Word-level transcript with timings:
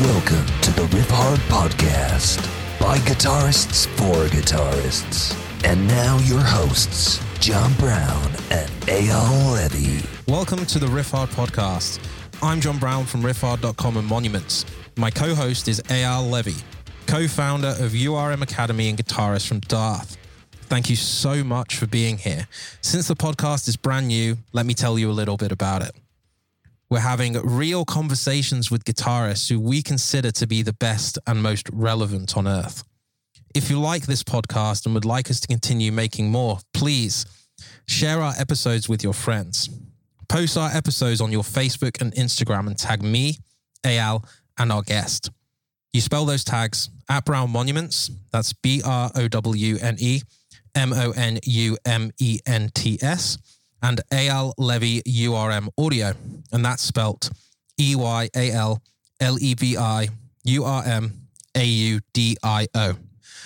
Welcome 0.00 0.44
to 0.60 0.70
the 0.72 0.86
Riffhard 0.88 1.38
Podcast 1.48 2.42
by 2.78 2.98
guitarists 2.98 3.86
for 3.96 4.28
guitarists. 4.28 5.34
And 5.64 5.88
now 5.88 6.18
your 6.18 6.40
hosts, 6.40 7.18
Jon 7.40 7.72
Browne 7.78 8.30
and 8.50 8.70
Eyal 8.82 9.54
Levi. 9.54 10.06
Welcome 10.28 10.66
to 10.66 10.78
the 10.78 10.84
Riffhard 10.84 11.28
Podcast. 11.28 11.98
I'm 12.42 12.60
Jon 12.60 12.76
Browne 12.76 13.06
from 13.06 13.22
riffhard.com 13.22 13.96
and 13.96 14.06
Monuments. 14.06 14.66
My 14.96 15.10
co 15.10 15.34
host 15.34 15.66
is 15.66 15.80
Eyal 15.84 16.30
Levi, 16.30 16.60
co 17.06 17.26
founder 17.26 17.68
of 17.78 17.92
URM 17.92 18.42
Academy 18.42 18.90
and 18.90 18.98
guitarist 18.98 19.46
from 19.46 19.62
Daath. 19.62 20.18
Thank 20.64 20.90
you 20.90 20.96
so 20.96 21.42
much 21.42 21.78
for 21.78 21.86
being 21.86 22.18
here. 22.18 22.46
Since 22.82 23.08
the 23.08 23.16
podcast 23.16 23.66
is 23.66 23.78
brand 23.78 24.08
new, 24.08 24.36
let 24.52 24.66
me 24.66 24.74
tell 24.74 24.98
you 24.98 25.10
a 25.10 25.12
little 25.12 25.38
bit 25.38 25.52
about 25.52 25.80
it. 25.80 25.96
We're 26.88 27.00
having 27.00 27.32
real 27.42 27.84
conversations 27.84 28.70
with 28.70 28.84
guitarists 28.84 29.48
who 29.50 29.58
we 29.58 29.82
consider 29.82 30.30
to 30.30 30.46
be 30.46 30.62
the 30.62 30.72
best 30.72 31.18
and 31.26 31.42
most 31.42 31.68
relevant 31.72 32.36
on 32.36 32.46
earth. 32.46 32.84
If 33.56 33.70
you 33.70 33.80
like 33.80 34.06
this 34.06 34.22
podcast 34.22 34.86
and 34.86 34.94
would 34.94 35.04
like 35.04 35.28
us 35.28 35.40
to 35.40 35.48
continue 35.48 35.90
making 35.90 36.30
more, 36.30 36.58
please 36.72 37.26
share 37.88 38.20
our 38.20 38.34
episodes 38.38 38.88
with 38.88 39.02
your 39.02 39.14
friends. 39.14 39.68
Post 40.28 40.56
our 40.56 40.70
episodes 40.70 41.20
on 41.20 41.32
your 41.32 41.42
Facebook 41.42 42.00
and 42.00 42.12
Instagram 42.14 42.68
and 42.68 42.78
tag 42.78 43.02
me, 43.02 43.38
Eyal, 43.82 44.24
and 44.58 44.70
our 44.70 44.82
guest. 44.82 45.30
You 45.92 46.00
spell 46.00 46.24
those 46.24 46.44
tags 46.44 46.90
at 47.08 47.24
Browne 47.24 47.50
Monuments, 47.50 48.10
that's 48.30 48.52
B 48.52 48.82
R 48.84 49.10
O 49.14 49.26
W 49.26 49.78
N 49.80 49.96
E 49.98 50.20
M 50.76 50.92
O 50.92 51.10
N 51.12 51.40
U 51.44 51.76
M 51.84 52.12
E 52.20 52.38
N 52.46 52.70
T 52.74 52.98
S 53.02 53.38
and 53.82 54.00
Eyal 54.12 54.52
Levi 54.58 55.02
URM 55.06 55.68
Audio, 55.78 56.12
and 56.52 56.64
that's 56.64 56.82
spelt 56.82 57.30
E 57.78 57.94
Y 57.96 58.28
A 58.34 58.50
L 58.50 58.82
L 59.20 59.38
E 59.40 59.54
V 59.54 59.76
I 59.76 60.08
U 60.44 60.64
R 60.64 60.84
M 60.84 61.28
A 61.54 61.64
U 61.64 62.00
D 62.12 62.36
I 62.42 62.66
O. 62.74 62.96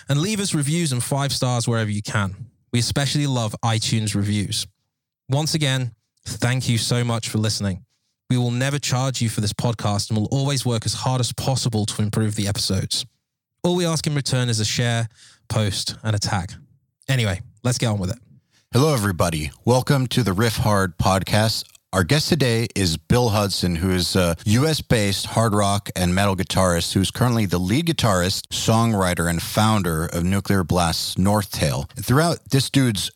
And 0.08 0.20
leave 0.20 0.41
us 0.41 0.55
reviews 0.55 0.92
and 0.92 1.03
five 1.03 1.33
stars 1.33 1.69
wherever 1.69 1.91
you 1.91 2.03
can. 2.03 2.34
We 2.73 2.78
especially 2.78 3.27
love 3.27 3.55
iTunes 3.64 4.14
reviews. 4.14 4.67
Once 5.28 5.55
again, 5.55 5.92
thank 6.25 6.69
you 6.69 6.78
so 6.78 7.05
much 7.05 7.28
for 7.28 7.39
listening. 7.39 7.84
We 8.28 8.36
will 8.36 8.51
never 8.51 8.78
charge 8.78 9.20
you 9.20 9.28
for 9.28 9.41
this 9.41 9.53
podcast 9.53 10.11
and 10.11 10.19
will 10.19 10.28
always 10.31 10.64
work 10.64 10.86
as 10.86 10.95
hard 10.95 11.20
as 11.20 11.33
possible 11.33 11.84
to 11.86 12.03
improve 12.03 12.36
the 12.36 12.47
episodes. 12.47 13.05
All 13.62 13.75
we 13.75 13.84
ask 13.84 14.06
in 14.06 14.14
return 14.14 14.48
is 14.48 14.61
a 14.61 14.64
share, 14.64 15.08
post, 15.48 15.97
and 16.03 16.14
a 16.14 16.19
tag. 16.19 16.53
Anyway, 17.08 17.41
let's 17.64 17.78
get 17.78 17.89
on 17.89 17.98
with 17.98 18.11
it. 18.11 18.19
Hello, 18.73 18.95
everybody. 18.95 19.51
Welcome 19.65 20.07
to 20.07 20.23
the 20.23 20.31
Riffhard 20.31 20.97
podcast. 20.97 21.65
Our 21.93 22.05
guest 22.05 22.29
today 22.29 22.69
is 22.77 22.97
Bill 22.97 23.31
Hudson, 23.31 23.75
who 23.75 23.91
is 23.91 24.15
a 24.15 24.37
US 24.45 24.81
based 24.81 25.27
hard 25.27 25.55
rock 25.55 25.91
and 25.97 26.15
metal 26.15 26.37
guitarist 26.37 26.93
who's 26.93 27.11
currently 27.11 27.47
the 27.47 27.59
lead 27.59 27.87
guitarist, 27.87 28.47
songwriter, 28.51 29.29
and 29.29 29.43
founder 29.43 30.07
of 30.07 30.23
Nuclear 30.23 30.63
Blast's 30.63 31.17
NorthTale. 31.17 31.91
Throughout 32.01 32.51
this 32.53 32.71
dude's 32.71 33.11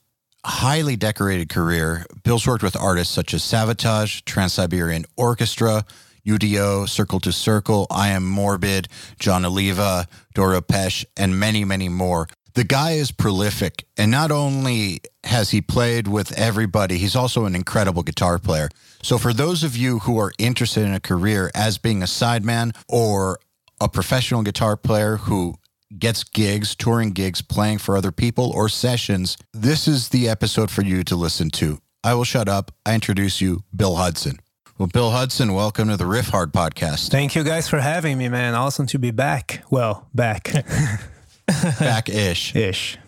highly 0.45 0.97
decorated 0.97 1.51
career, 1.51 2.05
Bill's 2.25 2.49
worked 2.49 2.65
with 2.65 2.75
artists 2.75 3.15
such 3.15 3.33
as 3.33 3.43
Savatage, 3.43 4.25
Trans 4.25 4.55
Siberian 4.55 5.05
Orchestra, 5.17 5.85
UDO, 6.27 6.89
Circle 6.89 7.21
to 7.21 7.31
Circle, 7.31 7.87
I 7.93 8.09
Am 8.09 8.25
Morbid, 8.25 8.89
Jon 9.21 9.45
Oliva, 9.45 10.09
Doro 10.35 10.61
Pesch, 10.61 11.05
and 11.17 11.39
many, 11.39 11.65
many 11.65 11.89
more. 11.89 12.27
The 12.55 12.63
guy 12.63 12.93
is 12.93 13.11
prolific, 13.11 13.85
and 13.97 14.13
not 14.13 14.31
only 14.31 15.01
has 15.25 15.51
he 15.51 15.61
played 15.61 16.07
with 16.07 16.31
everybody, 16.39 16.99
he's 16.99 17.17
also 17.17 17.47
an 17.47 17.57
incredible 17.57 18.05
guitar 18.05 18.39
player. 18.39 18.69
So, 19.03 19.19
for 19.19 19.33
those 19.33 19.65
of 19.65 19.77
you 19.77 19.99
who 20.01 20.19
are 20.19 20.33
interested 20.39 20.85
in 20.85 20.95
a 20.95 21.01
career 21.01 21.51
as 21.53 21.79
being 21.79 22.01
a 22.01 22.07
sideman 22.07 22.77
or 22.89 23.41
a 23.81 23.89
professional 23.89 24.43
guitar 24.43 24.77
player 24.77 25.17
who 25.17 25.57
gets 25.99 26.23
gigs, 26.23 26.77
touring 26.77 27.11
gigs, 27.11 27.43
playing 27.43 27.79
for 27.79 27.97
other 27.97 28.13
people 28.13 28.53
or 28.53 28.69
sessions, 28.69 29.37
this 29.53 29.89
is 29.89 30.11
the 30.11 30.29
episode 30.29 30.71
for 30.71 30.83
you 30.83 31.03
to 31.03 31.17
listen 31.17 31.51
to. 31.51 31.79
I 32.05 32.15
will 32.15 32.23
shut 32.23 32.49
up. 32.49 32.71
I 32.87 32.95
introduce 32.95 33.41
you, 33.41 33.65
Bill 33.75 33.97
Hudson. 33.97 34.39
Well, 34.79 34.89
Bill 34.93 35.11
Hudson, 35.11 35.55
welcome 35.55 35.89
to 35.89 35.97
the 35.97 36.05
Riffhard 36.05 36.53
podcast. 36.53 37.11
Thank 37.11 37.35
you 37.35 37.43
guys 37.43 37.69
for 37.69 37.81
having 37.81 38.17
me, 38.17 38.29
man. 38.29 38.55
Awesome 38.55 38.87
to 38.87 38.99
be 39.01 39.11
back. 39.11 39.65
Well, 39.71 40.09
back 40.15 40.53
Back 41.79 42.09
ish. 42.09 42.55
ish. 42.57 42.99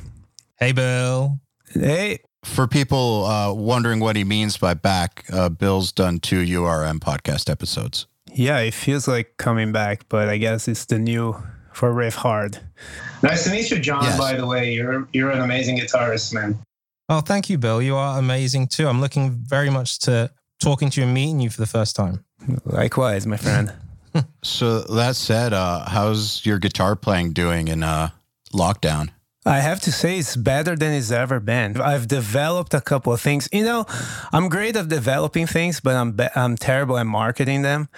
Hey, 0.59 0.73
Bill. 0.73 1.39
Hey, 1.73 2.19
For 2.45 2.67
people 2.67 3.25
uh, 3.27 3.53
wondering 3.53 4.01
what 4.01 4.17
he 4.17 4.25
means 4.25 4.57
by 4.57 4.75
back, 4.75 5.25
uh, 5.33 5.49
Bill's 5.49 5.93
done 5.93 6.19
two 6.21 6.43
URM 6.43 6.99
podcast 7.01 7.51
episodes. 7.51 8.07
yeah, 8.33 8.59
it 8.59 8.75
feels 8.75 9.09
like 9.09 9.37
coming 9.39 9.73
back, 9.73 10.05
but 10.09 10.29
I 10.29 10.37
guess 10.39 10.69
it's 10.69 10.85
the 10.87 10.99
new 10.99 11.37
for 11.73 11.93
Riffhard. 11.93 12.59
Nice 13.23 13.45
to 13.45 13.51
meet 13.51 13.71
you, 13.71 13.79
Jon. 13.79 14.03
Yes. 14.05 14.19
By 14.19 14.35
the 14.35 14.47
way, 14.47 14.73
you're 14.73 15.09
you're 15.13 15.31
an 15.31 15.41
amazing 15.43 15.79
guitarist, 15.79 16.33
man. 16.33 16.59
Oh, 17.09 17.21
thank 17.21 17.49
you, 17.51 17.59
Bill. 17.59 17.81
You 17.83 17.97
are 17.97 18.19
amazing 18.19 18.69
too. 18.69 18.89
I'm 18.89 19.01
looking 19.01 19.31
very 19.31 19.71
much 19.71 19.99
to 20.01 20.31
talking 20.61 20.89
to 20.91 21.01
you 21.01 21.05
and 21.07 21.15
meeting 21.15 21.41
you 21.41 21.51
for 21.51 21.61
the 21.61 21.67
first 21.67 21.95
time. 21.97 22.25
Likewise, 22.65 23.27
my 23.27 23.37
friend. 23.37 23.73
So 24.43 24.81
that 24.81 25.15
said, 25.15 25.53
uh, 25.53 25.85
how's 25.87 26.41
your 26.47 26.59
guitar 26.59 26.97
playing 26.97 27.35
doing 27.35 27.69
in 27.69 27.83
uh, 27.83 28.09
lockdown? 28.56 29.11
I 29.47 29.61
have 29.61 29.81
to 29.83 29.93
say 29.93 30.19
it's 30.19 30.34
better 30.34 30.75
than 30.75 30.93
it's 30.93 31.12
ever 31.12 31.39
been. 31.39 31.81
I've 31.81 32.09
developed 32.09 32.75
a 32.75 32.81
couple 32.81 33.12
of 33.12 33.21
things. 33.21 33.49
You 33.53 33.62
know, 33.62 33.87
I'm 34.33 34.49
great 34.49 34.75
at 34.75 34.89
developing 34.89 35.47
things, 35.47 35.78
but 35.78 35.94
I'm 35.94 36.12
be- 36.12 36.34
I'm 36.34 36.56
terrible 36.56 36.99
at 36.99 37.06
marketing 37.06 37.62
them. 37.62 37.89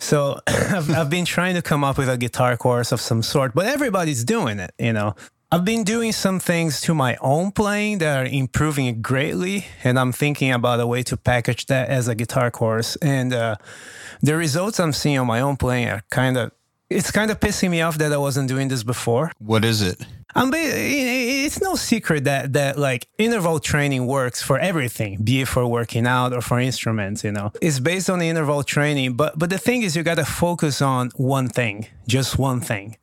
So 0.00 0.40
I've, 0.48 0.90
I've 0.90 1.10
been 1.10 1.24
trying 1.24 1.54
to 1.54 1.62
come 1.62 1.84
up 1.84 1.96
with 1.96 2.08
a 2.08 2.16
guitar 2.16 2.56
course 2.56 2.90
of 2.90 3.00
some 3.00 3.22
sort, 3.22 3.54
but 3.54 3.66
everybody's 3.66 4.24
doing 4.24 4.58
it. 4.58 4.72
You 4.80 4.92
know, 4.92 5.14
I've 5.52 5.64
been 5.64 5.84
doing 5.84 6.10
some 6.10 6.40
things 6.40 6.80
to 6.82 6.94
my 6.94 7.16
own 7.20 7.52
playing 7.52 7.98
that 7.98 8.18
are 8.18 8.28
improving 8.28 8.86
it 8.86 9.00
greatly, 9.00 9.66
and 9.84 10.00
I'm 10.00 10.10
thinking 10.10 10.50
about 10.50 10.80
a 10.80 10.88
way 10.88 11.04
to 11.04 11.16
package 11.16 11.66
that 11.66 11.88
as 11.88 12.08
a 12.08 12.16
guitar 12.16 12.50
course. 12.50 12.96
And 12.96 13.32
uh, 13.32 13.54
the 14.22 14.34
results 14.34 14.80
I'm 14.80 14.92
seeing 14.92 15.20
on 15.20 15.28
my 15.28 15.40
own 15.40 15.56
playing 15.56 15.88
are 15.88 16.02
kind 16.10 16.36
of. 16.36 16.50
It's 16.88 17.10
kind 17.10 17.32
of 17.32 17.40
pissing 17.40 17.70
me 17.70 17.80
off 17.80 17.98
that 17.98 18.12
I 18.12 18.16
wasn't 18.16 18.48
doing 18.48 18.68
this 18.68 18.84
before. 18.84 19.32
What 19.38 19.64
is 19.64 19.82
it? 19.82 20.06
I'm 20.34 20.50
it's 20.54 21.60
no 21.62 21.76
secret 21.76 22.24
that 22.24 22.52
that 22.52 22.78
like 22.78 23.08
interval 23.16 23.58
training 23.58 24.06
works 24.06 24.42
for 24.42 24.58
everything, 24.58 25.22
be 25.22 25.42
it 25.42 25.48
for 25.48 25.66
working 25.66 26.06
out 26.06 26.32
or 26.32 26.40
for 26.40 26.60
instruments. 26.60 27.24
You 27.24 27.32
know, 27.32 27.52
it's 27.62 27.78
based 27.78 28.10
on 28.10 28.20
interval 28.20 28.62
training. 28.62 29.14
But 29.14 29.38
but 29.38 29.50
the 29.50 29.58
thing 29.58 29.82
is, 29.82 29.96
you 29.96 30.02
got 30.02 30.16
to 30.16 30.24
focus 30.24 30.82
on 30.82 31.10
one 31.16 31.48
thing, 31.48 31.86
just 32.06 32.38
one 32.38 32.60
thing. 32.60 32.96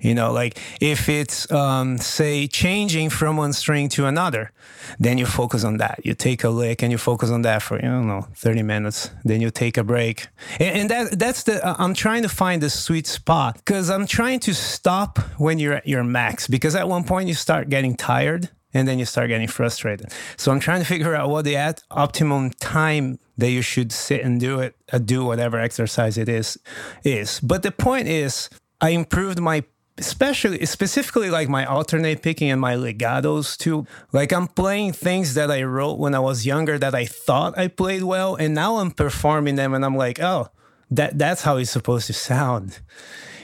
You 0.00 0.14
know, 0.14 0.32
like 0.32 0.58
if 0.80 1.08
it's 1.08 1.50
um, 1.50 1.98
say 1.98 2.46
changing 2.46 3.10
from 3.10 3.38
one 3.38 3.52
string 3.52 3.88
to 3.90 4.06
another, 4.06 4.52
then 4.98 5.16
you 5.16 5.24
focus 5.24 5.64
on 5.64 5.78
that. 5.78 6.00
You 6.04 6.14
take 6.14 6.44
a 6.44 6.50
lick 6.50 6.82
and 6.82 6.92
you 6.92 6.98
focus 6.98 7.30
on 7.30 7.42
that 7.42 7.62
for 7.62 7.78
I 7.78 7.82
don't 7.82 8.06
know 8.06 8.26
thirty 8.34 8.62
minutes. 8.62 9.10
Then 9.24 9.40
you 9.40 9.50
take 9.50 9.78
a 9.78 9.84
break, 9.84 10.26
and, 10.60 10.78
and 10.78 10.90
that 10.90 11.18
that's 11.18 11.44
the 11.44 11.64
uh, 11.66 11.76
I'm 11.78 11.94
trying 11.94 12.22
to 12.22 12.28
find 12.28 12.62
the 12.62 12.70
sweet 12.70 13.06
spot 13.06 13.56
because 13.56 13.88
I'm 13.88 14.06
trying 14.06 14.40
to 14.40 14.54
stop 14.54 15.18
when 15.38 15.58
you're 15.58 15.74
at 15.74 15.86
your 15.86 16.04
max 16.04 16.48
because 16.48 16.63
at 16.72 16.88
one 16.88 17.04
point 17.04 17.28
you 17.28 17.34
start 17.34 17.68
getting 17.68 17.96
tired 17.96 18.48
and 18.74 18.88
then 18.88 18.98
you 18.98 19.04
start 19.04 19.28
getting 19.28 19.48
frustrated. 19.48 20.12
So 20.36 20.50
I'm 20.50 20.60
trying 20.60 20.80
to 20.80 20.86
figure 20.86 21.14
out 21.14 21.30
what 21.30 21.44
the 21.44 21.56
at 21.56 21.82
optimum 21.90 22.50
time 22.50 23.18
that 23.38 23.50
you 23.50 23.62
should 23.62 23.92
sit 23.92 24.22
and 24.22 24.40
do 24.40 24.60
it, 24.60 24.76
uh, 24.92 24.98
do 24.98 25.24
whatever 25.24 25.58
exercise 25.58 26.18
it 26.18 26.28
is, 26.28 26.58
is. 27.04 27.40
But 27.40 27.62
the 27.62 27.70
point 27.70 28.08
is, 28.08 28.50
I 28.80 28.90
improved 28.90 29.40
my 29.40 29.64
especially 29.96 30.66
specifically 30.66 31.30
like 31.30 31.48
my 31.48 31.64
alternate 31.64 32.20
picking 32.20 32.50
and 32.50 32.60
my 32.60 32.74
legatos 32.74 33.56
too 33.56 33.86
like 34.12 34.32
i'm 34.32 34.48
playing 34.48 34.92
things 34.92 35.34
that 35.34 35.52
i 35.52 35.62
wrote 35.62 36.00
when 36.00 36.16
i 36.16 36.18
was 36.18 36.44
younger 36.44 36.76
that 36.76 36.96
i 36.96 37.06
thought 37.06 37.56
i 37.56 37.68
played 37.68 38.02
well 38.02 38.34
and 38.34 38.52
now 38.52 38.78
i'm 38.78 38.90
performing 38.90 39.54
them 39.54 39.72
and 39.72 39.84
i'm 39.84 39.96
like 39.96 40.20
oh 40.20 40.48
that 40.90 41.16
that's 41.16 41.42
how 41.42 41.56
it's 41.58 41.70
supposed 41.70 42.08
to 42.08 42.12
sound 42.12 42.80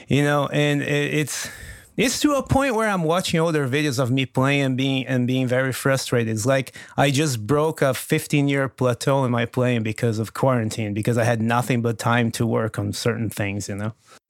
you 0.09 0.21
know 0.21 0.49
and 0.51 0.81
it, 0.81 1.13
it's 1.13 1.49
it's 1.97 2.19
to 2.21 2.33
a 2.35 2.43
point 2.43 2.75
where 2.75 2.87
I'm 2.87 3.03
watching 3.03 3.39
older 3.39 3.67
videos 3.67 3.99
of 3.99 4.11
me 4.11 4.25
playing 4.25 4.61
and 4.61 4.77
being 4.77 5.05
and 5.07 5.27
being 5.27 5.47
very 5.47 5.73
frustrated. 5.73 6.33
It's 6.33 6.45
like 6.45 6.75
I 6.97 7.11
just 7.11 7.45
broke 7.45 7.81
a 7.81 7.93
15 7.93 8.47
year 8.47 8.69
plateau 8.69 9.25
in 9.25 9.31
my 9.31 9.45
playing 9.45 9.83
because 9.83 10.19
of 10.19 10.33
quarantine 10.33 10.93
because 10.93 11.17
I 11.17 11.23
had 11.23 11.41
nothing 11.41 11.81
but 11.81 11.99
time 11.99 12.31
to 12.31 12.47
work 12.47 12.79
on 12.79 12.93
certain 12.93 13.29
things, 13.29 13.67
you 13.69 13.75
know. 13.75 13.93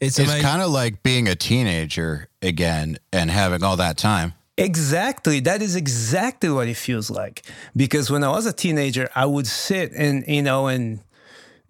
it's 0.00 0.18
It's 0.18 0.40
kind 0.40 0.62
of 0.62 0.70
like 0.70 1.02
being 1.02 1.28
a 1.28 1.34
teenager 1.34 2.28
again 2.40 2.98
and 3.12 3.30
having 3.30 3.62
all 3.62 3.76
that 3.76 3.96
time. 3.96 4.34
Exactly. 4.58 5.40
That 5.40 5.62
is 5.62 5.76
exactly 5.76 6.50
what 6.50 6.68
it 6.68 6.76
feels 6.76 7.10
like. 7.10 7.42
Because 7.74 8.10
when 8.10 8.22
I 8.22 8.28
was 8.28 8.46
a 8.46 8.52
teenager, 8.52 9.08
I 9.14 9.24
would 9.26 9.46
sit 9.46 9.92
and, 9.92 10.24
you 10.28 10.42
know, 10.42 10.66
and 10.66 11.00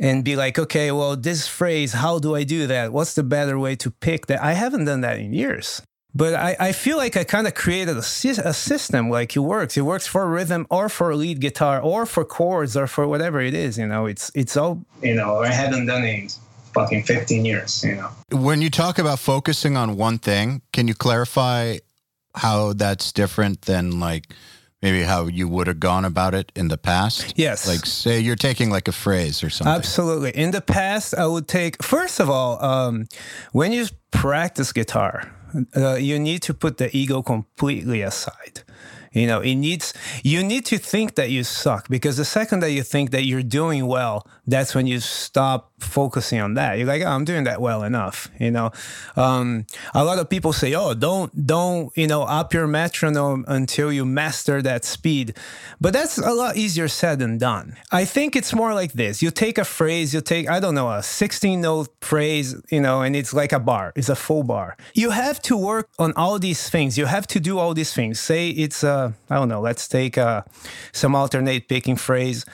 and 0.02 0.24
be 0.24 0.34
like, 0.34 0.58
okay, 0.58 0.90
well, 0.90 1.16
this 1.16 1.46
phrase, 1.46 1.92
how 1.92 2.18
do 2.18 2.34
I 2.34 2.42
do 2.42 2.66
that? 2.66 2.92
What's 2.92 3.14
the 3.14 3.22
better 3.22 3.56
way 3.56 3.76
to 3.76 3.90
pick 3.90 4.26
that? 4.26 4.42
I 4.42 4.52
haven't 4.54 4.84
done 4.84 5.00
that 5.02 5.18
in 5.18 5.32
years. 5.32 5.80
But 6.14 6.34
I, 6.34 6.56
I 6.58 6.72
feel 6.72 6.98
like 6.98 7.16
I 7.16 7.24
kind 7.24 7.46
of 7.46 7.54
created 7.54 7.96
a, 7.96 8.00
sys- 8.00 8.44
a 8.44 8.52
system 8.52 9.08
like 9.08 9.34
it 9.34 9.38
works. 9.38 9.76
It 9.76 9.82
works 9.82 10.06
for 10.06 10.28
rhythm 10.28 10.66
or 10.68 10.88
for 10.88 11.14
lead 11.14 11.40
guitar 11.40 11.80
or 11.80 12.04
for 12.04 12.24
chords 12.24 12.76
or 12.76 12.86
for 12.86 13.06
whatever 13.06 13.40
it 13.40 13.54
is. 13.54 13.78
You 13.78 13.86
know, 13.86 14.06
it's 14.06 14.30
it's 14.34 14.56
all 14.56 14.84
You 15.02 15.14
know, 15.14 15.38
I 15.38 15.52
haven't 15.52 15.86
done 15.86 16.04
it 16.04 16.36
fucking 16.74 17.04
15 17.04 17.44
years, 17.46 17.82
you 17.82 17.94
know. 17.94 18.10
When 18.30 18.60
you 18.60 18.70
talk 18.70 18.98
about 18.98 19.20
focusing 19.20 19.76
on 19.76 19.96
one 19.96 20.18
thing, 20.18 20.62
can 20.72 20.86
you 20.86 20.94
clarify 20.94 21.78
how 22.34 22.72
that's 22.74 23.12
different 23.12 23.62
than 23.62 24.00
like 24.00 24.34
maybe 24.82 25.02
how 25.02 25.26
you 25.26 25.48
would 25.48 25.66
have 25.68 25.80
gone 25.80 26.04
about 26.04 26.34
it 26.34 26.52
in 26.54 26.68
the 26.68 26.76
past? 26.76 27.34
Yes. 27.36 27.66
Like 27.66 27.86
say 27.86 28.18
you're 28.20 28.36
taking 28.36 28.70
like 28.70 28.88
a 28.88 28.92
phrase 28.92 29.42
or 29.42 29.50
something. 29.50 29.72
Absolutely. 29.74 30.30
In 30.30 30.50
the 30.50 30.60
past, 30.60 31.14
I 31.14 31.26
would 31.26 31.48
take, 31.48 31.82
first 31.82 32.20
of 32.20 32.28
all, 32.28 32.62
um, 32.62 33.06
when 33.52 33.72
you 33.72 33.86
practice 34.10 34.72
guitar, 34.72 35.32
uh, 35.76 35.94
you 35.94 36.18
need 36.18 36.42
to 36.42 36.54
put 36.54 36.78
the 36.78 36.94
ego 36.96 37.22
completely 37.22 38.02
aside. 38.02 38.62
You 39.12 39.26
know, 39.26 39.40
it 39.40 39.56
needs, 39.56 39.92
you 40.24 40.42
need 40.42 40.64
to 40.66 40.78
think 40.78 41.16
that 41.16 41.28
you 41.28 41.44
suck 41.44 41.88
because 41.88 42.16
the 42.16 42.24
second 42.24 42.60
that 42.60 42.70
you 42.70 42.82
think 42.82 43.10
that 43.10 43.24
you're 43.26 43.42
doing 43.42 43.86
well, 43.86 44.26
that's 44.46 44.74
when 44.74 44.88
you 44.88 44.98
stop 44.98 45.70
focusing 45.78 46.40
on 46.40 46.54
that. 46.54 46.76
You're 46.76 46.86
like, 46.86 47.02
oh, 47.02 47.06
I'm 47.06 47.24
doing 47.24 47.44
that 47.44 47.60
well 47.60 47.84
enough. 47.84 48.28
You 48.40 48.50
know, 48.50 48.72
um, 49.14 49.66
a 49.94 50.04
lot 50.04 50.18
of 50.18 50.28
people 50.28 50.52
say, 50.52 50.74
oh, 50.74 50.94
don't, 50.94 51.46
don't, 51.46 51.96
you 51.96 52.08
know, 52.08 52.22
up 52.22 52.52
your 52.52 52.66
metronome 52.66 53.44
until 53.46 53.92
you 53.92 54.04
master 54.04 54.60
that 54.62 54.84
speed. 54.84 55.36
But 55.80 55.92
that's 55.92 56.18
a 56.18 56.32
lot 56.32 56.56
easier 56.56 56.88
said 56.88 57.20
than 57.20 57.38
done. 57.38 57.76
I 57.92 58.04
think 58.04 58.34
it's 58.34 58.52
more 58.52 58.74
like 58.74 58.94
this. 58.94 59.22
You 59.22 59.30
take 59.30 59.58
a 59.58 59.64
phrase, 59.64 60.12
you 60.12 60.20
take, 60.20 60.48
I 60.48 60.58
don't 60.58 60.74
know, 60.74 60.90
a 60.90 61.02
16 61.02 61.60
note 61.60 61.88
phrase, 62.00 62.56
you 62.68 62.80
know, 62.80 63.02
and 63.02 63.14
it's 63.14 63.32
like 63.32 63.52
a 63.52 63.60
bar, 63.60 63.92
it's 63.94 64.08
a 64.08 64.16
full 64.16 64.42
bar. 64.42 64.76
You 64.92 65.10
have 65.10 65.40
to 65.42 65.56
work 65.56 65.88
on 66.00 66.12
all 66.14 66.38
these 66.40 66.68
things. 66.68 66.98
You 66.98 67.06
have 67.06 67.28
to 67.28 67.38
do 67.38 67.58
all 67.58 67.74
these 67.74 67.94
things. 67.94 68.18
Say 68.18 68.50
it's, 68.50 68.82
a, 68.82 69.14
I 69.30 69.36
don't 69.36 69.48
know, 69.48 69.60
let's 69.60 69.86
take 69.86 70.18
uh, 70.18 70.42
some 70.92 71.14
alternate 71.14 71.68
picking 71.68 71.96
phrase 71.96 72.44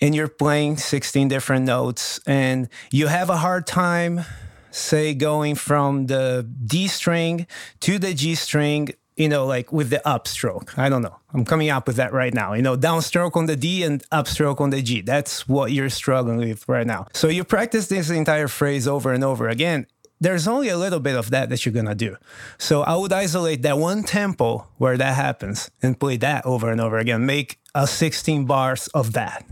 and 0.00 0.14
you're 0.14 0.28
playing 0.28 0.76
16 0.76 1.28
different 1.28 1.64
notes 1.64 2.20
and 2.26 2.68
you 2.90 3.06
have 3.06 3.30
a 3.30 3.36
hard 3.36 3.66
time 3.66 4.24
say 4.70 5.14
going 5.14 5.54
from 5.54 6.06
the 6.06 6.48
D 6.66 6.88
string 6.88 7.46
to 7.80 7.98
the 7.98 8.14
G 8.14 8.34
string 8.34 8.90
you 9.16 9.28
know 9.28 9.46
like 9.46 9.72
with 9.72 9.90
the 9.90 10.00
upstroke 10.06 10.78
I 10.78 10.88
don't 10.88 11.02
know 11.02 11.16
I'm 11.32 11.44
coming 11.44 11.70
up 11.70 11.86
with 11.86 11.96
that 11.96 12.12
right 12.12 12.32
now 12.32 12.52
you 12.52 12.62
know 12.62 12.76
downstroke 12.76 13.36
on 13.36 13.46
the 13.46 13.56
D 13.56 13.82
and 13.82 14.08
upstroke 14.10 14.60
on 14.60 14.70
the 14.70 14.82
G 14.82 15.00
that's 15.00 15.48
what 15.48 15.72
you're 15.72 15.90
struggling 15.90 16.38
with 16.38 16.68
right 16.68 16.86
now 16.86 17.06
so 17.12 17.28
you 17.28 17.44
practice 17.44 17.88
this 17.88 18.10
entire 18.10 18.48
phrase 18.48 18.86
over 18.86 19.12
and 19.12 19.24
over 19.24 19.48
again 19.48 19.86
there's 20.20 20.48
only 20.48 20.68
a 20.68 20.76
little 20.76 21.00
bit 21.00 21.16
of 21.16 21.30
that 21.30 21.48
that 21.48 21.64
you're 21.64 21.72
gonna 21.72 21.94
do. 21.94 22.16
So 22.58 22.82
I 22.82 22.96
would 22.96 23.12
isolate 23.12 23.62
that 23.62 23.78
one 23.78 24.02
tempo 24.02 24.66
where 24.76 24.96
that 24.96 25.14
happens 25.14 25.70
and 25.80 25.98
play 25.98 26.16
that 26.16 26.44
over 26.44 26.72
and 26.72 26.80
over 26.80 26.98
again. 26.98 27.24
Make 27.24 27.60
a 27.74 27.86
16 27.86 28.44
bars 28.44 28.88
of 28.88 29.12
that. 29.12 29.46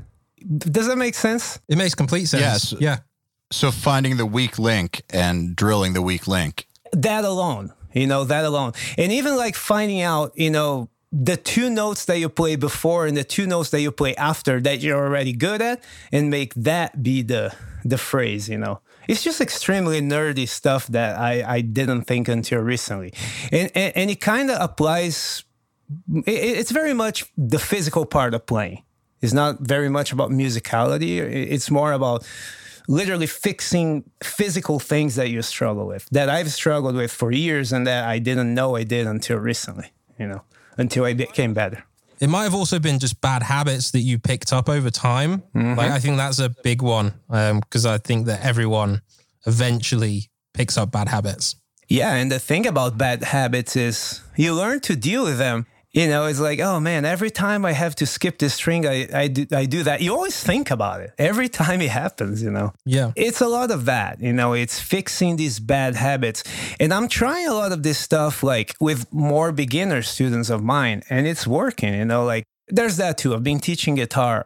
Does 0.47 0.87
that 0.87 0.97
make 0.97 1.15
sense? 1.15 1.61
It 1.69 1.77
makes 1.77 1.95
complete 1.95 2.27
sense. 2.27 2.73
Yes. 2.73 2.75
Yeah. 2.81 2.99
so 3.51 3.71
finding 3.71 4.17
the 4.17 4.27
weak 4.27 4.59
link 4.59 5.03
and 5.11 5.57
drilling 5.57 5.93
the 5.93 6.03
weak 6.03 6.29
link. 6.29 6.67
That 6.93 7.25
alone, 7.25 7.73
you 7.93 8.07
know, 8.07 8.25
that 8.25 8.45
alone. 8.45 8.73
And 8.97 9.13
even 9.13 9.37
like 9.37 9.57
finding 9.57 10.01
out, 10.01 10.33
you 10.37 10.51
know, 10.51 10.89
the 11.13 11.37
two 11.37 11.71
notes 11.71 12.05
that 12.07 12.19
you 12.19 12.29
play 12.29 12.57
before 12.57 13.07
and 13.07 13.17
the 13.17 13.25
two 13.25 13.47
notes 13.47 13.71
that 13.71 13.81
you 13.81 13.91
play 13.91 14.15
after 14.17 14.61
that 14.61 14.81
you're 14.81 15.03
already 15.03 15.33
good 15.33 15.63
at 15.63 15.83
and 16.13 16.31
make 16.31 16.55
that 16.55 17.03
be 17.03 17.23
the 17.23 17.55
the 17.85 17.99
phrase, 17.99 18.49
you 18.49 18.59
know. 18.59 18.81
It's 19.09 19.23
just 19.23 19.41
extremely 19.41 20.01
nerdy 20.01 20.49
stuff 20.49 20.89
that 20.89 21.17
I, 21.17 21.45
I 21.47 21.61
didn't 21.61 22.03
think 22.03 22.29
until 22.29 22.61
recently. 22.61 23.13
And 23.53 23.71
and, 23.75 23.97
and 23.97 24.11
it 24.11 24.21
kind 24.21 24.51
of 24.51 24.61
applies 24.61 25.45
it, 26.09 26.29
it's 26.29 26.71
very 26.73 26.95
much 26.95 27.33
the 27.37 27.59
physical 27.59 28.05
part 28.07 28.35
of 28.35 28.47
playing. 28.47 28.83
It's 29.21 29.33
not 29.33 29.61
very 29.61 29.89
much 29.89 30.13
about 30.13 30.31
musicality. 30.31 31.19
It's 31.19 31.71
more 31.71 31.93
about 31.93 32.27
literally 32.89 33.27
fixing 33.27 34.05
physical 34.23 34.79
things 34.79 35.17
that 35.17 35.29
you 35.29 35.43
struggle 35.43 35.87
with 35.87 36.09
that 36.13 36.29
I've 36.29 36.53
struggled 36.53 36.95
with 36.95 37.11
for 37.11 37.33
years 37.33 37.73
and 37.73 37.87
that 37.87 38.05
I 38.05 38.19
didn't 38.21 38.55
know 38.55 38.77
I 38.77 38.85
did 38.85 39.07
until 39.07 39.39
recently, 39.39 39.91
you 40.19 40.29
know, 40.29 40.43
until 40.77 41.05
I 41.05 41.15
became 41.15 41.55
better. 41.55 41.85
It 42.21 42.29
might 42.29 42.45
have 42.45 42.55
also 42.55 42.79
been 42.79 42.99
just 42.99 43.21
bad 43.21 43.43
habits 43.43 43.91
that 43.91 44.01
you 44.01 44.19
picked 44.19 44.53
up 44.53 44.69
over 44.69 44.91
time. 44.91 45.43
Mm-hmm. 45.55 45.75
Like 45.75 45.91
I 45.91 45.99
think 45.99 46.17
that's 46.17 46.39
a 46.39 46.49
big 46.62 46.81
one 46.81 47.15
because 47.29 47.85
I 47.85 47.99
think 47.99 48.27
that 48.27 48.45
everyone 48.45 49.03
eventually 49.47 50.31
picks 50.55 50.79
up 50.79 50.93
bad 50.93 51.09
habits. 51.09 51.57
Yeah, 51.89 52.15
and 52.15 52.33
the 52.33 52.39
thing 52.39 52.67
about 52.67 52.97
bad 52.97 53.23
habits 53.23 53.77
is 53.77 54.23
you 54.37 54.55
learn 54.55 54.81
to 54.81 54.97
deal 54.97 55.25
with 55.25 55.39
them. 55.39 55.67
You 55.97 56.09
know, 56.09 56.27
it's 56.27 56.39
like, 56.41 56.61
oh 56.61 56.79
man, 56.79 57.07
every 57.07 57.31
time 57.31 57.65
I 57.65 57.73
have 57.73 57.97
to 57.97 58.07
skip 58.07 58.37
this 58.37 58.53
string, 58.53 58.87
I, 58.87 59.09
I, 59.15 59.29
do, 59.29 59.47
I 59.51 59.65
do 59.65 59.83
that. 59.85 60.03
You 60.03 60.13
always 60.13 60.39
think 60.39 60.71
about 60.71 61.01
it 61.01 61.15
every 61.17 61.49
time 61.63 61.81
it 61.81 61.89
happens, 61.89 62.43
you 62.43 62.51
know. 62.51 62.75
Yeah. 62.85 63.13
It's 63.17 63.41
a 63.41 63.49
lot 63.49 63.71
of 63.71 63.87
that, 63.87 64.21
you 64.21 64.35
know, 64.35 64.53
it's 64.53 64.79
fixing 64.79 65.37
these 65.37 65.59
bad 65.59 65.95
habits. 65.95 66.45
And 66.79 66.93
I'm 66.93 67.09
trying 67.09 67.49
a 67.49 67.55
lot 67.55 67.73
of 67.73 67.83
this 67.83 67.99
stuff 67.99 68.43
like 68.43 68.75
with 68.79 69.11
more 69.11 69.53
beginner 69.53 70.03
students 70.03 70.51
of 70.51 70.63
mine, 70.63 71.03
and 71.09 71.27
it's 71.27 71.47
working, 71.47 71.95
you 71.95 72.05
know, 72.05 72.27
like 72.27 72.45
there's 72.69 72.99
that 72.99 73.17
too. 73.17 73.35
I've 73.35 73.43
been 73.43 73.61
teaching 73.61 73.95
guitar 73.95 74.45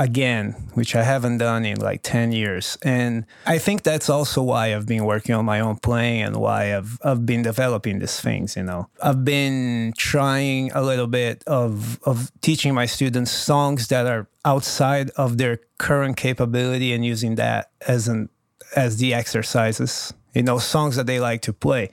again, 0.00 0.52
which 0.72 0.96
I 0.96 1.02
haven't 1.02 1.38
done 1.38 1.66
in 1.66 1.78
like 1.78 2.00
10 2.02 2.32
years. 2.32 2.78
And 2.82 3.26
I 3.46 3.58
think 3.58 3.82
that's 3.82 4.08
also 4.08 4.42
why 4.42 4.74
I've 4.74 4.86
been 4.86 5.04
working 5.04 5.34
on 5.34 5.44
my 5.44 5.60
own 5.60 5.76
playing 5.76 6.22
and 6.22 6.36
why 6.36 6.74
I've, 6.74 6.98
I've 7.04 7.26
been 7.26 7.42
developing 7.42 7.98
these 7.98 8.18
things, 8.18 8.56
you 8.56 8.62
know. 8.62 8.88
I've 9.02 9.26
been 9.26 9.92
trying 9.98 10.72
a 10.72 10.80
little 10.80 11.06
bit 11.06 11.44
of, 11.46 12.00
of 12.04 12.32
teaching 12.40 12.72
my 12.72 12.86
students 12.86 13.30
songs 13.30 13.88
that 13.88 14.06
are 14.06 14.26
outside 14.46 15.10
of 15.10 15.36
their 15.36 15.60
current 15.76 16.16
capability 16.16 16.94
and 16.94 17.04
using 17.04 17.34
that 17.34 17.70
as 17.86 18.08
an 18.08 18.30
as 18.76 18.98
the 18.98 19.12
exercises, 19.12 20.14
you 20.32 20.44
know, 20.44 20.58
songs 20.58 20.94
that 20.94 21.06
they 21.06 21.18
like 21.18 21.42
to 21.42 21.52
play. 21.52 21.90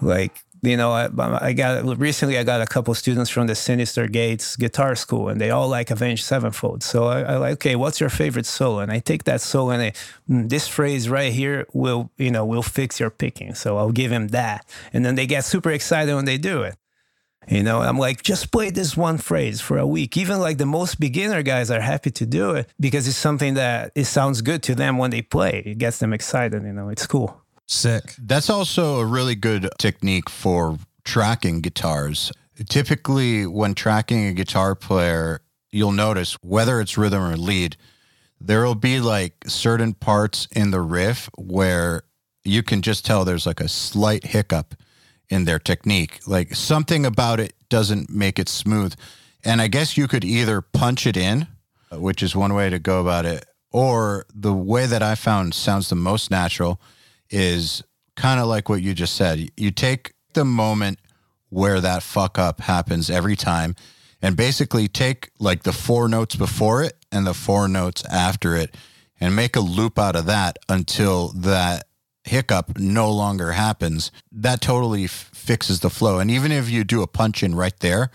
Like 0.00 0.42
you 0.62 0.76
know, 0.76 0.92
I, 0.92 1.08
I 1.40 1.52
got 1.52 1.98
recently 1.98 2.38
I 2.38 2.44
got 2.44 2.60
a 2.60 2.66
couple 2.66 2.94
students 2.94 3.30
from 3.30 3.46
the 3.46 3.54
Sinister 3.54 4.06
Gates 4.06 4.56
guitar 4.56 4.94
school, 4.94 5.28
and 5.28 5.40
they 5.40 5.50
all 5.50 5.68
like 5.68 5.90
Avenged 5.90 6.24
Sevenfold. 6.24 6.82
So 6.82 7.04
I, 7.06 7.20
I 7.22 7.36
like, 7.36 7.52
okay, 7.54 7.76
what's 7.76 8.00
your 8.00 8.10
favorite 8.10 8.46
solo? 8.46 8.80
And 8.80 8.90
I 8.90 8.98
take 8.98 9.24
that 9.24 9.40
solo, 9.40 9.70
and 9.70 9.82
I, 9.82 9.92
mm, 10.28 10.48
this 10.48 10.68
phrase 10.68 11.08
right 11.08 11.32
here 11.32 11.66
will, 11.72 12.10
you 12.16 12.30
know, 12.30 12.44
will 12.44 12.62
fix 12.62 13.00
your 13.00 13.10
picking. 13.10 13.54
So 13.54 13.76
I'll 13.76 13.92
give 13.92 14.10
him 14.10 14.28
that, 14.28 14.66
and 14.92 15.04
then 15.04 15.14
they 15.14 15.26
get 15.26 15.44
super 15.44 15.70
excited 15.70 16.14
when 16.14 16.24
they 16.24 16.38
do 16.38 16.62
it. 16.62 16.76
You 17.50 17.62
know, 17.62 17.80
I'm 17.80 17.98
like, 17.98 18.22
just 18.22 18.52
play 18.52 18.68
this 18.70 18.94
one 18.94 19.16
phrase 19.16 19.60
for 19.60 19.78
a 19.78 19.86
week. 19.86 20.18
Even 20.18 20.38
like 20.38 20.58
the 20.58 20.66
most 20.66 21.00
beginner 21.00 21.42
guys 21.42 21.70
are 21.70 21.80
happy 21.80 22.10
to 22.10 22.26
do 22.26 22.50
it 22.50 22.68
because 22.78 23.08
it's 23.08 23.16
something 23.16 23.54
that 23.54 23.90
it 23.94 24.04
sounds 24.04 24.42
good 24.42 24.62
to 24.64 24.74
them 24.74 24.98
when 24.98 25.10
they 25.10 25.22
play. 25.22 25.62
It 25.64 25.78
gets 25.78 25.98
them 25.98 26.12
excited. 26.12 26.62
You 26.62 26.72
know, 26.72 26.90
it's 26.90 27.06
cool. 27.06 27.40
Sick. 27.68 28.14
That's 28.18 28.48
also 28.48 28.98
a 28.98 29.04
really 29.04 29.34
good 29.34 29.68
technique 29.78 30.30
for 30.30 30.78
tracking 31.04 31.60
guitars. 31.60 32.32
Typically, 32.68 33.46
when 33.46 33.74
tracking 33.74 34.26
a 34.26 34.32
guitar 34.32 34.74
player, 34.74 35.42
you'll 35.70 35.92
notice 35.92 36.32
whether 36.42 36.80
it's 36.80 36.96
rhythm 36.96 37.22
or 37.22 37.36
lead, 37.36 37.76
there 38.40 38.64
will 38.64 38.74
be 38.74 39.00
like 39.00 39.34
certain 39.46 39.92
parts 39.92 40.48
in 40.52 40.70
the 40.70 40.80
riff 40.80 41.28
where 41.36 42.04
you 42.42 42.62
can 42.62 42.80
just 42.80 43.04
tell 43.04 43.24
there's 43.24 43.46
like 43.46 43.60
a 43.60 43.68
slight 43.68 44.24
hiccup 44.24 44.74
in 45.28 45.44
their 45.44 45.58
technique. 45.58 46.20
Like 46.26 46.54
something 46.54 47.04
about 47.04 47.38
it 47.38 47.52
doesn't 47.68 48.08
make 48.08 48.38
it 48.38 48.48
smooth. 48.48 48.94
And 49.44 49.60
I 49.60 49.68
guess 49.68 49.96
you 49.96 50.08
could 50.08 50.24
either 50.24 50.62
punch 50.62 51.06
it 51.06 51.18
in, 51.18 51.46
which 51.92 52.22
is 52.22 52.34
one 52.34 52.54
way 52.54 52.70
to 52.70 52.78
go 52.78 53.00
about 53.02 53.26
it, 53.26 53.44
or 53.70 54.24
the 54.34 54.54
way 54.54 54.86
that 54.86 55.02
I 55.02 55.14
found 55.14 55.52
sounds 55.52 55.90
the 55.90 55.96
most 55.96 56.30
natural 56.30 56.80
is 57.30 57.82
kind 58.16 58.40
of 58.40 58.46
like 58.46 58.68
what 58.68 58.82
you 58.82 58.94
just 58.94 59.14
said. 59.14 59.48
You 59.56 59.70
take 59.70 60.12
the 60.34 60.44
moment 60.44 60.98
where 61.50 61.80
that 61.80 62.02
fuck 62.02 62.38
up 62.38 62.60
happens 62.60 63.08
every 63.08 63.36
time 63.36 63.74
and 64.20 64.36
basically 64.36 64.88
take 64.88 65.30
like 65.38 65.62
the 65.62 65.72
four 65.72 66.08
notes 66.08 66.36
before 66.36 66.82
it 66.82 66.94
and 67.10 67.26
the 67.26 67.34
four 67.34 67.68
notes 67.68 68.04
after 68.10 68.56
it 68.56 68.76
and 69.20 69.34
make 69.34 69.56
a 69.56 69.60
loop 69.60 69.98
out 69.98 70.16
of 70.16 70.26
that 70.26 70.58
until 70.68 71.28
that 71.28 71.84
hiccup 72.24 72.78
no 72.78 73.10
longer 73.10 73.52
happens. 73.52 74.10
That 74.30 74.60
totally 74.60 75.04
f- 75.04 75.30
fixes 75.32 75.80
the 75.80 75.90
flow. 75.90 76.18
And 76.18 76.30
even 76.30 76.52
if 76.52 76.68
you 76.68 76.84
do 76.84 77.02
a 77.02 77.06
punch 77.06 77.42
in 77.42 77.54
right 77.54 77.78
there 77.80 78.10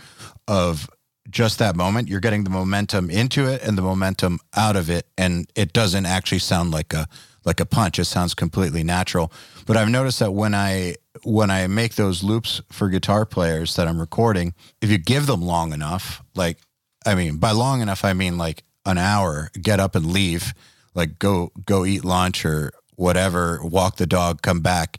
of 0.48 0.90
just 1.30 1.58
that 1.60 1.76
moment, 1.76 2.10
you're 2.10 2.20
getting 2.20 2.44
the 2.44 2.50
momentum 2.50 3.10
into 3.10 3.46
it 3.48 3.64
and 3.64 3.78
the 3.78 3.82
momentum 3.82 4.40
out 4.56 4.76
of 4.76 4.90
it 4.90 5.08
and 5.18 5.50
it 5.56 5.74
doesn't 5.74 6.06
actually 6.06 6.40
sound 6.40 6.72
like 6.72 6.94
a 6.94 7.08
like 7.46 7.60
a 7.60 7.66
punch. 7.66 8.00
It 8.00 8.06
sounds 8.06 8.34
completely 8.34 8.84
natural. 8.84 9.32
But 9.66 9.78
I've 9.78 9.90
noticed 9.90 10.20
that 10.20 10.34
when 10.34 10.54
I 10.54 10.96
when 11.24 11.52
I 11.52 11.68
make 11.68 11.96
those 11.96 12.24
loops 12.24 12.62
for 12.72 12.90
guitar 12.90 13.26
players 13.26 13.76
that 13.76 13.88
I'm 13.88 14.00
recording, 14.00 14.54
if 14.82 14.90
you 14.90 14.98
give 14.98 15.28
them 15.28 15.42
long 15.42 15.74
enough, 15.74 16.24
like 16.36 16.58
I 17.06 17.16
mean, 17.16 17.38
by 17.38 17.52
long 17.52 17.82
enough 17.82 18.04
I 18.04 18.14
mean 18.14 18.38
like 18.38 18.64
an 18.86 18.98
hour, 18.98 19.50
get 19.62 19.80
up 19.80 19.96
and 19.96 20.06
leave, 20.06 20.54
like 20.94 21.20
go 21.20 21.52
go 21.66 21.86
eat 21.86 22.04
lunch 22.04 22.46
or 22.46 22.72
whatever, 22.96 23.60
walk 23.64 23.98
the 23.98 24.08
dog, 24.08 24.42
come 24.42 24.62
back, 24.62 24.98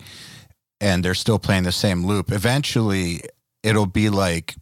and 0.80 1.04
they're 1.04 1.14
still 1.14 1.38
playing 1.38 1.64
the 1.64 1.72
same 1.72 2.04
loop. 2.04 2.32
Eventually, 2.32 3.22
it'll 3.62 3.86
be 3.86 4.10
like 4.10 4.54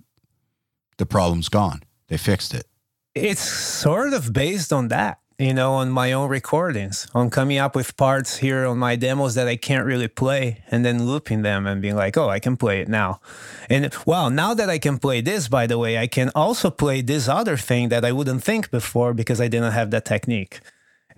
the 0.98 1.06
problem's 1.06 1.48
gone. 1.48 1.82
They 2.08 2.18
fixed 2.18 2.54
it. 2.54 2.66
It's 3.14 3.40
sort 3.40 4.14
of 4.14 4.32
based 4.32 4.72
on 4.72 4.88
that 4.88 5.18
you 5.42 5.52
know, 5.52 5.74
on 5.74 5.90
my 5.90 6.12
own 6.12 6.28
recordings, 6.28 7.08
on 7.14 7.28
coming 7.28 7.58
up 7.58 7.74
with 7.74 7.96
parts 7.96 8.36
here 8.36 8.64
on 8.64 8.78
my 8.78 8.94
demos 8.94 9.34
that 9.34 9.48
I 9.48 9.56
can't 9.56 9.84
really 9.84 10.06
play 10.06 10.62
and 10.70 10.84
then 10.84 11.04
looping 11.04 11.42
them 11.42 11.66
and 11.66 11.82
being 11.82 11.96
like, 11.96 12.16
oh, 12.16 12.28
I 12.28 12.38
can 12.38 12.56
play 12.56 12.80
it 12.80 12.88
now. 12.88 13.20
And 13.68 13.92
wow, 14.06 14.28
now 14.28 14.54
that 14.54 14.70
I 14.70 14.78
can 14.78 14.98
play 14.98 15.20
this, 15.20 15.48
by 15.48 15.66
the 15.66 15.78
way, 15.78 15.98
I 15.98 16.06
can 16.06 16.30
also 16.36 16.70
play 16.70 17.02
this 17.02 17.26
other 17.28 17.56
thing 17.56 17.88
that 17.88 18.04
I 18.04 18.12
wouldn't 18.12 18.44
think 18.44 18.70
before 18.70 19.14
because 19.14 19.40
I 19.40 19.48
didn't 19.48 19.72
have 19.72 19.90
that 19.90 20.04
technique. 20.04 20.60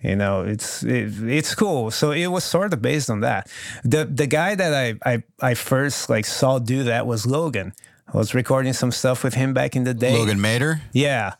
You 0.02 0.16
know, 0.16 0.42
it's 0.42 0.82
it, 0.82 1.22
it's 1.22 1.54
cool. 1.54 1.90
So 1.90 2.10
it 2.10 2.26
was 2.26 2.44
sort 2.44 2.72
of 2.72 2.80
based 2.80 3.10
on 3.10 3.20
that. 3.20 3.50
The 3.84 4.04
the 4.04 4.26
guy 4.26 4.54
that 4.54 4.72
I 4.74 5.12
I, 5.12 5.22
I 5.40 5.54
first 5.54 6.10
like 6.10 6.26
saw 6.26 6.58
do 6.58 6.82
that 6.84 7.06
was 7.06 7.26
Logan. 7.26 7.72
I 8.14 8.16
was 8.16 8.32
recording 8.32 8.72
some 8.72 8.92
stuff 8.92 9.24
with 9.24 9.34
him 9.34 9.52
back 9.54 9.74
in 9.74 9.82
the 9.82 9.92
day. 9.92 10.16
Logan 10.16 10.38
Mader? 10.38 10.80
Yeah, 10.92 11.32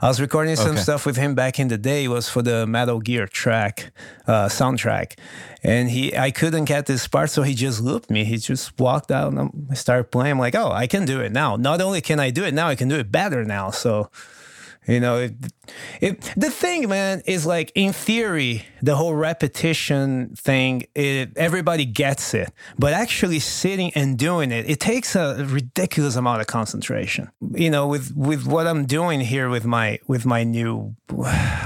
I 0.00 0.06
was 0.06 0.20
recording 0.20 0.54
some 0.54 0.70
Okay. 0.74 0.80
stuff 0.80 1.04
with 1.04 1.16
him 1.16 1.34
back 1.34 1.58
in 1.58 1.66
the 1.66 1.76
day. 1.76 2.04
It 2.04 2.08
was 2.08 2.28
for 2.28 2.40
the 2.40 2.68
Metal 2.68 3.00
Gear 3.00 3.26
track, 3.26 3.90
uh, 4.28 4.46
soundtrack, 4.46 5.18
and 5.64 5.90
he 5.90 6.16
I 6.16 6.30
couldn't 6.30 6.66
get 6.66 6.86
this 6.86 7.08
part, 7.08 7.30
so 7.30 7.42
he 7.42 7.54
just 7.54 7.80
looped 7.80 8.10
me. 8.10 8.24
He 8.24 8.36
just 8.36 8.78
walked 8.78 9.10
out 9.10 9.32
and 9.32 9.66
I 9.72 9.74
started 9.74 10.12
playing. 10.12 10.32
I'm 10.32 10.38
like, 10.38 10.54
oh, 10.54 10.70
I 10.70 10.86
can 10.86 11.04
do 11.04 11.20
it 11.20 11.32
now. 11.32 11.56
Not 11.56 11.80
only 11.80 12.00
can 12.00 12.20
I 12.20 12.30
do 12.30 12.44
it 12.44 12.54
now, 12.54 12.68
I 12.68 12.76
can 12.76 12.88
do 12.88 12.96
it 12.96 13.10
better 13.10 13.44
now. 13.44 13.70
So. 13.72 14.08
You 14.90 14.98
know, 14.98 15.18
it, 15.18 15.34
it, 16.00 16.20
the 16.36 16.50
thing, 16.50 16.88
man, 16.88 17.22
is 17.24 17.46
like 17.46 17.70
in 17.76 17.92
theory, 17.92 18.64
the 18.82 18.96
whole 18.96 19.14
repetition 19.14 20.34
thing, 20.34 20.82
it, 20.96 21.30
everybody 21.36 21.84
gets 21.84 22.34
it. 22.34 22.52
But 22.76 22.92
actually 22.92 23.38
sitting 23.38 23.92
and 23.94 24.18
doing 24.18 24.50
it, 24.50 24.68
it 24.68 24.80
takes 24.80 25.14
a 25.14 25.46
ridiculous 25.48 26.16
amount 26.16 26.40
of 26.40 26.48
concentration. 26.48 27.30
You 27.54 27.70
know, 27.70 27.86
with 27.86 28.16
with 28.16 28.48
what 28.48 28.66
I'm 28.66 28.84
doing 28.84 29.20
here 29.20 29.48
with 29.48 29.64
my 29.64 30.00
with 30.08 30.26
my 30.26 30.42
new, 30.42 30.96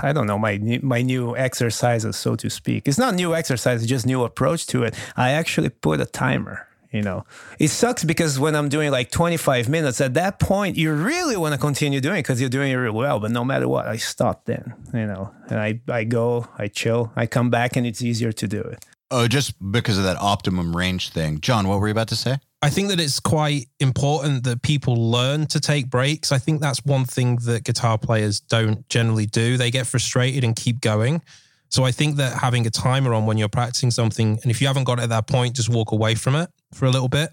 I 0.03 0.13
don't 0.15 0.27
know, 0.27 0.39
my 0.39 0.61
my 0.83 1.01
new 1.01 1.35
exercises, 1.35 2.17
so 2.17 2.37
to 2.37 2.51
speak. 2.51 2.87
It's 2.87 2.99
not 2.99 3.15
new 3.15 3.35
exercises, 3.35 3.87
just 3.87 4.05
new 4.05 4.23
approach 4.25 4.67
to 4.67 4.83
it. 4.83 4.95
I 5.17 5.31
actually 5.31 5.71
put 5.71 5.99
a 5.99 6.07
timer 6.07 6.69
you 6.95 7.03
know 7.03 7.25
it 7.59 7.69
sucks 7.69 8.05
because 8.05 8.39
when 8.39 8.55
i'm 8.55 8.69
doing 8.69 8.91
like 8.91 9.11
25 9.11 9.69
minutes 9.69 10.01
at 10.01 10.15
that 10.15 10.39
point 10.39 10.77
you 10.77 10.95
really 10.95 11.37
want 11.37 11.53
to 11.53 11.59
continue 11.59 12.01
doing 12.01 12.19
it 12.19 12.23
because 12.23 12.41
you're 12.41 12.49
doing 12.49 12.71
it 12.71 12.77
really 12.77 12.97
well 12.97 13.19
but 13.19 13.33
no 13.33 13.45
matter 13.45 13.69
what 13.69 13.87
i 13.87 13.97
stop 13.97 14.45
then 14.45 14.73
you 14.95 15.05
know 15.05 15.35
and 15.51 15.61
i 15.61 15.81
i 15.89 16.05
go 16.05 16.47
i 16.57 16.69
chill 16.69 17.13
i 17.17 17.27
come 17.27 17.51
back 17.51 17.77
and 17.77 17.87
it's 17.87 18.01
easier 18.01 18.33
to 18.33 18.47
do 18.47 18.61
it 18.61 18.85
Oh, 19.11 19.29
just 19.29 19.55
because 19.71 19.97
of 19.97 20.03
that 20.05 20.17
optimum 20.17 20.75
range 20.75 21.11
thing. 21.11 21.39
Jon, 21.41 21.69
what 21.69 21.79
were 21.79 21.87
you 21.87 21.93
about 21.93 22.09
to 22.09 22.17
say? 22.17 22.39
I 22.63 22.71
think 22.71 22.89
that 22.89 22.99
it's 22.99 23.21
quite 23.21 23.67
important 23.79 24.43
that 24.43 24.63
people 24.63 25.11
learn 25.11 25.47
to 25.49 25.61
take 25.61 25.89
breaks. 25.89 26.33
I 26.33 26.39
think 26.39 26.61
that's 26.61 26.85
one 26.85 27.05
thing 27.05 27.37
that 27.45 27.63
guitar 27.63 27.97
players 27.97 28.41
don't 28.41 28.89
generally 28.89 29.27
do. 29.27 29.57
They 29.57 29.71
get 29.71 29.87
frustrated 29.87 30.43
and 30.43 30.57
keep 30.57 30.81
going. 30.81 31.23
So 31.69 31.85
I 31.85 31.93
think 31.93 32.17
that 32.17 32.41
having 32.41 32.67
a 32.67 32.71
timer 32.71 33.15
on 33.15 33.27
when 33.27 33.37
you're 33.37 33.49
practicing 33.49 33.91
something, 33.91 34.39
and 34.43 34.51
if 34.51 34.61
you 34.61 34.67
haven't 34.67 34.85
got 34.85 34.99
it 34.99 35.03
at 35.03 35.09
that 35.11 35.27
point, 35.27 35.55
just 35.55 35.69
walk 35.69 35.93
away 35.93 36.15
from 36.15 36.35
it 36.35 36.51
for 36.75 36.87
a 36.87 36.91
little 36.91 37.09
bit, 37.09 37.33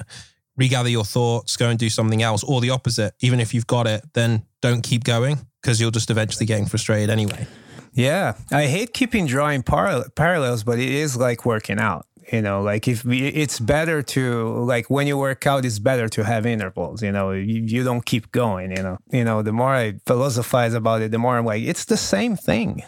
regather 0.57 0.89
your 0.89 1.05
thoughts, 1.05 1.57
go 1.57 1.69
and 1.69 1.79
do 1.79 1.89
something 1.89 2.21
else, 2.21 2.43
or 2.43 2.61
the 2.61 2.69
opposite. 2.69 3.13
Even 3.19 3.39
if 3.39 3.53
you've 3.53 3.67
got 3.67 3.87
it, 3.87 4.03
then 4.13 4.43
don't 4.61 4.81
keep 4.81 5.03
going 5.03 5.39
because 5.61 5.79
you'll 5.79 5.91
just 5.91 6.09
eventually 6.09 6.45
getting 6.45 6.65
frustrated 6.65 7.09
anyway. 7.09 7.47
yeah. 7.93 8.33
I 8.51 8.67
hate 8.67 8.93
keeping 8.93 9.27
drawing 9.27 9.63
par- 9.63 10.05
parallels 10.15 10.63
but 10.63 10.79
it 10.79 10.89
is 10.89 11.17
like 11.17 11.45
working 11.45 11.79
out 11.79 12.05
you 12.31 12.41
know? 12.41 12.61
Like 12.61 12.87
if 12.87 13.03
we, 13.03 13.27
it's 13.27 13.59
better 13.59 14.01
to 14.01 14.53
like 14.63 14.89
when 14.89 15.07
you 15.07 15.17
work 15.17 15.45
out 15.45 15.65
it's 15.65 15.79
better 15.79 16.07
to 16.09 16.23
have 16.23 16.45
intervals 16.45 17.03
you 17.03 17.11
know? 17.11 17.31
You, 17.31 17.63
you 17.65 17.83
don't 17.83 18.05
keep 18.05 18.31
going 18.31 18.71
you 18.71 18.83
know? 18.83 18.97
You 19.11 19.23
know 19.23 19.41
the 19.41 19.51
more 19.51 19.73
i 19.73 19.93
philosophize 20.05 20.73
about 20.73 21.01
it 21.01 21.11
the 21.11 21.17
more 21.17 21.37
i'm 21.37 21.45
like 21.45 21.63
it's 21.63 21.85
the 21.85 21.97
same 21.97 22.35
thing 22.35 22.83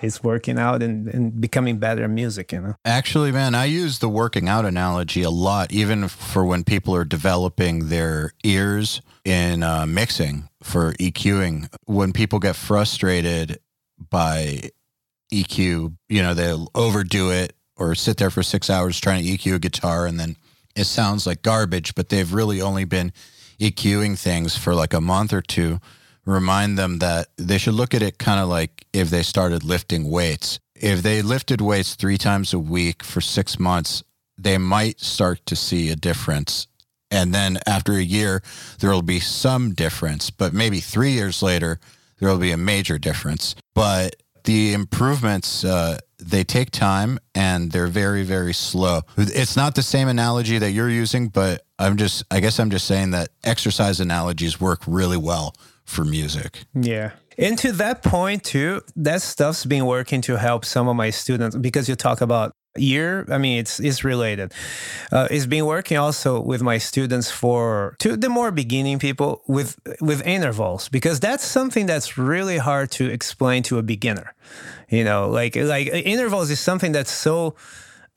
it's 0.00 0.22
working 0.22 0.58
out 0.58 0.82
and, 0.82 1.08
and 1.08 1.40
becoming 1.40 1.78
better 1.78 2.04
at 2.04 2.10
music 2.10 2.52
you 2.52 2.60
know 2.60 2.74
Actually, 2.84 3.32
man, 3.32 3.54
I 3.54 3.66
use 3.66 3.98
the 3.98 4.08
working 4.08 4.48
out 4.48 4.64
analogy 4.64 5.22
a 5.22 5.30
lot, 5.30 5.72
even 5.72 6.08
for 6.08 6.44
when 6.44 6.64
people 6.64 6.94
are 6.94 7.04
developing 7.04 7.88
their 7.88 8.32
ears 8.44 9.02
in 9.24 9.62
uh, 9.62 9.86
mixing 9.86 10.48
for 10.62 10.94
EQing. 10.94 11.68
When 11.84 12.12
people 12.12 12.38
get 12.38 12.56
frustrated 12.56 13.58
by 14.10 14.70
EQ, 15.32 15.96
you 16.08 16.22
know, 16.22 16.34
they'll 16.34 16.70
overdo 16.74 17.30
it 17.30 17.54
or 17.76 17.94
sit 17.94 18.16
there 18.16 18.30
for 18.30 18.42
six 18.42 18.70
hours 18.70 18.98
trying 18.98 19.24
to 19.24 19.30
EQ 19.30 19.56
a 19.56 19.58
guitar 19.58 20.06
and 20.06 20.18
then 20.18 20.36
it 20.74 20.84
sounds 20.84 21.26
like 21.26 21.42
garbage, 21.42 21.94
but 21.94 22.08
they've 22.08 22.32
really 22.32 22.60
only 22.60 22.84
been 22.84 23.12
EQing 23.60 24.18
things 24.18 24.56
for 24.56 24.74
like 24.74 24.94
a 24.94 25.00
month 25.00 25.32
or 25.32 25.42
two. 25.42 25.80
Remind 26.28 26.76
them 26.76 26.98
that 26.98 27.28
they 27.38 27.56
should 27.56 27.72
look 27.72 27.94
at 27.94 28.02
it 28.02 28.18
kind 28.18 28.38
of 28.38 28.50
like 28.50 28.84
if 28.92 29.08
they 29.08 29.22
started 29.22 29.64
lifting 29.64 30.10
weights. 30.10 30.60
If 30.74 31.00
they 31.00 31.22
lifted 31.22 31.62
weights 31.62 31.94
three 31.94 32.18
times 32.18 32.52
a 32.52 32.58
week 32.58 33.02
for 33.02 33.22
six 33.22 33.58
months, 33.58 34.02
they 34.36 34.58
might 34.58 35.00
start 35.00 35.46
to 35.46 35.56
see 35.56 35.88
a 35.88 35.96
difference. 35.96 36.66
And 37.10 37.34
then 37.34 37.58
after 37.66 37.92
a 37.94 38.02
year, 38.02 38.42
there 38.78 38.90
will 38.90 39.00
be 39.00 39.20
some 39.20 39.72
difference, 39.72 40.28
but 40.28 40.52
maybe 40.52 40.80
three 40.80 41.12
years 41.12 41.42
later, 41.42 41.80
there 42.18 42.28
will 42.28 42.36
be 42.36 42.52
a 42.52 42.58
major 42.58 42.98
difference. 42.98 43.54
But 43.74 44.16
the 44.44 44.74
improvements, 44.74 45.64
uh, 45.64 45.96
they 46.18 46.44
take 46.44 46.70
time 46.70 47.18
and 47.34 47.72
they're 47.72 47.86
very, 47.86 48.22
very 48.22 48.52
slow. 48.52 49.00
It's 49.16 49.56
not 49.56 49.76
the 49.76 49.82
same 49.82 50.08
analogy 50.08 50.58
that 50.58 50.72
you're 50.72 50.90
using, 50.90 51.28
but 51.28 51.64
I'm 51.78 51.96
just, 51.96 52.22
I 52.30 52.40
guess 52.40 52.60
I'm 52.60 52.70
just 52.70 52.86
saying 52.86 53.12
that 53.12 53.30
exercise 53.44 53.98
analogies 53.98 54.60
work 54.60 54.82
really 54.86 55.16
well 55.16 55.54
for 55.88 56.04
music. 56.04 56.64
Yeah. 56.74 57.12
And 57.38 57.56
to 57.58 57.72
that 57.72 58.02
point 58.02 58.44
too, 58.44 58.82
that 58.96 59.22
stuff's 59.22 59.64
been 59.64 59.86
working 59.86 60.20
to 60.22 60.36
help 60.36 60.64
some 60.64 60.86
of 60.86 60.96
my 60.96 61.10
students 61.10 61.56
because 61.56 61.88
you 61.88 61.96
talk 61.96 62.20
about 62.20 62.52
year. 62.76 63.26
I 63.30 63.38
mean, 63.38 63.58
it's 63.58 63.80
it's 63.80 64.04
related. 64.04 64.52
Uh, 65.10 65.28
it's 65.30 65.46
been 65.46 65.64
working 65.64 65.96
also 65.96 66.40
with 66.40 66.62
my 66.62 66.78
students 66.78 67.30
for 67.30 67.96
to 68.00 68.16
the 68.16 68.28
more 68.28 68.50
beginning 68.50 68.98
people 68.98 69.42
with 69.46 69.78
with 70.00 70.24
intervals 70.26 70.88
because 70.88 71.20
that's 71.20 71.44
something 71.44 71.86
that's 71.86 72.18
really 72.18 72.58
hard 72.58 72.90
to 72.92 73.06
explain 73.06 73.62
to 73.64 73.78
a 73.78 73.82
beginner. 73.82 74.34
You 74.90 75.04
know, 75.04 75.30
like 75.30 75.56
like 75.56 75.88
intervals 75.88 76.50
is 76.50 76.60
something 76.60 76.92
that's 76.92 77.10
so 77.10 77.54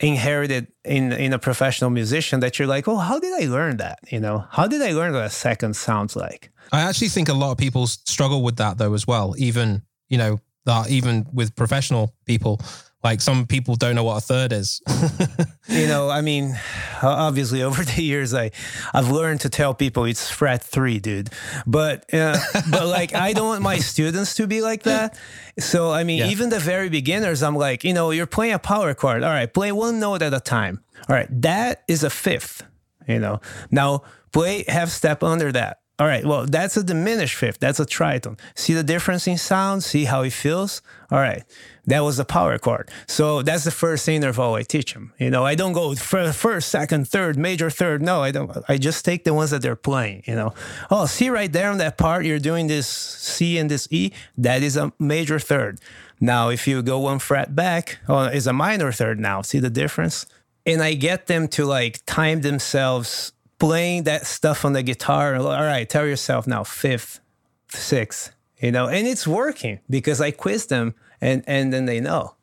inherited 0.02 0.66
in 0.84 1.12
in 1.12 1.32
a 1.32 1.38
professional 1.38 1.90
musician 1.90 2.40
that 2.40 2.58
you're 2.58 2.68
like, 2.68 2.88
oh, 2.88 2.96
how 2.96 3.18
did 3.18 3.32
I 3.42 3.46
learn 3.46 3.76
that? 3.78 3.98
You 4.10 4.20
know, 4.20 4.44
how 4.50 4.66
did 4.66 4.82
I 4.82 4.92
learn 4.92 5.12
what 5.12 5.24
a 5.24 5.30
second 5.30 5.76
sounds 5.76 6.16
like? 6.16 6.50
I 6.72 6.82
actually 6.82 7.08
think 7.08 7.28
a 7.28 7.34
lot 7.34 7.52
of 7.52 7.58
people 7.58 7.86
struggle 7.86 8.42
with 8.42 8.56
that 8.56 8.78
though 8.78 8.94
as 8.94 9.06
well. 9.06 9.34
Even 9.38 9.82
you 10.08 10.18
know 10.18 10.40
that 10.64 10.90
even 10.90 11.26
with 11.32 11.54
professional 11.54 12.14
people, 12.26 12.60
like 13.04 13.20
some 13.20 13.46
people 13.46 13.74
don't 13.74 13.94
know 13.94 14.04
what 14.04 14.18
a 14.18 14.20
third 14.20 14.52
is. 14.52 14.80
you 15.68 15.86
know, 15.88 16.08
I 16.08 16.20
mean, 16.20 16.56
obviously 17.02 17.62
over 17.62 17.82
the 17.84 18.02
years, 18.02 18.32
I 18.34 18.50
I've 18.94 19.10
learned 19.10 19.40
to 19.42 19.48
tell 19.48 19.74
people 19.74 20.04
it's 20.04 20.30
fret 20.30 20.62
three, 20.62 20.98
dude. 21.00 21.30
But 21.66 22.12
uh, 22.14 22.38
but 22.70 22.86
like 22.86 23.14
I 23.14 23.32
don't 23.32 23.48
want 23.48 23.62
my 23.62 23.78
students 23.78 24.34
to 24.36 24.46
be 24.46 24.60
like 24.62 24.84
that. 24.84 25.18
So 25.58 25.90
I 25.90 26.04
mean, 26.04 26.20
Yeah. 26.20 26.28
even 26.28 26.48
the 26.50 26.60
very 26.60 26.88
beginners, 26.88 27.42
I'm 27.42 27.56
like, 27.56 27.84
you 27.84 27.92
know, 27.92 28.10
you're 28.12 28.26
playing 28.26 28.54
a 28.54 28.58
power 28.58 28.94
chord. 28.94 29.22
All 29.22 29.30
right, 29.30 29.52
play 29.52 29.72
one 29.72 29.98
note 30.00 30.22
at 30.22 30.32
a 30.32 30.40
time. 30.40 30.82
All 31.08 31.16
right, 31.16 31.28
that 31.42 31.82
is 31.88 32.04
a 32.04 32.10
fifth. 32.10 32.62
You 33.08 33.18
know, 33.18 33.40
now 33.70 34.02
play 34.32 34.64
half 34.68 34.88
step 34.88 35.22
under 35.24 35.50
that. 35.52 35.78
All 36.02 36.08
right, 36.08 36.26
well, 36.26 36.46
that's 36.46 36.76
a 36.76 36.82
diminished 36.82 37.36
fifth. 37.36 37.60
That's 37.60 37.78
a 37.78 37.86
tritone. 37.86 38.36
See 38.56 38.74
the 38.74 38.82
difference 38.82 39.28
in 39.28 39.38
sound? 39.38 39.84
See 39.84 40.06
how 40.06 40.22
it 40.22 40.32
feels? 40.32 40.82
All 41.12 41.20
right, 41.20 41.44
that 41.86 42.00
was 42.00 42.16
the 42.16 42.24
power 42.24 42.58
chord. 42.58 42.90
So 43.06 43.42
that's 43.42 43.62
the 43.62 43.70
first 43.70 44.08
interval 44.08 44.54
I 44.54 44.64
teach 44.64 44.94
them. 44.94 45.12
You 45.20 45.30
know, 45.30 45.46
I 45.46 45.54
don't 45.54 45.72
go 45.72 45.94
fir- 45.94 46.32
first, 46.32 46.70
second, 46.70 47.06
third, 47.06 47.38
major 47.38 47.70
third. 47.70 48.02
No, 48.02 48.20
I 48.20 48.32
don't. 48.32 48.50
I 48.68 48.78
just 48.78 49.04
take 49.04 49.22
the 49.22 49.32
ones 49.32 49.52
that 49.52 49.62
they're 49.62 49.76
playing. 49.76 50.24
You 50.26 50.34
know, 50.34 50.54
oh, 50.90 51.06
see 51.06 51.30
right 51.30 51.52
there 51.52 51.70
on 51.70 51.78
that 51.78 51.98
part, 51.98 52.24
you're 52.24 52.40
doing 52.40 52.66
this 52.66 52.88
C 52.88 53.56
and 53.56 53.70
this 53.70 53.86
E. 53.92 54.10
That 54.36 54.64
is 54.64 54.76
a 54.76 54.92
major 54.98 55.38
third. 55.38 55.78
Now, 56.20 56.48
if 56.48 56.66
you 56.66 56.82
go 56.82 56.98
one 56.98 57.20
fret 57.20 57.54
back, 57.54 58.00
oh, 58.08 58.24
it's 58.24 58.46
a 58.46 58.52
minor 58.52 58.90
third 58.90 59.20
now. 59.20 59.42
See 59.42 59.60
the 59.60 59.70
difference? 59.70 60.26
And 60.66 60.82
I 60.82 60.94
get 60.94 61.28
them 61.28 61.46
to 61.54 61.64
like 61.64 62.04
time 62.06 62.40
themselves 62.40 63.34
playing 63.62 64.02
that 64.02 64.26
stuff 64.26 64.64
on 64.64 64.72
the 64.72 64.82
guitar. 64.82 65.36
All 65.36 65.46
right, 65.46 65.88
tell 65.88 66.04
yourself 66.04 66.48
now 66.48 66.64
fifth, 66.64 67.20
sixth, 67.68 68.32
you 68.60 68.72
know, 68.72 68.88
and 68.88 69.06
it's 69.06 69.24
working 69.24 69.78
because 69.88 70.20
I 70.20 70.32
quiz 70.32 70.66
them 70.66 70.94
and 71.20 71.44
and 71.46 71.72
then 71.72 71.86
they 71.86 72.00
know. 72.00 72.34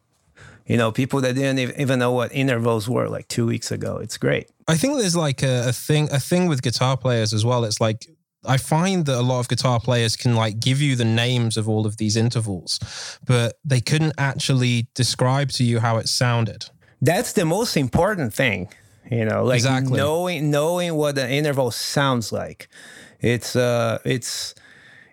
You 0.66 0.78
know, 0.78 0.94
people 0.94 1.20
that 1.22 1.36
didn't 1.36 1.78
even 1.78 2.00
know 2.00 2.14
what 2.14 2.34
intervals 2.34 2.88
were 2.88 3.10
like 3.10 3.28
two 3.28 3.46
weeks 3.46 3.70
ago. 3.70 3.98
It's 3.98 4.18
great. 4.18 4.50
I 4.68 4.78
think 4.78 4.98
there's 4.98 5.18
like 5.18 5.44
a, 5.44 5.70
a 5.70 5.74
thing 5.74 6.08
a 6.10 6.22
thing 6.22 6.48
with 6.48 6.62
guitar 6.62 6.96
players 6.96 7.34
as 7.34 7.44
well. 7.44 7.66
It's 7.66 7.82
like 7.82 8.08
I 8.46 8.56
find 8.56 9.06
that 9.08 9.20
a 9.20 9.26
lot 9.32 9.42
of 9.42 9.50
guitar 9.50 9.82
players 9.82 10.16
can 10.16 10.36
like 10.36 10.62
give 10.62 10.80
you 10.80 10.96
the 10.96 11.04
names 11.24 11.58
of 11.58 11.68
all 11.68 11.86
of 11.86 11.98
these 11.98 12.16
intervals, 12.16 12.80
but 13.26 13.58
they 13.66 13.82
couldn't 13.82 14.14
actually 14.18 14.88
describe 14.96 15.50
to 15.58 15.66
you 15.66 15.82
how 15.82 15.98
it 15.98 16.08
sounded. 16.08 16.68
That's 17.02 17.34
the 17.34 17.46
most 17.46 17.76
important 17.76 18.34
thing. 18.34 18.70
You 19.10 19.26
know, 19.26 19.44
like 19.44 19.58
Exactly. 19.58 19.98
knowing 19.98 20.52
knowing 20.52 20.96
what 20.96 21.16
the 21.16 21.30
interval 21.30 21.72
sounds 21.72 22.32
like. 22.32 22.70
It's 23.20 23.56
uh 23.56 24.00
it's 24.06 24.56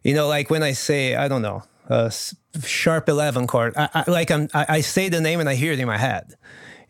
you 0.03 0.15
know, 0.15 0.29
like 0.29 0.51
when 0.51 0.63
I 0.63 0.73
say, 0.73 1.17
I 1.17 1.27
don't 1.27 1.43
know, 1.43 1.65
a 1.89 2.13
sharp 2.63 3.09
11 3.09 3.49
chord. 3.49 3.75
I, 3.77 3.89
I, 3.93 4.11
like 4.11 4.31
I'm, 4.31 4.49
I, 4.55 4.67
I 4.69 4.81
say 4.81 5.09
the 5.09 5.21
name 5.21 5.41
and 5.41 5.49
I 5.49 5.55
hear 5.55 5.73
it 5.73 5.81
in 5.81 5.87
my 5.87 5.99
head. 5.99 6.35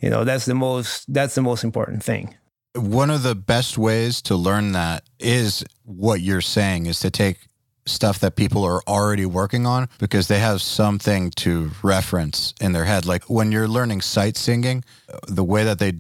You 0.00 0.10
know, 0.10 0.25
that's 0.25 0.44
the 0.44 0.54
most 0.54 1.12
that's 1.12 1.34
the 1.34 1.42
most 1.42 1.64
important 1.64 2.02
thing. 2.02 2.34
One 2.75 3.08
of 3.08 3.22
the 3.22 3.34
best 3.34 3.78
ways 3.78 4.20
to 4.22 4.36
learn 4.36 4.72
that 4.72 5.04
is 5.18 5.64
what 5.84 6.20
you're 6.20 6.42
saying 6.42 6.86
is 6.86 7.00
to 7.00 7.10
take 7.10 7.38
stuff 7.86 8.18
that 8.18 8.36
people 8.36 8.64
are 8.64 8.82
already 8.86 9.25
working 9.25 9.64
on 9.64 9.88
because 9.98 10.28
they 10.28 10.40
have 10.40 10.60
something 10.60 11.30
to 11.30 11.70
reference 11.82 12.52
in 12.60 12.72
their 12.72 12.84
head. 12.84 13.06
Like 13.06 13.30
when 13.30 13.52
you're 13.52 13.68
learning 13.68 14.02
sight 14.02 14.36
singing, 14.36 14.84
the 15.26 15.44
way 15.44 15.64
that 15.64 15.78
they 15.78 15.92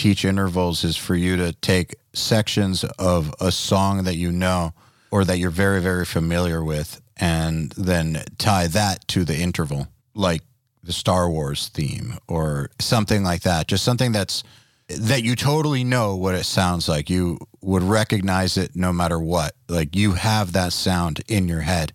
teach 0.00 0.24
intervals 0.24 0.82
is 0.82 0.96
for 0.96 1.14
you 1.14 1.36
to 1.36 1.52
take 1.52 1.94
sections 2.14 2.84
of 2.98 3.34
a 3.38 3.52
song 3.52 4.04
that 4.04 4.16
you 4.16 4.32
know 4.32 4.72
or 5.10 5.26
that 5.26 5.36
you're 5.36 5.50
very, 5.50 5.78
very 5.82 6.06
familiar 6.06 6.64
with 6.64 7.02
and 7.18 7.72
then 7.72 8.24
tie 8.38 8.66
that 8.66 9.06
to 9.08 9.26
the 9.26 9.36
interval, 9.36 9.88
like 10.14 10.40
the 10.82 10.94
Star 10.94 11.28
Wars 11.28 11.68
theme 11.68 12.14
or 12.28 12.70
something 12.80 13.22
like 13.22 13.42
that. 13.42 13.68
Just 13.68 13.84
something 13.84 14.10
that's 14.10 14.42
that 14.88 15.22
you 15.22 15.36
totally 15.36 15.84
know 15.84 16.16
what 16.16 16.34
it 16.34 16.44
sounds 16.44 16.88
like. 16.88 17.10
You 17.10 17.38
would 17.60 17.82
recognize 17.82 18.56
it 18.56 18.74
no 18.74 18.94
matter 18.94 19.18
what. 19.18 19.54
Like 19.68 19.94
you 19.94 20.12
have 20.12 20.52
that 20.52 20.72
sound 20.72 21.20
in 21.28 21.46
your 21.46 21.60
head. 21.60 21.92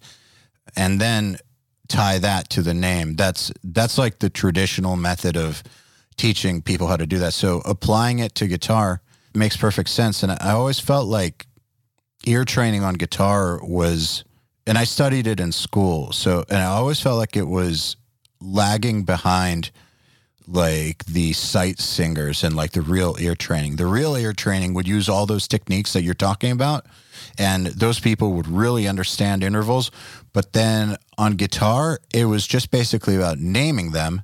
And 0.75 1.01
then 1.01 1.39
tie 1.87 2.19
that 2.19 2.51
to 2.51 2.61
the 2.61 2.75
name. 2.75 3.15
That's 3.15 3.51
that's 3.63 3.97
like 3.97 4.19
the 4.19 4.29
traditional 4.29 4.95
method 4.95 5.35
of 5.35 5.63
teaching 6.17 6.61
people 6.61 6.87
how 6.87 6.97
to 6.97 7.05
do 7.05 7.19
that. 7.19 7.33
So 7.33 7.61
applying 7.65 8.19
it 8.19 8.35
to 8.35 8.47
guitar 8.47 9.01
makes 9.33 9.57
perfect 9.57 9.89
sense. 9.89 10.23
And 10.23 10.31
I 10.31 10.51
always 10.51 10.79
felt 10.79 11.07
like 11.07 11.47
ear 12.25 12.45
training 12.45 12.83
on 12.83 12.95
guitar 12.95 13.59
was 13.63 14.23
and 14.67 14.77
I 14.77 14.83
studied 14.83 15.27
it 15.27 15.39
in 15.39 15.51
school. 15.51 16.11
So 16.11 16.43
and 16.49 16.59
I 16.59 16.65
always 16.65 16.99
felt 16.99 17.17
like 17.17 17.35
it 17.35 17.47
was 17.47 17.97
lagging 18.41 19.03
behind 19.03 19.71
like 20.47 21.03
the 21.05 21.33
sight 21.33 21.79
singers 21.79 22.43
and 22.43 22.55
like 22.55 22.71
the 22.71 22.81
real 22.81 23.15
ear 23.19 23.35
training. 23.35 23.77
The 23.77 23.85
real 23.85 24.15
ear 24.15 24.33
training 24.33 24.73
would 24.73 24.87
use 24.87 25.09
all 25.09 25.25
those 25.25 25.47
techniques 25.47 25.93
that 25.93 26.03
you're 26.03 26.13
talking 26.13 26.51
about, 26.51 26.85
and 27.37 27.67
those 27.67 27.99
people 27.99 28.33
would 28.33 28.47
really 28.47 28.87
understand 28.87 29.43
intervals. 29.43 29.91
But 30.33 30.53
then 30.53 30.97
on 31.17 31.33
guitar, 31.33 31.99
it 32.13 32.25
was 32.25 32.45
just 32.45 32.71
basically 32.71 33.15
about 33.15 33.39
naming 33.39 33.91
them, 33.91 34.21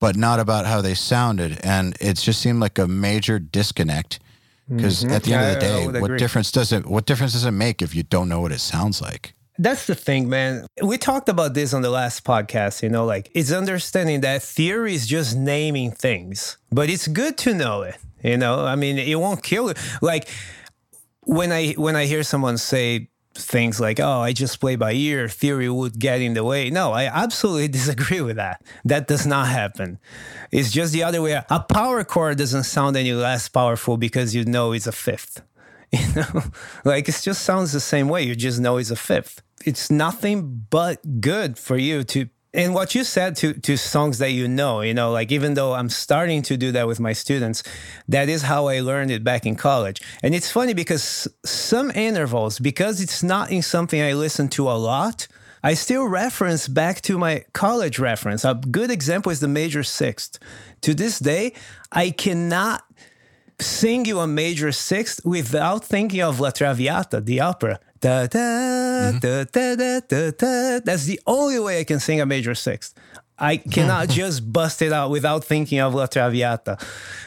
but 0.00 0.16
not 0.16 0.38
about 0.40 0.66
how 0.66 0.80
they 0.80 0.94
sounded. 0.94 1.58
And 1.62 1.96
it 2.00 2.14
just 2.16 2.40
seemed 2.40 2.60
like 2.60 2.78
a 2.78 2.86
major 2.88 3.38
disconnect. 3.38 4.20
Because 4.68 5.02
Mhm. 5.02 5.12
at 5.12 5.22
the 5.22 5.32
end 5.32 5.46
of 5.46 5.54
the 5.54 5.60
day, 5.60 6.00
what 6.00 6.18
difference 6.18 6.52
does 6.52 6.72
it 6.72 6.86
what 6.86 7.06
difference 7.06 7.32
does 7.32 7.46
it 7.46 7.52
make 7.52 7.80
if 7.80 7.94
you 7.94 8.02
don't 8.02 8.28
know 8.28 8.40
what 8.40 8.52
it 8.52 8.60
sounds 8.60 9.00
like? 9.00 9.32
That's 9.58 9.86
the 9.86 9.94
thing, 9.94 10.28
man. 10.28 10.66
We 10.82 10.98
talked 10.98 11.28
about 11.28 11.54
this 11.54 11.72
on 11.72 11.82
the 11.82 11.90
last 11.90 12.22
podcast, 12.22 12.82
you 12.82 12.90
know, 12.90 13.04
like 13.06 13.30
it's 13.34 13.50
understanding 13.50 14.20
that 14.20 14.42
theory 14.42 14.94
is 14.94 15.06
just 15.06 15.36
naming 15.36 15.90
things, 15.90 16.58
but 16.70 16.90
it's 16.90 17.08
good 17.08 17.36
to 17.38 17.54
know 17.54 17.82
it. 17.82 17.96
You 18.22 18.36
know, 18.36 18.64
I 18.64 18.76
mean, 18.76 18.98
it 18.98 19.18
won't 19.18 19.42
kill 19.42 19.68
you. 19.68 19.74
Like 20.02 20.28
when 21.22 21.50
I 21.50 21.72
when 21.72 21.96
I 21.96 22.04
hear 22.04 22.22
someone 22.22 22.58
say 22.58 23.08
things 23.34 23.80
like, 23.80 24.00
"Oh, 24.00 24.20
I 24.20 24.32
just 24.32 24.60
play 24.60 24.76
by 24.76 24.92
ear," 24.92 25.28
theory 25.28 25.68
would 25.68 25.98
get 25.98 26.20
in 26.20 26.34
the 26.34 26.44
way. 26.44 26.70
No, 26.70 26.92
I 26.92 27.04
absolutely 27.04 27.68
disagree 27.78 28.20
with 28.20 28.36
that. 28.36 28.62
That 28.84 29.06
does 29.06 29.26
not 29.26 29.48
happen. 29.48 29.98
It's 30.50 30.72
just 30.72 30.92
the 30.92 31.02
other 31.02 31.22
way. 31.22 31.40
A 31.50 31.60
power 31.60 32.04
chord 32.04 32.38
doesn't 32.38 32.64
sound 32.64 32.96
any 32.96 33.12
less 33.12 33.48
powerful 33.48 33.96
because 33.96 34.34
you 34.34 34.44
know 34.44 34.72
it's 34.72 34.86
a 34.86 34.92
fifth. 34.92 35.42
You 35.90 36.06
know, 36.16 36.42
like 36.84 37.08
it 37.08 37.18
just 37.22 37.42
sounds 37.42 37.72
the 37.72 37.80
same 37.80 38.10
way. 38.10 38.22
You 38.22 38.34
just 38.36 38.60
know 38.60 38.76
it's 38.76 38.90
a 38.90 38.96
fifth. 38.96 39.40
It's 39.64 39.90
nothing 39.90 40.66
but 40.68 41.20
good 41.20 41.58
for 41.58 41.78
you 41.78 42.04
to. 42.04 42.28
And 42.54 42.74
what 42.74 42.94
you 42.94 43.04
said 43.04 43.36
to 43.36 43.52
to 43.52 43.76
songs 43.76 44.18
that 44.18 44.30
you 44.30 44.48
know, 44.48 44.80
you 44.80 44.94
know, 44.94 45.12
like 45.12 45.30
even 45.30 45.54
though 45.54 45.74
I'm 45.74 45.90
starting 45.90 46.40
to 46.42 46.56
do 46.56 46.72
that 46.72 46.86
with 46.86 46.98
my 46.98 47.12
students, 47.12 47.62
that 48.08 48.28
is 48.28 48.42
how 48.42 48.68
I 48.68 48.80
learned 48.80 49.10
it 49.10 49.22
back 49.22 49.44
in 49.44 49.54
college. 49.54 50.00
And 50.22 50.34
it's 50.34 50.50
funny 50.50 50.72
because 50.72 51.28
some 51.44 51.90
intervals, 51.90 52.58
because 52.58 53.02
it's 53.02 53.22
not 53.22 53.50
in 53.50 53.62
something 53.62 54.00
I 54.00 54.14
listen 54.14 54.48
to 54.50 54.70
a 54.70 54.78
lot, 54.78 55.28
I 55.62 55.74
still 55.74 56.08
reference 56.08 56.68
back 56.68 57.02
to 57.02 57.18
my 57.18 57.44
college 57.52 57.98
reference. 57.98 58.44
A 58.44 58.54
good 58.54 58.90
example 58.90 59.30
is 59.30 59.40
the 59.40 59.48
major 59.48 59.82
sixth. 59.82 60.38
To 60.82 60.94
this 60.94 61.18
day, 61.18 61.52
I 61.92 62.10
cannot 62.10 62.82
sing 63.60 64.04
you 64.04 64.20
a 64.20 64.26
major 64.26 64.72
sixth 64.72 65.24
without 65.24 65.84
thinking 65.84 66.22
of 66.22 66.40
La 66.40 66.50
Traviata, 66.50 67.20
the 67.20 67.40
opera. 67.40 67.80
Da, 68.00 68.26
da, 68.26 68.38
mm-hmm. 68.38 69.18
da, 69.18 69.44
da, 69.44 69.74
da, 69.74 70.00
da, 70.06 70.30
da. 70.30 70.80
That's 70.84 71.04
the 71.04 71.20
only 71.26 71.58
way 71.58 71.80
I 71.80 71.84
can 71.84 71.98
sing 72.00 72.20
a 72.20 72.26
major 72.26 72.54
sixth. 72.54 72.94
I 73.38 73.56
cannot 73.56 74.08
just 74.20 74.52
bust 74.52 74.82
it 74.82 74.92
out 74.92 75.10
without 75.10 75.44
thinking 75.44 75.80
of 75.80 75.94
La 75.94 76.06
Traviata, 76.06 76.78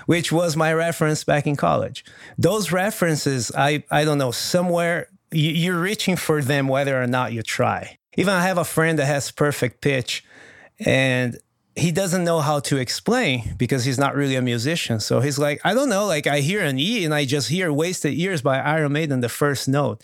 which 0.05 0.31
was 0.31 0.55
my 0.55 0.73
reference 0.73 1.23
back 1.23 1.47
in 1.47 1.55
college. 1.55 2.05
Those 2.37 2.71
references, 2.71 3.51
I, 3.57 3.83
I 3.91 4.05
don't 4.05 4.17
know, 4.17 4.31
somewhere 4.31 5.07
you- 5.31 5.51
you're 5.51 5.79
reaching 5.79 6.15
for 6.15 6.41
them 6.41 6.67
whether 6.67 7.01
or 7.01 7.07
not 7.07 7.33
you 7.33 7.41
try. 7.41 7.97
Even 8.17 8.33
I 8.33 8.41
have 8.43 8.57
a 8.57 8.65
friend 8.65 8.99
that 8.99 9.05
has 9.05 9.31
perfect 9.31 9.81
pitch 9.81 10.23
and 10.79 11.37
he 11.75 11.91
doesn't 11.91 12.25
know 12.25 12.41
how 12.41 12.59
to 12.59 12.77
explain 12.77 13.55
because 13.57 13.85
he's 13.85 13.97
not 13.97 14.13
really 14.15 14.35
a 14.35 14.41
musician. 14.41 14.99
So 14.99 15.21
he's 15.21 15.39
like, 15.39 15.61
I 15.63 15.73
don't 15.73 15.87
know, 15.87 16.05
like 16.05 16.27
I 16.27 16.41
hear 16.41 16.61
an 16.61 16.77
E 16.77 17.05
and 17.05 17.13
I 17.13 17.23
just 17.23 17.47
hear 17.47 17.71
Wasted 17.71 18.13
Years 18.13 18.41
by 18.41 18.59
Iron 18.59 18.91
Maiden, 18.91 19.21
the 19.21 19.29
first 19.29 19.69
note. 19.69 20.01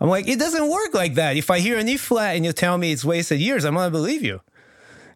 I'm 0.00 0.08
like, 0.08 0.28
it 0.28 0.38
doesn't 0.38 0.68
work 0.68 0.94
like 0.94 1.14
that. 1.14 1.36
If 1.36 1.50
I 1.50 1.58
hear 1.58 1.78
an 1.78 1.88
E 1.88 1.96
flat 1.96 2.36
and 2.36 2.44
you 2.44 2.52
tell 2.52 2.78
me 2.78 2.92
it's 2.92 3.04
Wasted 3.04 3.38
Years, 3.38 3.64
I'm 3.64 3.74
gonna 3.74 3.90
believe 3.90 4.22
you. 4.22 4.40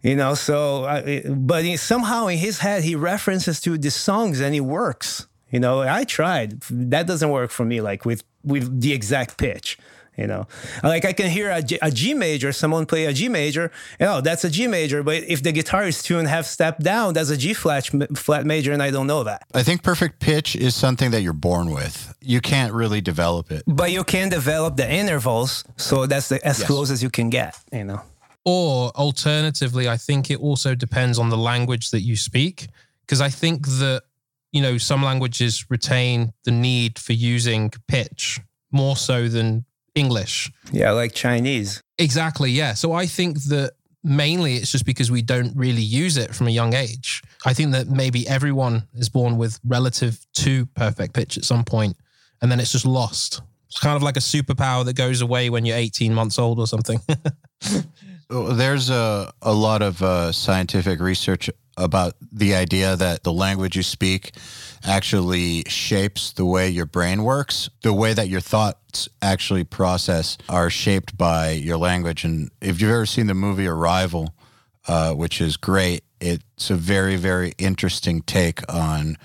You 0.02 0.16
know, 0.16 0.34
so, 0.34 0.84
I, 0.84 1.22
but 1.26 1.64
somehow 1.78 2.26
in 2.26 2.36
his 2.36 2.58
head, 2.58 2.84
he 2.84 2.94
references 2.94 3.58
to 3.62 3.78
the 3.78 3.90
songs 3.90 4.40
and 4.40 4.54
it 4.54 4.60
works. 4.60 5.26
You 5.50 5.60
know, 5.60 5.80
I 5.80 6.04
tried. 6.04 6.60
That 6.70 7.06
doesn't 7.06 7.30
work 7.30 7.50
for 7.50 7.64
me, 7.64 7.80
like 7.80 8.04
with, 8.04 8.22
with 8.42 8.82
the 8.82 8.92
exact 8.92 9.38
pitch. 9.38 9.78
You 10.16 10.28
know, 10.28 10.46
like 10.82 11.04
I 11.04 11.12
can 11.12 11.28
hear 11.28 11.50
a 11.50 11.60
G, 11.60 11.78
a 11.82 11.90
G 11.90 12.14
major, 12.14 12.52
someone 12.52 12.86
play 12.86 13.06
a 13.06 13.12
G 13.12 13.28
major, 13.28 13.72
you 13.98 14.06
know, 14.06 14.20
that's 14.20 14.44
a 14.44 14.50
G 14.50 14.68
major. 14.68 15.02
But 15.02 15.24
if 15.24 15.42
the 15.42 15.50
guitar 15.50 15.84
is 15.88 16.02
tuned 16.02 16.28
half 16.28 16.46
step 16.46 16.78
down, 16.78 17.14
that's 17.14 17.30
a 17.30 17.36
G 17.36 17.52
flat, 17.52 17.90
flat 18.16 18.46
major, 18.46 18.72
and 18.72 18.80
I 18.80 18.90
don't 18.90 19.08
know 19.08 19.24
that. 19.24 19.42
I 19.52 19.64
think 19.64 19.82
perfect 19.82 20.20
pitch 20.20 20.54
is 20.54 20.76
something 20.76 21.10
that 21.10 21.22
you're 21.22 21.32
born 21.32 21.70
with. 21.70 22.14
You 22.20 22.40
can't 22.40 22.72
really 22.72 23.00
develop 23.00 23.50
it. 23.50 23.64
But 23.66 23.90
you 23.90 24.04
can 24.04 24.28
develop 24.28 24.76
the 24.76 24.88
intervals, 24.90 25.64
so 25.76 26.06
that's 26.06 26.28
the, 26.28 26.44
as 26.46 26.60
Yes. 26.60 26.68
close 26.68 26.90
as 26.92 27.02
you 27.02 27.10
can 27.10 27.28
get. 27.30 27.58
You 27.72 27.84
know. 27.84 28.00
Or 28.44 28.90
alternatively, 28.90 29.88
I 29.88 29.96
think 29.96 30.30
it 30.30 30.38
also 30.38 30.74
depends 30.74 31.18
on 31.18 31.30
the 31.30 31.36
language 31.38 31.90
that 31.90 32.02
you 32.02 32.16
speak. 32.16 32.68
Because 33.00 33.20
I 33.20 33.30
think 33.30 33.66
that, 33.66 34.02
you 34.52 34.62
know, 34.62 34.78
some 34.78 35.02
languages 35.02 35.66
retain 35.68 36.32
the 36.44 36.50
need 36.50 36.98
for 36.98 37.12
using 37.14 37.70
pitch 37.88 38.40
more 38.70 38.96
so 38.96 39.28
than 39.28 39.64
English. 39.94 40.52
Yeah, 40.72 40.92
like 40.92 41.14
Chinese. 41.14 41.82
Exactly. 41.98 42.50
Yeah. 42.50 42.74
So 42.74 42.92
I 42.92 43.06
think 43.06 43.42
that 43.44 43.72
mainly 44.02 44.56
it's 44.56 44.70
just 44.70 44.84
because 44.84 45.10
we 45.10 45.22
don't 45.22 45.56
really 45.56 45.82
use 45.82 46.16
it 46.16 46.34
from 46.34 46.46
a 46.46 46.50
young 46.50 46.74
age. 46.74 47.22
I 47.46 47.54
think 47.54 47.72
that 47.72 47.88
maybe 47.88 48.28
everyone 48.28 48.86
is 48.94 49.08
born 49.08 49.38
with 49.38 49.58
relative 49.64 50.24
to 50.34 50.66
perfect 50.66 51.14
pitch 51.14 51.38
at 51.38 51.44
some 51.44 51.64
point 51.64 51.96
and 52.42 52.50
then 52.50 52.60
it's 52.60 52.72
just 52.72 52.84
lost. 52.84 53.40
It's 53.68 53.80
kind 53.80 53.96
of 53.96 54.02
like 54.02 54.16
a 54.16 54.20
superpower 54.20 54.84
that 54.84 54.94
goes 54.94 55.22
away 55.22 55.50
when 55.50 55.64
you're 55.64 55.76
18 55.76 56.12
months 56.14 56.38
old 56.38 56.60
or 56.60 56.66
something. 56.66 57.00
There's 58.28 58.90
a, 58.90 59.32
a 59.42 59.52
lot 59.52 59.82
of 59.82 60.02
uh, 60.02 60.32
scientific 60.32 61.00
research 61.00 61.50
about 61.76 62.14
the 62.30 62.54
idea 62.54 62.96
that 62.96 63.24
the 63.24 63.32
language 63.32 63.76
you 63.76 63.82
speak 63.82 64.32
actually 64.84 65.64
shapes 65.66 66.32
the 66.32 66.44
way 66.44 66.68
your 66.68 66.86
brain 66.86 67.24
works. 67.24 67.70
The 67.82 67.92
way 67.92 68.12
that 68.12 68.28
your 68.28 68.40
thoughts 68.40 69.08
actually 69.22 69.64
process 69.64 70.36
are 70.48 70.70
shaped 70.70 71.16
by 71.16 71.50
your 71.50 71.76
language. 71.76 72.24
And 72.24 72.50
if 72.60 72.80
you've 72.80 72.90
ever 72.90 73.06
seen 73.06 73.26
the 73.26 73.34
movie 73.34 73.66
Arrival, 73.66 74.34
uh, 74.86 75.12
which 75.14 75.40
is 75.40 75.56
great, 75.56 76.04
it's 76.20 76.70
a 76.70 76.76
very, 76.76 77.16
very 77.16 77.54
interesting 77.58 78.22
take 78.22 78.60
on 78.72 79.16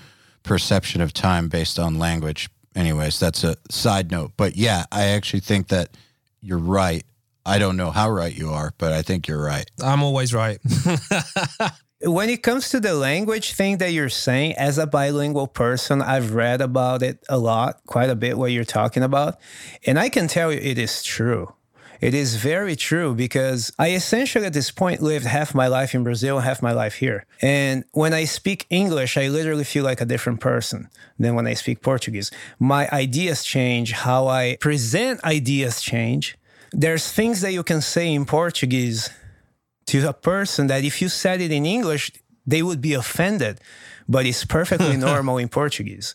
perception 0.42 1.00
of 1.00 1.12
time 1.12 1.48
based 1.48 1.78
on 1.78 1.98
language. 1.98 2.48
Anyways, 2.74 3.18
that's 3.20 3.44
a 3.44 3.56
side 3.70 4.10
note. 4.10 4.32
But 4.36 4.56
yeah, 4.56 4.84
I 4.90 5.06
actually 5.06 5.40
think 5.40 5.68
that 5.68 5.96
you're 6.40 6.58
right. 6.58 7.04
I 7.44 7.58
don't 7.58 7.76
know 7.76 7.90
how 7.90 8.10
right 8.10 8.34
you 8.34 8.50
are, 8.50 8.72
but 8.78 8.92
I 8.92 9.02
think 9.02 9.26
you're 9.26 9.42
right. 9.42 9.68
I'm 9.82 10.02
always 10.02 10.32
right. 10.32 10.58
when 12.02 12.30
it 12.30 12.42
comes 12.42 12.70
to 12.70 12.80
the 12.80 12.94
language 12.94 13.52
thing 13.52 13.78
that 13.78 13.92
you're 13.92 14.08
saying, 14.08 14.54
as 14.54 14.78
a 14.78 14.86
bilingual 14.86 15.46
person, 15.46 16.00
I've 16.00 16.32
read 16.32 16.60
about 16.60 17.02
it 17.02 17.22
a 17.28 17.38
lot, 17.38 17.80
quite 17.86 18.08
a 18.08 18.14
bit, 18.14 18.38
what 18.38 18.52
you're 18.52 18.64
talking 18.64 19.02
about. 19.02 19.38
And 19.86 19.98
I 19.98 20.08
can 20.08 20.26
tell 20.26 20.50
you 20.52 20.58
it 20.58 20.78
is 20.78 21.02
true. 21.02 21.54
It 22.00 22.14
is 22.14 22.36
very 22.36 22.76
true 22.76 23.14
because 23.14 23.70
I 23.78 23.90
essentially 23.90 24.46
at 24.46 24.54
this 24.54 24.70
point 24.70 25.02
lived 25.02 25.26
half 25.26 25.54
my 25.54 25.66
life 25.66 25.94
in 25.94 26.02
Brazil, 26.02 26.38
half 26.38 26.62
my 26.62 26.72
life 26.72 26.94
here. 26.94 27.26
And 27.42 27.84
when 27.92 28.14
I 28.14 28.24
speak 28.24 28.64
English, 28.70 29.18
I 29.18 29.28
literally 29.28 29.64
feel 29.64 29.84
like 29.84 30.00
a 30.00 30.06
different 30.06 30.40
person 30.40 30.88
than 31.18 31.34
when 31.34 31.46
I 31.46 31.52
speak 31.52 31.82
Portuguese. 31.82 32.30
My 32.58 32.88
ideas 32.90 33.44
change, 33.44 33.92
how 33.92 34.28
I 34.28 34.56
present 34.60 35.22
ideas 35.24 35.82
change. 35.82 36.38
There's 36.72 37.12
things 37.12 37.42
that 37.42 37.52
you 37.52 37.62
can 37.62 37.82
say 37.82 38.14
in 38.14 38.24
Portuguese 38.24 39.10
to 39.90 40.08
a 40.08 40.12
person 40.12 40.68
that 40.68 40.84
if 40.84 41.02
you 41.02 41.08
said 41.08 41.40
it 41.40 41.50
in 41.50 41.66
English, 41.66 42.12
they 42.46 42.62
would 42.62 42.80
be 42.80 42.94
offended, 42.94 43.60
but 44.08 44.24
it's 44.24 44.44
perfectly 44.44 44.96
normal 45.10 45.36
in 45.38 45.48
Portuguese. 45.48 46.14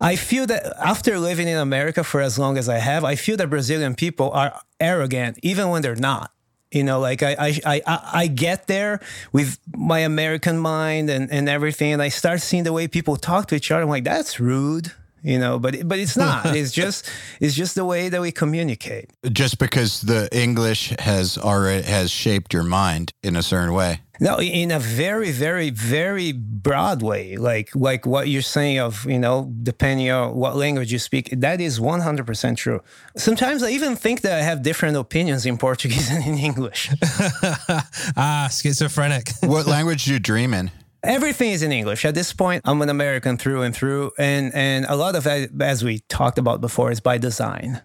I 0.00 0.14
feel 0.16 0.46
that 0.46 0.62
after 0.78 1.18
living 1.18 1.48
in 1.48 1.58
America 1.58 2.04
for 2.04 2.20
as 2.20 2.38
long 2.38 2.56
as 2.56 2.68
I 2.68 2.78
have, 2.78 3.04
I 3.04 3.16
feel 3.16 3.36
that 3.38 3.50
Brazilian 3.50 3.94
people 3.94 4.30
are 4.30 4.60
arrogant, 4.78 5.38
even 5.42 5.68
when 5.68 5.82
they're 5.82 5.96
not. 5.96 6.30
You 6.70 6.84
know, 6.84 7.00
like 7.00 7.22
I, 7.22 7.34
I, 7.64 7.82
I, 7.86 8.10
I 8.12 8.26
get 8.26 8.66
there 8.66 9.00
with 9.32 9.58
my 9.74 10.00
American 10.00 10.58
mind 10.58 11.08
and, 11.08 11.32
and 11.32 11.48
everything, 11.48 11.94
and 11.94 12.02
I 12.02 12.10
start 12.10 12.42
seeing 12.42 12.64
the 12.64 12.74
way 12.74 12.86
people 12.86 13.16
talk 13.16 13.48
to 13.48 13.56
each 13.56 13.70
other. 13.70 13.82
I'm 13.82 13.88
like, 13.88 14.04
that's 14.04 14.38
rude 14.38 14.92
you 15.22 15.38
know 15.38 15.58
but 15.58 15.86
but 15.88 15.98
it's 15.98 16.16
not 16.16 16.46
it's 16.56 16.72
just 16.72 17.08
it's 17.40 17.54
just 17.54 17.74
the 17.74 17.84
way 17.84 18.08
that 18.08 18.20
we 18.20 18.30
communicate 18.32 19.10
Just 19.32 19.58
because 19.58 20.02
the 20.02 20.28
English 20.32 20.92
has 20.98 21.36
already 21.38 21.82
has 21.82 22.10
shaped 22.10 22.52
your 22.52 22.64
mind 22.64 23.12
in 23.22 23.36
a 23.36 23.42
certain 23.42 23.72
way. 23.74 24.00
no 24.20 24.40
in 24.40 24.70
a 24.70 24.78
very 24.80 25.30
very 25.30 25.70
very 25.70 26.32
broad 26.32 27.02
way 27.02 27.36
like 27.36 27.68
like 27.74 28.04
what 28.06 28.24
you're 28.28 28.42
saying 28.58 28.78
of 28.80 29.04
you 29.06 29.18
know 29.18 29.36
depending 29.62 30.10
on 30.10 30.34
what 30.34 30.56
language 30.56 30.90
you 30.92 30.98
speak 30.98 31.24
that 31.40 31.60
is 31.60 31.78
100% 31.78 32.56
true 32.56 32.80
sometimes 33.16 33.62
i 33.62 33.70
even 33.70 33.94
think 33.96 34.20
that 34.22 34.32
i 34.40 34.42
have 34.50 34.58
different 34.62 34.96
opinions 34.96 35.46
in 35.46 35.56
portuguese 35.66 36.10
and 36.10 36.24
in 36.26 36.36
english 36.50 36.90
ah, 38.16 38.48
schizophrenic. 38.50 39.30
What 39.42 39.66
language 39.66 40.04
do 40.04 40.12
you 40.12 40.18
dream 40.18 40.52
in? 40.54 40.70
Everything 41.02 41.50
is 41.50 41.62
in 41.62 41.72
English. 41.72 42.04
At 42.04 42.14
this 42.14 42.32
point, 42.32 42.62
I'm 42.64 42.82
an 42.82 42.88
American 42.88 43.36
through 43.36 43.62
and 43.62 43.74
through, 43.74 44.12
and 44.18 44.54
and 44.54 44.86
a 44.86 44.96
lot 44.96 45.14
of 45.14 45.24
that, 45.24 45.50
as 45.60 45.84
we 45.84 46.00
talked 46.08 46.38
about 46.38 46.60
before, 46.60 46.90
is 46.90 47.00
by 47.00 47.18
design. 47.18 47.82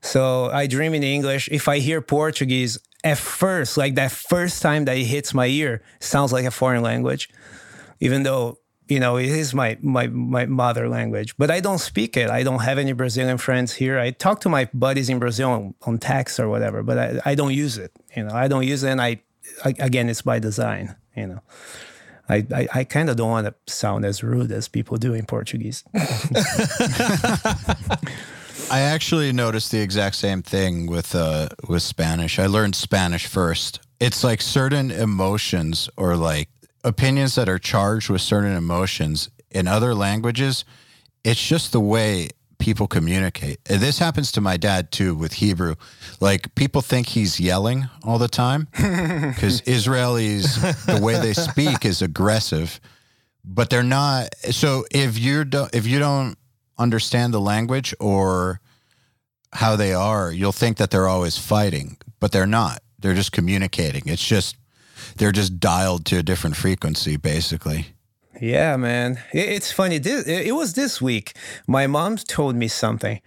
So 0.00 0.50
I 0.50 0.66
dream 0.66 0.94
in 0.94 1.02
English. 1.02 1.48
If 1.50 1.68
I 1.68 1.78
hear 1.78 2.02
Portuguese 2.02 2.78
at 3.02 3.18
first, 3.18 3.76
like 3.76 3.94
that 3.94 4.12
first 4.12 4.62
time 4.62 4.84
that 4.84 4.96
it 4.96 5.04
hits 5.04 5.32
my 5.32 5.46
ear, 5.46 5.82
sounds 6.00 6.32
like 6.32 6.44
a 6.44 6.50
foreign 6.50 6.82
language, 6.82 7.30
even 8.00 8.22
though 8.22 8.58
you 8.86 9.00
know 9.00 9.16
it 9.16 9.28
is 9.28 9.54
my 9.54 9.78
my 9.80 10.06
my 10.08 10.46
mother 10.46 10.88
language. 10.88 11.36
But 11.36 11.50
I 11.50 11.60
don't 11.60 11.78
speak 11.78 12.16
it. 12.16 12.30
I 12.30 12.42
don't 12.42 12.60
have 12.60 12.78
any 12.78 12.92
Brazilian 12.92 13.38
friends 13.38 13.74
here. 13.74 13.98
I 13.98 14.10
talk 14.10 14.40
to 14.40 14.48
my 14.48 14.68
buddies 14.74 15.08
in 15.08 15.18
Brazil 15.18 15.50
on, 15.50 15.74
on 15.82 15.98
text 15.98 16.38
or 16.38 16.48
whatever, 16.48 16.82
but 16.82 16.98
I, 16.98 17.20
I 17.24 17.34
don't 17.34 17.54
use 17.54 17.78
it. 17.78 17.92
You 18.16 18.24
know, 18.24 18.34
I 18.34 18.48
don't 18.48 18.66
use 18.66 18.82
it, 18.82 18.90
and 18.90 19.00
I, 19.00 19.22
I 19.64 19.74
again, 19.78 20.08
it's 20.08 20.22
by 20.22 20.38
design. 20.38 20.96
You 21.16 21.26
know. 21.28 21.40
I, 22.28 22.46
I, 22.54 22.68
I 22.74 22.84
kind 22.84 23.10
of 23.10 23.16
don't 23.16 23.30
want 23.30 23.46
to 23.46 23.54
sound 23.72 24.04
as 24.04 24.22
rude 24.22 24.50
as 24.50 24.68
people 24.68 24.96
do 24.96 25.12
in 25.14 25.26
Portuguese. 25.26 25.84
I 28.70 28.80
actually 28.80 29.30
noticed 29.32 29.70
the 29.70 29.80
exact 29.80 30.16
same 30.16 30.42
thing 30.42 30.86
with 30.86 31.14
uh 31.14 31.48
with 31.68 31.82
Spanish. 31.82 32.38
I 32.38 32.46
learned 32.46 32.74
Spanish 32.74 33.26
first. 33.26 33.80
It's 34.00 34.24
like 34.24 34.40
certain 34.40 34.90
emotions 34.90 35.90
or 35.96 36.16
like 36.16 36.48
opinions 36.82 37.34
that 37.34 37.48
are 37.48 37.58
charged 37.58 38.08
with 38.10 38.22
certain 38.22 38.56
emotions 38.56 39.30
in 39.50 39.68
other 39.68 39.94
languages. 39.94 40.64
It's 41.24 41.46
just 41.46 41.72
the 41.72 41.80
way 41.80 42.30
people 42.64 42.86
communicate. 42.86 43.60
And 43.68 43.82
this 43.82 43.98
happens 43.98 44.32
to 44.32 44.40
my 44.40 44.56
dad 44.56 44.90
too 44.90 45.14
with 45.14 45.34
Hebrew. 45.34 45.74
Like 46.18 46.54
people 46.54 46.80
think 46.80 47.08
he's 47.08 47.38
yelling 47.38 47.90
all 48.02 48.16
the 48.16 48.26
time 48.26 48.68
because 48.72 49.60
Israelis 49.66 50.86
the 50.86 51.04
way 51.04 51.20
they 51.20 51.34
speak 51.34 51.84
is 51.84 52.00
aggressive, 52.00 52.80
but 53.44 53.68
they're 53.68 53.82
not. 53.82 54.34
So 54.50 54.86
if 54.90 55.18
you 55.18 55.44
don't 55.44 55.74
if 55.74 55.86
you 55.86 55.98
don't 55.98 56.38
understand 56.78 57.34
the 57.34 57.40
language 57.40 57.94
or 58.00 58.60
how 59.52 59.76
they 59.76 59.92
are, 59.92 60.32
you'll 60.32 60.50
think 60.50 60.78
that 60.78 60.90
they're 60.90 61.06
always 61.06 61.36
fighting, 61.36 61.98
but 62.18 62.32
they're 62.32 62.46
not. 62.46 62.82
They're 62.98 63.12
just 63.12 63.32
communicating. 63.32 64.04
It's 64.06 64.26
just 64.26 64.56
they're 65.16 65.32
just 65.32 65.60
dialed 65.60 66.06
to 66.06 66.16
a 66.16 66.22
different 66.22 66.56
frequency, 66.56 67.18
basically. 67.18 67.93
Yeah, 68.44 68.76
man. 68.76 69.20
It's 69.32 69.72
funny. 69.72 69.96
This, 69.96 70.26
it, 70.26 70.48
it 70.48 70.52
was 70.52 70.74
this 70.74 71.00
week. 71.00 71.32
My 71.66 71.86
mom 71.86 72.18
told 72.18 72.54
me 72.56 72.68
something. 72.68 73.22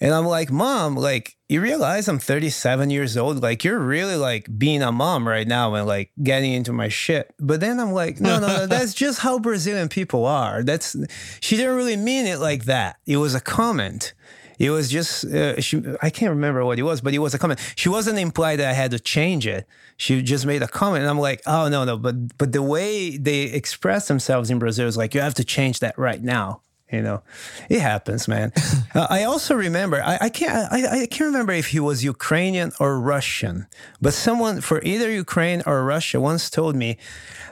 And 0.00 0.12
I'm 0.12 0.26
like, 0.26 0.50
Mom, 0.50 0.96
like, 0.96 1.36
you 1.48 1.60
realize 1.60 2.08
I'm 2.08 2.18
37 2.18 2.90
years 2.90 3.16
old? 3.16 3.40
Like, 3.40 3.62
you're 3.62 3.78
really 3.78 4.16
like 4.16 4.48
being 4.58 4.82
a 4.82 4.90
mom 4.90 5.26
right 5.26 5.46
now 5.46 5.72
and 5.74 5.86
like 5.86 6.10
getting 6.20 6.52
into 6.52 6.72
my 6.72 6.88
shit. 6.88 7.32
But 7.38 7.60
then 7.60 7.78
I'm 7.78 7.92
like, 7.92 8.20
no, 8.20 8.40
no, 8.40 8.48
no, 8.48 8.66
that's 8.66 8.92
just 8.92 9.20
how 9.20 9.38
Brazilian 9.38 9.88
people 9.88 10.26
are. 10.26 10.64
That's, 10.64 10.96
she 11.40 11.56
didn't 11.56 11.76
really 11.76 11.96
mean 11.96 12.26
it 12.26 12.40
like 12.40 12.64
that. 12.64 12.96
It 13.06 13.18
was 13.18 13.36
a 13.36 13.40
comment. 13.40 14.14
It 14.58 14.70
was 14.70 14.90
just, 14.90 15.24
uh, 15.24 15.60
she, 15.60 15.82
I 16.00 16.10
can't 16.10 16.30
remember 16.30 16.64
what 16.64 16.78
it 16.78 16.82
was, 16.82 17.00
but 17.00 17.14
it 17.14 17.18
was 17.18 17.34
a 17.34 17.38
comment. 17.38 17.60
She 17.76 17.88
wasn't 17.88 18.18
implied 18.18 18.56
that 18.56 18.68
I 18.68 18.72
had 18.72 18.90
to 18.92 18.98
change 18.98 19.46
it. 19.46 19.66
She 19.96 20.22
just 20.22 20.46
made 20.46 20.62
a 20.62 20.68
comment. 20.68 21.02
And 21.02 21.10
I'm 21.10 21.18
like, 21.18 21.42
oh, 21.46 21.68
no, 21.68 21.84
no. 21.84 21.96
But, 21.96 22.38
but 22.38 22.52
the 22.52 22.62
way 22.62 23.16
they 23.16 23.42
express 23.42 24.08
themselves 24.08 24.50
in 24.50 24.58
Brazil 24.58 24.86
is 24.86 24.96
like, 24.96 25.14
you 25.14 25.20
have 25.20 25.34
to 25.34 25.44
change 25.44 25.80
that 25.80 25.98
right 25.98 26.22
now. 26.22 26.62
You 26.90 27.02
know, 27.02 27.22
it 27.68 27.80
happens, 27.80 28.28
man. 28.28 28.52
uh, 28.94 29.08
I 29.10 29.24
also 29.24 29.56
remember, 29.56 30.00
I, 30.00 30.18
I 30.20 30.28
can't, 30.28 30.72
I, 30.72 31.02
I 31.02 31.06
can't 31.06 31.32
remember 31.32 31.52
if 31.52 31.68
he 31.68 31.80
was 31.80 32.04
Ukrainian 32.04 32.70
or 32.78 33.00
Russian, 33.00 33.66
but 34.00 34.14
someone 34.14 34.60
for 34.60 34.80
either 34.84 35.10
Ukraine 35.10 35.64
or 35.66 35.84
Russia 35.84 36.20
once 36.20 36.48
told 36.48 36.76
me 36.76 36.96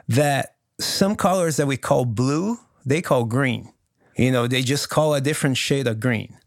that 0.09 0.55
some 0.79 1.17
colors 1.17 1.57
that 1.57 1.67
we 1.67 1.77
call 1.77 2.05
blue, 2.05 2.59
they 2.87 3.03
call 3.03 3.25
green. 3.25 3.73
You 4.17 4.31
know, 4.31 4.47
they 4.47 4.63
just 4.63 4.89
call 4.89 5.15
a 5.15 5.21
different 5.21 5.57
shade 5.57 5.89
of 5.89 5.99
green. 5.99 6.39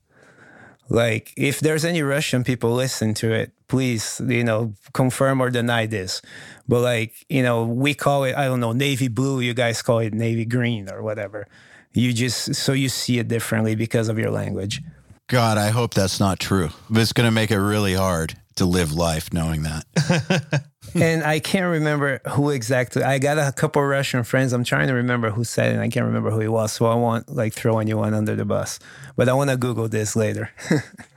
Like, 0.89 1.33
if 1.35 1.59
there's 1.59 1.83
any 1.83 2.01
Russian 2.01 2.43
people 2.43 2.73
listen 2.73 3.13
to 3.15 3.31
it, 3.33 3.51
please, 3.67 4.21
you 4.25 4.43
know, 4.43 4.73
confirm 4.93 5.41
or 5.41 5.49
deny 5.49 5.85
this. 5.85 6.21
But 6.67 6.81
like, 6.81 7.25
you 7.29 7.43
know, 7.43 7.65
we 7.65 7.93
call 7.93 8.23
it, 8.23 8.35
I 8.35 8.45
don't 8.45 8.59
know, 8.59 8.71
navy 8.71 9.07
blue. 9.07 9.39
You 9.41 9.53
guys 9.53 9.81
call 9.81 9.99
it 9.99 10.13
navy 10.13 10.45
green 10.45 10.89
or 10.89 11.01
whatever. 11.01 11.47
You 11.93 12.13
just, 12.13 12.55
so 12.55 12.73
you 12.73 12.89
see 12.89 13.19
it 13.19 13.27
differently 13.27 13.75
because 13.75 14.07
of 14.07 14.17
your 14.17 14.31
language. 14.31 14.81
God, 15.27 15.57
I 15.57 15.69
hope 15.69 15.93
that's 15.93 16.19
not 16.19 16.39
true. 16.39 16.69
It's 16.91 17.11
going 17.11 17.27
to 17.27 17.31
make 17.31 17.51
it 17.51 17.59
really 17.59 17.93
hard 17.93 18.35
to 18.57 18.65
live 18.65 18.93
life 18.93 19.33
knowing 19.33 19.63
that. 19.63 20.63
and 20.95 21.23
I 21.23 21.39
can't 21.39 21.71
remember 21.71 22.19
who 22.29 22.49
exactly. 22.49 23.03
I 23.03 23.19
got 23.19 23.37
a 23.37 23.51
couple 23.51 23.81
of 23.81 23.87
Russian 23.87 24.23
friends. 24.23 24.53
I'm 24.53 24.63
trying 24.63 24.87
to 24.87 24.93
remember 24.93 25.29
who 25.29 25.43
said 25.43 25.71
it. 25.71 25.73
And 25.73 25.81
I 25.81 25.87
can't 25.89 26.05
remember 26.05 26.31
who 26.31 26.39
he 26.39 26.47
was. 26.47 26.71
So 26.73 26.85
I 26.85 26.95
won't 26.95 27.29
like 27.29 27.53
throw 27.53 27.79
anyone 27.79 28.13
under 28.13 28.35
the 28.35 28.45
bus. 28.45 28.79
But 29.15 29.29
I 29.29 29.33
want 29.33 29.49
to 29.49 29.57
Google 29.57 29.87
this 29.87 30.15
later. 30.15 30.51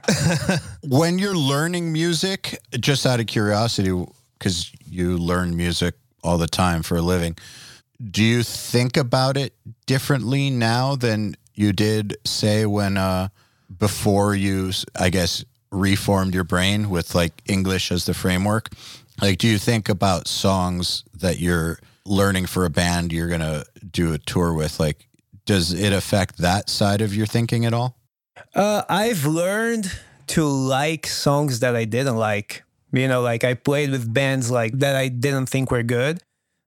when 0.84 1.18
you're 1.18 1.36
learning 1.36 1.92
music, 1.92 2.60
just 2.78 3.06
out 3.06 3.20
of 3.20 3.26
curiosity, 3.26 3.92
because 4.38 4.72
you 4.88 5.18
learn 5.18 5.56
music 5.56 5.94
all 6.22 6.38
the 6.38 6.46
time 6.46 6.82
for 6.82 6.96
a 6.96 7.02
living, 7.02 7.36
do 8.10 8.22
you 8.22 8.42
think 8.42 8.96
about 8.96 9.36
it 9.36 9.54
differently 9.86 10.50
now 10.50 10.96
than 10.96 11.36
you 11.54 11.72
did, 11.72 12.16
say, 12.24 12.64
when 12.64 12.96
uh, 12.96 13.28
before 13.78 14.34
you, 14.34 14.72
I 14.98 15.10
guess, 15.10 15.44
reformed 15.70 16.34
your 16.34 16.44
brain 16.44 16.90
with 16.90 17.14
like 17.14 17.42
English 17.46 17.92
as 17.92 18.04
the 18.04 18.14
framework? 18.14 18.68
Like, 19.20 19.38
do 19.38 19.48
you 19.48 19.58
think 19.58 19.88
about 19.88 20.26
songs 20.26 21.04
that 21.14 21.38
you're 21.38 21.78
learning 22.06 22.46
for 22.46 22.64
a 22.64 22.70
band 22.70 23.12
you're 23.12 23.28
going 23.28 23.40
to 23.40 23.64
do 23.90 24.12
a 24.12 24.18
tour 24.18 24.52
with? 24.52 24.80
Like, 24.80 25.06
does 25.44 25.72
it 25.72 25.92
affect 25.92 26.38
that 26.38 26.70
side 26.70 27.00
of 27.00 27.14
your 27.14 27.26
thinking 27.26 27.64
at 27.66 27.74
all? 27.74 27.96
Uh, 28.54 28.82
I've 28.88 29.26
learned 29.26 29.92
to 30.28 30.44
like 30.44 31.06
songs 31.06 31.60
that 31.60 31.76
I 31.76 31.84
didn't 31.84 32.16
like. 32.16 32.64
You 32.92 33.06
know, 33.06 33.20
like 33.20 33.44
I 33.44 33.54
played 33.54 33.90
with 33.90 34.12
bands 34.12 34.50
like 34.50 34.72
that 34.78 34.96
I 34.96 35.08
didn't 35.08 35.46
think 35.46 35.70
were 35.70 35.82
good. 35.82 36.20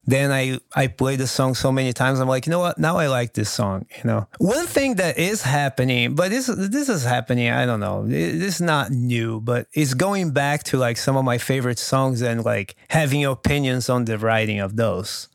Then 0.05 0.31
I 0.31 0.59
I 0.75 0.87
played 0.87 1.19
the 1.19 1.27
song 1.27 1.55
so 1.55 1.71
many 1.71 1.93
times. 1.93 2.19
I'm 2.19 2.27
like, 2.27 2.45
you 2.45 2.51
know 2.51 2.59
what? 2.59 2.77
Now 2.77 2.97
I 2.97 3.07
like 3.07 3.33
this 3.33 3.49
song. 3.49 3.85
You 3.97 4.03
know, 4.03 4.27
one 4.37 4.65
thing 4.65 4.95
that 4.95 5.17
is 5.17 5.43
happening, 5.43 6.15
but 6.15 6.29
this 6.29 6.47
this 6.47 6.89
is 6.89 7.03
happening. 7.03 7.49
I 7.49 7.65
don't 7.65 7.79
know. 7.79 8.05
This 8.05 8.55
is 8.55 8.61
not 8.61 8.91
new, 8.91 9.39
but 9.39 9.67
it's 9.71 9.93
going 9.93 10.31
back 10.31 10.63
to 10.65 10.77
like 10.77 10.97
some 10.97 11.15
of 11.15 11.23
my 11.23 11.37
favorite 11.37 11.79
songs 11.79 12.21
and 12.21 12.43
like 12.43 12.75
having 12.89 13.23
opinions 13.23 13.89
on 13.89 14.05
the 14.05 14.17
writing 14.17 14.59
of 14.59 14.75
those. 14.75 15.29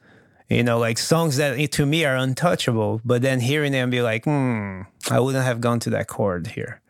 You 0.50 0.62
know, 0.62 0.78
like 0.78 0.98
songs 0.98 1.36
that 1.36 1.72
to 1.72 1.86
me 1.86 2.04
are 2.04 2.16
untouchable, 2.16 3.00
but 3.04 3.22
then 3.22 3.40
hearing 3.40 3.72
them 3.72 3.90
be 3.90 4.02
like, 4.02 4.24
hmm, 4.24 4.82
I 5.10 5.20
wouldn't 5.20 5.44
have 5.44 5.60
gone 5.60 5.80
to 5.80 5.90
that 5.90 6.08
chord 6.08 6.48
here 6.48 6.80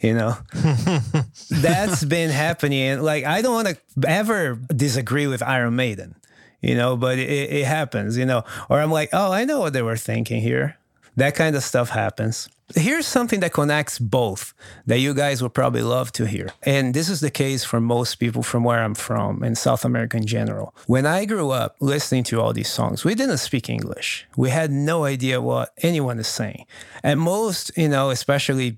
you 0.00 0.12
know 0.12 0.36
that's 1.50 2.04
been 2.04 2.28
happening 2.28 3.00
like 3.00 3.24
i 3.24 3.40
don't 3.40 3.54
want 3.54 3.68
to 3.68 4.08
ever 4.08 4.56
disagree 4.74 5.26
with 5.26 5.42
iron 5.42 5.74
maiden 5.74 6.14
you 6.60 6.74
know 6.74 6.96
but 6.96 7.18
it, 7.18 7.28
it, 7.28 7.64
happens 7.64 8.16
you 8.16 8.26
know. 8.26 8.44
Or 8.68 8.80
i'm 8.80 8.92
like 8.92 9.10
oh 9.12 9.32
i 9.32 9.44
know 9.44 9.60
what 9.60 9.72
they 9.72 9.82
were 9.82 9.96
thinking 9.96 10.40
here. 10.40 10.76
That 11.16 11.34
kind 11.34 11.56
of 11.56 11.62
stuff 11.62 11.88
happens. 11.88 12.46
Here's 12.74 13.06
something 13.06 13.40
that 13.40 13.54
connects 13.54 13.98
both 13.98 14.52
that 14.86 14.98
you 14.98 15.14
guys 15.14 15.40
would 15.40 15.54
probably 15.54 15.80
love 15.80 16.12
to 16.12 16.26
hear. 16.26 16.50
And 16.64 16.92
this 16.92 17.08
is 17.08 17.20
the 17.20 17.30
case 17.30 17.64
for 17.64 17.80
most 17.80 18.16
people 18.16 18.42
from 18.42 18.64
where 18.64 18.82
i'm 18.82 18.94
from 18.94 19.42
in 19.44 19.54
south 19.54 19.84
america 19.84 20.16
in 20.16 20.26
general. 20.26 20.74
When 20.86 21.06
i 21.06 21.24
grew 21.24 21.50
up 21.50 21.76
listening 21.80 22.24
to 22.24 22.40
all 22.40 22.52
these 22.52 22.70
songs 22.70 23.04
we 23.04 23.14
didn't 23.14 23.38
speak 23.38 23.70
english. 23.70 24.26
We 24.36 24.50
had 24.50 24.70
no 24.70 25.04
idea 25.04 25.40
what 25.40 25.72
anyone 25.78 26.18
is 26.18 26.28
saying. 26.28 26.66
At 27.02 27.18
most 27.18 27.70
you 27.76 27.88
know 27.88 28.10
especially 28.10 28.76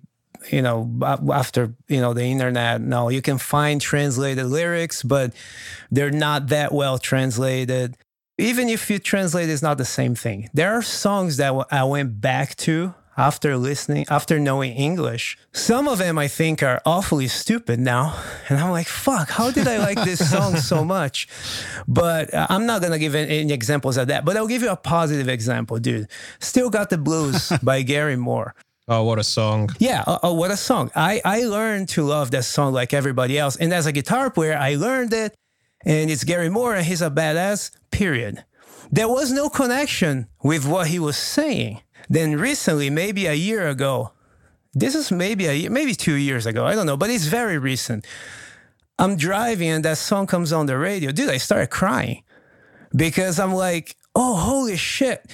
you 0.50 0.62
know, 0.62 0.90
after, 1.32 1.74
you 1.88 2.00
know, 2.00 2.14
the 2.14 2.24
internet, 2.24 2.80
no, 2.80 3.08
you 3.08 3.22
can 3.22 3.38
find 3.38 3.80
translated 3.80 4.46
lyrics, 4.46 5.02
but 5.02 5.32
they're 5.90 6.10
not 6.10 6.48
that 6.48 6.72
well 6.72 6.98
translated. 6.98 7.96
Even 8.38 8.68
if 8.68 8.88
you 8.88 8.98
translate, 8.98 9.48
it's 9.48 9.62
not 9.62 9.78
the 9.78 9.84
same 9.84 10.14
thing. 10.14 10.48
There 10.54 10.72
are 10.72 10.82
songs 10.82 11.38
that 11.38 11.52
i 11.70 11.82
went 11.84 12.20
back 12.20 12.54
to 12.56 12.94
after 13.18 13.56
listening, 13.56 14.06
after 14.08 14.38
knowing 14.38 14.72
English. 14.74 15.36
Some 15.52 15.88
of 15.88 15.98
them 15.98 16.16
I 16.18 16.28
think 16.28 16.62
are 16.62 16.80
awfully 16.86 17.26
stupid 17.26 17.80
now. 17.80 18.16
And 18.48 18.58
I'm 18.60 18.70
like, 18.70 18.86
fuck, 18.86 19.28
how 19.28 19.50
did 19.50 19.66
I 19.66 19.78
like 19.78 19.98
this 20.04 20.30
song 20.30 20.56
so 20.56 20.84
much? 20.96 21.28
But 21.88 22.32
uh, 22.32 22.46
I'm 22.48 22.64
not 22.64 22.80
going 22.80 22.92
to 22.92 22.98
give 22.98 23.16
any 23.16 23.52
examples 23.52 23.96
of 23.96 24.06
that. 24.06 24.24
But 24.24 24.36
I'll 24.36 24.46
give 24.46 24.62
you 24.62 24.70
a 24.70 24.76
positive 24.76 25.28
example, 25.28 25.78
dude. 25.78 26.06
Still 26.38 26.70
Got 26.70 26.90
the 26.90 26.98
Blues 26.98 27.52
by 27.62 27.82
Gary 27.82 28.16
Moore. 28.16 28.54
Oh, 28.88 29.02
what 29.02 29.18
a 29.18 29.24
song. 29.24 29.68
Yeah, 29.78 30.02
oh, 30.06 30.18
oh, 30.22 30.32
what 30.32 30.50
a 30.50 30.56
song. 30.56 30.90
I, 30.96 31.20
I 31.22 31.42
learned 31.42 31.90
to 31.90 32.04
love 32.04 32.30
that 32.30 32.44
song 32.44 32.72
like 32.72 32.94
everybody 32.94 33.38
else. 33.38 33.56
And 33.56 33.72
as 33.72 33.84
a 33.84 33.92
guitar 33.92 34.30
player, 34.30 34.56
I 34.56 34.76
learned 34.76 35.12
it. 35.12 35.34
And 35.84 36.10
it's 36.10 36.24
Gary 36.24 36.48
Moore 36.48 36.74
and 36.74 36.86
he's 36.86 37.02
a 37.02 37.10
badass, 37.10 37.70
period. 37.90 38.44
There 38.90 39.08
was 39.08 39.30
no 39.30 39.50
connection 39.50 40.26
with 40.42 40.66
what 40.66 40.86
he 40.86 40.98
was 40.98 41.18
saying. 41.18 41.82
Then 42.08 42.36
recently, 42.36 42.88
maybe 42.88 43.26
a 43.26 43.34
year 43.34 43.68
ago, 43.68 44.12
this 44.72 44.94
is 44.94 45.12
maybe 45.12 45.46
a 45.46 45.52
year, 45.52 45.70
maybe 45.70 45.94
two 45.94 46.14
years 46.14 46.46
ago, 46.46 46.64
I 46.64 46.74
don't 46.74 46.86
know, 46.86 46.96
but 46.96 47.10
it's 47.10 47.26
very 47.26 47.58
recent. 47.58 48.06
I'm 48.98 49.16
driving 49.16 49.68
and 49.68 49.84
that 49.84 49.98
song 49.98 50.26
comes 50.26 50.52
on 50.52 50.66
the 50.66 50.78
radio. 50.78 51.12
Dude, 51.12 51.28
I 51.28 51.36
started 51.36 51.68
crying 51.68 52.22
because 52.96 53.38
I'm 53.38 53.52
like, 53.54 53.96
oh, 54.14 54.34
holy 54.34 54.76
shit. 54.76 55.24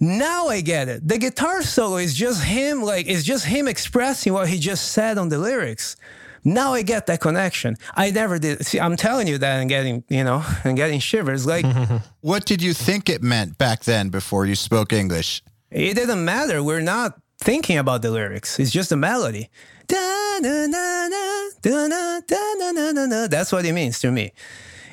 Now 0.00 0.48
I 0.48 0.60
get 0.60 0.88
it. 0.88 1.06
The 1.06 1.18
guitar 1.18 1.62
solo 1.62 1.96
is 1.96 2.14
just 2.14 2.42
him, 2.42 2.82
like, 2.82 3.06
it's 3.06 3.22
just 3.22 3.46
him 3.46 3.68
expressing 3.68 4.32
what 4.32 4.48
he 4.48 4.58
just 4.58 4.92
said 4.92 5.18
on 5.18 5.28
the 5.28 5.38
lyrics. 5.38 5.96
Now 6.44 6.74
I 6.74 6.82
get 6.82 7.06
that 7.06 7.20
connection. 7.20 7.76
I 7.94 8.10
never 8.10 8.38
did. 8.38 8.66
See, 8.66 8.78
I'm 8.78 8.96
telling 8.96 9.26
you 9.28 9.38
that 9.38 9.60
and 9.60 9.68
getting, 9.68 10.04
you 10.08 10.24
know, 10.24 10.44
and 10.64 10.76
getting 10.76 11.00
shivers. 11.00 11.46
Like, 11.46 11.64
What 12.20 12.44
did 12.44 12.62
you 12.62 12.74
think 12.74 13.08
it 13.08 13.22
meant 13.22 13.56
back 13.56 13.84
then 13.84 14.10
before 14.10 14.44
you 14.46 14.54
spoke 14.54 14.92
English? 14.92 15.42
it 15.70 15.94
didn't 15.94 16.24
matter. 16.24 16.62
We're 16.62 16.80
not 16.82 17.18
thinking 17.38 17.78
about 17.78 18.02
the 18.02 18.10
lyrics. 18.10 18.60
It's 18.60 18.70
just 18.70 18.92
a 18.92 18.96
melody. 18.96 19.48
Da, 19.88 20.38
na, 20.40 20.66
na, 20.66 21.08
na, 21.08 21.48
da, 21.62 21.86
na, 21.88 22.20
da, 22.26 22.54
na, 22.58 22.70
na, 22.70 22.92
na, 22.92 23.06
na. 23.06 23.26
That's 23.26 23.50
what 23.52 23.64
it 23.64 23.72
means 23.72 23.98
to 24.00 24.10
me. 24.12 24.32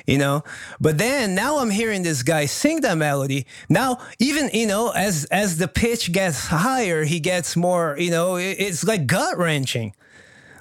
You 0.06 0.18
know, 0.18 0.42
but 0.80 0.98
then 0.98 1.34
now 1.34 1.58
I'm 1.58 1.70
hearing 1.70 2.02
this 2.02 2.22
guy 2.22 2.46
sing 2.46 2.80
that 2.80 2.98
melody. 2.98 3.46
Now, 3.68 3.98
even 4.18 4.50
you 4.52 4.66
know, 4.66 4.90
as 4.90 5.26
as 5.26 5.58
the 5.58 5.68
pitch 5.68 6.10
gets 6.12 6.46
higher, 6.48 7.04
he 7.04 7.20
gets 7.20 7.54
more. 7.56 7.96
You 7.98 8.10
know, 8.10 8.36
it- 8.36 8.56
it's 8.58 8.82
like 8.84 9.06
gut 9.06 9.38
wrenching. 9.38 9.94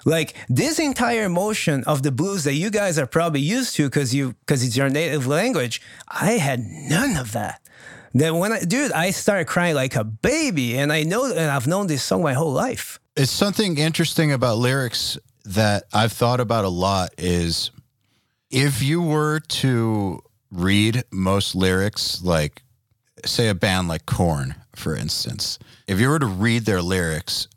Like 0.05 0.33
this 0.49 0.79
entire 0.79 1.23
emotion 1.25 1.83
of 1.85 2.01
the 2.01 2.11
blues 2.11 2.43
that 2.45 2.53
you 2.55 2.69
guys 2.71 2.97
are 2.97 3.05
probably 3.05 3.41
used 3.41 3.75
to 3.75 3.83
because 3.87 4.13
you 4.15 4.33
because 4.45 4.63
it's 4.63 4.75
your 4.75 4.89
native 4.89 5.27
language. 5.27 5.81
I 6.07 6.33
had 6.33 6.59
none 6.59 7.17
of 7.17 7.31
that. 7.33 7.61
Then 8.13 8.37
when 8.39 8.51
I 8.51 8.59
dude, 8.61 8.91
I 8.91 9.11
started 9.11 9.45
crying 9.45 9.75
like 9.75 9.95
a 9.95 10.03
baby, 10.03 10.77
and 10.77 10.91
I 10.91 11.03
know 11.03 11.25
and 11.31 11.51
I've 11.51 11.67
known 11.67 11.87
this 11.87 12.03
song 12.03 12.23
my 12.23 12.33
whole 12.33 12.51
life. 12.51 12.99
It's 13.15 13.31
something 13.31 13.77
interesting 13.77 14.31
about 14.31 14.57
lyrics 14.57 15.17
that 15.45 15.83
I've 15.93 16.11
thought 16.13 16.39
about 16.39 16.65
a 16.65 16.69
lot 16.69 17.09
is 17.17 17.71
if 18.51 18.83
you 18.83 19.01
were 19.01 19.39
to 19.39 20.21
read 20.51 21.03
most 21.11 21.55
lyrics, 21.55 22.21
like 22.21 22.63
say 23.25 23.47
a 23.47 23.55
band 23.55 23.87
like 23.87 24.05
Korn, 24.05 24.55
for 24.75 24.95
instance, 24.95 25.57
if 25.87 25.99
you 25.99 26.09
were 26.09 26.19
to 26.19 26.25
read 26.25 26.65
their 26.65 26.81
lyrics, 26.81 27.47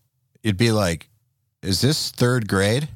it'd 0.42 0.56
be 0.56 0.72
like, 0.72 1.08
is 1.62 1.80
this 1.80 2.10
third 2.10 2.48
grade? 2.48 2.88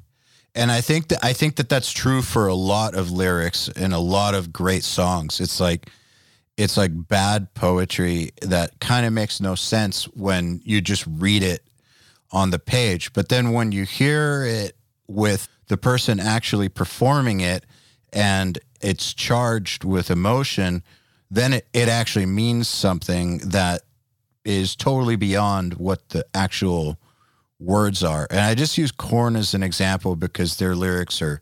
And 0.54 0.70
I 0.70 0.80
think 0.80 1.08
that 1.08 1.24
I 1.24 1.32
think 1.32 1.56
that 1.56 1.68
that's 1.68 1.92
true 1.92 2.22
for 2.22 2.48
a 2.48 2.54
lot 2.54 2.94
of 2.94 3.10
lyrics 3.10 3.68
and 3.68 3.92
a 3.92 3.98
lot 3.98 4.34
of 4.34 4.52
great 4.52 4.84
songs. 4.84 5.40
It's 5.40 5.60
like 5.60 5.88
it's 6.56 6.76
like 6.76 6.90
bad 7.08 7.54
poetry 7.54 8.30
that 8.42 8.80
kind 8.80 9.06
of 9.06 9.12
makes 9.12 9.40
no 9.40 9.54
sense 9.54 10.04
when 10.08 10.60
you 10.64 10.80
just 10.80 11.06
read 11.06 11.42
it 11.42 11.62
on 12.32 12.50
the 12.50 12.58
page. 12.58 13.12
But 13.12 13.28
then 13.28 13.52
when 13.52 13.70
you 13.72 13.84
hear 13.84 14.44
it 14.44 14.76
with 15.06 15.48
the 15.68 15.76
person 15.76 16.18
actually 16.18 16.68
performing 16.68 17.40
it 17.40 17.64
and 18.12 18.58
it's 18.80 19.12
charged 19.14 19.84
with 19.84 20.10
emotion, 20.10 20.82
then 21.30 21.52
it, 21.52 21.66
it 21.72 21.88
actually 21.88 22.26
means 22.26 22.68
something 22.68 23.38
that 23.38 23.82
is 24.44 24.74
totally 24.76 25.16
beyond 25.16 25.74
what 25.74 26.08
the 26.10 26.24
actual 26.34 26.98
words 27.60 28.02
are. 28.02 28.26
And 28.30 28.40
I 28.40 28.54
just 28.54 28.78
use 28.78 28.92
Korn 28.92 29.36
as 29.36 29.52
an 29.54 29.62
example 29.62 30.16
because 30.16 30.56
their 30.56 30.74
lyrics 30.74 31.20
are 31.20 31.40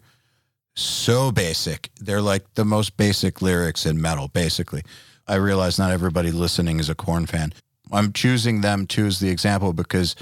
so 0.75 1.31
basic. 1.31 1.91
They're 2.01 2.23
like 2.23 2.55
the 2.55 2.65
most 2.65 2.97
basic 2.97 3.41
lyrics 3.41 3.87
in 3.87 4.01
metal, 4.01 4.29
basically. 4.29 4.83
I 5.29 5.37
realize 5.37 5.79
not 5.79 5.93
everybody 5.93 6.31
listening 6.31 6.81
is 6.81 6.89
a 6.89 6.95
Korn 6.95 7.27
fan. 7.27 7.53
I'm 7.93 8.13
choosing 8.13 8.61
them 8.61 8.87
too 8.87 9.07
as 9.07 9.21
the 9.21 9.31
example 9.31 9.73
because 9.73 10.17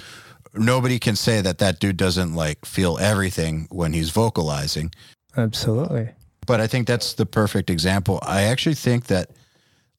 nobody 0.54 0.98
can 0.98 1.16
say 1.16 1.40
that 1.40 1.59
that 1.59 1.80
dude 1.80 1.96
doesn't 1.96 2.35
like 2.35 2.64
feel 2.64 2.98
everything 2.98 3.66
when 3.70 3.92
he's 3.92 4.11
vocalizing. 4.11 4.92
Absolutely. 5.37 6.11
But 6.46 6.61
I 6.61 6.66
think 6.66 6.87
that's 6.87 7.14
the 7.14 7.26
perfect 7.26 7.70
example. 7.70 8.18
I 8.22 8.42
actually 8.42 8.74
think 8.74 9.07
that 9.07 9.30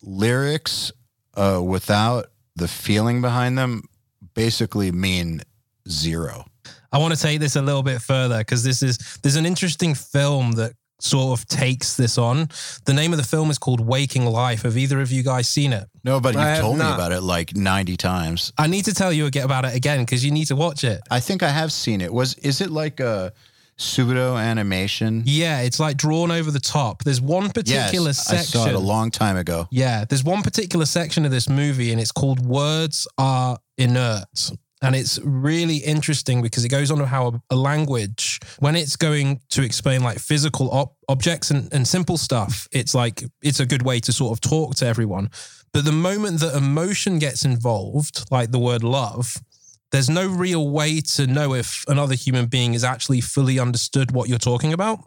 lyrics 0.01 0.91
uh, 1.35 1.61
without 1.63 2.27
the 2.55 2.67
feeling 2.67 3.21
behind 3.21 3.57
them 3.57 3.83
basically 4.33 4.91
mean 4.91 5.41
zero. 5.89 6.45
I 6.91 6.97
want 6.97 7.13
to 7.13 7.19
take 7.19 7.39
this 7.39 7.55
a 7.55 7.61
little 7.61 7.83
bit 7.83 8.01
further 8.01 8.37
because 8.37 8.63
this 8.63 8.81
is 8.81 9.19
there's 9.21 9.35
an 9.35 9.45
interesting 9.45 9.95
film 9.95 10.53
that 10.53 10.73
sort 10.99 11.37
of 11.37 11.45
takes 11.47 11.97
this 11.97 12.17
on. 12.17 12.47
The 12.85 12.93
name 12.93 13.11
of 13.11 13.17
the 13.17 13.25
film 13.25 13.49
is 13.49 13.57
called 13.57 13.85
Waking 13.85 14.25
Life. 14.25 14.61
Have 14.63 14.77
either 14.77 15.01
of 15.01 15.11
you 15.11 15.23
guys 15.23 15.47
seen 15.47 15.73
it? 15.73 15.87
No, 16.03 16.21
but 16.21 16.33
you've 16.33 16.43
have 16.43 16.61
told 16.61 16.77
me 16.77 16.85
about 16.85 17.11
it 17.11 17.21
like 17.21 17.55
90 17.55 17.97
times. 17.97 18.53
I 18.57 18.67
need 18.67 18.85
to 18.85 18.93
tell 18.93 19.11
you 19.11 19.25
again 19.25 19.43
about 19.43 19.65
it 19.65 19.75
again 19.75 19.99
because 20.05 20.23
you 20.23 20.31
need 20.31 20.45
to 20.45 20.55
watch 20.55 20.83
it. 20.83 21.01
I 21.11 21.19
think 21.19 21.43
I 21.43 21.49
have 21.49 21.71
seen 21.71 22.01
it. 22.01 22.13
Was 22.13 22.35
is 22.35 22.61
it 22.61 22.69
like 22.69 22.99
a 22.99 23.33
pseudo 23.77 24.37
animation? 24.37 25.23
Yeah, 25.25 25.61
it's 25.61 25.79
like 25.79 25.97
drawn 25.97 26.31
over 26.31 26.51
the 26.51 26.59
top. 26.59 27.03
There's 27.03 27.21
one 27.21 27.49
particular 27.49 28.09
yes, 28.09 28.29
I 28.31 28.37
section. 28.37 28.61
saw 28.61 28.67
it 28.67 28.75
a 28.75 28.79
long 28.79 29.11
time 29.11 29.37
ago. 29.37 29.67
Yeah, 29.71 30.05
there's 30.05 30.23
one 30.23 30.41
particular 30.41 30.85
section 30.85 31.25
of 31.25 31.31
this 31.31 31.49
movie, 31.49 31.91
and 31.91 31.99
it's 31.99 32.11
called 32.11 32.45
Words 32.45 33.07
Are 33.17 33.57
Inert. 33.77 34.51
And 34.81 34.95
it's 34.95 35.19
really 35.23 35.77
interesting 35.77 36.41
because 36.43 36.63
it 36.63 36.69
goes 36.69 36.91
on 36.91 36.99
to 36.99 37.07
how 37.07 37.41
a, 37.49 37.55
language, 37.55 38.39
when 38.59 38.75
it's 38.75 38.95
going 38.95 39.39
to 39.49 39.63
explain 39.63 40.03
like 40.03 40.19
physical 40.19 40.69
ob- 40.69 40.93
objects 41.09 41.49
and, 41.49 41.73
and 41.73 41.87
simple 41.87 42.17
stuff, 42.17 42.67
it's 42.71 42.93
like 42.93 43.23
it's 43.41 43.59
a 43.59 43.65
good 43.65 43.81
way 43.81 43.99
to 44.01 44.11
sort 44.11 44.33
of 44.33 44.41
talk 44.41 44.75
to 44.75 44.85
everyone. 44.85 45.31
But 45.73 45.85
the 45.85 45.91
moment 45.91 46.39
that 46.41 46.55
emotion 46.55 47.19
gets 47.19 47.45
involved, 47.45 48.25
like 48.29 48.51
the 48.51 48.59
word 48.59 48.83
love, 48.83 49.37
there's 49.95 50.09
no 50.09 50.27
real 50.27 50.69
way 50.69 50.99
to 50.99 51.25
know 51.25 51.53
if 51.53 51.85
another 51.87 52.15
human 52.15 52.47
being 52.47 52.73
has 52.73 52.83
actually 52.83 53.21
fully 53.21 53.57
understood 53.59 54.11
what 54.11 54.27
you're 54.27 54.37
talking 54.37 54.73
about 54.73 54.99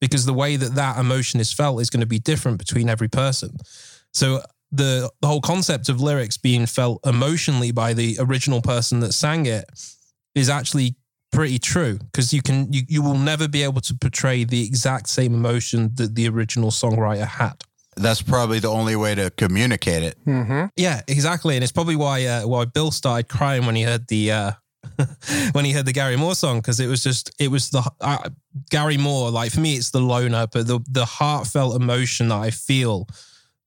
because 0.00 0.26
the 0.26 0.34
way 0.34 0.56
that 0.56 0.74
that 0.74 0.98
emotion 0.98 1.38
is 1.38 1.52
felt 1.52 1.80
is 1.80 1.88
going 1.88 2.00
to 2.00 2.06
be 2.06 2.18
different 2.18 2.58
between 2.58 2.88
every 2.88 3.08
person. 3.08 3.56
So 4.12 4.42
the 4.72 5.08
the 5.20 5.28
whole 5.28 5.40
concept 5.40 5.88
of 5.88 6.00
lyrics 6.00 6.36
being 6.36 6.66
felt 6.66 7.00
emotionally 7.06 7.70
by 7.70 7.94
the 7.94 8.16
original 8.18 8.60
person 8.60 8.98
that 9.00 9.12
sang 9.12 9.46
it 9.46 9.64
is 10.34 10.48
actually 10.48 10.96
pretty 11.30 11.58
true 11.58 11.98
because 11.98 12.32
you 12.32 12.42
can 12.42 12.72
you, 12.72 12.82
you 12.88 13.02
will 13.02 13.18
never 13.18 13.46
be 13.46 13.62
able 13.62 13.80
to 13.82 13.94
portray 13.94 14.42
the 14.42 14.66
exact 14.66 15.08
same 15.08 15.34
emotion 15.34 15.92
that 15.94 16.16
the 16.16 16.28
original 16.28 16.70
songwriter 16.70 17.26
had. 17.26 17.62
That's 17.96 18.22
probably 18.22 18.58
the 18.58 18.68
only 18.68 18.96
way 18.96 19.14
to 19.14 19.30
communicate 19.30 20.02
it. 20.02 20.16
Yeah, 20.76 21.02
exactly, 21.08 21.56
and 21.56 21.62
it's 21.62 21.72
probably 21.72 21.96
why 21.96 22.24
uh, 22.24 22.46
why 22.46 22.64
Bill 22.64 22.90
started 22.90 23.28
crying 23.28 23.66
when 23.66 23.74
he 23.76 23.82
heard 23.82 24.08
the 24.08 24.32
uh, 24.32 24.52
when 25.52 25.64
he 25.64 25.72
heard 25.72 25.86
the 25.86 25.92
Gary 25.92 26.16
Moore 26.16 26.34
song 26.34 26.58
because 26.58 26.80
it 26.80 26.86
was 26.86 27.02
just 27.02 27.30
it 27.38 27.50
was 27.50 27.70
the 27.70 27.88
uh, 28.00 28.30
Gary 28.70 28.96
Moore 28.96 29.30
like 29.30 29.52
for 29.52 29.60
me 29.60 29.76
it's 29.76 29.90
the 29.90 30.00
loner, 30.00 30.46
but 30.50 30.66
the 30.66 30.80
the 30.90 31.04
heartfelt 31.04 31.80
emotion 31.80 32.28
that 32.28 32.38
I 32.38 32.50
feel 32.50 33.06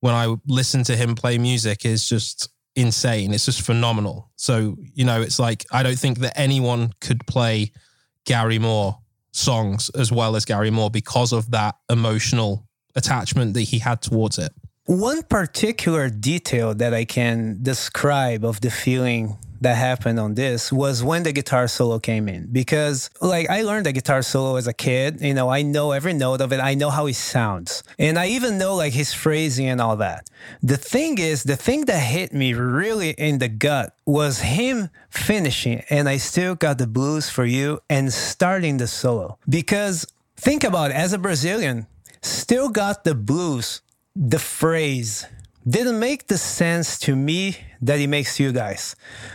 when 0.00 0.14
I 0.14 0.34
listen 0.46 0.82
to 0.84 0.96
him 0.96 1.14
play 1.14 1.38
music 1.38 1.84
is 1.84 2.08
just 2.08 2.48
insane. 2.74 3.32
It's 3.32 3.46
just 3.46 3.62
phenomenal. 3.62 4.30
So 4.36 4.76
you 4.94 5.04
know, 5.04 5.22
it's 5.22 5.38
like 5.38 5.64
I 5.70 5.82
don't 5.82 5.98
think 5.98 6.18
that 6.18 6.38
anyone 6.38 6.92
could 7.00 7.26
play 7.26 7.72
Gary 8.24 8.58
Moore 8.58 8.98
songs 9.32 9.90
as 9.90 10.10
well 10.10 10.34
as 10.36 10.44
Gary 10.44 10.70
Moore 10.70 10.90
because 10.90 11.32
of 11.32 11.50
that 11.52 11.76
emotional 11.90 12.65
attachment 12.96 13.54
that 13.54 13.62
he 13.62 13.78
had 13.78 14.02
towards 14.02 14.38
it. 14.38 14.52
One 14.86 15.22
particular 15.22 16.08
detail 16.08 16.74
that 16.74 16.94
I 16.94 17.04
can 17.04 17.58
describe 17.62 18.44
of 18.44 18.60
the 18.60 18.70
feeling 18.70 19.36
that 19.60 19.76
happened 19.76 20.20
on 20.20 20.34
this 20.34 20.72
was 20.72 21.02
when 21.02 21.22
the 21.22 21.32
guitar 21.32 21.68
solo 21.68 21.98
came 21.98 22.28
in 22.28 22.46
because 22.52 23.10
like 23.20 23.48
I 23.48 23.62
learned 23.62 23.86
the 23.86 23.92
guitar 23.92 24.22
solo 24.22 24.56
as 24.56 24.66
a 24.66 24.72
kid, 24.72 25.20
you 25.20 25.34
know, 25.34 25.48
I 25.48 25.62
know 25.62 25.92
every 25.92 26.12
note 26.12 26.40
of 26.40 26.52
it. 26.52 26.60
I 26.60 26.74
know 26.74 26.90
how 26.90 27.06
he 27.06 27.12
sounds. 27.12 27.82
And 27.98 28.18
I 28.18 28.28
even 28.28 28.58
know 28.58 28.74
like 28.74 28.92
his 28.92 29.12
phrasing 29.12 29.66
and 29.66 29.80
all 29.80 29.96
that. 29.96 30.28
The 30.62 30.76
thing 30.76 31.18
is, 31.18 31.42
the 31.44 31.56
thing 31.56 31.86
that 31.86 31.98
hit 31.98 32.32
me 32.32 32.54
really 32.54 33.10
in 33.10 33.38
the 33.38 33.48
gut 33.48 33.94
was 34.04 34.40
him 34.40 34.90
finishing 35.10 35.82
and 35.90 36.08
I 36.08 36.18
still 36.18 36.54
got 36.54 36.78
the 36.78 36.86
blues 36.86 37.30
for 37.30 37.44
you 37.44 37.80
and 37.88 38.12
starting 38.12 38.76
the 38.76 38.86
solo. 38.86 39.38
Because 39.48 40.06
think 40.36 40.64
about 40.64 40.90
it, 40.90 40.94
as 40.94 41.12
a 41.12 41.18
Brazilian, 41.18 41.86
still 42.26 42.68
got 42.68 43.04
the 43.04 43.14
blues, 43.14 43.82
the 44.14 44.38
phrase 44.38 45.26
didn't 45.68 45.98
make 45.98 46.28
the 46.28 46.38
sense 46.38 46.98
to 47.00 47.16
me 47.16 47.56
that 47.82 47.98
it 47.98 48.06
makes 48.06 48.36
to 48.36 48.44
you 48.44 48.52
guys. 48.52 48.94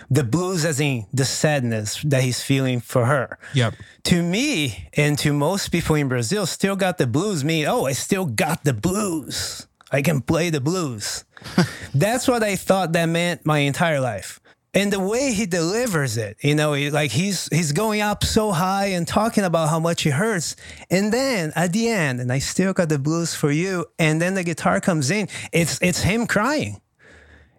The 0.10 0.24
blues, 0.24 0.64
as 0.64 0.80
in 0.80 1.06
the 1.14 1.26
sadness 1.26 2.02
that 2.04 2.24
he's 2.24 2.42
feeling 2.42 2.80
for 2.80 3.06
her. 3.06 3.38
Yep. 3.54 3.76
To 4.04 4.24
me 4.24 4.90
and 4.94 5.18
to 5.20 5.34
most 5.34 5.70
people 5.70 5.96
in 5.96 6.08
Brazil, 6.08 6.46
still 6.46 6.76
got 6.76 6.98
the 6.98 7.08
blues 7.08 7.44
mean, 7.44 7.66
oh, 7.66 7.86
I 7.86 7.92
still 7.92 8.26
got 8.26 8.64
the 8.64 8.74
blues. 8.74 9.68
I 9.92 10.02
can 10.02 10.22
play 10.22 10.50
the 10.50 10.62
blues. 10.62 11.26
That's 11.94 12.28
what 12.28 12.44
I 12.44 12.56
thought 12.56 12.94
that 12.94 13.08
meant 13.08 13.46
my 13.46 13.60
entire 13.60 14.00
life 14.00 14.41
and 14.74 14.92
the 14.94 15.00
way 15.00 15.34
he 15.34 15.46
delivers 15.46 16.16
it 16.18 16.38
you 16.42 16.56
know 16.56 16.74
he, 16.74 16.90
like 16.90 17.12
he's 17.12 17.48
he's 17.52 17.72
going 17.74 18.02
up 18.02 18.24
so 18.24 18.52
high 18.52 18.88
and 18.88 19.08
talking 19.08 19.44
about 19.44 19.70
how 19.70 19.80
much 19.80 20.06
it 20.06 20.12
hurts. 20.12 20.56
And 20.90 21.12
then 21.12 21.52
at 21.56 21.74
the 21.74 21.88
end 21.90 22.20
and 22.22 22.32
i 22.32 22.40
still 22.40 22.74
got 22.74 22.88
the 22.90 23.00
blues 23.00 23.36
for 23.36 23.52
you 23.52 23.86
and 24.00 24.22
then 24.22 24.34
the 24.36 24.44
guitar 24.44 24.80
comes 24.80 25.12
in 25.12 25.28
it's 25.52 25.78
it's 25.82 26.02
him 26.04 26.26
crying 26.28 26.80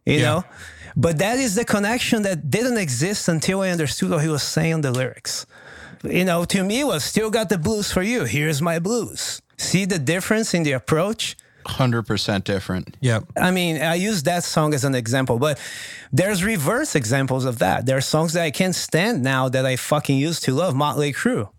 you 0.07 0.14
Yeah. 0.18 0.22
know? 0.22 0.44
But 0.96 1.18
that 1.18 1.38
is 1.38 1.55
the 1.55 1.64
connection 1.64 2.22
that 2.22 2.51
didn't 2.51 2.77
exist 2.79 3.29
until 3.29 3.61
i 3.62 3.68
understood 3.70 4.11
what 4.11 4.22
he 4.22 4.29
was 4.29 4.42
saying 4.42 4.75
on 4.75 4.81
the 4.83 4.90
lyrics. 4.92 5.46
You 6.05 6.25
know 6.25 6.44
to 6.46 6.62
me 6.64 6.81
it 6.81 6.87
was 6.87 7.05
still 7.05 7.31
got 7.31 7.48
the 7.48 7.59
blues 7.59 7.92
for 7.92 8.03
you. 8.03 8.25
Here's 8.25 8.61
my 8.62 8.79
blues. 8.79 9.40
See 9.59 9.85
the 9.85 9.98
difference 9.98 10.55
in 10.55 10.62
the 10.64 10.72
approach 10.72 11.37
100% 11.64 12.44
different. 12.44 12.96
Yep. 13.01 13.25
I 13.37 13.51
mean, 13.51 13.81
I 13.81 13.94
use 13.94 14.22
that 14.25 14.44
song 14.44 14.75
as 14.75 14.85
an 14.85 14.94
example, 14.94 15.38
but 15.38 15.61
there's 16.12 16.44
reverse 16.44 16.94
examples 16.94 17.44
of 17.44 17.59
that. 17.59 17.87
There 17.87 17.96
are 17.96 18.03
songs 18.03 18.33
that 18.35 18.42
I 18.42 18.51
can't 18.51 18.75
stand 18.75 19.22
now 19.22 19.48
that 19.48 19.66
I 19.66 19.77
fucking 19.77 20.18
used 20.18 20.44
to 20.44 20.55
love, 20.55 20.75
Motley 20.75 21.12
Crue. 21.12 21.51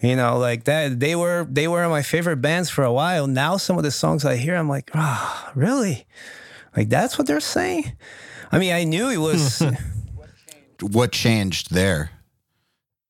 You 0.00 0.16
know, 0.16 0.38
like 0.38 0.64
that. 0.64 0.98
They 0.98 1.14
were 1.14 1.46
they 1.48 1.68
were 1.68 1.88
my 1.88 2.02
favorite 2.02 2.38
bands 2.38 2.68
for 2.68 2.82
a 2.82 2.92
while. 2.92 3.28
Now 3.28 3.56
some 3.56 3.76
of 3.78 3.84
the 3.84 3.92
songs 3.92 4.24
I 4.24 4.34
hear, 4.34 4.56
I'm 4.56 4.68
like, 4.68 4.90
ah, 4.94 5.52
really? 5.54 6.06
Like 6.76 6.88
that's 6.88 7.18
what 7.18 7.28
they're 7.28 7.38
saying? 7.38 7.92
I 8.50 8.58
mean, 8.58 8.72
I 8.72 8.82
knew 8.82 9.10
it 9.10 9.18
was. 9.18 9.62
What 10.82 11.12
changed 11.12 11.72
there? 11.72 12.10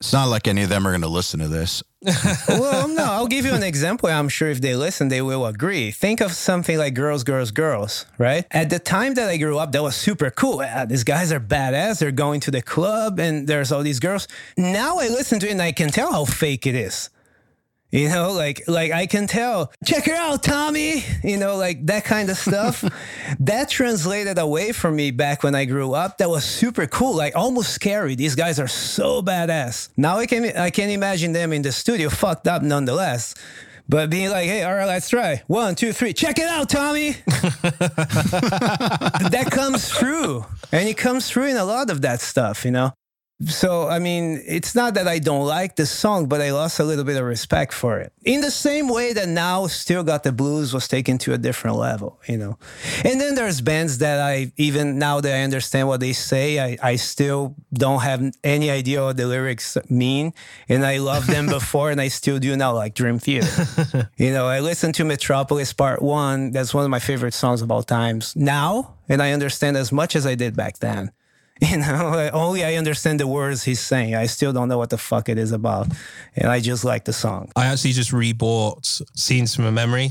It's 0.00 0.12
not 0.12 0.28
like 0.28 0.46
any 0.46 0.62
of 0.62 0.68
them 0.68 0.86
are 0.86 0.90
going 0.90 1.02
to 1.02 1.08
listen 1.08 1.40
to 1.40 1.48
this. 1.48 1.82
well, 2.48 2.88
no, 2.88 3.01
I'll 3.22 3.28
give 3.28 3.44
you 3.44 3.54
an 3.54 3.62
example. 3.62 4.08
I'm 4.08 4.28
sure 4.28 4.48
if 4.48 4.60
they 4.60 4.74
listen, 4.74 5.06
they 5.06 5.22
will 5.22 5.46
agree. 5.46 5.92
Think 5.92 6.20
of 6.20 6.32
something 6.32 6.76
like 6.76 6.94
Girls, 6.94 7.22
Girls, 7.22 7.52
Girls, 7.52 8.04
right? 8.18 8.44
At 8.50 8.68
the 8.68 8.80
time 8.80 9.14
that 9.14 9.28
I 9.28 9.36
grew 9.36 9.58
up, 9.58 9.70
that 9.70 9.80
was 9.80 9.94
super 9.94 10.28
cool. 10.30 10.60
Ah, 10.60 10.86
these 10.86 11.04
guys 11.04 11.30
are 11.30 11.38
badass. 11.38 12.00
They're 12.00 12.10
going 12.10 12.40
to 12.40 12.50
the 12.50 12.62
club 12.62 13.20
and 13.20 13.46
there's 13.46 13.70
all 13.70 13.84
these 13.84 14.00
girls. 14.00 14.26
Now 14.56 14.98
I 14.98 15.06
listen 15.06 15.38
to 15.38 15.46
it 15.46 15.52
and 15.52 15.62
I 15.62 15.70
can 15.70 15.90
tell 15.90 16.10
how 16.10 16.24
fake 16.24 16.66
it 16.66 16.74
is. 16.74 17.10
You 17.92 18.08
know, 18.08 18.32
like 18.32 18.62
like 18.68 18.90
I 18.90 19.06
can 19.06 19.26
tell. 19.26 19.70
Check 19.84 20.06
her 20.06 20.14
out, 20.14 20.42
Tommy. 20.42 21.04
You 21.22 21.36
know, 21.36 21.56
like 21.56 21.84
that 21.86 22.04
kind 22.04 22.30
of 22.30 22.38
stuff. 22.38 22.82
that 23.40 23.68
translated 23.68 24.38
away 24.38 24.72
from 24.72 24.96
me 24.96 25.10
back 25.10 25.42
when 25.42 25.54
I 25.54 25.66
grew 25.66 25.92
up. 25.92 26.16
That 26.16 26.30
was 26.30 26.42
super 26.42 26.86
cool, 26.86 27.14
like 27.14 27.36
almost 27.36 27.74
scary. 27.74 28.14
These 28.14 28.34
guys 28.34 28.58
are 28.58 28.66
so 28.66 29.20
badass. 29.20 29.90
Now 29.98 30.16
I 30.16 30.24
can 30.24 30.56
I 30.56 30.70
can 30.70 30.88
imagine 30.88 31.32
them 31.32 31.52
in 31.52 31.60
the 31.60 31.70
studio, 31.70 32.08
fucked 32.08 32.48
up 32.48 32.62
nonetheless. 32.62 33.34
But 33.88 34.08
being 34.08 34.30
like, 34.30 34.46
hey, 34.46 34.62
all 34.62 34.74
right, 34.74 34.86
let's 34.86 35.10
try. 35.10 35.42
One, 35.48 35.74
two, 35.74 35.92
three. 35.92 36.14
Check 36.14 36.38
it 36.38 36.46
out, 36.46 36.70
Tommy. 36.70 37.10
that 37.26 39.48
comes 39.50 39.92
through. 39.92 40.46
And 40.70 40.88
it 40.88 40.96
comes 40.96 41.28
through 41.28 41.48
in 41.48 41.58
a 41.58 41.64
lot 41.64 41.90
of 41.90 42.00
that 42.00 42.22
stuff, 42.22 42.64
you 42.64 42.70
know? 42.70 42.94
So, 43.46 43.88
I 43.88 43.98
mean, 43.98 44.42
it's 44.46 44.74
not 44.74 44.94
that 44.94 45.08
I 45.08 45.18
don't 45.18 45.46
like 45.46 45.76
the 45.76 45.86
song, 45.86 46.26
but 46.26 46.40
I 46.40 46.52
lost 46.52 46.78
a 46.78 46.84
little 46.84 47.04
bit 47.04 47.16
of 47.16 47.24
respect 47.24 47.72
for 47.72 47.98
it. 47.98 48.12
In 48.24 48.40
the 48.40 48.50
same 48.50 48.88
way 48.88 49.12
that 49.12 49.28
now 49.28 49.66
Still 49.66 50.04
Got 50.04 50.22
the 50.22 50.32
Blues 50.32 50.72
was 50.72 50.86
taken 50.86 51.18
to 51.18 51.32
a 51.32 51.38
different 51.38 51.76
level, 51.76 52.20
you 52.28 52.36
know. 52.36 52.58
And 53.04 53.20
then 53.20 53.34
there's 53.34 53.60
bands 53.60 53.98
that 53.98 54.20
I, 54.20 54.52
even 54.56 54.98
now 54.98 55.20
that 55.20 55.34
I 55.34 55.42
understand 55.42 55.88
what 55.88 56.00
they 56.00 56.12
say, 56.12 56.60
I, 56.60 56.78
I 56.82 56.96
still 56.96 57.56
don't 57.72 58.02
have 58.02 58.22
any 58.44 58.70
idea 58.70 59.02
what 59.02 59.16
the 59.16 59.26
lyrics 59.26 59.76
mean. 59.88 60.34
And 60.68 60.84
I 60.84 60.98
loved 60.98 61.28
them 61.28 61.46
before 61.58 61.90
and 61.90 62.00
I 62.00 62.08
still 62.08 62.38
do 62.38 62.56
now, 62.56 62.74
like 62.74 62.94
Dream 62.94 63.18
Theater. 63.18 64.10
you 64.16 64.32
know, 64.32 64.46
I 64.46 64.60
listened 64.60 64.94
to 64.96 65.04
Metropolis 65.04 65.72
Part 65.72 66.02
1. 66.02 66.52
That's 66.52 66.74
one 66.74 66.84
of 66.84 66.90
my 66.90 67.00
favorite 67.00 67.34
songs 67.34 67.62
of 67.62 67.70
all 67.70 67.82
times 67.82 68.36
now. 68.36 68.94
And 69.08 69.20
I 69.20 69.32
understand 69.32 69.76
as 69.76 69.90
much 69.90 70.14
as 70.14 70.26
I 70.26 70.34
did 70.34 70.56
back 70.56 70.78
then. 70.78 71.12
You 71.70 71.78
know, 71.78 72.10
like, 72.12 72.34
only 72.34 72.64
I 72.64 72.74
understand 72.74 73.20
the 73.20 73.26
words 73.28 73.62
he's 73.62 73.78
saying. 73.78 74.16
I 74.16 74.26
still 74.26 74.52
don't 74.52 74.68
know 74.68 74.78
what 74.78 74.90
the 74.90 74.98
fuck 74.98 75.28
it 75.28 75.38
is 75.38 75.52
about. 75.52 75.86
And 76.34 76.50
I 76.50 76.58
just 76.58 76.84
like 76.84 77.04
the 77.04 77.12
song. 77.12 77.52
I 77.54 77.66
actually 77.66 77.92
just 77.92 78.10
rebought 78.10 79.00
Scenes 79.16 79.54
from 79.54 79.66
a 79.66 79.72
Memory 79.72 80.10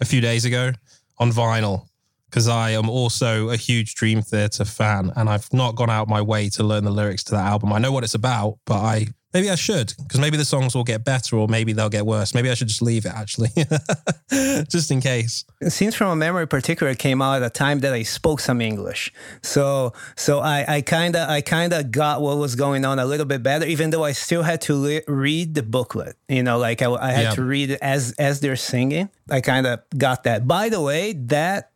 a 0.00 0.04
few 0.04 0.20
days 0.20 0.44
ago 0.44 0.70
on 1.18 1.32
vinyl 1.32 1.88
because 2.26 2.46
I 2.46 2.70
am 2.70 2.88
also 2.88 3.50
a 3.50 3.56
huge 3.56 3.96
Dream 3.96 4.22
Theater 4.22 4.64
fan 4.64 5.12
and 5.16 5.28
I've 5.28 5.52
not 5.52 5.74
gone 5.74 5.90
out 5.90 6.08
my 6.08 6.22
way 6.22 6.48
to 6.50 6.62
learn 6.62 6.84
the 6.84 6.90
lyrics 6.90 7.24
to 7.24 7.32
that 7.32 7.46
album. 7.46 7.72
I 7.72 7.78
know 7.78 7.90
what 7.90 8.04
it's 8.04 8.14
about, 8.14 8.58
but 8.64 8.76
I 8.78 9.08
maybe 9.34 9.50
I 9.50 9.54
should 9.54 9.94
because 9.98 10.20
maybe 10.20 10.36
the 10.36 10.44
songs 10.44 10.74
will 10.74 10.84
get 10.84 11.04
better 11.04 11.36
or 11.36 11.48
maybe 11.48 11.72
they'll 11.72 11.88
get 11.88 12.06
worse. 12.06 12.34
Maybe 12.34 12.50
I 12.50 12.54
should 12.54 12.68
just 12.68 12.82
leave 12.82 13.06
it 13.06 13.12
actually, 13.14 13.48
just 14.68 14.90
in 14.90 15.00
case. 15.00 15.44
Scenes 15.68 15.94
from 15.94 16.08
a 16.10 16.16
Memory, 16.16 16.46
particular, 16.46 16.94
came 16.94 17.20
out 17.22 17.36
at 17.36 17.42
a 17.42 17.50
time 17.50 17.80
that 17.80 17.92
I 17.92 18.02
spoke 18.02 18.40
some 18.40 18.60
English, 18.60 19.12
so 19.42 19.92
so 20.16 20.40
I 20.40 20.64
I 20.76 20.80
kind 20.82 21.16
of 21.16 21.28
I 21.28 21.40
kind 21.40 21.72
of 21.72 21.90
got 21.90 22.20
what 22.22 22.36
was 22.38 22.54
going 22.54 22.84
on 22.84 22.98
a 22.98 23.04
little 23.04 23.26
bit 23.26 23.42
better, 23.42 23.64
even 23.66 23.90
though 23.90 24.04
I 24.04 24.12
still 24.12 24.42
had 24.42 24.60
to 24.62 24.74
li- 24.74 25.02
read 25.08 25.54
the 25.54 25.62
booklet. 25.62 26.16
You 26.28 26.42
know, 26.42 26.58
like 26.58 26.82
I, 26.82 26.92
I 26.92 27.12
had 27.12 27.22
Yeah. 27.24 27.34
to 27.34 27.42
read 27.44 27.70
it 27.70 27.78
as 27.82 28.12
as 28.18 28.40
they're 28.40 28.56
singing. 28.56 29.08
I 29.30 29.40
kind 29.40 29.66
of 29.66 29.80
got 29.96 30.24
that. 30.24 30.46
By 30.46 30.68
the 30.68 30.80
way, 30.80 31.12
that 31.12 31.70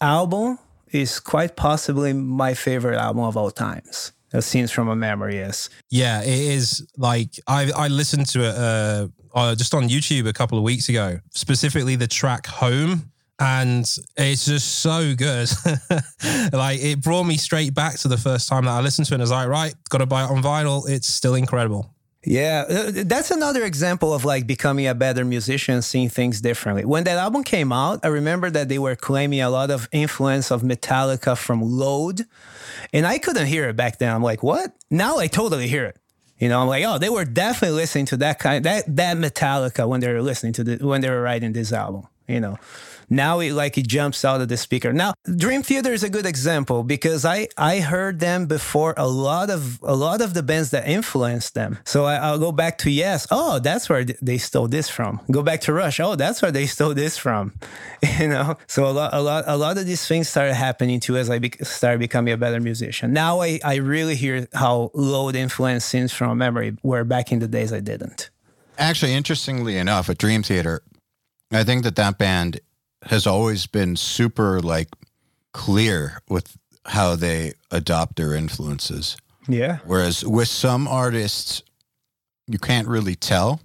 album 0.00 0.58
is 0.90 1.20
quite 1.20 1.56
possibly 1.56 2.12
my 2.12 2.54
favorite 2.54 2.96
album 2.96 3.22
of 3.24 3.36
all 3.36 3.50
times. 3.50 4.12
Uh, 4.32 4.40
Scenes 4.40 4.70
from 4.70 4.88
a 4.88 4.96
Memory 4.96 5.38
is. 5.38 5.70
Yeah, 5.90 6.22
it 6.22 6.28
is 6.28 6.86
like 6.96 7.38
I 7.46 7.70
I 7.74 7.88
listened 7.88 8.26
to 8.28 8.40
it 8.42 8.54
uh, 8.54 9.08
uh, 9.34 9.54
just 9.54 9.74
on 9.74 9.88
YouTube 9.88 10.28
a 10.28 10.32
couple 10.32 10.58
of 10.58 10.64
weeks 10.64 10.88
ago, 10.88 11.20
specifically 11.30 11.96
the 11.96 12.06
track 12.06 12.46
"Home," 12.46 13.10
and 13.38 13.88
it's 14.16 14.44
just 14.44 14.80
so 14.80 15.14
good. 15.14 15.48
like 16.52 16.80
it 16.80 17.02
brought 17.02 17.24
me 17.24 17.36
straight 17.36 17.74
back 17.74 17.98
to 17.98 18.08
the 18.08 18.18
first 18.18 18.48
time 18.48 18.64
that 18.64 18.72
I 18.72 18.80
listened 18.80 19.06
to 19.08 19.14
it. 19.14 19.16
and 19.16 19.22
I 19.22 19.24
was 19.24 19.30
like, 19.30 19.48
right, 19.48 19.74
got 19.88 19.98
to 19.98 20.06
buy 20.06 20.24
it 20.24 20.30
on 20.30 20.42
vinyl. 20.42 20.88
It's 20.88 21.08
still 21.08 21.34
incredible. 21.34 21.94
Yeah, 22.24 22.64
uh, 22.68 23.04
that's 23.06 23.30
another 23.30 23.64
example 23.64 24.12
of 24.12 24.24
like 24.24 24.46
becoming 24.46 24.86
a 24.88 24.94
better 24.94 25.24
musician, 25.24 25.82
seeing 25.82 26.08
things 26.08 26.40
differently. 26.40 26.84
When 26.84 27.04
that 27.04 27.16
album 27.16 27.44
came 27.44 27.72
out, 27.72 28.00
I 28.02 28.08
remember 28.08 28.50
that 28.50 28.68
they 28.68 28.78
were 28.78 28.96
claiming 28.96 29.40
a 29.40 29.48
lot 29.48 29.70
of 29.70 29.88
influence 29.92 30.50
of 30.50 30.62
Metallica 30.62 31.38
from 31.38 31.62
Load, 31.62 32.26
and 32.92 33.06
I 33.06 33.18
couldn't 33.18 33.46
hear 33.46 33.68
it 33.68 33.76
back 33.76 33.98
then. 33.98 34.14
I'm 34.14 34.22
like, 34.22 34.42
what? 34.42 34.72
Now 34.90 35.18
I 35.18 35.26
totally 35.26 35.68
hear 35.68 35.84
it. 35.84 35.96
You 36.38 36.48
know, 36.48 36.60
I'm 36.60 36.68
like, 36.68 36.84
oh, 36.84 36.98
they 36.98 37.08
were 37.08 37.24
definitely 37.24 37.76
listening 37.76 38.06
to 38.06 38.16
that 38.18 38.38
kind 38.38 38.64
that 38.64 38.84
that 38.96 39.16
Metallica 39.16 39.88
when 39.88 40.00
they 40.00 40.12
were 40.12 40.22
listening 40.22 40.52
to 40.54 40.64
the 40.64 40.86
when 40.86 41.00
they 41.00 41.10
were 41.10 41.20
writing 41.20 41.52
this 41.52 41.72
album. 41.72 42.06
You 42.28 42.40
know, 42.40 42.58
now 43.10 43.40
it 43.40 43.52
like 43.52 43.78
it 43.78 43.86
jumps 43.88 44.24
out 44.24 44.40
of 44.40 44.48
the 44.48 44.56
speaker. 44.56 44.92
Now, 44.92 45.14
Dream 45.36 45.62
Theater 45.62 45.92
is 45.92 46.02
a 46.02 46.10
good 46.10 46.26
example 46.26 46.82
because 46.82 47.24
I 47.24 47.48
I 47.56 47.80
heard 47.80 48.20
them 48.20 48.46
before 48.46 48.94
a 48.96 49.06
lot 49.08 49.48
of 49.50 49.80
a 49.82 49.94
lot 49.94 50.20
of 50.20 50.34
the 50.34 50.42
bands 50.42 50.70
that 50.70 50.86
influenced 50.86 51.54
them. 51.54 51.78
So 51.86 52.04
I, 52.04 52.16
I'll 52.16 52.38
go 52.38 52.52
back 52.52 52.78
to 52.78 52.90
Yes. 52.90 53.26
Oh, 53.30 53.58
that's 53.60 53.88
where 53.88 54.04
they 54.04 54.38
stole 54.38 54.68
this 54.68 54.88
from. 54.88 55.20
Go 55.30 55.42
back 55.42 55.60
to 55.62 55.72
Rush. 55.72 56.00
Oh, 56.00 56.16
that's 56.16 56.42
where 56.42 56.52
they 56.52 56.66
stole 56.66 56.94
this 56.94 57.16
from. 57.16 57.54
You 58.18 58.28
know. 58.28 58.56
So 58.66 58.86
a 58.86 58.90
lot 58.92 59.14
a 59.14 59.22
lot 59.22 59.44
a 59.46 59.56
lot 59.56 59.78
of 59.78 59.86
these 59.86 60.06
things 60.06 60.28
started 60.28 60.54
happening 60.54 61.00
too 61.00 61.16
as 61.16 61.30
I 61.30 61.38
bec 61.38 61.64
started 61.64 61.98
becoming 62.00 62.32
a 62.34 62.36
better 62.36 62.60
musician. 62.60 63.12
Now 63.12 63.40
I 63.40 63.60
I 63.64 63.76
really 63.76 64.16
hear 64.16 64.48
how 64.52 64.90
load 64.94 65.34
influence 65.36 65.84
scenes 65.84 66.12
from 66.12 66.36
memory 66.38 66.76
where 66.82 67.04
back 67.04 67.32
in 67.32 67.38
the 67.38 67.48
days 67.48 67.72
I 67.72 67.80
didn't. 67.80 68.30
Actually, 68.78 69.12
interestingly 69.14 69.76
enough, 69.76 70.08
at 70.08 70.18
Dream 70.18 70.42
Theater, 70.44 70.82
I 71.50 71.64
think 71.64 71.84
that 71.84 71.96
that 71.96 72.18
band 72.18 72.60
has 73.04 73.26
always 73.26 73.66
been 73.66 73.96
super 73.96 74.60
like 74.60 74.88
clear 75.52 76.20
with 76.28 76.56
how 76.84 77.16
they 77.16 77.54
adopt 77.70 78.16
their 78.16 78.34
influences. 78.34 79.16
Yeah. 79.48 79.78
Whereas 79.84 80.24
with 80.24 80.48
some 80.48 80.86
artists, 80.86 81.62
you 82.46 82.58
can't 82.58 82.88
really 82.88 83.14
tell, 83.14 83.60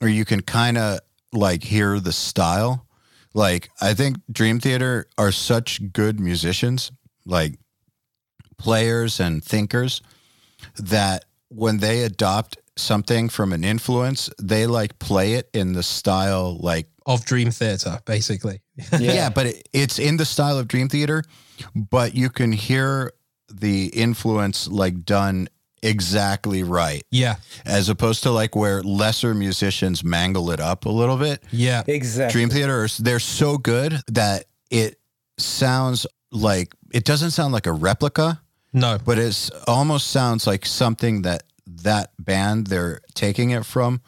or 0.00 0.08
you 0.08 0.24
can 0.24 0.40
kind 0.40 0.78
of 0.78 1.00
like 1.32 1.64
hear 1.64 1.98
the 2.00 2.12
style. 2.12 2.86
Like, 3.34 3.70
I 3.80 3.94
think 3.94 4.18
Dream 4.30 4.60
Theater 4.60 5.06
are 5.18 5.32
such 5.32 5.92
good 5.92 6.20
musicians, 6.20 6.92
like 7.26 7.58
players 8.56 9.18
and 9.18 9.42
thinkers 9.42 10.00
that 10.78 11.24
when 11.48 11.78
they 11.78 12.02
adopt 12.02 12.58
something 12.76 13.28
from 13.28 13.52
an 13.52 13.64
influence, 13.64 14.30
they 14.40 14.66
like 14.66 14.98
play 14.98 15.34
it 15.34 15.48
in 15.54 15.72
the 15.72 15.82
style 15.82 16.56
like 16.58 16.88
Of 17.06 17.24
Dream 17.24 17.50
Theater, 17.50 18.00
basically. 18.04 18.62
yeah, 18.98 19.28
but 19.30 19.46
it, 19.46 19.68
it's 19.72 19.98
in 19.98 20.16
the 20.16 20.24
style 20.24 20.58
of 20.58 20.66
Dream 20.68 20.88
Theater, 20.88 21.22
but 21.74 22.14
you 22.14 22.30
can 22.30 22.52
hear 22.52 23.12
the 23.52 23.86
influence 23.86 24.66
like 24.68 25.04
done 25.04 25.48
exactly 25.82 26.62
right 26.62 27.04
Yeah. 27.10 27.36
as 27.66 27.88
opposed 27.90 28.22
to 28.22 28.30
like 28.30 28.56
where 28.56 28.82
lesser 28.82 29.34
musicians 29.34 30.02
mangle 30.02 30.50
it 30.50 30.58
up 30.58 30.86
a 30.86 30.90
little 30.90 31.18
bit. 31.18 31.42
Yeah. 31.52 31.82
Exactly. 31.86 32.32
Dream 32.32 32.48
Theater, 32.50 32.88
they're 32.98 33.18
so 33.20 33.58
good 33.58 34.00
that 34.08 34.46
it 34.70 34.98
sounds 35.38 36.06
like 36.32 36.74
it 36.92 37.04
doesn't 37.04 37.32
sound 37.32 37.52
like 37.52 37.66
a 37.66 37.72
replica, 37.72 38.40
No. 38.72 38.98
but 39.04 39.18
it's 39.18 39.50
almost 39.68 40.08
sounds 40.08 40.46
like 40.46 40.64
something 40.66 41.22
that 41.22 41.42
that 41.84 42.12
band 42.18 42.66
they're 42.66 43.00
taking 43.14 43.50
it 43.50 43.64
from 43.64 44.00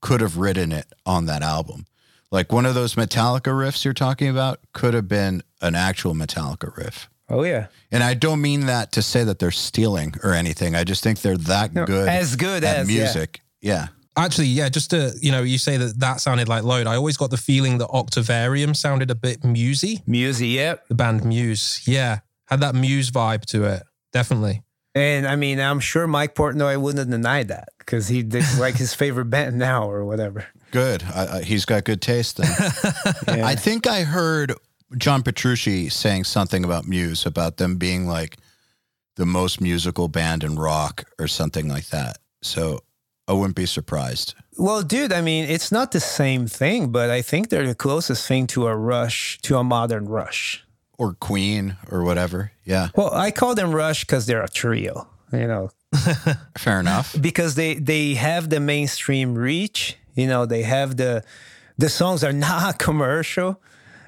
could 0.00 0.20
have 0.20 0.36
written 0.36 0.72
it 0.72 0.86
on 1.06 1.26
that 1.26 1.42
album. 1.42 1.86
Like 2.30 2.52
one 2.52 2.66
of 2.66 2.74
those 2.74 2.94
Metallica 2.94 3.52
riffs 3.52 3.84
you're 3.84 3.94
talking 3.94 4.28
about 4.28 4.58
could 4.72 4.92
have 4.92 5.06
been 5.06 5.42
an 5.60 5.74
actual 5.74 6.14
Metallica 6.14 6.76
riff. 6.76 7.08
Oh 7.28 7.42
yeah. 7.42 7.68
And 7.90 8.02
I 8.02 8.14
don't 8.14 8.40
mean 8.40 8.66
that 8.66 8.92
to 8.92 9.02
say 9.02 9.24
that 9.24 9.38
they're 9.38 9.50
stealing 9.50 10.14
or 10.22 10.32
anything. 10.32 10.74
I 10.74 10.84
just 10.84 11.02
think 11.02 11.20
they're 11.20 11.36
that 11.36 11.72
No, 11.72 11.86
good 11.86 12.08
as 12.08 12.36
good 12.36 12.64
at 12.64 12.78
as, 12.78 12.88
music. 12.88 13.40
Yeah. 13.60 13.88
Actually, 14.16 14.48
yeah, 14.48 14.68
just 14.68 14.90
to, 14.90 15.12
you 15.20 15.32
know, 15.32 15.42
you 15.42 15.58
say 15.58 15.76
that 15.76 15.98
that 15.98 16.20
sounded 16.20 16.48
like 16.48 16.62
Load. 16.62 16.86
I 16.86 16.96
always 16.96 17.16
got 17.16 17.30
the 17.30 17.36
feeling 17.36 17.78
that 17.78 17.88
Octavarium 17.88 18.74
sounded 18.74 19.10
a 19.10 19.14
bit 19.14 19.42
musey. 19.42 20.02
Musey, 20.06 20.48
yeah. 20.48 20.76
The 20.88 20.94
band 20.94 21.24
Muse. 21.24 21.82
Yeah. 21.86 22.20
Had 22.46 22.60
that 22.60 22.74
Muse 22.74 23.10
vibe 23.10 23.44
to 23.46 23.64
it. 23.64 23.82
Definitely. 24.12 24.62
And 24.94 25.26
I 25.26 25.34
mean, 25.36 25.58
I'm 25.58 25.80
sure 25.80 26.06
Mike 26.06 26.34
Portnoy 26.34 26.80
wouldn't 26.80 26.98
have 27.00 27.10
denied 27.10 27.48
that 27.48 27.70
because 27.78 28.08
he 28.08 28.22
did 28.22 28.44
like 28.58 28.76
his 28.76 28.94
favorite 28.94 29.26
band 29.26 29.58
now 29.70 29.90
or 29.90 30.04
whatever. 30.04 30.46
Good. 30.70 31.02
I, 31.04 31.38
I, 31.38 31.42
he's 31.42 31.64
got 31.64 31.84
good 31.84 32.00
taste 32.00 32.36
then. 32.36 32.50
Yeah. 33.36 33.46
I 33.46 33.54
think 33.56 33.86
I 33.86 34.02
heard 34.02 34.52
John 34.96 35.22
Petrucci 35.22 35.88
saying 35.88 36.24
something 36.24 36.64
about 36.64 36.86
Muse, 36.86 37.26
about 37.26 37.56
them 37.56 37.76
being 37.76 38.06
like 38.06 38.36
the 39.16 39.26
most 39.26 39.60
musical 39.60 40.08
band 40.08 40.44
in 40.44 40.56
rock 40.56 41.04
or 41.18 41.26
something 41.26 41.68
like 41.68 41.86
that. 41.88 42.18
So 42.42 42.80
I 43.26 43.32
wouldn't 43.32 43.56
be 43.56 43.66
surprised. 43.66 44.34
well, 44.58 44.82
dude, 44.82 45.12
I 45.12 45.20
mean, 45.20 45.44
it's 45.48 45.72
not 45.72 45.92
the 45.92 46.00
same 46.00 46.46
thing, 46.46 46.90
but 46.92 47.10
I 47.10 47.22
think 47.22 47.48
they're 47.48 47.66
the 47.66 47.74
closest 47.74 48.26
thing 48.28 48.46
to 48.48 48.66
a 48.66 48.76
Rush, 48.76 49.38
to 49.42 49.56
a 49.56 49.64
modern 49.64 50.06
Rush. 50.06 50.63
Or 50.98 51.14
Queen 51.14 51.76
or 51.90 52.04
whatever. 52.04 52.52
Yeah. 52.64 52.88
Well, 52.94 53.12
I 53.12 53.30
call 53.30 53.54
them 53.54 53.72
Rush 53.72 54.04
because 54.04 54.26
they're 54.26 54.42
a 54.42 54.48
trio, 54.48 55.08
you 55.32 55.46
know, 55.46 55.70
Fair 56.58 56.80
enough. 56.80 57.16
because 57.20 57.54
they 57.54 57.74
they 57.74 58.14
have 58.14 58.50
the 58.50 58.60
mainstream 58.60 59.34
reach. 59.34 59.96
You 60.14 60.26
know, 60.26 60.46
they 60.46 60.62
have 60.62 60.96
the 60.96 61.22
the 61.78 61.88
songs 61.88 62.22
are 62.24 62.32
not 62.50 62.78
commercial. 62.78 63.60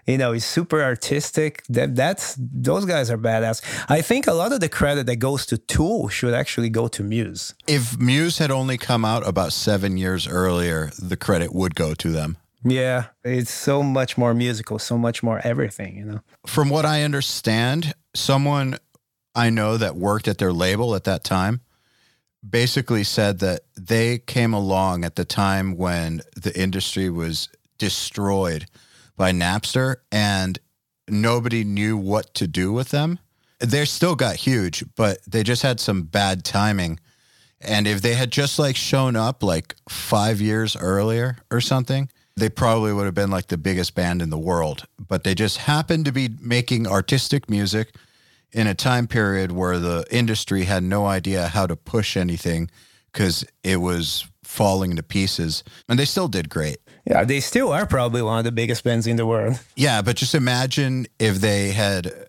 You 0.07 0.19
know, 0.19 0.33
it's 0.33 0.45
super 0.45 0.83
artistic. 0.83 1.65
That 1.69 1.97
that's 1.97 2.37
those 2.39 2.85
guys 2.85 3.11
are 3.11 3.19
badass. 3.19 3.61
I 3.89 4.03
think 4.03 4.29
a 4.29 4.33
lot 4.33 4.53
of 4.53 4.61
the 4.61 4.69
credit 4.69 5.07
that 5.07 5.17
goes 5.17 5.47
to 5.47 5.59
Tool 5.59 6.09
should 6.09 6.33
actually 6.33 6.71
go 6.71 6.87
to 6.89 7.03
Muse. 7.03 7.55
If 7.67 7.99
Muse 7.99 8.39
had 8.39 8.53
only 8.53 8.79
come 8.79 9.05
out 9.05 9.27
about 9.27 9.53
seven 9.53 9.97
years 9.97 10.29
earlier, 10.29 10.93
the 10.99 11.17
credit 11.17 11.53
would 11.53 11.75
go 11.75 11.93
to 11.95 12.13
them. 12.13 12.37
Yeah, 12.69 13.07
it's 13.25 13.51
so 13.51 13.83
much 13.83 14.19
more 14.19 14.35
musical, 14.35 14.79
so 14.79 14.99
much 14.99 15.23
more 15.23 15.41
everything. 15.45 15.97
You 15.97 16.05
know. 16.05 16.21
From 16.47 16.69
what 16.69 16.85
I 16.85 17.03
understand, 17.03 17.95
someone 18.15 18.79
I 19.35 19.51
know 19.51 19.77
that 19.77 19.97
worked 19.97 20.27
at 20.27 20.39
their 20.39 20.53
label 20.53 20.95
at 20.95 21.05
that 21.05 21.23
time 21.23 21.61
basically 22.49 23.05
said 23.05 23.39
that 23.41 23.61
they 23.77 24.19
came 24.19 24.53
along 24.53 25.05
at 25.05 25.17
the 25.17 25.25
time 25.25 25.77
when 25.77 26.23
the 26.37 26.59
industry 26.59 27.11
was 27.11 27.49
destroyed 27.79 28.67
by 29.17 29.33
Napster 29.33 29.97
and 30.11 30.59
nobody 31.09 31.65
knew 31.65 31.97
what 31.97 32.35
to 32.35 32.47
do 32.47 32.73
with 32.73 32.91
them. 32.91 33.19
They 33.59 33.85
still 33.85 34.15
got 34.15 34.37
huge, 34.37 34.85
but 34.97 35.19
they 35.27 35.43
just 35.43 35.63
had 35.63 35.81
some 35.81 36.03
bad 36.03 36.45
timing. 36.45 37.01
And 37.61 37.87
if 37.87 38.03
they 38.03 38.15
had 38.15 38.31
just 38.31 38.59
like 38.59 38.77
shown 38.77 39.17
up 39.17 39.43
like 39.43 39.75
five 39.89 40.41
years 40.41 40.77
earlier 40.77 41.39
or 41.51 41.61
something, 41.61 42.09
they 42.37 42.49
probably 42.51 42.93
would 42.93 43.07
have 43.07 43.15
been 43.15 43.31
like 43.31 43.49
the 43.49 43.57
biggest 43.57 43.95
band 43.95 44.21
in 44.21 44.31
the 44.31 44.39
world. 44.39 44.85
But 44.99 45.25
they 45.25 45.35
just 45.35 45.59
happened 45.59 46.05
to 46.05 46.13
be 46.13 46.31
making 46.41 46.87
artistic 46.87 47.49
music 47.49 47.95
in 48.53 48.67
a 48.67 48.75
time 48.75 49.07
period 49.07 49.53
where 49.53 49.79
the 49.79 50.05
industry 50.11 50.65
had 50.65 50.83
no 50.83 51.07
idea 51.07 51.49
how 51.49 51.67
to 51.67 51.77
push 51.77 52.17
anything 52.17 52.71
because 53.13 53.45
it 53.65 53.77
was 53.77 54.27
falling 54.45 54.97
to 54.97 55.03
pieces. 55.03 55.65
And 55.89 55.99
they 55.99 56.05
still 56.05 56.29
did 56.29 56.49
great. 56.49 56.79
Yeah, 57.07 57.25
they 57.25 57.41
still 57.41 57.73
are 57.73 57.87
probably 57.87 58.23
one 58.23 58.39
of 58.39 58.45
the 58.45 58.53
biggest 58.53 58.85
bands 58.85 59.07
in 59.07 59.17
the 59.17 59.27
world. 59.27 59.61
Yeah, 59.75 60.03
but 60.03 60.17
just 60.17 60.35
imagine 60.35 61.07
if 61.19 61.37
they 61.37 61.71
had 61.71 62.29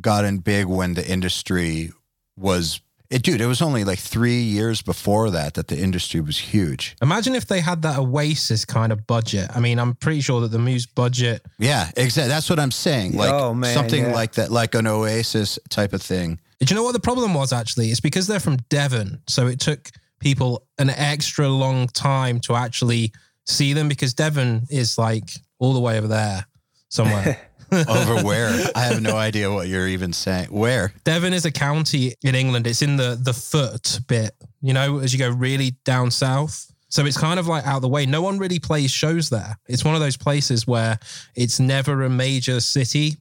gotten 0.00 0.38
big 0.38 0.66
when 0.66 0.94
the 0.94 1.06
industry 1.06 1.90
was. 2.36 2.80
It, 3.10 3.22
dude, 3.24 3.40
it 3.40 3.46
was 3.46 3.60
only 3.60 3.82
like 3.82 3.98
three 3.98 4.40
years 4.40 4.82
before 4.82 5.30
that 5.30 5.54
that 5.54 5.66
the 5.66 5.76
industry 5.76 6.20
was 6.20 6.38
huge. 6.38 6.94
Imagine 7.02 7.34
if 7.34 7.46
they 7.46 7.60
had 7.60 7.82
that 7.82 7.98
Oasis 7.98 8.64
kind 8.64 8.92
of 8.92 9.04
budget. 9.06 9.50
I 9.52 9.58
mean, 9.58 9.80
I'm 9.80 9.94
pretty 9.94 10.20
sure 10.20 10.40
that 10.42 10.52
the 10.52 10.60
Muse 10.60 10.86
budget, 10.86 11.44
Yeah, 11.58 11.90
exactly. 11.96 12.28
That's 12.28 12.48
what 12.48 12.60
I'm 12.60 12.70
saying. 12.70 13.16
Like 13.16 13.32
Oh, 13.32 13.52
man, 13.52 13.74
something 13.74 14.04
yeah. 14.04 14.14
like 14.14 14.32
that, 14.34 14.52
like 14.52 14.76
an 14.76 14.86
Oasis 14.86 15.58
type 15.70 15.92
of 15.92 16.00
thing. 16.00 16.38
do 16.60 16.72
you 16.72 16.76
know 16.76 16.84
what 16.84 16.92
the 16.92 17.00
problem 17.00 17.34
was 17.34 17.52
actually? 17.52 17.88
It's 17.90 17.98
because 18.00 18.28
they're 18.28 18.38
from 18.38 18.58
Devon. 18.68 19.20
So 19.26 19.48
it 19.48 19.58
took 19.58 19.90
people 20.20 20.68
an 20.78 20.90
extra 20.90 21.48
long 21.48 21.88
time 21.88 22.38
to 22.40 22.54
actually 22.54 23.10
see 23.46 23.72
them 23.72 23.88
because 23.88 24.14
Devon 24.14 24.66
is 24.70 24.98
like 24.98 25.30
all 25.58 25.72
the 25.72 25.80
way 25.80 25.98
over 25.98 26.06
there 26.06 26.46
somewhere. 26.90 27.40
Over 27.72 28.24
where? 28.24 28.70
I 28.74 28.80
have 28.80 29.00
no 29.00 29.16
idea 29.16 29.52
what 29.52 29.68
you're 29.68 29.88
even 29.88 30.12
saying. 30.12 30.48
Where? 30.48 30.92
Devon 31.04 31.32
is 31.32 31.44
a 31.44 31.50
county 31.50 32.14
in 32.22 32.34
England. 32.34 32.66
It's 32.66 32.82
in 32.82 32.96
the 32.96 33.18
the 33.20 33.32
foot 33.32 34.00
bit, 34.06 34.34
you 34.60 34.72
know, 34.72 34.98
as 34.98 35.12
you 35.12 35.18
go 35.18 35.30
really 35.30 35.72
down 35.84 36.10
south. 36.10 36.70
So 36.88 37.06
it's 37.06 37.16
kind 37.16 37.38
of 37.38 37.46
like 37.46 37.66
out 37.66 37.82
the 37.82 37.88
way. 37.88 38.04
No 38.04 38.20
one 38.20 38.38
really 38.38 38.58
plays 38.58 38.90
shows 38.90 39.30
there. 39.30 39.56
It's 39.68 39.84
one 39.84 39.94
of 39.94 40.00
those 40.00 40.16
places 40.16 40.66
where 40.66 40.98
it's 41.36 41.60
never 41.60 42.02
a 42.02 42.10
major 42.10 42.58
city. 42.60 43.16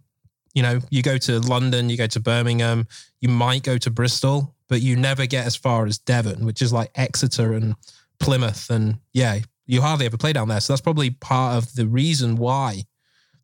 You 0.55 0.63
know, 0.63 0.79
you 0.89 1.03
go 1.03 1.17
to 1.19 1.39
London, 1.39 1.89
you 1.89 1.95
go 1.95 2.07
to 2.07 2.19
Birmingham, 2.19 2.87
you 3.21 3.29
might 3.29 3.61
go 3.61 3.77
to 3.77 3.91
Bristol, 3.91 4.55
but 4.67 4.81
you 4.81 4.95
never 4.95 5.27
get 5.27 5.45
as 5.45 5.55
far 5.55 5.85
as 5.85 5.99
Devon, 5.99 6.45
which 6.45 6.63
is 6.63 6.73
like 6.73 6.89
Exeter 6.95 7.53
and 7.53 7.75
Plymouth. 8.19 8.71
And 8.71 8.97
yeah, 9.13 9.39
you 9.67 9.81
hardly 9.81 10.07
ever 10.07 10.17
play 10.17 10.33
down 10.33 10.47
there. 10.47 10.59
So 10.59 10.73
that's 10.73 10.81
probably 10.81 11.11
part 11.11 11.55
of 11.55 11.75
the 11.75 11.85
reason 11.85 12.37
why 12.37 12.85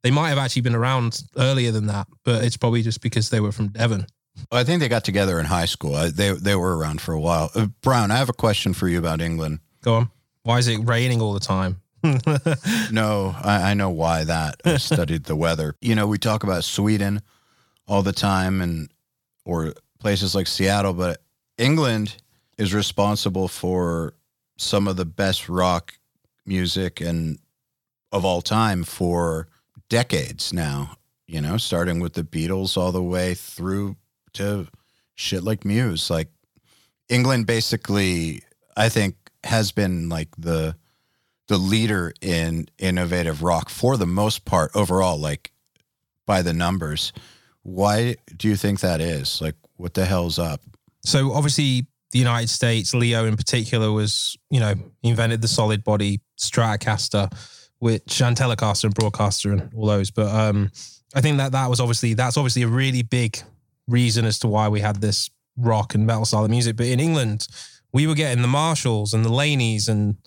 they 0.06 0.12
might 0.12 0.30
have 0.30 0.38
actually 0.38 0.62
been 0.62 0.76
around 0.76 1.24
earlier 1.36 1.72
than 1.72 1.88
that, 1.88 2.06
but 2.24 2.43
it's 2.43 2.58
probably 2.58 2.84
just 2.84 3.01
because 3.01 3.32
they 3.32 3.39
were 3.39 3.51
from 3.51 3.70
Devon. 3.70 4.06
I 4.51 4.64
think 4.64 4.80
they 4.80 4.88
got 4.88 5.03
together 5.03 5.39
in 5.39 5.47
high 5.47 5.66
school. 5.66 5.95
I, 5.95 6.12
they 6.12 6.32
they 6.34 6.56
were 6.56 6.78
around 6.78 7.01
for 7.01 7.12
a 7.14 7.20
while. 7.20 7.49
Uh, 7.56 7.66
Browne, 7.82 8.12
I 8.12 8.18
have 8.18 8.30
a 8.30 8.34
question 8.34 8.76
for 8.76 8.88
you 8.88 8.99
about 8.99 9.20
England. 9.20 9.62
Go 9.82 9.95
on. 9.95 10.12
Why 10.43 10.60
is 10.60 10.68
it 10.68 10.78
raining 10.78 11.24
all 11.24 11.34
the 11.34 11.39
time? 11.39 11.82
No, 12.91 13.36
I, 13.41 13.72
I 13.72 13.74
know 13.74 13.89
why 13.89 14.26
that. 14.26 14.62
I 14.64 14.78
studied 14.91 15.24
the 15.24 15.36
weather. 15.36 15.76
You 15.82 15.95
know, 15.95 16.06
we 16.06 16.20
talk 16.20 16.43
about 16.43 16.64
Sweden 16.64 17.24
all 17.88 18.03
the 18.03 18.14
time 18.14 18.62
and 18.62 18.89
or 19.43 19.74
places 19.99 20.36
like 20.36 20.45
Seattle, 20.45 20.93
but 20.93 21.24
England 21.58 22.18
is 22.60 22.76
responsible 22.76 23.47
for 23.47 24.14
some 24.60 24.88
of 24.88 24.97
the 24.97 25.06
best 25.06 25.49
rock 25.49 25.95
music 26.45 27.01
and 27.01 27.39
of 28.12 28.24
all 28.24 28.43
time 28.43 28.84
for 28.84 29.47
decades 29.89 30.53
now. 30.53 30.97
You 31.27 31.41
know, 31.41 31.57
starting 31.57 31.99
with 31.99 32.13
the 32.13 32.23
Beatles 32.23 32.77
all 32.77 32.91
the 32.91 33.01
way 33.01 33.33
through 33.33 33.95
to 34.33 34.67
shit 35.15 35.43
like 35.43 35.65
Muse. 35.65 36.09
Like 36.09 36.29
England 37.09 37.47
basically, 37.47 38.43
I 38.77 38.89
think, 38.89 39.15
has 39.43 39.71
been 39.71 40.09
like 40.09 40.29
the 40.38 40.75
the 41.47 41.57
leader 41.57 42.13
in 42.21 42.67
innovative 42.79 43.43
rock 43.43 43.69
for 43.69 43.97
the 43.97 44.07
most 44.07 44.45
part 44.45 44.71
overall, 44.75 45.17
like 45.17 45.51
by 46.25 46.41
the 46.41 46.53
numbers. 46.53 47.13
Why 47.63 48.15
do 48.36 48.47
you 48.47 48.55
think 48.55 48.79
that 48.79 49.01
is? 49.01 49.41
Like, 49.41 49.55
what 49.77 49.93
the 49.93 50.05
hell's 50.05 50.39
up? 50.39 50.61
So 51.03 51.33
obviously, 51.33 51.88
the 52.11 52.19
United 52.19 52.49
States, 52.49 52.93
Leo 52.93 53.25
in 53.25 53.36
particular, 53.36 53.91
was 53.91 54.38
you 54.49 54.59
know 54.59 54.73
invented 55.03 55.41
the 55.41 55.47
solid 55.47 55.83
body 55.83 56.21
Stratocaster, 56.39 57.31
which 57.80 58.21
and 58.21 58.36
Telecaster 58.36 58.86
and 58.86 58.95
Broadcaster 58.95 59.51
and 59.51 59.73
all 59.76 59.86
those. 59.86 60.11
But 60.11 60.28
um, 60.28 60.71
I 61.13 61.21
think 61.21 61.38
that 61.38 61.51
that 61.51 61.69
was 61.69 61.80
obviously 61.80 62.13
that's 62.13 62.38
obviously 62.38 62.63
a 62.63 62.67
really 62.67 63.03
big 63.03 63.38
reason 63.88 64.26
as 64.26 64.39
to 64.39 64.47
why 64.47 64.67
we 64.69 64.82
had 64.82 65.01
this 65.01 65.30
rock 65.57 65.95
and 65.95 66.05
metal 66.05 66.26
style 66.26 66.45
of 66.45 66.51
music. 66.51 66.76
But 66.76 66.88
in 66.88 66.99
England, 66.99 67.47
we 67.93 68.07
were 68.07 68.15
getting 68.15 68.41
the 68.41 68.47
Marshalls 68.47 69.13
and 69.13 69.23
the 69.23 69.30
Laneys 69.30 69.88
and 69.88 70.17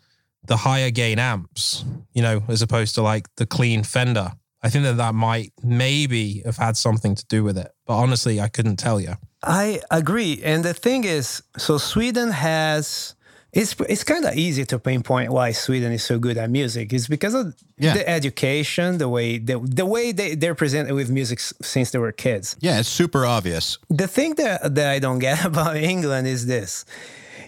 the 0.47 0.59
higher 0.59 0.91
gain 0.91 1.19
amps, 1.19 1.85
you 2.15 2.23
know, 2.23 2.43
as 2.49 2.63
opposed 2.63 2.95
to 2.95 3.03
like 3.03 3.27
the 3.37 3.47
clean 3.47 3.83
Fender. 3.83 4.33
I 4.63 4.71
think 4.71 4.85
that 4.85 4.97
that 4.97 5.15
might 5.15 5.53
maybe 5.63 6.43
have 6.45 6.57
had 6.57 6.77
something 6.77 7.15
to 7.15 7.25
do 7.27 7.45
with 7.45 7.57
it, 7.57 7.71
but 7.87 7.97
honestly, 7.97 8.41
I 8.41 8.49
couldn't 8.49 8.77
tell 8.77 9.01
you. 9.01 9.15
I 9.43 9.81
agree. 9.91 10.41
And 10.43 10.65
the 10.65 10.75
thing 10.75 11.05
is, 11.05 11.43
so 11.57 11.79
Sweden 11.79 12.33
has 12.33 13.15
it's 13.61 13.73
it's 13.95 14.05
kind 14.05 14.25
of 14.25 14.33
easy 14.47 14.65
to 14.67 14.79
pinpoint 14.79 15.29
why 15.37 15.53
Sweden 15.53 15.93
is 15.93 16.03
so 16.11 16.19
good 16.19 16.37
at 16.43 16.49
music. 16.61 16.93
It's 16.93 17.09
because 17.09 17.35
of 17.41 17.45
Yeah. 17.79 17.95
the 17.99 18.05
education, 18.19 18.99
the 18.99 19.09
way 19.17 19.39
the, 19.39 19.57
the 19.81 19.87
way 19.95 20.13
they, 20.19 20.35
they're 20.41 20.55
presented 20.65 20.95
with 20.95 21.09
music 21.11 21.39
since 21.73 21.91
they 21.93 21.99
were 21.99 22.13
kids. 22.13 22.57
Yeah, 22.61 22.81
it's 22.81 22.89
super 23.03 23.23
obvious. 23.37 23.79
The 24.03 24.09
thing 24.17 24.35
that 24.37 24.75
that 24.77 24.89
I 24.97 24.99
don't 25.01 25.19
get 25.21 25.45
about 25.53 25.77
England 25.77 26.27
is 26.27 26.43
this: 26.47 26.85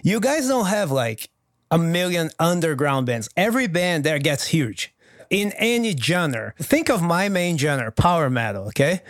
you 0.03 0.19
guys 0.19 0.47
don't 0.47 0.67
have 0.67 0.89
like 1.05 1.29
a 1.69 1.77
million 1.77 2.29
underground 2.39 3.05
bands. 3.05 3.29
Every 3.35 3.67
band 3.67 4.03
there 4.03 4.19
gets 4.19 4.43
huge 4.57 4.93
in 5.29 5.53
any 5.57 5.95
genre. 5.95 6.53
Think 6.71 6.89
of 6.89 7.01
my 7.01 7.29
main 7.29 7.57
genre, 7.57 7.91
power 7.91 8.29
metal. 8.29 8.63
Okay. 8.67 9.01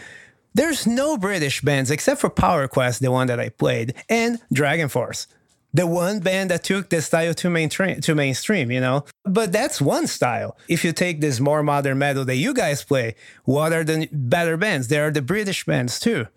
There's 0.53 0.85
no 0.85 1.17
British 1.17 1.61
bands 1.61 1.89
except 1.89 2.19
for 2.21 2.29
Power 2.29 2.67
Quest, 2.67 2.99
the 3.01 3.09
one 3.09 3.27
that 3.27 3.39
I 3.39 3.49
played, 3.49 3.93
and 4.09 4.37
Dragon 4.51 4.89
Force, 4.89 5.27
the 5.73 5.87
one 5.87 6.19
band 6.19 6.51
that 6.51 6.63
took 6.63 6.89
the 6.89 7.01
style 7.01 7.33
to 7.35 7.49
mainstream. 7.49 8.01
To 8.01 8.15
mainstream, 8.15 8.71
you 8.71 8.79
know. 8.79 9.05
But 9.23 9.51
that's 9.51 9.81
one 9.81 10.07
style. 10.07 10.57
If 10.67 10.83
you 10.83 10.91
take 10.91 11.21
this 11.21 11.39
more 11.39 11.63
modern 11.63 11.97
metal 11.97 12.25
that 12.25 12.35
you 12.35 12.53
guys 12.53 12.83
play, 12.83 13.15
what 13.45 13.73
are 13.73 13.83
the 13.83 14.09
better 14.11 14.57
bands? 14.57 14.87
There 14.87 15.07
are 15.07 15.11
the 15.11 15.21
British 15.21 15.65
bands 15.65 15.99
too. 15.99 16.27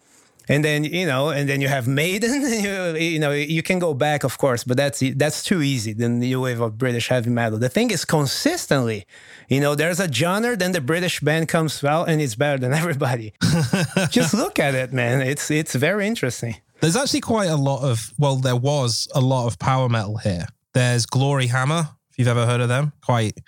And 0.47 0.63
then 0.63 0.85
you 0.85 1.07
know, 1.07 1.31
and 1.31 1.49
then 1.49 1.61
you 1.61 1.69
have 1.69 1.89
Maiden. 1.89 2.43
You, 2.43 2.97
you 2.99 3.19
know, 3.19 3.33
you 3.33 3.63
can 3.63 3.79
go 3.79 3.95
back, 3.95 4.25
of 4.25 4.37
course, 4.37 4.63
but 4.63 4.77
that's 4.77 5.03
that's 5.17 5.43
too 5.43 5.63
easy. 5.63 5.95
The 5.95 6.09
new 6.09 6.43
wave 6.43 6.61
of 6.61 6.77
British 6.77 7.09
heavy 7.09 7.31
metal. 7.31 7.59
The 7.59 7.71
thing 7.71 7.91
is, 7.91 8.05
consistently, 8.05 9.07
you 9.49 9.61
know, 9.61 9.75
there's 9.75 10.01
a 10.01 10.13
genre, 10.13 10.55
then 10.57 10.73
the 10.73 10.83
British 10.83 11.21
band 11.21 11.49
comes 11.49 11.83
out 11.83 12.09
and 12.09 12.21
it's 12.21 12.35
better 12.35 12.59
than 12.59 12.73
everybody. 12.83 13.33
Just 14.11 14.35
look 14.35 14.59
at 14.59 14.75
it, 14.75 14.93
man. 14.93 15.23
It's 15.23 15.51
it's 15.51 15.75
very 15.75 16.07
interesting. 16.07 16.57
There's 16.81 16.97
actually 16.97 17.21
quite 17.21 17.47
a 17.47 17.57
lot 17.57 17.83
of, 17.83 18.13
well, 18.19 18.37
there 18.37 18.57
was 18.57 19.09
a 19.15 19.21
lot 19.21 19.47
of 19.47 19.59
power 19.59 19.89
metal 19.89 20.19
here. 20.19 20.47
There's 20.75 21.07
Glory 21.07 21.47
Hammer, 21.47 21.89
if 22.11 22.19
you've 22.19 22.29
ever 22.29 22.47
heard 22.47 22.61
of 22.61 22.69
them, 22.69 22.93
quite 23.03 23.39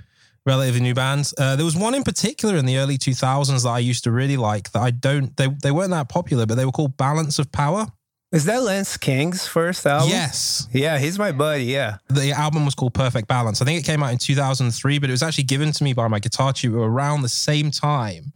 relatively 0.47 0.81
new 0.81 0.95
bands. 0.95 1.35
Uh, 1.37 1.57
there 1.57 1.65
was 1.65 1.77
one 1.77 1.95
in 1.95 2.05
particular 2.05 2.57
in 2.57 2.67
the 2.67 2.79
early 2.79 2.97
2000s 2.97 3.65
that 3.65 3.69
I 3.69 3.81
used 3.81 4.05
to 4.05 4.13
really 4.13 4.37
like 4.37 4.71
that 4.73 4.81
I 4.81 4.91
don't, 4.91 5.37
they, 5.37 5.49
they 5.63 5.73
weren't 5.73 5.91
that 5.91 6.09
popular, 6.09 6.47
but 6.47 6.55
they 6.55 6.65
were 6.65 6.73
called 6.73 6.97
Balance 6.97 7.39
of 7.39 7.51
Power. 7.53 7.89
Is 8.33 8.45
that 8.47 8.63
Lance 8.63 8.97
King's 8.97 9.47
first 9.47 9.87
album? 9.87 10.11
Yes. 10.11 10.69
Yeah, 10.73 10.99
he's 10.99 11.19
my 11.19 11.33
buddy. 11.33 11.65
Yeah. 11.65 11.99
The 12.09 12.33
album 12.33 12.65
was 12.65 12.75
called 12.75 12.93
Perfect 12.93 13.29
Balance. 13.29 13.63
I 13.63 13.65
think 13.65 13.81
it 13.81 13.87
came 13.87 14.03
out 14.03 14.13
in 14.13 14.19
2003, 14.19 14.99
but 14.99 15.09
it 15.09 15.13
was 15.13 15.23
actually 15.23 15.45
given 15.45 15.73
to 15.73 15.85
me 15.85 15.93
by 15.93 16.09
my 16.09 16.19
guitar 16.19 16.53
tutor 16.53 16.79
around 16.79 17.23
the 17.23 17.29
same 17.29 17.71
time. 17.71 18.33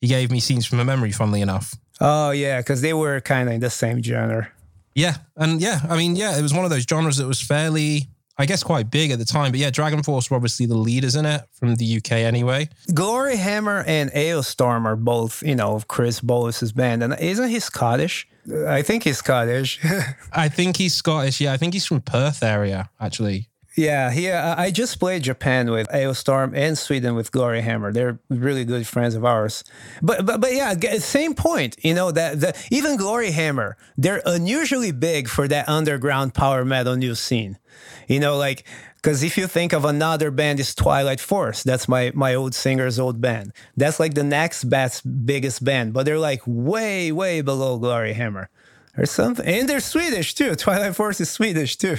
He 0.00 0.08
gave 0.08 0.30
me 0.30 0.40
Scenes 0.40 0.66
from 0.66 0.80
a 0.80 0.84
Memory, 0.84 1.12
funnily 1.12 1.40
enough. 1.40 1.74
Oh 2.00 2.30
yeah, 2.30 2.58
because 2.60 2.80
they 2.80 2.92
were 2.92 3.20
kind 3.20 3.48
of 3.48 3.54
in 3.54 3.60
the 3.60 3.70
same 3.70 4.02
genre. 4.02 4.50
Yeah, 4.94 5.16
and 5.36 5.60
yeah, 5.60 5.80
I 5.88 5.96
mean, 5.96 6.16
yeah, 6.16 6.38
it 6.38 6.42
was 6.42 6.54
one 6.54 6.64
of 6.64 6.70
those 6.70 6.84
genres 6.84 7.16
that 7.16 7.26
was 7.26 7.40
fairly, 7.40 8.08
I 8.38 8.46
guess, 8.46 8.62
quite 8.62 8.90
big 8.90 9.10
at 9.10 9.18
the 9.18 9.24
time. 9.24 9.50
But 9.50 9.60
yeah, 9.60 9.70
Dragon 9.70 10.02
Force 10.02 10.30
were 10.30 10.36
obviously 10.36 10.66
the 10.66 10.76
leaders 10.76 11.16
in 11.16 11.26
it 11.26 11.42
from 11.52 11.74
the 11.74 11.96
UK 11.96 12.12
anyway. 12.12 12.68
Glory 12.92 13.36
Hammer 13.36 13.82
and 13.86 14.10
Alestorm 14.12 14.84
are 14.84 14.96
both, 14.96 15.42
you 15.42 15.56
know, 15.56 15.74
of 15.74 15.88
Chris 15.88 16.20
Bowes's 16.20 16.72
band, 16.72 17.02
and 17.02 17.18
isn't 17.18 17.48
he 17.48 17.58
Scottish? 17.58 18.28
I 18.68 18.82
think 18.82 19.04
he's 19.04 19.18
Scottish. 19.18 19.80
I 20.32 20.48
think 20.48 20.76
he's 20.76 20.94
Scottish. 20.94 21.40
Yeah, 21.40 21.52
I 21.52 21.56
think 21.56 21.74
he's 21.74 21.86
from 21.86 22.00
Perth 22.02 22.42
area, 22.42 22.90
actually. 23.00 23.48
Yeah, 23.76 24.12
he. 24.12 24.30
Uh, 24.30 24.54
I 24.56 24.70
just 24.70 25.00
played 25.00 25.22
Japan 25.22 25.70
with 25.70 25.88
Alestorm 25.88 26.54
and 26.54 26.78
Sweden 26.78 27.16
with 27.16 27.32
Glory 27.32 27.60
Hammer. 27.60 27.92
They're 27.92 28.20
really 28.28 28.64
good 28.64 28.86
friends 28.86 29.16
of 29.16 29.24
ours. 29.24 29.64
But 30.00 30.24
but 30.24 30.40
but 30.40 30.54
yeah, 30.54 30.74
same 30.98 31.34
point. 31.34 31.76
You 31.82 31.94
know 31.94 32.12
that 32.12 32.40
the 32.40 32.54
even 32.70 32.96
Glory 32.96 33.32
Hammer, 33.32 33.76
they're 33.98 34.22
unusually 34.24 34.92
big 34.92 35.28
for 35.28 35.48
that 35.48 35.68
underground 35.68 36.34
power 36.34 36.64
metal 36.64 36.94
new 36.94 37.16
scene. 37.16 37.58
You 38.06 38.20
know, 38.20 38.36
like 38.36 38.64
because 38.96 39.24
if 39.24 39.36
you 39.36 39.48
think 39.48 39.72
of 39.72 39.84
another 39.84 40.30
band 40.30 40.60
is 40.60 40.72
Twilight 40.72 41.20
Force, 41.20 41.64
that's 41.64 41.88
my 41.88 42.12
my 42.14 42.32
old 42.32 42.54
singer's 42.54 43.00
old 43.00 43.20
band. 43.20 43.52
That's 43.76 43.98
like 43.98 44.14
the 44.14 44.22
next 44.22 44.64
best 44.64 45.26
biggest 45.26 45.64
band, 45.64 45.92
but 45.92 46.06
they're 46.06 46.18
like 46.20 46.42
way 46.46 47.10
way 47.10 47.40
below 47.40 47.78
Glory 47.78 48.12
Hammer 48.12 48.50
or 48.96 49.06
something. 49.06 49.46
And 49.46 49.68
they're 49.68 49.80
Swedish 49.80 50.34
too. 50.34 50.54
Twilight 50.64 50.94
Force 50.96 51.20
is 51.20 51.30
Swedish 51.30 51.76
too. 51.76 51.96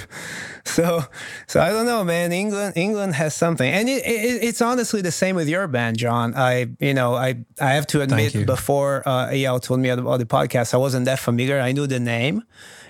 So 0.64 1.04
so 1.46 1.60
I 1.60 1.70
don't 1.70 1.86
know, 1.86 2.04
man. 2.04 2.32
England 2.32 2.74
England 2.76 3.14
has 3.14 3.34
something, 3.34 3.70
and 3.70 3.88
it, 3.88 4.04
it, 4.04 4.44
it's 4.44 4.60
honestly 4.60 5.02
the 5.02 5.12
same 5.12 5.36
with 5.36 5.48
your 5.48 5.66
band, 5.68 5.98
Jon. 5.98 6.34
I 6.34 6.68
you 6.80 6.94
know 6.94 7.14
I 7.14 7.44
I 7.60 7.72
have 7.72 7.86
to 7.88 8.02
admit 8.02 8.46
before 8.46 9.02
uh, 9.06 9.28
Eyal 9.28 9.62
told 9.62 9.80
me 9.80 9.88
about 9.88 10.18
the 10.18 10.26
podcast, 10.26 10.74
I 10.74 10.78
wasn't 10.78 11.06
that 11.06 11.18
familiar. 11.18 11.60
I 11.60 11.72
knew 11.72 11.86
the 11.86 12.00
name, 12.00 12.42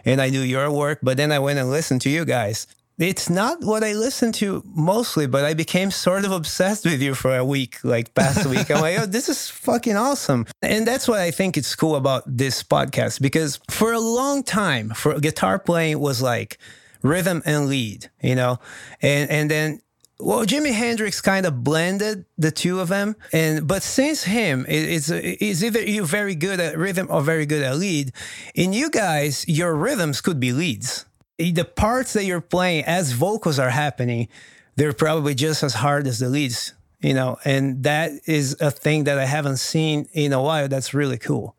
and 0.05 0.21
I 0.21 0.31
knew 0.31 0.41
your 0.41 0.71
work, 0.71 1.01
but 1.03 1.17
then 1.17 1.33
I 1.33 1.39
went 1.39 1.59
and 1.59 1.71
listened 1.71 2.01
to 2.03 2.11
you 2.11 2.25
guys. 2.25 2.67
It's 2.99 3.29
not 3.29 3.63
what 3.63 3.85
I 3.85 3.93
listen 3.93 4.33
to 4.33 4.63
mostly, 4.75 5.27
but 5.27 5.45
I 5.45 5.53
became 5.53 5.91
sort 5.91 6.25
of 6.25 6.33
obsessed 6.33 6.87
with 6.87 7.03
you 7.03 7.15
for 7.15 7.37
a 7.37 7.45
week, 7.45 7.85
like 7.85 8.15
past 8.15 8.47
week. 8.55 8.71
I'm 8.71 8.81
like, 8.81 8.99
oh, 8.99 9.05
this 9.05 9.29
is 9.29 9.51
fucking 9.51 9.97
awesome. 9.97 10.47
And 10.63 10.87
that's 10.87 11.07
what 11.07 11.21
I 11.21 11.31
think 11.31 11.59
it's 11.59 11.75
cool 11.75 11.97
about 11.97 12.23
this 12.27 12.63
podcast 12.63 13.21
because 13.21 13.61
for 13.71 13.93
a 13.93 14.01
long 14.01 14.43
time, 14.43 14.91
for 14.91 15.21
guitar 15.21 15.59
playing 15.59 15.99
was 16.01 16.23
like 16.23 16.59
rhythm 17.03 17.43
and 17.45 17.69
lead, 17.69 18.11
you 18.23 18.35
know? 18.35 18.61
And 19.03 19.31
and 19.31 19.51
then 19.51 19.81
well, 20.19 20.47
Jimi 20.47 20.73
Hendrix 20.73 21.21
kind 21.21 21.45
of 21.45 21.63
blended 21.63 22.25
the 22.39 22.51
two 22.51 22.81
of 22.81 22.89
them, 22.89 23.17
and 23.35 23.69
but 23.69 23.83
since 23.83 24.25
him, 24.25 24.65
it, 24.67 24.89
it's 24.89 25.11
it's 25.11 25.63
either 25.63 25.83
you're 25.83 26.07
very 26.07 26.35
good 26.35 26.59
at 26.59 26.79
rhythm 26.79 27.09
or 27.11 27.21
very 27.21 27.45
good 27.45 27.63
at 27.63 27.77
lead. 27.77 28.13
In 28.55 28.73
you 28.73 28.89
guys, 28.89 29.45
your 29.47 29.75
rhythms 29.75 30.23
could 30.23 30.41
be 30.41 30.53
leads. 30.55 31.05
The 31.39 31.65
parts 31.65 32.15
that 32.15 32.25
you're 32.25 32.41
playing 32.41 32.85
as 32.85 33.13
vocals 33.13 33.59
are 33.59 33.71
happening, 33.71 34.29
they're 34.77 34.93
probably 34.93 35.35
just 35.35 35.63
as 35.63 35.75
hard 35.75 36.07
as 36.07 36.19
the 36.19 36.29
leads, 36.29 36.73
you 37.01 37.15
know. 37.15 37.37
And 37.45 37.83
that 37.83 38.13
is 38.27 38.57
a 38.61 38.71
thing 38.71 39.05
that 39.05 39.19
I 39.19 39.27
haven't 39.27 39.59
seen 39.59 40.09
in 40.13 40.33
a 40.33 40.43
while. 40.43 40.69
That's 40.69 40.95
really 40.95 41.19
cool, 41.19 41.55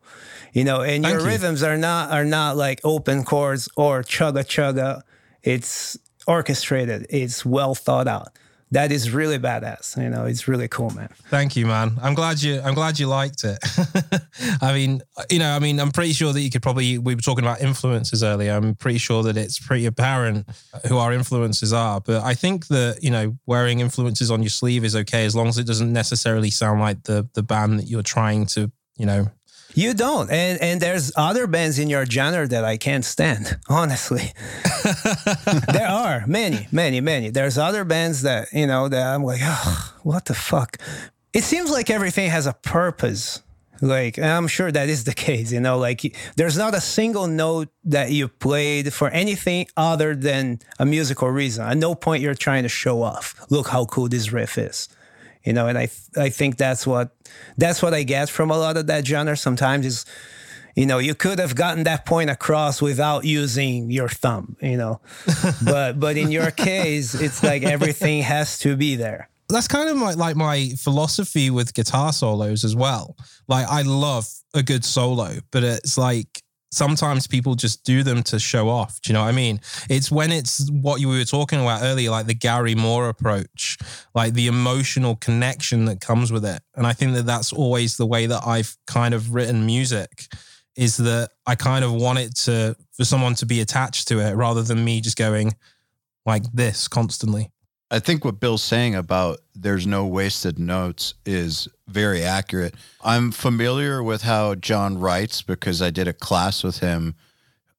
you 0.52 0.64
know. 0.64 0.82
And 0.82 1.04
your 1.04 1.20
you. 1.20 1.26
rhythms 1.26 1.62
are 1.62 1.76
not 1.76 2.10
are 2.10 2.24
not 2.24 2.56
like 2.56 2.80
open 2.84 3.24
chords 3.24 3.68
or 3.76 4.02
chugga 4.02 4.44
chugga. 4.44 5.02
It's 5.42 5.96
orchestrated. 6.26 7.06
It's 7.10 7.44
well 7.44 7.74
thought 7.74 8.08
out. 8.08 8.36
That 8.70 8.92
is 8.92 9.10
really 9.10 9.38
badass. 9.38 10.00
You 10.00 10.10
know, 10.10 10.26
it's 10.26 10.46
really 10.46 10.68
cool, 10.68 10.90
man. 10.90 11.08
Thank 11.30 11.56
you, 11.56 11.66
man. 11.66 11.96
I'm 12.02 12.14
glad 12.14 12.42
you. 12.42 12.60
I'm 12.60 12.74
glad 12.74 12.98
you 12.98 13.06
liked 13.06 13.44
it. 13.44 13.58
I 14.62 14.72
mean, 14.74 15.00
you 15.30 15.38
know, 15.38 15.50
I 15.50 15.58
mean, 15.58 15.80
I'm 15.80 15.90
pretty 15.90 16.12
sure 16.12 16.32
that 16.32 16.40
you 16.40 16.50
could 16.50 16.62
probably. 16.62 16.98
We 16.98 17.14
were 17.14 17.20
talking 17.20 17.44
about 17.44 17.62
influences 17.62 18.22
earlier. 18.22 18.52
I'm 18.52 18.74
pretty 18.74 18.98
sure 18.98 19.22
that 19.22 19.36
it's 19.36 19.58
pretty 19.58 19.86
apparent 19.86 20.48
who 20.86 20.98
our 20.98 21.12
influences 21.12 21.72
are. 21.72 22.00
But 22.00 22.22
I 22.22 22.34
think 22.34 22.66
that 22.68 22.98
you 23.02 23.10
know, 23.10 23.38
wearing 23.46 23.80
influences 23.80 24.30
on 24.30 24.42
your 24.42 24.50
sleeve 24.50 24.84
is 24.84 24.94
okay 24.94 25.24
as 25.24 25.34
long 25.34 25.48
as 25.48 25.56
it 25.56 25.66
doesn't 25.66 25.92
necessarily 25.92 26.50
sound 26.50 26.80
like 26.80 27.04
the 27.04 27.26
the 27.32 27.42
band 27.42 27.78
that 27.78 27.88
you're 27.88 28.02
trying 28.02 28.46
to, 28.46 28.70
you 28.96 29.06
know. 29.06 29.30
You 29.74 29.94
don't, 29.94 30.30
and 30.30 30.60
and 30.60 30.80
there's 30.80 31.12
other 31.14 31.46
bands 31.46 31.78
in 31.78 31.90
your 31.90 32.06
genre 32.06 32.46
that 32.48 32.64
I 32.64 32.76
can't 32.76 33.04
stand. 33.04 33.58
Honestly, 33.68 34.32
there 35.72 35.88
are 35.88 36.26
many, 36.26 36.68
many, 36.72 37.00
many. 37.00 37.30
There's 37.30 37.58
other 37.58 37.84
bands 37.84 38.22
that 38.22 38.48
you 38.52 38.66
know 38.66 38.88
that 38.88 39.14
I'm 39.14 39.22
like, 39.22 39.40
oh, 39.42 39.94
what 40.02 40.24
the 40.24 40.34
fuck. 40.34 40.78
It 41.34 41.44
seems 41.44 41.70
like 41.70 41.90
everything 41.90 42.30
has 42.30 42.46
a 42.46 42.54
purpose. 42.54 43.42
Like 43.80 44.18
I'm 44.18 44.48
sure 44.48 44.72
that 44.72 44.88
is 44.88 45.04
the 45.04 45.14
case. 45.26 45.52
You 45.52 45.60
know, 45.60 45.78
like 45.78 46.16
there's 46.36 46.56
not 46.56 46.74
a 46.74 46.80
single 46.80 47.26
note 47.26 47.68
that 47.84 48.10
you 48.10 48.28
played 48.28 48.92
for 48.92 49.10
anything 49.10 49.66
other 49.76 50.16
than 50.16 50.60
a 50.78 50.86
musical 50.86 51.28
reason. 51.28 51.66
At 51.66 51.76
no 51.76 51.94
point 51.94 52.22
you're 52.22 52.34
trying 52.34 52.62
to 52.62 52.68
show 52.70 53.02
off. 53.02 53.34
Look 53.50 53.68
how 53.68 53.84
cool 53.84 54.08
this 54.08 54.32
riff 54.32 54.56
is 54.56 54.88
you 55.44 55.52
know 55.52 55.66
and 55.66 55.78
i 55.78 55.88
i 56.16 56.28
think 56.28 56.56
that's 56.56 56.86
what 56.86 57.12
that's 57.56 57.82
what 57.82 57.94
i 57.94 58.02
get 58.02 58.28
from 58.28 58.50
a 58.50 58.58
lot 58.58 58.76
of 58.76 58.86
that 58.86 59.06
genre 59.06 59.36
sometimes 59.36 59.86
is 59.86 60.04
you 60.74 60.86
know 60.86 60.98
you 60.98 61.14
could 61.14 61.38
have 61.38 61.54
gotten 61.54 61.84
that 61.84 62.06
point 62.06 62.30
across 62.30 62.80
without 62.80 63.24
using 63.24 63.90
your 63.90 64.08
thumb 64.08 64.56
you 64.60 64.76
know 64.76 65.00
but 65.64 65.98
but 65.98 66.16
in 66.16 66.30
your 66.30 66.50
case 66.50 67.14
it's 67.14 67.42
like 67.42 67.62
everything 67.62 68.22
has 68.22 68.58
to 68.58 68.76
be 68.76 68.96
there 68.96 69.28
that's 69.48 69.68
kind 69.68 69.88
of 69.88 69.96
my, 69.96 70.12
like 70.12 70.36
my 70.36 70.70
philosophy 70.78 71.50
with 71.50 71.72
guitar 71.72 72.12
solos 72.12 72.64
as 72.64 72.76
well. 72.76 73.16
Like 73.46 73.66
I 73.66 73.82
love 73.82 74.28
a 74.54 74.62
good 74.62 74.84
solo, 74.84 75.38
but 75.50 75.64
it's 75.64 75.96
like 75.96 76.42
sometimes 76.70 77.26
people 77.26 77.54
just 77.54 77.84
do 77.84 78.02
them 78.02 78.22
to 78.24 78.38
show 78.38 78.68
off. 78.68 79.00
Do 79.00 79.10
you 79.10 79.14
know 79.14 79.22
what 79.22 79.28
I 79.28 79.32
mean? 79.32 79.60
It's 79.88 80.10
when 80.10 80.32
it's 80.32 80.70
what 80.70 81.00
you 81.00 81.08
were 81.08 81.24
talking 81.24 81.60
about 81.60 81.82
earlier, 81.82 82.10
like 82.10 82.26
the 82.26 82.34
Gary 82.34 82.74
Moore 82.74 83.08
approach, 83.08 83.78
like 84.14 84.34
the 84.34 84.46
emotional 84.46 85.16
connection 85.16 85.86
that 85.86 86.00
comes 86.00 86.30
with 86.30 86.44
it. 86.44 86.62
And 86.74 86.86
I 86.86 86.92
think 86.92 87.14
that 87.14 87.26
that's 87.26 87.52
always 87.52 87.96
the 87.96 88.06
way 88.06 88.26
that 88.26 88.46
I've 88.46 88.76
kind 88.86 89.14
of 89.14 89.34
written 89.34 89.66
music 89.66 90.26
is 90.76 90.96
that 90.98 91.30
I 91.46 91.56
kind 91.56 91.84
of 91.84 91.92
want 91.92 92.20
it 92.20 92.36
to 92.36 92.76
for 92.92 93.04
someone 93.04 93.34
to 93.36 93.46
be 93.46 93.60
attached 93.60 94.08
to 94.08 94.20
it 94.20 94.34
rather 94.34 94.62
than 94.62 94.84
me 94.84 95.00
just 95.00 95.16
going 95.16 95.54
like 96.24 96.44
this 96.52 96.86
constantly. 96.86 97.50
I 97.90 98.00
think 98.00 98.24
what 98.24 98.38
Bill's 98.38 98.62
saying 98.62 98.94
about 98.94 99.40
there's 99.54 99.86
no 99.86 100.06
wasted 100.06 100.58
notes 100.58 101.14
is 101.24 101.68
very 101.86 102.22
accurate. 102.22 102.74
I'm 103.02 103.30
familiar 103.30 104.02
with 104.02 104.22
how 104.22 104.54
Jon 104.56 104.98
writes 104.98 105.40
because 105.40 105.80
I 105.80 105.90
did 105.90 106.06
a 106.06 106.12
class 106.12 106.62
with 106.62 106.80
him 106.80 107.14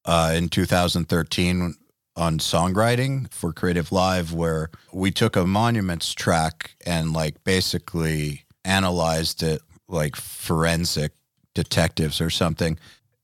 uh, 0.06 0.34
in 0.36 0.50
2013 0.50 1.76
on 2.16 2.40
songwriting 2.40 3.32
for 3.32 3.54
Creative 3.54 3.92
Live, 3.92 4.34
where 4.34 4.72
we 4.92 5.12
took 5.12 5.36
a 5.36 5.46
Monuments 5.46 6.14
track 6.14 6.76
and 6.86 7.14
like 7.14 7.44
basically 7.44 8.46
analyzed 8.66 9.44
it 9.44 9.62
like 9.88 10.16
forensic 10.16 11.12
detectives 11.54 12.20
or 12.20 12.32
something. 12.32 12.80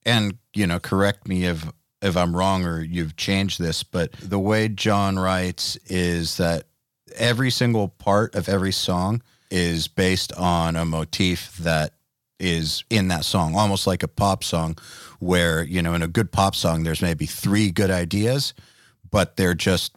And 0.06 0.38
you 0.54 0.68
know, 0.68 0.80
correct 0.80 1.28
me 1.28 1.46
if 1.46 1.66
if 2.02 2.16
I'm 2.16 2.36
wrong 2.36 2.64
or 2.64 2.82
you've 2.82 3.16
changed 3.16 3.60
this, 3.60 3.82
but 3.82 4.12
the 4.14 4.38
way 4.38 4.68
Jon 4.68 5.18
writes 5.18 5.76
is 5.88 6.38
that 6.38 6.66
every 7.18 7.52
single 7.52 7.90
part 7.90 8.36
of 8.36 8.50
every 8.50 8.72
song 8.72 9.22
is 9.52 9.88
based 9.88 10.34
on 10.34 10.76
a 10.76 10.86
motif 10.86 11.56
that 11.58 11.94
is 12.40 12.84
in 12.90 13.08
that 13.08 13.24
song, 13.24 13.56
almost 13.56 13.88
like 13.88 14.04
a 14.04 14.08
pop 14.08 14.44
song, 14.44 14.78
where, 15.20 15.64
you 15.64 15.82
know, 15.82 15.94
in 15.94 16.02
a 16.02 16.08
good 16.08 16.32
pop 16.32 16.56
song, 16.56 16.84
there's 16.84 17.02
maybe 17.02 17.26
three 17.26 17.72
good 17.72 17.92
ideas, 17.92 18.54
but 19.10 19.38
they're 19.38 19.54
just 19.54 19.96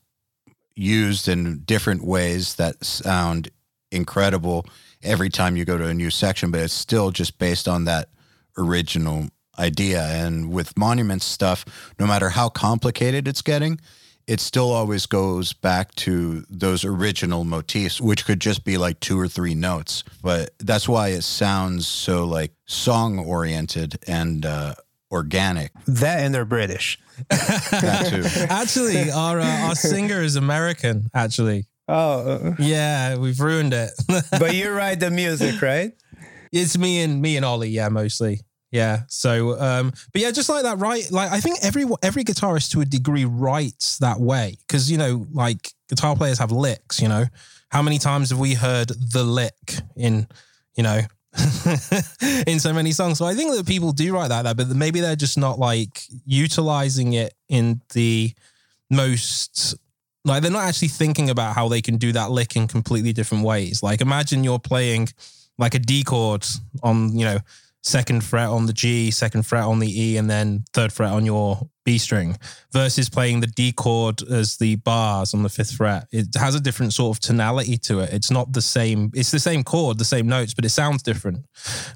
used 0.75 1.27
in 1.29 1.61
different 1.61 2.05
ways 2.05 2.55
that 2.55 2.85
sound 2.85 3.51
incredible 3.91 4.65
every 5.03 5.29
time 5.29 5.57
you 5.57 5.65
go 5.65 5.77
to 5.77 5.87
a 5.87 5.95
new 5.95 6.11
section, 6.11 6.51
but 6.51 6.61
it's 6.61 6.73
still 6.73 7.11
just 7.11 7.39
based 7.39 7.67
on 7.67 7.85
that 7.85 8.09
original 8.57 9.29
idea. 9.59 10.03
And 10.05 10.53
with 10.53 10.79
monument 10.79 11.23
stuff, 11.23 11.65
no 11.99 12.07
matter 12.07 12.31
how 12.31 12.49
complicated 12.49 13.27
it's 13.27 13.43
getting, 13.43 13.81
it 14.29 14.41
still 14.41 14.71
always 14.71 15.07
goes 15.07 15.55
back 15.55 15.95
to 15.97 16.45
those 16.51 16.85
original 16.85 17.45
motifs, 17.45 18.01
which 18.01 18.27
could 18.27 18.41
just 18.41 18.63
be 18.63 18.77
like 18.77 19.01
two 19.01 19.19
or 19.19 19.27
three 19.27 19.55
notes. 19.55 20.05
But 20.23 20.51
that's 20.59 20.87
why 20.89 21.09
it 21.09 21.23
sounds 21.23 21.89
so 21.89 22.27
like 22.27 22.53
song 22.67 23.19
oriented 23.19 23.99
and 24.07 24.45
uh, 24.45 24.75
organic. 25.11 25.73
That 25.87 26.21
and 26.21 26.35
they're 26.35 26.45
British. 26.45 26.99
That 27.29 28.07
too. 28.11 28.47
Actually, 28.49 29.11
our 29.11 29.41
uh, 29.41 29.69
our 29.69 29.75
singer 29.75 30.23
is 30.23 30.37
American. 30.37 31.11
Actually, 31.15 31.67
Oh, 31.89 32.55
yeah, 32.59 33.17
we've 33.17 33.41
ruined 33.41 33.73
it. 33.73 33.91
but 34.39 34.55
you 34.55 34.71
write 34.71 35.01
the 35.01 35.11
music, 35.11 35.63
right? 35.63 35.93
it's 36.53 36.77
me 36.79 37.01
and 37.01 37.21
me 37.21 37.37
and 37.37 37.45
Ollie, 37.45 37.71
yeah, 37.71 37.89
mostly. 37.89 38.41
Yeah. 38.71 39.03
So, 39.09 39.59
um, 39.61 39.93
but 40.13 40.23
yeah, 40.23 40.31
just 40.31 40.49
like 40.49 40.65
that, 40.65 40.79
right? 40.79 41.11
Like, 41.11 41.33
I 41.33 41.41
think 41.41 41.59
every 41.63 41.85
every 42.03 42.25
guitarist 42.25 42.71
to 42.73 42.81
a 42.81 42.85
degree 42.85 43.25
writes 43.25 43.99
that 43.99 44.21
way 44.21 44.57
because 44.67 44.91
you 44.91 44.99
know, 44.99 45.27
like 45.33 45.73
guitar 45.89 46.15
players 46.17 46.39
have 46.39 46.53
licks. 46.53 47.01
You 47.01 47.09
know, 47.09 47.25
how 47.71 47.83
many 47.83 47.99
times 47.99 48.31
have 48.31 48.39
we 48.39 48.55
heard 48.55 48.89
the 48.89 49.25
lick 49.25 49.75
in, 49.97 50.27
you 50.77 50.83
know, 50.83 51.01
in 52.47 52.61
so 52.61 52.73
many 52.73 52.93
songs? 52.93 53.19
So 53.19 53.25
I 53.25 53.35
think 53.35 53.55
that 53.55 53.67
people 53.67 53.93
do 53.93 54.15
write 54.15 54.29
that, 54.29 54.43
that, 54.43 54.57
but 54.57 54.69
maybe 54.69 55.01
they're 55.01 55.17
just 55.17 55.39
not 55.39 55.59
like 55.59 56.03
utilizing 56.27 57.15
it 57.15 57.35
in 57.49 57.81
the 57.95 58.33
most 58.91 59.77
like 60.25 60.43
they're 60.43 60.53
not 60.53 60.65
actually 60.65 60.89
thinking 60.89 61.31
about 61.31 61.55
how 61.55 61.69
they 61.69 61.81
can 61.81 61.97
do 61.97 62.13
that 62.13 62.31
lick 62.31 62.55
in 62.57 62.69
completely 62.69 63.13
different 63.13 63.45
ways. 63.45 63.83
Like 63.83 64.01
imagine 64.01 64.45
you're 64.45 64.59
playing 64.59 65.09
like 65.57 65.75
a 65.75 65.79
D 65.79 66.05
chord 66.05 66.47
on, 66.83 67.17
you 67.17 67.25
know, 67.25 67.39
second 67.89 68.23
fret 68.23 68.49
on 68.49 68.67
the 68.67 68.73
G, 68.73 69.11
second 69.11 69.45
fret 69.45 69.65
on 69.65 69.79
the 69.79 69.89
E, 69.89 70.17
and 70.17 70.29
then 70.29 70.65
third 70.73 70.93
fret 70.93 71.11
on 71.11 71.25
your 71.25 71.69
B 71.85 71.97
string 71.97 72.37
versus 72.71 73.09
playing 73.09 73.41
the 73.41 73.47
D 73.47 73.73
chord 73.73 74.23
as 74.23 74.59
the 74.59 74.77
bars 74.77 75.33
on 75.33 75.43
the 75.43 75.49
fifth 75.49 75.73
fret. 75.73 76.07
It 76.13 76.27
has 76.37 76.55
a 76.55 76.61
different 76.61 76.93
sort 76.93 77.17
of 77.17 77.21
tonality 77.21 77.79
to 77.79 78.01
it. 78.01 78.13
It's 78.13 78.31
not 78.31 78.53
the 78.53 78.61
same, 78.61 79.11
it's 79.15 79.31
the 79.31 79.41
same 79.41 79.65
chord, 79.65 79.99
the 79.99 80.05
same 80.05 80.29
notes, 80.29 80.53
but 80.53 80.67
it 80.67 80.71
sounds 80.71 81.03
different. 81.03 81.47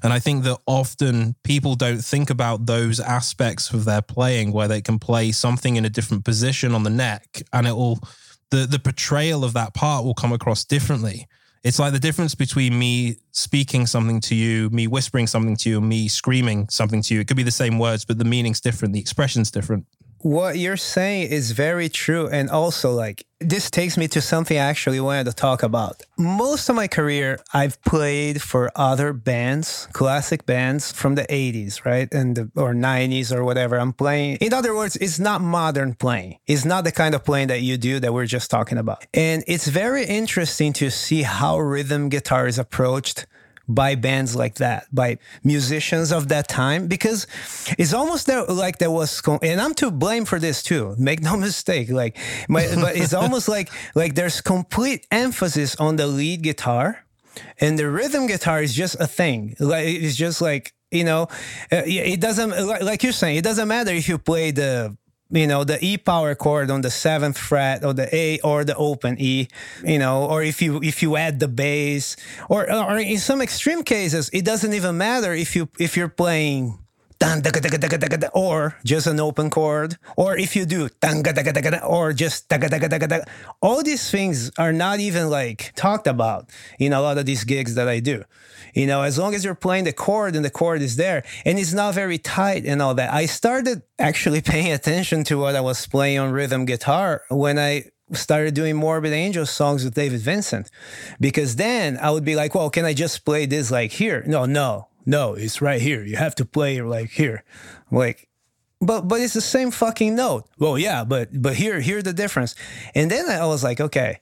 And 0.01 0.11
I 0.11 0.19
think 0.19 0.43
that 0.45 0.59
often 0.65 1.35
people 1.43 1.75
don't 1.75 2.03
think 2.03 2.31
about 2.31 2.65
those 2.65 2.99
aspects 2.99 3.71
of 3.71 3.85
their 3.85 4.01
playing 4.01 4.51
where 4.51 4.67
they 4.67 4.81
can 4.81 4.97
play 4.97 5.31
something 5.31 5.75
in 5.75 5.85
a 5.85 5.89
different 5.89 6.25
position 6.25 6.73
on 6.73 6.83
the 6.83 6.89
neck 6.89 7.43
and 7.53 7.67
it 7.67 7.75
will 7.75 7.99
the 8.49 8.65
the 8.65 8.79
portrayal 8.79 9.43
of 9.43 9.53
that 9.53 9.73
part 9.73 10.05
will 10.05 10.13
come 10.13 10.33
across 10.33 10.65
differently. 10.65 11.27
It's 11.63 11.79
like 11.79 11.93
the 11.93 11.99
difference 11.99 12.35
between 12.35 12.77
me 12.77 13.17
speaking 13.31 13.87
something 13.87 14.19
to 14.21 14.35
you, 14.35 14.69
me 14.69 14.85
whispering 14.85 15.27
something 15.27 15.55
to 15.57 15.69
you, 15.69 15.79
me 15.79 16.09
screaming 16.09 16.67
something 16.67 17.01
to 17.03 17.13
you. 17.15 17.21
It 17.21 17.27
could 17.27 17.37
be 17.37 17.43
the 17.43 17.51
same 17.51 17.79
words, 17.79 18.03
but 18.03 18.17
the 18.17 18.25
meaning's 18.25 18.59
different, 18.59 18.93
the 18.93 18.99
expression's 18.99 19.49
different. 19.49 19.85
What 20.23 20.57
you're 20.57 20.77
saying 20.77 21.31
is 21.31 21.51
very 21.51 21.89
true. 21.89 22.29
And 22.29 22.49
also, 22.49 22.93
like, 22.93 23.25
this 23.41 23.69
takes 23.69 23.97
me 23.97 24.07
to 24.07 24.21
something 24.21 24.57
I 24.57 24.61
actually 24.61 25.01
wanted 25.01 25.25
to 25.25 25.33
talk 25.33 25.63
about. 25.63 26.01
Most 26.17 26.69
of 26.69 26.77
my 26.77 26.87
career, 26.87 27.41
I've 27.53 27.81
played 27.83 28.41
for 28.41 28.71
other 28.73 29.11
bands, 29.11 29.89
classic 29.91 30.45
bands 30.45 30.93
from 30.93 31.15
the 31.15 31.23
80s, 31.23 31.83
right? 31.83 32.07
And 32.13 32.37
the, 32.37 32.51
or 32.55 32.73
90s 32.73 33.35
or 33.35 33.43
whatever. 33.43 33.77
I'm 33.77 33.91
playing. 33.91 34.37
In 34.37 34.53
other 34.53 34.73
words, 34.73 34.95
it's 34.95 35.19
not 35.19 35.41
modern 35.41 35.93
playing. 35.93 36.37
It's 36.47 36.63
not 36.63 36.85
the 36.85 36.93
kind 36.93 37.15
of 37.15 37.25
playing 37.25 37.49
that 37.49 37.61
you 37.61 37.75
do 37.75 37.99
that 37.99 38.13
we're 38.13 38.25
just 38.25 38.49
talking 38.49 38.77
about. 38.77 39.05
And 39.13 39.43
it's 39.45 39.67
very 39.67 40.05
interesting 40.05 40.71
to 40.73 40.89
see 40.89 41.23
how 41.23 41.59
rhythm 41.59 42.07
guitar 42.07 42.47
is 42.47 42.57
approached 42.57 43.25
by 43.67 43.95
bands 43.95 44.35
like 44.35 44.55
that, 44.55 44.87
by 44.93 45.17
musicians 45.43 46.11
of 46.11 46.27
that 46.29 46.47
time, 46.47 46.87
because 46.87 47.27
it's 47.77 47.93
almost 47.93 48.27
there, 48.27 48.43
like 48.45 48.77
there 48.77 48.91
was, 48.91 49.21
and 49.41 49.61
I'm 49.61 49.73
to 49.75 49.91
blame 49.91 50.25
for 50.25 50.39
this 50.39 50.61
too. 50.61 50.95
Make 50.97 51.21
no 51.21 51.37
mistake, 51.47 51.89
like, 51.89 52.17
my, 52.49 52.67
but 52.75 52.95
it's 52.95 53.13
almost 53.13 53.47
like 53.47 53.71
like 53.95 54.15
there's 54.15 54.41
complete 54.41 55.07
emphasis 55.11 55.75
on 55.77 55.95
the 55.95 56.07
lead 56.07 56.41
guitar, 56.41 57.05
and 57.59 57.79
the 57.79 57.89
rhythm 57.89 58.27
guitar 58.27 58.61
is 58.61 58.73
just 58.73 58.99
a 58.99 59.07
thing. 59.07 59.55
Like 59.59 59.87
it's 59.87 60.15
just 60.15 60.41
like 60.41 60.73
you 60.91 61.03
know, 61.03 61.23
uh, 61.71 61.81
it 61.85 62.21
doesn't 62.21 62.51
like 62.85 63.01
you're 63.01 63.11
saying. 63.11 63.37
It 63.37 63.43
doesn't 63.43 63.67
matter 63.67 63.91
if 63.91 64.07
you 64.07 64.19
play 64.19 64.51
the 64.51 64.95
you 65.33 65.47
know 65.47 65.63
the 65.63 65.83
E 65.83 65.97
power 65.97 66.35
chord 66.35 66.69
on 66.69 66.81
the 66.81 66.91
seventh 66.91 67.37
fret 67.37 67.83
or 67.83 67.93
the 67.93 68.13
A 68.15 68.39
or 68.41 68.63
the 68.63 68.75
open 68.75 69.17
E, 69.19 69.47
you 69.83 69.99
know, 69.99 70.25
or 70.25 70.43
if 70.43 70.61
you 70.61 70.81
if 70.83 71.01
you 71.01 71.17
add 71.17 71.39
the 71.39 71.47
bass, 71.47 72.15
or 72.49 72.71
or 72.71 72.97
in 72.99 73.17
some 73.17 73.41
extreme 73.41 73.83
cases, 73.83 74.29
it 74.31 74.45
doesn't 74.45 74.73
even 74.73 74.97
matter 74.97 75.33
if 75.33 75.55
you 75.55 75.69
if 75.79 75.97
you're 75.97 76.09
playing 76.09 76.77
or 78.33 78.75
just 78.83 79.07
an 79.07 79.19
open 79.19 79.49
chord, 79.49 79.97
or 80.17 80.37
if 80.37 80.55
you 80.55 80.65
do 80.65 80.89
or 81.83 82.13
just 82.13 82.51
all 83.61 83.83
these 83.83 84.09
things 84.09 84.51
are 84.57 84.73
not 84.73 84.99
even 84.99 85.29
like 85.29 85.73
talked 85.75 86.07
about 86.07 86.49
in 86.79 86.93
a 86.93 87.01
lot 87.01 87.17
of 87.17 87.25
these 87.25 87.43
gigs 87.43 87.75
that 87.75 87.87
I 87.87 87.99
do. 87.99 88.23
You 88.73 88.87
know, 88.87 89.03
as 89.03 89.17
long 89.17 89.35
as 89.35 89.45
you're 89.45 89.55
playing 89.55 89.83
the 89.83 89.93
chord 89.93 90.35
and 90.35 90.43
the 90.43 90.49
chord 90.49 90.81
is 90.81 90.95
there 90.95 91.23
and 91.45 91.59
it's 91.59 91.73
not 91.73 91.93
very 91.93 92.17
tight 92.17 92.65
and 92.65 92.81
all 92.81 92.95
that. 92.95 93.13
I 93.13 93.25
started 93.27 93.83
actually 93.99 94.41
paying 94.53 94.71
attention 94.71 95.23
to 95.25 95.37
what 95.37 95.55
I 95.55 95.61
was 95.61 95.85
playing 95.87 96.19
on 96.19 96.31
rhythm 96.31 96.65
guitar 96.65 97.21
when 97.29 97.59
I 97.59 97.85
started 98.11 98.53
doing 98.53 98.75
Morbid 98.75 99.13
Angel 99.13 99.45
songs 99.45 99.83
with 99.83 99.93
David 99.93 100.21
Vincent. 100.21 100.69
Because 101.19 101.55
then 101.55 101.97
I 101.97 102.11
would 102.11 102.25
be 102.25 102.35
like, 102.35 102.55
well, 102.55 102.69
can 102.69 102.85
I 102.85 102.93
just 102.93 103.25
play 103.25 103.45
this 103.45 103.71
like 103.71 103.91
here? 103.91 104.23
No, 104.25 104.45
no, 104.45 104.87
no, 105.05 105.33
it's 105.33 105.61
right 105.61 105.81
here. 105.81 106.03
You 106.03 106.17
have 106.17 106.35
to 106.35 106.45
play 106.45 106.77
it 106.77 106.85
like 106.85 107.11
here. 107.11 107.43
like, 107.91 108.29
but 108.81 109.07
but 109.07 109.21
it's 109.21 109.33
the 109.33 109.41
same 109.41 109.71
fucking 109.71 110.15
note. 110.15 110.45
Well, 110.59 110.77
yeah, 110.77 111.03
but 111.03 111.29
but 111.41 111.55
here 111.55 111.79
here's 111.79 112.03
the 112.03 112.13
difference. 112.13 112.55
And 112.95 113.09
then 113.09 113.29
I 113.29 113.45
was 113.45 113.63
like, 113.63 113.79
okay. 113.79 114.19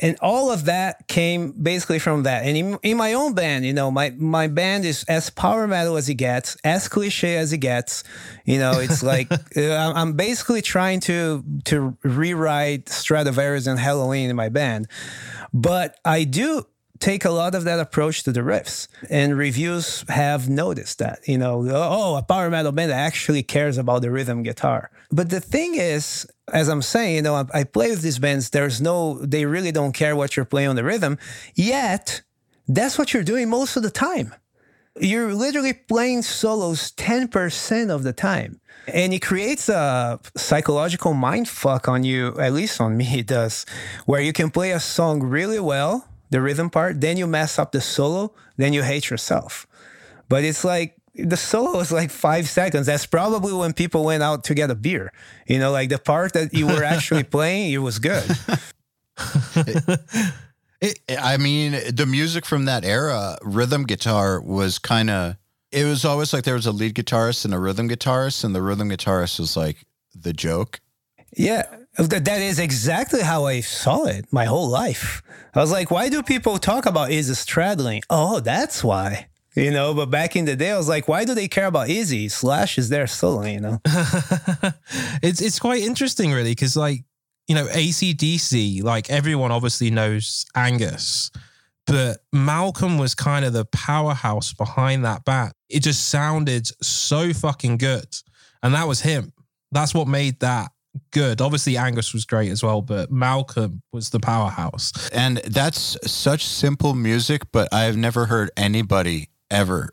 And 0.00 0.16
all 0.20 0.50
of 0.50 0.64
that 0.64 1.06
came 1.06 1.52
basically 1.52 2.00
from 2.00 2.24
that. 2.24 2.44
And 2.44 2.56
in, 2.56 2.78
in 2.82 2.96
my 2.96 3.12
own 3.12 3.32
band, 3.32 3.64
you 3.64 3.72
know, 3.72 3.92
my 3.92 4.10
my 4.10 4.48
band 4.48 4.84
is 4.84 5.04
as 5.04 5.30
power 5.30 5.68
metal 5.68 5.96
as 5.96 6.08
it 6.08 6.14
gets, 6.14 6.56
as 6.64 6.88
cliche 6.88 7.36
as 7.36 7.52
it 7.52 7.58
gets. 7.58 8.02
You 8.44 8.58
know, 8.58 8.80
it's 8.80 9.02
like 9.14 9.30
uh, 9.56 9.92
I'm 9.94 10.14
basically 10.14 10.62
trying 10.62 11.00
to 11.00 11.44
to 11.66 11.96
rewrite 12.02 12.86
Stratovarius 12.86 13.68
and 13.68 13.78
Helloween 13.78 14.30
in 14.30 14.36
my 14.36 14.48
band, 14.48 14.88
but 15.52 15.96
I 16.04 16.24
do 16.24 16.66
take 17.00 17.24
a 17.24 17.30
lot 17.30 17.54
of 17.54 17.64
that 17.64 17.80
approach 17.80 18.22
to 18.22 18.32
the 18.32 18.40
riffs 18.40 18.88
and 19.10 19.36
reviews 19.36 20.04
have 20.08 20.48
noticed 20.48 20.98
that 20.98 21.26
you 21.26 21.36
know 21.36 21.66
oh 21.70 22.16
a 22.16 22.22
power 22.22 22.50
metal 22.50 22.72
band 22.72 22.92
actually 22.92 23.42
cares 23.42 23.78
about 23.78 24.02
the 24.02 24.10
rhythm 24.10 24.42
guitar. 24.42 24.90
But 25.10 25.30
the 25.30 25.40
thing 25.40 25.74
is 25.74 26.26
as 26.52 26.68
i'm 26.68 26.82
saying 26.82 27.16
you 27.16 27.22
know 27.22 27.46
I, 27.52 27.64
play 27.64 27.90
with 27.90 28.02
these 28.02 28.18
bands 28.18 28.50
there's 28.50 28.80
no 28.80 29.18
they 29.24 29.46
really 29.46 29.72
don't 29.72 29.92
care 29.92 30.14
what 30.14 30.36
you're 30.36 30.44
playing 30.44 30.68
on 30.68 30.76
the 30.76 30.84
rhythm. 30.84 31.18
Yet 31.54 32.22
that's 32.68 32.98
what 32.98 33.12
you're 33.12 33.24
doing 33.24 33.48
most 33.48 33.76
of 33.76 33.82
the 33.82 33.90
time. 33.90 34.34
You're 35.00 35.34
literally 35.34 35.72
playing 35.72 36.22
solos 36.22 36.92
10% 36.92 37.90
of 37.90 38.04
the 38.04 38.12
time. 38.12 38.60
And 38.86 39.12
it 39.12 39.22
creates 39.22 39.68
a 39.68 40.20
psychological 40.36 41.14
mind 41.14 41.48
fuck 41.48 41.88
on 41.88 42.04
you 42.04 42.38
at 42.38 42.52
least 42.52 42.80
on 42.80 42.96
me 42.96 43.18
it 43.18 43.26
does 43.26 43.66
where 44.06 44.20
you 44.20 44.32
can 44.32 44.50
play 44.50 44.70
a 44.70 44.80
song 44.80 45.22
really 45.22 45.58
well 45.58 46.08
the 46.34 46.42
rhythm 46.42 46.68
part, 46.68 47.00
then 47.00 47.16
you 47.16 47.28
mess 47.28 47.60
up 47.60 47.70
the 47.70 47.80
solo, 47.80 48.34
then 48.56 48.72
you 48.72 48.82
hate 48.82 49.08
yourself. 49.08 49.68
But 50.28 50.42
it's 50.42 50.64
like 50.64 50.96
the 51.14 51.36
solo 51.36 51.78
is 51.78 51.92
like 51.92 52.10
five 52.10 52.48
seconds. 52.48 52.86
That's 52.86 53.06
probably 53.06 53.52
when 53.52 53.72
people 53.72 54.04
went 54.04 54.24
out 54.24 54.42
to 54.44 54.54
get 54.54 54.68
a 54.68 54.74
beer. 54.74 55.12
You 55.46 55.60
know, 55.60 55.70
like 55.70 55.90
the 55.90 55.98
part 55.98 56.32
that 56.32 56.52
you 56.52 56.66
were 56.66 56.82
actually 56.82 57.22
playing, 57.36 57.70
it 57.70 57.78
was 57.78 58.00
good. 58.00 58.24
it, 60.80 60.98
I 61.16 61.36
mean, 61.36 61.80
the 61.94 62.04
music 62.04 62.44
from 62.44 62.64
that 62.64 62.84
era, 62.84 63.38
rhythm 63.42 63.84
guitar 63.84 64.40
was 64.40 64.80
kind 64.80 65.10
of. 65.10 65.36
It 65.70 65.84
was 65.84 66.04
always 66.04 66.32
like 66.32 66.42
there 66.42 66.54
was 66.54 66.66
a 66.66 66.72
lead 66.72 66.96
guitarist 66.96 67.44
and 67.44 67.54
a 67.54 67.60
rhythm 67.60 67.88
guitarist, 67.88 68.42
and 68.42 68.56
the 68.56 68.62
rhythm 68.62 68.90
guitarist 68.90 69.38
was 69.38 69.56
like 69.56 69.84
the 70.12 70.32
joke. 70.32 70.80
Yeah, 71.36 71.64
that 71.98 72.40
is 72.40 72.58
exactly 72.58 73.22
how 73.22 73.46
I 73.46 73.60
saw 73.60 74.04
it 74.04 74.32
my 74.32 74.44
whole 74.44 74.68
life. 74.68 75.22
I 75.54 75.60
was 75.60 75.72
like, 75.72 75.90
why 75.90 76.08
do 76.08 76.22
people 76.22 76.58
talk 76.58 76.86
about 76.86 77.10
Izzy 77.10 77.32
Stradlin? 77.32 78.02
Oh, 78.10 78.40
that's 78.40 78.82
why. 78.82 79.28
You 79.56 79.70
know, 79.70 79.94
but 79.94 80.10
back 80.10 80.34
in 80.34 80.46
the 80.46 80.56
day, 80.56 80.72
I 80.72 80.76
was 80.76 80.88
like, 80.88 81.06
why 81.06 81.24
do 81.24 81.34
they 81.34 81.46
care 81.46 81.66
about 81.66 81.88
Izzy? 81.88 82.28
Slash 82.28 82.76
is 82.76 82.88
there 82.88 83.06
solo, 83.06 83.44
you 83.44 83.60
know? 83.60 83.80
it's 85.22 85.40
it's 85.40 85.60
quite 85.60 85.82
interesting, 85.82 86.32
really, 86.32 86.50
because 86.50 86.76
like 86.76 87.04
you 87.46 87.54
know, 87.54 87.66
ACDC, 87.66 88.82
like 88.82 89.10
everyone 89.10 89.52
obviously 89.52 89.90
knows 89.90 90.46
Angus, 90.56 91.30
but 91.86 92.18
Malcolm 92.32 92.98
was 92.98 93.14
kind 93.14 93.44
of 93.44 93.52
the 93.52 93.66
powerhouse 93.66 94.52
behind 94.52 95.04
that 95.04 95.24
band. 95.24 95.52
It 95.68 95.80
just 95.80 96.08
sounded 96.08 96.66
so 96.82 97.32
fucking 97.32 97.78
good, 97.78 98.08
and 98.62 98.74
that 98.74 98.88
was 98.88 99.02
him. 99.02 99.32
That's 99.70 99.94
what 99.94 100.08
made 100.08 100.40
that 100.40 100.72
good. 101.10 101.40
Obviously, 101.40 101.76
Angus 101.76 102.12
was 102.12 102.24
great 102.24 102.50
as 102.50 102.62
well, 102.62 102.82
but 102.82 103.10
Malcolm 103.10 103.82
was 103.92 104.10
the 104.10 104.20
powerhouse. 104.20 104.92
And 105.10 105.38
that's 105.38 105.96
such 106.10 106.44
simple 106.46 106.94
music, 106.94 107.42
but 107.52 107.72
I've 107.72 107.96
never 107.96 108.26
heard 108.26 108.50
anybody 108.56 109.30
ever 109.50 109.90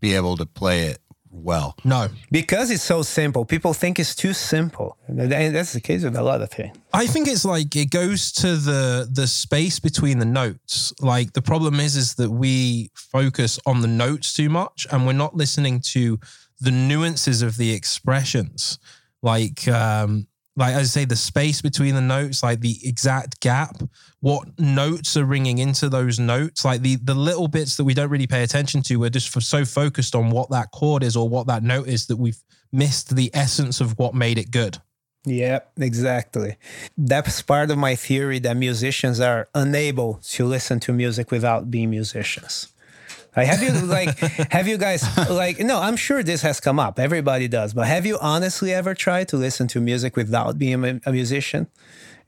be 0.00 0.14
able 0.14 0.36
to 0.36 0.46
play 0.46 0.82
it 0.86 0.98
well. 1.30 1.76
No, 1.84 2.08
Because 2.30 2.70
it's 2.70 2.82
so 2.82 3.02
simple, 3.02 3.44
people 3.44 3.74
think 3.74 3.98
it's 3.98 4.14
too 4.14 4.32
simple. 4.32 4.96
And 5.06 5.30
that's 5.30 5.72
the 5.72 5.80
case 5.80 6.02
with 6.02 6.16
a 6.16 6.22
lot 6.22 6.40
of 6.40 6.50
things. 6.50 6.76
I 6.92 7.06
think 7.06 7.28
it's 7.28 7.44
like 7.44 7.76
it 7.76 7.90
goes 7.90 8.32
to 8.32 8.56
the 8.56 9.08
the 9.10 9.26
space 9.26 9.78
between 9.78 10.18
the 10.18 10.24
notes. 10.24 10.92
Like 11.00 11.34
the 11.34 11.42
problem 11.42 11.78
is 11.78 11.94
is 11.96 12.14
that 12.14 12.30
we 12.30 12.90
focus 12.94 13.58
on 13.66 13.82
the 13.82 13.88
notes 13.88 14.32
too 14.32 14.48
much 14.48 14.86
and 14.90 15.06
we're 15.06 15.12
not 15.12 15.36
listening 15.36 15.80
to 15.92 16.18
the 16.58 16.70
nuances 16.70 17.42
of 17.42 17.58
the 17.58 17.72
expressions. 17.72 18.78
Like 19.22 19.66
um 19.68 20.26
like 20.56 20.74
as 20.74 20.96
I 20.96 21.00
say, 21.00 21.04
the 21.04 21.16
space 21.16 21.60
between 21.60 21.94
the 21.94 22.00
notes, 22.00 22.42
like 22.42 22.60
the 22.60 22.76
exact 22.82 23.40
gap, 23.40 23.82
what 24.20 24.48
notes 24.58 25.16
are 25.16 25.24
ringing 25.24 25.58
into 25.58 25.88
those 25.88 26.18
notes, 26.18 26.64
like 26.64 26.80
the 26.80 26.96
the 26.96 27.14
little 27.14 27.48
bits 27.48 27.76
that 27.76 27.84
we 27.84 27.94
don't 27.94 28.10
really 28.10 28.26
pay 28.26 28.42
attention 28.42 28.82
to. 28.82 28.96
We're 28.96 29.10
just 29.10 29.40
so 29.42 29.64
focused 29.64 30.14
on 30.14 30.30
what 30.30 30.50
that 30.50 30.70
chord 30.72 31.02
is 31.02 31.16
or 31.16 31.28
what 31.28 31.46
that 31.48 31.62
note 31.62 31.88
is 31.88 32.06
that 32.06 32.16
we've 32.16 32.42
missed 32.72 33.14
the 33.14 33.30
essence 33.34 33.80
of 33.80 33.98
what 33.98 34.14
made 34.14 34.38
it 34.38 34.50
good. 34.50 34.78
Yeah, 35.26 35.60
exactly. 35.76 36.56
That's 36.96 37.42
part 37.42 37.70
of 37.70 37.78
my 37.78 37.96
theory 37.96 38.38
that 38.38 38.56
musicians 38.56 39.18
are 39.18 39.48
unable 39.54 40.20
to 40.30 40.46
listen 40.46 40.78
to 40.80 40.92
music 40.92 41.30
without 41.32 41.70
being 41.70 41.90
musicians. 41.90 42.68
Like, 43.36 43.46
have 43.48 43.62
you 43.62 43.72
like 43.86 44.18
have 44.52 44.66
you 44.66 44.78
guys 44.78 45.04
like 45.30 45.58
no? 45.60 45.80
I'm 45.80 45.96
sure 45.96 46.22
this 46.22 46.42
has 46.42 46.58
come 46.60 46.78
up. 46.78 46.98
Everybody 46.98 47.48
does, 47.48 47.74
but 47.74 47.86
have 47.86 48.06
you 48.06 48.18
honestly 48.20 48.72
ever 48.72 48.94
tried 48.94 49.28
to 49.28 49.36
listen 49.36 49.68
to 49.68 49.80
music 49.80 50.16
without 50.16 50.58
being 50.58 51.00
a, 51.04 51.12
musician? 51.12 51.66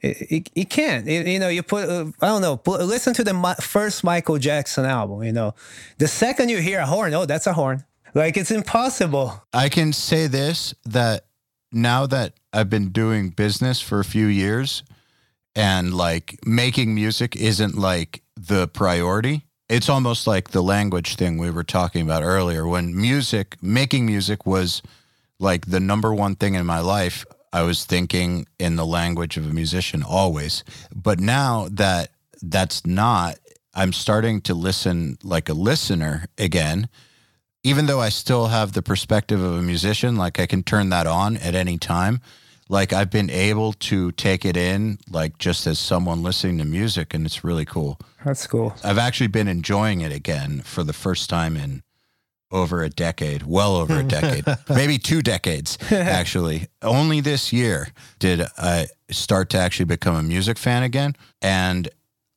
It, 0.01 0.17
it, 0.31 0.51
it 0.55 0.71
can't. 0.71 1.09
It- 1.09 1.27
you 1.27 1.39
know, 1.39 1.49
you 1.49 1.63
put 1.63 1.89
uh, 1.89 2.07
I 2.21 2.27
don't 2.27 2.43
know. 2.43 2.57
Put, 2.57 2.83
listen 2.83 3.15
to 3.15 3.25
the 3.25 3.35
mi- 3.35 3.55
first 3.61 4.05
Michael 4.05 4.39
Jackson 4.39 4.85
album. 4.85 5.23
You 5.25 5.33
know, 5.33 5.55
the 5.99 6.07
second 6.09 6.51
you 6.51 6.59
hear 6.59 6.81
a 6.81 6.87
horn, 6.87 7.13
oh, 7.15 7.25
that's 7.27 7.47
a 7.47 7.53
horn. 7.55 7.85
Like 8.15 8.37
it's 8.37 8.51
impossible. 8.51 9.43
I 9.53 9.69
can 9.69 9.93
say 9.93 10.27
this 10.29 10.75
that 10.85 11.27
now 11.73 12.07
that 12.07 12.35
I've 12.53 12.71
been 12.71 12.91
doing 12.91 13.31
business 13.31 13.81
for 13.81 13.99
a 14.01 14.05
few 14.05 14.27
years 14.27 14.83
and 15.55 15.93
like 15.95 16.39
making 16.47 16.95
music 16.95 17.35
isn't 17.37 17.77
like 17.77 18.23
the 18.37 18.69
priority. 18.69 19.45
It's 19.69 19.89
almost 19.89 20.27
like 20.27 20.51
the 20.51 20.62
language 20.62 21.16
thing 21.16 21.37
we 21.37 21.51
were 21.51 21.64
talking 21.64 22.03
about 22.03 22.23
earlier. 22.23 22.66
When 22.66 22.99
music, 22.99 23.57
making 23.62 24.07
music 24.07 24.47
was 24.47 24.83
like 25.39 25.66
the 25.66 25.81
number 25.81 26.14
one 26.14 26.37
thing 26.37 26.55
in 26.55 26.64
my 26.64 26.81
life, 26.81 27.27
I 27.53 27.62
was 27.62 27.85
thinking 27.85 28.47
in 28.59 28.77
the 28.77 28.87
language 28.87 29.37
of 29.37 29.47
a 29.47 29.53
musician 29.53 30.03
always. 30.03 30.64
But 30.95 31.21
now 31.21 31.69
that 31.73 32.11
that's 32.41 32.87
not, 32.87 33.39
I'm 33.75 33.93
starting 33.93 34.41
to 34.43 34.55
listen 34.55 35.19
like 35.23 35.49
a 35.49 35.55
listener 35.55 36.27
again 36.39 36.89
even 37.69 37.87
though 37.87 38.01
I 38.01 38.09
still 38.09 38.47
have 38.47 38.73
the 38.73 38.83
perspective 38.83 39.43
of 39.43 39.53
a 39.55 39.62
musician, 39.62 40.16
like 40.16 40.39
I 40.39 40.47
can 40.47 40.62
turn 40.62 40.91
that 40.91 41.07
on 41.07 41.37
at 41.37 41.55
any 41.55 41.77
time. 41.79 42.21
Like 42.69 42.93
I've 42.93 43.11
been 43.11 43.31
able 43.31 43.73
to 43.75 44.12
take 44.12 44.45
it 44.45 44.57
in, 44.57 44.99
like 45.11 45.39
just 45.39 45.66
as 45.66 45.79
someone 45.79 46.23
listening 46.23 46.59
to 46.59 46.64
music, 46.64 47.14
and 47.14 47.25
it's 47.25 47.43
really 47.43 47.64
cool. 47.64 47.99
That's 48.25 48.47
cool. 48.47 48.75
I've 48.85 48.99
actually 48.99 49.29
been 49.29 49.49
enjoying 49.49 50.03
it 50.03 50.12
again 50.12 50.61
for 50.61 50.85
the 50.85 50.93
first 50.93 51.31
time 51.31 51.57
in 51.57 51.83
over 52.51 52.83
a 52.83 52.89
decade, 52.89 53.43
well 53.43 53.77
over 53.77 53.99
a 53.99 54.03
decade, 54.03 54.45
maybe 54.69 54.99
two 54.99 55.23
decades, 55.23 55.79
actually. 55.91 56.66
Only 56.83 57.21
this 57.21 57.53
year 57.53 57.89
did 58.19 58.43
I 58.57 58.89
start 59.11 59.51
to 59.51 59.59
actually 59.59 59.87
become 59.87 60.16
a 60.16 60.23
music 60.23 60.59
fan 60.59 60.83
again. 60.83 61.16
And 61.43 61.89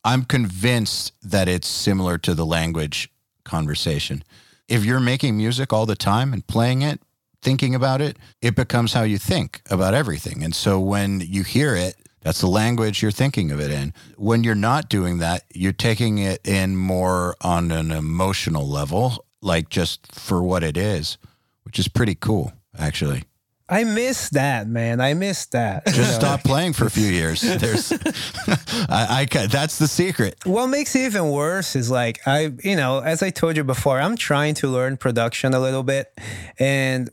I'm 0.03 0.23
convinced 0.23 1.13
that 1.21 1.47
it's 1.47 1.67
similar 1.67 2.17
to 2.19 2.34
the 2.34 2.45
language 2.45 3.09
conversation. 3.43 4.23
If 4.67 4.86
you're 4.86 4.99
making 4.99 5.38
music 5.38 5.71
all 5.73 5.86
the 5.86 5.95
time 5.95 6.34
and 6.34 6.45
playing 6.45 6.82
it, 6.82 7.01
thinking 7.41 7.75
about 7.75 8.01
it, 8.01 8.17
it 8.41 8.55
becomes 8.55 8.93
how 8.93 9.03
you 9.03 9.17
think 9.17 9.61
about 9.69 9.93
everything. 9.93 10.43
And 10.43 10.53
so 10.55 10.79
when 10.79 11.21
you 11.21 11.43
hear 11.43 11.75
it, 11.75 11.95
that's 12.21 12.41
the 12.41 12.47
language 12.47 13.01
you're 13.01 13.11
thinking 13.11 13.51
of 13.51 13.59
it 13.59 13.71
in. 13.71 13.93
When 14.15 14.43
you're 14.43 14.53
not 14.55 14.89
doing 14.89 15.17
that, 15.19 15.43
you're 15.53 15.71
taking 15.73 16.19
it 16.19 16.47
in 16.47 16.77
more 16.77 17.35
on 17.41 17.71
an 17.71 17.91
emotional 17.91 18.67
level, 18.67 19.25
like 19.41 19.69
just 19.69 20.11
for 20.13 20.43
what 20.43 20.63
it 20.63 20.77
is, 20.77 21.17
which 21.63 21.79
is 21.79 21.87
pretty 21.87 22.15
cool, 22.15 22.53
actually. 22.77 23.23
I 23.67 23.85
miss 23.85 24.29
that, 24.31 24.67
man. 24.67 24.99
I 24.99 25.13
miss 25.13 25.45
that. 25.47 25.83
you 25.87 25.93
Just 25.93 26.11
know? 26.11 26.19
stop 26.27 26.43
playing 26.43 26.73
for 26.73 26.85
a 26.85 26.91
few 26.91 27.07
years. 27.07 27.39
There's, 27.39 27.91
I, 28.89 29.25
I, 29.31 29.47
that's 29.47 29.79
the 29.79 29.87
secret. 29.87 30.35
What 30.43 30.67
makes 30.67 30.93
it 30.93 31.05
even 31.05 31.29
worse 31.29 31.75
is 31.77 31.89
like 31.89 32.19
I, 32.27 32.51
you 32.65 32.75
know, 32.75 32.99
as 32.99 33.23
I 33.23 33.29
told 33.29 33.55
you 33.55 33.63
before, 33.63 33.99
I'm 34.01 34.17
trying 34.17 34.55
to 34.55 34.67
learn 34.67 34.97
production 34.97 35.53
a 35.53 35.59
little 35.61 35.83
bit, 35.83 36.13
and 36.59 37.09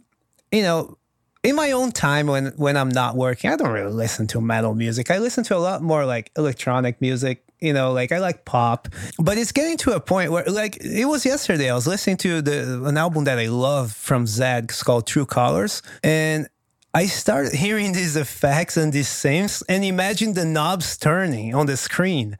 you 0.52 0.62
know, 0.62 0.98
in 1.42 1.54
my 1.54 1.72
own 1.72 1.92
time 1.92 2.26
when 2.26 2.46
when 2.56 2.76
I'm 2.76 2.88
not 2.88 3.16
working, 3.16 3.50
I 3.50 3.56
don't 3.56 3.70
really 3.70 3.92
listen 3.92 4.26
to 4.28 4.40
metal 4.40 4.74
music. 4.74 5.10
I 5.10 5.18
listen 5.18 5.44
to 5.44 5.56
a 5.56 5.58
lot 5.58 5.82
more 5.82 6.04
like 6.04 6.30
electronic 6.36 7.00
music. 7.00 7.44
You 7.60 7.72
know, 7.72 7.92
like 7.92 8.12
I 8.12 8.18
like 8.18 8.44
pop, 8.44 8.86
but 9.18 9.36
it's 9.36 9.50
getting 9.50 9.76
to 9.78 9.90
a 9.90 9.98
point 10.00 10.30
where, 10.30 10.44
like, 10.44 10.76
it 10.80 11.06
was 11.06 11.26
yesterday. 11.26 11.68
I 11.68 11.74
was 11.74 11.88
listening 11.88 12.16
to 12.18 12.40
the 12.40 12.84
an 12.84 12.96
album 12.96 13.24
that 13.24 13.38
I 13.40 13.46
love 13.46 13.90
from 13.92 14.26
Zedd. 14.26 14.84
Called 14.84 15.08
True 15.08 15.26
Colors, 15.26 15.82
and 16.04 16.48
I 16.94 17.06
started 17.06 17.52
hearing 17.52 17.92
these 17.92 18.14
effects 18.14 18.76
and 18.76 18.92
these 18.92 19.08
synths, 19.08 19.64
and 19.68 19.84
imagine 19.84 20.34
the 20.34 20.44
knobs 20.44 20.96
turning 20.96 21.52
on 21.54 21.66
the 21.66 21.76
screen. 21.76 22.38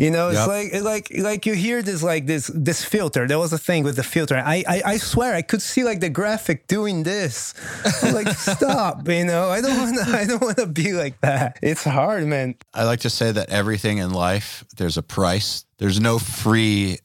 You 0.00 0.10
know, 0.10 0.30
it's 0.30 0.38
Yep. 0.38 0.48
like 0.48 0.68
like 0.82 1.06
like 1.18 1.46
you 1.46 1.54
hear 1.54 1.82
this 1.82 2.02
like 2.02 2.24
this 2.24 2.50
this 2.54 2.82
filter. 2.82 3.26
There 3.28 3.38
was 3.38 3.52
a 3.52 3.58
thing 3.58 3.84
with 3.84 3.96
the 3.96 4.02
filter. 4.02 4.34
I 4.54 4.64
I, 4.66 4.82
I 4.92 4.96
swear 4.96 5.34
I 5.34 5.42
could 5.42 5.60
see 5.60 5.84
like 5.84 6.00
the 6.00 6.08
graphic 6.08 6.66
doing 6.68 7.02
this. 7.04 7.52
Like, 8.02 8.28
stop. 8.54 9.06
You 9.06 9.26
know, 9.26 9.50
I 9.50 9.60
don't 9.60 9.76
want 9.76 9.96
to. 9.98 10.04
I 10.20 10.24
don't 10.24 10.40
want 10.40 10.56
to 10.56 10.66
be 10.66 10.94
like 10.94 11.20
that. 11.20 11.58
It's 11.62 11.84
hard, 11.84 12.26
man. 12.26 12.54
I 12.72 12.84
like 12.84 13.00
to 13.00 13.10
say 13.10 13.30
that 13.30 13.50
everything 13.50 13.98
in 13.98 14.10
life, 14.10 14.64
there's 14.78 14.96
a 14.96 15.02
price. 15.02 15.66
There's 15.76 16.00
no 16.00 16.18
free 16.18 16.96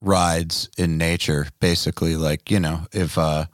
rides 0.00 0.68
in 0.76 0.98
nature. 0.98 1.46
Basically, 1.60 2.16
like 2.16 2.50
you 2.50 2.58
know, 2.58 2.80
if 2.92 3.16
uh, 3.16 3.46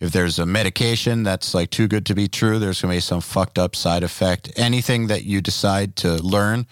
if 0.00 0.10
there's 0.12 0.38
a 0.38 0.46
medication 0.46 1.22
that's 1.22 1.52
like 1.54 1.68
too 1.70 1.86
good 1.86 2.06
to 2.06 2.14
be 2.14 2.28
true, 2.28 2.58
there's 2.58 2.80
gonna 2.80 2.94
be 2.94 3.00
some 3.00 3.20
fucked 3.20 3.58
up 3.58 3.76
side 3.76 4.02
effect. 4.02 4.50
Anything 4.56 5.08
that 5.08 5.24
you 5.24 5.42
decide 5.42 5.96
to 5.96 6.14
learn 6.22 6.66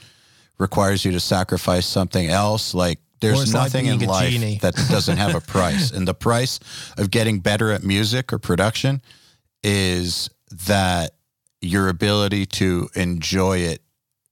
requires 0.59 1.05
you 1.05 1.13
to 1.13 1.21
sacrifice 1.21 1.87
something 1.87 2.29
else. 2.29 2.75
Like 2.75 2.99
there's 3.21 3.43
it's 3.43 3.55
like 3.55 3.65
nothing 3.65 3.87
in 3.87 4.01
life 4.01 4.31
genie. 4.31 4.59
that 4.63 4.75
doesn't 4.91 5.17
have 5.17 5.35
a 5.35 5.41
price, 5.41 5.91
and 5.91 6.07
the 6.07 6.15
price 6.15 6.61
of 6.99 7.11
getting 7.11 7.41
better 7.41 7.73
at 7.73 7.83
music 7.83 8.33
or 8.33 8.39
production 8.39 9.03
is 9.63 10.31
that 10.67 11.13
your 11.61 11.89
ability 11.89 12.47
to 12.47 12.89
enjoy 12.95 13.59
it 13.59 13.83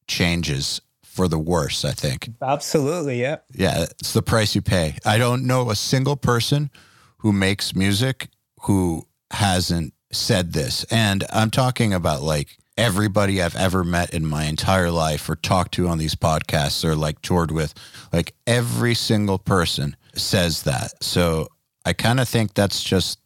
changes 0.07 0.81
for 1.03 1.29
the 1.29 1.39
worse, 1.39 1.85
I 1.85 1.93
think. 1.93 2.31
Absolutely, 2.41 3.20
yeah. 3.20 3.39
Yeah, 3.53 3.83
it's 3.83 4.12
the 4.12 4.23
price 4.23 4.55
you 4.55 4.62
pay. 4.62 4.97
I 5.05 5.18
don't 5.18 5.47
know 5.47 5.70
a 5.70 5.77
single 5.77 6.16
person 6.16 6.70
who 7.18 7.33
makes 7.33 7.75
music 7.75 8.29
who 8.62 9.07
hasn't 9.31 9.95
said 10.11 10.53
this. 10.53 10.85
And 10.85 11.25
I'm 11.31 11.51
talking 11.51 11.93
about 11.93 12.23
like 12.23 12.59
everybody 12.77 13.43
I've 13.43 13.57
ever 13.57 13.85
met 13.85 14.14
in 14.14 14.27
my 14.27 14.45
entire 14.45 14.91
life 14.91 15.29
or 15.29 15.37
talked 15.37 15.73
to 15.75 15.89
on 15.89 15.99
these 15.99 16.14
podcasts 16.14 16.85
or 16.85 16.95
like 16.95 17.20
toured 17.23 17.51
with. 17.51 17.75
Like 18.12 18.35
every 18.47 18.95
single 18.95 19.39
person 19.39 19.97
says 20.14 20.62
that. 20.64 21.03
So 21.03 21.49
I 21.85 21.93
kind 21.93 22.20
of 22.20 22.29
think 22.29 22.55
that's 22.55 22.83
just 22.83 23.18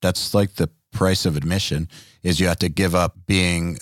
that's 0.00 0.34
like 0.34 0.54
the 0.54 0.70
price 0.92 1.26
of 1.26 1.36
admission 1.36 1.88
is 2.22 2.40
you 2.40 2.46
have 2.48 2.58
to 2.58 2.68
give 2.68 2.94
up 2.94 3.16
being 3.26 3.78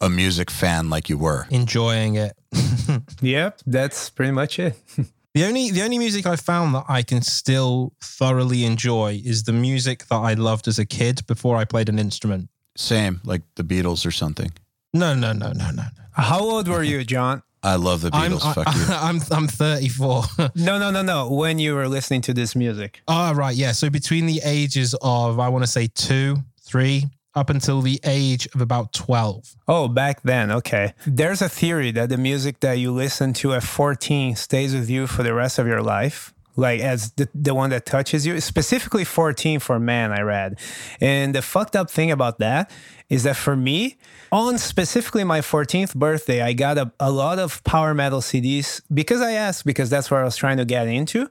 a 0.00 0.08
music 0.08 0.50
fan 0.50 0.90
like 0.90 1.08
you 1.08 1.18
were. 1.18 1.46
enjoying 1.50 2.14
it. 2.16 2.36
Yep, 3.20 3.60
that's 3.66 4.08
pretty 4.10 4.32
much 4.32 4.58
it. 4.58 4.74
The 5.34 5.44
only 5.44 5.70
the 5.70 5.82
only 5.82 5.98
music 5.98 6.26
I 6.26 6.34
found 6.36 6.74
that 6.74 6.86
I 6.88 7.02
can 7.02 7.22
still 7.22 7.92
thoroughly 8.02 8.64
enjoy 8.64 9.20
is 9.24 9.44
the 9.44 9.52
music 9.52 10.06
that 10.08 10.16
I 10.16 10.32
loved 10.34 10.66
as 10.66 10.78
a 10.80 10.86
kid 10.86 11.24
before 11.28 11.56
I 11.56 11.64
played 11.64 11.88
an 11.88 11.98
instrument. 11.98 12.48
Same, 12.78 13.20
like 13.24 13.42
the 13.56 13.64
Beatles 13.64 14.06
or 14.06 14.12
something. 14.12 14.52
No, 14.94 15.12
no, 15.12 15.32
no, 15.32 15.52
no, 15.52 15.70
no. 15.70 15.82
no. 15.82 15.82
How 16.12 16.40
old 16.40 16.68
were 16.68 16.82
you, 16.82 17.02
Jon? 17.04 17.42
I 17.60 17.74
love 17.74 18.02
the 18.02 18.10
I'm, 18.12 18.32
Beatles. 18.32 18.54
Fuck 18.54 18.74
you. 18.74 18.94
I, 18.94 18.98
I'm 19.08 19.20
I'm 19.32 19.48
34. 19.48 20.22
No, 20.54 20.78
no, 20.78 20.92
no, 20.92 21.02
no. 21.02 21.28
When 21.28 21.58
you 21.58 21.74
were 21.74 21.88
listening 21.88 22.20
to 22.22 22.34
this 22.34 22.54
music. 22.54 23.02
Ah, 23.08 23.32
right, 23.34 23.54
yeah. 23.54 23.72
So 23.72 23.90
between 23.90 24.26
the 24.26 24.40
ages 24.44 24.94
of 25.02 25.40
I 25.40 25.48
want 25.48 25.64
to 25.64 25.70
say 25.70 25.88
two, 25.92 26.36
three, 26.62 27.06
up 27.34 27.50
until 27.50 27.82
the 27.82 28.00
age 28.04 28.46
of 28.54 28.60
about 28.60 28.92
12. 28.92 29.56
Oh, 29.66 29.88
back 29.88 30.22
then. 30.22 30.52
Okay. 30.52 30.94
There's 31.04 31.42
a 31.42 31.48
theory 31.48 31.90
that 31.92 32.08
the 32.10 32.16
music 32.16 32.60
that 32.60 32.74
you 32.74 32.92
listen 32.92 33.32
to 33.34 33.54
at 33.54 33.64
14 33.64 34.36
stays 34.36 34.72
with 34.72 34.88
you 34.88 35.08
for 35.08 35.24
the 35.24 35.34
rest 35.34 35.58
of 35.58 35.66
your 35.66 35.82
life. 35.82 36.32
Like 36.58 36.80
as 36.80 37.12
the, 37.12 37.28
the 37.34 37.54
one 37.54 37.70
that 37.70 37.86
touches 37.86 38.26
you, 38.26 38.40
specifically 38.40 39.04
14 39.04 39.60
for 39.60 39.78
men, 39.78 40.10
I 40.10 40.22
read. 40.22 40.58
And 41.00 41.32
the 41.32 41.40
fucked 41.40 41.76
up 41.76 41.88
thing 41.88 42.10
about 42.10 42.40
that 42.40 42.72
is 43.08 43.22
that 43.22 43.36
for 43.36 43.54
me, 43.54 43.96
on 44.32 44.58
specifically 44.58 45.22
my 45.22 45.40
14th 45.40 45.94
birthday, 45.94 46.42
I 46.42 46.54
got 46.54 46.76
a, 46.76 46.92
a 46.98 47.12
lot 47.12 47.38
of 47.38 47.62
power 47.62 47.94
metal 47.94 48.20
CDs 48.20 48.82
because 48.92 49.20
I 49.20 49.32
asked, 49.32 49.64
because 49.64 49.88
that's 49.88 50.10
what 50.10 50.20
I 50.20 50.24
was 50.24 50.34
trying 50.34 50.56
to 50.56 50.64
get 50.64 50.88
into. 50.88 51.30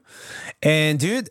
And 0.62 0.98
dude, 0.98 1.28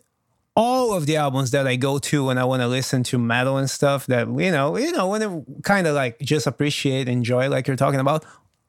all 0.54 0.94
of 0.94 1.06
the 1.06 1.16
albums 1.16 1.50
that 1.50 1.66
I 1.66 1.74
go 1.74 1.98
to 1.98 2.26
when 2.26 2.38
I 2.38 2.44
want 2.44 2.62
to 2.62 2.68
listen 2.68 3.02
to 3.04 3.18
metal 3.18 3.56
and 3.56 3.68
stuff 3.68 4.06
that 4.06 4.28
you 4.28 4.52
know, 4.52 4.76
you 4.76 4.92
know, 4.92 5.08
when 5.08 5.20
to 5.22 5.44
kind 5.64 5.88
of 5.88 5.96
like 5.96 6.20
just 6.20 6.46
appreciate, 6.46 7.08
enjoy, 7.08 7.48
like 7.48 7.66
you're 7.66 7.76
talking 7.76 8.00
about, 8.00 8.24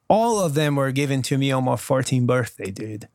all 0.10 0.40
of 0.40 0.56
them 0.56 0.76
were 0.76 0.92
given 0.92 1.22
to 1.22 1.38
me 1.38 1.52
on 1.52 1.66
my 1.66 1.76
14th 1.76 2.26
birthday, 2.26 2.72
dude. 2.72 3.08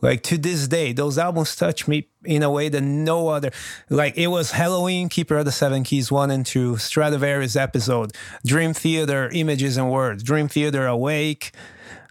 Like 0.00 0.22
to 0.24 0.38
this 0.38 0.68
day, 0.68 0.92
those 0.92 1.18
albums 1.18 1.56
touch 1.56 1.88
me 1.88 2.08
in 2.24 2.42
a 2.42 2.50
way 2.50 2.68
that 2.68 2.80
no 2.80 3.28
other. 3.28 3.50
Like 3.88 4.16
it 4.16 4.28
was 4.28 4.52
Helloween, 4.52 5.10
Keeper 5.10 5.36
of 5.36 5.44
the 5.44 5.52
Seven 5.52 5.84
Keys 5.84 6.10
one 6.10 6.30
and 6.30 6.44
two, 6.44 6.74
Stratovarius 6.74 7.60
episode, 7.60 8.12
Dream 8.46 8.74
Theater, 8.74 9.28
Images 9.32 9.76
and 9.76 9.90
Words, 9.90 10.22
Dream 10.22 10.48
Theater 10.48 10.86
Awake, 10.86 11.52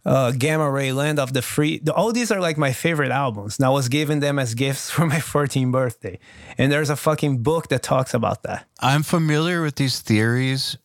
uh, 0.08 0.32
Gamma 0.32 0.72
Ray, 0.72 0.94
Land 0.94 1.20
of 1.20 1.34
the 1.34 1.42
Free. 1.42 1.82
All 1.94 2.14
these 2.14 2.32
are 2.32 2.40
like 2.40 2.58
my 2.58 2.72
favorite 2.72 3.12
albums. 3.12 3.60
And 3.60 3.66
I 3.66 3.70
was 3.70 3.90
giving 3.90 4.22
them 4.22 4.40
as 4.40 4.54
gifts 4.54 4.90
for 4.92 5.06
my 5.06 5.18
14th 5.18 5.72
birthday. 5.72 6.20
And 6.58 6.72
there's 6.72 6.90
a 6.90 6.96
fucking 6.96 7.44
book 7.44 7.68
that 7.70 7.84
talks 7.84 8.14
about 8.14 8.44
that. 8.44 8.66
I'm 8.80 9.04
familiar 9.04 9.62
with 9.62 9.76
these 9.76 10.00
theories 10.00 10.78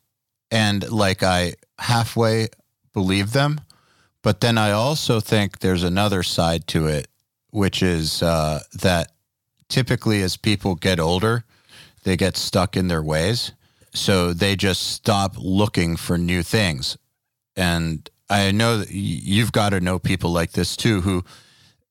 and 0.51 0.89
like 0.91 1.23
I 1.23 1.55
halfway 1.79 2.49
believe 2.93 3.31
them, 3.31 3.61
but 4.23 4.39
then 4.39 4.57
I 4.57 4.71
also 4.71 5.19
think 5.19 5.59
there's 5.59 5.83
another 5.83 6.23
side 6.23 6.65
to 6.69 6.87
it, 6.87 7.07
which 7.51 7.83
is 7.83 8.23
uh, 8.23 8.61
that 8.73 9.11
typically 9.69 10.23
as 10.23 10.37
people 10.37 10.75
get 10.75 10.99
older, 10.99 11.43
they 12.03 12.17
get 12.17 12.37
stuck 12.37 12.75
in 12.75 12.87
their 12.87 13.03
ways. 13.03 13.51
So 13.93 14.33
they 14.33 14.55
just 14.55 14.81
stop 14.81 15.35
looking 15.37 15.97
for 15.97 16.17
new 16.17 16.41
things. 16.41 16.97
And 17.55 18.09
I 18.29 18.51
know 18.51 18.79
that 18.79 18.91
you've 18.91 19.51
got 19.51 19.69
to 19.69 19.79
know 19.79 19.99
people 19.99 20.31
like 20.31 20.53
this 20.53 20.75
too, 20.75 21.01
who 21.01 21.23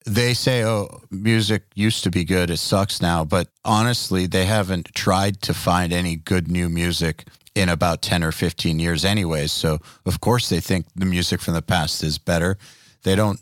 they 0.05 0.35
say, 0.35 0.65
oh, 0.65 1.03
music 1.11 1.65
used 1.75 2.03
to 2.05 2.11
be 2.11 2.25
good. 2.25 2.51
It 2.51 2.57
sucks 2.57 3.01
now. 3.01 3.25
But 3.25 3.49
honestly, 3.65 4.27
they 4.27 4.47
haven't 4.47 4.95
tried 4.95 5.43
to 5.43 5.55
find 5.55 5.93
any 5.93 6.17
good 6.17 6.51
new 6.51 6.69
music 6.69 7.27
in 7.55 7.69
about 7.69 8.03
10 8.03 8.25
or 8.25 8.33
15 8.33 8.79
years, 8.79 9.05
anyways. 9.05 9.53
So, 9.53 9.79
of 10.07 10.21
course, 10.21 10.49
they 10.49 10.61
think 10.61 10.87
the 10.95 11.05
music 11.05 11.41
from 11.41 11.55
the 11.55 11.63
past 11.63 12.03
is 12.03 12.19
better. 12.19 12.57
They 13.03 13.15
don't, 13.15 13.41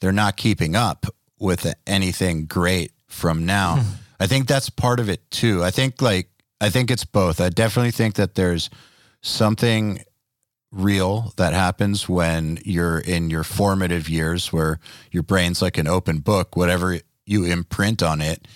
they're 0.00 0.12
not 0.12 0.36
keeping 0.36 0.76
up 0.76 1.06
with 1.38 1.72
anything 1.86 2.46
great 2.46 2.92
from 3.06 3.46
now. 3.46 3.76
Hmm. 3.76 3.94
I 4.20 4.26
think 4.26 4.46
that's 4.46 4.70
part 4.70 5.00
of 5.00 5.08
it 5.08 5.30
too. 5.30 5.64
I 5.64 5.70
think, 5.70 6.00
like, 6.02 6.28
I 6.60 6.68
think 6.68 6.90
it's 6.90 7.06
both. 7.06 7.40
I 7.40 7.48
definitely 7.48 7.90
think 7.90 8.16
that 8.16 8.34
there's 8.34 8.68
something 9.22 10.02
real 10.72 11.32
that 11.36 11.52
happens 11.52 12.08
when 12.08 12.58
you're 12.64 12.98
in 12.98 13.30
your 13.30 13.42
formative 13.42 14.08
years 14.08 14.52
where 14.52 14.78
your 15.10 15.22
brain's 15.22 15.60
like 15.60 15.76
an 15.76 15.88
open 15.88 16.18
book 16.18 16.54
whatever 16.54 17.00
you 17.26 17.44
imprint 17.44 18.02
on 18.02 18.20
it 18.20 18.46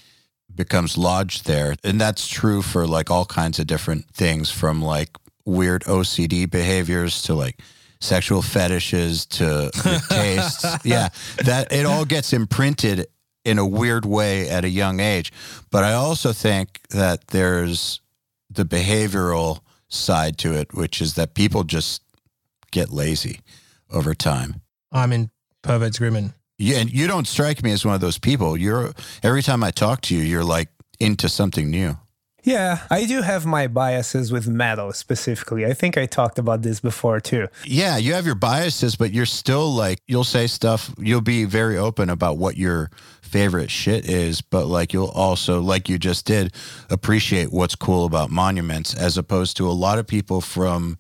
becomes 0.57 0.97
lodged 0.97 1.47
there 1.47 1.75
and 1.85 2.01
that's 2.01 2.29
true 2.29 2.63
for 2.63 2.87
like 2.87 3.11
all 3.11 3.25
kinds 3.25 3.59
of 3.59 3.67
different 3.67 4.07
things 4.11 4.51
from 4.51 4.83
like 4.83 5.11
weird 5.45 5.83
OCD 5.85 6.51
behaviors 6.51 7.23
to 7.23 7.35
like 7.35 7.61
sexual 8.01 8.43
fetishes 8.43 9.27
to 9.27 9.71
tastes 10.11 10.65
yeah 10.85 11.09
that 11.39 11.73
it 11.73 11.87
all 11.87 12.05
gets 12.05 12.33
imprinted 12.33 13.07
in 13.45 13.59
a 13.59 13.67
weird 13.67 14.05
way 14.05 14.49
at 14.49 14.65
a 14.65 14.69
young 14.69 15.01
age 15.01 15.33
but 15.71 15.85
i 15.85 15.93
also 15.93 16.33
think 16.33 16.81
that 16.91 17.27
there's 17.29 18.01
the 18.51 18.65
behavioral 18.65 19.61
side 19.89 20.37
to 20.37 20.53
it 20.53 20.75
which 20.75 21.01
is 21.01 21.15
that 21.15 21.35
people 21.35 21.65
just 21.65 22.03
get 22.75 22.91
lazy 22.91 23.41
over 23.91 24.15
time. 24.15 24.61
I'm 24.93 25.13
in 25.13 25.31
perfect 25.63 25.97
agreement. 25.97 26.33
Yeah, 26.65 26.79
and 26.79 26.91
you 26.91 27.07
don't 27.07 27.29
strike 27.29 27.63
me 27.63 27.73
as 27.73 27.85
one 27.85 27.95
of 27.95 28.01
those 28.01 28.17
people. 28.17 28.57
You're 28.57 28.95
every 29.23 29.43
time 29.43 29.63
I 29.63 29.71
talk 29.71 30.01
to 30.03 30.17
you, 30.17 30.23
you're 30.23 30.45
like 30.45 30.71
into 30.99 31.29
something 31.29 31.71
new. 31.71 31.99
Yeah, 32.43 32.87
I 32.91 33.05
do 33.05 33.21
have 33.21 33.45
my 33.45 33.67
biases 33.67 34.33
with 34.33 34.49
metal 34.49 34.93
specifically. 34.93 35.67
I 35.67 35.75
think 35.75 35.99
I 35.99 36.07
talked 36.07 36.39
about 36.39 36.63
this 36.63 36.81
before 36.81 37.21
too. 37.21 37.49
Yeah, 37.67 37.99
you 37.99 38.15
have 38.15 38.25
your 38.25 38.35
biases, 38.35 38.97
but 38.97 39.13
you're 39.13 39.27
still 39.27 39.75
like 39.75 39.99
you'll 40.07 40.25
say 40.25 40.47
stuff. 40.47 40.91
You'll 40.99 41.21
be 41.21 41.45
very 41.45 41.77
open 41.77 42.09
about 42.09 42.39
what 42.39 42.57
your 42.57 42.91
favorite 43.21 43.71
shit 43.71 44.09
is, 44.09 44.41
but 44.41 44.65
like 44.65 44.95
you'll 44.95 45.09
also, 45.09 45.61
like 45.61 45.91
you 45.91 45.99
just 45.99 46.25
did, 46.25 46.55
appreciate 46.89 47.53
what's 47.53 47.75
cool 47.75 48.07
about 48.07 48.31
monuments, 48.31 48.95
as 48.95 49.19
opposed 49.19 49.59
to 49.59 49.69
a 49.69 49.73
lot 49.73 49.99
of 49.99 50.07
people 50.07 50.41
from 50.41 50.97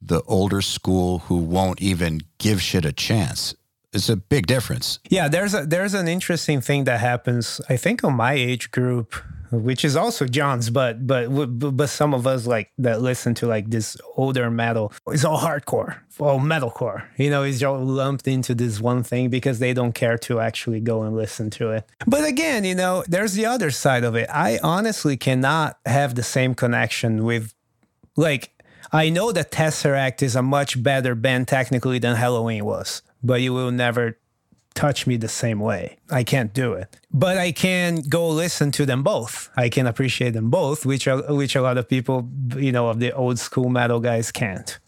the 0.00 0.22
older 0.22 0.62
school 0.62 1.20
who 1.20 1.38
won't 1.38 1.82
even 1.82 2.20
give 2.38 2.62
shit 2.62 2.84
a 2.84 2.92
chance. 2.92 3.54
It's 3.92 4.08
a 4.08 4.16
big 4.16 4.46
difference. 4.46 4.98
Yeah, 5.10 5.28
there's 5.28 5.54
a 5.54 5.66
there's 5.66 5.94
an 5.94 6.08
interesting 6.08 6.60
thing 6.60 6.84
that 6.84 7.00
happens. 7.00 7.60
I 7.68 7.76
think 7.76 8.02
on 8.04 8.14
my 8.14 8.32
age 8.32 8.70
group, 8.70 9.14
which 9.50 9.84
is 9.84 9.96
also 9.96 10.26
Jon's, 10.26 10.70
but 10.70 11.06
but 11.06 11.28
but 11.28 11.88
some 11.90 12.14
of 12.14 12.26
us 12.26 12.46
like 12.46 12.72
that 12.78 13.02
listen 13.02 13.34
to 13.34 13.46
like 13.46 13.68
this 13.68 13.96
older 14.16 14.50
metal. 14.50 14.92
It's 15.08 15.24
all 15.24 15.38
hardcore, 15.38 15.98
all 16.18 16.40
metalcore. 16.40 17.04
You 17.18 17.28
know, 17.28 17.42
it's 17.42 17.62
all 17.62 17.78
lumped 17.84 18.26
into 18.26 18.54
this 18.54 18.80
one 18.80 19.02
thing 19.02 19.28
because 19.28 19.58
they 19.58 19.74
don't 19.74 19.92
care 19.92 20.16
to 20.18 20.40
actually 20.40 20.80
go 20.80 21.02
and 21.02 21.14
listen 21.14 21.50
to 21.50 21.72
it. 21.72 21.84
But 22.06 22.24
again, 22.24 22.64
you 22.64 22.74
know, 22.74 23.04
there's 23.06 23.34
the 23.34 23.44
other 23.44 23.70
side 23.70 24.04
of 24.04 24.16
it. 24.16 24.28
I 24.32 24.58
honestly 24.62 25.18
cannot 25.18 25.78
have 25.84 26.14
the 26.14 26.22
same 26.22 26.54
connection 26.54 27.24
with 27.24 27.52
like 28.16 28.52
I 28.90 29.08
know 29.08 29.32
that 29.32 29.50
Tesseract 29.50 30.22
is 30.22 30.36
a 30.36 30.42
much 30.42 30.82
better 30.82 31.14
band 31.14 31.48
technically 31.48 31.98
than 31.98 32.16
Helloween 32.16 32.62
was, 32.62 33.02
but 33.22 33.40
you 33.40 33.52
will 33.52 33.70
never 33.70 34.18
touch 34.74 35.06
me 35.06 35.16
the 35.18 35.28
same 35.28 35.60
way. 35.60 35.98
I 36.10 36.24
can't 36.24 36.54
do 36.54 36.72
it. 36.72 36.96
But 37.12 37.36
I 37.36 37.52
can 37.52 37.96
go 38.08 38.28
listen 38.28 38.72
to 38.72 38.86
them 38.86 39.02
both. 39.02 39.50
I 39.56 39.68
can 39.68 39.86
appreciate 39.86 40.30
them 40.30 40.48
both, 40.50 40.86
which 40.86 41.06
are, 41.06 41.18
which 41.34 41.54
a 41.54 41.60
lot 41.62 41.76
of 41.78 41.88
people, 41.88 42.28
you 42.56 42.72
know, 42.72 42.88
of 42.88 42.98
the 42.98 43.12
old 43.12 43.38
school 43.38 43.68
metal 43.68 44.00
guys 44.00 44.32
can't. 44.32 44.78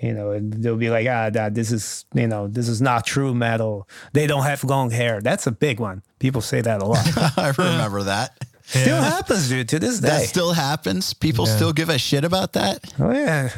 You 0.00 0.12
know, 0.12 0.38
they'll 0.40 0.76
be 0.76 0.90
like, 0.90 1.06
ah, 1.08 1.30
that 1.30 1.54
this 1.54 1.70
is, 1.70 2.04
you 2.14 2.26
know, 2.26 2.48
this 2.48 2.68
is 2.68 2.80
not 2.82 3.06
true 3.06 3.34
metal. 3.34 3.88
They 4.12 4.26
don't 4.26 4.42
have 4.44 4.64
long 4.64 4.90
hair. 4.90 5.20
That's 5.20 5.46
a 5.46 5.52
big 5.52 5.78
one. 5.78 6.02
People 6.18 6.40
say 6.40 6.60
that 6.62 6.82
a 6.82 6.84
lot. 6.84 7.06
I 7.38 7.52
remember 7.56 8.02
that. 8.04 8.36
Still 8.66 9.00
happens, 9.00 9.48
dude, 9.50 9.68
to 9.68 9.78
this 9.78 10.00
day. 10.00 10.08
That 10.08 10.22
still 10.22 10.52
happens. 10.54 11.12
People 11.14 11.46
Yeah. 11.46 11.56
still 11.56 11.72
give 11.74 11.90
a 11.90 11.98
shit 11.98 12.24
about 12.24 12.54
that. 12.54 12.92
Oh 12.98 13.12
yeah, 13.12 13.50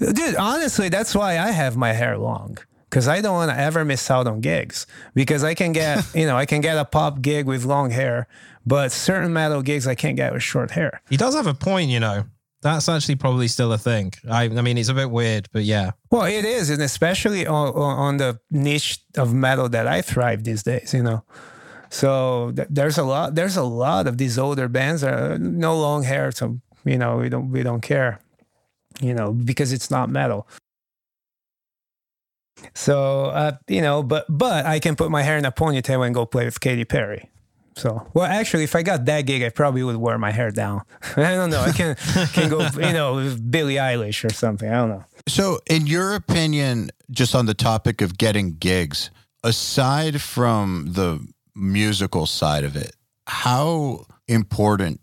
dude. 0.00 0.34
Honestly, 0.36 0.88
that's 0.88 1.14
why 1.14 1.38
I 1.38 1.50
have 1.50 1.76
my 1.76 1.92
hair 1.92 2.16
long 2.16 2.56
because 2.96 3.08
I 3.08 3.20
don't 3.20 3.34
want 3.34 3.50
to 3.50 3.58
ever 3.58 3.84
miss 3.84 4.10
out 4.10 4.26
on 4.26 4.40
gigs. 4.40 4.86
Because 5.12 5.44
I 5.44 5.52
can 5.52 5.72
get, 5.72 6.02
you 6.14 6.24
know, 6.24 6.34
I 6.34 6.46
can 6.46 6.62
get 6.62 6.78
a 6.78 6.84
pop 6.86 7.20
gig 7.20 7.44
with 7.44 7.66
long 7.66 7.90
hair, 7.90 8.26
but 8.64 8.90
certain 8.90 9.34
metal 9.34 9.60
gigs 9.60 9.86
I 9.86 9.94
can't 9.94 10.16
get 10.16 10.32
with 10.32 10.42
short 10.42 10.70
hair. 10.70 11.02
He 11.10 11.18
does 11.18 11.34
have 11.34 11.46
a 11.46 11.52
point, 11.52 11.90
you 11.90 12.00
know. 12.00 12.24
That's 12.62 12.88
actually 12.88 13.16
probably 13.16 13.48
still 13.48 13.70
a 13.70 13.76
thing. 13.76 14.14
I, 14.30 14.44
I 14.44 14.62
mean, 14.62 14.78
it's 14.78 14.88
a 14.88 14.94
bit 14.94 15.10
weird, 15.10 15.50
but 15.52 15.64
yeah. 15.64 15.90
Well, 16.10 16.24
it 16.24 16.46
is, 16.46 16.70
and 16.70 16.80
especially 16.80 17.46
on, 17.46 17.74
on 17.74 18.16
the 18.16 18.40
niche 18.50 19.00
of 19.18 19.34
metal 19.34 19.68
that 19.68 19.86
I 19.86 20.00
thrive 20.00 20.44
these 20.44 20.62
days, 20.62 20.94
you 20.94 21.02
know. 21.02 21.22
So 21.90 22.52
th- 22.56 22.68
there's 22.70 22.96
a 22.96 23.04
lot. 23.04 23.34
There's 23.34 23.58
a 23.58 23.62
lot 23.62 24.06
of 24.06 24.16
these 24.16 24.38
older 24.38 24.68
bands 24.68 25.02
that 25.02 25.12
are 25.12 25.38
no 25.38 25.78
long 25.78 26.02
hair, 26.04 26.32
so 26.32 26.60
you 26.86 26.96
know 26.96 27.18
we 27.18 27.28
don't 27.28 27.50
we 27.50 27.62
don't 27.62 27.82
care, 27.82 28.20
you 29.02 29.12
know, 29.12 29.32
because 29.32 29.70
it's 29.70 29.90
not 29.90 30.08
metal. 30.08 30.48
So 32.74 33.26
uh, 33.26 33.52
you 33.68 33.82
know, 33.82 34.02
but 34.02 34.26
but 34.28 34.66
I 34.66 34.78
can 34.78 34.96
put 34.96 35.10
my 35.10 35.22
hair 35.22 35.36
in 35.38 35.44
a 35.44 35.52
ponytail 35.52 36.04
and 36.04 36.14
go 36.14 36.26
play 36.26 36.44
with 36.44 36.60
Katy 36.60 36.84
Perry. 36.84 37.30
So 37.76 38.08
well, 38.14 38.24
actually, 38.24 38.64
if 38.64 38.74
I 38.74 38.82
got 38.82 39.04
that 39.04 39.22
gig, 39.22 39.42
I 39.42 39.50
probably 39.50 39.82
would 39.82 39.96
wear 39.96 40.18
my 40.18 40.30
hair 40.30 40.50
down. 40.50 40.82
I 41.16 41.34
don't 41.34 41.50
know. 41.50 41.60
I 41.60 41.72
can 41.72 41.94
can 42.32 42.48
go, 42.48 42.66
you 42.74 42.92
know, 42.92 43.16
with 43.16 43.50
Billie 43.50 43.74
Eilish 43.74 44.24
or 44.24 44.32
something. 44.32 44.68
I 44.68 44.76
don't 44.76 44.88
know. 44.88 45.04
So, 45.28 45.58
in 45.68 45.86
your 45.86 46.14
opinion, 46.14 46.90
just 47.10 47.34
on 47.34 47.46
the 47.46 47.54
topic 47.54 48.00
of 48.00 48.16
getting 48.16 48.54
gigs, 48.54 49.10
aside 49.44 50.22
from 50.22 50.86
the 50.92 51.26
musical 51.54 52.24
side 52.24 52.64
of 52.64 52.76
it, 52.76 52.94
how 53.26 54.06
important 54.26 55.00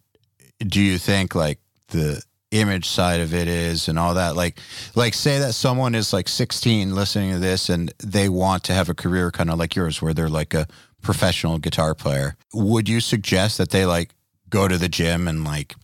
do 0.60 0.82
you 0.82 0.98
think 0.98 1.36
like 1.36 1.60
the 1.90 2.24
image 2.54 2.88
side 2.88 3.20
of 3.20 3.34
it 3.34 3.48
is 3.48 3.88
and 3.88 3.98
all 3.98 4.14
that. 4.14 4.36
Like, 4.36 4.60
like 4.96 5.14
say 5.14 5.40
that 5.40 5.54
someone 5.54 5.96
is 5.96 6.14
like 6.14 6.28
16 6.28 6.94
listening 6.96 7.34
to 7.34 7.40
this 7.40 7.70
and 7.70 7.94
they 8.04 8.30
want 8.30 8.64
to 8.66 8.74
have 8.74 8.90
a 8.90 8.94
career 8.94 9.32
kind 9.32 9.50
of 9.50 9.58
like 9.58 9.76
yours, 9.76 10.02
where 10.02 10.14
they're 10.14 10.30
like 10.30 10.54
a 10.54 10.68
professional 11.02 11.58
guitar 11.58 11.94
player. 11.94 12.36
Would 12.54 12.88
you 12.88 13.02
suggest 13.02 13.58
that 13.58 13.72
they 13.72 13.86
like 13.86 14.14
go 14.50 14.68
to 14.68 14.78
the 14.78 14.90
gym 14.90 15.28
and 15.28 15.44
like 15.44 15.76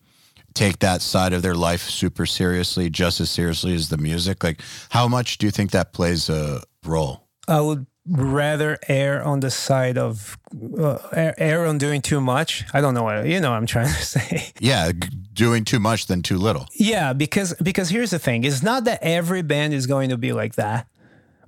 take 0.54 0.80
that 0.80 1.02
side 1.02 1.34
of 1.34 1.42
their 1.42 1.56
life 1.56 1.90
super 1.90 2.26
seriously, 2.26 2.90
just 2.90 3.20
as 3.20 3.30
seriously 3.30 3.74
as 3.74 3.90
the 3.90 3.98
music? 3.98 4.44
Like, 4.44 4.62
how 4.90 5.08
much 5.08 5.38
do 5.38 5.48
you 5.48 5.52
think 5.52 5.72
that 5.72 5.94
plays 5.94 6.30
a 6.30 6.62
role? 6.86 7.28
Uh, 7.48 7.58
I 7.58 7.62
would 7.62 7.86
rather 8.10 8.78
err 8.88 9.24
on 9.24 9.40
the 9.40 9.52
side 9.52 9.98
of 9.98 10.38
uh, 10.78 10.98
err, 11.14 11.66
on 11.66 11.78
doing 11.78 12.02
too 12.02 12.20
much. 12.20 12.66
I 12.74 12.82
don't 12.82 12.94
know 12.94 13.04
what 13.04 13.26
you 13.26 13.40
know. 13.40 13.52
What 13.52 13.58
I'm 13.58 13.66
trying 13.66 13.88
to 13.88 14.06
say. 14.18 14.52
Yeah, 14.60 14.92
doing 15.34 15.66
too 15.66 15.80
much 15.80 16.08
than 16.08 16.22
too 16.22 16.38
little. 16.38 16.68
Yeah, 16.74 17.14
because 17.14 17.54
because 17.62 17.90
here's 17.90 18.12
the 18.12 18.20
thing: 18.20 18.44
it's 18.44 18.64
not 18.64 18.86
that 18.86 19.00
every 19.02 19.42
band 19.42 19.74
is 19.74 19.88
going 19.88 20.10
to 20.10 20.18
be 20.18 20.34
like 20.34 20.56
that, 20.56 20.88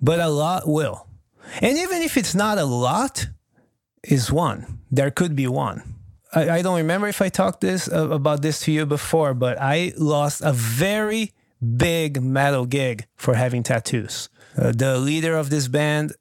but 0.01 0.20
a 0.20 0.30
lot 0.30 0.68
will. 0.68 1.07
And 1.62 1.78
even 1.78 2.01
if 2.01 2.18
it's 2.18 2.36
not 2.36 2.57
a 2.57 2.66
lot, 2.66 3.28
is 4.03 4.32
one. 4.32 4.80
There 4.89 5.12
could 5.12 5.36
be 5.36 5.47
one. 5.47 5.95
I, 6.34 6.49
I 6.49 6.62
don't 6.62 6.78
remember 6.78 7.07
if 7.07 7.22
I 7.22 7.30
talked 7.30 7.62
this 7.62 7.91
uh, 7.91 8.09
about 8.09 8.41
this 8.41 8.62
to 8.62 8.72
you 8.72 8.86
before, 8.86 9.34
but 9.34 9.57
I 9.59 9.93
lost 9.97 10.41
a 10.41 10.53
very 10.53 11.34
big 11.78 12.22
metal 12.22 12.66
gig 12.66 13.05
for 13.16 13.36
having 13.36 13.64
tattoos. 13.64 14.30
Uh, 14.57 14.72
the 14.76 14.97
leader 14.97 15.36
of 15.36 15.49
this 15.49 15.68
band 15.68 16.14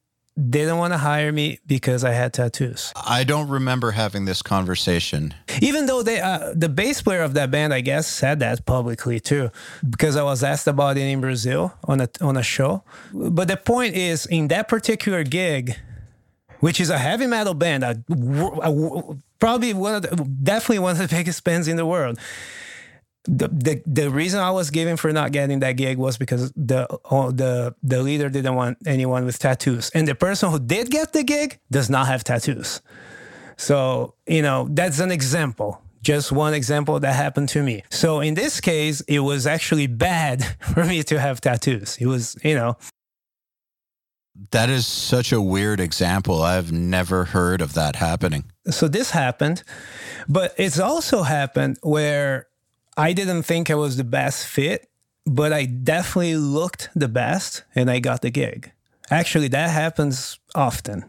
didn't 0.49 0.78
want 0.78 0.93
to 0.93 0.99
hire 0.99 1.30
me 1.32 1.59
because 1.66 2.05
I 2.05 2.12
had 2.12 2.32
tattoos. 2.32 2.93
I 2.97 3.24
don't 3.24 3.49
remember 3.49 3.91
having 3.91 4.24
this 4.24 4.43
conversation. 4.43 5.34
Even 5.61 5.86
though 5.86 6.03
they, 6.03 6.20
uh, 6.20 6.53
the 6.55 6.68
bass 6.68 7.03
player 7.03 7.22
of 7.22 7.34
that 7.34 7.51
band, 7.51 7.74
I 7.74 7.80
guess, 7.80 8.07
said 8.07 8.41
that 8.41 8.64
publicly 8.64 9.20
too, 9.20 9.51
because 9.88 10.16
I 10.16 10.22
was 10.22 10.43
asked 10.43 10.66
about 10.66 10.97
it 10.97 11.03
in 11.03 11.20
Brazil 11.20 11.74
on 11.84 12.01
a 12.01 12.09
on 12.20 12.36
a 12.36 12.43
show. 12.43 12.82
But 13.12 13.49
the 13.49 13.57
point 13.57 13.95
is, 13.95 14.26
in 14.26 14.49
that 14.49 14.68
particular 14.68 15.24
gig, 15.24 15.76
which 16.61 16.80
is 16.80 16.91
a 16.91 16.99
heavy 16.99 17.26
metal 17.26 17.55
band, 17.55 17.84
a, 17.84 18.03
a, 18.11 19.16
probably 19.38 19.74
one 19.74 19.97
of 19.97 20.03
the, 20.03 20.24
definitely 20.43 20.78
one 20.78 20.93
of 20.93 20.99
the 20.99 21.09
biggest 21.16 21.43
bands 21.45 21.68
in 21.68 21.76
the 21.76 21.86
world. 21.86 22.18
The, 23.25 23.49
the 23.49 23.83
the 23.85 24.11
reason 24.11 24.41
I 24.41 24.51
was 24.51 24.71
given 24.71 24.97
for 24.97 25.12
not 25.12 25.31
getting 25.31 25.61
that 25.61 25.73
gig 25.73 25.99
was 25.99 26.16
because 26.16 26.53
the 26.53 26.87
oh, 27.11 27.31
the 27.31 27.75
the 27.83 28.03
leader 28.03 28.31
didn't 28.31 28.55
want 28.55 28.79
anyone 28.87 29.27
with 29.27 29.39
tattoos, 29.39 29.91
and 29.95 30.09
the 30.09 30.14
person 30.14 30.51
who 30.51 30.59
did 30.59 30.91
get 30.91 31.12
the 31.12 31.23
gig 31.23 31.59
does 31.71 31.91
not 31.91 32.07
have 32.07 32.25
tattoos. 32.25 32.81
So 33.59 34.14
you 34.27 34.41
know 34.41 34.68
that's 34.71 35.01
an 35.01 35.11
example, 35.11 35.83
just 36.03 36.33
one 36.33 36.55
example 36.55 36.99
that 36.99 37.14
happened 37.14 37.51
to 37.51 37.62
me. 37.62 37.83
So 37.91 38.21
in 38.21 38.33
this 38.35 38.59
case, 38.59 39.03
it 39.03 39.21
was 39.21 39.47
actually 39.47 39.87
bad 39.87 40.43
for 40.61 40.85
me 40.87 41.03
to 41.03 41.21
have 41.21 41.43
tattoos. 41.43 41.99
It 42.01 42.07
was 42.07 42.37
you 42.43 42.55
know 42.55 42.79
That 44.53 44.71
is 44.71 44.87
such 44.87 45.31
a 45.33 45.41
weird 45.43 45.79
example. 45.81 46.41
I've 46.43 46.73
never 46.73 47.25
heard 47.27 47.61
of 47.61 47.75
that 47.75 47.97
happening. 47.97 48.45
so 48.71 48.89
this 48.89 49.11
happened, 49.11 49.62
but 50.27 50.55
it's 50.57 50.79
also 50.81 51.23
happened 51.23 51.77
where 51.83 52.47
I 52.97 53.12
didn't 53.12 53.43
think 53.43 53.70
I 53.70 53.74
was 53.74 53.97
the 53.97 54.05
best 54.05 54.47
fit, 54.47 54.88
but 55.26 55.53
I 55.53 55.64
definitely 55.64 56.36
looked 56.36 56.91
the 56.95 57.09
best 57.09 57.64
and 57.74 57.91
I 57.91 57.99
got 57.99 58.22
the 58.22 58.30
gig. 58.30 58.72
Actually, 59.11 59.49
that 59.49 59.70
happens 59.70 60.38
often, 60.55 61.05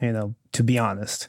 you 0.00 0.12
know, 0.12 0.34
to 0.52 0.62
be 0.62 0.78
honest. 0.78 1.28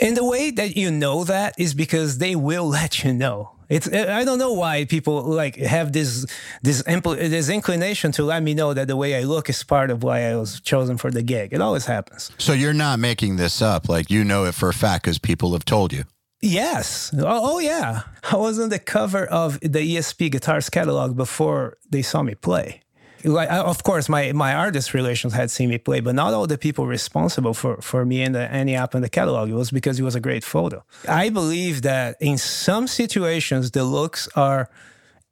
And 0.00 0.16
the 0.16 0.24
way 0.24 0.50
that 0.52 0.76
you 0.76 0.90
know 0.90 1.24
that 1.24 1.54
is 1.58 1.74
because 1.74 2.18
they 2.18 2.36
will 2.36 2.68
let 2.80 3.04
you 3.04 3.12
know. 3.12 3.52
It's 3.68 3.86
I 3.92 4.24
don't 4.24 4.38
know 4.38 4.54
why 4.54 4.86
people 4.86 5.22
like 5.24 5.56
have 5.56 5.92
this 5.92 6.24
this 6.62 6.82
impl- 6.84 7.18
this 7.18 7.50
inclination 7.50 8.12
to 8.12 8.22
let 8.24 8.42
me 8.42 8.54
know 8.54 8.72
that 8.72 8.88
the 8.88 8.96
way 8.96 9.14
I 9.14 9.24
look 9.24 9.50
is 9.50 9.62
part 9.62 9.90
of 9.90 10.02
why 10.02 10.22
I 10.22 10.36
was 10.36 10.58
chosen 10.60 10.96
for 10.96 11.10
the 11.10 11.22
gig. 11.22 11.52
It 11.52 11.60
always 11.60 11.84
happens. 11.84 12.30
So 12.38 12.54
you're 12.54 12.72
not 12.72 12.98
making 12.98 13.36
this 13.36 13.60
up. 13.60 13.86
Like 13.86 14.10
you 14.10 14.24
know 14.24 14.46
it 14.46 14.54
for 14.54 14.70
a 14.70 14.74
fact 14.74 15.04
because 15.04 15.18
people 15.18 15.52
have 15.52 15.66
told 15.66 15.92
you. 15.92 16.04
Yes. 16.40 17.12
Oh, 17.16 17.24
oh, 17.26 17.58
yeah. 17.58 18.02
I 18.30 18.36
was 18.36 18.58
on 18.58 18.68
the 18.68 18.78
cover 18.78 19.24
of 19.26 19.58
the 19.60 19.96
ESP 19.96 20.30
Guitars 20.30 20.70
catalog 20.70 21.16
before 21.16 21.78
they 21.90 22.02
saw 22.02 22.22
me 22.22 22.34
play. 22.34 22.82
Like, 23.24 23.50
I- 23.50 23.58
of 23.58 23.82
course, 23.82 24.08
my, 24.08 24.30
my 24.32 24.54
artist 24.54 24.94
relations 24.94 25.32
had 25.32 25.50
seen 25.50 25.68
me 25.70 25.78
play, 25.78 25.98
but 26.00 26.14
not 26.14 26.32
all 26.34 26.46
the 26.46 26.56
people 26.58 26.86
responsible 26.86 27.54
for, 27.54 27.78
for 27.82 28.04
me 28.04 28.22
and 28.22 28.34
the, 28.36 28.50
any 28.52 28.76
app 28.76 28.94
in 28.94 29.02
the 29.02 29.08
catalog. 29.08 29.50
It 29.50 29.54
was 29.54 29.72
because 29.72 29.98
it 29.98 30.04
was 30.04 30.14
a 30.14 30.20
great 30.20 30.44
photo. 30.44 30.84
I 31.08 31.28
believe 31.30 31.82
that 31.82 32.16
in 32.20 32.38
some 32.38 32.86
situations, 32.86 33.72
the 33.72 33.82
looks 33.82 34.28
are 34.36 34.70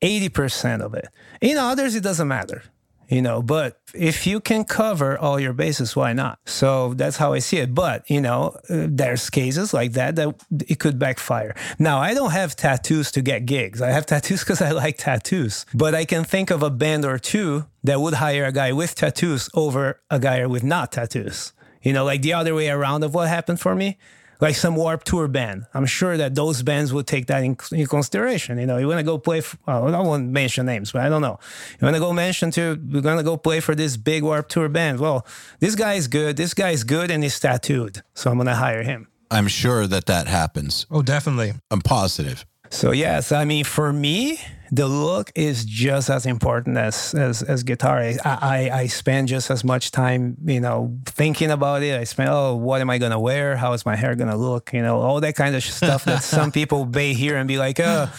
80% 0.02 0.80
of 0.80 0.94
it. 0.94 1.08
In 1.40 1.56
others, 1.56 1.94
it 1.94 2.02
doesn't 2.02 2.26
matter 2.28 2.64
you 3.08 3.22
know 3.22 3.42
but 3.42 3.80
if 3.94 4.26
you 4.26 4.40
can 4.40 4.64
cover 4.64 5.18
all 5.18 5.38
your 5.38 5.52
bases 5.52 5.94
why 5.96 6.12
not? 6.12 6.38
So 6.46 6.94
that's 6.94 7.16
how 7.16 7.32
i 7.32 7.38
see 7.38 7.58
it. 7.58 7.74
But 7.74 8.08
you 8.10 8.20
know 8.20 8.56
uh, 8.68 8.86
there's 8.88 9.30
cases 9.30 9.72
like 9.72 9.92
that 9.92 10.16
that 10.16 10.34
it 10.68 10.78
could 10.78 10.98
backfire. 10.98 11.54
Now 11.78 11.98
i 11.98 12.14
don't 12.14 12.32
have 12.32 12.56
tattoos 12.56 13.10
to 13.12 13.22
get 13.22 13.46
gigs. 13.46 13.80
I 13.80 13.90
have 13.90 14.06
tattoos 14.12 14.40
because 14.40 14.60
i 14.60 14.70
like 14.70 14.98
tattoos. 14.98 15.66
But 15.74 15.94
i 15.94 16.04
can 16.04 16.24
think 16.24 16.50
of 16.50 16.62
a 16.62 16.70
band 16.70 17.04
or 17.04 17.18
two 17.18 17.66
that 17.84 18.00
would 18.00 18.14
hire 18.14 18.44
a 18.44 18.52
guy 18.52 18.72
with 18.72 18.94
tattoos 18.94 19.48
over 19.54 20.00
a 20.10 20.18
guy 20.18 20.44
with 20.46 20.64
not 20.64 20.92
tattoos. 20.92 21.52
You 21.82 21.92
know 21.92 22.04
like 22.04 22.22
the 22.22 22.32
other 22.32 22.54
way 22.54 22.68
around 22.68 23.04
of 23.04 23.14
what 23.14 23.28
happened 23.28 23.60
for 23.60 23.74
me 23.74 23.98
like 24.40 24.54
some 24.54 24.76
Warped 24.76 25.06
Tour 25.06 25.28
band. 25.28 25.66
I'm 25.74 25.86
sure 25.86 26.16
that 26.16 26.34
those 26.34 26.62
bands 26.62 26.92
would 26.92 27.06
take 27.06 27.26
that 27.26 27.42
in, 27.42 27.56
in 27.72 27.86
consideration. 27.86 28.58
You 28.58 28.66
know, 28.66 28.78
you 28.78 28.86
want 28.88 28.98
to 28.98 29.04
go 29.04 29.18
play. 29.18 29.40
For, 29.40 29.56
well, 29.66 29.94
I 29.94 30.00
won't 30.00 30.28
mention 30.28 30.66
names, 30.66 30.92
but 30.92 31.02
I 31.02 31.08
don't 31.08 31.22
know. 31.22 31.38
You 31.80 31.84
want 31.84 31.96
to 31.96 32.00
go 32.00 32.12
mention 32.12 32.50
to 32.52 32.80
we're 32.90 33.00
gonna 33.00 33.22
go 33.22 33.36
play 33.36 33.60
for 33.60 33.74
this 33.74 33.96
big 33.96 34.22
Warped 34.22 34.50
Tour 34.50 34.68
band. 34.68 35.00
Well, 35.00 35.26
this 35.60 35.74
guy 35.74 35.94
is 35.94 36.08
good. 36.08 36.36
This 36.36 36.54
guy 36.54 36.70
is 36.70 36.84
good, 36.84 37.10
and 37.10 37.22
he's 37.22 37.38
tattooed, 37.38 38.02
so 38.14 38.30
I'm 38.30 38.36
gonna 38.36 38.54
hire 38.54 38.82
him. 38.82 39.08
I'm 39.30 39.48
sure 39.48 39.86
that 39.86 40.06
that 40.06 40.28
happens. 40.28 40.86
Oh, 40.90 41.02
definitely. 41.02 41.54
I'm 41.70 41.80
positive. 41.80 42.44
So 42.70 42.92
yes, 42.92 43.32
I 43.32 43.44
mean 43.44 43.64
for 43.64 43.92
me, 43.92 44.38
the 44.70 44.86
look 44.86 45.30
is 45.34 45.64
just 45.64 46.10
as 46.10 46.26
important 46.26 46.76
as 46.76 47.14
as, 47.14 47.42
as 47.42 47.62
guitar. 47.62 47.98
I, 47.98 48.18
I 48.24 48.70
I 48.72 48.86
spend 48.86 49.28
just 49.28 49.50
as 49.50 49.64
much 49.64 49.90
time, 49.90 50.36
you 50.44 50.60
know, 50.60 50.98
thinking 51.04 51.50
about 51.50 51.82
it. 51.82 51.98
I 51.98 52.04
spend 52.04 52.30
oh, 52.30 52.56
what 52.56 52.80
am 52.80 52.90
I 52.90 52.98
gonna 52.98 53.20
wear? 53.20 53.56
How 53.56 53.72
is 53.72 53.86
my 53.86 53.96
hair 53.96 54.14
gonna 54.14 54.36
look? 54.36 54.72
You 54.72 54.82
know, 54.82 55.00
all 55.00 55.20
that 55.20 55.36
kind 55.36 55.54
of 55.54 55.62
stuff 55.80 56.04
that 56.04 56.22
some 56.22 56.52
people 56.52 56.84
may 56.86 57.14
hear 57.14 57.36
and 57.36 57.48
be 57.48 57.58
like, 57.58 57.78
oh, 57.80 58.10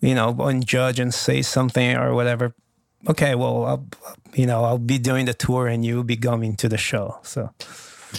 you 0.00 0.14
know, 0.14 0.34
and 0.40 0.66
judge 0.66 1.00
and 1.00 1.12
say 1.12 1.42
something 1.42 1.96
or 1.96 2.14
whatever. 2.14 2.54
Okay, 3.08 3.34
well, 3.34 3.64
I'll, 3.64 3.86
you 4.34 4.46
know, 4.46 4.64
I'll 4.64 4.78
be 4.78 4.98
doing 4.98 5.24
the 5.24 5.34
tour 5.34 5.66
and 5.66 5.84
you'll 5.84 6.04
be 6.04 6.16
coming 6.16 6.54
to 6.56 6.68
the 6.68 6.76
show. 6.76 7.18
So 7.22 7.50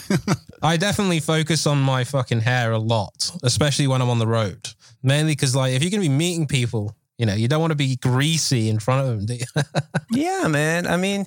I 0.62 0.76
definitely 0.76 1.20
focus 1.20 1.66
on 1.66 1.80
my 1.80 2.04
fucking 2.04 2.40
hair 2.40 2.72
a 2.72 2.78
lot, 2.78 3.30
especially 3.42 3.86
when 3.86 4.02
I'm 4.02 4.10
on 4.10 4.18
the 4.18 4.26
road. 4.26 4.70
Mainly 5.02 5.32
because, 5.32 5.56
like, 5.56 5.72
if 5.72 5.82
you're 5.82 5.90
going 5.90 6.02
to 6.02 6.08
be 6.08 6.14
meeting 6.14 6.46
people, 6.46 6.96
you 7.18 7.26
know, 7.26 7.34
you 7.34 7.48
don't 7.48 7.60
want 7.60 7.70
to 7.70 7.76
be 7.76 7.96
greasy 7.96 8.68
in 8.68 8.78
front 8.78 9.06
of 9.06 9.16
them. 9.16 9.26
Do 9.26 9.34
you? 9.34 9.46
Yeah, 10.14 10.46
man. 10.48 10.86
I 10.86 10.98
mean, 10.98 11.26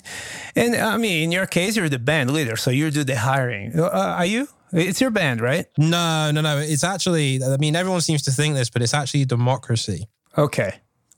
and 0.54 0.76
I 0.76 0.96
mean, 0.96 1.24
in 1.24 1.32
your 1.32 1.46
case, 1.46 1.76
you're 1.76 1.88
the 1.88 1.98
band 1.98 2.32
leader, 2.32 2.56
so 2.56 2.70
you 2.70 2.90
do 2.92 3.02
the 3.02 3.16
hiring. 3.16 3.78
Uh, 3.78 3.88
are 3.88 4.24
you? 4.26 4.48
It's 4.72 5.00
your 5.00 5.10
band, 5.10 5.40
right? 5.40 5.66
no, 5.78 6.30
no, 6.30 6.40
no. 6.40 6.58
It's 6.58 6.84
actually, 6.84 7.42
I 7.42 7.56
mean, 7.56 7.74
everyone 7.74 8.00
seems 8.00 8.22
to 8.22 8.30
think 8.30 8.54
this, 8.54 8.70
but 8.70 8.82
it's 8.82 8.94
actually 8.94 9.24
democracy. 9.24 10.08
Okay. 10.38 10.74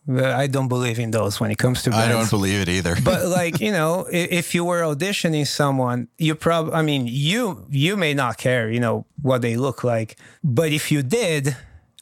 I 0.09 0.47
don't 0.47 0.69
believe 0.69 0.99
in 0.99 1.11
those 1.11 1.39
when 1.39 1.51
it 1.51 1.59
comes 1.59 1.83
to 1.83 1.91
bands. 1.91 2.07
I 2.07 2.13
don't 2.13 2.31
believe 2.31 2.61
it 2.63 2.69
either. 2.71 2.97
but 3.05 3.27
like 3.41 3.61
you 3.61 3.73
know, 3.73 4.07
if 4.11 4.55
you 4.55 4.65
were 4.65 4.81
auditioning 4.81 5.47
someone, 5.47 6.09
you 6.17 6.35
probably, 6.35 6.73
I 6.73 6.83
mean, 6.83 7.07
you 7.07 7.67
you 7.69 7.97
may 7.97 8.15
not 8.15 8.39
care, 8.39 8.71
you 8.71 8.81
know, 8.81 9.05
what 9.21 9.43
they 9.43 9.57
look 9.57 9.85
like, 9.85 10.17
but 10.43 10.73
if 10.73 10.91
you 10.91 11.03
did, 11.03 11.55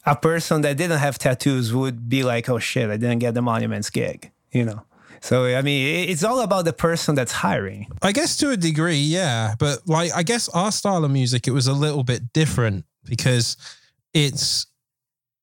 a 0.07 0.15
person 0.15 0.61
that 0.61 0.77
didn't 0.77 0.99
have 0.99 1.19
tattoos 1.19 1.73
would 1.73 2.07
be 2.09 2.23
like, 2.23 2.49
oh 2.49 2.59
shit, 2.59 2.89
I 2.89 2.95
didn't 2.97 3.19
get 3.19 3.33
the 3.33 3.41
Monuments 3.41 3.89
gig, 3.89 4.31
you 4.51 4.63
know. 4.63 4.83
So 5.19 5.45
I 5.45 5.61
mean, 5.61 6.09
it's 6.09 6.23
all 6.23 6.39
about 6.41 6.63
the 6.65 6.73
person 6.73 7.13
that's 7.13 7.33
hiring. 7.33 7.87
I 8.01 8.13
guess 8.13 8.37
to 8.37 8.51
a 8.51 8.57
degree, 8.57 8.99
yeah. 8.99 9.55
But 9.59 9.87
like, 9.87 10.11
I 10.15 10.23
guess 10.23 10.47
our 10.49 10.71
style 10.71 11.03
of 11.03 11.11
music, 11.11 11.47
it 11.47 11.51
was 11.51 11.67
a 11.67 11.73
little 11.73 12.03
bit 12.03 12.31
different 12.31 12.85
because 13.03 13.57
it's 14.13 14.65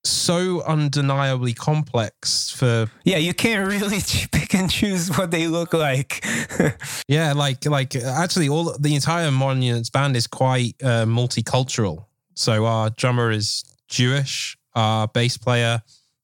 so 0.04 0.62
undeniably 0.62 1.52
complex 1.52 2.50
for 2.50 2.86
Yeah, 3.04 3.18
you 3.18 3.34
can't 3.34 3.68
really 3.68 3.98
pick 4.32 4.54
and 4.54 4.70
choose 4.70 5.10
what 5.16 5.30
they 5.30 5.46
look 5.46 5.74
like. 5.74 6.24
yeah 7.08 7.32
like 7.32 7.64
like 7.66 7.96
actually 7.96 8.48
all 8.48 8.76
the 8.78 8.94
entire 8.94 9.30
monuments 9.30 9.90
band 9.90 10.16
is 10.16 10.26
quite 10.26 10.74
uh, 10.82 11.04
multicultural 11.06 12.04
so 12.34 12.66
our 12.66 12.90
drummer 12.90 13.30
is 13.30 13.64
jewish 13.94 14.56
our 14.74 15.06
bass 15.08 15.36
player 15.38 15.80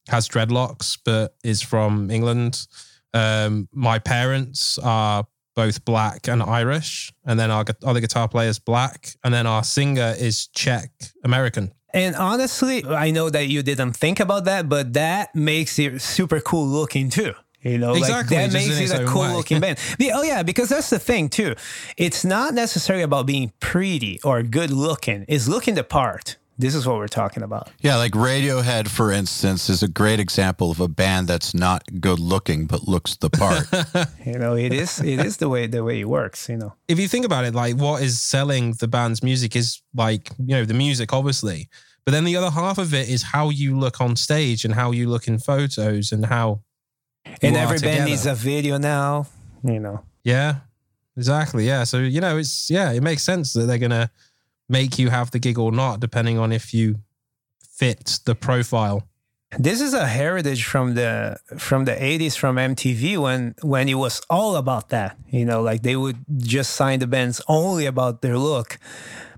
has 0.08 0.28
dreadlocks 0.28 0.98
but 1.04 1.34
is 1.44 1.62
from 1.62 2.10
england 2.10 2.66
um 3.14 3.68
my 3.72 3.98
parents 3.98 4.78
are 4.82 5.24
both 5.54 5.84
black 5.84 6.28
and 6.28 6.42
irish 6.42 7.12
and 7.26 7.38
then 7.38 7.50
our 7.50 7.64
other 7.84 8.00
guitar 8.00 8.28
player 8.28 8.48
is 8.48 8.58
black 8.58 8.98
and 9.24 9.32
then 9.34 9.46
our 9.46 9.62
singer 9.64 10.14
is 10.18 10.48
czech 10.60 10.90
american 11.24 11.70
And 11.92 12.14
honestly, 12.14 12.84
I 13.06 13.10
know 13.10 13.30
that 13.30 13.46
you 13.52 13.62
didn't 13.70 13.94
think 13.98 14.20
about 14.20 14.44
that, 14.44 14.68
but 14.68 14.92
that 14.94 15.34
makes 15.34 15.76
it 15.84 16.00
super 16.00 16.40
cool 16.50 16.66
looking 16.78 17.10
too. 17.10 17.32
You 17.66 17.78
know, 17.82 17.94
Exactly, 17.98 18.36
like 18.36 18.52
that 18.52 18.58
just 18.58 18.78
makes 18.78 18.92
it 18.94 19.02
a 19.02 19.04
cool 19.12 19.22
way. 19.26 19.34
looking 19.34 19.60
band. 19.60 19.76
Oh 20.18 20.22
yeah, 20.22 20.44
because 20.44 20.68
that's 20.68 20.88
the 20.90 21.00
thing 21.10 21.28
too. 21.28 21.52
It's 21.96 22.22
not 22.24 22.54
necessarily 22.54 23.02
about 23.10 23.26
being 23.26 23.50
pretty 23.58 24.14
or 24.22 24.36
good 24.58 24.70
looking. 24.70 25.24
It's 25.26 25.48
looking 25.54 25.74
the 25.74 25.82
part. 25.98 26.38
This 26.60 26.74
is 26.74 26.86
what 26.86 26.98
we're 26.98 27.08
talking 27.08 27.42
about. 27.42 27.70
Yeah, 27.80 27.96
like 27.96 28.12
Radiohead, 28.12 28.88
for 28.88 29.10
instance, 29.10 29.70
is 29.70 29.82
a 29.82 29.88
great 29.88 30.20
example 30.20 30.70
of 30.70 30.78
a 30.78 30.88
band 30.88 31.26
that's 31.26 31.54
not 31.54 31.82
good 32.00 32.18
looking 32.18 32.66
but 32.66 32.86
looks 32.86 33.16
the 33.16 33.30
part. 33.30 33.66
You 34.26 34.38
know, 34.38 34.54
it 34.54 34.72
is 34.72 35.00
it 35.00 35.24
is 35.24 35.38
the 35.38 35.48
way 35.48 35.66
the 35.66 35.82
way 35.82 36.00
it 36.00 36.08
works. 36.08 36.48
You 36.48 36.58
know. 36.58 36.74
if 36.86 36.98
you 37.00 37.08
think 37.08 37.24
about 37.24 37.44
it, 37.46 37.54
like 37.54 37.76
what 37.76 38.02
is 38.02 38.20
selling 38.20 38.74
the 38.74 38.86
band's 38.86 39.22
music 39.22 39.56
is 39.56 39.80
like, 39.94 40.30
you 40.38 40.54
know, 40.54 40.64
the 40.64 40.74
music, 40.74 41.12
obviously. 41.12 41.68
But 42.04 42.12
then 42.12 42.24
the 42.24 42.36
other 42.36 42.50
half 42.50 42.78
of 42.78 42.92
it 42.92 43.08
is 43.08 43.22
how 43.22 43.48
you 43.48 43.78
look 43.78 44.00
on 44.00 44.16
stage 44.16 44.64
and 44.64 44.74
how 44.74 44.90
you 44.90 45.08
look 45.08 45.26
in 45.26 45.38
photos 45.38 46.12
and 46.12 46.26
how. 46.26 46.60
And 47.42 47.54
you 47.54 47.58
are 47.58 47.62
every 47.62 47.78
band 47.78 47.82
together. 47.82 48.04
needs 48.04 48.26
a 48.26 48.34
video 48.34 48.76
now. 48.76 49.26
You 49.64 49.80
know. 49.80 50.04
Yeah, 50.24 50.56
exactly. 51.16 51.66
Yeah. 51.66 51.84
So, 51.84 51.98
you 51.98 52.20
know, 52.20 52.36
it's, 52.36 52.70
yeah, 52.70 52.92
it 52.92 53.02
makes 53.02 53.22
sense 53.22 53.54
that 53.54 53.62
they're 53.62 53.78
going 53.78 53.90
to 53.90 54.10
make 54.70 54.98
you 54.98 55.10
have 55.10 55.30
the 55.30 55.38
gig 55.38 55.58
or 55.58 55.72
not, 55.72 56.00
depending 56.00 56.38
on 56.38 56.52
if 56.52 56.72
you 56.72 57.00
fit 57.60 58.20
the 58.24 58.34
profile. 58.34 59.06
This 59.58 59.80
is 59.80 59.94
a 59.94 60.06
heritage 60.06 60.64
from 60.64 60.94
the 60.94 61.36
from 61.58 61.84
the 61.84 61.92
80s 61.92 62.36
from 62.36 62.54
MTV 62.56 63.18
when 63.18 63.56
when 63.62 63.88
it 63.88 63.94
was 63.94 64.22
all 64.30 64.54
about 64.54 64.90
that. 64.90 65.16
You 65.28 65.44
know, 65.44 65.60
like 65.60 65.82
they 65.82 65.96
would 65.96 66.18
just 66.38 66.74
sign 66.74 67.00
the 67.00 67.08
bands 67.08 67.42
only 67.48 67.86
about 67.86 68.22
their 68.22 68.38
look. 68.38 68.78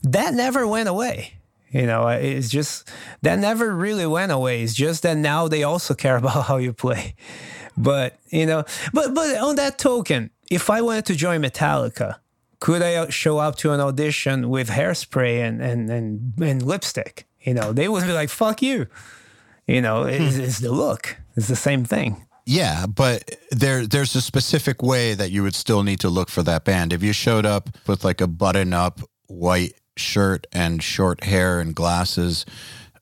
That 0.02 0.34
never 0.34 0.66
went 0.66 0.88
away. 0.88 1.34
You 1.70 1.86
know, 1.86 2.06
it's 2.08 2.50
just 2.50 2.86
that 3.22 3.38
never 3.38 3.74
really 3.74 4.04
went 4.04 4.32
away. 4.32 4.62
It's 4.62 4.74
just 4.74 5.02
that 5.04 5.16
now 5.16 5.48
they 5.48 5.62
also 5.62 5.94
care 6.04 6.16
about 6.16 6.44
how 6.44 6.58
you 6.58 6.74
play. 6.74 7.14
But, 7.74 8.18
you 8.28 8.44
know, 8.44 8.64
but 8.92 9.14
but 9.14 9.36
on 9.38 9.56
that 9.56 9.78
token, 9.78 10.30
if 10.50 10.68
I 10.68 10.82
wanted 10.82 11.06
to 11.06 11.14
join 11.14 11.40
Metallica, 11.40 12.16
could 12.62 12.80
I 12.80 13.08
show 13.08 13.38
up 13.38 13.56
to 13.56 13.72
an 13.72 13.80
audition 13.80 14.48
with 14.48 14.68
hairspray 14.68 15.42
and 15.42 15.60
and 15.60 15.90
and, 15.90 16.32
and 16.40 16.62
lipstick? 16.62 17.26
You 17.40 17.54
know, 17.54 17.72
they 17.72 17.88
would 17.88 18.04
be 18.04 18.12
like, 18.12 18.30
"Fuck 18.30 18.62
you." 18.62 18.86
You 19.66 19.82
know, 19.82 20.04
it's, 20.04 20.36
it's 20.36 20.58
the 20.60 20.70
look. 20.70 21.16
It's 21.36 21.48
the 21.48 21.56
same 21.56 21.84
thing. 21.84 22.24
yeah, 22.46 22.86
but 22.86 23.34
there 23.50 23.84
there's 23.84 24.14
a 24.14 24.20
specific 24.20 24.80
way 24.80 25.14
that 25.14 25.32
you 25.32 25.42
would 25.42 25.56
still 25.56 25.82
need 25.82 25.98
to 26.00 26.08
look 26.08 26.30
for 26.30 26.44
that 26.44 26.64
band. 26.64 26.92
If 26.92 27.02
you 27.02 27.12
showed 27.12 27.46
up 27.46 27.68
with 27.88 28.04
like 28.04 28.20
a 28.20 28.28
button 28.28 28.72
up 28.72 29.00
white 29.26 29.74
shirt 29.96 30.46
and 30.52 30.80
short 30.84 31.24
hair 31.24 31.58
and 31.58 31.74
glasses 31.74 32.46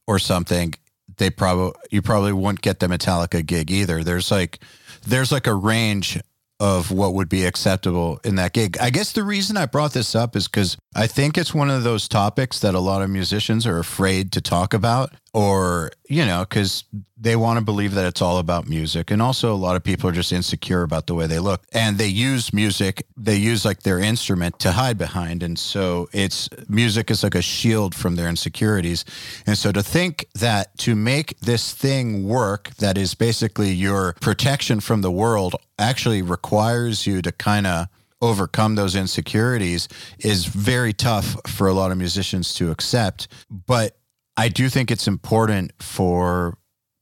or 0.07 0.19
something, 0.19 0.73
they 1.19 1.29
probably 1.29 1.79
you 1.91 2.01
probably 2.01 2.33
wouldn't 2.33 2.63
get 2.63 2.81
the 2.81 2.87
Metallica 2.87 3.45
gig 3.45 3.71
either. 3.71 4.03
There's 4.03 4.31
like 4.31 4.59
there's 5.07 5.31
like 5.31 5.47
a 5.47 5.55
range 5.55 6.19
of 6.61 6.91
what 6.91 7.15
would 7.15 7.29
be 7.29 7.47
acceptable 7.47 8.21
in 8.23 8.37
that 8.37 8.53
gig. 8.53 8.77
I 8.79 8.91
guess 8.91 9.13
the 9.13 9.25
reason 9.25 9.57
I 9.57 9.65
brought 9.67 9.95
this 9.95 10.15
up 10.15 10.37
is 10.37 10.47
because 10.47 10.77
I 10.93 11.07
think 11.07 11.39
it's 11.39 11.55
one 11.55 11.71
of 11.71 11.85
those 11.85 12.09
topics 12.09 12.59
that 12.61 12.75
a 12.75 12.81
lot 12.81 13.01
of 13.01 13.11
musicians 13.11 13.65
are 13.65 13.79
afraid 13.79 14.33
to 14.33 14.41
talk 14.41 14.75
about, 14.75 15.15
or, 15.33 15.93
you 16.09 16.27
know, 16.27 16.41
because 16.41 16.83
they 17.17 17.37
want 17.37 17.61
to 17.61 17.65
believe 17.65 17.95
that 17.95 18.07
it's 18.07 18.21
all 18.21 18.39
about 18.39 18.69
music. 18.69 19.13
And 19.13 19.23
also, 19.23 19.55
a 19.55 19.57
lot 19.57 19.77
of 19.77 19.85
people 19.85 20.11
are 20.11 20.13
just 20.13 20.33
insecure 20.33 20.83
about 20.83 21.07
the 21.07 21.15
way 21.15 21.29
they 21.29 21.39
look. 21.39 21.63
And 21.73 21.97
they 21.97 22.09
use 22.09 22.53
music, 22.53 23.07
they 23.17 23.37
use 23.37 23.65
like 23.65 23.85
their 23.85 24.01
instrument 24.01 24.59
to 24.61 24.73
hide 24.73 24.99
behind. 24.99 25.45
And 25.45 25.57
so 25.57 26.09
it's 26.13 26.49
music 26.69 27.09
is 27.09 27.23
like 27.23 27.37
a 27.37 27.43
shield 27.43 27.95
from 27.95 28.17
their 28.17 28.29
insecurities. 28.29 29.05
And 29.47 29.57
so 29.57 29.71
to 29.71 29.85
think 29.85 30.27
that 30.35 30.77
to 30.79 30.97
make 30.97 31.39
this 31.39 31.73
thing 31.73 32.27
work, 32.27 32.71
that 32.79 32.99
is 32.99 33.15
basically 33.15 33.71
your 33.71 34.15
protection 34.15 34.81
from 34.81 35.03
the 35.03 35.11
world, 35.13 35.55
actually 35.79 36.21
requires 36.21 37.07
you 37.07 37.23
to 37.23 37.31
kind 37.31 37.69
of 37.69 37.87
overcome 38.21 38.75
those 38.75 38.95
insecurities 38.95 39.89
is 40.19 40.45
very 40.45 40.93
tough 40.93 41.37
for 41.47 41.69
a 41.69 41.73
lot 41.73 41.91
of 41.91 41.99
musicians 41.99 42.55
to 42.55 42.71
accept. 42.71 43.29
But 43.51 43.97
I 44.37 44.49
do 44.49 44.69
think 44.69 44.91
it's 44.91 45.09
important 45.09 45.73
for 45.83 46.57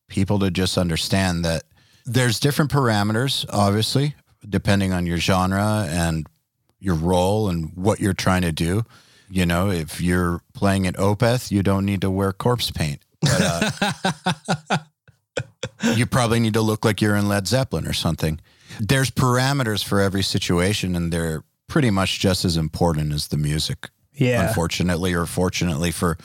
people 0.09 0.39
to 0.41 0.51
just 0.51 0.79
understand 0.79 1.45
that 1.45 1.65
there's 2.07 2.41
different 2.41 2.71
parameters, 2.71 3.45
obviously, 3.51 4.15
depending 4.49 4.93
on 4.93 5.07
your 5.07 5.19
genre 5.19 5.87
and 5.89 6.27
your 6.81 6.95
role 6.95 7.49
and 7.49 7.73
what 7.75 8.01
you're 8.01 8.15
trying 8.15 8.43
to 8.43 8.53
do. 8.53 8.85
You 9.31 9.45
know, 9.45 9.71
if 9.71 10.01
you're 10.01 10.41
playing 10.55 10.87
at 10.87 10.97
Opeth, 10.97 11.51
you 11.51 11.63
don't 11.63 11.85
need 11.85 12.01
to 12.01 12.11
wear 12.11 12.33
corpse 12.33 12.71
paint. 12.71 13.03
But, 13.21 13.71
uh, 14.71 14.79
you 15.95 16.07
probably 16.07 16.41
need 16.41 16.55
to 16.55 16.63
look 16.63 16.85
like 16.85 17.03
you're 17.03 17.17
in 17.17 17.29
Led 17.29 17.47
Zeppelin 17.47 17.87
or 17.87 17.93
something. 17.93 18.41
There's 18.79 19.11
parameters 19.11 19.85
for 19.85 20.01
every 20.01 20.23
situation, 20.23 20.95
and 20.97 21.13
they're 21.13 21.43
pretty 21.69 21.91
much 21.91 22.19
just 22.21 22.45
as 22.45 22.57
important 22.57 23.13
as 23.13 23.29
the 23.29 23.37
music. 23.37 23.91
Yeah. 24.15 24.49
Unfortunately 24.49 25.15
or 25.15 25.27
fortunately 25.27 25.91
for 25.93 26.19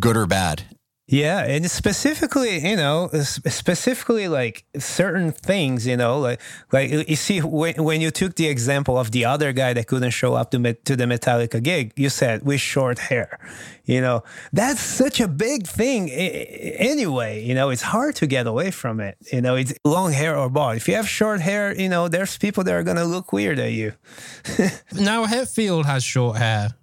good 0.00 0.16
or 0.16 0.26
bad. 0.26 0.62
Yeah, 1.08 1.44
and 1.44 1.68
specifically, 1.68 2.66
you 2.66 2.76
know, 2.76 3.08
specifically 3.12 4.28
like 4.28 4.64
certain 4.78 5.32
things, 5.32 5.84
you 5.84 5.96
know, 5.96 6.20
like 6.20 6.40
like 6.70 6.90
you 7.08 7.16
see 7.16 7.40
when, 7.40 7.82
when 7.82 8.00
you 8.00 8.12
took 8.12 8.36
the 8.36 8.46
example 8.46 8.96
of 8.96 9.10
the 9.10 9.24
other 9.24 9.52
guy 9.52 9.72
that 9.72 9.88
couldn't 9.88 10.12
show 10.12 10.34
up 10.34 10.52
to 10.52 10.60
met, 10.60 10.84
to 10.84 10.94
the 10.94 11.04
Metallica 11.04 11.60
gig, 11.60 11.92
you 11.96 12.08
said 12.08 12.44
with 12.44 12.60
short 12.60 13.00
hair, 13.00 13.38
you 13.84 14.00
know, 14.00 14.22
that's 14.52 14.80
such 14.80 15.20
a 15.20 15.26
big 15.26 15.66
thing 15.66 16.08
anyway. 16.08 17.44
You 17.44 17.54
know, 17.54 17.70
it's 17.70 17.82
hard 17.82 18.14
to 18.16 18.26
get 18.28 18.46
away 18.46 18.70
from 18.70 19.00
it. 19.00 19.18
You 19.32 19.40
know, 19.40 19.56
it's 19.56 19.74
long 19.84 20.12
hair 20.12 20.36
or 20.36 20.48
bald. 20.48 20.76
If 20.76 20.86
you 20.86 20.94
have 20.94 21.08
short 21.08 21.40
hair, 21.40 21.74
you 21.78 21.88
know, 21.88 22.06
there's 22.06 22.38
people 22.38 22.62
that 22.64 22.74
are 22.74 22.84
gonna 22.84 23.04
look 23.04 23.32
weird 23.32 23.58
at 23.58 23.72
you. 23.72 23.92
Now, 24.94 25.26
Hetfield 25.26 25.84
has 25.86 26.04
short 26.04 26.36
hair. 26.36 26.74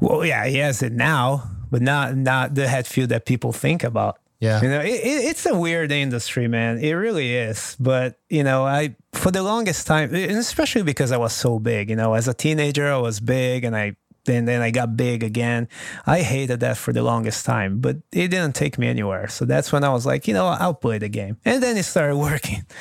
Well, 0.00 0.24
yeah, 0.24 0.46
he 0.46 0.58
has 0.58 0.82
it 0.82 0.92
now, 0.92 1.50
but 1.74 1.82
not 1.82 2.14
not 2.14 2.54
the 2.54 2.66
Hetfield 2.66 3.08
that 3.08 3.26
people 3.26 3.52
think 3.52 3.82
about. 3.82 4.20
Yeah. 4.38 4.62
You 4.62 4.68
know, 4.68 4.78
it, 4.78 4.94
it, 4.94 5.24
it's 5.24 5.44
a 5.44 5.58
weird 5.58 5.90
industry, 5.90 6.46
man. 6.46 6.78
It 6.78 6.92
really 6.92 7.34
is. 7.34 7.76
But 7.80 8.16
you 8.30 8.44
know, 8.44 8.64
I 8.64 8.94
for 9.12 9.32
the 9.32 9.42
longest 9.42 9.84
time, 9.84 10.14
and 10.14 10.38
especially 10.38 10.84
because 10.84 11.10
I 11.10 11.16
was 11.16 11.32
so 11.32 11.58
big. 11.58 11.90
You 11.90 11.96
know, 11.96 12.14
as 12.14 12.28
a 12.28 12.34
teenager, 12.34 12.92
I 12.92 12.98
was 12.98 13.18
big, 13.18 13.64
and 13.64 13.74
I 13.74 13.96
then 14.24 14.44
then 14.44 14.62
I 14.62 14.70
got 14.70 14.96
big 14.96 15.24
again. 15.24 15.66
I 16.06 16.20
hated 16.20 16.60
that 16.60 16.76
for 16.76 16.92
the 16.92 17.02
longest 17.02 17.44
time, 17.44 17.80
but 17.80 17.96
it 18.12 18.28
didn't 18.28 18.54
take 18.54 18.78
me 18.78 18.86
anywhere. 18.86 19.26
So 19.26 19.44
that's 19.44 19.72
when 19.72 19.82
I 19.82 19.88
was 19.88 20.06
like, 20.06 20.28
you 20.28 20.34
know, 20.34 20.46
I'll 20.46 20.74
play 20.74 20.98
the 20.98 21.08
game, 21.08 21.38
and 21.44 21.60
then 21.60 21.76
it 21.76 21.82
started 21.82 22.16
working. 22.16 22.64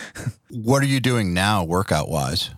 What 0.52 0.84
are 0.84 0.92
you 0.96 1.00
doing 1.00 1.34
now, 1.34 1.64
workout 1.64 2.10
wise? 2.10 2.52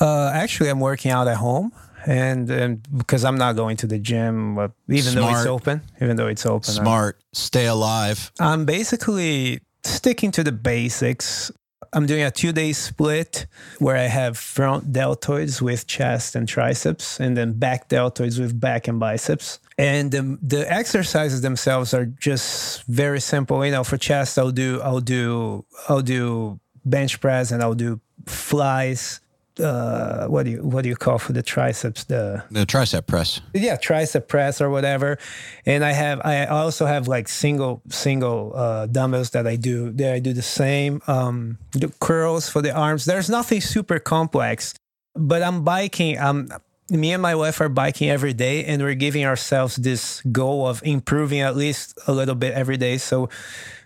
Uh, 0.00 0.32
actually, 0.34 0.68
I'm 0.68 0.80
working 0.80 1.12
out 1.12 1.28
at 1.28 1.36
home. 1.36 1.70
And, 2.06 2.48
and 2.50 2.86
because 2.96 3.24
I'm 3.24 3.36
not 3.36 3.56
going 3.56 3.76
to 3.78 3.86
the 3.86 3.98
gym, 3.98 4.58
uh, 4.58 4.68
even 4.88 5.14
though 5.14 5.28
it's 5.28 5.46
open, 5.46 5.80
even 6.00 6.16
though 6.16 6.28
it's 6.28 6.46
open, 6.46 6.74
I'm- 6.76 6.84
Smart, 6.84 7.20
stay 7.32 7.66
alive. 7.66 8.30
I'm 8.38 8.64
basically 8.64 9.60
sticking 9.84 10.30
to 10.32 10.44
the 10.44 10.52
basics. 10.52 11.50
I'm 11.92 12.06
doing 12.06 12.22
a 12.22 12.30
two 12.30 12.52
day 12.52 12.72
split 12.72 13.46
where 13.78 13.96
I 13.96 14.02
have 14.06 14.38
front 14.38 14.92
deltoids 14.92 15.60
with 15.60 15.86
chest 15.86 16.34
and 16.36 16.46
triceps, 16.48 17.18
and 17.20 17.36
then 17.36 17.52
back 17.54 17.88
deltoids 17.88 18.38
with 18.38 18.58
back 18.60 18.86
and 18.88 18.98
biceps. 19.00 19.58
And 19.78 20.10
the, 20.10 20.38
the 20.42 20.70
exercises 20.72 21.42
themselves 21.42 21.92
are 21.92 22.06
just 22.06 22.82
very 22.84 23.20
simple. 23.20 23.64
You 23.64 23.72
know, 23.72 23.84
for 23.84 23.96
chest, 23.98 24.38
I'll 24.38 24.50
do 24.52 24.80
I'll 24.82 25.00
do 25.00 25.64
I'll 25.88 26.02
do 26.02 26.60
bench 26.84 27.20
press 27.20 27.50
and 27.50 27.62
I'll 27.62 27.74
do 27.74 28.00
flies. 28.26 29.20
Uh, 29.58 30.26
what 30.26 30.44
do 30.44 30.50
you 30.50 30.58
what 30.62 30.82
do 30.82 30.88
you 30.90 30.96
call 30.96 31.18
for 31.18 31.32
the 31.32 31.42
triceps? 31.42 32.04
The 32.04 32.42
The 32.50 32.66
tricep 32.66 33.06
press. 33.06 33.40
yeah 33.54 33.76
tricep 33.76 34.28
press 34.28 34.60
or 34.60 34.68
whatever 34.68 35.16
and 35.64 35.82
i 35.82 35.92
have 35.92 36.20
i 36.24 36.44
also 36.44 36.84
have 36.84 37.08
like 37.08 37.26
single 37.28 37.80
single 37.88 38.52
uh, 38.54 38.84
dumbbells 38.86 39.30
that 39.30 39.46
i 39.46 39.56
do 39.56 39.90
that 39.92 40.12
i 40.12 40.18
do 40.18 40.32
the 40.34 40.42
same 40.42 41.00
um 41.06 41.56
the 41.72 41.88
curls 42.00 42.50
for 42.50 42.60
the 42.60 42.70
arms 42.70 43.04
there's 43.06 43.30
nothing 43.30 43.62
super 43.62 43.98
complex 43.98 44.74
but 45.14 45.42
i'm 45.42 45.64
biking 45.64 46.18
um 46.18 46.48
me 46.90 47.12
and 47.12 47.22
my 47.22 47.34
wife 47.34 47.58
are 47.60 47.68
biking 47.70 48.10
every 48.10 48.34
day 48.34 48.62
and 48.64 48.82
we're 48.82 48.94
giving 48.94 49.24
ourselves 49.24 49.76
this 49.76 50.20
goal 50.32 50.68
of 50.68 50.82
improving 50.84 51.40
at 51.40 51.56
least 51.56 51.98
a 52.06 52.12
little 52.12 52.34
bit 52.36 52.52
every 52.52 52.76
day 52.76 52.98
so 52.98 53.28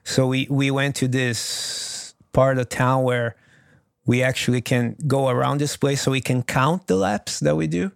so 0.03 0.27
we 0.27 0.49
we 0.51 0.71
went 0.73 0.97
to 0.97 1.07
this 1.07 2.15
part 2.33 2.59
of 2.59 2.69
town 2.69 3.05
where 3.05 3.37
we 4.07 4.23
actually 4.23 4.61
can 4.61 4.97
go 5.07 5.29
around 5.29 5.59
this 5.61 5.77
place 5.77 6.03
so 6.03 6.11
we 6.11 6.21
can 6.21 6.43
count 6.43 6.87
the 6.87 6.97
laps 6.97 7.41
that 7.41 7.57
we 7.57 7.67
do. 7.67 7.93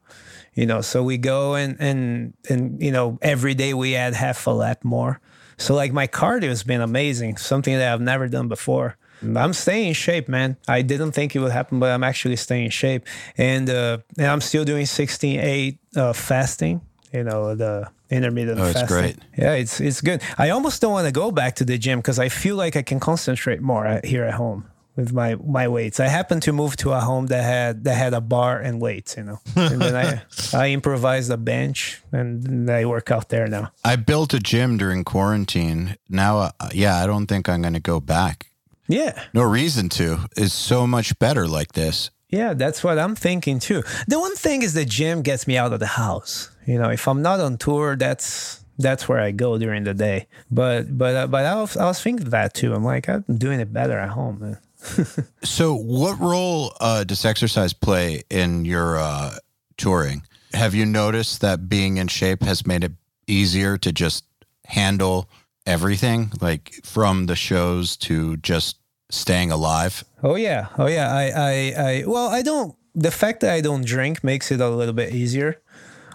You 0.55 0.67
know 0.67 0.83
so 0.83 1.03
we 1.03 1.19
go 1.19 1.55
and 1.57 1.77
and 1.81 2.33
and 2.49 2.81
you 2.81 2.93
know 2.93 3.19
every 3.23 3.55
day 3.55 3.75
we 3.75 3.97
add 3.97 4.15
half 4.15 4.47
a 4.47 4.51
lap 4.51 4.85
more. 4.85 5.21
So 5.57 5.75
like 5.75 5.93
my 5.93 6.07
cardio 6.07 6.49
has 6.49 6.63
been 6.63 6.81
amazing 6.81 7.37
something 7.39 7.77
that 7.79 7.93
i've 7.93 8.01
never 8.01 8.29
done 8.29 8.49
before. 8.49 8.97
I'm 9.23 9.53
staying 9.55 9.89
in 9.89 9.95
shape 9.95 10.29
man. 10.29 10.57
I 10.69 10.83
didn't 10.83 11.13
think 11.13 11.35
it 11.35 11.41
would 11.41 11.51
happen 11.53 11.81
but 11.81 11.91
i'm 11.91 12.05
actually 12.05 12.37
staying 12.37 12.67
in 12.67 12.71
shape. 12.71 13.03
And 13.37 13.69
uh 13.69 13.99
and 14.19 14.27
i'm 14.29 14.41
still 14.41 14.65
doing 14.65 14.87
16 14.87 15.41
8 15.41 15.79
uh 15.97 16.13
fasting 16.13 16.81
you 17.13 17.25
know 17.25 17.55
the 17.57 17.89
intermittent 18.11 18.61
Oh, 18.61 18.65
it's 18.65 18.81
fasting. 18.81 18.97
great. 18.97 19.17
Yeah, 19.37 19.55
it's 19.55 19.81
it's 19.81 20.01
good. 20.01 20.23
I 20.39 20.51
almost 20.51 20.81
don't 20.83 20.93
want 20.93 21.07
to 21.07 21.13
go 21.13 21.31
back 21.33 21.57
to 21.57 21.65
the 21.65 21.79
gym 21.79 21.99
because 21.99 22.19
I 22.21 22.29
feel 22.29 22.55
like 22.57 22.77
I 22.77 22.83
can 22.83 23.01
concentrate 23.01 23.61
more 23.61 23.87
at- 23.87 24.05
here 24.05 24.25
at 24.25 24.35
home 24.35 24.67
with 24.97 25.13
my 25.13 25.35
my 25.37 25.69
weights. 25.69 26.01
I 26.01 26.07
happened 26.09 26.43
to 26.43 26.53
move 26.53 26.77
to 26.79 26.93
a 26.93 27.01
home 27.01 27.27
that 27.27 27.43
had 27.43 27.85
that 27.85 27.95
had 27.95 28.15
a 28.15 28.21
bar 28.21 28.59
and 28.59 28.81
weights, 28.81 29.17
you 29.17 29.25
know, 29.25 29.41
and 29.57 29.81
then 29.81 29.97
I 29.97 30.23
I 30.53 30.69
improvised 30.69 31.31
a 31.31 31.37
bench 31.37 32.03
and 32.13 32.71
I 32.71 32.85
work 32.85 33.11
out 33.11 33.29
there 33.29 33.47
now. 33.47 33.73
I 33.85 33.97
built 33.97 34.35
a 34.35 34.39
gym 34.39 34.77
during 34.77 35.05
quarantine. 35.05 35.97
Now, 36.09 36.39
uh, 36.39 36.51
yeah, 36.73 37.03
I 37.03 37.07
don't 37.07 37.27
think 37.27 37.49
I'm 37.49 37.63
going 37.63 37.75
to 37.75 37.81
go 37.81 38.01
back. 38.01 38.51
Yeah. 38.87 39.23
No 39.33 39.43
reason 39.43 39.89
to. 39.91 40.29
It's 40.37 40.53
so 40.53 40.87
much 40.87 41.19
better 41.19 41.49
like 41.49 41.73
this. 41.73 42.11
Yeah, 42.29 42.55
that's 42.55 42.83
what 42.83 42.99
I'm 42.99 43.15
thinking 43.15 43.59
too. 43.61 43.83
The 44.09 44.19
one 44.19 44.35
thing 44.35 44.63
is 44.63 44.75
the 44.75 44.85
gym 44.85 45.23
gets 45.23 45.47
me 45.47 45.57
out 45.57 45.73
of 45.73 45.81
the 45.81 45.87
house. 45.87 46.51
You 46.67 46.79
know, 46.79 46.91
if 46.91 47.07
I'm 47.07 47.23
not 47.23 47.41
on 47.41 47.59
tour, 47.59 47.97
that's 47.97 48.65
that's 48.79 49.09
where 49.09 49.21
I 49.21 49.31
go 49.31 49.57
during 49.59 49.85
the 49.85 49.95
day. 49.95 50.27
But 50.51 50.97
but 50.99 51.15
uh, 51.15 51.27
but 51.29 51.47
I 51.47 51.55
was, 51.61 51.77
I 51.77 51.87
was 51.87 52.03
thinking 52.03 52.31
that 52.31 52.55
too. 52.55 52.75
I'm 52.75 52.85
like 52.85 53.09
I'm 53.09 53.25
doing 53.39 53.61
it 53.61 53.73
better 53.73 53.99
at 53.99 54.11
home. 54.11 54.41
Man. 54.41 54.59
So, 55.45 55.75
what 55.75 56.19
role 56.21 56.73
uh, 56.81 57.05
does 57.05 57.25
exercise 57.25 57.73
play 57.73 58.23
in 58.31 58.65
your 58.65 58.99
uh, 58.99 59.37
touring? 59.77 60.23
Have 60.53 60.75
you 60.75 60.87
noticed 60.87 61.41
that 61.43 61.69
being 61.69 61.99
in 61.99 62.09
shape 62.09 62.43
has 62.43 62.67
made 62.67 62.83
it 62.83 62.93
easier 63.27 63.77
to 63.79 63.93
just 63.93 64.25
handle 64.67 65.29
everything, 65.67 66.33
like 66.41 66.81
from 66.85 67.27
the 67.27 67.37
shows 67.37 67.97
to 67.99 68.37
just 68.39 68.79
staying 69.11 69.51
alive? 69.51 70.05
Oh 70.23 70.37
yeah, 70.37 70.69
oh 70.79 70.87
yeah. 70.87 71.13
I 71.13 71.25
I 71.31 71.75
I 71.77 72.05
well, 72.07 72.29
I 72.29 72.43
don't. 72.43 72.75
The 72.95 73.11
fact 73.11 73.41
that 73.41 73.53
I 73.53 73.61
don't 73.61 73.85
drink 73.85 74.23
makes 74.25 74.51
it 74.51 74.61
a 74.61 74.69
little 74.69 74.95
bit 74.95 75.15
easier 75.15 75.61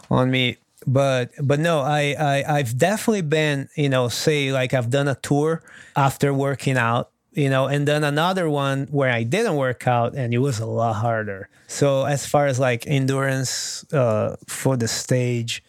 on 0.09 0.31
me. 0.31 0.57
But 0.87 1.31
but 1.41 1.59
no, 1.59 1.81
I 1.81 2.15
I 2.17 2.57
I've 2.57 2.77
definitely 2.77 3.21
been 3.21 3.69
you 3.75 3.89
know 3.89 4.07
say 4.07 4.51
like 4.51 4.73
I've 4.73 4.89
done 4.89 5.07
a 5.07 5.15
tour 5.15 5.61
after 5.95 6.33
working 6.33 6.77
out. 6.77 7.11
You 7.33 7.49
know, 7.49 7.67
and 7.67 7.87
then 7.87 8.03
another 8.03 8.49
one 8.49 8.87
where 8.89 9.11
I 9.11 9.23
didn't 9.23 9.55
work 9.55 9.87
out 9.87 10.15
and 10.15 10.33
it 10.33 10.39
was 10.39 10.59
a 10.59 10.65
lot 10.65 10.93
harder. 10.93 11.47
So 11.67 12.05
as 12.05 12.25
far 12.25 12.47
as 12.47 12.59
like 12.59 12.87
endurance 12.87 13.85
uh, 13.93 14.35
for 14.47 14.75
the 14.75 14.87
stage, 14.87 15.63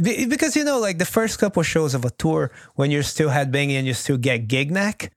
be- 0.00 0.24
because 0.24 0.56
you 0.56 0.64
know, 0.64 0.78
like 0.78 0.98
the 0.98 1.04
first 1.04 1.38
couple 1.38 1.62
shows 1.62 1.94
of 1.94 2.04
a 2.06 2.10
tour, 2.10 2.50
when 2.76 2.90
you're 2.90 3.02
still 3.02 3.28
headbanging 3.28 3.76
and 3.76 3.86
you 3.86 3.92
still 3.92 4.16
get 4.16 4.48
gig 4.48 4.70
neck, 4.70 5.12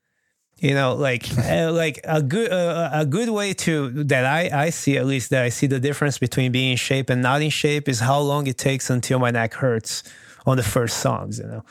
you 0.60 0.74
know 0.74 0.96
like 0.96 1.26
uh, 1.38 1.72
like 1.72 2.00
a 2.04 2.22
good 2.22 2.52
uh, 2.52 2.90
a 2.94 3.06
good 3.06 3.30
way 3.30 3.54
to 3.54 3.90
that 4.04 4.26
I 4.26 4.66
I 4.66 4.70
see 4.70 4.98
at 4.98 5.06
least 5.06 5.30
that 5.30 5.44
I 5.44 5.50
see 5.50 5.68
the 5.68 5.80
difference 5.80 6.18
between 6.18 6.52
being 6.52 6.72
in 6.72 6.78
shape 6.78 7.10
and 7.10 7.22
not 7.22 7.42
in 7.42 7.50
shape 7.50 7.88
is 7.90 8.00
how 8.00 8.20
long 8.20 8.48
it 8.48 8.58
takes 8.58 8.90
until 8.90 9.20
my 9.20 9.32
neck 9.32 9.54
hurts 9.56 10.04
on 10.46 10.58
the 10.58 10.64
first 10.64 10.98
songs 10.98 11.40
you 11.40 11.46
know 11.46 11.64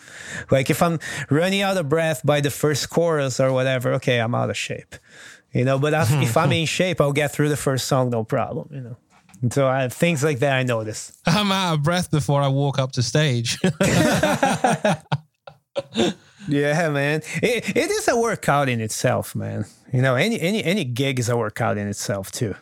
like 0.51 0.71
if 0.71 0.83
I'm 0.83 0.99
running 1.31 1.63
out 1.63 1.77
of 1.77 1.89
breath 1.89 2.25
by 2.25 2.41
the 2.41 2.51
first 2.51 2.91
chorus 2.91 3.41
or 3.41 3.53
whatever 3.53 3.93
okay 3.95 4.21
I'm 4.21 4.35
out 4.35 4.51
of 4.51 4.57
shape 4.57 4.95
you 5.53 5.65
know 5.65 5.79
but 5.79 5.93
if, 5.95 6.11
if 6.23 6.37
I'm 6.37 6.53
in 6.61 6.67
shape 6.67 7.01
I'll 7.01 7.13
get 7.13 7.33
through 7.33 7.49
the 7.49 7.57
first 7.57 7.87
song 7.87 8.11
no 8.11 8.25
problem 8.25 8.69
you 8.73 8.81
know 8.81 8.97
and 9.43 9.53
so 9.53 9.69
I, 9.69 9.89
things 9.89 10.23
like 10.25 10.39
that 10.41 10.55
I 10.55 10.63
notice 10.63 11.13
I'm 11.27 11.53
out 11.53 11.75
of 11.75 11.83
breath 11.83 12.11
before 12.11 12.43
I 12.43 12.49
walk 12.49 12.79
up 12.79 12.93
to 12.93 13.03
stage. 13.03 13.59
Yeah, 16.49 16.91
man. 16.91 17.23
It, 17.43 17.77
it 17.77 17.91
is 17.91 18.09
a 18.09 18.17
workout 18.17 18.69
in 18.69 18.81
itself, 18.81 19.35
man. 19.35 19.65
You 19.93 20.03
know, 20.03 20.15
any 20.15 20.41
any 20.41 20.63
any 20.63 20.85
gig 20.85 21.19
is 21.19 21.29
a 21.29 21.37
workout 21.37 21.79
in 21.79 21.89
itself 21.89 22.31
too. 22.31 22.55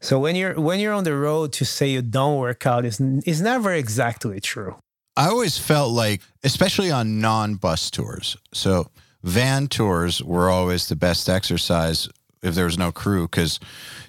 So 0.00 0.18
when 0.18 0.36
you're 0.36 0.60
when 0.60 0.80
you're 0.80 0.92
on 0.92 1.04
the 1.04 1.16
road 1.16 1.52
to 1.54 1.64
say 1.64 1.88
you 1.88 2.02
don't 2.02 2.38
work 2.38 2.66
out 2.66 2.84
is 2.84 3.00
is 3.24 3.40
never 3.40 3.72
exactly 3.72 4.40
true. 4.40 4.76
I 5.16 5.28
always 5.28 5.58
felt 5.58 5.92
like, 5.92 6.22
especially 6.42 6.90
on 6.90 7.20
non 7.20 7.54
bus 7.54 7.90
tours, 7.90 8.36
so 8.52 8.90
van 9.22 9.68
tours 9.68 10.22
were 10.22 10.50
always 10.50 10.88
the 10.88 10.96
best 10.96 11.28
exercise 11.28 12.08
if 12.42 12.54
there 12.54 12.66
was 12.66 12.78
no 12.78 12.92
crew 12.92 13.22
because 13.22 13.58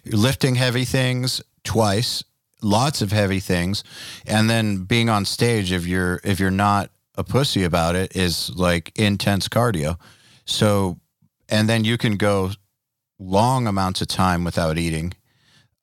you're 0.03 0.19
lifting 0.19 0.55
heavy 0.55 0.83
things 0.83 1.41
twice, 1.63 2.23
lots 2.61 3.01
of 3.01 3.11
heavy 3.11 3.39
things, 3.39 3.83
and 4.25 4.49
then 4.49 4.83
being 4.83 5.09
on 5.09 5.25
stage 5.25 5.71
if 5.71 5.85
you're 5.85 6.19
if 6.23 6.39
you're 6.39 6.51
not 6.51 6.89
a 7.17 7.23
pussy 7.23 7.63
about 7.63 7.95
it 7.95 8.15
is 8.15 8.51
like 8.55 8.91
intense 8.97 9.47
cardio. 9.47 9.97
So, 10.45 10.99
and 11.49 11.69
then 11.69 11.85
you 11.85 11.97
can 11.97 12.17
go 12.17 12.51
long 13.19 13.67
amounts 13.67 14.01
of 14.01 14.07
time 14.07 14.43
without 14.43 14.77
eating. 14.77 15.13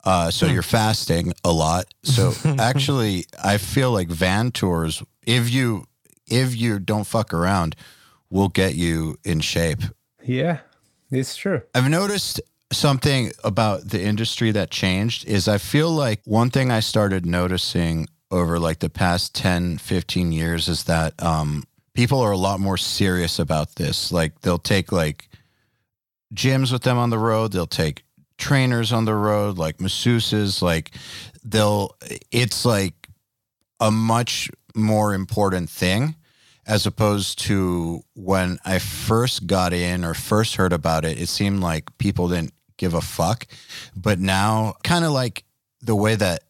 Uh, 0.04 0.30
so 0.30 0.46
you're 0.46 0.62
fasting 0.62 1.32
a 1.44 1.52
lot. 1.52 1.86
So 2.02 2.32
actually, 2.58 3.26
I 3.42 3.58
feel 3.58 3.92
like 3.92 4.08
van 4.08 4.50
tours, 4.50 5.02
if 5.26 5.52
you 5.52 5.86
if 6.26 6.56
you 6.56 6.78
don't 6.78 7.04
fuck 7.06 7.34
around, 7.34 7.76
we'll 8.30 8.48
get 8.48 8.74
you 8.74 9.18
in 9.24 9.40
shape. 9.40 9.80
Yeah, 10.24 10.60
it's 11.10 11.36
true. 11.36 11.62
I've 11.74 11.90
noticed 11.90 12.40
something 12.72 13.32
about 13.44 13.88
the 13.88 14.02
industry 14.02 14.50
that 14.52 14.70
changed 14.70 15.26
is 15.26 15.46
I 15.48 15.58
feel 15.58 15.90
like 15.90 16.20
one 16.24 16.50
thing 16.50 16.70
I 16.70 16.80
started 16.80 17.26
noticing 17.26 18.08
over 18.30 18.58
like 18.58 18.78
the 18.78 18.88
past 18.88 19.34
10, 19.34 19.78
15 19.78 20.32
years 20.32 20.68
is 20.68 20.84
that 20.84 21.22
um, 21.22 21.64
people 21.94 22.20
are 22.20 22.32
a 22.32 22.36
lot 22.36 22.60
more 22.60 22.78
serious 22.78 23.38
about 23.38 23.74
this. 23.74 24.10
Like 24.10 24.40
they'll 24.40 24.58
take 24.58 24.90
like 24.90 25.28
gyms 26.34 26.72
with 26.72 26.82
them 26.82 26.96
on 26.96 27.10
the 27.10 27.18
road, 27.18 27.52
they'll 27.52 27.66
take 27.66 28.04
trainers 28.38 28.92
on 28.92 29.04
the 29.04 29.14
road, 29.14 29.58
like 29.58 29.78
masseuses, 29.78 30.62
like 30.62 30.92
they'll 31.44 31.94
it's 32.30 32.64
like 32.64 33.08
a 33.80 33.90
much 33.90 34.50
more 34.74 35.14
important 35.14 35.70
thing 35.70 36.16
as 36.66 36.86
opposed 36.86 37.38
to 37.40 38.04
when 38.14 38.58
I 38.64 38.78
first 38.78 39.46
got 39.46 39.72
in 39.72 40.04
or 40.04 40.14
first 40.14 40.56
heard 40.56 40.72
about 40.72 41.04
it, 41.04 41.20
it 41.20 41.28
seemed 41.28 41.60
like 41.60 41.96
people 41.98 42.28
didn't 42.28 42.54
give 42.76 42.94
a 42.94 43.00
fuck. 43.00 43.46
But 43.96 44.18
now, 44.18 44.74
kind 44.84 45.04
of 45.04 45.10
like 45.10 45.44
the 45.80 45.96
way 45.96 46.14
that 46.14 46.44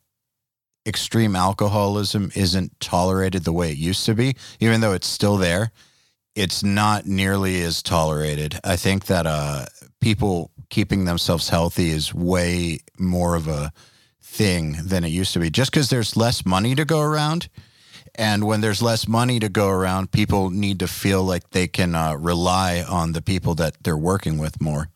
extreme 0.87 1.35
alcoholism 1.35 2.31
isn't 2.35 2.79
tolerated 2.81 3.45
the 3.45 3.53
way 3.53 3.71
it 3.71 3.79
used 3.79 4.05
to 4.07 4.15
be, 4.15 4.37
even 4.61 4.81
though 4.81 4.93
it's 4.93 5.07
still 5.07 5.37
there, 5.37 5.71
it's 6.35 6.63
not 6.63 7.07
nearly 7.07 7.63
as 7.63 7.83
tolerated. 7.83 8.59
I 8.65 8.77
think 8.77 9.07
that 9.07 9.27
uh, 9.27 9.67
people 10.01 10.51
keeping 10.71 11.05
themselves 11.05 11.49
healthy 11.49 11.91
is 11.91 12.15
way 12.15 12.81
more 12.99 13.35
of 13.35 13.49
a 13.49 13.73
thing 14.21 14.77
than 14.83 15.05
it 15.05 15.09
used 15.09 15.33
to 15.35 15.39
be. 15.39 15.51
Just 15.51 15.71
because 15.71 15.91
there's 15.91 16.17
less 16.17 16.45
money 16.45 16.75
to 16.75 16.85
go 16.85 17.01
around. 17.01 17.49
And 18.15 18.45
when 18.45 18.61
there's 18.61 18.83
less 18.83 19.09
money 19.09 19.41
to 19.41 19.49
go 19.49 19.69
around, 19.69 20.13
people 20.13 20.51
need 20.51 20.79
to 20.81 20.87
feel 20.87 21.25
like 21.25 21.51
they 21.51 21.67
can 21.67 21.95
uh, 21.95 22.15
rely 22.15 22.83
on 22.83 23.13
the 23.13 23.23
people 23.23 23.55
that 23.55 23.83
they're 23.83 23.97
working 23.97 24.37
with 24.39 24.61
more. 24.61 24.89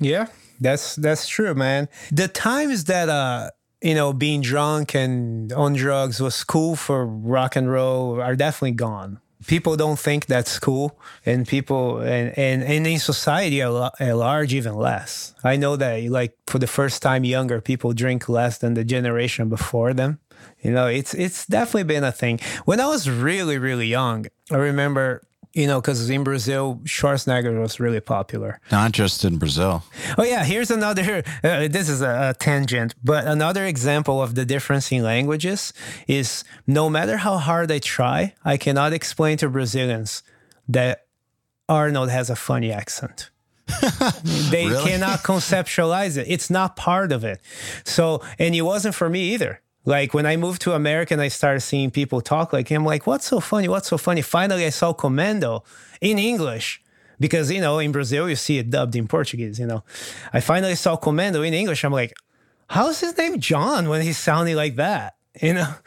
Yeah, 0.00 0.28
that's 0.60 0.96
that's 0.96 1.28
true, 1.28 1.54
man. 1.54 1.88
The 2.10 2.28
times 2.28 2.84
that 2.84 3.08
uh 3.08 3.50
you 3.82 3.94
know 3.94 4.12
being 4.12 4.40
drunk 4.40 4.94
and 4.94 5.52
on 5.52 5.74
drugs 5.74 6.20
was 6.20 6.42
cool 6.44 6.76
for 6.76 7.06
rock 7.06 7.56
and 7.56 7.70
roll 7.70 8.20
are 8.20 8.36
definitely 8.36 8.72
gone. 8.72 9.20
People 9.46 9.76
don't 9.76 9.98
think 9.98 10.26
that's 10.26 10.58
cool, 10.60 10.98
and 11.26 11.46
people 11.46 11.98
and 11.98 12.36
and, 12.38 12.62
and 12.62 12.86
in 12.86 12.98
society 12.98 13.60
at 13.60 13.68
large 13.68 14.54
even 14.54 14.74
less. 14.74 15.34
I 15.44 15.56
know 15.56 15.76
that 15.76 16.04
like 16.10 16.36
for 16.46 16.58
the 16.58 16.68
first 16.68 17.02
time, 17.02 17.24
younger 17.24 17.60
people 17.60 17.92
drink 17.92 18.28
less 18.28 18.58
than 18.58 18.74
the 18.74 18.84
generation 18.84 19.48
before 19.48 19.92
them. 19.94 20.20
You 20.62 20.70
know, 20.72 20.86
it's 20.86 21.14
it's 21.14 21.46
definitely 21.46 21.84
been 21.84 22.04
a 22.04 22.12
thing. 22.12 22.40
When 22.64 22.80
I 22.80 22.86
was 22.86 23.08
really 23.08 23.58
really 23.58 23.86
young, 23.86 24.26
I 24.50 24.56
remember 24.56 25.22
you 25.54 25.66
know 25.66 25.80
because 25.80 26.08
in 26.08 26.24
Brazil, 26.24 26.80
Schwarzenegger 26.84 27.60
was 27.60 27.78
really 27.80 28.00
popular. 28.00 28.60
Not 28.70 28.92
just 28.92 29.24
in 29.24 29.38
Brazil. 29.38 29.82
Oh 30.16 30.24
yeah, 30.24 30.44
here's 30.44 30.70
another. 30.70 31.22
Uh, 31.44 31.66
this 31.68 31.88
is 31.88 32.00
a, 32.02 32.30
a 32.30 32.34
tangent, 32.38 32.94
but 33.02 33.26
another 33.26 33.64
example 33.66 34.22
of 34.22 34.34
the 34.34 34.44
difference 34.44 34.92
in 34.92 35.02
languages 35.02 35.72
is 36.06 36.44
no 36.66 36.88
matter 36.88 37.16
how 37.18 37.36
hard 37.38 37.70
I 37.72 37.78
try, 37.80 38.34
I 38.44 38.56
cannot 38.56 38.92
explain 38.92 39.36
to 39.38 39.48
Brazilians 39.48 40.22
that 40.68 41.06
Arnold 41.68 42.10
has 42.10 42.30
a 42.30 42.36
funny 42.36 42.70
accent. 42.72 43.30
they 44.50 44.66
Really? 44.66 44.84
cannot 44.90 45.20
conceptualize 45.24 46.16
it. 46.16 46.26
It's 46.28 46.50
not 46.50 46.76
part 46.76 47.10
of 47.12 47.24
it. 47.24 47.40
So, 47.84 48.22
and 48.38 48.54
it 48.54 48.62
wasn't 48.62 48.94
for 48.94 49.08
me 49.08 49.32
either. 49.34 49.60
Like 49.84 50.14
when 50.14 50.26
I 50.26 50.36
moved 50.36 50.62
to 50.62 50.72
America 50.74 51.14
and 51.14 51.20
I 51.20 51.28
started 51.28 51.60
seeing 51.60 51.90
people 51.90 52.20
talk 52.20 52.52
like 52.52 52.68
him, 52.68 52.84
like, 52.84 53.06
what's 53.06 53.26
so 53.26 53.40
funny? 53.40 53.68
What's 53.68 53.88
so 53.88 53.98
funny? 53.98 54.22
Finally, 54.22 54.64
I 54.64 54.70
saw 54.70 54.92
Commando 54.92 55.64
in 56.00 56.18
English 56.18 56.80
because, 57.18 57.50
you 57.50 57.60
know, 57.60 57.78
in 57.80 57.90
Brazil, 57.92 58.28
you 58.28 58.36
see 58.36 58.58
it 58.58 58.70
dubbed 58.70 58.94
in 58.96 59.08
Portuguese, 59.08 59.58
you 59.58 59.66
know. 59.66 59.82
I 60.32 60.40
finally 60.40 60.74
saw 60.76 60.96
Commando 60.96 61.42
in 61.42 61.52
English. 61.54 61.84
I'm 61.84 61.92
like, 61.92 62.12
how's 62.68 63.00
his 63.00 63.16
name 63.18 63.40
John 63.40 63.88
when 63.88 64.02
he's 64.02 64.18
sounding 64.18 64.54
like 64.56 64.76
that? 64.76 65.16
You 65.40 65.54
know, 65.54 65.74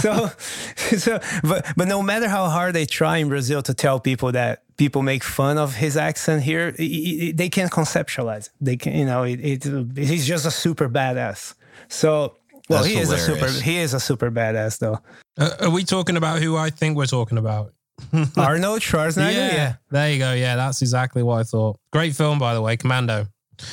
so, 0.00 0.30
so, 0.98 1.18
but, 1.42 1.66
but 1.76 1.88
no 1.88 2.02
matter 2.02 2.28
how 2.28 2.48
hard 2.48 2.74
they 2.74 2.84
try 2.86 3.16
in 3.18 3.28
Brazil 3.28 3.62
to 3.62 3.74
tell 3.74 3.98
people 3.98 4.32
that 4.32 4.62
people 4.76 5.02
make 5.02 5.24
fun 5.24 5.56
of 5.58 5.74
his 5.76 5.96
accent 5.96 6.42
here, 6.42 6.74
i- 6.78 6.82
i- 6.82 7.28
i- 7.28 7.32
they 7.34 7.48
can't 7.48 7.70
conceptualize. 7.72 8.46
it. 8.46 8.50
They 8.60 8.76
can, 8.76 8.94
you 8.94 9.06
know, 9.06 9.22
it, 9.24 9.40
it, 9.40 9.96
he's 9.96 10.26
just 10.26 10.44
a 10.46 10.50
super 10.50 10.88
badass. 10.88 11.54
So 11.88 12.36
Well, 12.72 12.82
That's 12.82 12.94
he 12.94 13.00
is 13.00 13.10
a 13.10 13.18
super. 13.18 13.48
He 13.48 13.78
is 13.78 13.94
a 13.94 14.00
super 14.00 14.30
badass 14.30 14.78
though. 14.78 14.98
Uh, 15.38 15.50
are 15.60 15.70
we 15.70 15.84
talking 15.84 16.16
about 16.16 16.42
who 16.42 16.56
I 16.56 16.70
think 16.70 16.96
we're 16.96 17.06
talking 17.06 17.38
about? 17.38 17.72
Arnold 18.36 18.80
Schwarzenegger. 18.80 19.32
Yeah. 19.32 19.74
There 19.90 20.10
you 20.12 20.18
go. 20.18 20.32
Yeah, 20.32 20.56
that's 20.56 20.82
exactly 20.82 21.22
what 21.22 21.40
I 21.40 21.42
thought. 21.44 21.78
Great 21.92 22.14
film, 22.14 22.38
by 22.38 22.54
the 22.54 22.62
way, 22.62 22.76
Commando. 22.76 23.26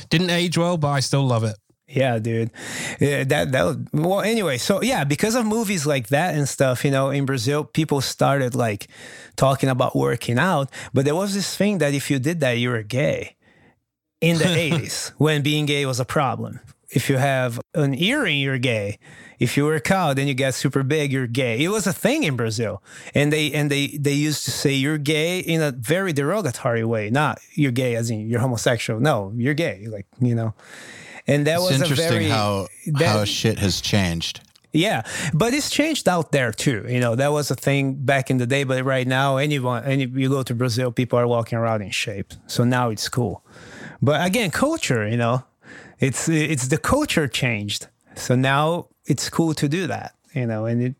Didn't 0.10 0.30
age 0.30 0.58
well, 0.58 0.78
but 0.78 0.90
I 0.90 1.00
still 1.00 1.26
love 1.26 1.44
it. 1.44 1.56
Yeah, 1.88 2.20
dude. 2.20 2.52
Yeah, 3.00 3.24
that 3.24 3.52
that 3.52 3.64
was, 3.64 3.78
well. 3.94 4.22
Anyway, 4.22 4.60
so 4.60 4.84
yeah, 4.84 5.04
because 5.04 5.34
of 5.34 5.46
movies 5.46 5.88
like 5.88 6.10
that 6.10 6.36
and 6.36 6.48
stuff, 6.48 6.86
you 6.86 6.92
know, 6.92 7.10
in 7.10 7.26
Brazil, 7.26 7.64
people 7.64 8.00
started 8.02 8.54
like 8.54 8.88
talking 9.36 9.70
about 9.70 9.96
working 9.96 10.38
out, 10.38 10.70
but 10.94 11.06
there 11.06 11.16
was 11.16 11.34
this 11.34 11.56
thing 11.56 11.80
that 11.80 11.96
if 11.96 12.12
you 12.12 12.20
did 12.20 12.42
that, 12.42 12.54
you 12.60 12.70
were 12.70 12.84
gay. 12.84 13.36
In 14.22 14.38
the 14.38 14.56
eighties, 14.66 15.14
when 15.18 15.42
being 15.42 15.66
gay 15.66 15.86
was 15.88 16.00
a 16.00 16.06
problem. 16.06 16.60
If 16.91 17.10
you 17.10 17.18
have 17.18 17.60
an 17.76 17.94
earring, 17.94 18.40
you're 18.40 18.57
gay. 18.57 18.98
If 19.38 19.56
you 19.56 19.66
work 19.66 19.91
out 19.91 20.18
and 20.20 20.28
you 20.28 20.34
get 20.34 20.56
super 20.56 20.84
big, 20.84 21.14
you're 21.14 21.28
gay. 21.28 21.64
It 21.64 21.70
was 21.70 21.86
a 21.88 21.94
thing 21.94 22.24
in 22.24 22.36
Brazil, 22.36 22.82
and 23.14 23.32
they 23.32 23.52
and 23.53 23.70
they 23.70 23.88
they 23.99 24.14
used 24.14 24.44
to 24.45 24.52
say 24.52 24.74
you're 24.74 24.98
gay 24.98 25.40
in 25.40 25.61
a 25.61 25.72
very 25.72 26.14
derogatory 26.14 26.84
way. 26.84 27.10
Not 27.10 27.40
you're 27.53 27.72
gay 27.72 27.95
as 27.95 28.10
in 28.10 28.28
you're 28.28 28.40
homosexual. 28.41 28.99
No, 28.99 29.32
you're 29.36 29.53
gay. 29.53 29.86
Like 29.88 30.07
you 30.20 30.36
know. 30.36 30.53
And 31.28 31.45
that 31.45 31.56
It's 31.60 31.64
was 31.70 31.72
a 31.72 31.84
interesting 31.84 32.10
very 32.10 32.30
how 32.30 32.68
that- 32.88 33.07
how 33.07 33.24
shit 33.24 33.60
has 33.60 33.82
changed. 33.82 34.41
yeah, 34.74 35.03
but 35.34 35.53
it's 35.53 35.70
changed 35.70 36.10
out 36.10 36.32
there 36.32 36.52
too. 36.52 36.86
You 36.90 36.99
know, 36.99 37.14
that 37.16 37.32
was 37.32 37.52
a 37.52 37.56
thing 37.56 37.94
back 38.03 38.32
in 38.32 38.38
the 38.40 38.48
day, 38.48 38.64
but 38.64 38.84
right 38.84 39.06
now, 39.07 39.38
anyone, 39.38 39.84
any 39.84 40.06
you 40.06 40.28
go 40.30 40.41
to 40.44 40.56
Brazil, 40.56 40.91
people 40.91 41.20
are 41.20 41.28
walking 41.28 41.57
around 41.60 41.84
in 41.84 41.91
shape. 41.91 42.34
So 42.48 42.64
now 42.64 42.90
it's 42.90 43.07
cool. 43.10 43.44
But 44.02 44.26
again, 44.26 44.49
culture, 44.49 45.07
you 45.07 45.18
know, 45.18 45.44
it's 46.00 46.30
it's 46.30 46.68
the 46.68 46.78
culture 46.78 47.28
changed. 47.28 47.88
So 48.16 48.36
now 48.36 48.88
it's 49.06 49.30
cool 49.30 49.54
to 49.56 49.68
do 49.68 49.88
that, 49.88 50.14
you 50.34 50.46
know, 50.46 50.66
and 50.66 50.82
it. 50.82 50.96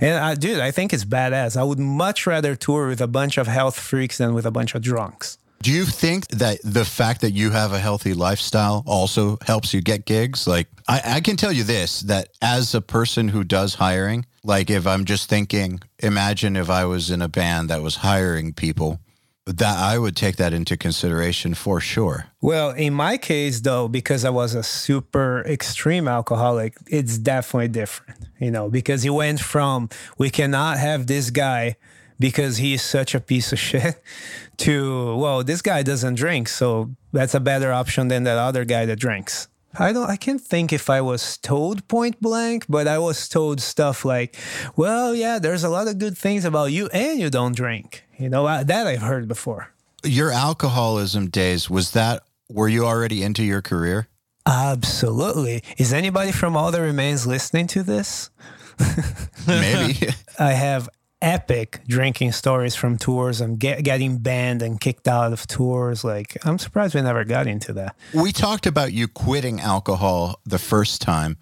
And 0.00 0.16
I, 0.16 0.34
dude, 0.34 0.60
I 0.60 0.70
think 0.70 0.92
it's 0.92 1.04
badass. 1.04 1.56
I 1.56 1.62
would 1.62 1.78
much 1.78 2.26
rather 2.26 2.56
tour 2.56 2.88
with 2.88 3.00
a 3.00 3.06
bunch 3.06 3.36
of 3.36 3.46
health 3.46 3.78
freaks 3.78 4.16
than 4.18 4.32
with 4.32 4.46
a 4.46 4.50
bunch 4.50 4.74
of 4.74 4.80
drunks. 4.82 5.36
Do 5.62 5.70
you 5.70 5.84
think 5.84 6.28
that 6.28 6.58
the 6.64 6.86
fact 6.86 7.20
that 7.20 7.32
you 7.32 7.50
have 7.50 7.74
a 7.74 7.78
healthy 7.78 8.14
lifestyle 8.14 8.82
also 8.86 9.36
helps 9.44 9.74
you 9.74 9.82
get 9.82 10.06
gigs? 10.06 10.46
Like, 10.46 10.68
I, 10.88 11.02
I 11.04 11.20
can 11.20 11.36
tell 11.36 11.52
you 11.52 11.64
this 11.64 12.00
that 12.00 12.28
as 12.40 12.74
a 12.74 12.80
person 12.80 13.28
who 13.28 13.44
does 13.44 13.74
hiring, 13.74 14.24
like, 14.42 14.70
if 14.70 14.86
I'm 14.86 15.04
just 15.04 15.28
thinking, 15.28 15.80
imagine 15.98 16.56
if 16.56 16.70
I 16.70 16.86
was 16.86 17.10
in 17.10 17.20
a 17.20 17.28
band 17.28 17.68
that 17.68 17.82
was 17.82 17.96
hiring 17.96 18.54
people, 18.54 19.00
that 19.46 19.78
I 19.78 19.98
would 19.98 20.16
take 20.16 20.36
that 20.36 20.52
into 20.52 20.76
consideration 20.76 21.54
for 21.54 21.80
sure. 21.80 22.26
Well, 22.40 22.70
in 22.70 22.94
my 22.94 23.16
case, 23.16 23.60
though, 23.60 23.88
because 23.88 24.24
I 24.24 24.30
was 24.30 24.54
a 24.54 24.62
super 24.62 25.42
extreme 25.46 26.06
alcoholic, 26.08 26.76
it's 26.86 27.18
definitely 27.18 27.68
different, 27.68 28.26
you 28.38 28.50
know, 28.50 28.68
because 28.68 29.04
it 29.04 29.10
went 29.10 29.40
from 29.40 29.88
we 30.18 30.30
cannot 30.30 30.78
have 30.78 31.06
this 31.06 31.30
guy 31.30 31.76
because 32.18 32.58
he's 32.58 32.82
such 32.82 33.14
a 33.14 33.20
piece 33.20 33.52
of 33.52 33.58
shit 33.58 34.02
to, 34.58 35.16
well, 35.16 35.42
this 35.42 35.62
guy 35.62 35.82
doesn't 35.82 36.14
drink. 36.14 36.48
So 36.48 36.90
that's 37.12 37.34
a 37.34 37.40
better 37.40 37.72
option 37.72 38.08
than 38.08 38.24
that 38.24 38.36
other 38.36 38.64
guy 38.64 38.84
that 38.86 38.98
drinks. 38.98 39.48
I 39.78 39.92
don't 39.92 40.10
I 40.10 40.16
can't 40.16 40.40
think 40.40 40.72
if 40.72 40.90
I 40.90 41.00
was 41.00 41.38
told 41.38 41.86
point 41.86 42.20
blank, 42.20 42.66
but 42.68 42.88
I 42.88 42.98
was 42.98 43.28
told 43.28 43.60
stuff 43.60 44.04
like, 44.04 44.36
well, 44.76 45.14
yeah, 45.14 45.38
there's 45.38 45.62
a 45.62 45.68
lot 45.68 45.86
of 45.86 45.98
good 45.98 46.18
things 46.18 46.44
about 46.44 46.72
you 46.72 46.88
and 46.92 47.20
you 47.20 47.30
don't 47.30 47.54
drink. 47.54 48.04
You 48.20 48.28
know, 48.28 48.46
I- 48.46 48.62
that 48.64 48.86
I've 48.86 49.02
heard 49.02 49.26
before. 49.26 49.70
Your 50.04 50.30
alcoholism 50.30 51.28
days, 51.28 51.68
was 51.70 51.90
that, 51.92 52.22
were 52.48 52.68
you 52.68 52.84
already 52.86 53.22
into 53.22 53.42
your 53.42 53.62
career? 53.62 54.08
Absolutely. 54.46 55.62
Is 55.78 55.92
anybody 55.92 56.32
from 56.32 56.56
All 56.56 56.70
That 56.70 56.80
Remains 56.80 57.26
listening 57.26 57.66
to 57.68 57.82
this? 57.82 58.30
Maybe. 59.46 60.08
I 60.38 60.52
have 60.52 60.88
epic 61.22 61.80
drinking 61.86 62.32
stories 62.32 62.74
from 62.74 62.96
tours 62.96 63.40
and 63.40 63.58
get, 63.58 63.84
getting 63.84 64.18
banned 64.18 64.62
and 64.62 64.80
kicked 64.80 65.06
out 65.06 65.32
of 65.32 65.46
tours. 65.46 66.02
Like, 66.04 66.36
I'm 66.46 66.58
surprised 66.58 66.94
we 66.94 67.02
never 67.02 67.24
got 67.24 67.46
into 67.46 67.72
that. 67.74 67.96
we 68.14 68.32
talked 68.32 68.66
about 68.66 68.92
you 68.92 69.06
quitting 69.08 69.60
alcohol 69.60 70.40
the 70.46 70.58
first 70.58 71.02
time, 71.02 71.36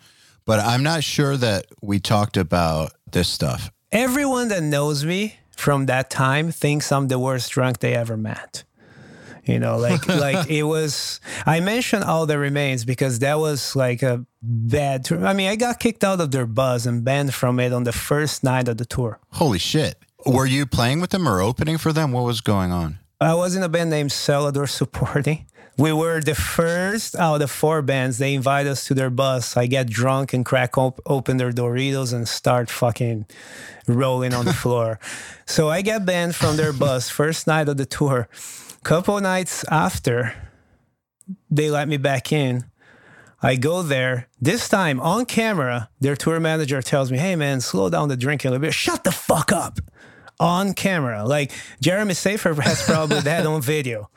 but 0.44 0.58
I'm 0.60 0.82
not 0.82 1.04
sure 1.04 1.36
that 1.36 1.66
we 1.80 2.00
talked 2.00 2.36
about 2.36 2.92
this 3.10 3.28
stuff. 3.28 3.70
Everyone 3.92 4.48
that 4.48 4.62
knows 4.62 5.04
me 5.04 5.36
from 5.58 5.86
that 5.86 6.08
time 6.08 6.52
thinks 6.52 6.92
I'm 6.92 7.08
the 7.08 7.18
worst 7.18 7.50
drunk 7.50 7.80
they 7.80 7.94
ever 7.94 8.16
met. 8.16 8.62
You 9.44 9.58
know, 9.58 9.76
like 9.78 10.06
like 10.26 10.48
it 10.48 10.62
was. 10.62 11.20
I 11.46 11.60
mentioned 11.60 12.04
All 12.04 12.26
That 12.26 12.38
Remains 12.38 12.84
because 12.84 13.18
that 13.20 13.38
was 13.38 13.74
like 13.74 14.02
a 14.02 14.24
bad 14.40 15.04
tour. 15.04 15.26
I 15.26 15.32
mean, 15.32 15.48
I 15.48 15.56
got 15.56 15.80
kicked 15.80 16.04
out 16.04 16.20
of 16.20 16.30
their 16.30 16.46
bus 16.46 16.86
and 16.86 17.04
banned 17.04 17.34
from 17.34 17.58
it 17.58 17.72
on 17.72 17.84
the 17.84 17.92
first 17.92 18.44
night 18.44 18.68
of 18.68 18.76
the 18.76 18.84
tour. 18.84 19.18
Holy 19.32 19.58
shit. 19.58 19.98
Were 20.24 20.46
you 20.46 20.66
playing 20.66 21.00
with 21.00 21.10
them 21.10 21.28
or 21.28 21.40
opening 21.40 21.78
for 21.78 21.92
them? 21.92 22.12
What 22.12 22.24
was 22.24 22.40
going 22.40 22.70
on? 22.70 22.98
I 23.20 23.34
was 23.34 23.56
in 23.56 23.62
a 23.62 23.68
band 23.68 23.90
named 23.90 24.10
Celador 24.10 24.68
Supporting. 24.68 25.46
We 25.78 25.92
were 25.92 26.20
the 26.20 26.34
first 26.34 27.14
out 27.14 27.40
of 27.40 27.52
four 27.52 27.82
bands. 27.82 28.18
They 28.18 28.34
invite 28.34 28.66
us 28.66 28.84
to 28.86 28.94
their 28.94 29.10
bus. 29.10 29.56
I 29.56 29.66
get 29.66 29.88
drunk 29.88 30.32
and 30.32 30.44
crack 30.44 30.76
op- 30.76 31.00
open 31.06 31.36
their 31.36 31.52
Doritos 31.52 32.12
and 32.12 32.26
start 32.26 32.68
fucking 32.68 33.26
rolling 33.86 34.34
on 34.34 34.44
the 34.44 34.52
floor. 34.64 34.98
so 35.46 35.68
I 35.68 35.82
get 35.82 36.04
banned 36.04 36.34
from 36.34 36.56
their 36.56 36.72
bus 36.72 37.08
first 37.08 37.46
night 37.46 37.68
of 37.68 37.76
the 37.76 37.86
tour. 37.86 38.28
Couple 38.82 39.20
nights 39.20 39.64
after, 39.70 40.34
they 41.48 41.70
let 41.70 41.86
me 41.88 41.96
back 41.96 42.32
in. 42.32 42.64
I 43.40 43.54
go 43.54 43.82
there. 43.82 44.26
This 44.40 44.68
time 44.68 44.98
on 44.98 45.26
camera, 45.26 45.90
their 46.00 46.16
tour 46.16 46.40
manager 46.40 46.82
tells 46.82 47.12
me, 47.12 47.18
"Hey 47.18 47.36
man, 47.36 47.60
slow 47.60 47.88
down 47.88 48.08
the 48.08 48.16
drinking 48.16 48.48
a 48.48 48.52
little 48.52 48.62
bit. 48.66 48.74
Shut 48.74 49.04
the 49.04 49.12
fuck 49.12 49.52
up." 49.52 49.78
On 50.40 50.72
camera, 50.74 51.24
like 51.24 51.52
Jeremy 51.80 52.14
Safer 52.14 52.54
has 52.62 52.82
probably 52.82 53.20
that 53.20 53.46
on 53.46 53.60
video. 53.60 54.08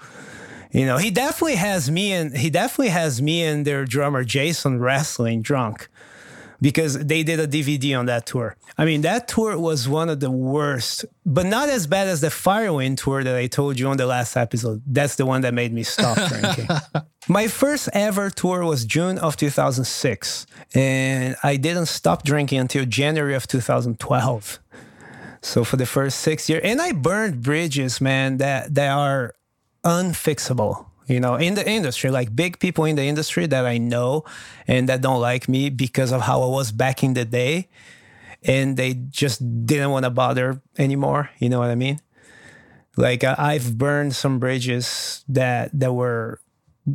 You 0.71 0.85
know, 0.85 0.97
he 0.97 1.11
definitely 1.11 1.55
has 1.55 1.91
me 1.91 2.13
and 2.13 2.35
he 2.35 2.49
definitely 2.49 2.89
has 2.89 3.21
me 3.21 3.43
and 3.43 3.65
their 3.65 3.85
drummer 3.85 4.23
Jason 4.23 4.79
wrestling 4.79 5.41
drunk 5.41 5.89
because 6.61 6.97
they 6.97 7.23
did 7.23 7.39
a 7.39 7.47
DVD 7.47 7.97
on 7.97 8.05
that 8.05 8.25
tour. 8.25 8.55
I 8.77 8.85
mean, 8.85 9.01
that 9.01 9.27
tour 9.27 9.57
was 9.57 9.89
one 9.89 10.09
of 10.09 10.19
the 10.19 10.29
worst, 10.29 11.05
but 11.25 11.45
not 11.45 11.69
as 11.69 11.87
bad 11.87 12.07
as 12.07 12.21
the 12.21 12.27
Firewind 12.27 12.97
tour 12.97 13.23
that 13.23 13.35
I 13.35 13.47
told 13.47 13.79
you 13.79 13.87
on 13.89 13.97
the 13.97 14.05
last 14.05 14.37
episode. 14.37 14.81
That's 14.85 15.15
the 15.15 15.25
one 15.25 15.41
that 15.41 15.53
made 15.53 15.73
me 15.73 15.83
stop 15.83 16.17
drinking. 16.29 16.67
My 17.27 17.47
first 17.47 17.89
ever 17.93 18.29
tour 18.29 18.63
was 18.63 18.85
June 18.85 19.17
of 19.17 19.35
2006, 19.37 20.45
and 20.75 21.35
I 21.43 21.57
didn't 21.57 21.87
stop 21.87 22.23
drinking 22.23 22.59
until 22.59 22.85
January 22.85 23.33
of 23.33 23.47
2012. 23.47 24.59
So 25.43 25.63
for 25.63 25.77
the 25.77 25.87
first 25.87 26.19
six 26.19 26.47
years, 26.47 26.61
and 26.63 26.79
I 26.79 26.91
burned 26.91 27.41
bridges, 27.41 27.99
man, 27.99 28.37
that 28.37 28.75
that 28.75 28.91
are 28.91 29.33
unfixable. 29.83 30.85
You 31.07 31.19
know, 31.19 31.35
in 31.35 31.55
the 31.55 31.69
industry, 31.69 32.09
like 32.09 32.33
big 32.35 32.59
people 32.59 32.85
in 32.85 32.95
the 32.95 33.03
industry 33.03 33.45
that 33.47 33.65
I 33.65 33.77
know 33.77 34.23
and 34.67 34.87
that 34.87 35.01
don't 35.01 35.19
like 35.19 35.49
me 35.49 35.69
because 35.69 36.11
of 36.13 36.21
how 36.21 36.41
I 36.41 36.47
was 36.47 36.71
back 36.71 37.03
in 37.03 37.15
the 37.15 37.25
day, 37.25 37.67
and 38.43 38.77
they 38.77 38.93
just 38.93 39.65
didn't 39.65 39.91
want 39.91 40.05
to 40.05 40.09
bother 40.09 40.61
anymore. 40.77 41.29
You 41.39 41.49
know 41.49 41.59
what 41.59 41.69
I 41.69 41.75
mean? 41.75 41.99
Like 42.95 43.23
I- 43.23 43.35
I've 43.37 43.77
burned 43.77 44.15
some 44.15 44.39
bridges 44.39 45.25
that 45.27 45.71
that 45.77 45.93
were 45.93 46.39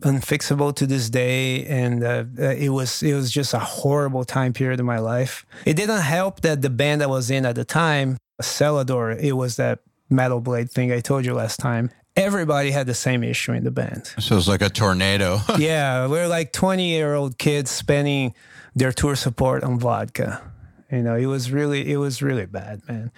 unfixable 0.01 0.75
to 0.77 0.87
this 0.87 1.09
day 1.09 1.65
and 1.67 2.03
uh, 2.03 2.25
uh, 2.41 2.43
it 2.51 2.71
was 2.71 3.03
it 3.05 3.15
was 3.15 3.31
just 3.31 3.55
a 3.55 3.59
horrible 3.61 4.25
time 4.25 4.53
period 4.53 4.81
in 4.81 4.85
my 4.85 4.99
life 4.99 5.47
it 5.65 5.75
didn't 5.77 6.01
help 6.01 6.41
that 6.41 6.61
the 6.61 6.69
band 6.69 7.05
i 7.05 7.07
was 7.07 7.31
in 7.31 7.47
at 7.47 7.55
the 7.55 7.65
time 7.65 8.17
celador 8.43 9.17
it 9.23 9.35
was 9.35 9.55
that 9.57 9.79
metal 10.11 10.41
blade 10.41 10.69
thing 10.69 10.91
i 10.91 10.99
told 10.99 11.25
you 11.25 11.33
last 11.33 11.61
time 11.61 11.89
everybody 12.17 12.71
had 12.71 12.87
the 12.87 12.95
same 12.95 13.23
issue 13.23 13.53
in 13.53 13.65
the 13.65 13.71
band. 13.71 14.07
So 14.19 14.37
it's 14.37 14.49
like 14.49 14.63
a 14.63 14.71
tornado. 14.71 15.41
yeah 15.59 16.07
we're 16.07 16.29
like 16.29 16.53
20 16.53 16.89
year 16.89 17.15
old 17.15 17.39
kids 17.39 17.71
spending 17.71 18.35
their 18.75 18.93
tour 18.93 19.15
support 19.15 19.63
on 19.63 19.79
vodka. 19.79 20.43
You 20.91 21.03
know 21.03 21.17
it 21.17 21.27
was 21.27 21.51
really 21.51 21.93
it 21.93 21.97
was 21.97 22.23
really 22.23 22.47
bad 22.47 22.81
man. 22.89 23.13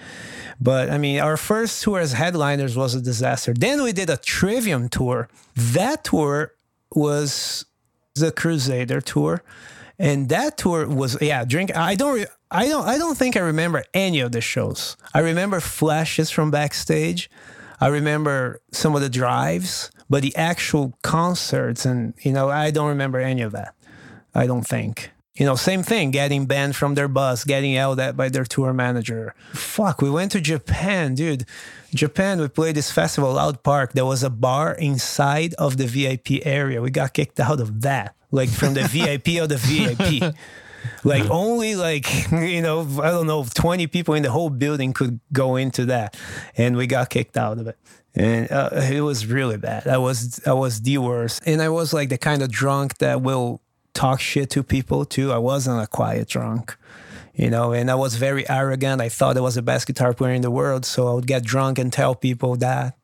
But 0.61 0.91
i 0.91 0.99
mean 0.99 1.21
our 1.21 1.37
first 1.37 1.83
tour 1.83 2.01
as 2.01 2.13
headliners 2.13 2.77
was 2.77 2.95
a 2.95 3.01
disaster. 3.01 3.55
Then 3.55 3.83
we 3.83 3.93
did 3.93 4.11
a 4.11 4.17
trivium 4.17 4.89
tour. 4.89 5.29
That 5.55 6.05
tour 6.05 6.55
was 6.93 7.65
the 8.15 8.33
crusader 8.33 9.01
tour. 9.01 9.43
And 10.01 10.29
that 10.29 10.57
tour 10.57 10.89
was 10.89 11.17
yeah 11.21 11.45
drink 11.45 11.77
i 11.77 11.95
don't 11.95 12.15
re- 12.15 12.27
i 12.51 12.67
don't 12.69 12.87
i 12.87 12.99
don't 12.99 13.19
think 13.19 13.37
i 13.37 13.41
remember 13.41 13.85
any 13.95 14.21
of 14.21 14.33
the 14.33 14.41
shows. 14.41 14.97
I 15.15 15.21
remember 15.21 15.61
flashes 15.61 16.31
from 16.31 16.51
backstage 16.51 17.31
i 17.81 17.87
remember 17.87 18.61
some 18.73 18.95
of 18.95 19.01
the 19.01 19.09
drives 19.09 19.91
but 20.11 20.23
the 20.23 20.35
actual 20.37 20.97
concerts 21.03 21.85
and 21.85 22.15
you 22.23 22.33
know 22.33 22.49
i 22.49 22.71
don't 22.71 22.89
remember 22.89 23.19
any 23.19 23.43
of 23.43 23.53
that 23.53 23.75
i 24.35 24.47
don't 24.47 24.67
think. 24.67 25.11
You 25.35 25.47
know 25.47 25.55
same 25.55 25.85
thing 25.85 26.11
getting 26.11 26.47
banned 26.47 26.75
from 26.75 26.97
their 26.97 27.07
bus 27.07 27.45
getting 27.45 27.73
yelled 27.73 28.01
at 28.01 28.17
by 28.17 28.29
their 28.29 28.45
tour 28.45 28.73
manager. 28.73 29.37
Fuck 29.53 30.03
we 30.03 30.11
went 30.11 30.33
to 30.33 30.41
japan 30.41 31.15
dude. 31.15 31.45
Japan 31.95 32.41
we 32.41 32.49
played 32.49 32.75
this 32.75 32.91
festival 32.91 33.35
loud 33.35 33.63
park. 33.63 33.93
There 33.93 34.05
was 34.05 34.25
a 34.25 34.31
bar 34.31 34.75
inside 34.75 35.55
of 35.55 35.77
the 35.77 35.87
vip 35.87 36.27
area. 36.45 36.83
We 36.83 36.91
got 36.91 37.13
kicked 37.13 37.39
out 37.39 37.61
of 37.61 37.83
that 37.83 38.17
like 38.33 38.49
from 38.49 38.75
the 38.75 38.83
vip 38.83 39.29
of 39.41 39.49
the 39.49 39.59
vip 39.59 40.35
Like 41.05 41.29
only 41.31 41.75
like 41.77 42.31
you 42.33 42.63
know 42.63 42.81
I 43.03 43.11
don't 43.11 43.27
know 43.27 43.45
twenty 43.55 43.87
people 43.87 44.15
in 44.15 44.23
the 44.23 44.31
whole 44.31 44.51
building 44.51 44.93
could 44.93 45.21
go 45.33 45.57
into 45.57 45.87
that, 45.87 46.17
and 46.57 46.77
we 46.77 46.87
got 46.87 47.11
kicked 47.11 47.37
out 47.37 47.59
of 47.59 47.67
it. 47.67 47.79
And 48.15 48.51
uh, 48.51 48.71
it 48.73 49.03
was 49.03 49.27
really 49.27 49.59
bad. 49.59 49.87
I 49.87 49.99
was 49.99 50.41
I 50.47 50.53
was 50.53 50.83
the 50.83 50.99
worst, 50.99 51.43
and 51.47 51.63
I 51.63 51.69
was 51.69 51.93
like 51.93 52.09
the 52.09 52.19
kind 52.19 52.43
of 52.43 52.51
drunk 52.51 52.99
that 52.99 53.23
will 53.23 53.61
talk 53.95 54.21
shit 54.21 54.51
to 54.51 54.63
people 54.63 55.05
too. 55.05 55.33
I 55.33 55.39
wasn't 55.39 55.83
a 55.83 55.87
quiet 55.87 56.29
drunk 56.29 56.77
you 57.39 57.51
know, 57.51 57.73
and 57.73 57.89
I 57.89 57.95
was 57.95 58.17
very 58.17 58.49
arrogant. 58.51 59.01
I 59.01 59.09
thought 59.09 59.37
I 59.37 59.41
was 59.41 59.55
the 59.55 59.63
best 59.63 59.87
guitar 59.87 60.13
player 60.13 60.35
in 60.35 60.43
the 60.43 60.51
world. 60.51 60.85
So 60.85 61.07
I 61.07 61.15
would 61.15 61.29
get 61.29 61.45
drunk 61.45 61.79
and 61.79 61.93
tell 61.93 62.17
people 62.17 62.57
that 62.57 62.99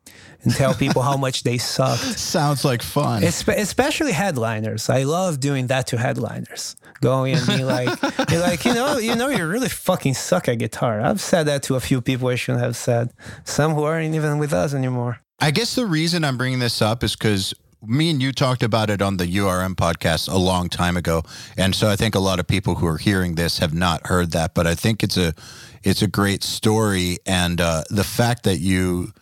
and 0.45 0.55
tell 0.55 0.75
people 0.75 1.03
how 1.03 1.17
much 1.17 1.43
they 1.43 1.59
sucked. 1.59 2.03
Sounds 2.19 2.65
like 2.65 2.83
fun. 2.83 3.23
Espe- 3.23 3.57
especially 3.57 4.13
headliners. 4.13 4.89
I 4.89 5.05
love 5.05 5.41
doing 5.41 5.69
that 5.69 5.87
to 5.89 5.99
headliners. 5.99 6.77
Going 7.01 7.35
and 7.35 7.47
being 7.47 7.67
like, 7.67 7.89
you're 8.31 8.41
like, 8.41 8.65
you 8.65 8.75
know, 8.75 8.99
you 8.99 9.15
know, 9.15 9.29
you 9.29 9.47
really 9.47 9.69
fucking 9.69 10.15
suck 10.15 10.49
at 10.49 10.59
guitar. 10.59 11.01
I've 11.01 11.21
said 11.21 11.45
that 11.45 11.63
to 11.65 11.75
a 11.75 11.81
few 11.81 12.01
people 12.01 12.29
I 12.29 12.37
shouldn't 12.37 12.65
have 12.65 12.77
said. 12.77 13.13
Some 13.45 13.75
who 13.75 13.83
aren't 13.85 14.15
even 14.15 14.39
with 14.39 14.53
us 14.53 14.75
anymore. 14.75 15.21
I 15.41 15.51
guess 15.51 15.75
the 15.75 15.87
reason 15.87 16.25
I'm 16.25 16.39
bringing 16.39 16.61
this 16.61 16.81
up 16.81 17.03
is 17.03 17.17
because 17.17 17.53
me 17.87 18.11
and 18.11 18.23
you 18.23 18.33
talked 18.33 18.63
about 18.63 18.91
it 18.91 19.03
on 19.03 19.17
the 19.17 19.27
URM 19.27 19.75
podcast 19.75 20.33
a 20.33 20.37
long 20.37 20.69
time 20.69 20.97
ago, 20.97 21.23
and 21.57 21.75
so 21.75 21.89
I 21.89 21.97
think 21.97 22.15
a 22.15 22.21
lot 22.21 22.41
of 22.41 22.47
people 22.47 22.77
who 22.77 22.87
are 22.87 22.99
hearing 22.99 23.35
this 23.35 23.59
have 23.59 23.75
not 23.75 24.07
heard 24.07 24.33
that. 24.33 24.55
But 24.55 24.67
I 24.67 24.75
think 24.75 25.03
it's 25.03 25.17
a 25.17 25.35
it's 25.83 26.03
a 26.03 26.07
great 26.07 26.43
story, 26.43 27.19
and 27.27 27.61
uh, 27.61 27.85
the 27.91 28.05
fact 28.05 28.45
that 28.45 28.59
you 28.59 29.13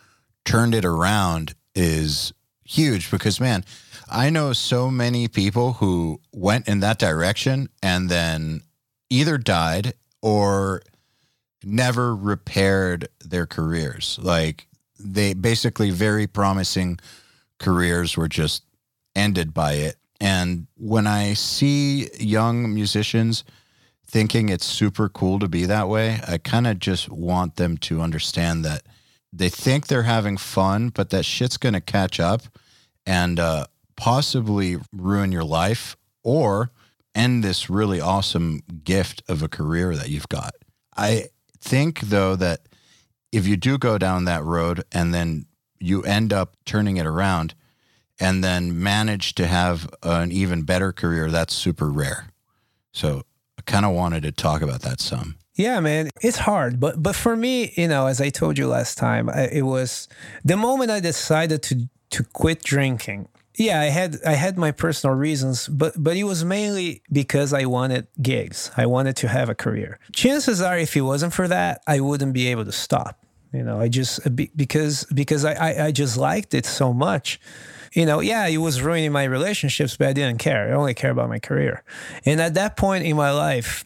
turned 0.45 0.75
it 0.75 0.85
around 0.85 1.55
is 1.75 2.33
huge 2.65 3.09
because 3.11 3.39
man, 3.39 3.63
I 4.09 4.29
know 4.29 4.53
so 4.53 4.91
many 4.91 5.27
people 5.27 5.73
who 5.73 6.19
went 6.31 6.67
in 6.67 6.79
that 6.81 6.99
direction 6.99 7.69
and 7.81 8.09
then 8.09 8.61
either 9.09 9.37
died 9.37 9.93
or 10.21 10.81
never 11.63 12.15
repaired 12.15 13.07
their 13.23 13.45
careers. 13.45 14.19
Like 14.21 14.67
they 14.99 15.33
basically 15.33 15.91
very 15.91 16.27
promising 16.27 16.99
careers 17.59 18.17
were 18.17 18.27
just 18.27 18.63
ended 19.15 19.53
by 19.53 19.73
it. 19.73 19.95
And 20.19 20.67
when 20.77 21.07
I 21.07 21.33
see 21.33 22.09
young 22.19 22.73
musicians 22.73 23.43
thinking 24.05 24.49
it's 24.49 24.65
super 24.65 25.09
cool 25.09 25.39
to 25.39 25.47
be 25.47 25.65
that 25.65 25.89
way, 25.89 26.19
I 26.27 26.37
kind 26.37 26.67
of 26.67 26.79
just 26.79 27.09
want 27.09 27.55
them 27.55 27.77
to 27.79 28.01
understand 28.01 28.63
that 28.65 28.83
they 29.35 29.49
think 29.49 29.87
they're 29.87 30.03
having 30.03 30.37
fun, 30.37 30.89
but 30.89 31.09
that 31.09 31.25
shit's 31.25 31.57
going 31.57 31.73
to 31.73 31.81
catch 31.81 32.19
up 32.19 32.43
and 33.05 33.39
uh, 33.39 33.65
possibly 33.95 34.77
ruin 34.93 35.31
your 35.31 35.43
life 35.43 35.97
or 36.23 36.71
end 37.15 37.43
this 37.43 37.69
really 37.69 37.99
awesome 37.99 38.61
gift 38.83 39.23
of 39.27 39.41
a 39.41 39.49
career 39.49 39.95
that 39.95 40.09
you've 40.09 40.29
got. 40.29 40.53
I 40.95 41.25
think, 41.59 42.01
though, 42.01 42.35
that 42.35 42.61
if 43.31 43.47
you 43.47 43.57
do 43.57 43.79
go 43.79 43.97
down 43.97 44.25
that 44.25 44.43
road 44.43 44.83
and 44.91 45.13
then 45.13 45.47
you 45.79 46.03
end 46.03 46.31
up 46.31 46.55
turning 46.65 46.97
it 46.97 47.05
around 47.05 47.55
and 48.19 48.43
then 48.43 48.81
manage 48.81 49.33
to 49.35 49.47
have 49.47 49.89
an 50.03 50.31
even 50.31 50.61
better 50.61 50.91
career, 50.91 51.31
that's 51.31 51.53
super 51.53 51.89
rare. 51.89 52.27
So 52.91 53.23
I 53.57 53.63
kind 53.63 53.85
of 53.85 53.93
wanted 53.93 54.21
to 54.23 54.31
talk 54.31 54.61
about 54.61 54.81
that 54.81 55.01
some. 55.01 55.37
Yeah, 55.55 55.79
man, 55.81 56.09
it's 56.21 56.37
hard, 56.39 56.79
but 56.79 57.01
but 57.01 57.15
for 57.15 57.35
me, 57.35 57.73
you 57.75 57.87
know, 57.87 58.07
as 58.07 58.19
I 58.19 58.29
told 58.29 58.57
you 58.57 58.67
last 58.67 58.97
time, 58.97 59.29
I, 59.29 59.47
it 59.51 59.61
was 59.61 60.07
the 60.43 60.57
moment 60.57 60.89
I 60.89 60.99
decided 60.99 61.61
to 61.63 61.89
to 62.11 62.23
quit 62.23 62.63
drinking. 62.63 63.27
Yeah, 63.55 63.79
I 63.81 63.85
had 63.85 64.17
I 64.25 64.33
had 64.33 64.57
my 64.57 64.71
personal 64.71 65.15
reasons, 65.15 65.67
but 65.67 65.93
but 65.95 66.17
it 66.17 66.23
was 66.23 66.43
mainly 66.43 67.03
because 67.11 67.53
I 67.53 67.65
wanted 67.65 68.07
gigs. 68.19 68.71
I 68.75 68.87
wanted 68.87 69.15
to 69.17 69.27
have 69.27 69.47
a 69.47 69.55
career. 69.55 69.99
Chances 70.11 70.59
are, 70.59 70.77
if 70.77 70.95
it 70.97 71.01
wasn't 71.01 71.33
for 71.33 71.47
that, 71.47 71.83
I 71.85 71.99
wouldn't 71.99 72.33
be 72.33 72.47
able 72.47 72.65
to 72.65 72.71
stop. 72.71 73.23
You 73.51 73.61
know, 73.61 73.79
I 73.79 73.89
just 73.89 74.25
uh, 74.25 74.31
because 74.31 75.05
because 75.13 75.45
I 75.45 75.53
I, 75.53 75.85
I 75.85 75.91
just 75.91 76.17
liked 76.17 76.55
it 76.55 76.65
so 76.65 76.93
much 76.93 77.39
you 77.93 78.07
know, 78.07 78.21
yeah, 78.21 78.47
it 78.47 78.57
was 78.57 78.81
ruining 78.81 79.11
my 79.11 79.23
relationships, 79.23 79.95
but 79.95 80.07
I 80.07 80.13
didn't 80.13 80.39
care. 80.39 80.69
I 80.69 80.75
only 80.75 80.95
care 80.95 81.11
about 81.11 81.29
my 81.29 81.39
career. 81.39 81.83
And 82.25 82.41
at 82.41 82.55
that 82.55 82.75
point 82.75 83.05
in 83.05 83.15
my 83.15 83.31
life, 83.31 83.85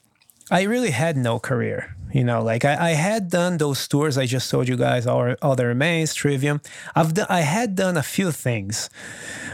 I 0.49 0.63
really 0.63 0.91
had 0.91 1.17
no 1.17 1.39
career. 1.39 1.95
You 2.13 2.23
know, 2.23 2.41
like 2.41 2.63
I, 2.63 2.91
I 2.91 2.91
had 2.91 3.29
done 3.29 3.57
those 3.57 3.85
tours 3.87 4.17
I 4.17 4.25
just 4.25 4.49
told 4.49 4.67
you 4.67 4.77
guys, 4.77 5.05
all, 5.05 5.35
that 5.41 5.65
remains, 5.65 6.13
Trivium. 6.13 6.61
I've 6.95 7.13
done, 7.13 7.27
I 7.29 7.41
had 7.41 7.75
done 7.75 7.97
a 7.97 8.03
few 8.03 8.31
things, 8.31 8.89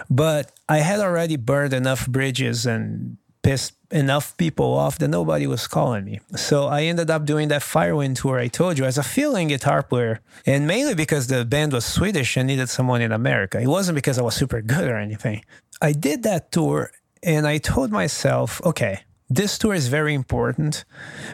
but 0.10 0.52
I 0.70 0.78
had 0.78 1.00
already 1.00 1.36
burned 1.36 1.74
enough 1.74 2.08
bridges 2.08 2.66
and 2.66 3.18
pissed 3.42 3.74
enough 3.92 4.38
people 4.38 4.74
off 4.74 4.98
that 5.00 5.08
nobody 5.08 5.48
was 5.48 5.68
calling 5.68 6.06
me. 6.06 6.20
So 6.36 6.68
I 6.68 6.84
ended 6.84 7.10
up 7.10 7.26
doing 7.26 7.48
that 7.50 7.62
Firewind 7.62 8.20
tour 8.20 8.40
I 8.40 8.48
told 8.48 8.78
you 8.78 8.86
as 8.86 8.98
a 8.98 9.04
feeling 9.04 9.48
guitar 9.48 9.84
player, 9.84 10.22
and 10.46 10.68
mainly 10.68 10.96
because 10.96 11.28
the 11.28 11.44
band 11.46 11.74
was 11.74 11.86
Swedish 11.86 12.38
and 12.38 12.48
needed 12.48 12.70
someone 12.70 13.02
in 13.02 13.12
America. 13.12 13.60
It 13.60 13.68
wasn't 13.68 13.96
because 13.96 14.18
I 14.20 14.22
was 14.22 14.36
super 14.36 14.62
good 14.62 14.86
or 14.88 14.98
anything. 14.98 15.44
I 15.82 15.92
did 15.92 16.24
that 16.24 16.52
tour 16.52 16.92
and 17.22 17.48
I 17.48 17.58
told 17.58 17.92
myself, 17.92 18.62
okay, 18.66 19.02
this 19.36 19.58
tour 19.58 19.74
is 19.74 19.88
very 19.88 20.14
important 20.14 20.86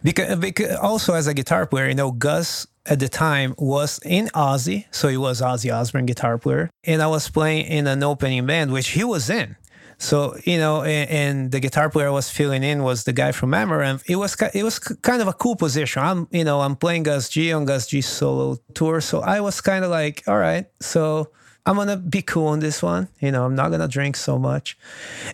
because, 0.04 0.38
because 0.40 0.76
also 0.78 1.14
as 1.14 1.28
a 1.28 1.34
guitar 1.34 1.66
player, 1.66 1.88
you 1.88 1.96
know, 1.96 2.12
Gus 2.12 2.68
at 2.86 3.00
the 3.00 3.10
time 3.10 3.54
was 3.58 4.00
in 4.04 4.28
Ozzy, 4.28 4.86
so 4.92 5.08
he 5.08 5.18
was 5.18 5.42
Ozzy 5.42 5.74
Osbourne 5.74 6.06
guitar 6.06 6.38
player, 6.38 6.70
and 6.84 7.02
I 7.02 7.08
was 7.08 7.30
playing 7.30 7.68
in 7.68 7.88
an 7.88 8.04
opening 8.04 8.46
band, 8.46 8.72
which 8.72 8.90
he 8.90 9.04
was 9.04 9.30
in. 9.30 9.56
So 10.00 10.38
you 10.46 10.58
know, 10.58 10.84
and, 10.84 11.10
and, 11.10 11.52
the 11.52 11.60
guitar 11.60 11.90
player 11.90 12.08
I 12.08 12.12
was 12.12 12.30
filling 12.30 12.64
in 12.64 12.84
was 12.84 13.04
the 13.04 13.12
guy 13.12 13.34
from 13.34 13.52
Amaranthe. 13.52 14.04
It 14.08 14.16
was 14.16 14.36
it 14.54 14.64
was 14.64 14.80
kind 14.80 15.22
of 15.22 15.28
a 15.28 15.34
cool 15.34 15.58
position. 15.58 16.02
I'm 16.02 16.28
you 16.32 16.46
know 16.46 16.62
I'm 16.62 16.78
playing 16.78 17.04
Gus 17.04 17.28
G 17.28 17.52
on 17.52 17.66
Gus 17.66 17.88
G 17.88 18.00
solo 18.00 18.58
tour, 18.74 19.02
so 19.02 19.20
I 19.20 19.42
was 19.42 19.60
kind 19.60 19.84
of 19.84 19.92
like, 19.92 20.24
all 20.26 20.38
right, 20.38 20.68
so 20.80 21.32
I'm 21.66 21.76
gonna 21.76 21.98
be 21.98 22.22
cool 22.22 22.48
on 22.48 22.60
this 22.60 22.82
one. 22.82 23.10
You 23.20 23.32
know, 23.32 23.46
I'm 23.46 23.56
not 23.56 23.70
gonna 23.70 23.88
drink 23.88 24.16
so 24.16 24.40
much. 24.40 24.78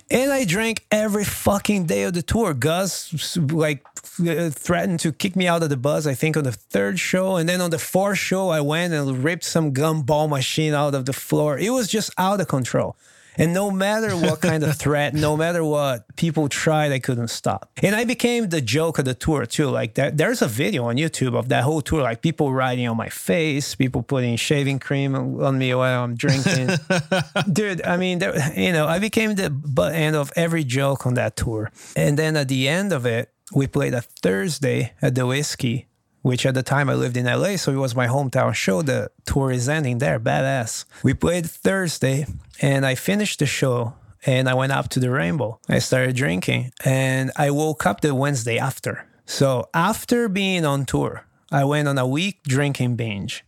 And 0.10 0.32
I 0.32 0.44
drank 0.44 0.86
every 0.92 1.24
fucking 1.24 1.86
day 1.86 2.04
of 2.04 2.14
the 2.14 2.22
tour. 2.22 2.54
Gus 2.54 3.38
like 3.38 3.86
uh, 4.20 4.50
threatened 4.50 5.00
to 5.02 5.12
kick 5.12 5.36
me 5.36 5.48
out 5.48 5.64
of 5.64 5.70
the 5.70 5.78
bus. 5.78 6.06
I 6.06 6.14
think 6.14 6.36
on 6.36 6.44
the 6.44 6.52
third 6.52 7.00
show, 7.00 7.36
and 7.36 7.48
then 7.48 7.62
on 7.62 7.70
the 7.70 7.80
fourth 7.80 8.18
show, 8.18 8.50
I 8.50 8.62
went 8.62 8.94
and 8.94 9.24
ripped 9.24 9.44
some 9.46 9.74
gumball 9.74 10.30
machine 10.30 10.74
out 10.74 10.96
of 10.96 11.06
the 11.06 11.14
floor. 11.14 11.58
It 11.58 11.70
was 11.70 11.88
just 11.88 12.12
out 12.18 12.42
of 12.42 12.48
control. 12.48 12.96
And 13.38 13.54
no 13.54 13.72
matter 13.72 14.16
what 14.16 14.42
kind 14.42 14.64
of 14.64 14.76
threat, 14.78 15.14
no 15.14 15.36
matter 15.36 15.64
what 15.64 16.16
people 16.16 16.50
tried, 16.50 16.92
I 16.92 17.00
couldn't 17.00 17.30
stop. 17.30 17.70
And 17.82 17.96
I 17.96 18.04
became 18.06 18.50
the 18.50 18.62
joke 18.62 19.00
of 19.00 19.06
the 19.06 19.14
tour 19.14 19.46
too. 19.46 19.70
Like 19.70 19.96
that, 19.96 20.18
there's 20.18 20.42
a 20.42 20.48
video 20.48 20.86
on 20.86 20.96
YouTube 20.96 21.38
of 21.38 21.50
that 21.50 21.64
whole 21.64 21.82
tour, 21.82 22.02
like 22.02 22.22
people 22.22 22.54
riding 22.54 22.88
on 22.88 22.98
my 22.98 23.10
face, 23.10 23.76
people 23.76 24.04
putting 24.04 24.36
shaving 24.38 24.80
cream 24.80 25.16
on 25.16 25.58
me 25.58 25.74
while 25.74 26.04
I'm 26.04 26.16
drinking. 26.16 26.70
Dude, 27.52 27.86
I 27.86 27.98
mean, 27.98 28.20
there, 28.20 28.36
you 28.58 28.72
know, 28.72 28.88
I 28.88 29.00
became 29.00 29.36
the 29.36 29.50
butt 29.50 29.94
end 29.94 30.16
of 30.16 30.32
every 30.36 30.64
joke 30.64 31.06
on 31.06 31.16
that 31.16 31.36
tour. 31.36 31.72
And 31.96 32.18
then 32.18 32.36
at 32.36 32.48
the 32.48 32.68
end 32.68 32.94
of 32.94 33.06
it, 33.06 33.32
we 33.54 33.68
played 33.68 33.94
a 33.94 34.02
Thursday 34.02 34.94
at 35.02 35.16
the 35.16 35.26
Whisky 35.26 35.88
which 36.26 36.44
at 36.44 36.56
the 36.56 36.64
time 36.64 36.90
I 36.90 36.96
lived 36.96 37.18
in 37.18 37.28
LA, 37.28 37.56
so 37.56 37.72
it 37.72 37.76
was 37.76 37.96
my 37.96 38.08
hometown 38.08 38.56
show. 38.56 38.82
The 38.82 39.12
tour 39.28 39.52
is 39.52 39.70
ending 39.70 40.00
there, 40.00 40.20
badass. 40.20 40.86
We 41.04 41.14
played 41.14 41.46
Thursday, 41.46 42.26
and 42.60 42.84
I 42.84 42.96
finished 42.96 43.38
the 43.38 43.46
show, 43.46 43.94
and 44.26 44.50
I 44.50 44.56
went 44.56 44.72
up 44.72 44.90
to 44.90 45.00
the 45.00 45.12
Rainbow. 45.12 45.60
I 45.70 45.78
started 45.78 46.16
drinking, 46.16 46.72
and 46.84 47.32
I 47.36 47.52
woke 47.52 47.86
up 47.86 48.02
the 48.02 48.16
Wednesday 48.16 48.58
after. 48.58 49.06
So 49.28 49.70
after 49.72 50.28
being 50.28 50.66
on 50.66 50.86
tour, 50.86 51.28
I 51.52 51.64
went 51.64 51.88
on 51.88 52.00
a 52.00 52.08
week 52.08 52.42
drinking 52.42 52.96
binge 52.96 53.46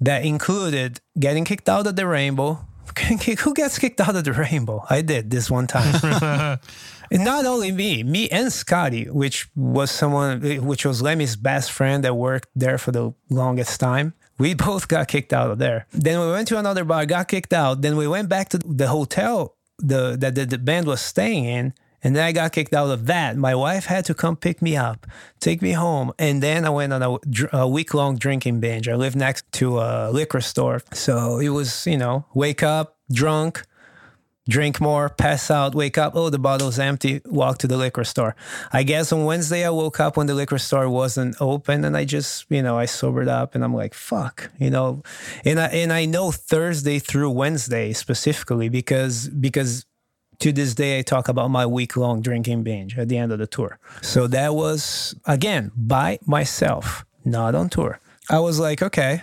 that 0.00 0.24
included 0.24 1.02
getting 1.20 1.44
kicked 1.44 1.68
out 1.68 1.86
of 1.86 1.96
the 1.96 2.06
Rainbow. 2.06 2.64
Who 3.40 3.52
gets 3.52 3.78
kicked 3.78 4.00
out 4.00 4.16
of 4.16 4.24
the 4.24 4.32
Rainbow? 4.32 4.86
I 4.88 5.02
did 5.02 5.28
this 5.28 5.50
one 5.50 5.66
time. 5.66 6.58
And 7.10 7.24
not 7.24 7.46
only 7.46 7.72
me, 7.72 8.02
me 8.02 8.28
and 8.30 8.52
Scotty, 8.52 9.04
which 9.04 9.48
was 9.54 9.90
someone, 9.90 10.40
which 10.64 10.84
was 10.84 11.02
Lemmy's 11.02 11.36
best 11.36 11.72
friend 11.72 12.04
that 12.04 12.14
worked 12.14 12.48
there 12.54 12.78
for 12.78 12.92
the 12.92 13.12
longest 13.30 13.80
time. 13.80 14.14
We 14.38 14.54
both 14.68 14.88
got 14.88 15.08
kicked 15.08 15.32
out 15.32 15.50
of 15.50 15.58
there. 15.58 15.86
Then 15.92 16.20
we 16.20 16.30
went 16.30 16.48
to 16.48 16.58
another 16.58 16.84
bar, 16.84 17.06
got 17.06 17.28
kicked 17.28 17.52
out. 17.52 17.82
Then 17.82 17.96
we 17.96 18.06
went 18.06 18.28
back 18.28 18.48
to 18.50 18.58
the 18.58 18.88
hotel 18.88 19.56
the, 19.78 20.16
that 20.18 20.34
the, 20.34 20.46
the 20.46 20.58
band 20.58 20.86
was 20.86 21.00
staying 21.00 21.44
in. 21.44 21.74
And 22.02 22.14
then 22.14 22.24
I 22.24 22.30
got 22.32 22.52
kicked 22.52 22.72
out 22.72 22.88
of 22.90 23.06
that. 23.06 23.36
My 23.36 23.54
wife 23.54 23.86
had 23.86 24.04
to 24.04 24.14
come 24.14 24.36
pick 24.36 24.62
me 24.62 24.76
up, 24.76 25.06
take 25.40 25.60
me 25.60 25.72
home. 25.72 26.12
And 26.18 26.40
then 26.40 26.64
I 26.64 26.70
went 26.70 26.92
on 26.92 27.02
a, 27.02 27.56
a 27.56 27.66
week 27.66 27.94
long 27.94 28.16
drinking 28.16 28.60
binge. 28.60 28.88
I 28.88 28.94
lived 28.94 29.16
next 29.16 29.50
to 29.54 29.80
a 29.80 30.10
liquor 30.12 30.40
store. 30.40 30.82
So 30.92 31.40
it 31.40 31.48
was, 31.48 31.86
you 31.86 31.98
know, 31.98 32.26
wake 32.32 32.62
up, 32.62 32.96
drunk, 33.10 33.64
drink 34.48 34.80
more, 34.80 35.08
pass 35.08 35.50
out, 35.50 35.74
wake 35.74 35.98
up, 35.98 36.14
oh, 36.14 36.30
the 36.30 36.38
bottle's 36.38 36.78
empty, 36.78 37.20
walk 37.26 37.58
to 37.58 37.66
the 37.66 37.76
liquor 37.76 38.04
store. 38.04 38.36
I 38.72 38.82
guess 38.82 39.12
on 39.12 39.24
Wednesday, 39.24 39.64
I 39.64 39.70
woke 39.70 40.00
up 40.00 40.16
when 40.16 40.26
the 40.26 40.34
liquor 40.34 40.58
store 40.58 40.88
wasn't 40.88 41.36
open 41.40 41.84
and 41.84 41.96
I 41.96 42.04
just, 42.04 42.46
you 42.48 42.62
know, 42.62 42.78
I 42.78 42.86
sobered 42.86 43.28
up 43.28 43.54
and 43.54 43.64
I'm 43.64 43.74
like, 43.74 43.94
fuck, 43.94 44.50
you 44.58 44.70
know, 44.70 45.02
and 45.44 45.58
I, 45.58 45.66
and 45.66 45.92
I 45.92 46.04
know 46.04 46.30
Thursday 46.30 46.98
through 46.98 47.30
Wednesday 47.30 47.92
specifically 47.92 48.68
because, 48.68 49.28
because 49.28 49.84
to 50.38 50.52
this 50.52 50.74
day, 50.74 50.98
I 50.98 51.02
talk 51.02 51.28
about 51.28 51.48
my 51.48 51.66
week 51.66 51.96
long 51.96 52.20
drinking 52.20 52.62
binge 52.62 52.98
at 52.98 53.08
the 53.08 53.16
end 53.16 53.32
of 53.32 53.38
the 53.38 53.46
tour. 53.46 53.78
So 54.02 54.26
that 54.28 54.54
was, 54.54 55.14
again, 55.24 55.72
by 55.76 56.18
myself, 56.26 57.04
not 57.24 57.54
on 57.54 57.68
tour. 57.68 58.00
I 58.28 58.40
was 58.40 58.60
like, 58.60 58.82
okay. 58.82 59.22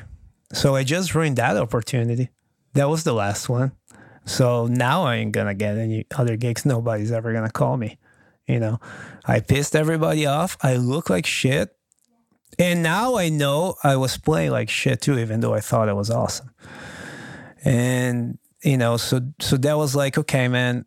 So 0.53 0.75
I 0.75 0.83
just 0.83 1.13
ruined 1.15 1.37
that 1.37 1.57
opportunity. 1.57 2.29
That 2.73 2.89
was 2.89 3.03
the 3.03 3.13
last 3.13 3.49
one. 3.49 3.73
So 4.25 4.67
now 4.67 5.03
I 5.03 5.17
ain't 5.17 5.33
to 5.47 5.53
get 5.53 5.77
any 5.77 6.05
other 6.15 6.37
gigs. 6.37 6.65
Nobody's 6.65 7.11
ever 7.11 7.33
to 7.45 7.51
call 7.51 7.77
me. 7.77 7.97
You 8.47 8.59
know, 8.59 8.79
I 9.25 9.39
pissed 9.39 9.75
everybody 9.75 10.25
off. 10.25 10.57
I 10.61 10.75
look 10.75 11.09
like 11.09 11.25
shit. 11.25 11.75
And 12.59 12.83
now 12.83 13.15
I 13.15 13.29
know 13.29 13.75
I 13.83 13.95
was 13.95 14.17
playing 14.17 14.51
like 14.51 14.69
shit 14.69 15.01
too, 15.01 15.17
even 15.17 15.39
though 15.39 15.53
I 15.53 15.59
thought 15.59 15.89
it 15.89 15.95
was 15.95 16.09
awesome. 16.09 16.51
And, 17.63 18.37
you 18.63 18.77
know, 18.77 18.97
so 18.97 19.21
so 19.39 19.57
that 19.57 19.77
was 19.77 19.95
like, 19.95 20.17
okay, 20.17 20.47
man, 20.47 20.85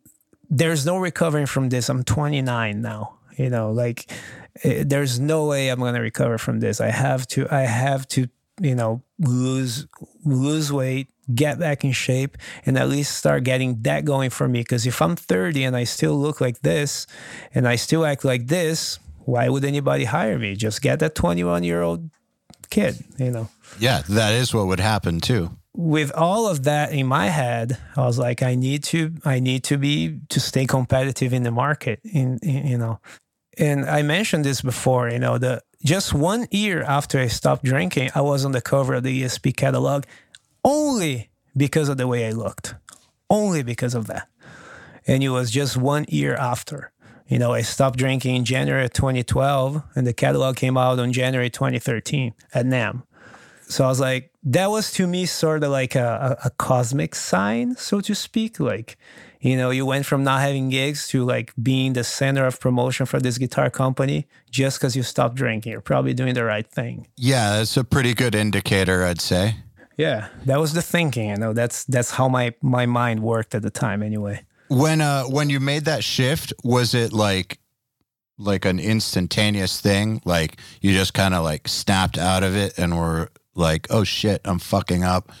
there's 0.49 0.85
no 0.85 0.97
recovering 0.97 1.45
from 1.45 1.69
this. 1.69 1.89
I'm 1.89 2.03
29 2.03 2.81
now. 2.81 3.17
You 3.37 3.49
know, 3.49 3.71
like 3.71 4.11
eh, 4.63 4.83
there's 4.85 5.19
no 5.19 5.45
way 5.45 5.69
I'm 5.69 5.79
gonna 5.79 6.01
recover 6.01 6.37
from 6.37 6.59
this. 6.59 6.81
I 6.81 6.89
have 6.89 7.27
to. 7.27 7.47
I 7.51 7.61
have 7.61 8.07
to. 8.09 8.27
You 8.59 8.75
know, 8.75 9.03
lose 9.19 9.87
lose 10.25 10.71
weight, 10.71 11.09
get 11.33 11.59
back 11.59 11.83
in 11.83 11.91
shape, 11.91 12.37
and 12.65 12.77
at 12.77 12.89
least 12.89 13.17
start 13.17 13.43
getting 13.43 13.81
that 13.83 14.05
going 14.05 14.29
for 14.29 14.47
me. 14.47 14.61
Because 14.61 14.87
if 14.87 15.01
I'm 15.01 15.15
30 15.15 15.63
and 15.63 15.75
I 15.75 15.83
still 15.83 16.17
look 16.17 16.41
like 16.41 16.61
this, 16.61 17.05
and 17.53 17.67
I 17.67 17.75
still 17.75 18.05
act 18.05 18.25
like 18.25 18.47
this, 18.47 18.99
why 19.25 19.49
would 19.49 19.63
anybody 19.63 20.05
hire 20.05 20.39
me? 20.39 20.55
Just 20.55 20.81
get 20.81 20.99
that 20.99 21.15
21 21.15 21.63
year 21.63 21.81
old 21.81 22.09
kid. 22.69 23.03
You 23.17 23.31
know. 23.31 23.49
Yeah, 23.79 24.01
that 24.09 24.33
is 24.33 24.53
what 24.53 24.67
would 24.67 24.79
happen 24.79 25.19
too 25.19 25.57
with 25.77 26.11
all 26.13 26.49
of 26.49 26.63
that 26.63 26.91
in 26.91 27.05
my 27.05 27.27
head, 27.27 27.77
I 27.95 28.01
was 28.01 28.17
like, 28.17 28.41
I 28.41 28.55
need 28.55 28.83
to, 28.85 29.13
I 29.23 29.39
need 29.39 29.63
to 29.65 29.77
be 29.77 30.19
to 30.29 30.39
stay 30.39 30.65
competitive 30.65 31.33
in 31.33 31.43
the 31.43 31.51
market. 31.51 31.99
In, 32.03 32.39
in, 32.41 32.65
you 32.65 32.77
know, 32.79 32.99
and 33.59 33.85
I 33.85 34.01
mentioned 34.01 34.43
this 34.43 34.61
before. 34.61 35.09
You 35.09 35.19
know, 35.19 35.37
the 35.37 35.61
just 35.83 36.13
one 36.13 36.47
year 36.51 36.83
after 36.83 37.19
I 37.19 37.27
stopped 37.27 37.63
drinking, 37.63 38.11
I 38.15 38.21
was 38.21 38.45
on 38.45 38.51
the 38.51 38.61
cover 38.61 38.95
of 38.95 39.03
the 39.03 39.23
ESP 39.23 39.55
catalog, 39.55 40.03
only 40.63 41.29
because 41.55 41.89
of 41.89 41.97
the 41.97 42.07
way 42.07 42.27
I 42.27 42.31
looked, 42.31 42.75
only 43.29 43.63
because 43.63 43.95
of 43.95 44.07
that. 44.07 44.27
And 45.05 45.23
it 45.23 45.29
was 45.29 45.51
just 45.51 45.77
one 45.77 46.05
year 46.09 46.35
after. 46.35 46.91
You 47.27 47.39
know, 47.39 47.53
I 47.53 47.61
stopped 47.61 47.97
drinking 47.97 48.35
in 48.35 48.45
January 48.45 48.89
2012, 48.89 49.83
and 49.95 50.07
the 50.07 50.13
catalog 50.13 50.55
came 50.55 50.77
out 50.77 50.99
on 50.99 51.11
January 51.11 51.49
2013 51.49 52.33
at 52.53 52.65
NAMM. 52.65 53.03
So 53.69 53.83
I 53.83 53.87
was 53.87 53.99
like, 53.99 54.31
that 54.43 54.69
was 54.69 54.91
to 54.93 55.07
me 55.07 55.25
sort 55.25 55.63
of 55.63 55.71
like 55.71 55.95
a, 55.95 56.37
a, 56.41 56.47
a, 56.47 56.49
cosmic 56.51 57.15
sign, 57.15 57.75
so 57.75 57.99
to 57.99 58.15
speak. 58.15 58.61
Like, 58.61 58.97
you 59.47 59.55
know, 59.55 59.69
you 59.69 59.85
went 59.85 60.05
from 60.05 60.23
not 60.23 60.41
having 60.41 60.69
gigs 60.69 61.07
to 61.09 61.23
like 61.23 61.53
being 61.61 61.93
the 61.93 62.03
center 62.03 62.45
of 62.45 62.59
promotion 62.59 63.05
for 63.05 63.19
this 63.19 63.37
guitar 63.37 63.69
company 63.69 64.27
just 64.51 64.77
because 64.77 64.95
you 64.95 65.03
stopped 65.03 65.35
drinking. 65.35 65.71
You're 65.71 65.81
probably 65.81 66.13
doing 66.13 66.33
the 66.33 66.43
right 66.43 66.67
thing. 66.67 67.07
Yeah, 67.15 67.61
it's 67.61 67.77
a 67.77 67.83
pretty 67.83 68.13
good 68.13 68.35
indicator, 68.35 69.03
I'd 69.03 69.21
say. 69.21 69.55
Yeah, 69.97 70.27
that 70.45 70.59
was 70.59 70.73
the 70.73 70.81
thinking. 70.81 71.29
You 71.29 71.37
know, 71.37 71.53
that's 71.53 71.85
that's 71.85 72.11
how 72.11 72.27
my 72.27 72.53
my 72.61 72.85
mind 72.85 73.21
worked 73.21 73.55
at 73.55 73.61
the 73.61 73.69
time, 73.69 74.03
anyway. 74.03 74.45
When 74.67 74.99
uh 74.99 75.23
when 75.23 75.49
you 75.49 75.59
made 75.59 75.85
that 75.85 76.03
shift, 76.03 76.53
was 76.63 76.93
it 76.93 77.13
like 77.13 77.59
like 78.37 78.65
an 78.65 78.79
instantaneous 78.79 79.79
thing? 79.79 80.21
Like 80.25 80.59
you 80.81 80.93
just 80.93 81.13
kind 81.13 81.33
of 81.33 81.43
like 81.43 81.67
snapped 81.67 82.17
out 82.17 82.43
of 82.43 82.55
it 82.55 82.77
and 82.77 82.97
were 82.97 83.29
like, 83.55 83.87
oh 83.89 84.03
shit, 84.03 84.41
I'm 84.45 84.59
fucking 84.59 85.03
up. 85.03 85.31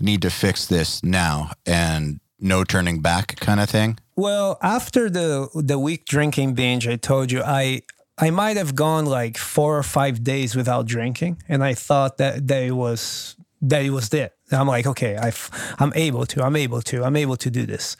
Need 0.00 0.22
to 0.22 0.30
fix 0.30 0.66
this 0.66 1.02
now 1.02 1.52
and 1.64 2.20
no 2.38 2.64
turning 2.64 3.00
back 3.00 3.36
kind 3.36 3.60
of 3.60 3.68
thing? 3.68 3.98
Well, 4.16 4.58
after 4.62 5.10
the 5.10 5.48
the 5.54 5.78
week 5.78 6.06
drinking 6.06 6.54
binge, 6.54 6.88
I 6.88 6.96
told 6.96 7.30
you 7.30 7.42
I 7.42 7.82
I 8.18 8.30
might 8.30 8.56
have 8.56 8.74
gone 8.74 9.06
like 9.06 9.36
four 9.36 9.76
or 9.76 9.82
five 9.82 10.24
days 10.24 10.56
without 10.56 10.86
drinking, 10.86 11.42
and 11.48 11.62
I 11.62 11.74
thought 11.74 12.16
that 12.18 12.48
that 12.48 12.62
it 12.62 12.72
was 12.72 13.36
that 13.62 13.82
it 13.82 13.90
was 13.90 14.12
it. 14.14 14.32
I'm 14.50 14.68
like, 14.68 14.86
okay, 14.86 15.16
I 15.16 15.32
I'm 15.78 15.92
able 15.94 16.26
to, 16.26 16.44
I'm 16.44 16.56
able 16.56 16.82
to, 16.82 17.04
I'm 17.04 17.16
able 17.16 17.36
to 17.36 17.50
do 17.50 17.66
this, 17.66 17.96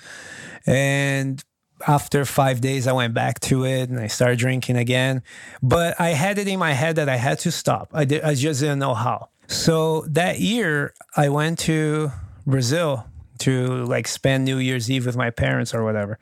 and 0.67 1.43
after 1.87 2.25
five 2.25 2.61
days, 2.61 2.87
I 2.87 2.93
went 2.93 3.15
back 3.15 3.41
to 3.41 3.65
it 3.65 3.91
and 3.91 4.01
I 4.01 4.07
started 4.07 4.39
drinking 4.39 4.77
again. 4.77 5.23
But 5.63 6.01
I 6.01 6.11
had 6.11 6.39
it 6.39 6.49
in 6.49 6.59
my 6.59 6.73
head 6.73 6.97
that 6.97 7.09
I 7.09 7.17
had 7.17 7.39
to 7.41 7.51
stop. 7.53 7.91
I, 7.93 8.05
did, 8.05 8.23
I 8.23 8.35
just 8.35 8.61
didn't 8.61 8.79
know 8.79 8.95
how. 8.95 9.29
So 9.47 10.07
that 10.09 10.41
year, 10.41 10.95
I 11.17 11.29
went 11.29 11.59
to 11.61 12.13
Brazil 12.47 13.05
to 13.41 13.85
like 13.85 14.09
spend 14.09 14.45
New 14.45 14.59
Year's 14.59 14.91
Eve 14.91 15.07
with 15.07 15.17
my 15.17 15.31
parents 15.31 15.75
or 15.75 15.85
whatever. 15.85 16.19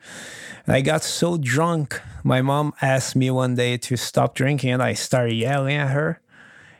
And 0.65 0.75
I 0.75 0.81
got 0.81 1.03
so 1.03 1.37
drunk, 1.37 2.01
my 2.23 2.41
mom 2.41 2.73
asked 2.81 3.15
me 3.15 3.29
one 3.29 3.55
day 3.55 3.77
to 3.77 3.97
stop 3.97 4.35
drinking, 4.35 4.71
and 4.71 4.83
I 4.83 4.93
started 4.93 5.35
yelling 5.35 5.75
at 5.75 5.91
her. 5.91 6.21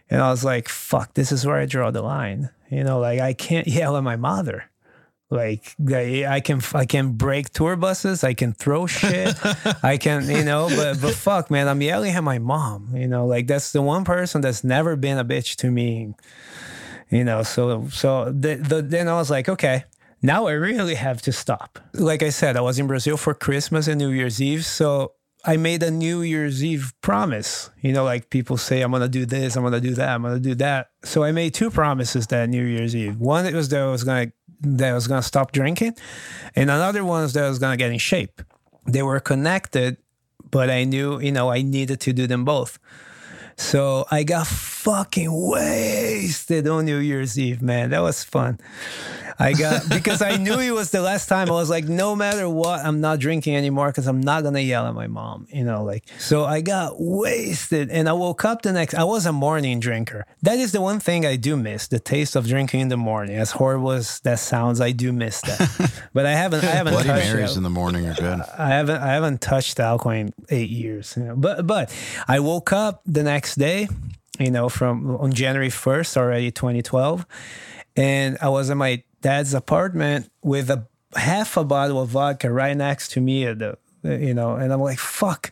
And 0.10 0.22
I 0.22 0.30
was 0.30 0.44
like, 0.44 0.70
fuck, 0.70 1.14
this 1.16 1.32
is 1.32 1.46
where 1.46 1.58
I 1.58 1.66
draw 1.66 1.92
the 1.92 2.02
line. 2.02 2.50
You 2.70 2.84
know, 2.84 3.00
like 3.00 3.20
I 3.20 3.34
can't 3.34 3.68
yell 3.80 3.98
at 3.98 4.04
my 4.04 4.16
mother. 4.16 4.70
Like 5.32 5.76
I 5.90 6.40
can 6.40 6.62
I 6.74 6.86
can 6.86 7.14
break 7.14 7.50
tour 7.50 7.76
buses, 7.76 8.24
I 8.24 8.36
can 8.36 8.54
throw 8.54 8.86
shit, 8.86 9.36
I 9.84 9.98
can 9.98 10.30
you 10.30 10.44
know, 10.44 10.70
but 10.70 11.02
but 11.02 11.16
fuck 11.16 11.50
man, 11.50 11.68
I'm 11.68 11.82
yelling 11.82 12.12
at 12.12 12.24
my 12.24 12.38
mom. 12.38 12.96
You 12.96 13.08
know, 13.08 13.26
like 13.26 13.48
that's 13.48 13.72
the 13.72 13.82
one 13.82 14.06
person 14.06 14.42
that's 14.42 14.64
never 14.64 14.96
been 14.96 15.18
a 15.18 15.26
bitch 15.26 15.56
to 15.58 15.72
me. 15.72 16.14
You 17.10 17.24
know, 17.24 17.42
so 17.42 17.88
so 17.90 18.26
the, 18.26 18.56
the, 18.56 18.82
then 18.84 19.08
I 19.08 19.14
was 19.14 19.32
like, 19.32 19.50
okay, 19.50 19.86
now 20.26 20.48
I 20.48 20.54
really 20.54 20.96
have 20.96 21.22
to 21.24 21.32
stop. 21.32 21.80
Like 21.94 22.24
I 22.24 22.30
said, 22.30 22.58
I 22.58 22.62
was 22.62 22.80
in 22.80 22.88
Brazil 22.88 23.18
for 23.18 23.34
Christmas 23.34 23.88
and 23.88 24.00
New 24.00 24.10
Year's 24.10 24.42
Eve, 24.42 24.66
so 24.66 25.14
I 25.46 25.58
made 25.58 25.84
a 25.84 25.92
New 25.92 26.22
Year's 26.22 26.64
Eve 26.64 26.94
promise. 27.02 27.70
You 27.82 27.94
know, 27.94 28.04
like 28.04 28.30
people 28.30 28.58
say, 28.58 28.82
I'm 28.82 28.92
gonna 28.92 29.08
do 29.08 29.26
this, 29.26 29.56
I'm 29.56 29.64
gonna 29.64 29.80
do 29.80 29.94
that, 29.94 30.10
I'm 30.10 30.24
gonna 30.24 30.40
do 30.40 30.56
that. 30.56 30.90
So 31.04 31.24
I 31.24 31.32
made 31.32 31.54
two 31.54 31.70
promises 31.70 32.28
that 32.28 32.50
New 32.50 32.64
Year's 32.64 32.96
Eve. 32.96 33.20
One 33.20 33.46
it 33.46 33.54
was 33.54 33.70
that 33.70 33.82
I 33.82 33.86
was 33.86 34.04
gonna 34.04 34.32
that 34.62 34.90
I 34.90 34.94
was 34.94 35.08
gonna 35.08 35.22
stop 35.22 35.52
drinking, 35.52 35.96
and 36.56 36.70
another 36.70 37.06
one 37.06 37.24
was 37.24 37.34
that 37.34 37.44
I 37.44 37.50
was 37.50 37.60
gonna 37.60 37.78
get 37.78 37.92
in 37.92 38.00
shape. 38.00 38.42
They 38.88 39.04
were 39.04 39.20
connected, 39.20 39.98
but 40.50 40.70
I 40.70 40.84
knew, 40.84 41.20
you 41.20 41.32
know, 41.32 41.52
I 41.52 41.62
needed 41.62 42.00
to 42.02 42.14
do 42.14 42.28
them 42.28 42.46
both. 42.46 42.80
So 43.58 44.06
I 44.12 44.24
got 44.24 44.48
fucking 44.48 45.30
wasted 45.32 46.68
on 46.68 46.86
New 46.86 46.98
Year's 46.98 47.40
Eve, 47.40 47.62
man. 47.62 47.92
That 47.92 48.02
was 48.02 48.24
fun. 48.24 48.60
I 49.38 49.54
got 49.54 49.90
because 49.90 50.22
I 50.22 50.38
knew 50.38 50.60
it 50.60 50.72
was 50.72 50.92
the 50.92 51.02
last 51.02 51.28
time. 51.28 51.50
I 51.50 51.54
was 51.54 51.70
like, 51.70 51.86
no 51.86 52.16
matter 52.16 52.48
what, 52.48 52.86
I'm 52.86 53.02
not 53.02 53.20
drinking 53.20 53.56
anymore 53.56 53.88
because 53.88 54.08
I'm 54.08 54.22
not 54.22 54.44
gonna 54.44 54.60
yell 54.60 54.88
at 54.88 54.94
my 54.94 55.08
mom. 55.08 55.48
You 55.52 55.64
know, 55.64 55.84
like 55.84 56.06
so 56.20 56.46
I 56.46 56.62
got 56.62 56.94
wasted 57.00 57.90
and 57.90 58.08
I 58.08 58.14
woke 58.14 58.46
up 58.46 58.62
the 58.62 58.72
next. 58.72 58.94
I 58.94 59.04
was 59.04 59.26
a 59.26 59.34
morning 59.34 59.80
drinker. 59.80 60.26
That 60.42 60.60
is 60.60 60.72
the 60.72 60.82
one 60.82 61.00
thing 61.00 61.26
I 61.26 61.36
do 61.36 61.58
miss: 61.58 61.88
the 61.88 62.00
taste 62.00 62.36
of 62.36 62.48
drinking 62.48 62.82
in 62.82 62.88
the 62.90 62.98
morning. 62.98 63.36
As 63.36 63.52
horrible 63.52 63.92
as 63.92 64.20
that 64.22 64.40
sounds, 64.40 64.80
I 64.80 64.92
do 64.92 65.12
miss 65.12 65.42
that. 65.42 66.04
but 66.14 66.26
I 66.26 66.32
haven't. 66.32 66.64
I 66.64 66.68
haven't 66.68 66.94
Bloody 66.94 67.10
touched 67.10 67.34
Marys 67.34 67.52
it. 67.52 67.58
in 67.58 67.64
the 67.64 67.70
morning 67.70 68.08
are 68.08 68.14
good. 68.14 68.42
I 68.58 68.70
haven't. 68.70 69.02
I 69.02 69.08
haven't 69.14 69.42
touched 69.42 69.80
alcohol 69.80 70.14
in 70.14 70.34
eight 70.50 70.70
years. 70.70 71.16
You 71.18 71.24
know? 71.24 71.36
But 71.36 71.68
but 71.68 71.94
I 72.28 72.40
woke 72.40 72.72
up 72.72 73.02
the 73.06 73.24
next 73.24 73.45
day. 73.54 73.88
You 74.40 74.50
know, 74.50 74.68
from 74.68 75.16
on 75.18 75.32
January 75.32 75.70
first 75.70 76.18
already, 76.18 76.52
2012, 76.52 77.26
and 77.96 78.38
I 78.42 78.50
was 78.50 78.70
in 78.70 78.78
my 78.78 79.04
dad's 79.22 79.54
apartment 79.54 80.30
with 80.42 80.70
a 80.70 80.88
half 81.16 81.58
a 81.58 81.64
bottle 81.64 82.02
of 82.02 82.10
vodka 82.10 82.52
right 82.52 82.76
next 82.76 83.10
to 83.12 83.22
me 83.22 83.46
at 83.46 83.60
the 83.60 83.78
you 84.04 84.34
know 84.34 84.56
and 84.56 84.72
i'm 84.72 84.82
like 84.82 85.00
fuck. 85.00 85.52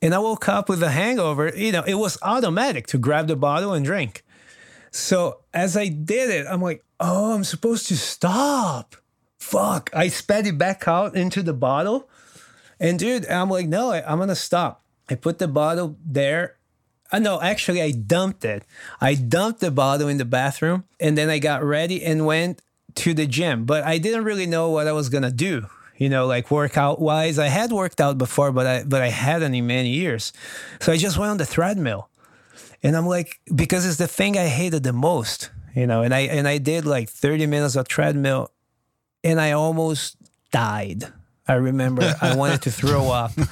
And 0.00 0.14
i 0.14 0.18
woke 0.18 0.48
up 0.48 0.68
with 0.68 0.82
a 0.82 0.90
hangover 0.90 1.52
you 1.54 1.72
know 1.72 1.82
it 1.82 1.96
was 1.96 2.18
automatic 2.22 2.86
to 2.88 2.98
grab 2.98 3.26
the 3.26 3.36
bottle 3.36 3.72
and 3.72 3.84
drink. 3.84 4.24
So 4.90 5.40
as 5.52 5.76
i 5.76 5.88
did 5.88 6.30
it 6.30 6.46
i'm 6.48 6.62
like 6.62 6.84
oh 7.00 7.34
i'm 7.34 7.44
supposed 7.44 7.86
to 7.88 7.96
stop. 7.96 8.96
Fuck. 9.38 9.90
I 9.92 10.08
spat 10.08 10.46
it 10.46 10.58
back 10.58 10.88
out 10.88 11.14
into 11.14 11.42
the 11.42 11.52
bottle. 11.52 12.08
And 12.80 12.98
dude 12.98 13.26
i'm 13.28 13.50
like 13.50 13.68
no 13.68 13.92
i'm 13.92 14.18
gonna 14.18 14.34
stop. 14.34 14.84
I 15.10 15.16
put 15.16 15.38
the 15.38 15.48
bottle 15.48 15.98
there 16.04 16.56
uh, 17.12 17.18
no, 17.18 17.40
actually, 17.40 17.82
I 17.82 17.92
dumped 17.92 18.44
it. 18.44 18.64
I 19.00 19.14
dumped 19.14 19.60
the 19.60 19.70
bottle 19.70 20.08
in 20.08 20.18
the 20.18 20.24
bathroom 20.24 20.84
and 21.00 21.16
then 21.16 21.30
I 21.30 21.38
got 21.38 21.62
ready 21.62 22.04
and 22.04 22.26
went 22.26 22.62
to 22.96 23.14
the 23.14 23.26
gym. 23.26 23.64
But 23.64 23.84
I 23.84 23.98
didn't 23.98 24.24
really 24.24 24.46
know 24.46 24.70
what 24.70 24.86
I 24.86 24.92
was 24.92 25.08
gonna 25.08 25.30
do. 25.30 25.66
You 25.96 26.08
know, 26.10 26.26
like 26.26 26.50
workout 26.50 27.00
wise. 27.00 27.38
I 27.38 27.46
had 27.46 27.72
worked 27.72 28.00
out 28.00 28.18
before, 28.18 28.52
but 28.52 28.66
I 28.66 28.84
but 28.84 29.02
I 29.02 29.08
hadn't 29.08 29.54
in 29.54 29.66
many 29.66 29.90
years. 29.90 30.32
So 30.80 30.92
I 30.92 30.96
just 30.96 31.16
went 31.16 31.30
on 31.30 31.36
the 31.38 31.46
treadmill. 31.46 32.08
And 32.82 32.96
I'm 32.96 33.06
like, 33.06 33.40
because 33.54 33.86
it's 33.86 33.96
the 33.96 34.06
thing 34.06 34.36
I 34.36 34.46
hated 34.46 34.82
the 34.82 34.92
most, 34.92 35.50
you 35.74 35.86
know, 35.86 36.02
and 36.02 36.14
I 36.14 36.20
and 36.20 36.46
I 36.46 36.58
did 36.58 36.84
like 36.84 37.08
30 37.08 37.46
minutes 37.46 37.76
of 37.76 37.88
treadmill 37.88 38.52
and 39.24 39.40
I 39.40 39.52
almost 39.52 40.16
died. 40.52 41.04
I 41.48 41.54
remember 41.54 42.14
I 42.20 42.36
wanted 42.36 42.62
to 42.62 42.70
throw 42.70 43.10
up. 43.10 43.32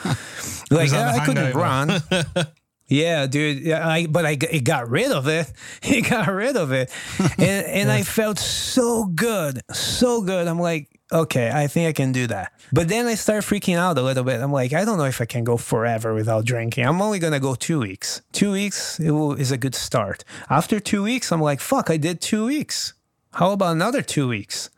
Like 0.71 0.91
the 0.91 0.97
I 0.99 1.25
couldn't 1.27 1.55
run. 1.55 2.03
Yeah, 2.87 3.27
dude. 3.27 3.71
I, 3.71 4.07
but 4.07 4.27
I 4.27 4.33
it 4.33 4.65
got 4.65 4.89
rid 4.91 5.11
of 5.11 5.27
it. 5.29 5.51
It 5.83 6.09
got 6.09 6.29
rid 6.29 6.57
of 6.57 6.73
it, 6.73 6.91
and 7.39 7.67
and 7.67 7.91
I 7.91 8.03
felt 8.03 8.39
so 8.39 9.05
good, 9.05 9.61
so 9.73 10.23
good. 10.23 10.49
I'm 10.49 10.59
like, 10.59 10.89
okay, 11.13 11.51
I 11.53 11.67
think 11.67 11.89
I 11.89 11.93
can 11.93 12.13
do 12.13 12.27
that. 12.27 12.53
But 12.73 12.89
then 12.89 13.07
I 13.07 13.15
start 13.15 13.45
freaking 13.45 13.77
out 13.77 13.99
a 13.99 14.03
little 14.03 14.25
bit. 14.25 14.41
I'm 14.41 14.53
like, 14.53 14.73
I 14.73 14.85
don't 14.85 14.99
know 14.99 15.05
if 15.05 15.21
I 15.21 15.25
can 15.27 15.45
go 15.45 15.57
forever 15.57 16.15
without 16.15 16.45
drinking. 16.45 16.87
I'm 16.87 17.01
only 17.01 17.19
gonna 17.19 17.41
go 17.41 17.55
two 17.55 17.81
weeks. 17.81 18.23
Two 18.33 18.53
weeks 18.53 18.99
will, 18.99 19.33
is 19.33 19.53
a 19.53 19.59
good 19.59 19.75
start. 19.75 20.25
After 20.51 20.81
two 20.81 21.03
weeks, 21.03 21.33
I'm 21.33 21.41
like, 21.41 21.61
fuck, 21.61 21.91
I 21.91 21.97
did 21.97 22.21
two 22.21 22.47
weeks. 22.47 22.95
How 23.33 23.53
about 23.53 23.73
another 23.73 24.03
two 24.03 24.29
weeks? 24.29 24.71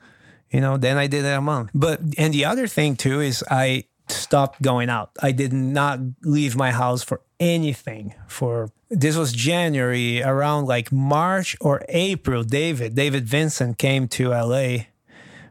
You 0.50 0.60
know, 0.60 0.76
then 0.76 0.96
I 0.96 1.06
did 1.06 1.24
it 1.24 1.28
a 1.32 1.40
month. 1.40 1.70
But 1.74 2.00
and 2.18 2.32
the 2.32 2.44
other 2.44 2.66
thing 2.66 2.96
too 2.96 3.20
is 3.20 3.44
I 3.50 3.84
stopped 4.08 4.62
going 4.62 4.88
out. 4.88 5.10
I 5.22 5.32
did 5.32 5.52
not 5.52 6.00
leave 6.22 6.56
my 6.56 6.70
house 6.70 7.02
for 7.02 7.20
anything 7.38 8.14
for 8.28 8.70
this 8.88 9.16
was 9.16 9.32
January 9.32 10.22
around 10.22 10.66
like 10.66 10.92
March 10.92 11.56
or 11.60 11.82
April 11.88 12.44
David 12.44 12.94
David 12.94 13.26
Vincent 13.26 13.78
came 13.78 14.08
to 14.08 14.30
LA 14.30 14.84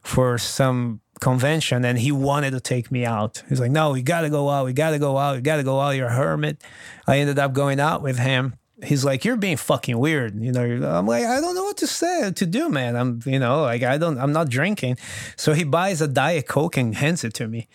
for 0.02 0.38
some 0.38 1.02
convention 1.20 1.84
and 1.86 2.00
he 2.00 2.12
wanted 2.12 2.52
to 2.52 2.60
take 2.60 2.92
me 2.92 3.06
out. 3.06 3.44
He's 3.50 3.60
like, 3.60 3.72
"No, 3.72 3.92
we 3.92 4.02
got 4.02 4.22
to 4.22 4.30
go 4.30 4.50
out. 4.50 4.66
We 4.66 4.74
got 4.74 4.92
to 4.92 5.00
go 5.00 5.18
out. 5.18 5.36
We 5.36 5.42
got 5.42 5.58
to 5.58 5.64
go 5.64 5.80
out. 5.80 5.92
You're 5.92 6.08
a 6.08 6.14
hermit." 6.14 6.62
I 7.08 7.20
ended 7.20 7.40
up 7.40 7.54
going 7.54 7.80
out 7.80 8.02
with 8.02 8.18
him. 8.18 8.56
He's 8.84 9.06
like, 9.06 9.26
"You're 9.26 9.38
being 9.38 9.58
fucking 9.58 9.98
weird." 9.98 10.42
You 10.42 10.52
know, 10.52 10.64
I'm 10.64 11.08
like, 11.08 11.24
"I 11.26 11.40
don't 11.42 11.56
know 11.56 11.64
what 11.64 11.78
to 11.78 11.88
say 11.88 12.32
to 12.32 12.46
do, 12.46 12.70
man. 12.70 12.96
I'm, 12.96 13.22
you 13.26 13.40
know, 13.40 13.64
like 13.64 13.84
I 13.84 13.98
don't 13.98 14.18
I'm 14.18 14.34
not 14.34 14.50
drinking." 14.50 14.98
So 15.36 15.54
he 15.54 15.64
buys 15.64 16.02
a 16.02 16.08
diet 16.08 16.48
coke 16.48 16.78
and 16.78 16.96
hands 16.96 17.24
it 17.24 17.34
to 17.36 17.48
me. 17.48 17.68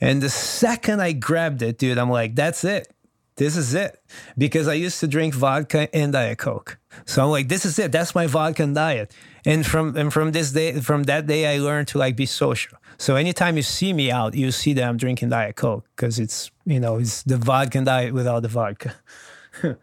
And 0.00 0.22
the 0.22 0.30
second 0.30 1.00
I 1.00 1.12
grabbed 1.12 1.62
it, 1.62 1.78
dude, 1.78 1.98
I'm 1.98 2.10
like, 2.10 2.34
"That's 2.34 2.64
it 2.64 2.92
this 3.40 3.56
is 3.56 3.72
it 3.72 3.98
because 4.36 4.68
I 4.68 4.74
used 4.74 5.00
to 5.00 5.08
drink 5.08 5.32
vodka 5.34 5.88
and 5.96 6.12
diet 6.12 6.36
coke. 6.36 6.78
So 7.06 7.24
I'm 7.24 7.30
like, 7.30 7.48
this 7.48 7.64
is 7.64 7.78
it. 7.78 7.90
That's 7.90 8.14
my 8.14 8.26
vodka 8.26 8.62
and 8.62 8.74
diet. 8.74 9.14
And 9.46 9.64
from 9.64 9.96
and 9.96 10.12
from 10.12 10.32
this 10.32 10.52
day, 10.52 10.78
from 10.80 11.04
that 11.04 11.26
day, 11.26 11.46
I 11.46 11.58
learned 11.58 11.88
to 11.88 11.98
like 11.98 12.16
be 12.16 12.26
social. 12.26 12.76
So 12.98 13.16
anytime 13.16 13.56
you 13.56 13.62
see 13.62 13.94
me 13.94 14.10
out, 14.10 14.34
you 14.34 14.52
see 14.52 14.74
that 14.74 14.84
I'm 14.84 14.98
drinking 14.98 15.30
diet 15.30 15.56
coke 15.56 15.86
because 15.96 16.18
it's 16.18 16.50
you 16.66 16.78
know 16.78 16.98
it's 16.98 17.22
the 17.22 17.38
vodka 17.38 17.78
and 17.78 17.86
diet 17.86 18.12
without 18.12 18.42
the 18.42 18.48
vodka. 18.48 18.94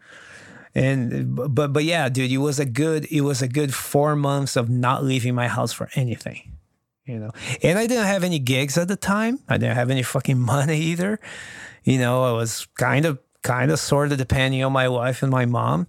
and 0.76 1.34
but 1.34 1.72
but 1.72 1.82
yeah, 1.82 2.08
dude, 2.08 2.30
it 2.30 2.38
was 2.38 2.60
a 2.60 2.64
good 2.64 3.06
it 3.10 3.22
was 3.22 3.42
a 3.42 3.48
good 3.48 3.74
four 3.74 4.14
months 4.14 4.54
of 4.54 4.70
not 4.70 5.02
leaving 5.02 5.34
my 5.34 5.48
house 5.48 5.72
for 5.72 5.88
anything 5.96 6.57
you 7.08 7.18
know. 7.18 7.30
And 7.62 7.78
I 7.78 7.86
didn't 7.86 8.06
have 8.06 8.24
any 8.24 8.38
gigs 8.38 8.78
at 8.78 8.88
the 8.88 8.96
time. 8.96 9.40
I 9.48 9.58
didn't 9.58 9.76
have 9.76 9.90
any 9.90 10.02
fucking 10.02 10.38
money 10.38 10.78
either. 10.78 11.18
You 11.84 11.98
know, 11.98 12.22
I 12.22 12.32
was 12.32 12.66
kind 12.76 13.06
of 13.06 13.18
kind 13.42 13.70
of 13.70 13.78
sort 13.78 14.12
of 14.12 14.18
depending 14.18 14.62
on 14.62 14.72
my 14.72 14.88
wife 14.88 15.22
and 15.22 15.30
my 15.30 15.46
mom. 15.46 15.86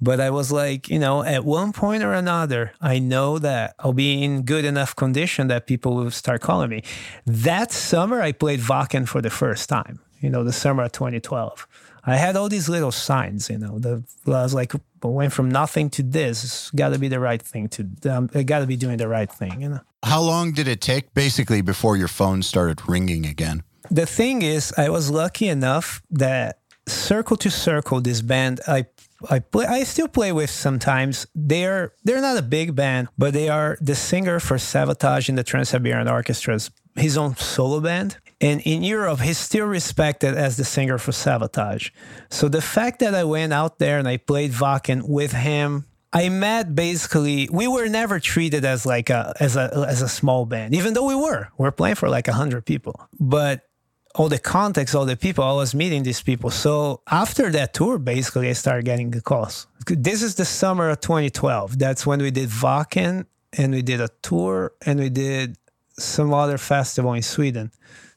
But 0.00 0.18
I 0.20 0.30
was 0.30 0.50
like, 0.50 0.88
you 0.88 0.98
know, 0.98 1.22
at 1.22 1.44
one 1.44 1.72
point 1.72 2.02
or 2.02 2.12
another, 2.12 2.72
I 2.80 2.98
know 2.98 3.38
that 3.38 3.74
I'll 3.78 3.92
be 3.92 4.24
in 4.24 4.42
good 4.42 4.64
enough 4.64 4.96
condition 4.96 5.48
that 5.48 5.66
people 5.66 5.94
will 5.94 6.10
start 6.10 6.40
calling 6.40 6.70
me. 6.70 6.82
That 7.24 7.70
summer, 7.70 8.20
I 8.20 8.32
played 8.32 8.60
Wacken 8.60 9.06
for 9.06 9.20
the 9.22 9.30
first 9.30 9.68
time, 9.68 10.00
you 10.20 10.30
know, 10.30 10.42
the 10.42 10.52
summer 10.52 10.84
of 10.84 10.92
2012. 10.92 11.68
I 12.08 12.16
had 12.16 12.36
all 12.36 12.48
these 12.48 12.68
little 12.68 12.92
signs, 12.92 13.50
you 13.50 13.58
know. 13.58 13.78
The, 13.78 14.02
I 14.26 14.42
was 14.42 14.54
like, 14.54 14.72
went 15.02 15.32
from 15.32 15.50
nothing 15.50 15.90
to 15.90 16.02
this. 16.02 16.44
It's 16.44 16.70
got 16.70 16.90
to 16.90 16.98
be 16.98 17.08
the 17.08 17.20
right 17.20 17.42
thing 17.42 17.68
to. 17.70 17.88
Um, 18.10 18.26
got 18.28 18.60
to 18.60 18.66
be 18.66 18.76
doing 18.76 18.96
the 18.96 19.08
right 19.08 19.30
thing, 19.30 19.60
you 19.60 19.68
know. 19.68 19.80
How 20.06 20.20
long 20.20 20.52
did 20.52 20.68
it 20.68 20.80
take, 20.80 21.14
basically, 21.14 21.62
before 21.62 21.96
your 21.96 22.06
phone 22.06 22.40
started 22.42 22.88
ringing 22.88 23.26
again? 23.26 23.64
The 23.90 24.06
thing 24.06 24.42
is, 24.42 24.72
I 24.78 24.88
was 24.88 25.10
lucky 25.10 25.48
enough 25.48 26.00
that 26.10 26.60
Circle 26.86 27.38
II 27.44 27.50
Circle, 27.50 28.00
this 28.02 28.22
band 28.22 28.60
I 28.68 28.86
I 29.28 29.40
play 29.40 29.66
I 29.66 29.82
still 29.82 30.06
play 30.06 30.30
with 30.30 30.50
sometimes. 30.50 31.26
They're 31.34 31.92
they're 32.04 32.20
not 32.20 32.36
a 32.36 32.42
big 32.42 32.76
band, 32.76 33.08
but 33.18 33.32
they 33.32 33.48
are 33.48 33.78
the 33.80 33.96
singer 33.96 34.38
for 34.38 34.58
Savatage 34.58 35.28
in 35.28 35.34
the 35.34 35.42
Trans 35.42 35.70
Siberian 35.70 36.06
Orchestra's 36.06 36.70
his 36.94 37.16
own 37.16 37.34
solo 37.36 37.80
band. 37.80 38.18
And 38.40 38.60
in 38.60 38.84
Europe, 38.84 39.20
he's 39.20 39.38
still 39.38 39.66
respected 39.66 40.36
as 40.36 40.56
the 40.56 40.64
singer 40.64 40.98
for 40.98 41.10
Savatage. 41.10 41.90
So 42.30 42.48
the 42.48 42.62
fact 42.62 43.00
that 43.00 43.14
I 43.14 43.24
went 43.24 43.52
out 43.52 43.78
there 43.78 43.98
and 43.98 44.06
I 44.06 44.18
played 44.18 44.52
Wacken 44.52 45.08
with 45.08 45.32
him 45.32 45.86
I 46.16 46.30
met 46.30 46.74
basically 46.74 47.46
we 47.52 47.68
were 47.68 47.88
never 47.88 48.18
treated 48.18 48.64
as 48.64 48.86
like 48.86 49.10
a 49.10 49.34
as 49.38 49.54
a 49.54 49.84
as 49.86 50.00
a 50.00 50.08
small 50.08 50.46
band, 50.46 50.74
even 50.74 50.94
though 50.94 51.04
we 51.04 51.14
were. 51.14 51.48
We're 51.58 51.76
playing 51.80 51.96
for 51.96 52.08
like 52.08 52.26
hundred 52.26 52.64
people. 52.64 52.94
But 53.20 53.68
all 54.14 54.30
the 54.30 54.38
context, 54.38 54.94
all 54.94 55.04
the 55.04 55.18
people, 55.18 55.44
I 55.44 55.52
was 55.52 55.74
meeting 55.74 56.04
these 56.04 56.22
people. 56.22 56.48
So 56.48 57.02
after 57.10 57.50
that 57.50 57.74
tour, 57.74 57.98
basically, 57.98 58.48
I 58.48 58.54
started 58.54 58.86
getting 58.86 59.10
the 59.10 59.20
calls. 59.20 59.66
This 59.86 60.22
is 60.22 60.36
the 60.36 60.46
summer 60.46 60.88
of 60.88 61.00
2012. 61.00 61.78
That's 61.78 62.06
when 62.06 62.22
we 62.22 62.30
did 62.30 62.48
Wacken 62.48 63.26
and 63.52 63.74
we 63.74 63.82
did 63.82 64.00
a 64.00 64.08
tour 64.22 64.72
and 64.86 64.98
we 64.98 65.10
did 65.10 65.58
some 65.98 66.32
other 66.32 66.56
festival 66.56 67.12
in 67.12 67.22
Sweden. 67.22 67.72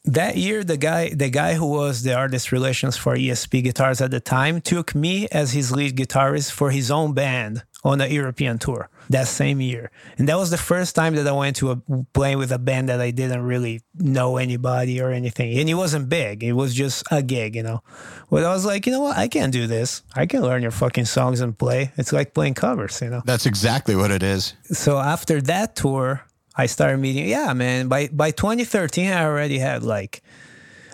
That 0.06 0.38
year, 0.38 0.64
the 0.64 0.78
guy, 0.78 1.10
the 1.10 1.28
guy 1.28 1.52
who 1.52 1.66
was 1.66 2.02
the 2.02 2.14
artist 2.14 2.50
relations 2.50 2.96
for 2.96 3.14
ESP 3.14 3.62
Guitars 3.62 4.00
at 4.00 4.10
the 4.10 4.20
time, 4.20 4.62
took 4.62 4.94
me 4.94 5.28
as 5.30 5.52
his 5.52 5.70
lead 5.70 5.98
guitarist 5.98 6.50
for 6.50 6.70
his 6.70 6.90
own 6.90 7.12
band 7.12 7.62
on 7.82 8.00
a 8.00 8.06
European 8.06 8.58
tour 8.58 8.88
that 9.08 9.26
same 9.26 9.60
year. 9.60 9.90
And 10.18 10.28
that 10.28 10.36
was 10.36 10.50
the 10.50 10.58
first 10.58 10.94
time 10.94 11.14
that 11.16 11.26
I 11.26 11.32
went 11.32 11.56
to 11.56 11.72
a 11.72 11.76
playing 12.12 12.38
with 12.38 12.52
a 12.52 12.58
band 12.58 12.88
that 12.88 13.00
I 13.00 13.10
didn't 13.10 13.42
really 13.42 13.80
know 13.94 14.36
anybody 14.36 15.00
or 15.00 15.10
anything. 15.10 15.58
And 15.58 15.68
it 15.68 15.74
wasn't 15.74 16.08
big. 16.08 16.44
It 16.44 16.52
was 16.52 16.74
just 16.74 17.04
a 17.10 17.22
gig, 17.22 17.56
you 17.56 17.62
know. 17.62 17.82
But 18.30 18.44
I 18.44 18.52
was 18.52 18.64
like, 18.64 18.86
you 18.86 18.92
know 18.92 19.00
what? 19.00 19.16
I 19.16 19.28
can 19.28 19.50
do 19.50 19.66
this. 19.66 20.02
I 20.14 20.26
can 20.26 20.42
learn 20.42 20.62
your 20.62 20.70
fucking 20.70 21.06
songs 21.06 21.40
and 21.40 21.56
play. 21.56 21.92
It's 21.96 22.12
like 22.12 22.34
playing 22.34 22.54
covers, 22.54 23.00
you 23.00 23.10
know. 23.10 23.22
That's 23.24 23.46
exactly 23.46 23.96
what 23.96 24.10
it 24.10 24.22
is. 24.22 24.54
So 24.64 24.98
after 24.98 25.40
that 25.42 25.74
tour, 25.74 26.24
I 26.54 26.66
started 26.66 26.98
meeting. 26.98 27.28
Yeah, 27.28 27.52
man. 27.54 27.88
By 27.88 28.08
by 28.08 28.30
2013, 28.30 29.10
I 29.10 29.24
already 29.24 29.58
had 29.58 29.82
like 29.82 30.22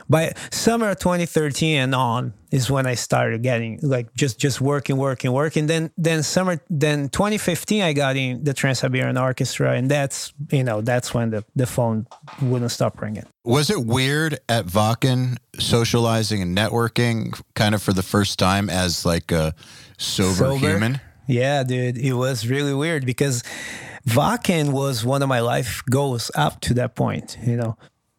by 0.09 0.33
summer 0.51 0.95
2013 0.95 1.77
and 1.79 1.95
on 1.95 2.33
is 2.51 2.71
when 2.71 2.87
I 2.87 2.95
started 2.95 3.43
getting 3.43 3.79
like 3.83 4.15
just 4.15 4.39
just 4.39 4.61
working, 4.61 4.97
working, 4.97 5.33
working. 5.33 5.67
Then 5.67 5.91
then 5.97 6.23
summer 6.23 6.61
then 6.71 7.09
2015 7.09 7.83
I 7.83 7.93
got 7.93 8.17
in 8.17 8.45
the 8.45 8.55
Trans 8.55 8.79
Siberian 8.81 9.19
Orchestra, 9.19 9.73
and 9.73 9.91
that's 9.91 10.33
you 10.51 10.65
know 10.65 10.81
that's 10.81 11.13
when 11.13 11.31
the 11.31 11.45
the 11.55 11.67
phone 11.67 12.07
wouldn't 12.41 12.71
stop 12.71 13.01
ringing. 13.01 13.25
Was 13.45 13.71
it 13.71 13.85
weird 13.85 14.39
at 14.49 14.67
Wacken 14.67 15.39
socializing 15.59 16.43
and 16.43 16.57
networking, 16.57 17.41
kind 17.55 17.75
of 17.75 17.83
for 17.83 17.93
the 17.93 18.03
first 18.03 18.39
time 18.39 18.71
as 18.71 19.05
like 19.05 19.33
a 19.33 19.55
sober, 19.99 20.35
sober? 20.35 20.69
human? 20.69 21.01
Yeah, 21.27 21.65
dude, 21.65 21.99
it 21.99 22.13
was 22.13 22.47
really 22.47 22.75
weird 22.75 23.05
because 23.05 23.43
Wacken 24.07 24.71
was 24.71 25.05
one 25.05 25.23
of 25.23 25.29
my 25.29 25.41
life 25.41 25.83
goals 25.91 26.31
up 26.35 26.61
to 26.63 26.75
that 26.75 26.95
point. 26.95 27.37
You 27.45 27.57
know, 27.57 27.77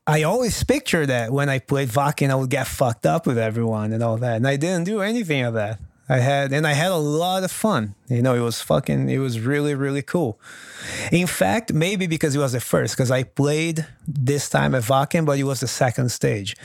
I 0.10 0.24
always 0.24 0.64
picture 0.64 1.06
that 1.06 1.34
when 1.34 1.50
I 1.50 1.60
played 1.60 1.90
Wacken, 1.90 2.30
I 2.30 2.36
would 2.36 2.50
get 2.50 2.66
fucked 2.66 3.06
up 3.06 3.28
with 3.28 3.38
everyone 3.38 3.92
and 3.92 4.02
all 4.02 4.16
that. 4.18 4.38
And 4.38 4.48
I 4.48 4.56
didn't 4.56 4.86
do 4.86 5.02
anything 5.02 5.44
of 5.44 5.54
that. 5.56 5.80
I 6.08 6.20
had, 6.20 6.54
and 6.54 6.66
I 6.66 6.72
had 6.72 6.92
a 6.92 6.96
lot 6.96 7.44
of 7.44 7.52
fun. 7.52 7.94
You 8.08 8.22
know, 8.22 8.34
it 8.34 8.40
was 8.40 8.62
fucking, 8.62 9.10
it 9.10 9.18
was 9.18 9.42
really, 9.42 9.76
really 9.76 10.02
cool. 10.02 10.40
In 11.12 11.28
fact, 11.28 11.74
maybe 11.74 12.08
because 12.08 12.34
it 12.34 12.40
was 12.40 12.54
the 12.54 12.62
first, 12.62 12.96
because 12.96 13.12
I 13.12 13.24
played 13.24 13.86
this 14.08 14.50
time 14.50 14.74
at 14.74 14.84
Wacken, 14.84 15.26
but 15.26 15.38
it 15.38 15.44
was 15.44 15.60
the 15.60 15.68
second 15.68 16.10
stage. 16.10 16.56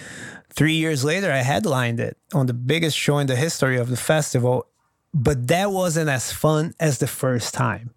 Three 0.50 0.74
years 0.74 1.04
later, 1.04 1.32
I 1.32 1.38
headlined 1.38 1.98
it 1.98 2.16
on 2.32 2.46
the 2.46 2.54
biggest 2.54 2.96
show 2.96 3.18
in 3.18 3.26
the 3.26 3.34
history 3.34 3.76
of 3.76 3.90
the 3.90 3.96
festival, 3.96 4.68
but 5.12 5.48
that 5.48 5.72
wasn't 5.72 6.08
as 6.08 6.32
fun 6.32 6.74
as 6.78 6.98
the 6.98 7.08
first 7.08 7.54
time 7.54 7.90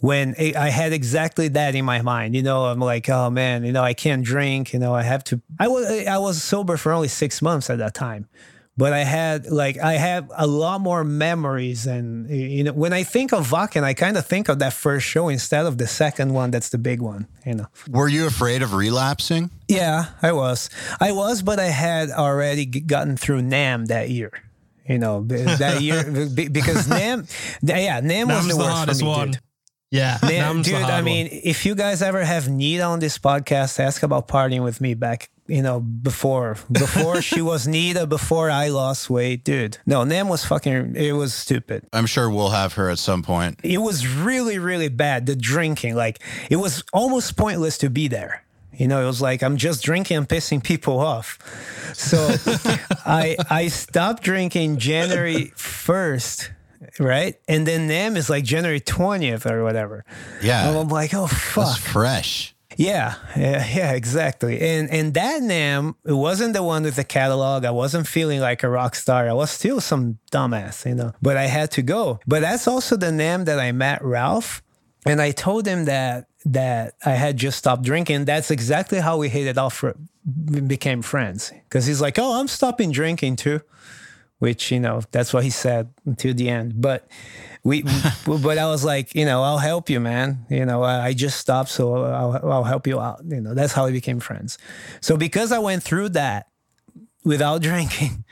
when 0.00 0.34
I 0.38 0.70
had 0.70 0.92
exactly 0.92 1.48
that 1.48 1.74
in 1.74 1.84
my 1.84 2.02
mind. 2.02 2.34
You 2.34 2.42
know, 2.42 2.64
I'm 2.64 2.80
like, 2.80 3.08
oh 3.08 3.30
man, 3.30 3.64
you 3.64 3.72
know, 3.72 3.82
I 3.82 3.94
can't 3.94 4.24
drink. 4.24 4.72
You 4.72 4.78
know, 4.78 4.94
I 4.94 5.02
have 5.02 5.22
to. 5.24 5.40
I 5.58 5.68
was 5.68 5.86
I 6.06 6.18
was 6.18 6.42
sober 6.42 6.76
for 6.76 6.92
only 6.92 7.08
six 7.08 7.42
months 7.42 7.70
at 7.70 7.78
that 7.78 7.94
time, 7.94 8.28
but 8.76 8.92
I 8.92 9.04
had 9.04 9.46
like 9.46 9.78
I 9.78 9.94
have 9.94 10.30
a 10.36 10.46
lot 10.46 10.80
more 10.80 11.04
memories. 11.04 11.86
And 11.86 12.28
you 12.30 12.64
know, 12.64 12.72
when 12.72 12.92
I 12.92 13.02
think 13.02 13.32
of 13.32 13.50
Wacken, 13.50 13.84
I 13.84 13.94
kind 13.94 14.16
of 14.16 14.26
think 14.26 14.48
of 14.48 14.58
that 14.60 14.72
first 14.72 15.06
show 15.06 15.28
instead 15.28 15.66
of 15.66 15.76
the 15.78 15.86
second 15.86 16.32
one. 16.32 16.50
That's 16.50 16.70
the 16.70 16.78
big 16.78 17.00
one. 17.00 17.26
You 17.44 17.56
know. 17.56 17.66
Were 17.88 18.08
you 18.08 18.26
afraid 18.26 18.62
of 18.62 18.72
relapsing? 18.72 19.50
Yeah, 19.68 20.06
I 20.22 20.32
was. 20.32 20.70
I 20.98 21.12
was, 21.12 21.42
but 21.42 21.60
I 21.60 21.66
had 21.66 22.10
already 22.10 22.64
gotten 22.64 23.16
through 23.16 23.42
NAMM 23.42 23.86
that 23.88 24.10
year 24.10 24.32
you 24.88 24.98
know 24.98 25.22
that 25.22 25.82
year 25.82 26.02
because 26.34 26.88
NAMM 26.88 27.30
yeah, 27.62 28.00
NAMM 28.00 28.26
was 28.26 28.48
the, 28.48 28.54
the 28.54 28.58
worst 28.58 28.98
for 28.98 29.04
me, 29.04 29.08
one. 29.08 29.30
Dude. 29.32 29.40
Yeah, 29.90 30.18
Man, 30.22 30.62
dude. 30.62 30.74
I 30.74 31.02
mean, 31.02 31.28
if 31.30 31.66
you 31.66 31.74
guys 31.74 32.00
ever 32.00 32.22
have 32.24 32.48
Nita 32.48 32.84
on 32.84 33.00
this 33.00 33.18
podcast, 33.18 33.80
ask 33.80 34.04
about 34.04 34.28
partying 34.28 34.62
with 34.62 34.80
me 34.80 34.94
back. 34.94 35.30
You 35.48 35.62
know, 35.62 35.80
before 35.80 36.56
before 36.70 37.20
she 37.30 37.42
was 37.42 37.66
Nita, 37.66 38.06
before 38.06 38.52
I 38.52 38.68
lost 38.68 39.10
weight, 39.10 39.42
dude. 39.42 39.78
No, 39.86 40.02
NAMM 40.04 40.28
was 40.28 40.44
fucking. 40.44 40.94
It 40.94 41.12
was 41.12 41.34
stupid. 41.34 41.88
I'm 41.92 42.06
sure 42.06 42.30
we'll 42.30 42.50
have 42.50 42.74
her 42.74 42.88
at 42.88 43.00
some 43.00 43.24
point. 43.24 43.58
It 43.64 43.78
was 43.78 44.06
really, 44.06 44.60
really 44.60 44.88
bad. 44.88 45.26
The 45.26 45.34
drinking, 45.34 45.96
like, 45.96 46.20
it 46.48 46.56
was 46.56 46.84
almost 46.92 47.36
pointless 47.36 47.76
to 47.78 47.90
be 47.90 48.06
there. 48.06 48.44
You 48.72 48.86
know, 48.86 49.02
it 49.02 49.06
was 49.06 49.20
like 49.20 49.42
I'm 49.42 49.56
just 49.56 49.82
drinking 49.82 50.18
and 50.18 50.28
pissing 50.28 50.62
people 50.62 51.00
off. 51.00 51.36
So 51.94 52.16
I 53.04 53.36
I 53.50 53.66
stopped 53.66 54.22
drinking 54.22 54.78
January 54.78 55.52
first 55.56 56.52
right? 57.00 57.36
And 57.48 57.66
then 57.66 57.88
NAMM 57.88 58.16
is 58.16 58.30
like 58.30 58.44
January 58.44 58.80
20th 58.80 59.50
or 59.50 59.64
whatever. 59.64 60.04
Yeah. 60.42 60.68
And 60.68 60.78
I'm 60.78 60.88
like, 60.88 61.14
oh, 61.14 61.26
fuck. 61.26 61.66
That's 61.66 61.78
fresh. 61.78 62.54
Yeah, 62.76 63.16
yeah, 63.36 63.66
yeah, 63.74 63.92
exactly. 63.92 64.60
And 64.60 64.88
and 64.90 65.12
that 65.14 65.42
NAMM, 65.42 65.96
it 66.04 66.12
wasn't 66.12 66.54
the 66.54 66.62
one 66.62 66.84
with 66.84 66.96
the 66.96 67.04
catalog. 67.04 67.64
I 67.64 67.72
wasn't 67.72 68.06
feeling 68.06 68.40
like 68.40 68.62
a 68.62 68.70
rock 68.70 68.94
star. 68.94 69.28
I 69.28 69.32
was 69.32 69.50
still 69.50 69.80
some 69.80 70.18
dumbass, 70.30 70.86
you 70.86 70.94
know. 70.94 71.12
But 71.20 71.36
I 71.36 71.46
had 71.46 71.72
to 71.72 71.82
go. 71.82 72.20
But 72.26 72.40
that's 72.40 72.68
also 72.68 72.96
the 72.96 73.10
NAMM 73.10 73.46
that 73.46 73.58
I 73.58 73.72
met 73.72 74.02
Ralph, 74.04 74.62
and 75.04 75.20
I 75.20 75.32
told 75.32 75.66
him 75.66 75.86
that 75.86 76.28
that 76.44 76.94
I 77.04 77.10
had 77.10 77.36
just 77.36 77.58
stopped 77.58 77.82
drinking. 77.82 78.24
That's 78.24 78.50
exactly 78.50 79.00
how 79.00 79.18
we 79.18 79.28
hit 79.28 79.46
it 79.46 79.58
off. 79.58 79.74
For, 79.74 79.94
became 80.66 81.02
friends 81.02 81.52
because 81.64 81.86
he's 81.86 82.00
like, 82.00 82.18
"Oh, 82.18 82.40
I'm 82.40 82.48
stopping 82.48 82.92
drinking 82.92 83.36
too," 83.36 83.60
which 84.40 84.72
you 84.72 84.80
know 84.80 85.00
that's 85.12 85.32
what 85.32 85.44
he 85.44 85.50
said 85.50 85.94
until 86.04 86.34
the 86.34 86.48
end. 86.48 86.80
But 86.80 87.08
we, 87.62 87.82
but 88.26 88.58
I 88.58 88.66
was 88.66 88.84
like, 88.84 89.14
you 89.14 89.24
know, 89.24 89.42
I'll 89.42 89.58
help 89.58 89.88
you, 89.88 90.00
man. 90.00 90.46
You 90.50 90.66
know, 90.66 90.82
I, 90.82 91.06
I 91.06 91.12
just 91.12 91.38
stopped, 91.38 91.70
so 91.70 92.04
I'll, 92.04 92.52
I'll 92.52 92.64
help 92.64 92.86
you 92.86 93.00
out. 93.00 93.20
You 93.24 93.40
know, 93.40 93.54
that's 93.54 93.72
how 93.72 93.86
we 93.86 93.92
became 93.92 94.18
friends. 94.18 94.58
So 95.00 95.16
because 95.16 95.52
I 95.52 95.58
went 95.58 95.82
through 95.82 96.10
that 96.10 96.48
without 97.24 97.62
drinking, 97.70 98.24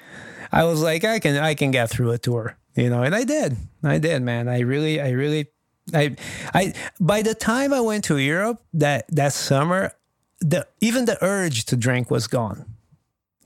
I 0.51 0.65
was 0.65 0.83
like, 0.83 1.05
I 1.05 1.19
can, 1.21 1.37
I 1.37 1.55
can 1.55 1.71
get 1.71 1.91
through 1.91 2.11
a 2.11 2.19
tour. 2.19 2.57
You 2.75 2.91
know, 2.91 3.03
and 3.03 3.15
I 3.15 3.25
did. 3.25 3.57
I 3.83 3.99
did, 3.99 4.23
man. 4.23 4.49
I 4.49 4.61
really, 4.61 5.01
I 5.01 5.11
really, 5.11 5.49
I, 5.93 6.17
I. 6.55 6.75
By 7.01 7.23
the 7.23 7.35
time 7.35 7.73
I 7.73 7.81
went 7.81 8.05
to 8.05 8.19
Europe 8.19 8.63
that 8.73 9.07
that 9.09 9.33
summer, 9.33 9.93
the 10.41 10.67
even 10.81 11.05
the 11.07 11.19
urge 11.21 11.65
to 11.67 11.77
drink 11.77 12.09
was 12.09 12.29
gone. 12.29 12.77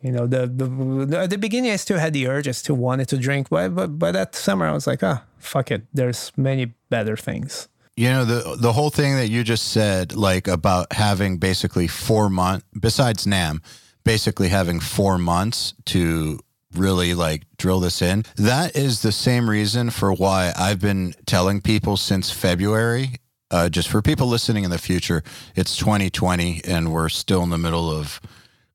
You 0.03 0.11
know, 0.11 0.27
the, 0.27 0.47
the, 0.49 1.19
at 1.19 1.31
the 1.31 1.39
beginning, 1.39 1.71
I 1.71 1.77
still 1.77 1.99
had 1.99 2.13
the 2.13 2.27
urge. 2.27 2.49
I 2.49 2.51
still 2.51 2.75
wanted 2.75 3.09
to 3.09 3.19
drink, 3.19 3.49
but 3.51 3.75
but 3.75 3.99
by 3.99 4.11
that 4.11 4.35
summer, 4.35 4.67
I 4.67 4.73
was 4.73 4.87
like, 4.87 5.03
ah, 5.03 5.23
fuck 5.39 5.71
it. 5.71 5.83
There's 5.95 6.33
many 6.37 6.75
better 6.91 7.17
things. 7.17 7.69
You 7.97 8.09
know, 8.09 8.25
the 8.25 8.57
the 8.57 8.73
whole 8.73 8.91
thing 8.91 9.15
that 9.17 9.29
you 9.29 9.45
just 9.45 9.69
said, 9.69 10.13
like 10.15 10.49
about 10.49 10.93
having 10.93 11.39
basically 11.39 11.87
four 11.87 12.29
months, 12.29 12.67
besides 12.79 13.27
NAMM, 13.27 13.63
basically 14.03 14.49
having 14.49 14.81
four 14.81 15.19
months 15.19 15.75
to 15.87 16.41
really 16.75 17.15
like 17.15 17.45
drill 17.57 17.81
this 17.81 18.03
in. 18.03 18.25
That 18.37 18.75
is 18.75 19.03
the 19.03 19.13
same 19.13 19.49
reason 19.49 19.91
for 19.91 20.13
why 20.13 20.53
I've 20.57 20.81
been 20.81 21.15
telling 21.27 21.61
people 21.61 21.97
since 21.97 22.31
February. 22.31 23.17
Uh, 23.51 23.69
just 23.69 23.89
for 23.89 24.01
people 24.01 24.27
listening 24.27 24.65
in 24.65 24.71
the 24.71 24.79
future, 24.79 25.23
it's 25.55 25.77
2020 25.77 26.63
and 26.65 26.91
we're 26.91 27.11
still 27.11 27.43
in 27.43 27.51
the 27.51 27.59
middle 27.59 27.91
of 27.91 28.19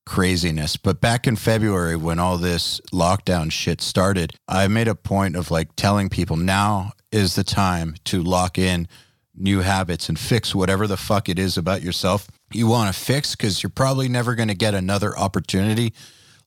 craziness. 0.08 0.78
But 0.78 1.00
back 1.00 1.28
in 1.28 1.36
February, 1.36 1.96
when 1.96 2.18
all 2.18 2.38
this 2.38 2.82
lockdown 2.92 3.52
shit 3.52 3.82
started, 3.82 4.34
I 4.48 4.68
made 4.68 4.88
a 4.88 4.96
point 4.96 5.36
of 5.36 5.52
like 5.52 5.76
telling 5.76 6.10
people 6.10 6.38
now 6.38 6.94
is 7.12 7.36
the 7.36 7.44
time 7.44 7.96
to 8.06 8.24
lock 8.24 8.58
in 8.58 8.88
new 9.36 9.60
habits 9.60 10.10
and 10.10 10.18
fix 10.18 10.56
whatever 10.56 10.88
the 10.88 10.98
fuck 10.98 11.30
it 11.30 11.38
is 11.38 11.58
about 11.58 11.84
yourself 11.84 12.28
you 12.54 12.68
want 12.68 12.94
to 12.94 13.00
fix 13.00 13.36
because 13.36 13.62
you're 13.62 13.70
probably 13.70 14.08
never 14.08 14.36
going 14.36 14.48
to 14.48 14.56
get 14.56 14.74
another 14.74 15.18
opportunity 15.18 15.94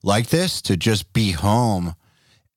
like 0.03 0.27
this 0.27 0.61
to 0.63 0.75
just 0.75 1.13
be 1.13 1.31
home 1.31 1.95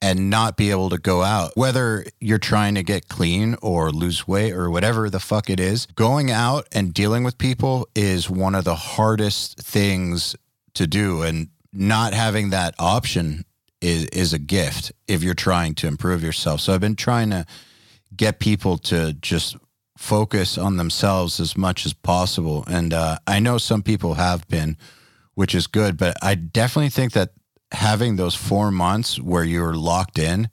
and 0.00 0.28
not 0.28 0.56
be 0.56 0.70
able 0.70 0.90
to 0.90 0.98
go 0.98 1.22
out. 1.22 1.52
Whether 1.54 2.04
you're 2.20 2.38
trying 2.38 2.74
to 2.74 2.82
get 2.82 3.08
clean 3.08 3.56
or 3.62 3.90
lose 3.90 4.28
weight 4.28 4.52
or 4.52 4.70
whatever 4.70 5.08
the 5.08 5.20
fuck 5.20 5.48
it 5.48 5.60
is, 5.60 5.86
going 5.94 6.30
out 6.30 6.66
and 6.72 6.92
dealing 6.92 7.24
with 7.24 7.38
people 7.38 7.88
is 7.94 8.28
one 8.28 8.54
of 8.54 8.64
the 8.64 8.74
hardest 8.74 9.58
things 9.58 10.36
to 10.74 10.86
do 10.86 11.22
and 11.22 11.48
not 11.72 12.14
having 12.14 12.50
that 12.50 12.74
option 12.78 13.44
is 13.80 14.06
is 14.06 14.32
a 14.32 14.38
gift 14.38 14.92
if 15.06 15.22
you're 15.22 15.34
trying 15.34 15.74
to 15.74 15.86
improve 15.86 16.22
yourself. 16.22 16.60
So 16.60 16.72
I've 16.72 16.80
been 16.80 16.96
trying 16.96 17.30
to 17.30 17.44
get 18.16 18.38
people 18.38 18.78
to 18.78 19.12
just 19.14 19.56
focus 19.98 20.58
on 20.58 20.76
themselves 20.76 21.38
as 21.40 21.56
much 21.56 21.86
as 21.86 21.92
possible, 21.92 22.64
and 22.66 22.92
uh, 22.92 23.18
I 23.26 23.40
know 23.40 23.58
some 23.58 23.82
people 23.82 24.14
have 24.14 24.46
been, 24.48 24.76
which 25.34 25.54
is 25.54 25.66
good. 25.66 25.96
But 25.96 26.16
I 26.22 26.34
definitely 26.34 26.90
think 26.90 27.12
that 27.12 27.32
having 27.72 28.16
those 28.16 28.34
four 28.34 28.70
months 28.70 29.20
where 29.20 29.44
you're 29.44 29.74
locked 29.74 30.18
in 30.18 30.48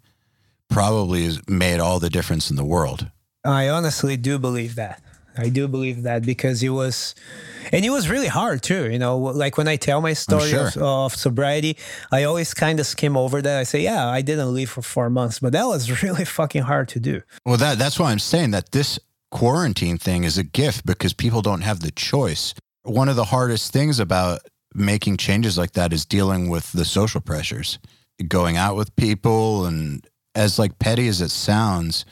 probably 0.70 1.26
has 1.26 1.48
made 1.48 1.80
all 1.80 2.00
the 2.00 2.10
difference 2.10 2.50
in 2.50 2.56
the 2.56 2.66
world. 2.66 3.10
I 3.44 3.70
honestly 3.70 4.18
do 4.18 4.40
believe 4.40 4.76
that. 4.76 5.02
I 5.42 5.50
do 5.50 5.68
believe 5.68 6.04
that 6.04 6.24
because 6.24 6.62
it 6.64 6.70
was, 6.70 7.16
and 7.72 7.84
it 7.86 7.90
was 7.90 8.10
really 8.10 8.28
hard 8.28 8.64
too. 8.64 8.92
You 8.92 9.00
know, 9.00 9.18
like 9.18 9.58
when 9.58 9.68
I 9.68 9.76
tell 9.76 10.02
my 10.02 10.14
story 10.14 10.50
sure. 10.50 10.68
of, 10.68 10.78
of, 10.78 11.16
sobriety, 11.16 11.78
I 12.12 12.24
always 12.24 12.54
kind 12.54 12.80
of 12.80 12.86
skim 12.86 13.18
over 13.18 13.42
that. 13.42 13.60
I 13.60 13.64
say, 13.64 13.82
yeah, 13.82 14.08
I 14.08 14.22
didn't 14.22 14.54
leave 14.54 14.70
for 14.70 14.82
four 14.82 15.10
months, 15.10 15.40
but 15.40 15.54
that 15.54 15.66
was 15.66 16.04
really 16.04 16.26
fucking 16.26 16.64
hard 16.64 16.88
to 16.90 17.00
do. 17.00 17.22
Well, 17.46 17.58
that 17.58 17.78
that's 17.78 18.00
why 18.00 18.12
I'm 18.12 18.20
saying 18.20 18.52
that 18.52 18.72
this 18.72 19.00
quarantine 19.32 19.98
thing 19.98 20.24
is 20.24 20.38
a 20.38 20.44
gift 20.44 20.86
because 20.86 21.14
people 21.14 21.42
don't 21.42 21.62
have 21.62 21.80
the 21.80 21.92
choice. 21.92 22.54
One 22.84 23.10
of 23.10 23.16
the 23.16 23.26
hardest 23.26 23.72
things 23.72 24.00
about 24.00 24.42
making 24.74 25.18
changes 25.18 25.58
like 25.58 25.74
that 25.74 25.94
is 25.94 26.06
dealing 26.06 26.50
with 26.50 26.72
the 26.72 26.86
social 26.86 27.22
pressures, 27.22 27.80
going 28.28 28.58
out 28.58 28.76
with 28.76 28.96
people, 28.96 29.66
and 29.66 30.06
as 30.36 30.58
like 30.58 30.80
petty 30.80 31.08
as 31.08 31.22
it 31.22 31.30
sounds 31.30 32.06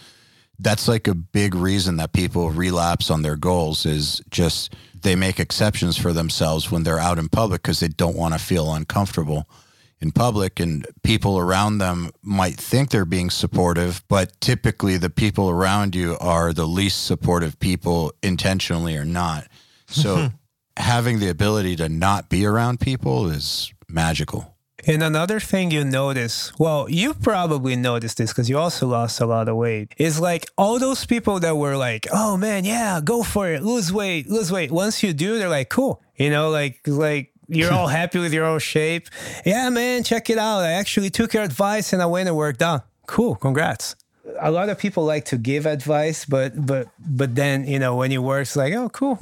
that's 0.59 0.87
like 0.87 1.07
a 1.07 1.15
big 1.15 1.55
reason 1.55 1.97
that 1.97 2.13
people 2.13 2.51
relapse 2.51 3.09
on 3.09 3.21
their 3.21 3.35
goals 3.35 3.85
is 3.85 4.21
just 4.29 4.75
they 5.01 5.15
make 5.15 5.39
exceptions 5.39 5.97
for 5.97 6.11
themselves 6.11 6.69
when 6.69 6.83
they're 6.83 6.99
out 6.99 7.17
in 7.17 7.29
public 7.29 7.61
because 7.61 7.79
they 7.79 7.87
don't 7.87 8.17
want 8.17 8.33
to 8.33 8.39
feel 8.39 8.73
uncomfortable 8.73 9.47
in 10.01 10.11
public. 10.11 10.59
And 10.59 10.85
people 11.03 11.39
around 11.39 11.77
them 11.77 12.11
might 12.21 12.57
think 12.57 12.89
they're 12.89 13.05
being 13.05 13.29
supportive 13.29 14.03
but 14.09 14.39
typically 14.41 14.97
the 14.97 15.09
people 15.09 15.49
around 15.49 15.95
you 15.95 16.17
are 16.19 16.51
the 16.53 16.67
least 16.67 17.05
supportive 17.05 17.59
people 17.59 18.13
intentionally 18.21 18.97
or 18.97 19.05
not. 19.05 19.47
So 19.87 20.29
having 20.77 21.19
the 21.19 21.29
ability 21.29 21.77
to 21.77 21.87
not 21.87 22.29
be 22.29 22.45
around 22.45 22.79
people 22.81 23.29
is 23.29 23.73
magical 23.87 24.55
and 24.87 25.03
another 25.03 25.39
thing 25.39 25.71
you 25.71 25.83
notice, 25.83 26.51
well, 26.57 26.89
you 26.89 27.13
probably 27.13 27.75
noticed 27.75 28.17
this 28.17 28.31
because 28.31 28.49
you 28.49 28.57
also 28.57 28.87
lost 28.87 29.19
a 29.19 29.25
lot 29.25 29.49
of 29.49 29.55
weight, 29.55 29.93
is 29.97 30.19
like 30.19 30.45
all 30.57 30.79
those 30.79 31.05
people 31.05 31.39
that 31.39 31.55
were 31.55 31.77
like, 31.77 32.07
oh 32.11 32.37
man, 32.37 32.65
yeah, 32.65 33.01
go 33.03 33.23
for 33.23 33.51
it, 33.51 33.63
lose 33.63 33.91
weight, 33.91 34.29
lose 34.29 34.51
weight. 34.51 34.71
Once 34.71 35.03
you 35.03 35.13
do, 35.13 35.37
they're 35.37 35.49
like, 35.49 35.69
cool. 35.69 36.01
You 36.15 36.29
know, 36.29 36.49
like, 36.49 36.81
like, 36.85 37.31
you're 37.47 37.73
all 37.73 37.87
happy 38.01 38.19
with 38.19 38.33
your 38.33 38.45
own 38.45 38.59
shape. 38.59 39.07
Yeah, 39.45 39.69
man, 39.69 40.03
check 40.03 40.29
it 40.29 40.37
out. 40.37 40.59
I 40.59 40.71
actually 40.71 41.09
took 41.09 41.33
your 41.33 41.43
advice 41.43 41.93
and 41.93 42.01
I 42.01 42.05
went 42.05 42.27
and 42.27 42.37
worked 42.37 42.61
out. 42.61 42.85
Cool, 43.07 43.35
congrats. 43.35 43.95
A 44.39 44.51
lot 44.51 44.69
of 44.69 44.77
people 44.77 45.05
like 45.05 45.25
to 45.25 45.37
give 45.37 45.65
advice, 45.65 46.23
but 46.25 46.53
but 46.65 46.87
but 46.99 47.33
then 47.33 47.65
you 47.65 47.79
know 47.79 47.95
when 47.95 48.11
it 48.11 48.19
works, 48.19 48.55
like 48.55 48.73
oh 48.75 48.89
cool, 48.89 49.17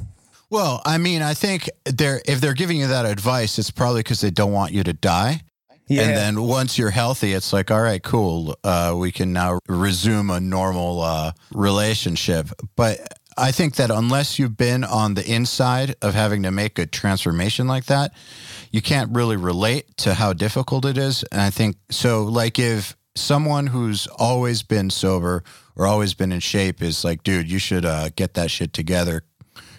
well, 0.50 0.80
I 0.84 0.96
mean, 0.98 1.20
I 1.22 1.34
think 1.34 1.68
they're 1.84 2.22
if 2.24 2.40
they're 2.40 2.54
giving 2.54 2.78
you 2.78 2.86
that 2.86 3.04
advice, 3.04 3.58
it's 3.58 3.70
probably 3.70 4.00
because 4.00 4.20
they 4.20 4.30
don't 4.30 4.52
want 4.52 4.72
you 4.72 4.82
to 4.84 4.92
die. 4.92 5.42
Yeah. 5.88 6.02
And 6.02 6.16
then 6.16 6.42
once 6.42 6.78
you're 6.78 6.90
healthy, 6.90 7.32
it's 7.32 7.52
like, 7.52 7.70
all 7.70 7.80
right, 7.80 8.02
cool. 8.02 8.56
Uh, 8.62 8.94
we 8.96 9.10
can 9.10 9.32
now 9.32 9.58
resume 9.68 10.30
a 10.30 10.40
normal 10.40 11.00
uh, 11.00 11.32
relationship. 11.52 12.48
But 12.76 13.00
I 13.36 13.52
think 13.52 13.76
that 13.76 13.90
unless 13.90 14.38
you've 14.38 14.56
been 14.56 14.84
on 14.84 15.14
the 15.14 15.24
inside 15.24 15.94
of 16.02 16.14
having 16.14 16.42
to 16.42 16.50
make 16.50 16.78
a 16.78 16.86
transformation 16.86 17.66
like 17.66 17.86
that, 17.86 18.12
you 18.70 18.82
can't 18.82 19.14
really 19.14 19.36
relate 19.36 19.96
to 19.98 20.14
how 20.14 20.32
difficult 20.32 20.84
it 20.84 20.98
is. 20.98 21.24
And 21.32 21.40
I 21.40 21.50
think 21.50 21.76
so, 21.90 22.24
like, 22.24 22.58
if 22.58 22.96
someone 23.14 23.68
who's 23.68 24.06
always 24.06 24.62
been 24.62 24.90
sober 24.90 25.42
or 25.74 25.86
always 25.86 26.14
been 26.14 26.32
in 26.32 26.40
shape 26.40 26.82
is 26.82 27.04
like, 27.04 27.22
dude, 27.22 27.50
you 27.50 27.58
should 27.58 27.84
uh, 27.84 28.10
get 28.14 28.34
that 28.34 28.50
shit 28.50 28.72
together 28.72 29.22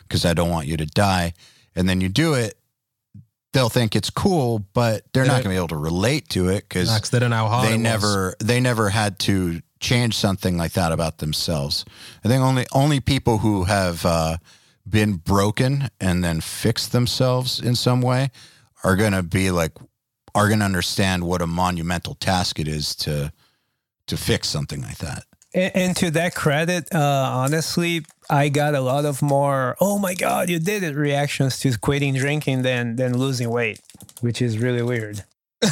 because 0.03 0.25
I 0.25 0.33
don't 0.33 0.49
want 0.49 0.67
you 0.67 0.77
to 0.77 0.85
die. 0.85 1.33
And 1.75 1.87
then 1.87 2.01
you 2.01 2.09
do 2.09 2.33
it, 2.33 2.58
they'll 3.53 3.69
think 3.69 3.95
it's 3.95 4.09
cool, 4.09 4.59
but 4.73 5.03
they're 5.13 5.25
not 5.25 5.43
going 5.43 5.43
to 5.43 5.49
be 5.49 5.55
able 5.55 5.69
to 5.69 5.77
relate 5.77 6.29
to 6.29 6.49
it 6.49 6.67
because 6.67 7.09
they 7.09 7.19
don't 7.19 7.29
know 7.29 7.47
how 7.47 7.47
hard 7.47 7.67
they 7.69 7.77
never 7.77 8.35
they 8.39 8.59
never 8.59 8.89
had 8.89 9.19
to 9.19 9.61
change 9.79 10.15
something 10.15 10.57
like 10.57 10.73
that 10.73 10.91
about 10.91 11.19
themselves. 11.19 11.85
I 12.23 12.27
think 12.27 12.43
only 12.43 12.65
only 12.73 12.99
people 12.99 13.39
who 13.39 13.63
have 13.63 14.05
uh, 14.05 14.37
been 14.87 15.15
broken 15.15 15.89
and 15.99 16.23
then 16.23 16.41
fixed 16.41 16.91
themselves 16.91 17.59
in 17.59 17.75
some 17.75 18.01
way 18.01 18.31
are 18.83 18.95
going 18.95 19.13
to 19.13 19.23
be 19.23 19.51
like 19.51 19.71
are 20.35 20.47
going 20.47 20.59
to 20.59 20.65
understand 20.65 21.23
what 21.23 21.41
a 21.41 21.47
monumental 21.47 22.15
task 22.15 22.59
it 22.59 22.67
is 22.67 22.95
to 22.95 23.31
to 24.07 24.17
fix 24.17 24.47
something 24.47 24.81
like 24.81 24.97
that. 24.97 25.23
And, 25.53 25.75
and 25.75 25.97
to 25.97 26.11
that 26.11 26.35
credit, 26.35 26.93
uh, 26.93 27.29
honestly, 27.33 28.05
I 28.29 28.49
got 28.49 28.75
a 28.75 28.81
lot 28.81 29.05
of 29.05 29.21
more 29.21 29.75
"Oh 29.79 29.99
my 29.99 30.13
God, 30.13 30.49
you 30.49 30.59
did 30.59 30.83
it!" 30.83 30.95
reactions 30.95 31.59
to 31.59 31.77
quitting 31.77 32.15
drinking 32.15 32.63
than 32.63 32.95
than 32.95 33.17
losing 33.17 33.49
weight, 33.49 33.79
which 34.21 34.41
is 34.41 34.57
really 34.57 34.83
weird. 34.83 35.23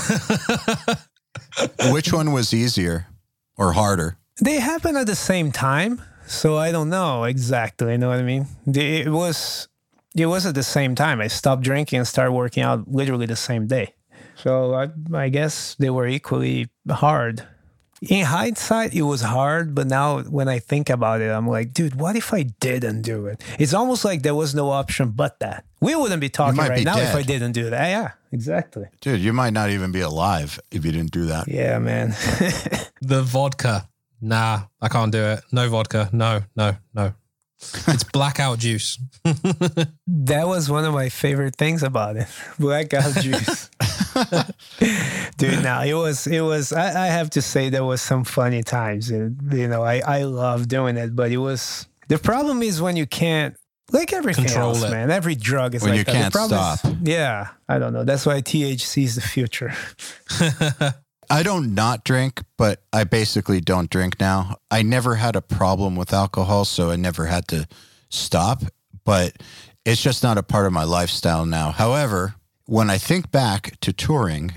Which 1.92 2.14
one 2.14 2.34
was 2.34 2.54
easier 2.54 3.08
or 3.58 3.74
harder? 3.74 4.18
They 4.40 4.60
happened 4.60 4.98
at 4.98 5.08
the 5.08 5.16
same 5.16 5.52
time, 5.52 6.02
so 6.28 6.58
I 6.58 6.72
don't 6.72 6.90
know 6.90 7.24
exactly. 7.24 7.94
You 7.94 7.98
know 7.98 8.10
what 8.10 8.20
I 8.20 8.24
mean? 8.24 8.48
It 8.68 9.08
was 9.08 9.68
it 10.16 10.28
was 10.28 10.46
at 10.46 10.56
the 10.56 10.64
same 10.64 10.96
time. 10.96 11.22
I 11.22 11.28
stopped 11.28 11.64
drinking 11.64 12.00
and 12.00 12.08
started 12.08 12.32
working 12.32 12.64
out 12.64 12.88
literally 12.88 13.26
the 13.26 13.36
same 13.36 13.68
day. 13.68 13.94
So 14.36 14.76
I, 14.76 14.90
I 15.14 15.30
guess 15.30 15.76
they 15.76 15.90
were 15.90 16.08
equally 16.08 16.68
hard. 16.90 17.44
In 18.02 18.26
hindsight, 18.26 18.94
it 18.94 19.02
was 19.02 19.22
hard, 19.22 19.74
but 19.74 19.88
now 19.88 20.22
when 20.22 20.48
I 20.48 20.60
think 20.60 20.90
about 20.90 21.20
it, 21.22 21.32
I'm 21.32 21.48
like, 21.48 21.74
dude, 21.74 21.96
what 21.96 22.16
if 22.16 22.32
I 22.34 22.44
didn't 22.44 23.02
do 23.02 23.26
it? 23.26 23.44
It's 23.58 23.74
almost 23.74 24.06
like 24.06 24.22
there 24.22 24.36
was 24.36 24.54
no 24.54 24.70
option 24.70 25.10
but 25.12 25.40
that. 25.40 25.66
We 25.82 25.96
wouldn't 25.96 26.22
be 26.22 26.30
talking 26.30 26.58
right 26.60 26.78
be 26.78 26.84
now 26.84 26.98
if 27.00 27.16
I 27.16 27.24
didn't 27.24 27.54
do 27.54 27.70
that. 27.72 27.88
Yeah, 27.90 28.12
exactly. 28.32 28.86
Dude, 29.02 29.20
you 29.20 29.34
might 29.34 29.54
not 29.54 29.72
even 29.72 29.92
be 29.92 30.02
alive 30.02 30.60
if 30.72 30.86
you 30.86 30.92
didn't 30.92 31.12
do 31.12 31.26
that. 31.26 31.48
Yeah, 31.48 31.80
man. 31.80 32.16
The 33.02 33.22
vodka. 33.22 33.88
Nah, 34.22 34.64
I 34.82 34.90
can't 34.90 35.12
do 35.12 35.24
it. 35.24 35.42
No 35.52 35.70
vodka. 35.70 36.10
No, 36.12 36.42
no, 36.56 36.76
no. 36.94 37.14
It's 37.60 38.04
blackout 38.14 38.60
juice. 38.60 39.00
that 39.24 40.48
was 40.48 40.70
one 40.70 40.86
of 40.86 40.94
my 40.94 41.10
favorite 41.10 41.56
things 41.56 41.84
about 41.84 42.18
it. 42.18 42.28
Blackout 42.60 43.14
juice. 43.22 43.70
Dude, 45.38 45.64
now 45.64 45.82
it 45.84 45.94
was 45.94 46.28
it 46.28 46.42
was 46.42 46.74
I, 46.74 47.06
I 47.06 47.08
have 47.08 47.30
to 47.32 47.42
say 47.42 47.70
there 47.70 47.84
was 47.86 48.02
some 48.02 48.24
funny 48.24 48.64
times. 48.64 49.10
And, 49.10 49.38
you 49.54 49.68
know, 49.68 49.84
I, 49.84 50.02
I 50.06 50.24
love 50.24 50.68
doing 50.68 50.98
it, 50.98 51.16
but 51.16 51.32
it 51.32 51.38
was 51.38 51.88
the 52.08 52.18
problem 52.18 52.62
is 52.62 52.82
when 52.82 52.96
you 52.96 53.06
can't 53.06 53.56
like 53.92 54.12
everything 54.14 54.46
Control 54.46 54.70
else, 54.76 54.84
it. 54.84 54.92
man. 54.92 55.12
Every 55.12 55.36
drug 55.36 55.76
is 55.76 55.82
When 55.82 55.92
like 55.92 56.00
you 56.00 56.04
that. 56.06 56.12
can't 56.12 56.34
problem 56.34 56.60
is- 57.04 57.08
yeah, 57.08 57.50
I 57.70 57.80
don't 57.80 57.94
know. 57.94 58.04
That's 58.04 58.26
why 58.26 58.42
THC 58.42 59.04
is 59.04 59.16
the 59.16 59.22
future. 59.22 59.74
I 61.30 61.44
don't 61.44 61.74
not 61.76 62.04
drink, 62.06 62.42
but 62.58 62.82
I 62.94 63.04
basically 63.04 63.60
don't 63.60 63.90
drink 63.90 64.20
now. 64.20 64.58
I 64.72 64.82
never 64.82 65.16
had 65.16 65.36
a 65.36 65.42
problem 65.42 65.96
with 65.98 66.14
alcohol, 66.14 66.64
so 66.64 66.90
I 66.90 66.96
never 66.96 67.26
had 67.26 67.48
to 67.50 67.68
stop, 68.10 68.64
but 69.04 69.34
it's 69.86 70.02
just 70.02 70.24
not 70.24 70.38
a 70.38 70.44
part 70.44 70.66
of 70.68 70.74
my 70.74 70.86
lifestyle 70.86 71.46
now. 71.46 71.72
However, 71.72 72.36
when 72.68 72.90
I 72.90 72.98
think 72.98 73.32
back 73.32 73.80
to 73.80 73.92
touring, 73.92 74.52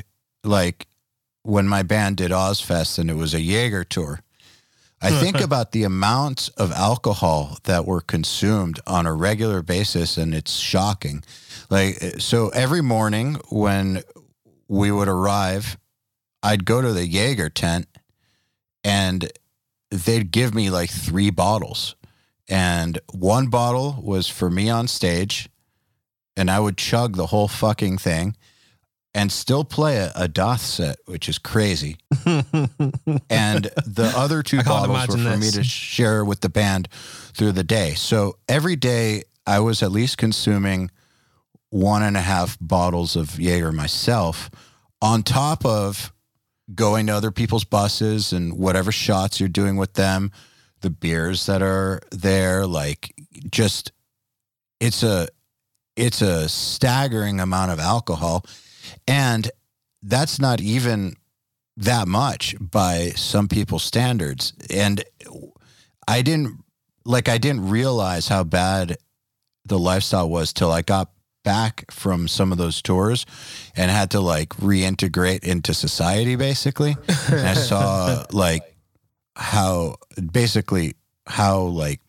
like 0.44 0.86
when 1.42 1.66
my 1.66 1.82
band 1.82 2.18
did 2.18 2.32
Ozzfest 2.32 2.98
and 2.98 3.08
it 3.08 3.14
was 3.14 3.32
a 3.32 3.40
Jaeger 3.40 3.84
tour, 3.84 4.20
I 5.00 5.10
hmm. 5.10 5.20
think 5.20 5.40
about 5.40 5.72
the 5.72 5.84
amount 5.84 6.50
of 6.56 6.72
alcohol 6.72 7.56
that 7.64 7.86
were 7.86 8.00
consumed 8.00 8.80
on 8.86 9.06
a 9.06 9.14
regular 9.14 9.62
basis, 9.62 10.18
and 10.18 10.34
it's 10.34 10.56
shocking. 10.56 11.22
Like, 11.70 12.02
eh, 12.02 12.12
so 12.18 12.48
every 12.50 12.82
morning 12.82 13.36
when 13.50 14.02
we 14.68 14.90
would 14.90 15.08
arrive, 15.08 15.78
I'd 16.42 16.64
go 16.64 16.82
to 16.82 16.92
the 16.92 17.06
Jaeger 17.06 17.50
tent 17.50 17.86
and 18.82 19.30
they'd 19.90 20.30
give 20.30 20.54
me 20.54 20.70
like 20.70 20.90
three 20.90 21.30
bottles. 21.30 21.94
And 22.48 22.98
one 23.12 23.48
bottle 23.48 24.00
was 24.02 24.26
for 24.28 24.50
me 24.50 24.70
on 24.70 24.88
stage, 24.88 25.49
and 26.36 26.50
I 26.50 26.60
would 26.60 26.76
chug 26.76 27.16
the 27.16 27.26
whole 27.26 27.48
fucking 27.48 27.98
thing 27.98 28.36
and 29.12 29.32
still 29.32 29.64
play 29.64 29.96
a, 29.96 30.12
a 30.14 30.28
Daath 30.28 30.60
set, 30.60 30.98
which 31.06 31.28
is 31.28 31.38
crazy. 31.38 31.96
and 32.26 33.64
the 33.86 34.12
other 34.16 34.42
two 34.42 34.62
bottles 34.62 35.08
were 35.08 35.18
for 35.18 35.36
me 35.36 35.50
to 35.50 35.64
share 35.64 36.24
with 36.24 36.40
the 36.40 36.48
band 36.48 36.88
through 37.34 37.52
the 37.52 37.64
day. 37.64 37.94
So 37.94 38.38
every 38.48 38.76
day 38.76 39.24
I 39.46 39.60
was 39.60 39.82
at 39.82 39.90
least 39.90 40.18
consuming 40.18 40.90
one 41.70 42.02
and 42.02 42.16
a 42.16 42.20
half 42.20 42.56
bottles 42.60 43.16
of 43.16 43.38
Jaeger 43.38 43.72
myself, 43.72 44.50
on 45.02 45.22
top 45.22 45.64
of 45.64 46.12
going 46.74 47.06
to 47.06 47.14
other 47.14 47.30
people's 47.30 47.64
buses 47.64 48.32
and 48.32 48.56
whatever 48.56 48.92
shots 48.92 49.40
you're 49.40 49.48
doing 49.48 49.76
with 49.76 49.94
them, 49.94 50.30
the 50.82 50.90
beers 50.90 51.46
that 51.46 51.62
are 51.62 52.00
there, 52.10 52.66
like 52.66 53.14
just 53.50 53.92
it's 54.80 55.02
a 55.02 55.28
it's 56.00 56.22
a 56.22 56.48
staggering 56.48 57.40
amount 57.40 57.70
of 57.70 57.78
alcohol. 57.78 58.44
And 59.06 59.50
that's 60.02 60.40
not 60.40 60.60
even 60.60 61.14
that 61.76 62.08
much 62.08 62.56
by 62.58 63.10
some 63.10 63.48
people's 63.48 63.84
standards. 63.84 64.54
And 64.70 65.04
I 66.08 66.22
didn't 66.22 66.64
like 67.04 67.28
I 67.28 67.38
didn't 67.38 67.68
realize 67.68 68.28
how 68.28 68.44
bad 68.44 68.96
the 69.66 69.78
lifestyle 69.78 70.28
was 70.28 70.52
till 70.52 70.72
I 70.72 70.82
got 70.82 71.10
back 71.44 71.90
from 71.90 72.28
some 72.28 72.52
of 72.52 72.58
those 72.58 72.82
tours 72.82 73.24
and 73.76 73.90
had 73.90 74.10
to 74.10 74.20
like 74.20 74.50
reintegrate 74.56 75.44
into 75.44 75.72
society 75.72 76.36
basically. 76.36 76.96
and 77.30 77.40
I 77.40 77.54
saw 77.54 78.24
like 78.32 78.62
how 79.36 79.96
basically 80.32 80.94
how 81.26 81.60
like 81.60 82.00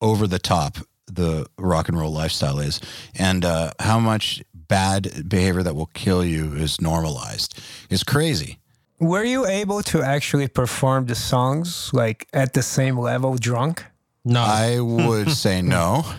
over 0.00 0.26
the 0.26 0.38
top 0.38 0.78
the 1.18 1.46
rock 1.58 1.88
and 1.88 1.98
roll 1.98 2.12
lifestyle 2.12 2.58
is 2.60 2.80
and 3.14 3.44
uh, 3.44 3.72
how 3.80 3.98
much 3.98 4.42
bad 4.54 5.28
behavior 5.28 5.62
that 5.62 5.74
will 5.74 5.90
kill 5.94 6.24
you 6.24 6.54
is 6.54 6.80
normalized 6.80 7.58
is 7.90 8.02
crazy. 8.04 8.58
Were 9.00 9.24
you 9.24 9.46
able 9.46 9.82
to 9.84 10.02
actually 10.02 10.48
perform 10.48 11.06
the 11.06 11.14
songs 11.14 11.90
like 11.92 12.26
at 12.32 12.52
the 12.54 12.62
same 12.62 12.98
level 12.98 13.36
drunk? 13.36 13.84
No. 14.24 14.42
I 14.42 14.80
would 14.80 15.30
say 15.44 15.62
no. 15.62 16.02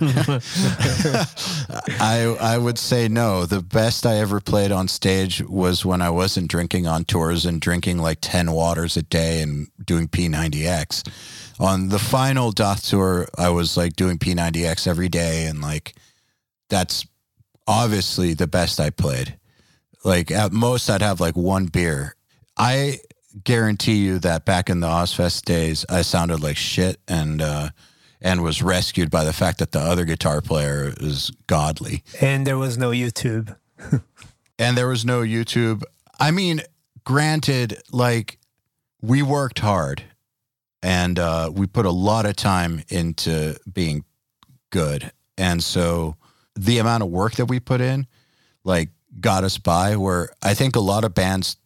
I 2.00 2.36
I 2.40 2.58
would 2.58 2.78
say 2.78 3.08
no. 3.08 3.46
The 3.46 3.62
best 3.62 4.06
I 4.06 4.16
ever 4.16 4.40
played 4.40 4.72
on 4.72 4.88
stage 4.88 5.44
was 5.44 5.86
when 5.86 6.02
I 6.02 6.10
wasn't 6.10 6.50
drinking 6.50 6.88
on 6.88 7.04
tours 7.06 7.46
and 7.46 7.62
drinking 7.62 8.00
like 8.00 8.20
10 8.22 8.52
waters 8.52 8.98
a 8.98 9.04
day 9.04 9.42
and 9.42 9.68
doing 9.86 10.08
P90X. 10.08 11.04
On 11.60 11.90
the 11.90 12.00
final 12.00 12.52
Daath 12.52 12.90
tour, 12.90 13.28
I 13.38 13.50
was 13.50 13.76
like 13.76 13.96
doing 13.96 14.18
P90X 14.18 14.88
every 14.88 15.10
day 15.10 15.46
and 15.46 15.62
like 15.62 15.94
that's 16.70 17.06
obviously 17.68 18.34
the 18.34 18.48
best 18.48 18.80
I 18.80 18.90
played. 18.90 19.38
Like 20.04 20.32
at 20.32 20.54
most 20.54 20.90
I'd 20.90 21.02
have 21.02 21.20
like 21.20 21.36
one 21.36 21.66
beer. 21.66 22.16
I 22.58 23.00
guarantee 23.44 23.98
you 23.98 24.20
that 24.20 24.46
back 24.46 24.70
in 24.70 24.80
the 24.80 24.88
Ozzfest 24.88 25.44
days 25.44 25.86
I 25.90 26.02
sounded 26.02 26.42
like 26.42 26.58
shit 26.58 27.00
and 27.08 27.42
uh 27.42 27.70
and 28.22 28.44
was 28.44 28.62
rescued 28.62 29.10
by 29.10 29.24
the 29.24 29.34
fact 29.34 29.60
that 29.60 29.72
the 29.72 29.80
other 29.80 30.04
guitar 30.04 30.42
player 30.42 30.94
is 30.98 31.32
godly. 31.48 32.04
And 32.20 32.46
there 32.46 32.58
was 32.58 32.78
no 32.78 32.92
YouTube. 32.92 33.56
And 34.60 34.78
there 34.78 34.90
was 34.90 35.06
no 35.06 35.22
YouTube. 35.22 35.84
I 36.20 36.32
mean, 36.32 36.62
granted, 37.06 37.82
like 37.94 38.38
we 39.02 39.24
worked 39.24 39.60
hard 39.60 40.04
and 40.82 41.20
uh, 41.20 41.52
we 41.54 41.68
put 41.68 41.86
a 41.86 41.92
lot 41.92 42.26
of 42.26 42.36
time 42.36 42.84
into 42.90 43.56
being 43.72 44.04
good. 44.72 45.12
And 45.38 45.64
so 45.64 46.16
the 46.56 46.78
amount 46.80 47.04
of 47.04 47.10
work 47.10 47.36
that 47.36 47.46
we 47.46 47.60
put 47.60 47.82
in, 47.82 48.08
like, 48.64 48.90
got 49.20 49.44
us 49.44 49.58
by 49.58 49.96
where 49.96 50.30
I 50.42 50.54
think 50.54 50.76
a 50.76 50.82
lot 50.82 51.04
of 51.04 51.14
bands 51.14 51.58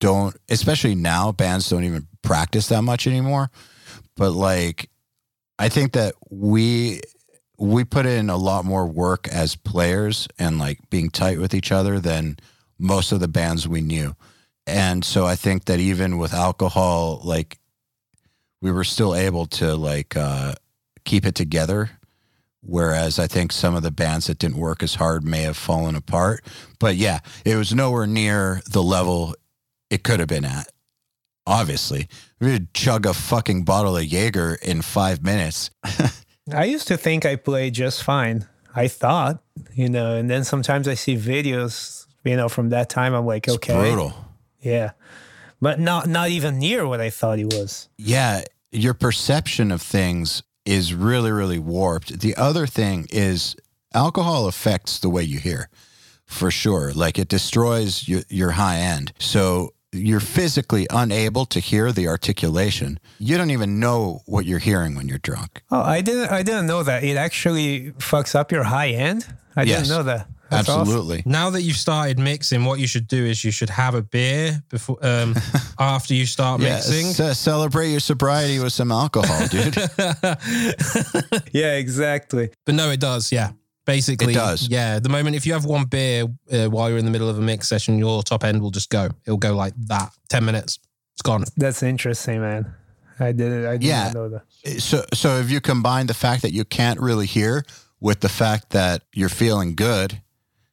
don't, 0.00 0.36
especially 0.48 0.94
now, 0.94 1.32
bands 1.32 1.68
don't 1.68 1.84
even 1.84 2.06
practice 2.22 2.68
that 2.68 2.82
much 2.82 3.06
anymore. 3.06 3.50
But 4.16 4.30
like, 4.30 4.90
I 5.58 5.68
think 5.68 5.92
that 5.92 6.14
we 6.30 7.00
we 7.58 7.84
put 7.84 8.06
in 8.06 8.30
a 8.30 8.36
lot 8.36 8.64
more 8.64 8.86
work 8.86 9.26
as 9.28 9.56
players 9.56 10.28
and 10.38 10.58
like 10.58 10.78
being 10.90 11.10
tight 11.10 11.40
with 11.40 11.54
each 11.54 11.72
other 11.72 11.98
than 11.98 12.36
most 12.78 13.10
of 13.10 13.18
the 13.18 13.26
bands 13.26 13.66
we 13.66 13.80
knew. 13.80 14.14
And 14.66 15.04
so 15.04 15.26
I 15.26 15.34
think 15.34 15.64
that 15.64 15.80
even 15.80 16.18
with 16.18 16.32
alcohol, 16.32 17.20
like 17.24 17.57
we 18.60 18.70
were 18.72 18.84
still 18.84 19.14
able 19.14 19.46
to 19.46 19.74
like 19.76 20.16
uh, 20.16 20.54
keep 21.04 21.24
it 21.26 21.34
together. 21.34 21.90
Whereas 22.60 23.18
I 23.18 23.26
think 23.28 23.52
some 23.52 23.76
of 23.76 23.82
the 23.82 23.90
bands 23.92 24.26
that 24.26 24.38
didn't 24.38 24.58
work 24.58 24.82
as 24.82 24.96
hard 24.96 25.24
may 25.24 25.42
have 25.42 25.56
fallen 25.56 25.94
apart. 25.94 26.44
But 26.78 26.96
yeah, 26.96 27.20
it 27.44 27.56
was 27.56 27.72
nowhere 27.72 28.06
near 28.06 28.60
the 28.70 28.82
level 28.82 29.34
it 29.90 30.02
could 30.02 30.18
have 30.18 30.28
been 30.28 30.44
at. 30.44 30.68
Obviously, 31.46 32.08
we 32.40 32.50
would 32.50 32.74
chug 32.74 33.06
a 33.06 33.14
fucking 33.14 33.64
bottle 33.64 33.96
of 33.96 34.04
Jaeger 34.04 34.58
in 34.60 34.82
five 34.82 35.22
minutes. 35.22 35.70
I 36.52 36.64
used 36.64 36.88
to 36.88 36.96
think 36.98 37.24
I 37.24 37.36
played 37.36 37.74
just 37.74 38.02
fine. 38.02 38.46
I 38.74 38.88
thought, 38.88 39.42
you 39.74 39.88
know, 39.88 40.14
and 40.16 40.28
then 40.28 40.44
sometimes 40.44 40.86
I 40.88 40.94
see 40.94 41.16
videos, 41.16 42.06
you 42.24 42.36
know, 42.36 42.48
from 42.50 42.68
that 42.70 42.90
time. 42.90 43.14
I'm 43.14 43.24
like, 43.24 43.46
It's 43.46 43.56
okay, 43.56 43.74
brutal. 43.74 44.12
yeah, 44.60 44.90
but 45.60 45.78
not 45.80 46.06
not 46.06 46.28
even 46.30 46.58
near 46.58 46.86
what 46.86 47.00
I 47.00 47.10
thought 47.10 47.38
he 47.38 47.44
was. 47.44 47.88
Yeah, 47.96 48.42
your 48.72 48.94
perception 48.94 49.70
of 49.72 49.82
things 49.82 50.42
is 50.64 50.92
really, 50.94 51.30
really 51.32 51.58
warped. 51.58 52.20
The 52.20 52.36
other 52.36 52.66
thing 52.66 53.06
is 53.10 53.56
alcohol 53.94 54.46
affects 54.46 54.98
the 54.98 55.08
way 55.08 55.22
you 55.22 55.38
hear, 55.38 55.68
for 56.26 56.50
sure. 56.50 56.92
Like 56.92 57.18
it 57.18 57.28
destroys 57.28 58.06
your, 58.06 58.22
your 58.28 58.50
high 58.52 58.78
end. 58.78 59.12
So 59.18 59.72
you're 59.90 60.20
physically 60.20 60.86
unable 60.90 61.46
to 61.46 61.60
hear 61.60 61.90
the 61.92 62.06
articulation. 62.08 63.00
You 63.18 63.38
don't 63.38 63.50
even 63.50 63.80
know 63.80 64.20
what 64.26 64.44
you're 64.44 64.58
hearing 64.58 64.94
when 64.94 65.08
you're 65.08 65.18
drunk. 65.18 65.62
Oh, 65.70 65.80
I 65.80 66.02
didn't 66.02 66.30
I 66.30 66.42
didn't 66.42 66.66
know 66.66 66.82
that 66.82 67.02
it 67.02 67.16
actually 67.16 67.92
fucks 67.92 68.34
up 68.34 68.52
your 68.52 68.64
high 68.64 68.90
end. 68.90 69.26
I 69.56 69.62
Yes. 69.62 69.88
didn't 69.88 69.96
know 69.96 70.02
that. 70.04 70.28
That's 70.50 70.68
awesome. 70.68 70.80
Absolutely. 70.82 71.22
now 71.26 71.50
that 71.50 71.62
you've 71.62 71.76
started 71.76 72.18
mixing, 72.18 72.64
what 72.64 72.78
you 72.80 72.86
should 72.86 73.06
do 73.06 73.24
is 73.24 73.44
you 73.44 73.50
should 73.50 73.70
have 73.70 73.94
a 73.94 74.02
beer 74.02 74.62
before 74.70 74.96
um, 75.02 75.34
after 75.78 76.14
you 76.14 76.26
start 76.26 76.60
Yeah, 76.60 76.74
mixing. 76.76 77.12
ce- 77.12 77.36
celebrate 77.38 77.90
your 77.90 78.00
sobriety 78.00 78.58
with 78.58 78.72
some 78.72 78.90
alcohol, 78.90 79.46
dude. 79.48 79.76
Yeah, 81.52 81.74
exactly. 81.74 82.50
But 82.66 82.74
no, 82.74 82.90
it 82.90 83.00
does. 83.00 83.32
Yeah. 83.32 83.50
Basically, 83.86 84.32
It 84.32 84.36
does. 84.36 84.68
Yeah. 84.68 84.98
The 84.98 85.08
moment 85.08 85.34
if 85.36 85.46
you 85.46 85.54
have 85.54 85.64
one 85.64 85.86
beer 85.86 86.24
uh, 86.52 86.66
while 86.66 86.88
you're 86.90 86.98
in 86.98 87.04
the 87.06 87.10
middle 87.10 87.28
of 87.28 87.38
a 87.38 87.40
mix 87.42 87.68
session, 87.68 87.98
your 87.98 88.22
top 88.22 88.44
end 88.44 88.60
will 88.60 88.70
just 88.70 88.90
go. 88.90 89.08
It'll 89.24 89.38
go 89.38 89.54
like 89.54 89.72
that. 89.86 90.10
10 90.28 90.44
minutes. 90.44 90.78
It's 91.14 91.22
gone. 91.22 91.44
That's 91.56 91.82
interesting, 91.82 92.40
man. 92.40 92.74
I 93.18 93.32
did 93.32 93.50
it. 93.50 93.66
I 93.66 93.72
did 93.72 93.82
Yeah. 93.84 94.04
not 94.04 94.14
know 94.14 94.28
that. 94.28 94.80
So, 94.80 95.04
so 95.14 95.38
if 95.38 95.50
you 95.50 95.60
combine 95.60 96.06
the 96.06 96.14
fact 96.14 96.42
that 96.42 96.52
you 96.52 96.64
can't 96.64 97.00
really 97.00 97.26
hear 97.26 97.64
with 98.00 98.20
the 98.20 98.28
fact 98.28 98.70
that 98.70 99.02
you're 99.12 99.28
feeling 99.30 99.74
good, 99.74 100.20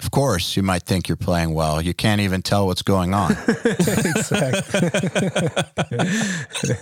of 0.06 0.12
course, 0.12 0.56
you 0.56 0.62
might 0.62 0.84
think 0.84 1.10
you're 1.10 1.16
playing 1.16 1.56
well. 1.56 1.82
You 1.82 1.96
can't 1.96 2.22
even 2.22 2.44
tell 2.44 2.68
what's 2.68 2.84
going 2.84 3.16
on. 3.16 3.32
exactly. 3.66 4.80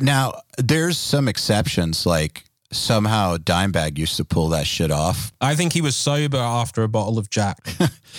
now, 0.00 0.32
there's 0.56 0.96
some 0.96 1.28
exceptions, 1.28 2.06
like 2.06 2.44
somehow 2.72 3.36
Dimebag 3.36 3.98
used 3.98 4.16
to 4.16 4.24
pull 4.24 4.48
that 4.48 4.66
shit 4.66 4.90
off. 4.90 5.30
I 5.42 5.56
think 5.56 5.74
he 5.74 5.82
was 5.82 5.94
sober 5.94 6.38
after 6.38 6.82
a 6.84 6.88
bottle 6.88 7.18
of 7.18 7.28
Jack. 7.28 7.66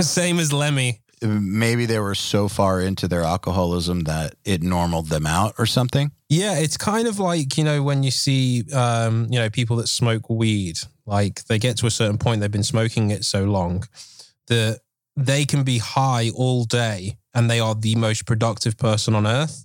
Same 0.00 0.38
as 0.38 0.54
Lemmy. 0.54 1.02
Maybe 1.22 1.86
they 1.86 1.98
were 1.98 2.14
so 2.14 2.48
far 2.48 2.80
into 2.80 3.08
their 3.08 3.22
alcoholism 3.22 4.00
that 4.00 4.34
it 4.44 4.62
normaled 4.62 5.08
them 5.08 5.26
out 5.26 5.54
or 5.58 5.64
something. 5.64 6.12
Yeah, 6.28 6.58
it's 6.58 6.76
kind 6.76 7.08
of 7.08 7.18
like, 7.18 7.56
you 7.56 7.64
know, 7.64 7.82
when 7.82 8.02
you 8.02 8.10
see, 8.10 8.64
um, 8.74 9.26
you 9.30 9.38
know, 9.38 9.48
people 9.48 9.76
that 9.76 9.86
smoke 9.86 10.28
weed, 10.28 10.78
like 11.06 11.44
they 11.44 11.58
get 11.58 11.78
to 11.78 11.86
a 11.86 11.90
certain 11.90 12.18
point, 12.18 12.40
they've 12.40 12.50
been 12.50 12.62
smoking 12.62 13.10
it 13.10 13.24
so 13.24 13.44
long 13.44 13.84
that 14.48 14.80
they 15.16 15.46
can 15.46 15.62
be 15.62 15.78
high 15.78 16.30
all 16.34 16.64
day 16.64 17.16
and 17.32 17.50
they 17.50 17.60
are 17.60 17.74
the 17.74 17.94
most 17.94 18.26
productive 18.26 18.76
person 18.76 19.14
on 19.14 19.26
earth 19.26 19.64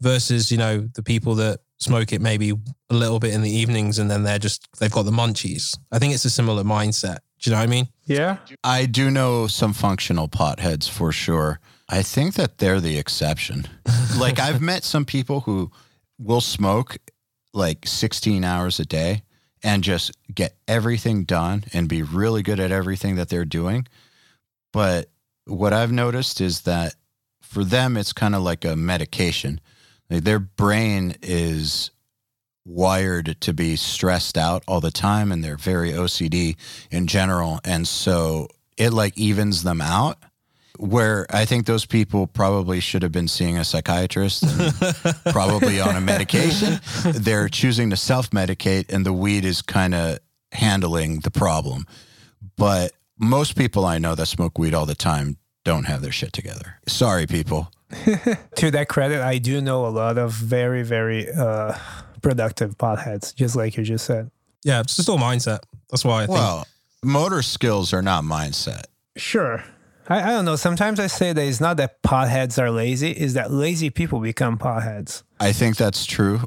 versus, 0.00 0.50
you 0.50 0.56
know, 0.56 0.88
the 0.94 1.02
people 1.02 1.34
that 1.34 1.60
smoke 1.78 2.12
it 2.12 2.20
maybe 2.20 2.52
a 2.90 2.94
little 2.94 3.18
bit 3.18 3.34
in 3.34 3.42
the 3.42 3.50
evenings 3.50 3.98
and 3.98 4.10
then 4.10 4.22
they're 4.22 4.38
just, 4.38 4.66
they've 4.78 4.90
got 4.90 5.04
the 5.04 5.10
munchies. 5.10 5.76
I 5.92 5.98
think 5.98 6.14
it's 6.14 6.24
a 6.24 6.30
similar 6.30 6.64
mindset. 6.64 7.18
Do 7.38 7.50
you 7.50 7.54
know 7.54 7.60
what 7.60 7.68
I 7.68 7.70
mean? 7.70 7.88
Yeah. 8.04 8.38
I 8.64 8.86
do 8.86 9.10
know 9.10 9.46
some 9.46 9.72
functional 9.72 10.28
potheads 10.28 10.88
for 10.88 11.12
sure. 11.12 11.60
I 11.88 12.02
think 12.02 12.34
that 12.34 12.58
they're 12.58 12.80
the 12.80 12.98
exception. 12.98 13.66
like 14.18 14.38
I've 14.38 14.60
met 14.60 14.84
some 14.84 15.04
people 15.04 15.40
who 15.40 15.70
will 16.18 16.40
smoke 16.40 16.98
like 17.54 17.86
16 17.86 18.44
hours 18.44 18.78
a 18.80 18.84
day 18.84 19.22
and 19.62 19.82
just 19.82 20.12
get 20.32 20.56
everything 20.66 21.24
done 21.24 21.64
and 21.72 21.88
be 21.88 22.02
really 22.02 22.42
good 22.42 22.60
at 22.60 22.70
everything 22.70 23.16
that 23.16 23.28
they're 23.28 23.44
doing. 23.44 23.86
But 24.72 25.08
what 25.46 25.72
I've 25.72 25.92
noticed 25.92 26.40
is 26.40 26.62
that 26.62 26.94
for 27.40 27.64
them, 27.64 27.96
it's 27.96 28.12
kind 28.12 28.34
of 28.34 28.42
like 28.42 28.64
a 28.64 28.76
medication. 28.76 29.60
Like 30.10 30.24
their 30.24 30.38
brain 30.38 31.16
is 31.22 31.90
wired 32.68 33.36
to 33.40 33.52
be 33.54 33.76
stressed 33.76 34.36
out 34.36 34.62
all 34.68 34.80
the 34.80 34.90
time 34.90 35.32
and 35.32 35.42
they're 35.42 35.56
very 35.56 35.92
OCD 35.92 36.56
in 36.90 37.06
general. 37.06 37.60
And 37.64 37.88
so 37.88 38.48
it 38.76 38.92
like 38.92 39.16
evens 39.16 39.62
them 39.62 39.80
out. 39.80 40.18
Where 40.78 41.26
I 41.30 41.44
think 41.44 41.66
those 41.66 41.86
people 41.86 42.28
probably 42.28 42.78
should 42.78 43.02
have 43.02 43.10
been 43.10 43.26
seeing 43.26 43.58
a 43.58 43.64
psychiatrist 43.64 44.44
and 44.44 44.72
probably 45.32 45.80
on 45.80 45.96
a 45.96 46.00
medication. 46.00 46.78
They're 47.04 47.48
choosing 47.48 47.90
to 47.90 47.96
self 47.96 48.30
medicate, 48.30 48.84
and 48.88 49.04
the 49.04 49.12
weed 49.12 49.44
is 49.44 49.60
kind 49.60 49.92
of 49.92 50.20
handling 50.52 51.18
the 51.20 51.32
problem. 51.32 51.84
But 52.56 52.92
most 53.18 53.56
people 53.56 53.84
I 53.86 53.98
know 53.98 54.14
that 54.14 54.26
smoke 54.26 54.56
weed 54.56 54.72
all 54.72 54.86
the 54.86 54.94
time 54.94 55.38
don't 55.64 55.84
have 55.86 56.00
their 56.00 56.12
shit 56.12 56.32
together. 56.32 56.78
Sorry, 56.86 57.26
people. 57.26 57.72
To 58.56 58.70
that 58.72 58.88
credit, 58.88 59.20
I 59.20 59.38
do 59.38 59.60
know 59.60 59.86
a 59.86 59.88
lot 59.88 60.18
of 60.18 60.32
very, 60.32 60.82
very 60.82 61.30
uh, 61.30 61.74
productive 62.22 62.76
potheads, 62.76 63.34
just 63.34 63.56
like 63.56 63.76
you 63.76 63.84
just 63.84 64.04
said. 64.04 64.30
Yeah, 64.64 64.80
it's 64.80 64.96
just 64.96 65.08
all 65.08 65.18
mindset. 65.18 65.60
That's 65.90 66.04
why 66.04 66.24
I 66.24 66.26
think. 66.26 66.38
Well, 66.38 66.66
motor 67.02 67.42
skills 67.42 67.92
are 67.92 68.02
not 68.02 68.24
mindset. 68.24 68.84
Sure. 69.16 69.64
I, 70.08 70.22
I 70.22 70.26
don't 70.30 70.44
know. 70.44 70.56
Sometimes 70.56 71.00
I 71.00 71.06
say 71.06 71.32
that 71.32 71.42
it's 71.42 71.60
not 71.60 71.76
that 71.76 72.02
potheads 72.02 72.60
are 72.60 72.70
lazy, 72.70 73.10
is 73.10 73.34
that 73.34 73.50
lazy 73.50 73.90
people 73.90 74.20
become 74.20 74.58
potheads. 74.58 75.22
I 75.38 75.52
think 75.52 75.76
that's 75.76 76.06
true. 76.06 76.40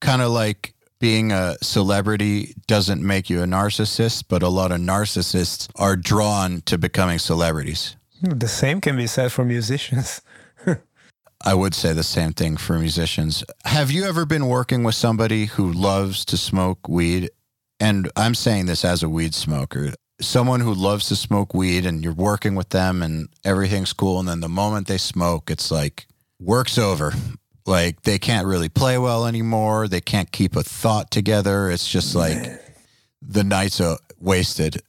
Kind 0.00 0.22
of 0.22 0.30
like 0.30 0.74
being 0.98 1.32
a 1.32 1.56
celebrity 1.62 2.54
doesn't 2.66 3.02
make 3.02 3.30
you 3.30 3.42
a 3.42 3.46
narcissist, 3.46 4.24
but 4.28 4.42
a 4.42 4.48
lot 4.48 4.72
of 4.72 4.80
narcissists 4.80 5.68
are 5.76 5.96
drawn 5.96 6.62
to 6.62 6.78
becoming 6.78 7.18
celebrities. 7.18 7.96
Hmm, 8.20 8.38
the 8.38 8.48
same 8.48 8.80
can 8.80 8.96
be 8.96 9.06
said 9.06 9.32
for 9.32 9.44
musicians. 9.44 10.22
I 11.44 11.54
would 11.54 11.74
say 11.74 11.92
the 11.92 12.02
same 12.02 12.32
thing 12.32 12.56
for 12.56 12.78
musicians. 12.78 13.44
Have 13.64 13.90
you 13.90 14.04
ever 14.04 14.26
been 14.26 14.46
working 14.46 14.82
with 14.82 14.96
somebody 14.96 15.46
who 15.46 15.72
loves 15.72 16.24
to 16.26 16.36
smoke 16.36 16.88
weed? 16.88 17.30
And 17.78 18.10
I'm 18.16 18.34
saying 18.34 18.66
this 18.66 18.84
as 18.84 19.02
a 19.02 19.08
weed 19.08 19.34
smoker. 19.34 19.92
Someone 20.20 20.60
who 20.60 20.74
loves 20.74 21.06
to 21.08 21.16
smoke 21.16 21.54
weed 21.54 21.86
and 21.86 22.02
you're 22.02 22.12
working 22.12 22.56
with 22.56 22.70
them 22.70 23.02
and 23.02 23.28
everything's 23.44 23.92
cool. 23.92 24.18
And 24.18 24.28
then 24.28 24.40
the 24.40 24.48
moment 24.48 24.88
they 24.88 24.98
smoke, 24.98 25.48
it's 25.48 25.70
like 25.70 26.08
work's 26.40 26.76
over. 26.76 27.14
Like 27.66 28.02
they 28.02 28.18
can't 28.18 28.46
really 28.46 28.68
play 28.68 28.98
well 28.98 29.24
anymore. 29.26 29.86
They 29.86 30.00
can't 30.00 30.32
keep 30.32 30.56
a 30.56 30.64
thought 30.64 31.12
together. 31.12 31.70
It's 31.70 31.88
just 31.88 32.16
like 32.16 32.60
the 33.22 33.44
night's 33.44 33.80
uh, 33.80 33.98
wasted. 34.18 34.82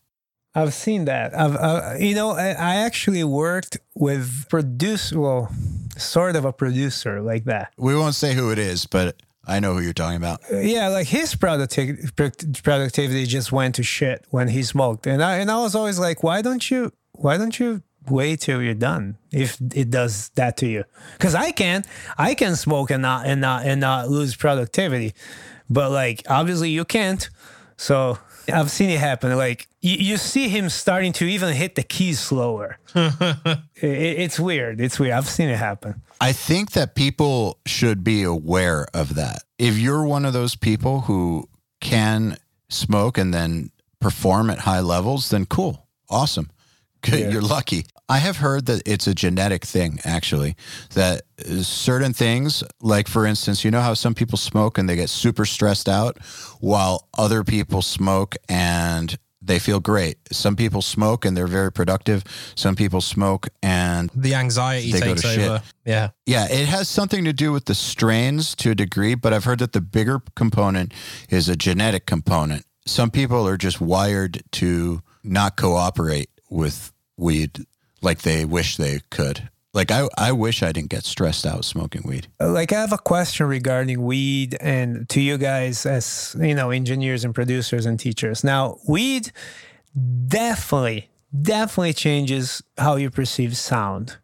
I've 0.56 0.74
seen 0.74 1.06
that. 1.06 1.38
I've, 1.38 1.56
uh, 1.56 1.94
you 2.00 2.16
know, 2.16 2.32
I, 2.32 2.48
I 2.48 2.76
actually 2.78 3.24
worked 3.24 3.78
with 3.94 4.50
produce, 4.50 5.14
well, 5.14 5.52
sort 6.00 6.36
of 6.36 6.46
a 6.46 6.54
producer 6.54 7.22
like 7.22 7.46
that. 7.46 7.74
We 7.78 7.96
won't 7.96 8.16
say 8.16 8.34
who 8.34 8.52
it 8.52 8.60
is, 8.60 8.86
but 8.86 9.22
I 9.46 9.60
know 9.60 9.74
who 9.74 9.82
you're 9.82 9.94
talking 9.94 10.18
about. 10.18 10.42
Yeah, 10.52 10.90
like 10.90 11.08
his 11.08 11.36
producti- 11.36 12.64
productivity 12.64 13.26
just 13.26 13.52
went 13.52 13.76
to 13.76 13.84
shit 13.84 14.26
when 14.30 14.48
he 14.50 14.64
smoked, 14.64 15.08
and 15.08 15.24
I 15.24 15.38
and 15.38 15.50
I 15.50 15.60
was 15.60 15.76
always 15.76 15.98
like, 16.00 16.24
why 16.24 16.42
don't 16.42 16.70
you, 16.70 16.94
why 17.14 17.38
don't 17.38 17.60
you 17.60 17.82
wait 18.08 18.42
till 18.42 18.62
you're 18.62 18.74
done 18.74 19.18
if 19.32 19.58
it 19.76 19.90
does 19.90 20.30
that 20.36 20.58
to 20.58 20.68
you? 20.68 20.84
Because 21.18 21.36
I 21.36 21.52
can, 21.52 21.84
I 22.18 22.36
can 22.36 22.56
smoke 22.56 22.92
and 22.92 23.02
not 23.02 23.26
and 23.26 23.42
not 23.42 23.66
and 23.66 23.82
not 23.82 24.10
lose 24.10 24.36
productivity, 24.36 25.14
but 25.70 25.92
like 25.92 26.24
obviously 26.30 26.70
you 26.70 26.86
can't. 26.86 27.30
So 27.78 28.20
I've 28.54 28.72
seen 28.72 28.90
it 28.90 29.00
happen. 29.00 29.36
Like 29.36 29.68
you, 29.82 29.96
you 29.96 30.18
see 30.18 30.50
him 30.50 30.70
starting 30.70 31.14
to 31.14 31.26
even 31.26 31.54
hit 31.54 31.76
the 31.76 31.84
keys 31.84 32.20
slower. 32.20 32.78
it, 32.96 33.62
it's 33.82 34.40
weird. 34.40 34.82
It's 34.82 35.00
weird. 35.00 35.14
I've 35.14 35.28
seen 35.28 35.50
it 35.50 35.58
happen. 35.58 36.02
I 36.22 36.34
think 36.34 36.72
that 36.72 36.96
people 36.96 37.60
should 37.66 38.04
be 38.04 38.24
aware 38.24 38.88
of 38.94 39.16
that. 39.16 39.44
If 39.58 39.78
you're 39.78 40.04
one 40.04 40.26
of 40.26 40.34
those 40.34 40.56
people 40.56 41.02
who 41.02 41.48
can 41.82 42.38
smoke 42.70 43.18
and 43.18 43.34
then 43.34 43.72
perform 44.00 44.50
at 44.50 44.60
high 44.60 44.82
levels, 44.82 45.30
then 45.30 45.46
cool. 45.46 45.88
Awesome. 46.10 46.50
Good. 47.02 47.20
Yeah. 47.20 47.30
You're 47.30 47.42
lucky. 47.42 47.86
I 48.10 48.18
have 48.18 48.38
heard 48.38 48.66
that 48.66 48.82
it's 48.88 49.06
a 49.06 49.14
genetic 49.14 49.64
thing, 49.64 50.00
actually, 50.04 50.56
that 50.96 51.22
certain 51.62 52.12
things, 52.12 52.64
like 52.82 53.08
for 53.08 53.24
instance, 53.24 53.64
you 53.64 53.70
know 53.70 53.82
how 53.82 53.94
some 53.94 54.16
people 54.16 54.38
smoke 54.38 54.80
and 54.80 54.90
they 54.90 54.96
get 54.96 55.10
super 55.10 55.46
stressed 55.46 55.88
out 55.88 56.18
while 56.60 57.08
other 57.16 57.44
people 57.44 57.84
smoke 57.84 58.36
and 58.50 59.16
they 59.44 59.60
feel 59.60 59.80
great. 59.80 60.18
Some 60.32 60.56
people 60.56 60.82
smoke 60.82 61.24
and 61.24 61.38
they're 61.38 61.48
very 61.48 61.72
productive. 61.72 62.24
Some 62.56 62.76
people 62.76 63.00
smoke 63.00 63.48
and 63.62 64.10
the 64.16 64.34
anxiety 64.34 64.92
takes 64.92 65.22
to 65.22 65.28
shit. 65.28 65.40
over. 65.48 65.64
Yeah. 65.86 66.10
yeah, 66.26 66.48
it 66.50 66.68
has 66.68 66.90
something 66.90 67.24
to 67.26 67.34
do 67.34 67.52
with 67.52 67.66
the 67.66 67.76
strains 67.76 68.56
to 68.56 68.72
a 68.72 68.76
degree, 68.76 69.14
but 69.14 69.34
I've 69.34 69.44
heard 69.44 69.60
that 69.60 69.74
the 69.74 69.82
bigger 69.82 70.20
component 70.36 70.94
is 71.30 71.48
a 71.48 71.56
genetic 71.56 72.08
component. 72.08 72.66
Some 72.88 73.12
people 73.12 73.48
are 73.48 73.58
just 73.58 73.80
wired 73.80 74.42
to 74.54 75.04
not 75.24 75.58
cooperate 75.58 76.30
with 76.50 76.92
weed 77.16 77.66
like 78.02 78.22
they 78.22 78.46
wish 78.46 78.78
they 78.78 79.02
could. 79.10 79.50
Like 79.74 79.92
I, 79.92 80.08
I 80.18 80.32
wish 80.32 80.64
I 80.64 80.72
didn't 80.72 80.90
get 80.90 81.04
stressed 81.04 81.46
out 81.46 81.64
smoking 81.64 82.02
weed. 82.04 82.28
like 82.40 82.74
I 82.74 82.82
have 82.82 82.92
a 82.94 82.98
question 82.98 83.46
regarding 83.46 84.04
weed 84.04 84.58
and 84.60 85.08
to 85.10 85.22
you 85.22 85.38
guys 85.38 85.86
as 85.86 86.36
you 86.40 86.56
know 86.56 86.72
engineers 86.72 87.24
and 87.24 87.36
producers 87.36 87.86
and 87.86 88.00
teachers. 88.00 88.44
Now, 88.44 88.80
weed 88.88 89.32
definitely 90.28 91.10
definitely 91.40 91.94
changes 91.94 92.64
how 92.78 92.96
you 92.96 93.10
perceive 93.10 93.56
sound. 93.56 94.18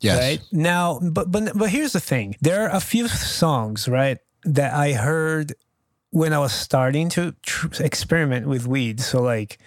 Yes. 0.00 0.18
Right? 0.18 0.40
Now, 0.52 1.00
but 1.00 1.30
but 1.30 1.56
but 1.56 1.70
here's 1.70 1.92
the 1.92 2.00
thing. 2.00 2.36
There 2.40 2.62
are 2.64 2.74
a 2.74 2.80
few 2.80 3.08
songs, 3.08 3.88
right, 3.88 4.18
that 4.44 4.74
I 4.74 4.92
heard 4.92 5.54
when 6.10 6.32
I 6.32 6.38
was 6.38 6.52
starting 6.52 7.08
to 7.10 7.34
tr- 7.42 7.82
experiment 7.82 8.46
with 8.46 8.66
weed. 8.66 9.00
So 9.00 9.20
like 9.22 9.58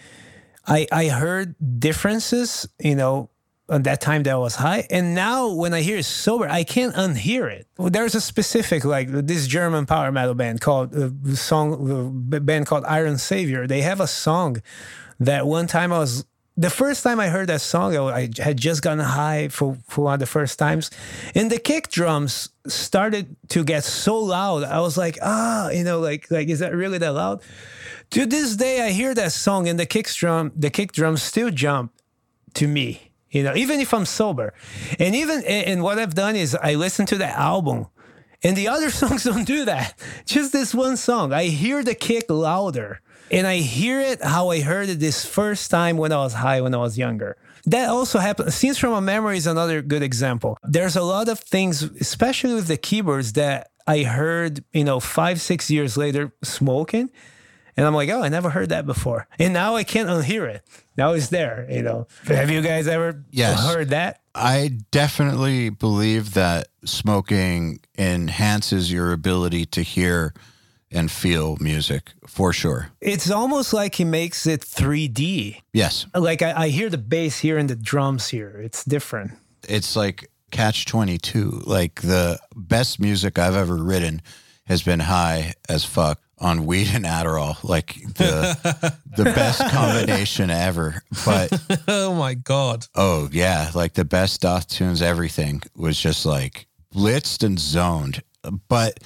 I 0.67 0.87
I 0.91 1.07
heard 1.07 1.55
differences, 1.79 2.67
you 2.79 2.95
know, 2.95 3.29
at 3.69 3.83
that 3.83 4.01
time 4.01 4.23
that 4.23 4.37
was 4.39 4.55
high, 4.55 4.85
and 4.89 5.15
now 5.15 5.49
when 5.49 5.73
I 5.73 5.81
hear 5.81 6.01
sober, 6.03 6.47
I 6.47 6.63
can't 6.63 6.93
unhear 6.95 7.51
it. 7.51 7.67
There's 7.77 8.15
a 8.15 8.21
specific 8.21 8.85
like 8.85 9.09
this 9.09 9.47
German 9.47 9.85
power 9.85 10.11
metal 10.11 10.35
band 10.35 10.61
called 10.61 10.95
uh, 10.95 11.09
song 11.35 12.31
uh, 12.33 12.39
band 12.39 12.67
called 12.67 12.85
Iron 12.85 13.17
Savior. 13.17 13.67
They 13.67 13.81
have 13.81 13.99
a 13.99 14.07
song 14.07 14.61
that 15.19 15.47
one 15.47 15.67
time 15.67 15.91
I 15.91 15.99
was 15.99 16.25
the 16.57 16.69
first 16.69 17.03
time 17.03 17.19
I 17.19 17.27
heard 17.27 17.49
that 17.49 17.61
song, 17.61 17.95
I, 17.97 18.13
I 18.13 18.29
had 18.41 18.57
just 18.57 18.81
gotten 18.81 18.99
high 18.99 19.49
for, 19.49 19.77
for 19.87 20.05
one 20.05 20.13
of 20.13 20.19
the 20.21 20.25
first 20.25 20.57
times, 20.57 20.89
and 21.33 21.51
the 21.51 21.59
kick 21.59 21.89
drums 21.89 22.49
started 22.67 23.35
to 23.49 23.63
get 23.63 23.83
so 23.83 24.17
loud. 24.17 24.63
I 24.63 24.79
was 24.79 24.97
like, 24.97 25.17
ah, 25.21 25.69
you 25.69 25.83
know, 25.83 25.99
like 25.99 26.31
like 26.31 26.47
is 26.47 26.59
that 26.59 26.73
really 26.73 26.97
that 26.99 27.11
loud? 27.13 27.41
To 28.11 28.25
this 28.25 28.55
day, 28.55 28.81
I 28.81 28.91
hear 28.91 29.13
that 29.13 29.31
song, 29.31 29.67
and 29.67 29.79
the 29.79 29.85
kick 29.85 30.07
drum, 30.07 30.53
the 30.55 30.69
kick 30.69 30.93
drums 30.93 31.23
still 31.23 31.49
jump 31.49 31.91
to 32.53 32.67
me. 32.67 33.04
You 33.35 33.43
know, 33.43 33.53
even 33.53 33.81
if 33.81 33.93
I'm 33.93 34.05
sober. 34.05 34.53
And 34.97 35.13
even, 35.13 35.43
and 35.43 35.83
what 35.83 35.99
I've 35.99 36.15
done 36.15 36.37
is 36.37 36.55
I 36.55 36.75
listen 36.75 37.05
to 37.07 37.17
the 37.17 37.27
album 37.27 37.87
and 38.41 38.55
the 38.55 38.69
other 38.69 38.89
songs 39.01 39.25
don't 39.25 39.43
do 39.43 39.65
that. 39.65 39.99
Just 40.25 40.53
this 40.53 40.73
one 40.73 40.95
song. 40.95 41.33
I 41.33 41.45
hear 41.45 41.83
the 41.83 41.95
kick 41.95 42.29
louder 42.29 43.01
and 43.29 43.45
I 43.45 43.57
hear 43.57 43.99
it 43.99 44.23
how 44.23 44.51
I 44.51 44.61
heard 44.61 44.87
it 44.87 45.01
this 45.01 45.25
first 45.25 45.69
time 45.69 45.97
when 45.97 46.13
I 46.13 46.17
was 46.17 46.33
high, 46.35 46.61
when 46.61 46.73
I 46.73 46.77
was 46.77 46.97
younger. 46.97 47.35
That 47.65 47.89
also 47.89 48.19
happened. 48.19 48.53
Scenes 48.53 48.77
from 48.77 48.93
a 48.93 49.01
Memory 49.01 49.35
is 49.35 49.47
another 49.47 49.81
good 49.81 50.03
example. 50.03 50.57
There's 50.63 50.95
a 50.95 51.03
lot 51.03 51.27
of 51.27 51.39
things, 51.39 51.83
especially 51.83 52.53
with 52.53 52.67
the 52.67 52.77
keyboards, 52.77 53.33
that 53.33 53.71
I 53.85 54.03
heard, 54.03 54.63
you 54.71 54.85
know, 54.85 55.01
five, 55.01 55.41
six 55.41 55.69
years 55.69 55.97
later 55.97 56.31
smoking. 56.41 57.09
And 57.77 57.85
I'm 57.85 57.93
like, 57.93 58.09
oh, 58.09 58.23
I 58.23 58.29
never 58.29 58.49
heard 58.49 58.69
that 58.69 58.85
before. 58.85 59.27
And 59.37 59.53
now 59.53 59.75
I 59.75 59.83
can't 59.83 60.07
unhear 60.07 60.47
it. 60.47 60.61
Now 60.97 61.11
it's 61.11 61.27
there, 61.27 61.67
you 61.69 61.81
know. 61.81 62.07
Have 62.27 62.49
you 62.49 62.61
guys 62.61 62.87
ever 62.87 63.23
Yes. 63.31 63.59
heard 63.65 63.89
that? 63.89 64.21
I 64.33 64.77
definitely 64.91 65.69
believe 65.69 66.33
that 66.35 66.67
smoking 66.85 67.79
enhances 67.97 68.91
your 68.91 69.11
ability 69.11 69.65
to 69.67 69.81
hear 69.81 70.33
and 70.91 71.11
feel 71.11 71.57
music 71.59 72.13
for 72.25 72.53
sure. 72.53 72.91
It's 73.01 73.29
almost 73.29 73.73
like 73.73 73.95
he 73.95 74.05
makes 74.05 74.45
it 74.47 74.61
3D. 74.61 75.61
Yes. 75.73 76.05
Like 76.15 76.41
I, 76.41 76.63
I 76.63 76.67
hear 76.69 76.89
the 76.89 76.97
bass 76.97 77.39
here 77.39 77.57
and 77.57 77.69
the 77.69 77.75
drums 77.75 78.29
here. 78.29 78.61
It's 78.63 78.85
different. 78.85 79.33
It's 79.67 79.95
like 79.95 80.29
catch 80.51 80.85
22. 80.85 81.63
Like 81.65 82.01
the 82.01 82.39
best 82.55 82.99
music 83.01 83.37
I've 83.37 83.55
ever 83.55 83.75
written 83.75 84.21
has 84.67 84.81
been 84.83 85.01
high 85.01 85.53
as 85.67 85.83
fuck 85.85 86.19
on 86.39 86.65
weed 86.65 86.89
and 86.93 87.05
Adderall. 87.05 87.63
Like 87.63 87.95
the 88.15 89.01
the 89.15 89.25
best 89.25 89.61
combination 89.71 90.49
ever. 90.49 91.01
But 91.25 91.51
oh 91.87 92.13
my 92.13 92.33
god. 92.33 92.85
oh 92.95 93.29
yeah, 93.31 93.71
like 93.73 93.93
the 93.93 94.05
best 94.05 94.41
Daath 94.41 94.67
tunes 94.67 95.01
everything 95.01 95.61
was 95.75 95.99
just 95.99 96.25
like 96.25 96.67
blitzed 96.93 97.43
and 97.43 97.59
zoned. 97.59 98.21
But 98.67 98.99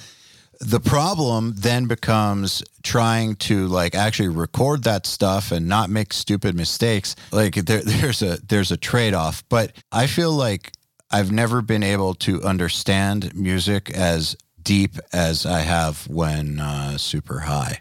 the 0.60 0.80
problem 0.80 1.54
then 1.56 1.86
becomes 1.86 2.62
trying 2.82 3.34
to 3.34 3.66
like 3.66 3.94
actually 3.94 4.28
record 4.28 4.84
that 4.84 5.06
stuff 5.06 5.52
and 5.52 5.66
not 5.66 5.88
make 5.88 6.12
stupid 6.12 6.54
mistakes 6.54 7.16
like 7.32 7.54
there, 7.54 7.80
there's 7.82 8.20
a 8.22 8.36
there's 8.46 8.70
a 8.70 8.76
trade-off 8.76 9.42
but 9.48 9.72
i 9.90 10.06
feel 10.06 10.32
like 10.32 10.72
i've 11.10 11.32
never 11.32 11.62
been 11.62 11.82
able 11.82 12.14
to 12.14 12.42
understand 12.42 13.34
music 13.34 13.90
as 13.90 14.36
deep 14.62 14.96
as 15.12 15.44
i 15.46 15.60
have 15.60 16.06
when 16.08 16.60
uh, 16.60 16.96
super 16.96 17.40
high 17.40 17.80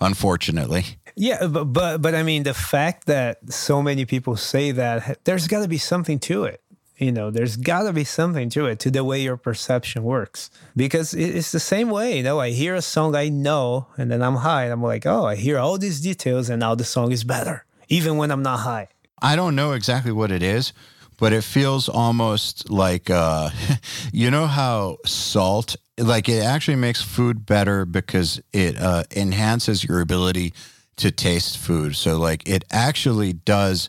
unfortunately 0.00 0.84
Yeah, 1.20 1.48
but, 1.48 1.64
but 1.64 2.00
but 2.00 2.14
I 2.14 2.22
mean 2.22 2.44
the 2.44 2.54
fact 2.54 3.06
that 3.06 3.52
so 3.52 3.82
many 3.82 4.04
people 4.04 4.36
say 4.36 4.70
that 4.70 5.24
there's 5.24 5.48
got 5.48 5.62
to 5.62 5.68
be 5.68 5.78
something 5.78 6.20
to 6.20 6.44
it. 6.44 6.62
You 6.96 7.10
know, 7.10 7.30
there's 7.30 7.56
got 7.56 7.82
to 7.84 7.92
be 7.92 8.04
something 8.04 8.50
to 8.50 8.66
it 8.66 8.78
to 8.80 8.90
the 8.90 9.02
way 9.02 9.20
your 9.22 9.36
perception 9.36 10.02
works 10.04 10.50
because 10.76 11.14
it's 11.14 11.50
the 11.50 11.60
same 11.60 11.90
way. 11.90 12.16
You 12.18 12.22
know, 12.22 12.38
I 12.38 12.50
hear 12.50 12.74
a 12.76 12.82
song 12.82 13.16
I 13.16 13.28
know, 13.30 13.86
and 13.96 14.10
then 14.10 14.22
I'm 14.22 14.36
high, 14.36 14.64
and 14.64 14.72
I'm 14.72 14.82
like, 14.82 15.06
oh, 15.06 15.24
I 15.26 15.34
hear 15.34 15.58
all 15.58 15.76
these 15.78 16.00
details, 16.00 16.48
and 16.50 16.60
now 16.60 16.74
the 16.76 16.84
song 16.84 17.10
is 17.10 17.24
better, 17.24 17.64
even 17.88 18.16
when 18.16 18.30
I'm 18.30 18.42
not 18.42 18.60
high. 18.60 18.86
I 19.20 19.34
don't 19.34 19.56
know 19.56 19.72
exactly 19.72 20.12
what 20.12 20.30
it 20.30 20.42
is, 20.42 20.72
but 21.18 21.32
it 21.32 21.42
feels 21.44 21.88
almost 21.88 22.70
like 22.70 23.10
uh, 23.10 23.50
you 24.12 24.30
know 24.30 24.46
how 24.46 24.98
salt 25.04 25.76
like 25.98 26.28
it 26.28 26.42
actually 26.42 26.76
makes 26.76 27.02
food 27.02 27.46
better 27.46 27.84
because 27.84 28.40
it 28.52 28.80
uh, 28.80 29.04
enhances 29.14 29.84
your 29.84 30.00
ability 30.00 30.52
to 30.96 31.10
taste 31.10 31.58
food. 31.58 31.96
So 31.96 32.18
like 32.18 32.48
it 32.48 32.64
actually 32.70 33.32
does 33.32 33.88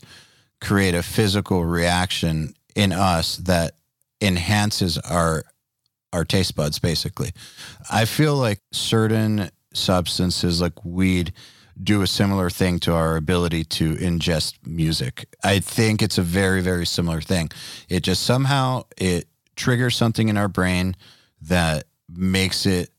create 0.61 0.95
a 0.95 1.03
physical 1.03 1.65
reaction 1.65 2.53
in 2.75 2.91
us 2.91 3.37
that 3.37 3.73
enhances 4.21 4.97
our 4.99 5.43
our 6.11 6.25
taste 6.25 6.55
buds 6.55 6.79
basically. 6.79 7.31
I 7.91 8.05
feel 8.05 8.35
like 8.35 8.59
certain 8.71 9.49
substances 9.73 10.59
like 10.61 10.83
weed 10.83 11.33
do 11.81 12.01
a 12.01 12.07
similar 12.07 12.49
thing 12.49 12.79
to 12.79 12.93
our 12.93 13.15
ability 13.15 13.63
to 13.63 13.95
ingest 13.95 14.55
music. 14.65 15.27
I 15.43 15.59
think 15.59 16.01
it's 16.01 16.17
a 16.17 16.23
very 16.23 16.61
very 16.61 16.85
similar 16.85 17.21
thing. 17.21 17.49
It 17.87 18.01
just 18.01 18.23
somehow 18.23 18.83
it 18.97 19.27
triggers 19.55 19.95
something 19.95 20.29
in 20.29 20.37
our 20.37 20.47
brain 20.47 20.95
that 21.41 21.85
makes 22.11 22.65
it 22.65 22.89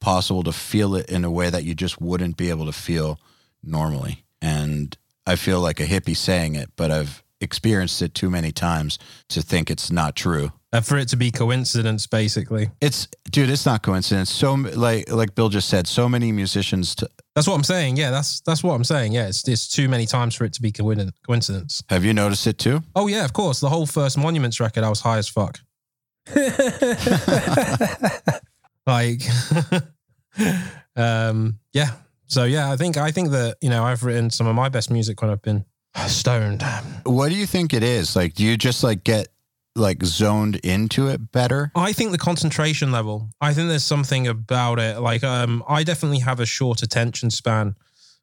possible 0.00 0.42
to 0.44 0.52
feel 0.52 0.94
it 0.94 1.10
in 1.10 1.24
a 1.24 1.30
way 1.30 1.50
that 1.50 1.64
you 1.64 1.74
just 1.74 2.00
wouldn't 2.00 2.36
be 2.36 2.50
able 2.50 2.66
to 2.66 2.72
feel 2.72 3.18
normally. 3.62 4.24
And 4.40 4.96
I 5.26 5.36
feel 5.36 5.60
like 5.60 5.80
a 5.80 5.86
hippie 5.86 6.16
saying 6.16 6.54
it, 6.54 6.70
but 6.76 6.90
I've 6.90 7.22
experienced 7.40 8.02
it 8.02 8.14
too 8.14 8.30
many 8.30 8.52
times 8.52 8.98
to 9.28 9.42
think 9.42 9.70
it's 9.70 9.90
not 9.90 10.16
true. 10.16 10.52
Uh, 10.72 10.80
for 10.80 10.96
it 10.98 11.08
to 11.08 11.16
be 11.16 11.32
coincidence, 11.32 12.06
basically. 12.06 12.70
It's 12.80 13.08
dude, 13.30 13.50
it's 13.50 13.66
not 13.66 13.82
coincidence. 13.82 14.30
So 14.30 14.54
like 14.54 15.10
like 15.10 15.34
Bill 15.34 15.48
just 15.48 15.68
said, 15.68 15.88
so 15.88 16.08
many 16.08 16.30
musicians 16.30 16.94
t- 16.94 17.08
That's 17.34 17.48
what 17.48 17.56
I'm 17.56 17.64
saying. 17.64 17.96
Yeah, 17.96 18.12
that's 18.12 18.40
that's 18.42 18.62
what 18.62 18.74
I'm 18.74 18.84
saying. 18.84 19.12
Yeah, 19.12 19.26
it's 19.26 19.48
it's 19.48 19.68
too 19.68 19.88
many 19.88 20.06
times 20.06 20.36
for 20.36 20.44
it 20.44 20.52
to 20.54 20.62
be 20.62 20.70
coincidence. 20.70 21.82
have 21.88 22.04
you 22.04 22.14
noticed 22.14 22.46
it 22.46 22.58
too? 22.58 22.82
Oh 22.94 23.08
yeah, 23.08 23.24
of 23.24 23.32
course. 23.32 23.58
The 23.58 23.68
whole 23.68 23.86
first 23.86 24.16
Monuments 24.16 24.60
record, 24.60 24.84
I 24.84 24.88
was 24.88 25.00
high 25.00 25.18
as 25.18 25.28
fuck. 25.28 25.58
like, 28.90 29.22
um, 30.96 31.58
yeah. 31.72 31.90
So 32.26 32.44
yeah, 32.44 32.70
I 32.70 32.76
think 32.76 32.96
I 32.96 33.10
think 33.10 33.30
that 33.30 33.56
you 33.60 33.70
know 33.70 33.84
I've 33.84 34.04
written 34.04 34.30
some 34.30 34.46
of 34.46 34.54
my 34.54 34.68
best 34.68 34.90
music 34.90 35.20
when 35.22 35.30
I've 35.30 35.42
been 35.42 35.64
stoned. 36.06 36.62
What 37.04 37.30
do 37.30 37.34
you 37.34 37.46
think 37.46 37.74
it 37.74 37.82
is? 37.82 38.14
Like 38.14 38.34
do 38.34 38.44
you 38.44 38.56
just 38.56 38.84
like 38.84 39.02
get 39.02 39.28
like 39.76 40.02
zoned 40.04 40.56
into 40.56 41.08
it 41.08 41.32
better? 41.32 41.70
I 41.74 41.92
think 41.92 42.12
the 42.12 42.18
concentration 42.18 42.92
level. 42.92 43.30
I 43.40 43.54
think 43.54 43.68
there's 43.68 43.84
something 43.84 44.26
about 44.26 44.78
it. 44.78 45.00
Like, 45.00 45.24
um, 45.24 45.64
I 45.68 45.84
definitely 45.84 46.20
have 46.20 46.40
a 46.40 46.46
short 46.46 46.82
attention 46.82 47.30
span 47.30 47.76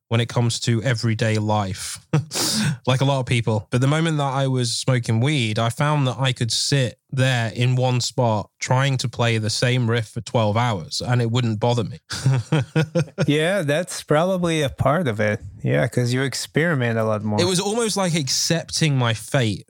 when 0.09 0.21
it 0.21 0.29
comes 0.29 0.59
to 0.61 0.81
everyday 0.83 1.37
life, 1.37 1.99
like 2.87 3.01
a 3.01 3.05
lot 3.05 3.19
of 3.19 3.25
people. 3.25 3.67
But 3.71 3.81
the 3.81 3.87
moment 3.87 4.17
that 4.17 4.33
I 4.33 4.47
was 4.47 4.73
smoking 4.73 5.19
weed, 5.19 5.59
I 5.59 5.69
found 5.69 6.07
that 6.07 6.17
I 6.17 6.31
could 6.31 6.51
sit 6.51 6.99
there 7.09 7.51
in 7.53 7.75
one 7.75 7.99
spot 7.99 8.49
trying 8.59 8.97
to 8.97 9.09
play 9.09 9.37
the 9.37 9.49
same 9.49 9.89
riff 9.89 10.09
for 10.09 10.21
12 10.21 10.55
hours 10.55 11.01
and 11.01 11.21
it 11.21 11.29
wouldn't 11.29 11.59
bother 11.59 11.83
me. 11.83 11.99
yeah, 13.27 13.63
that's 13.63 14.03
probably 14.03 14.61
a 14.61 14.69
part 14.69 15.07
of 15.07 15.19
it. 15.19 15.41
Yeah, 15.63 15.85
because 15.85 16.13
you 16.13 16.21
experiment 16.21 16.97
a 16.97 17.03
lot 17.03 17.23
more. 17.23 17.41
it 17.41 17.45
was 17.45 17.59
almost 17.59 17.97
like 17.97 18.15
accepting 18.15 18.97
my 18.97 19.13
fate 19.13 19.67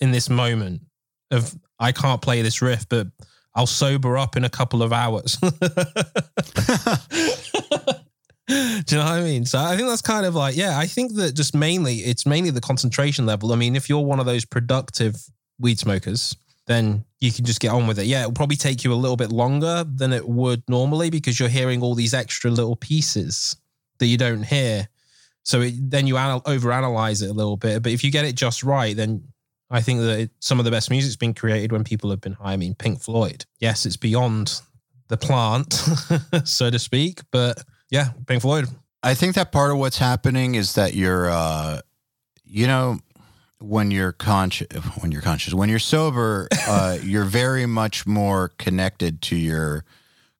in 0.00 0.10
this 0.10 0.30
moment 0.30 0.82
of 1.30 1.54
I 1.78 1.92
can't 1.92 2.22
play 2.22 2.42
this 2.42 2.62
riff, 2.62 2.88
but 2.88 3.08
I'll 3.54 3.66
sober 3.66 4.16
up 4.16 4.36
in 4.36 4.44
a 4.44 4.50
couple 4.50 4.82
of 4.82 4.92
hours. 4.92 5.38
Do 8.48 8.54
you 8.54 8.98
know 8.98 9.04
what 9.04 9.12
I 9.12 9.22
mean? 9.22 9.44
So 9.44 9.58
I 9.58 9.76
think 9.76 9.88
that's 9.88 10.02
kind 10.02 10.24
of 10.24 10.34
like, 10.34 10.56
yeah, 10.56 10.78
I 10.78 10.86
think 10.86 11.14
that 11.14 11.34
just 11.34 11.54
mainly 11.54 11.96
it's 11.96 12.24
mainly 12.26 12.50
the 12.50 12.60
concentration 12.60 13.26
level. 13.26 13.52
I 13.52 13.56
mean, 13.56 13.74
if 13.74 13.88
you're 13.88 14.04
one 14.04 14.20
of 14.20 14.26
those 14.26 14.44
productive 14.44 15.16
weed 15.58 15.78
smokers, 15.78 16.36
then 16.66 17.04
you 17.20 17.32
can 17.32 17.44
just 17.44 17.60
get 17.60 17.70
on 17.70 17.86
with 17.86 17.98
it. 17.98 18.06
Yeah, 18.06 18.20
it'll 18.20 18.32
probably 18.32 18.56
take 18.56 18.84
you 18.84 18.92
a 18.92 18.94
little 18.94 19.16
bit 19.16 19.32
longer 19.32 19.84
than 19.84 20.12
it 20.12 20.28
would 20.28 20.62
normally 20.68 21.10
because 21.10 21.40
you're 21.40 21.48
hearing 21.48 21.82
all 21.82 21.94
these 21.94 22.14
extra 22.14 22.50
little 22.50 22.76
pieces 22.76 23.56
that 23.98 24.06
you 24.06 24.16
don't 24.16 24.42
hear. 24.42 24.88
So 25.42 25.62
it, 25.62 25.74
then 25.90 26.06
you 26.06 26.18
anal- 26.18 26.42
overanalyze 26.42 27.22
it 27.22 27.30
a 27.30 27.32
little 27.32 27.56
bit. 27.56 27.82
But 27.82 27.92
if 27.92 28.04
you 28.04 28.10
get 28.10 28.24
it 28.24 28.34
just 28.34 28.62
right, 28.62 28.96
then 28.96 29.24
I 29.70 29.80
think 29.80 30.00
that 30.00 30.20
it, 30.20 30.30
some 30.40 30.58
of 30.58 30.64
the 30.64 30.70
best 30.70 30.90
music's 30.90 31.16
been 31.16 31.34
created 31.34 31.72
when 31.72 31.84
people 31.84 32.10
have 32.10 32.20
been 32.20 32.34
high. 32.34 32.52
I 32.52 32.56
mean, 32.56 32.74
Pink 32.74 33.00
Floyd. 33.00 33.44
Yes, 33.60 33.86
it's 33.86 33.96
beyond 33.96 34.60
the 35.08 35.16
plant, 35.16 35.72
so 36.44 36.70
to 36.70 36.78
speak. 36.78 37.20
But 37.30 37.62
yeah, 37.90 38.10
Pink 38.26 38.42
Floyd. 38.42 38.68
I 39.02 39.14
think 39.14 39.34
that 39.36 39.52
part 39.52 39.70
of 39.70 39.78
what's 39.78 39.98
happening 39.98 40.54
is 40.54 40.74
that 40.74 40.94
you're, 40.94 41.30
uh, 41.30 41.80
you 42.44 42.66
know, 42.66 42.98
when 43.58 43.90
you're 43.90 44.12
conscious, 44.12 44.66
when 45.00 45.12
you're 45.12 45.22
conscious, 45.22 45.54
when 45.54 45.68
you're 45.68 45.78
sober, 45.78 46.48
uh, 46.68 46.98
you're 47.02 47.24
very 47.24 47.66
much 47.66 48.06
more 48.06 48.48
connected 48.58 49.22
to 49.22 49.36
your 49.36 49.84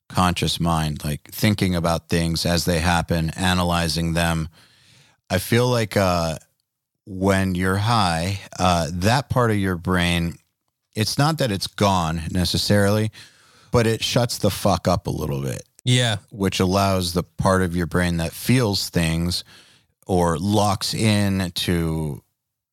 conscious 0.09 0.61
mind, 0.61 1.05
like 1.05 1.23
thinking 1.31 1.75
about 1.75 2.09
things 2.09 2.45
as 2.45 2.65
they 2.65 2.81
happen, 2.81 3.31
analyzing 3.37 4.15
them. 4.15 4.49
I 5.31 5.39
feel 5.39 5.69
like 5.69 5.97
uh, 5.97 6.37
when 7.05 7.55
you're 7.55 7.77
high, 7.77 8.41
uh, 8.59 8.89
that 8.93 9.29
part 9.29 9.51
of 9.51 9.57
your 9.57 9.77
brain, 9.77 10.39
it's 10.95 11.19
not 11.19 11.39
that 11.39 11.51
it's 11.51 11.67
gone 11.67 12.23
necessarily, 12.31 13.11
but 13.71 13.87
it 13.87 14.03
shuts 14.03 14.39
the 14.39 14.51
fuck 14.51 14.89
up 14.89 15.07
a 15.07 15.11
little 15.11 15.43
bit 15.43 15.63
Yeah, 15.87 16.17
which 16.31 16.61
allows 16.61 17.13
the 17.13 17.23
part 17.23 17.63
of 17.63 17.77
your 17.77 17.87
brain 17.87 18.19
that 18.19 18.33
feels 18.33 18.91
things 18.91 19.45
or 20.07 20.39
locks 20.39 20.95
in 20.95 21.51
to 21.55 22.23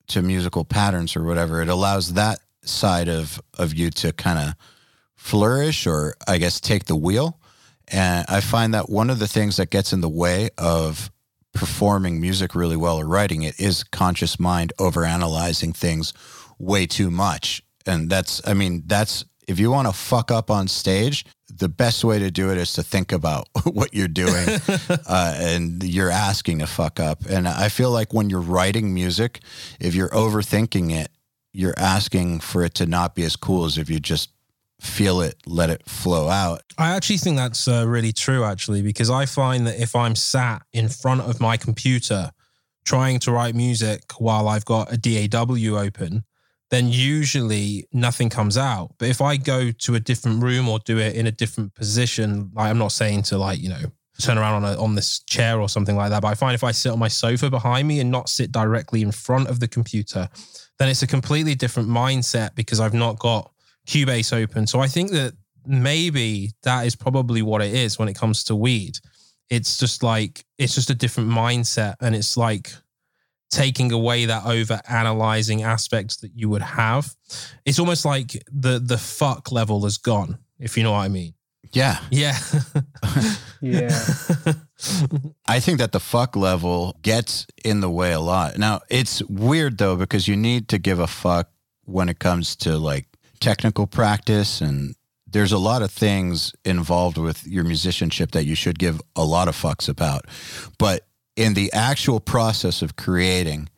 to 0.08 0.22
musical 0.22 0.66
patterns 0.66 1.16
or 1.16 1.24
whatever 1.24 1.62
it 1.62 1.70
allows 1.70 2.14
that 2.14 2.40
side 2.64 3.08
of 3.08 3.42
of 3.58 3.74
you 3.74 3.90
to 3.90 4.12
kind 4.12 4.38
of 4.38 4.54
flourish 5.16 5.88
or 5.88 6.14
i 6.28 6.38
guess 6.38 6.60
take 6.60 6.86
the 6.86 6.96
wheel 6.96 7.40
and 7.88 8.26
i 8.28 8.42
find 8.42 8.74
that 8.74 8.90
one 8.90 9.10
of 9.10 9.18
the 9.18 9.28
things 9.28 9.56
that 9.56 9.70
gets 9.70 9.94
in 9.94 10.02
the 10.02 10.10
way 10.10 10.50
of 10.58 11.10
performing 11.54 12.20
music 12.20 12.54
really 12.54 12.76
well 12.76 12.98
or 12.98 13.08
writing 13.08 13.44
it 13.44 13.58
is 13.60 13.84
conscious 13.86 14.40
mind 14.40 14.74
over 14.78 15.06
analyzing 15.06 15.72
things 15.72 16.14
way 16.60 16.86
too 16.86 17.12
much. 17.12 17.64
And 17.86 18.10
that's, 18.10 18.42
I 18.48 18.54
mean, 18.54 18.84
that's, 18.86 19.26
if 19.48 19.60
you 19.60 19.70
want 19.72 19.88
to 19.88 19.94
fuck 19.94 20.32
up 20.32 20.50
on 20.50 20.68
stage, 20.68 21.26
the 21.58 21.70
best 21.70 22.04
way 22.04 22.20
to 22.20 22.32
do 22.32 22.52
it 22.52 22.58
is 22.58 22.74
to 22.74 22.84
think 22.84 23.12
about 23.12 23.48
what 23.66 23.94
you're 23.94 24.08
doing 24.08 24.48
uh, 24.90 25.36
and 25.38 25.84
you're 25.84 26.10
asking 26.10 26.60
to 26.60 26.68
fuck 26.68 27.00
up. 27.00 27.26
And 27.30 27.48
I 27.48 27.70
feel 27.70 27.92
like 27.92 28.14
when 28.14 28.30
you're 28.30 28.42
writing 28.42 28.94
music, 28.94 29.42
if 29.80 29.96
you're 29.96 30.10
overthinking 30.10 30.92
it, 30.92 31.10
you're 31.54 31.78
asking 31.78 32.40
for 32.40 32.64
it 32.64 32.74
to 32.76 32.86
not 32.86 33.16
be 33.16 33.24
as 33.24 33.36
cool 33.36 33.66
as 33.66 33.78
if 33.78 33.90
you 33.90 34.00
just 34.00 34.30
feel 34.82 35.22
it, 35.22 35.38
let 35.46 35.70
it 35.70 35.88
flow 35.88 36.28
out. 36.30 36.62
I 36.78 36.96
actually 36.96 37.18
think 37.18 37.38
that's 37.38 37.68
uh, 37.68 37.86
really 37.88 38.12
true, 38.12 38.44
actually, 38.44 38.82
because 38.82 39.10
I 39.10 39.26
find 39.26 39.66
that 39.68 39.80
if 39.80 39.96
I'm 39.96 40.16
sat 40.16 40.64
in 40.74 40.90
front 40.90 41.22
of 41.22 41.40
my 41.40 41.58
computer 41.58 42.32
trying 42.84 43.20
to 43.20 43.32
write 43.32 43.56
music 43.56 44.02
while 44.18 44.48
I've 44.48 44.66
got 44.66 44.92
a 44.92 44.98
DAW 44.98 45.78
open, 45.78 46.26
then 46.74 46.90
usually 46.90 47.88
nothing 47.94 48.30
comes 48.30 48.58
out. 48.58 48.96
But 48.98 49.10
if 49.10 49.22
I 49.22 49.38
go 49.38 49.70
to 49.70 49.94
a 49.94 50.00
different 50.00 50.42
room 50.42 50.68
or 50.68 50.80
do 50.80 50.98
it 50.98 51.16
in 51.16 51.28
a 51.28 51.32
different 51.32 51.76
position, 51.76 52.50
like 52.56 52.72
I'm 52.72 52.80
not 52.80 52.92
saying 52.92 53.24
to 53.24 53.38
like, 53.38 53.62
you 53.62 53.70
know, 53.70 53.92
turn 54.20 54.40
around 54.40 54.64
on 54.64 54.74
a, 54.74 54.82
on 54.82 54.96
this 54.96 55.20
chair 55.20 55.62
or 55.62 55.70
something 55.70 55.96
like 55.96 56.10
that, 56.10 56.24
but 56.24 56.30
I 56.30 56.34
find 56.34 56.56
if 56.56 56.64
I 56.64 56.72
sit 56.72 56.92
on 56.92 56.98
my 56.98 57.10
sofa 57.10 57.52
behind 57.52 57.88
me 57.88 58.00
and 58.00 58.10
not 58.10 58.28
sit 58.28 58.52
directly 58.52 59.04
in 59.04 59.12
front 59.12 59.50
of 59.50 59.60
the 59.60 59.68
computer, 59.68 60.28
then 60.80 60.90
it's 60.90 61.04
a 61.04 61.08
completely 61.08 61.54
different 61.54 61.90
mindset 61.90 62.56
because 62.56 62.80
I've 62.80 62.96
not 62.96 63.20
got 63.20 63.52
Cubase 63.86 64.36
open. 64.36 64.66
So 64.66 64.80
I 64.80 64.88
think 64.88 65.12
that 65.12 65.34
maybe 65.68 66.54
that 66.64 66.88
is 66.88 66.96
probably 66.96 67.44
what 67.44 67.62
it 67.62 67.76
is 67.76 68.00
when 68.00 68.10
it 68.10 68.16
comes 68.16 68.44
to 68.46 68.56
weed. 68.56 68.98
It's 69.52 69.78
just 69.78 70.02
like 70.02 70.44
it's 70.58 70.74
just 70.74 70.90
a 70.90 70.96
different 70.96 71.30
mindset 71.30 71.98
and 72.02 72.16
it's 72.16 72.36
like 72.36 72.74
taking 73.54 73.92
away 73.92 74.26
that 74.26 74.46
over 74.46 74.82
analyzing 74.90 75.64
aspect 75.64 76.22
that 76.22 76.32
you 76.36 76.50
would 76.50 76.62
have. 76.62 77.16
It's 77.66 77.80
almost 77.80 78.06
like 78.06 78.44
the 78.52 78.80
the 78.80 78.98
fuck 78.98 79.52
level 79.52 79.86
is 79.86 79.98
gone, 79.98 80.40
if 80.60 80.78
you 80.78 80.84
know 80.84 80.92
what 80.92 81.06
I 81.06 81.10
mean. 81.10 81.34
Yeah. 81.72 82.00
Yeah. 82.12 82.38
Yeah. 83.64 83.98
I 85.48 85.62
think 85.62 85.78
that 85.78 85.94
the 85.94 86.00
fuck 86.02 86.36
level 86.36 86.98
gets 87.02 87.48
in 87.64 87.80
the 87.80 87.90
way 87.90 88.12
a 88.12 88.20
lot. 88.20 88.58
Now, 88.58 88.82
it's 88.90 89.24
weird 89.24 89.78
though, 89.78 89.96
because 89.96 90.28
you 90.28 90.36
need 90.36 90.68
to 90.68 90.78
give 90.78 91.00
a 91.00 91.08
fuck 91.08 91.50
when 91.86 92.10
it 92.10 92.20
comes 92.20 92.58
to 92.58 92.78
like 92.78 93.06
technical 93.40 93.88
practice 93.88 94.60
and 94.60 94.96
there's 95.28 95.54
a 95.54 95.58
lot 95.58 95.82
of 95.82 95.92
things 95.92 96.54
involved 96.66 97.18
with 97.18 97.48
your 97.48 97.64
musicianship 97.64 98.32
that 98.32 98.46
you 98.46 98.56
should 98.56 98.78
give 98.78 99.02
a 99.16 99.24
lot 99.24 99.48
of 99.48 99.56
fucks 99.56 99.88
about. 99.88 100.26
But 100.78 101.08
in 101.36 101.54
the 101.54 101.72
actual 101.74 102.20
process 102.20 102.82
of 102.82 102.96
creating, 102.96 103.70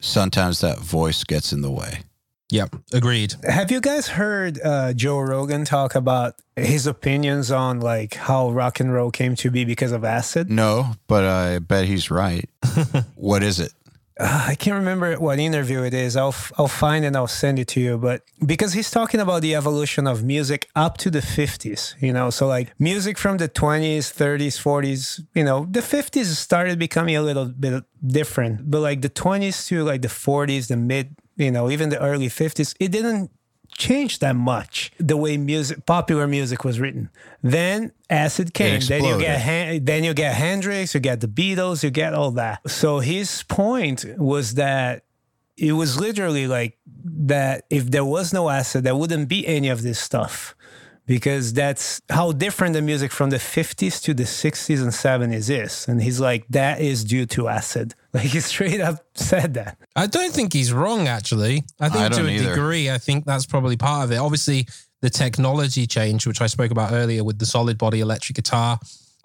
sometimes 0.00 0.60
that 0.60 0.78
voice 0.78 1.24
gets 1.24 1.52
in 1.52 1.62
the 1.62 1.70
way. 1.70 2.02
yep. 2.50 2.74
Agreed. 2.92 3.34
Have 3.44 3.70
you 3.70 3.80
guys 3.80 4.08
heard 4.08 4.60
uh, 4.62 4.92
Joe 4.92 5.20
Rogan 5.20 5.64
talk 5.64 5.94
about 5.94 6.34
his 6.56 6.86
opinions 6.86 7.50
on 7.50 7.80
like 7.80 8.14
how 8.14 8.50
rock 8.50 8.78
and 8.80 8.92
roll 8.92 9.10
came 9.10 9.34
to 9.36 9.50
be 9.50 9.64
because 9.64 9.92
of 9.92 10.04
acid? 10.04 10.50
No, 10.50 10.94
but 11.06 11.24
I 11.24 11.58
bet 11.60 11.86
he's 11.86 12.10
right. 12.10 12.48
what 13.14 13.42
is 13.42 13.58
it? 13.58 13.72
Uh, 14.18 14.46
I 14.48 14.54
can't 14.54 14.76
remember 14.76 15.16
what 15.16 15.38
interview 15.38 15.82
it 15.82 15.94
is. 15.94 16.16
I'll 16.16 16.34
I'll 16.58 16.68
find 16.68 17.04
and 17.04 17.16
I'll 17.16 17.26
send 17.26 17.58
it 17.58 17.68
to 17.68 17.80
you. 17.80 17.96
But 17.96 18.22
because 18.44 18.74
he's 18.74 18.90
talking 18.90 19.20
about 19.20 19.40
the 19.42 19.54
evolution 19.54 20.06
of 20.06 20.22
music 20.22 20.68
up 20.76 20.98
to 20.98 21.10
the 21.10 21.20
50s, 21.20 21.94
you 22.00 22.12
know, 22.12 22.28
so 22.30 22.46
like 22.46 22.78
music 22.78 23.16
from 23.16 23.38
the 23.38 23.48
20s, 23.48 24.12
30s, 24.12 24.60
40s, 24.60 25.24
you 25.34 25.44
know, 25.44 25.66
the 25.70 25.80
50s 25.80 26.26
started 26.26 26.78
becoming 26.78 27.16
a 27.16 27.22
little 27.22 27.46
bit 27.46 27.84
different, 28.06 28.70
but 28.70 28.80
like 28.80 29.00
the 29.00 29.10
20s 29.10 29.66
to 29.68 29.82
like 29.82 30.02
the 30.02 30.08
40s, 30.08 30.68
the 30.68 30.76
mid, 30.76 31.16
you 31.36 31.50
know, 31.50 31.70
even 31.70 31.88
the 31.88 32.00
early 32.00 32.28
50s, 32.28 32.74
it 32.78 32.92
didn't 32.92 33.30
change 33.76 34.18
that 34.20 34.36
much 34.36 34.92
the 34.98 35.16
way 35.16 35.36
music 35.36 35.84
popular 35.86 36.26
music 36.26 36.64
was 36.64 36.78
written. 36.78 37.10
Then 37.42 37.92
acid 38.10 38.54
came 38.54 38.80
then 38.80 39.04
you 39.04 39.18
get. 39.18 39.40
Han- 39.40 39.84
then 39.84 40.04
you 40.04 40.14
get 40.14 40.34
hendrix 40.34 40.94
you 40.94 41.00
get 41.00 41.20
the 41.20 41.28
beatles 41.28 41.82
you 41.82 41.90
get 41.90 42.14
all 42.14 42.30
that. 42.32 42.68
So 42.70 43.00
his 43.00 43.42
point 43.44 44.04
was 44.18 44.54
that 44.54 45.04
it 45.56 45.72
was 45.72 45.98
literally 46.00 46.46
like 46.46 46.78
that 47.04 47.64
if 47.70 47.90
there 47.90 48.04
was 48.04 48.32
no 48.32 48.48
acid 48.48 48.84
there 48.84 48.96
wouldn't 48.96 49.28
be 49.28 49.46
any 49.46 49.68
of 49.68 49.82
this 49.82 49.98
stuff 49.98 50.54
because 51.06 51.52
that's 51.52 52.00
how 52.08 52.32
different 52.32 52.74
the 52.74 52.82
music 52.82 53.10
from 53.12 53.30
the 53.30 53.36
50s 53.38 54.00
to 54.02 54.14
the 54.14 54.22
60s 54.22 54.80
and 54.82 54.92
70s 54.92 55.50
is 55.50 55.86
and 55.88 56.02
he's 56.02 56.20
like 56.20 56.46
that 56.48 56.80
is 56.80 57.04
due 57.04 57.26
to 57.26 57.48
acid 57.48 57.94
like 58.14 58.24
he 58.24 58.40
straight 58.40 58.80
up 58.80 59.04
said 59.14 59.54
that 59.54 59.76
I 59.96 60.06
don't 60.06 60.32
think 60.32 60.52
he's 60.52 60.72
wrong, 60.72 61.06
actually. 61.08 61.64
I 61.80 61.88
think 61.90 62.04
I 62.04 62.08
to 62.08 62.16
don't 62.16 62.28
a 62.28 62.32
either. 62.32 62.54
degree, 62.54 62.90
I 62.90 62.98
think 62.98 63.24
that's 63.26 63.44
probably 63.46 63.76
part 63.76 64.04
of 64.04 64.12
it. 64.12 64.16
Obviously, 64.16 64.66
the 65.02 65.10
technology 65.10 65.86
change, 65.86 66.26
which 66.26 66.40
I 66.40 66.46
spoke 66.46 66.70
about 66.70 66.92
earlier 66.92 67.22
with 67.24 67.38
the 67.38 67.44
solid 67.46 67.76
body 67.76 68.00
electric 68.00 68.36
guitar, 68.36 68.78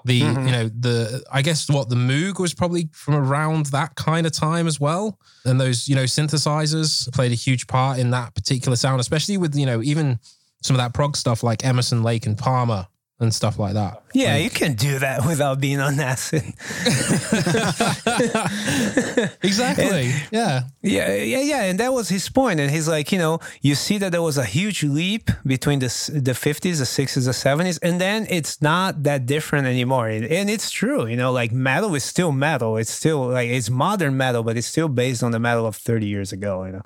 the, 0.03 0.21
Mm-hmm. 0.21 0.45
you 0.45 0.51
know, 0.51 0.67
the, 0.69 1.23
I 1.31 1.41
guess 1.41 1.69
what 1.69 1.87
the 1.89 1.95
Moog 1.95 2.39
was 2.39 2.53
probably 2.53 2.89
from 2.91 3.15
around 3.15 3.67
that 3.67 3.95
kind 3.95 4.25
of 4.27 4.33
time 4.33 4.67
as 4.67 4.77
well. 4.79 5.17
And 5.45 5.59
those, 5.59 5.87
you 5.87 5.95
know, 5.95 6.03
synthesizers 6.03 7.11
played 7.13 7.31
a 7.31 7.35
huge 7.35 7.67
part 7.67 7.99
in 7.99 8.09
that 8.11 8.35
particular 8.35 8.75
sound, 8.75 8.99
especially 8.99 9.37
with, 9.37 9.55
you 9.55 9.65
know, 9.65 9.81
even 9.81 10.19
some 10.61 10.75
of 10.75 10.79
that 10.79 10.93
prog 10.93 11.15
stuff 11.15 11.43
like 11.43 11.63
Emerson, 11.65 12.03
Lake, 12.03 12.25
and 12.25 12.37
Palmer 12.37 12.87
and 13.19 13.33
stuff 13.33 13.57
like 13.57 13.73
that. 13.73 14.03
yeah 14.13 14.37
you 14.37 14.47
can 14.47 14.73
do 14.75 14.99
that 14.99 15.25
without 15.25 15.59
being 15.59 15.79
on 15.79 15.99
acid 15.99 16.43
Exactly. 19.43 20.11
yeah. 20.31 20.63
Yeah, 20.81 21.13
yeah, 21.15 21.41
yeah, 21.41 21.63
and 21.63 21.79
that 21.79 21.91
was 21.93 22.09
his 22.09 22.29
point. 22.29 22.59
And 22.59 22.69
he's 22.71 22.87
like, 22.87 23.11
you 23.11 23.17
know, 23.17 23.39
you 23.61 23.75
see 23.75 23.97
that 23.97 24.11
there 24.11 24.21
was 24.21 24.37
a 24.37 24.45
huge 24.45 24.83
leap 24.83 25.29
between 25.45 25.79
the 25.79 26.11
the 26.23 26.33
fifties, 26.33 26.79
the 26.79 26.85
sixties, 26.85 27.25
the 27.25 27.33
seventies, 27.33 27.77
and 27.79 27.99
then 27.99 28.25
it's 28.29 28.61
not 28.61 29.03
that 29.03 29.25
different 29.25 29.67
anymore. 29.67 30.07
And, 30.07 30.25
and 30.25 30.49
it's 30.49 30.69
true, 30.71 31.05
you 31.07 31.17
know, 31.17 31.31
like 31.31 31.51
metal 31.51 31.95
is 31.95 32.03
still 32.03 32.31
metal. 32.31 32.77
It's 32.77 32.91
still 32.91 33.27
like 33.29 33.49
it's 33.49 33.69
modern 33.69 34.15
metal, 34.15 34.43
but 34.43 34.57
it's 34.57 34.67
still 34.67 34.87
based 34.89 35.23
on 35.23 35.31
the 35.31 35.39
metal 35.39 35.65
of 35.65 35.75
thirty 35.75 36.07
years 36.07 36.31
ago. 36.31 36.63
You 36.65 36.73
know, 36.73 36.81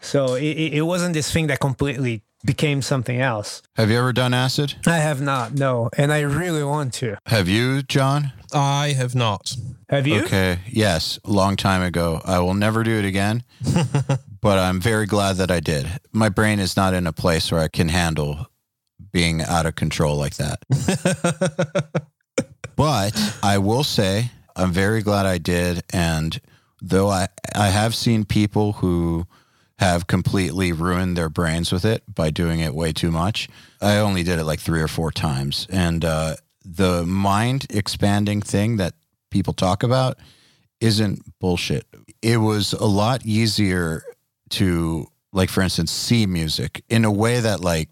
so 0.00 0.34
it 0.34 0.72
it 0.78 0.82
wasn't 0.82 1.14
this 1.14 1.32
thing 1.32 1.46
that 1.48 1.58
completely 1.60 2.22
became 2.44 2.82
something 2.82 3.20
else. 3.20 3.62
Have 3.76 3.90
you 3.90 3.98
ever 3.98 4.12
done 4.12 4.34
acid? 4.34 4.74
I 4.86 4.98
have 4.98 5.20
not, 5.20 5.54
no, 5.54 5.88
and 5.96 6.12
I 6.12 6.20
really 6.20 6.62
want 6.62 6.92
to. 6.94 7.16
Have 7.26 7.48
you, 7.48 7.82
Jon? 7.82 8.32
I 8.52 8.94
have 8.96 9.14
not. 9.14 9.56
Have 9.88 10.06
you? 10.06 10.22
Okay. 10.22 10.58
Yes, 10.68 11.18
a 11.24 11.30
long 11.30 11.56
time 11.56 11.82
ago. 11.82 12.20
I 12.24 12.38
will 12.40 12.54
never 12.54 12.82
do 12.82 12.98
it 12.98 13.04
again, 13.04 13.44
but 14.40 14.58
I'm 14.58 14.80
very 14.80 15.06
glad 15.06 15.36
that 15.36 15.50
I 15.50 15.60
did. 15.60 15.88
My 16.12 16.28
brain 16.28 16.60
is 16.60 16.76
not 16.76 16.94
in 16.94 17.06
a 17.06 17.12
place 17.12 17.50
where 17.50 17.60
I 17.60 17.68
can 17.68 17.88
handle 17.88 18.46
being 19.12 19.42
out 19.42 19.66
of 19.66 19.74
control 19.74 20.16
like 20.16 20.36
that. 20.36 20.62
but 22.76 23.36
I 23.42 23.58
will 23.58 23.84
say 23.84 24.30
I'm 24.56 24.72
very 24.72 25.02
glad 25.02 25.26
I 25.26 25.38
did. 25.38 25.82
And 25.92 26.40
though 26.80 27.08
I, 27.08 27.28
I 27.54 27.68
have 27.68 27.94
seen 27.94 28.24
people 28.24 28.74
who 28.74 29.26
have 29.78 30.06
completely 30.06 30.72
ruined 30.72 31.16
their 31.16 31.28
brains 31.28 31.72
with 31.72 31.84
it 31.84 32.02
by 32.12 32.30
doing 32.30 32.60
it 32.60 32.74
way 32.74 32.92
too 32.92 33.10
much, 33.10 33.48
I 33.80 33.98
only 33.98 34.22
did 34.22 34.38
it 34.38 34.44
like 34.44 34.60
three 34.60 34.80
or 34.80 34.88
four 34.88 35.10
times. 35.10 35.66
And 35.70 36.04
uh, 36.04 36.36
the 36.64 37.04
mind 37.04 37.66
expanding 37.70 38.40
thing 38.40 38.76
that 38.76 38.94
people 39.30 39.52
talk 39.52 39.82
about 39.82 40.18
isn't 40.80 41.38
bullshit. 41.40 41.86
It 42.22 42.36
was 42.36 42.72
a 42.72 42.86
lot 42.86 43.26
easier 43.26 44.04
to, 44.50 45.08
like, 45.32 45.50
for 45.50 45.62
instance, 45.62 45.90
see 45.90 46.26
music 46.26 46.84
in 46.88 47.04
a 47.04 47.10
way 47.10 47.40
that, 47.40 47.60
like, 47.60 47.88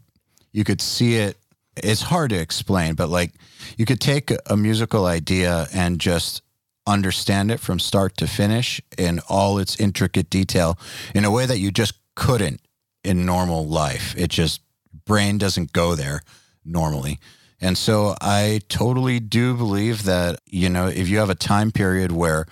you 0.53 0.65
could 0.65 0.81
see 0.81 1.17
it. 1.17 1.37
It's 1.77 2.03
hard 2.03 2.31
to 2.31 2.39
explain, 2.39 2.95
but 2.95 3.09
like, 3.09 3.33
you 3.79 3.87
could 3.87 4.01
take 4.01 4.31
a 4.47 4.57
musical 4.57 5.07
idea 5.07 5.67
and 5.73 5.99
just 5.99 6.42
understand 6.87 7.51
it 7.51 7.61
from 7.61 7.79
start 7.79 8.17
to 8.17 8.27
finish 8.27 8.81
in 8.99 9.21
all 9.29 9.59
its 9.59 9.79
intricate 9.79 10.29
detail 10.31 10.79
in 11.15 11.25
a 11.25 11.31
way 11.31 11.47
that 11.47 11.59
you 11.59 11.71
just 11.71 11.95
couldn't 12.15 12.61
in 13.05 13.25
normal 13.27 13.67
life. 13.67 14.15
It 14.17 14.31
just, 14.31 14.61
brain 15.05 15.39
doesn't 15.39 15.73
go 15.73 15.95
there 15.95 16.23
normally. 16.65 17.19
And 17.61 17.79
so 17.79 18.17
I 18.21 18.61
totally 18.69 19.21
do 19.21 19.55
believe 19.55 20.03
that, 20.03 20.41
you 20.47 20.69
know, 20.69 20.89
if 20.89 21.09
you 21.09 21.19
have 21.19 21.31
a 21.31 21.37
time 21.37 21.71
period 21.71 22.11
where 22.11 22.47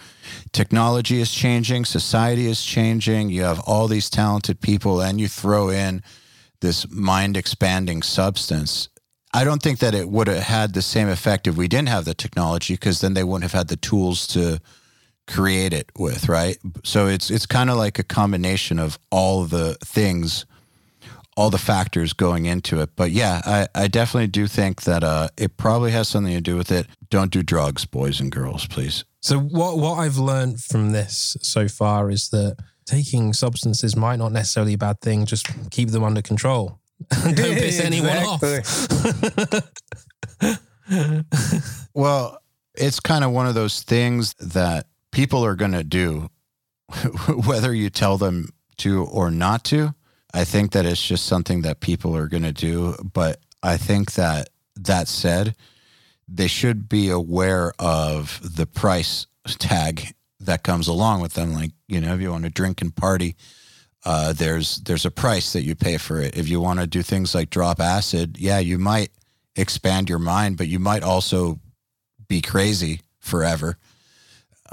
technology 0.53 1.21
is 1.21 1.33
changing, 1.33 1.85
society 1.85 2.47
is 2.47 2.63
changing, 2.63 3.29
you 3.31 3.43
have 3.43 3.59
all 3.67 3.89
these 3.89 4.09
talented 4.09 4.61
people, 4.61 5.01
and 5.01 5.21
you 5.21 5.27
throw 5.27 5.69
in 5.69 6.05
this 6.61 6.89
mind 6.89 7.37
expanding 7.37 8.03
substance, 8.03 8.89
I 9.33 9.45
don't 9.45 9.63
think 9.63 9.79
that 9.79 9.95
it 9.95 10.09
would 10.09 10.27
have 10.27 10.43
had 10.43 10.75
the 10.75 10.83
same 10.83 11.09
effect 11.09 11.47
if 11.47 11.57
we 11.57 11.69
didn't 11.69 11.89
have 11.89 12.05
the 12.05 12.15
technology 12.15 12.75
because 12.75 13.01
then 13.01 13.15
they 13.15 13.25
wouldn't 13.25 13.45
have 13.45 13.59
had 13.59 13.69
the 13.69 13.77
tools 13.77 14.27
to 14.29 14.61
create 15.27 15.73
it 15.73 15.91
with, 15.97 16.29
right? 16.29 16.59
So 16.85 17.07
it's 17.07 17.31
it's 17.31 17.47
kind 17.47 17.71
of 17.71 17.77
like 17.77 17.99
a 17.99 18.03
combination 18.03 18.79
of 18.79 18.99
all 19.11 19.45
the 19.45 19.75
things 19.85 20.47
all 21.37 21.49
the 21.49 21.59
factors 21.59 22.13
going 22.13 22.45
into 22.45 22.81
it. 22.81 22.91
But 22.97 23.13
yeah, 23.13 23.41
I, 23.47 23.69
I 23.75 23.89
definitely 23.89 24.27
do 24.27 24.47
think 24.47 24.83
that 24.83 25.03
uh, 25.03 25.29
it 25.39 25.57
probably 25.57 25.91
has 25.93 26.09
something 26.09 26.35
to 26.35 26.41
do 26.41 26.57
with 26.57 26.71
it. 26.71 26.87
Don't 27.09 27.31
do 27.31 27.43
drugs, 27.43 27.87
boys 27.87 28.21
and 28.21 28.31
girls, 28.31 28.67
please. 28.67 29.05
So 29.21 29.39
what 29.39 29.79
what 29.79 29.95
I've 29.95 30.19
learned 30.19 30.61
from 30.61 30.93
this 30.93 31.37
so 31.43 31.69
far 31.69 32.11
is 32.11 32.31
that 32.31 32.57
taking 32.87 33.33
substances 33.33 33.95
might 33.95 34.17
not 34.17 34.33
necessarily 34.33 34.73
be 34.73 34.75
a 34.75 34.79
bad 34.79 35.01
thing. 35.01 35.25
Just 35.27 35.47
keep 35.71 35.91
them 35.91 36.03
under 36.03 36.23
control. 36.23 36.80
Don't 37.09 37.35
piss 37.35 37.81
anyone 37.85 38.17
off. 38.19 38.43
Well, 41.95 42.43
it's 42.75 43.01
kind 43.01 43.25
of 43.25 43.33
one 43.33 43.47
of 43.47 43.55
those 43.55 43.83
things 43.83 44.35
that 44.35 44.87
people 45.13 45.45
are 45.45 45.55
going 45.55 45.73
to 45.73 45.85
do, 45.85 46.31
whether 47.47 47.75
you 47.75 47.91
tell 47.91 48.19
them 48.19 48.51
to 48.79 49.05
or 49.05 49.31
not 49.31 49.65
to. 49.65 49.95
I 50.33 50.45
think 50.45 50.73
that 50.73 50.87
it's 50.87 51.05
just 51.05 51.27
something 51.27 51.63
that 51.63 51.81
people 51.81 52.17
are 52.17 52.29
going 52.29 52.45
to 52.45 52.53
do. 52.53 52.97
But 53.13 53.41
I 53.63 53.77
think 53.77 54.13
that 54.13 54.51
that 54.77 55.09
said, 55.09 55.57
they 56.29 56.47
should 56.47 56.89
be 56.89 57.11
aware 57.11 57.73
of 57.79 58.41
the 58.57 58.67
price 58.67 59.27
tag 59.59 60.15
that 60.39 60.63
comes 60.63 60.87
along 60.89 61.21
with 61.21 61.35
them. 61.35 61.53
Like, 61.53 61.73
you 61.89 62.01
know, 62.01 62.15
if 62.15 62.21
you 62.21 62.31
want 62.31 62.45
to 62.45 62.51
drink 62.51 62.81
and 62.81 62.95
party, 62.95 63.37
uh, 64.05 64.33
there's 64.33 64.79
there's 64.79 65.05
a 65.05 65.11
price 65.11 65.53
that 65.53 65.63
you 65.63 65.75
pay 65.75 65.99
for 65.99 66.21
it. 66.21 66.37
If 66.37 66.49
you 66.49 66.61
want 66.61 66.81
to 66.81 66.87
do 66.87 67.03
things 67.03 67.35
like 67.35 67.51
drop 67.51 67.81
acid, 67.81 68.39
yeah, 68.39 68.59
you 68.59 68.79
might 68.79 69.11
expand 69.57 70.09
your 70.09 70.19
mind, 70.19 70.57
but 70.57 70.69
you 70.69 70.79
might 70.79 71.03
also 71.03 71.61
be 72.29 72.41
crazy 72.41 73.03
forever. 73.19 73.77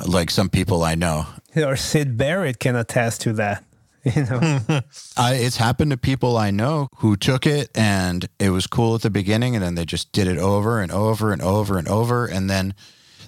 Like 0.05 0.29
some 0.29 0.49
people 0.49 0.83
I 0.83 0.95
know. 0.95 1.25
or 1.55 1.75
Syd 1.75 2.17
Barrett 2.17 2.59
can 2.59 2.75
attest 2.75 3.21
to 3.21 3.33
that. 3.33 3.63
You 4.15 4.23
know, 4.23 4.39
I, 5.17 5.33
it's 5.33 5.57
happened 5.57 5.91
to 5.91 5.97
people 5.97 6.37
I 6.37 6.49
know 6.49 6.87
who 6.99 7.17
took 7.17 7.45
it 7.45 7.69
and 7.75 8.25
it 8.39 8.51
was 8.51 8.65
cool 8.65 8.95
at 8.95 9.01
the 9.01 9.09
beginning 9.09 9.53
and 9.53 9.61
then 9.61 9.75
they 9.75 9.83
just 9.83 10.13
did 10.13 10.29
it 10.29 10.37
over 10.37 10.79
and 10.79 10.93
over 10.93 11.33
and 11.33 11.41
over 11.41 11.77
and 11.77 11.89
over. 11.89 12.25
And 12.25 12.49
then 12.49 12.73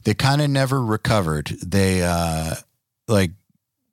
they 0.05 0.13
kind 0.13 0.41
of 0.41 0.49
never 0.49 0.81
recovered. 0.81 1.47
They, 1.61 2.01
uh, 2.01 2.55
like, 3.09 3.31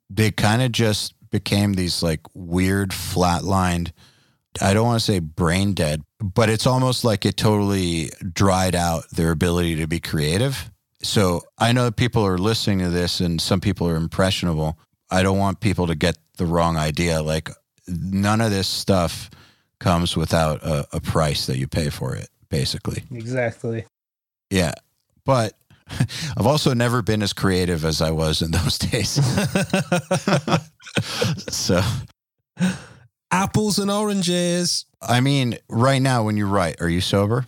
they 0.09 0.31
kind 0.31 0.61
of 0.61 0.71
just 0.71 1.13
became 1.29 1.73
these 1.73 2.01
like 2.03 2.21
weird 2.33 2.91
flatlined, 2.91 3.91
I 4.61 4.73
don't 4.73 4.85
want 4.85 4.99
to 4.99 5.05
say 5.05 5.19
brain 5.19 5.73
dead, 5.73 6.03
but 6.19 6.49
it's 6.49 6.67
almost 6.67 7.03
like 7.03 7.25
it 7.25 7.37
totally 7.37 8.11
dried 8.33 8.75
out 8.75 9.09
their 9.11 9.31
ability 9.31 9.75
to 9.77 9.87
be 9.87 9.99
creative. 9.99 10.71
So 11.03 11.41
I 11.57 11.71
know 11.73 11.85
that 11.85 11.95
people 11.95 12.25
are 12.25 12.37
listening 12.37 12.79
to 12.79 12.89
this 12.89 13.19
and 13.19 13.39
some 13.39 13.61
people 13.61 13.87
are 13.87 13.95
impressionable. 13.95 14.77
I 15.11 15.23
don't 15.23 15.37
want 15.37 15.59
people 15.59 15.87
to 15.87 15.95
get 15.95 16.17
the 16.37 16.45
wrong 16.45 16.75
idea. 16.75 17.21
Like 17.21 17.49
none 17.87 18.41
of 18.41 18.51
this 18.51 18.67
stuff 18.67 19.29
comes 19.79 20.17
without 20.17 20.63
a, 20.63 20.87
a 20.91 20.99
price 20.99 21.45
that 21.45 21.57
you 21.57 21.67
pay 21.67 21.89
for 21.89 22.15
it, 22.15 22.29
basically. 22.49 23.03
exactly. 23.11 23.85
Yeah. 24.49 24.73
But 25.23 25.53
I've 26.37 26.47
also 26.47 26.73
never 26.73 27.01
been 27.01 27.21
as 27.21 27.33
creative 27.33 27.85
as 27.85 28.01
I 28.01 28.11
was 28.11 28.41
in 28.41 28.51
those 28.51 28.77
days. 28.79 29.19
so, 31.53 31.81
Apples 33.31 33.79
and 33.79 33.91
oranges. 33.91 34.85
I 35.01 35.19
mean, 35.19 35.57
right 35.69 36.01
now 36.01 36.23
when 36.23 36.37
you 36.37 36.47
write, 36.47 36.81
are 36.81 36.89
you 36.89 37.01
sober? 37.01 37.45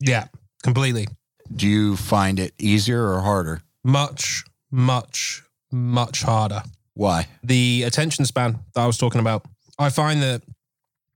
Yeah, 0.00 0.26
completely. 0.62 1.06
Do 1.54 1.66
you 1.66 1.96
find 1.96 2.38
it 2.38 2.54
easier 2.58 3.12
or 3.12 3.20
harder? 3.20 3.62
Much, 3.84 4.44
much, 4.70 5.42
much 5.70 6.22
harder. 6.22 6.62
Why? 6.94 7.26
the 7.42 7.82
attention 7.86 8.24
span 8.24 8.58
that 8.74 8.80
I 8.80 8.86
was 8.86 8.96
talking 8.96 9.20
about. 9.20 9.44
I 9.78 9.90
find 9.90 10.22
that 10.22 10.42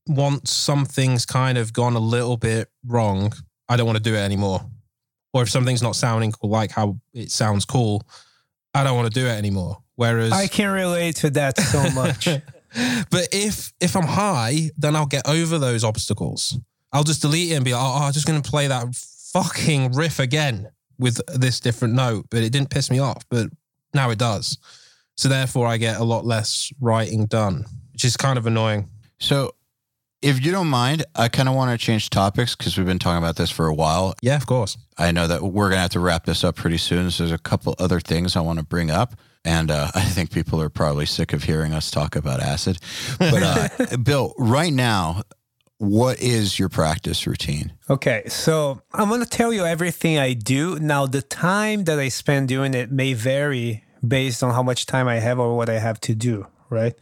once 0.06 0.52
something's 0.52 1.24
kind 1.24 1.56
of 1.56 1.72
gone 1.72 1.96
a 1.96 2.00
little 2.00 2.36
bit 2.36 2.68
wrong, 2.86 3.32
I 3.68 3.76
don't 3.76 3.86
want 3.86 3.96
to 3.96 4.02
do 4.02 4.14
it 4.14 4.18
anymore. 4.18 4.60
Or 5.32 5.42
if 5.42 5.50
something's 5.50 5.82
not 5.82 5.96
sounding 5.96 6.32
cool, 6.32 6.50
like 6.50 6.72
how 6.72 6.98
it 7.14 7.30
sounds 7.30 7.64
cool, 7.64 8.06
I 8.74 8.84
don't 8.84 8.96
want 8.96 9.12
to 9.12 9.20
do 9.20 9.26
it 9.26 9.32
anymore. 9.32 9.78
Whereas, 9.96 10.32
I 10.32 10.46
can 10.46 10.70
relate 10.70 11.16
to 11.16 11.30
that 11.30 11.58
so 11.58 11.90
much. 11.94 12.24
but 13.10 13.28
if 13.32 13.72
if 13.80 13.96
I'm 13.96 14.06
high, 14.06 14.70
then 14.76 14.96
I'll 14.96 15.06
get 15.06 15.28
over 15.28 15.58
those 15.58 15.84
obstacles. 15.84 16.58
I'll 16.92 17.04
just 17.04 17.22
delete 17.22 17.52
it 17.52 17.54
and 17.54 17.64
be 17.64 17.72
like, 17.72 17.82
oh, 17.82 17.98
oh 18.00 18.06
I'm 18.06 18.12
just 18.12 18.26
going 18.26 18.40
to 18.40 18.50
play 18.50 18.66
that 18.66 18.94
fucking 19.32 19.92
riff 19.92 20.18
again 20.18 20.68
with 20.98 21.20
this 21.38 21.60
different 21.60 21.94
note. 21.94 22.26
But 22.30 22.42
it 22.42 22.50
didn't 22.50 22.70
piss 22.70 22.90
me 22.90 22.98
off, 22.98 23.24
but 23.28 23.48
now 23.94 24.10
it 24.10 24.18
does. 24.18 24.58
So 25.16 25.28
therefore, 25.28 25.66
I 25.66 25.76
get 25.76 26.00
a 26.00 26.04
lot 26.04 26.24
less 26.24 26.72
writing 26.80 27.26
done, 27.26 27.66
which 27.92 28.04
is 28.04 28.16
kind 28.16 28.38
of 28.38 28.46
annoying. 28.46 28.88
So, 29.18 29.54
if 30.22 30.44
you 30.44 30.52
don't 30.52 30.68
mind, 30.68 31.04
I 31.14 31.28
kind 31.28 31.48
of 31.48 31.54
want 31.54 31.78
to 31.78 31.84
change 31.84 32.10
topics 32.10 32.54
because 32.54 32.76
we've 32.76 32.86
been 32.86 32.98
talking 32.98 33.18
about 33.18 33.36
this 33.36 33.50
for 33.50 33.66
a 33.66 33.74
while. 33.74 34.14
Yeah, 34.20 34.36
of 34.36 34.46
course. 34.46 34.76
I 34.98 35.12
know 35.12 35.26
that 35.26 35.42
we're 35.42 35.68
going 35.68 35.76
to 35.76 35.82
have 35.82 35.90
to 35.90 36.00
wrap 36.00 36.26
this 36.26 36.44
up 36.44 36.56
pretty 36.56 36.78
soon. 36.78 37.10
So, 37.10 37.24
there's 37.24 37.32
a 37.32 37.38
couple 37.38 37.74
other 37.78 38.00
things 38.00 38.36
I 38.36 38.40
want 38.40 38.58
to 38.58 38.64
bring 38.64 38.90
up. 38.90 39.14
And 39.44 39.70
uh, 39.70 39.90
I 39.94 40.04
think 40.04 40.30
people 40.30 40.60
are 40.60 40.68
probably 40.68 41.06
sick 41.06 41.32
of 41.32 41.44
hearing 41.44 41.72
us 41.72 41.90
talk 41.90 42.16
about 42.16 42.40
acid. 42.40 42.78
But, 43.18 43.42
uh, 43.42 43.96
Bill, 44.02 44.34
right 44.38 44.72
now, 44.72 45.22
what 45.78 46.20
is 46.20 46.58
your 46.58 46.68
practice 46.68 47.26
routine? 47.26 47.72
Okay, 47.88 48.24
so 48.26 48.82
I'm 48.92 49.08
gonna 49.08 49.24
tell 49.24 49.50
you 49.50 49.64
everything 49.64 50.18
I 50.18 50.34
do. 50.34 50.78
Now, 50.78 51.06
the 51.06 51.22
time 51.22 51.84
that 51.84 51.98
I 51.98 52.10
spend 52.10 52.48
doing 52.48 52.74
it 52.74 52.92
may 52.92 53.14
vary 53.14 53.84
based 54.06 54.42
on 54.42 54.52
how 54.52 54.62
much 54.62 54.84
time 54.84 55.08
I 55.08 55.20
have 55.20 55.38
or 55.38 55.56
what 55.56 55.70
I 55.70 55.78
have 55.78 55.98
to 56.02 56.14
do, 56.14 56.46
right? 56.68 56.92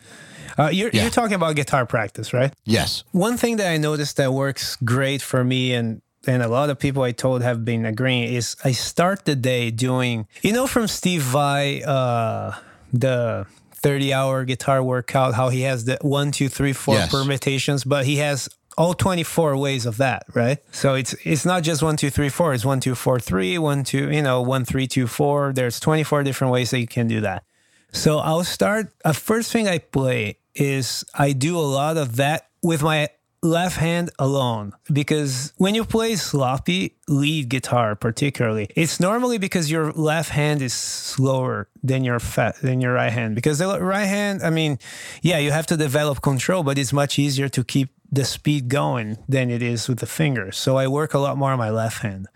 Uh, 0.58 0.68
you're, 0.68 0.90
Yeah. 0.92 1.02
you're 1.02 1.10
talking 1.10 1.34
about 1.34 1.54
guitar 1.56 1.86
practice, 1.86 2.32
right? 2.32 2.52
Yes. 2.64 3.04
One 3.12 3.36
thing 3.36 3.56
that 3.58 3.70
I 3.70 3.76
noticed 3.76 4.16
that 4.16 4.32
works 4.32 4.76
great 4.84 5.22
for 5.22 5.44
me 5.44 5.72
and 5.74 6.02
and 6.26 6.42
a 6.42 6.48
lot 6.48 6.68
of 6.68 6.78
people 6.78 7.02
I 7.04 7.12
told 7.12 7.42
have 7.42 7.64
been 7.64 7.86
agreeing 7.86 8.34
is 8.34 8.56
I 8.64 8.72
start 8.72 9.24
the 9.24 9.36
day 9.36 9.70
doing 9.70 10.26
you 10.42 10.52
know 10.52 10.66
from 10.66 10.88
Steve 10.88 11.22
Vai 11.22 11.82
uh 11.86 12.52
the 12.92 13.46
30 13.74 14.12
hour 14.12 14.44
guitar 14.44 14.82
workout 14.82 15.34
how 15.34 15.48
he 15.50 15.62
has 15.62 15.84
the 15.84 15.96
one 16.02 16.32
two 16.32 16.48
three 16.48 16.72
four 16.72 16.94
Yes. 16.96 17.10
permutations 17.10 17.84
but 17.84 18.04
he 18.04 18.16
has 18.16 18.48
all 18.76 18.94
24 18.94 19.56
ways 19.56 19.86
of 19.86 19.96
that 19.98 20.24
right 20.34 20.58
so 20.72 20.94
it's 20.94 21.14
it's 21.24 21.44
not 21.46 21.62
just 21.62 21.82
one 21.82 21.96
two 21.96 22.10
three 22.10 22.28
four 22.28 22.52
it's 22.52 22.64
one 22.64 22.80
two 22.80 22.94
four 22.96 23.20
three 23.20 23.56
one 23.58 23.84
two 23.84 24.10
you 24.10 24.20
know 24.22 24.42
one 24.42 24.64
three 24.64 24.86
two 24.88 25.06
four 25.06 25.52
there's 25.54 25.78
24 25.80 26.24
different 26.24 26.52
ways 26.52 26.70
that 26.72 26.80
you 26.80 26.86
can 26.88 27.06
do 27.06 27.20
that 27.20 27.44
so 27.90 28.18
I'll 28.18 28.44
start. 28.44 28.92
A 29.02 29.14
first 29.14 29.50
thing 29.50 29.66
I 29.66 29.78
play 29.78 30.36
is 30.60 31.04
I 31.14 31.32
do 31.32 31.56
a 31.56 31.60
lot 31.60 31.96
of 31.96 32.16
that 32.16 32.48
with 32.62 32.82
my 32.82 33.08
left 33.42 33.76
hand 33.76 34.10
alone. 34.18 34.72
Because 34.92 35.52
when 35.58 35.74
you 35.74 35.84
play 35.84 36.16
sloppy 36.16 36.96
lead 37.06 37.48
guitar 37.48 37.94
particularly 37.94 38.66
it's 38.74 38.98
normally 38.98 39.38
because 39.38 39.70
your 39.70 39.92
left 39.92 40.30
hand 40.30 40.60
is 40.60 40.74
slower 40.74 41.68
than 41.82 42.02
your 42.04 42.18
than 42.62 42.80
your 42.80 42.92
right 42.92 43.12
hand. 43.12 43.34
Because 43.34 43.58
the 43.58 43.80
right 43.80 44.06
hand 44.06 44.42
i 44.42 44.50
mean 44.50 44.78
yeah 45.22 45.38
you 45.38 45.52
have 45.52 45.66
to 45.66 45.76
develop 45.76 46.20
control 46.20 46.62
but 46.64 46.78
it's 46.78 46.92
much 46.92 47.18
easier 47.18 47.48
to 47.48 47.62
keep 47.62 47.90
the 48.10 48.24
speed 48.24 48.68
going 48.68 49.18
than 49.28 49.50
it 49.50 49.62
is 49.62 49.86
with 49.86 49.98
the 49.98 50.06
fingers 50.06 50.56
so 50.56 50.78
i 50.78 50.88
work 50.88 51.12
a 51.12 51.18
lot 51.18 51.36
more 51.36 51.52
on 51.52 51.58
my 51.58 51.70
left 51.70 52.02
hand. 52.02 52.26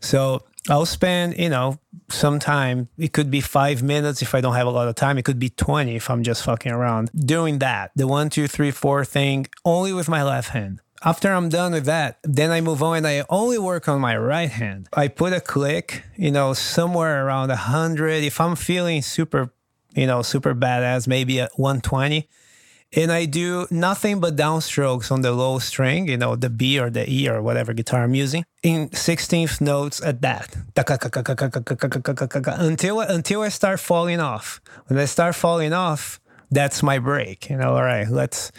So 0.00 0.42
I'll 0.68 0.86
spend, 0.86 1.38
you 1.38 1.48
know, 1.48 1.78
some 2.08 2.38
time. 2.38 2.88
It 2.98 3.12
could 3.12 3.30
be 3.30 3.40
five 3.40 3.82
minutes 3.82 4.22
if 4.22 4.34
I 4.34 4.40
don't 4.40 4.54
have 4.54 4.66
a 4.66 4.70
lot 4.70 4.88
of 4.88 4.94
time. 4.94 5.18
It 5.18 5.24
could 5.24 5.38
be 5.38 5.50
20 5.50 5.96
if 5.96 6.10
I'm 6.10 6.22
just 6.22 6.44
fucking 6.44 6.72
around 6.72 7.10
doing 7.14 7.58
that. 7.60 7.92
The 7.94 8.06
one, 8.06 8.30
two, 8.30 8.48
three, 8.48 8.70
four 8.70 9.04
thing 9.04 9.46
only 9.64 9.92
with 9.92 10.08
my 10.08 10.22
left 10.22 10.50
hand. 10.50 10.80
After 11.04 11.30
I'm 11.30 11.48
done 11.48 11.72
with 11.72 11.84
that, 11.84 12.18
then 12.24 12.50
I 12.50 12.60
move 12.60 12.82
on 12.82 12.98
and 12.98 13.06
I 13.06 13.24
only 13.28 13.58
work 13.58 13.88
on 13.88 14.00
my 14.00 14.16
right 14.16 14.50
hand. 14.50 14.88
I 14.92 15.08
put 15.08 15.32
a 15.32 15.40
click, 15.40 16.02
you 16.16 16.30
know, 16.30 16.52
somewhere 16.54 17.26
around 17.26 17.50
100. 17.50 18.24
If 18.24 18.40
I'm 18.40 18.56
feeling 18.56 19.02
super, 19.02 19.52
you 19.94 20.06
know, 20.06 20.22
super 20.22 20.54
badass, 20.54 21.06
maybe 21.06 21.40
at 21.40 21.52
120 21.56 22.28
and 22.94 23.10
I 23.10 23.24
do 23.26 23.66
nothing 23.70 24.20
but 24.20 24.36
downstrokes 24.36 25.10
on 25.10 25.22
the 25.22 25.32
low 25.32 25.58
string, 25.58 26.08
you 26.08 26.16
know, 26.16 26.36
the 26.36 26.50
B 26.50 26.78
or 26.78 26.90
the 26.90 27.08
E 27.10 27.28
or 27.28 27.42
whatever 27.42 27.72
guitar 27.72 28.04
I'm 28.04 28.14
using, 28.14 28.44
in 28.62 28.88
16th 28.90 29.60
notes 29.60 30.00
at 30.02 30.20
that, 30.22 30.56
until 32.60 33.00
until 33.00 33.42
I 33.42 33.48
start 33.48 33.80
falling 33.80 34.20
off. 34.20 34.60
When 34.86 34.98
I 34.98 35.04
start 35.06 35.34
falling 35.34 35.72
off, 35.72 36.20
that's 36.50 36.82
my 36.82 36.98
break. 36.98 37.50
You 37.50 37.56
know, 37.56 37.74
all 37.74 37.82
right, 37.82 38.08
let's. 38.08 38.52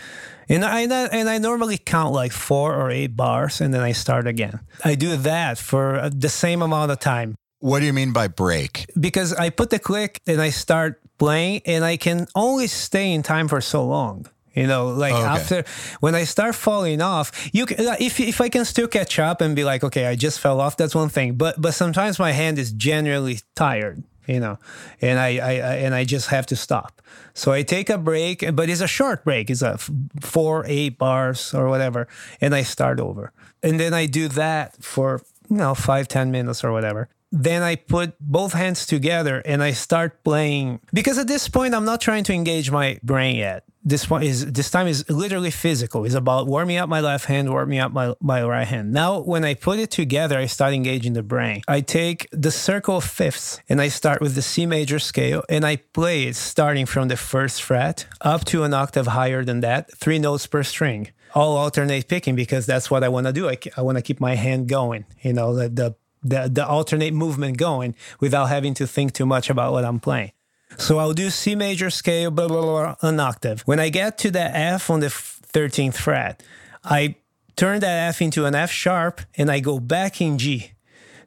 And 0.49 0.63
I 0.63 0.81
and 0.81 1.29
I 1.29 1.37
normally 1.39 1.77
count 1.77 2.13
like 2.13 2.31
four 2.31 2.73
or 2.75 2.89
eight 2.89 3.15
bars, 3.15 3.59
and 3.61 3.73
then 3.73 3.81
I 3.81 3.91
start 3.91 4.27
again. 4.27 4.59
I 4.83 4.95
do 4.95 5.17
that 5.17 5.57
for 5.57 6.09
the 6.13 6.29
same 6.29 6.61
amount 6.61 6.91
of 6.91 6.99
time 6.99 7.35
What 7.59 7.79
do 7.79 7.85
you 7.85 7.93
mean 7.93 8.13
by 8.13 8.27
break? 8.27 8.85
because 8.99 9.33
I 9.33 9.49
put 9.49 9.69
the 9.71 9.79
click 9.79 10.21
and 10.25 10.41
I 10.41 10.51
start 10.51 11.01
playing, 11.17 11.61
and 11.65 11.83
I 11.85 11.97
can 11.97 12.27
only 12.35 12.67
stay 12.67 13.11
in 13.13 13.23
time 13.23 13.47
for 13.47 13.61
so 13.61 13.85
long. 13.85 14.27
You 14.53 14.65
know, 14.65 14.87
like 14.89 15.13
oh, 15.13 15.17
Okay. 15.17 15.25
after 15.25 15.63
when 15.99 16.15
I 16.15 16.23
start 16.23 16.55
falling 16.55 16.99
off, 16.99 17.31
you 17.53 17.67
can, 17.67 17.85
uh, 17.87 17.95
if 17.99 18.19
if 18.19 18.41
I 18.41 18.49
can 18.49 18.65
still 18.65 18.87
catch 18.87 19.19
up 19.19 19.39
and 19.41 19.55
be 19.55 19.63
like, 19.63 19.83
okay, 19.83 20.07
I 20.07 20.15
just 20.15 20.39
fell 20.39 20.59
off. 20.59 20.75
That's 20.77 20.95
one 20.95 21.09
thing. 21.09 21.35
But 21.35 21.61
but 21.61 21.73
sometimes 21.75 22.17
my 22.17 22.31
hand 22.31 22.57
is 22.57 22.71
genuinely 22.71 23.39
tired. 23.55 24.03
You 24.25 24.41
know, 24.41 24.57
and 24.99 25.19
I, 25.19 25.37
I, 25.37 25.51
I 25.51 25.75
and 25.85 25.95
I 25.95 26.03
just 26.03 26.27
have 26.29 26.45
to 26.47 26.55
stop. 26.57 27.01
So 27.33 27.53
I 27.53 27.63
take 27.63 27.89
a 27.89 27.97
break, 27.97 28.43
but 28.55 28.67
it's 28.67 28.81
a 28.81 28.87
short 28.87 29.23
break. 29.23 29.49
It's 29.49 29.61
a 29.61 29.77
four, 30.19 30.65
eight 30.67 30.97
bars 30.97 31.53
or 31.53 31.69
whatever, 31.69 32.07
and 32.41 32.53
I 32.53 32.63
start 32.63 32.99
over. 32.99 33.31
And 33.63 33.79
then 33.79 33.93
I 33.93 34.05
do 34.05 34.27
that 34.29 34.83
for 34.83 35.21
you 35.49 35.57
know 35.57 35.75
five, 35.75 36.07
ten 36.09 36.29
minutes 36.31 36.63
or 36.63 36.71
whatever. 36.73 37.07
Then 37.31 37.61
I 37.61 37.75
put 37.75 38.17
both 38.19 38.53
hands 38.53 38.85
together 38.85 39.41
and 39.45 39.61
I 39.61 39.71
start 39.71 40.23
playing 40.23 40.79
because 40.93 41.17
at 41.17 41.27
this 41.27 41.47
point 41.49 41.75
I'm 41.75 41.85
not 41.85 42.01
trying 42.01 42.23
to 42.25 42.33
engage 42.33 42.71
my 42.71 42.99
brain 43.03 43.35
yet. 43.35 43.63
This 43.83 44.05
point 44.05 44.25
is 44.25 44.51
this 44.51 44.69
time 44.69 44.87
is 44.87 45.09
literally 45.09 45.51
physical. 45.51 46.03
It's 46.05 46.13
about 46.13 46.47
warming 46.47 46.77
up 46.77 46.89
my 46.89 46.99
left 46.99 47.25
hand, 47.25 47.49
warming 47.49 47.79
up 47.79 47.91
my, 47.91 48.13
my 48.21 48.43
right 48.43 48.67
hand. 48.67 48.91
Now 48.91 49.19
when 49.19 49.45
I 49.45 49.53
put 49.53 49.79
it 49.79 49.91
together, 49.91 50.37
I 50.37 50.45
start 50.45 50.73
engaging 50.73 51.13
the 51.13 51.23
brain. 51.23 51.61
I 51.67 51.81
take 51.81 52.27
the 52.31 52.51
circle 52.51 52.97
of 52.97 53.03
fifths 53.03 53.61
and 53.69 53.81
I 53.81 53.87
start 53.89 54.21
with 54.21 54.35
the 54.35 54.41
C 54.41 54.65
major 54.65 54.99
scale 54.99 55.43
and 55.49 55.65
I 55.65 55.77
play 55.77 56.25
it 56.25 56.35
starting 56.35 56.85
from 56.85 57.07
the 57.07 57.17
first 57.17 57.61
fret 57.61 58.07
up 58.21 58.45
to 58.45 58.63
an 58.63 58.73
octave 58.73 59.07
higher 59.07 59.43
than 59.43 59.61
that, 59.61 59.95
three 59.97 60.19
notes 60.19 60.47
per 60.47 60.63
string. 60.63 61.11
All 61.35 61.57
alternate 61.57 62.07
picking 62.07 62.35
because 62.35 62.65
that's 62.65 62.89
what 62.89 63.03
I 63.03 63.09
want 63.09 63.27
to 63.27 63.33
do. 63.33 63.49
I, 63.49 63.57
I 63.75 63.81
want 63.81 63.97
to 63.97 64.01
keep 64.01 64.19
my 64.19 64.35
hand 64.35 64.67
going, 64.67 65.05
you 65.21 65.33
know, 65.33 65.53
the, 65.53 65.69
the 65.69 65.95
the, 66.29 66.49
the 66.51 66.67
alternate 66.67 67.13
movement 67.13 67.57
going 67.57 67.95
without 68.19 68.45
having 68.45 68.73
to 68.75 68.87
think 68.87 69.13
too 69.13 69.25
much 69.25 69.49
about 69.49 69.71
what 69.71 69.85
I'm 69.85 69.99
playing. 69.99 70.31
So 70.77 70.99
I'll 70.99 71.13
do 71.13 71.29
C 71.29 71.55
major 71.55 71.89
scale, 71.89 72.29
blah, 72.31 72.47
blah, 72.47 72.61
blah, 72.61 72.95
an 73.01 73.19
octave. 73.19 73.61
When 73.61 73.79
I 73.79 73.89
get 73.89 74.17
to 74.19 74.31
the 74.31 74.41
F 74.41 74.89
on 74.89 74.99
the 74.99 75.07
13th 75.07 75.95
fret, 75.95 76.43
I 76.83 77.15
turn 77.55 77.79
that 77.79 78.09
F 78.09 78.21
into 78.21 78.45
an 78.45 78.53
F 78.53 78.71
sharp 78.71 79.21
and 79.37 79.49
I 79.49 79.59
go 79.59 79.79
back 79.79 80.21
in 80.21 80.37
G. 80.37 80.73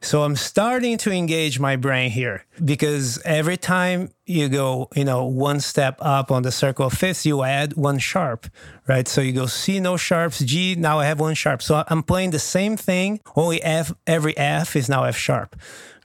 So 0.03 0.23
I'm 0.23 0.35
starting 0.35 0.97
to 0.99 1.11
engage 1.11 1.59
my 1.59 1.75
brain 1.75 2.09
here 2.09 2.43
because 2.65 3.21
every 3.23 3.55
time 3.55 4.09
you 4.25 4.49
go, 4.49 4.89
you 4.95 5.05
know, 5.05 5.25
one 5.25 5.59
step 5.59 5.99
up 6.01 6.31
on 6.31 6.41
the 6.41 6.51
circle 6.51 6.87
of 6.87 6.93
fifths, 6.93 7.23
you 7.23 7.43
add 7.43 7.75
one 7.75 7.99
sharp, 7.99 8.47
right? 8.87 9.07
So 9.07 9.21
you 9.21 9.31
go 9.31 9.45
C, 9.45 9.79
no 9.79 9.97
sharps, 9.97 10.39
G, 10.39 10.73
now 10.73 10.97
I 10.97 11.05
have 11.05 11.19
one 11.19 11.35
sharp. 11.35 11.61
So 11.61 11.83
I'm 11.87 12.01
playing 12.01 12.31
the 12.31 12.39
same 12.39 12.77
thing, 12.77 13.21
only 13.35 13.61
F, 13.61 13.93
every 14.07 14.35
F 14.35 14.75
is 14.75 14.89
now 14.89 15.03
F 15.03 15.15
sharp. 15.15 15.55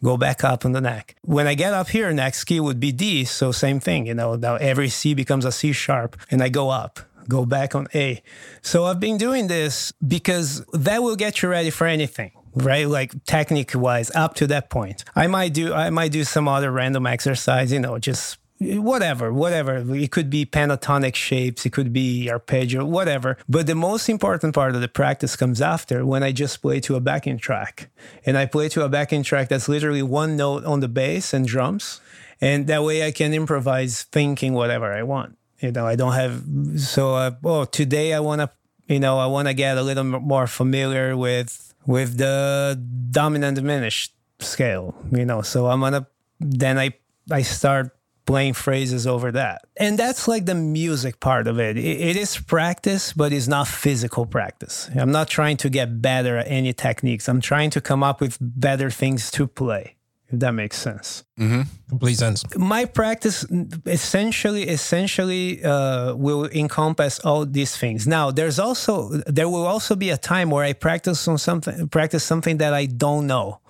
Go 0.05 0.19
back 0.19 0.45
up 0.45 0.67
on 0.67 0.73
the 0.73 0.83
neck. 0.83 1.17
When 1.23 1.47
I 1.47 1.55
get 1.55 1.73
up 1.73 1.89
here, 1.89 2.13
next 2.13 2.45
key 2.45 2.61
would 2.61 2.79
be 2.79 2.93
D. 2.93 3.25
So 3.25 3.51
same 3.51 3.81
thing, 3.81 4.07
you 4.07 4.15
know, 4.15 4.37
now 4.37 4.57
every 4.57 4.91
C 4.91 5.15
becomes 5.15 5.47
a 5.47 5.53
C 5.53 5.73
sharp 5.73 6.19
and 6.31 6.43
I 6.43 6.51
go 6.51 6.69
up 6.69 7.01
go 7.29 7.45
back 7.45 7.75
on 7.75 7.89
A. 7.93 8.23
So 8.63 8.85
I've 8.85 9.01
been 9.01 9.19
doing 9.19 9.49
this 9.49 9.93
because 10.07 10.65
that 10.73 11.03
will 11.03 11.17
get 11.17 11.43
you 11.43 11.49
ready 11.49 11.71
for 11.71 11.85
anything 11.85 12.31
right? 12.57 12.89
Like 12.89 13.25
technique 13.25 13.73
wise 13.75 14.11
up 14.15 14.35
to 14.37 14.47
that 14.49 14.71
point. 14.71 15.05
I 15.15 15.27
might 15.27 15.53
do 15.53 15.73
i 15.73 15.91
might 15.91 16.13
do 16.13 16.25
some 16.25 16.49
other 16.49 16.71
random 16.71 17.07
exercise 17.07 17.73
you 17.73 17.81
know 17.81 17.99
just 17.99 18.39
whatever 18.59 19.33
whatever. 19.33 19.95
It 19.95 20.11
could 20.11 20.31
be 20.31 20.47
pentatonic 20.47 21.15
shapes 21.15 21.67
it 21.67 21.73
could 21.73 21.93
be 21.93 22.31
arpeggio 22.31 22.85
whatever. 22.85 23.37
But 23.49 23.67
the 23.67 23.75
most 23.75 24.09
important 24.09 24.55
part 24.55 24.75
of 24.75 24.81
the 24.81 24.89
practice 24.89 25.37
comes 25.37 25.61
after 25.61 26.07
when 26.07 26.23
i 26.23 26.33
just 26.33 26.63
play 26.63 26.81
to 26.81 26.97
a 26.97 27.01
backing 27.01 27.39
track. 27.39 27.91
And 28.25 28.39
i 28.39 28.47
play 28.47 28.69
to 28.71 28.85
a 28.85 28.89
backing 28.89 29.23
track 29.23 29.49
that's 29.49 29.69
literally 29.69 30.03
one 30.03 30.37
note 30.37 30.65
on 30.65 30.81
the 30.81 30.89
bass 30.89 31.35
and 31.35 31.47
drums. 31.47 32.01
And 32.41 32.67
that 32.67 32.83
way 32.83 33.07
i 33.07 33.13
can 33.13 33.35
improvise 33.35 34.03
thinking 34.05 34.55
whatever 34.55 34.93
i 34.93 35.03
want. 35.03 35.37
You 35.61 35.73
know 35.73 35.87
i 35.87 35.97
don't 35.97 36.15
have 36.15 36.43
so 36.81 37.15
uh, 37.15 37.33
oh 37.45 37.65
today 37.67 38.15
i 38.15 38.21
want 38.21 38.41
to 38.41 38.51
you 38.89 39.01
know 39.01 39.19
i 39.19 39.27
want 39.27 39.49
to 39.49 39.55
get 39.55 39.77
a 39.77 39.83
little 39.83 40.05
more 40.05 40.47
familiar 40.47 41.17
with 41.17 41.66
with 41.87 42.19
the 42.19 42.81
dominant 43.11 43.57
diminished 43.57 44.13
scale, 44.41 44.95
you 45.13 45.25
know. 45.25 45.43
So 45.43 45.67
I'm 45.67 45.81
gonna 45.81 46.07
then 46.41 46.79
I 46.79 46.95
I 47.31 47.43
start 47.43 47.97
playing 48.27 48.53
phrases 48.55 49.07
over 49.07 49.31
that. 49.33 49.63
And 49.77 49.97
that's 49.97 50.27
like 50.27 50.47
the 50.47 50.55
music 50.55 51.21
part 51.21 51.47
of 51.47 51.61
it. 51.61 51.77
it. 51.79 51.85
It 51.85 52.17
is 52.17 52.37
practice, 52.37 53.13
but 53.13 53.33
it's 53.33 53.47
not 53.47 53.69
physical 53.69 54.27
practice. 54.27 54.91
I'm 54.97 55.13
not 55.13 55.29
trying 55.29 55.57
to 55.59 55.71
get 55.71 56.03
better 56.03 56.39
at 56.39 56.49
any 56.49 56.73
techniques. 56.73 57.29
I'm 57.29 57.41
trying 57.41 57.71
to 57.71 57.81
come 57.81 58.03
up 58.03 58.21
with 58.21 58.37
better 58.41 58.91
things 58.91 59.31
to 59.33 59.47
play 59.47 59.96
if 60.29 60.41
that 60.41 60.53
makes 60.53 60.77
sense. 60.79 61.25
Mm-hmm. 61.39 61.63
Complete 61.89 62.19
sense. 62.19 62.45
My 62.57 62.85
practice 62.85 63.47
essentially 63.87 64.65
essentially 64.65 65.63
uh, 65.63 66.15
will 66.15 66.47
encompass 66.47 67.21
all 67.21 67.47
these 67.47 67.77
things. 67.77 68.07
Now, 68.07 68.31
there's 68.31 68.59
also 68.59 69.09
there 69.27 69.49
will 69.49 69.67
also 69.67 69.95
be 69.95 70.11
a 70.11 70.17
time 70.17 70.51
where 70.51 70.65
I 70.65 70.73
practice 70.73 71.29
on 71.29 71.39
something 71.39 71.89
practice 71.89 72.25
something 72.25 72.59
that 72.59 72.75
I 72.75 72.87
don't 72.87 73.27
know. 73.27 73.61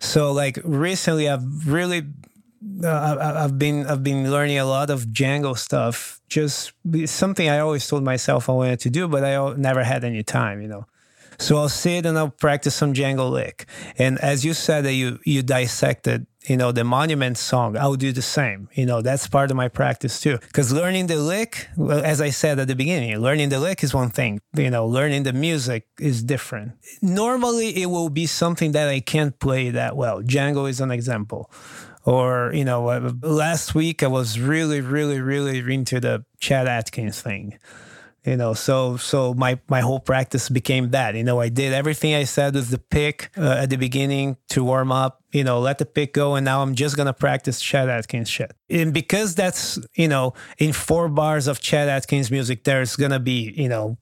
So, 0.00 0.30
like 0.30 0.58
recently, 0.62 1.28
I've 1.28 1.66
really 1.66 2.06
uh, 2.84 3.34
I've 3.44 3.58
been 3.58 3.86
I've 3.86 4.04
been 4.04 4.30
learning 4.30 4.58
a 4.58 4.66
lot 4.66 4.90
of 4.90 5.06
Django 5.06 5.58
stuff. 5.58 6.20
Just 6.28 6.72
something 7.06 7.48
I 7.48 7.58
always 7.58 7.88
told 7.88 8.04
myself 8.04 8.48
I 8.48 8.52
wanted 8.52 8.80
to 8.80 8.90
do, 8.90 9.08
but 9.08 9.24
I 9.24 9.54
never 9.54 9.82
had 9.82 10.04
any 10.04 10.22
time. 10.22 10.62
You 10.62 10.68
know. 10.68 10.86
So 11.38 11.56
I'll 11.56 11.68
sit 11.68 12.04
and 12.04 12.18
I'll 12.18 12.30
practice 12.30 12.74
some 12.74 12.92
Django 12.92 13.30
lick. 13.30 13.66
And 13.96 14.18
as 14.18 14.44
you 14.44 14.54
said 14.54 14.84
that 14.84 14.94
you 14.94 15.20
you 15.24 15.42
dissected, 15.42 16.26
you 16.46 16.56
know, 16.56 16.72
the 16.72 16.82
monument 16.82 17.38
song, 17.38 17.76
I'll 17.76 17.94
do 17.94 18.12
the 18.12 18.22
same. 18.22 18.68
You 18.72 18.86
know, 18.86 19.02
that's 19.02 19.28
part 19.28 19.50
of 19.50 19.56
my 19.56 19.68
practice 19.68 20.20
too. 20.20 20.38
Because 20.38 20.72
learning 20.72 21.06
the 21.06 21.16
lick, 21.16 21.68
well, 21.76 22.04
as 22.04 22.20
I 22.20 22.30
said 22.30 22.58
at 22.58 22.66
the 22.66 22.74
beginning, 22.74 23.16
learning 23.18 23.50
the 23.50 23.60
lick 23.60 23.84
is 23.84 23.94
one 23.94 24.10
thing. 24.10 24.40
You 24.56 24.70
know, 24.70 24.86
learning 24.86 25.22
the 25.22 25.32
music 25.32 25.86
is 26.00 26.22
different. 26.22 26.72
Normally 27.02 27.82
it 27.82 27.86
will 27.86 28.10
be 28.10 28.26
something 28.26 28.72
that 28.72 28.88
I 28.88 29.00
can't 29.00 29.38
play 29.38 29.70
that 29.70 29.96
well. 29.96 30.22
Django 30.22 30.68
is 30.68 30.80
an 30.80 30.90
example 30.90 31.50
or 32.04 32.52
you 32.54 32.64
know 32.64 32.88
uh, 32.88 33.12
last 33.22 33.74
week 33.74 34.02
i 34.02 34.06
was 34.06 34.38
really 34.38 34.80
really 34.80 35.20
really 35.20 35.58
into 35.74 36.00
the 36.00 36.24
Chet 36.40 36.66
Atkins 36.66 37.20
thing 37.20 37.58
you 38.24 38.36
know 38.36 38.54
so 38.54 38.96
so 38.96 39.34
my 39.34 39.58
my 39.68 39.80
whole 39.80 40.00
practice 40.00 40.48
became 40.48 40.90
that. 40.90 41.14
You 41.14 41.24
know 41.24 41.40
i 41.40 41.48
did 41.48 41.72
everything 41.72 42.14
i 42.14 42.24
said 42.24 42.54
with 42.54 42.68
the 42.68 42.78
pick 42.78 43.30
uh, 43.36 43.62
at 43.62 43.70
the 43.70 43.76
beginning 43.76 44.36
to 44.50 44.64
warm 44.64 44.92
up 44.92 45.22
you 45.32 45.44
know 45.44 45.60
let 45.60 45.78
the 45.78 45.86
pick 45.86 46.12
go 46.12 46.34
and 46.34 46.44
now 46.44 46.62
i'm 46.62 46.74
just 46.74 46.96
gonna 46.96 47.12
practice 47.12 47.60
Chet 47.60 47.88
Atkins 47.88 48.28
shit. 48.28 48.52
And 48.70 48.92
because 48.92 49.34
that's 49.34 49.78
you 49.94 50.08
know 50.08 50.34
in 50.58 50.72
four 50.72 51.08
bars 51.08 51.46
of 51.46 51.60
Chet 51.60 51.88
Atkins 51.88 52.30
music 52.30 52.64
there's 52.64 52.96
gonna 52.96 53.20
be 53.20 53.52
you 53.56 53.68
know 53.68 53.98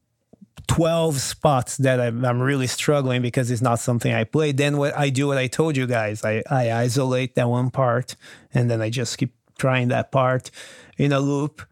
12 0.69 1.21
spots 1.21 1.77
that 1.79 2.01
I'm, 2.01 2.25
I'm 2.25 2.41
really 2.41 2.67
struggling 2.67 3.23
because 3.23 3.51
it's 3.51 3.63
not 3.63 3.79
something 3.79 4.13
I 4.13 4.25
play. 4.25 4.51
Then 4.51 4.79
what 4.79 4.97
I 4.99 5.11
do, 5.11 5.29
what 5.29 5.39
I 5.39 5.47
told 5.47 5.77
you 5.77 5.87
guys, 5.87 6.25
I, 6.25 6.43
I 6.51 6.73
isolate 6.73 7.37
that 7.37 7.49
one 7.49 7.71
part 7.71 8.17
and 8.53 8.69
then 8.69 8.83
I 8.83 8.91
just 8.91 9.17
keep 9.17 9.33
trying 9.59 9.89
that 9.89 10.11
part 10.11 10.51
in 10.99 11.13
a 11.13 11.21
loop 11.21 11.63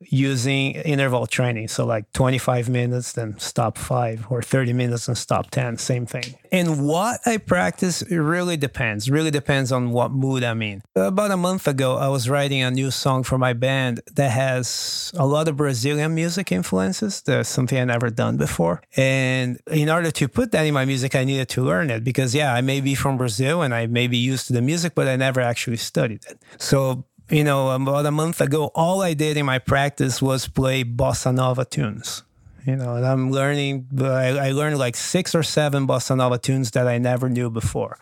using 0.00 0.72
interval 0.72 1.26
training. 1.26 1.68
So 1.68 1.84
like 1.84 2.10
25 2.12 2.68
minutes, 2.68 3.12
then 3.12 3.38
stop 3.38 3.76
five, 3.76 4.26
or 4.30 4.42
30 4.42 4.72
minutes 4.72 5.08
and 5.08 5.16
stop 5.16 5.50
10, 5.50 5.78
same 5.78 6.06
thing. 6.06 6.34
And 6.52 6.86
what 6.86 7.20
I 7.26 7.36
practice 7.36 8.02
really 8.10 8.56
depends, 8.56 9.10
really 9.10 9.30
depends 9.30 9.70
on 9.72 9.92
what 9.92 10.10
mood 10.10 10.42
I'm 10.42 10.62
in. 10.62 10.82
About 10.96 11.30
a 11.30 11.36
month 11.36 11.68
ago, 11.68 11.96
I 11.96 12.08
was 12.08 12.28
writing 12.28 12.62
a 12.62 12.70
new 12.70 12.90
song 12.90 13.22
for 13.22 13.38
my 13.38 13.52
band 13.52 14.00
that 14.14 14.30
has 14.30 15.12
a 15.16 15.26
lot 15.26 15.48
of 15.48 15.56
Brazilian 15.56 16.14
music 16.14 16.50
influences. 16.50 17.22
That's 17.22 17.48
something 17.48 17.78
I 17.78 17.84
never 17.84 18.10
done 18.10 18.36
before. 18.36 18.82
And 18.96 19.60
in 19.70 19.88
order 19.88 20.10
to 20.10 20.28
put 20.28 20.52
that 20.52 20.64
in 20.64 20.74
my 20.74 20.84
music, 20.84 21.14
I 21.14 21.24
needed 21.24 21.48
to 21.50 21.62
learn 21.62 21.90
it 21.90 22.04
because, 22.04 22.34
yeah, 22.34 22.54
I 22.54 22.62
may 22.62 22.80
be 22.80 22.94
from 22.94 23.16
Brazil 23.16 23.62
and 23.62 23.74
I 23.74 23.86
may 23.86 24.06
be 24.06 24.16
used 24.16 24.46
to 24.48 24.52
the 24.52 24.62
music, 24.62 24.94
but 24.94 25.08
I 25.08 25.16
never 25.16 25.40
actually 25.40 25.76
studied 25.76 26.24
it. 26.26 26.40
So 26.58 27.04
you 27.30 27.44
know, 27.44 27.70
about 27.70 28.06
a 28.06 28.10
month 28.10 28.40
ago, 28.40 28.70
all 28.74 29.02
I 29.02 29.14
did 29.14 29.36
in 29.36 29.46
my 29.46 29.58
practice 29.58 30.20
was 30.20 30.48
play 30.48 30.84
bossa 30.84 31.34
nova 31.34 31.64
tunes. 31.64 32.24
You 32.66 32.76
know, 32.76 32.96
and 32.96 33.06
I'm 33.06 33.30
learning, 33.30 33.86
I, 33.98 34.50
learned 34.50 34.78
like 34.78 34.94
six 34.96 35.34
or 35.34 35.42
seven 35.42 35.86
bossa 35.86 36.16
nova 36.16 36.38
tunes 36.38 36.72
that 36.72 36.86
I 36.86 36.98
never 36.98 37.28
knew 37.28 37.50
before. 37.50 37.98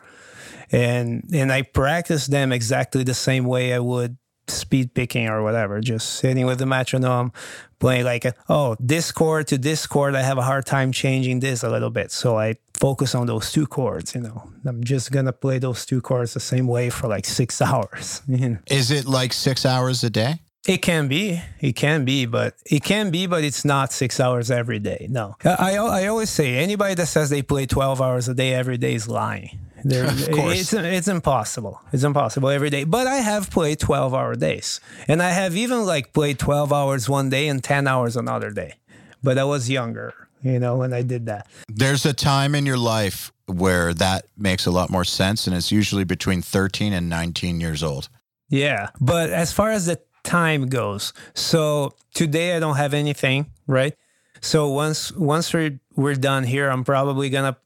And, 0.72 1.24
and 1.32 1.52
I 1.52 1.62
practice 1.62 2.26
them 2.26 2.52
exactly 2.52 3.04
the 3.04 3.14
same 3.14 3.44
way 3.44 3.72
I 3.72 3.78
would 3.78 4.16
speed 4.48 4.94
picking 4.94 5.28
or 5.28 5.42
whatever, 5.42 5.80
just 5.80 6.14
sitting 6.14 6.46
with 6.46 6.58
the 6.58 6.66
metronome, 6.66 7.32
playing 7.78 8.04
like, 8.04 8.26
oh, 8.48 8.76
this 8.80 9.12
chord 9.12 9.46
to 9.48 9.58
this 9.58 9.86
chord, 9.86 10.14
I 10.14 10.22
have 10.22 10.38
a 10.38 10.42
hard 10.42 10.66
time 10.66 10.90
changing 10.92 11.40
this 11.40 11.62
a 11.62 11.70
little 11.70 11.90
bit. 11.90 12.10
So 12.10 12.38
I 12.38 12.56
focus 12.78 13.14
on 13.14 13.26
those 13.26 13.52
two 13.52 13.66
chords, 13.66 14.14
you 14.14 14.20
know. 14.20 14.50
I'm 14.64 14.84
just 14.84 15.12
to 15.12 15.32
play 15.32 15.58
those 15.58 15.84
two 15.84 16.00
chords 16.00 16.34
the 16.34 16.40
same 16.40 16.66
way 16.66 16.90
for 16.90 17.08
like 17.08 17.24
six 17.24 17.60
hours. 17.70 18.22
Is 18.66 18.90
it 18.90 19.06
like 19.06 19.32
six 19.32 19.66
hours 19.66 20.04
a 20.04 20.10
day? 20.10 20.40
It 20.66 20.82
can 20.82 21.08
be, 21.08 21.40
it 21.60 21.76
can 21.76 22.04
be, 22.04 22.26
but 22.26 22.54
it 22.66 22.82
can 22.84 23.10
be, 23.10 23.26
but 23.26 23.42
it's 23.42 23.64
not 23.64 23.92
six 23.92 24.20
hours 24.20 24.50
every 24.50 24.78
day. 24.78 25.06
No, 25.08 25.34
I, 25.44 25.76
I 25.76 26.06
always 26.08 26.28
say 26.28 26.56
anybody 26.56 26.94
that 26.94 27.06
says 27.06 27.30
they 27.30 27.42
play 27.42 27.64
12 27.64 28.02
hours 28.02 28.28
a 28.28 28.34
day 28.34 28.52
every 28.52 28.76
day 28.76 28.94
is 28.94 29.08
lying 29.08 29.68
there, 29.84 30.04
of 30.08 30.30
course. 30.30 30.60
It's, 30.60 30.72
it's 30.72 31.08
impossible. 31.08 31.80
It's 31.92 32.04
impossible 32.04 32.48
every 32.48 32.70
day. 32.70 32.84
But 32.84 33.06
I 33.06 33.16
have 33.16 33.50
played 33.50 33.78
12 33.80 34.14
hour 34.14 34.34
days. 34.34 34.80
And 35.06 35.22
I 35.22 35.30
have 35.30 35.56
even 35.56 35.84
like 35.84 36.12
played 36.12 36.38
12 36.38 36.72
hours 36.72 37.08
one 37.08 37.30
day 37.30 37.48
and 37.48 37.62
10 37.62 37.86
hours 37.86 38.16
another 38.16 38.50
day. 38.50 38.74
But 39.22 39.38
I 39.38 39.44
was 39.44 39.68
younger, 39.68 40.27
you 40.42 40.58
know, 40.58 40.76
when 40.76 40.92
I 40.92 41.02
did 41.02 41.26
that. 41.26 41.46
There's 41.68 42.06
a 42.06 42.12
time 42.12 42.54
in 42.54 42.66
your 42.66 42.78
life 42.78 43.32
where 43.46 43.94
that 43.94 44.26
makes 44.36 44.66
a 44.66 44.70
lot 44.70 44.90
more 44.90 45.04
sense. 45.04 45.46
And 45.46 45.56
it's 45.56 45.72
usually 45.72 46.04
between 46.04 46.42
13 46.42 46.92
and 46.92 47.08
19 47.08 47.60
years 47.60 47.82
old. 47.82 48.08
Yeah. 48.48 48.90
But 49.00 49.30
as 49.30 49.52
far 49.52 49.70
as 49.70 49.86
the 49.86 50.00
time 50.22 50.66
goes, 50.66 51.12
so 51.34 51.94
today 52.14 52.56
I 52.56 52.60
don't 52.60 52.76
have 52.76 52.94
anything, 52.94 53.46
right? 53.66 53.94
So 54.40 54.68
once 54.68 55.12
once 55.12 55.52
we're 55.52 55.80
we're 55.96 56.14
done 56.14 56.44
here, 56.44 56.68
I'm 56.68 56.84
probably 56.84 57.28
gonna 57.28 57.56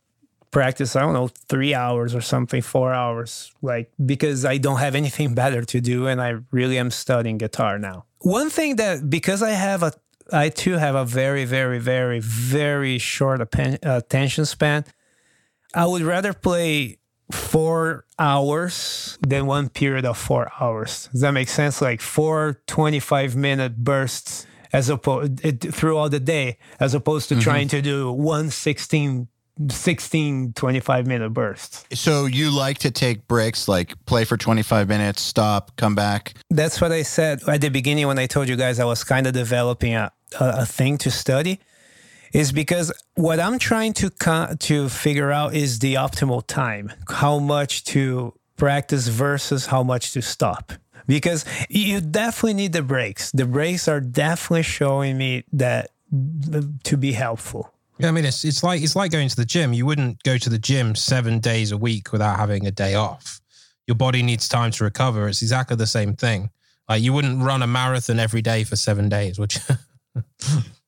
practice, 0.50 0.96
I 0.96 1.00
don't 1.00 1.12
know, 1.12 1.28
three 1.28 1.74
hours 1.74 2.14
or 2.14 2.20
something, 2.20 2.62
four 2.62 2.92
hours, 2.92 3.52
like 3.62 3.90
because 4.04 4.44
I 4.44 4.58
don't 4.58 4.78
have 4.78 4.94
anything 4.94 5.34
better 5.42 5.64
to 5.64 5.80
do 5.80 6.06
and 6.06 6.20
I 6.20 6.36
really 6.50 6.78
am 6.78 6.90
studying 6.90 7.38
guitar 7.38 7.78
now. 7.78 8.06
One 8.20 8.50
thing 8.50 8.76
that 8.76 9.10
because 9.10 9.42
I 9.42 9.50
have 9.50 9.82
a 9.82 9.92
I 10.32 10.48
too 10.48 10.72
have 10.72 10.94
a 10.94 11.04
very, 11.04 11.44
very, 11.44 11.78
very, 11.78 12.20
very 12.20 12.98
short 12.98 13.40
attention 13.40 14.46
span. 14.46 14.84
I 15.74 15.86
would 15.86 16.02
rather 16.02 16.32
play 16.32 16.98
four 17.30 18.04
hours 18.18 19.18
than 19.26 19.46
one 19.46 19.68
period 19.68 20.04
of 20.04 20.18
four 20.18 20.50
hours. 20.60 21.08
Does 21.12 21.22
that 21.22 21.32
make 21.32 21.48
sense? 21.48 21.80
Like 21.80 22.00
four 22.00 22.60
25 22.66 23.36
minute 23.36 23.76
bursts 23.76 24.46
as 24.72 24.88
opposed 24.88 25.40
throughout 25.74 26.10
the 26.10 26.20
day, 26.20 26.58
as 26.80 26.94
opposed 26.94 27.28
to 27.28 27.34
mm-hmm. 27.34 27.42
trying 27.42 27.68
to 27.68 27.82
do 27.82 28.10
one 28.10 28.50
16 28.50 29.28
16 29.68 30.54
25 30.54 31.06
minute 31.06 31.28
bursts 31.30 31.84
so 31.92 32.24
you 32.24 32.50
like 32.50 32.78
to 32.78 32.90
take 32.90 33.28
breaks 33.28 33.68
like 33.68 33.94
play 34.06 34.24
for 34.24 34.38
25 34.38 34.88
minutes 34.88 35.20
stop 35.20 35.76
come 35.76 35.94
back 35.94 36.32
that's 36.48 36.80
what 36.80 36.90
i 36.90 37.02
said 37.02 37.38
at 37.46 37.60
the 37.60 37.68
beginning 37.68 38.06
when 38.06 38.18
i 38.18 38.24
told 38.24 38.48
you 38.48 38.56
guys 38.56 38.80
i 38.80 38.84
was 38.84 39.04
kind 39.04 39.26
of 39.26 39.34
developing 39.34 39.94
a, 39.94 40.10
a, 40.40 40.62
a 40.62 40.66
thing 40.66 40.98
to 40.98 41.10
study 41.10 41.60
is 42.32 42.52
because 42.52 42.92
what 43.14 43.40
i'm 43.40 43.58
trying 43.58 43.92
to 43.92 44.10
to 44.58 44.88
figure 44.88 45.30
out 45.30 45.54
is 45.54 45.78
the 45.78 45.94
optimal 45.94 46.46
time 46.46 46.92
how 47.08 47.38
much 47.38 47.84
to 47.84 48.32
practice 48.56 49.08
versus 49.08 49.66
how 49.66 49.82
much 49.82 50.12
to 50.12 50.22
stop 50.22 50.72
because 51.06 51.44
you 51.68 52.00
definitely 52.00 52.54
need 52.54 52.72
the 52.72 52.82
breaks 52.82 53.30
the 53.32 53.46
breaks 53.46 53.88
are 53.88 54.00
definitely 54.00 54.62
showing 54.62 55.18
me 55.18 55.44
that 55.52 55.90
to 56.84 56.96
be 56.96 57.12
helpful 57.12 57.72
yeah, 57.98 58.08
I 58.08 58.10
mean, 58.10 58.24
it's 58.24 58.44
it's 58.44 58.64
like 58.64 58.82
it's 58.82 58.96
like 58.96 59.12
going 59.12 59.28
to 59.28 59.36
the 59.36 59.44
gym. 59.44 59.72
You 59.72 59.86
wouldn't 59.86 60.22
go 60.24 60.36
to 60.36 60.50
the 60.50 60.58
gym 60.58 60.96
seven 60.96 61.38
days 61.38 61.70
a 61.70 61.76
week 61.76 62.10
without 62.10 62.36
having 62.36 62.66
a 62.66 62.72
day 62.72 62.96
off. 62.96 63.40
Your 63.86 63.94
body 63.94 64.24
needs 64.24 64.48
time 64.48 64.72
to 64.72 64.84
recover. 64.84 65.28
It's 65.28 65.40
exactly 65.40 65.76
the 65.76 65.86
same 65.86 66.16
thing. 66.16 66.50
Like 66.88 67.02
you 67.02 67.12
wouldn't 67.12 67.42
run 67.42 67.62
a 67.62 67.66
marathon 67.66 68.18
every 68.18 68.42
day 68.42 68.64
for 68.64 68.74
seven 68.74 69.08
days, 69.08 69.38
which 69.38 69.58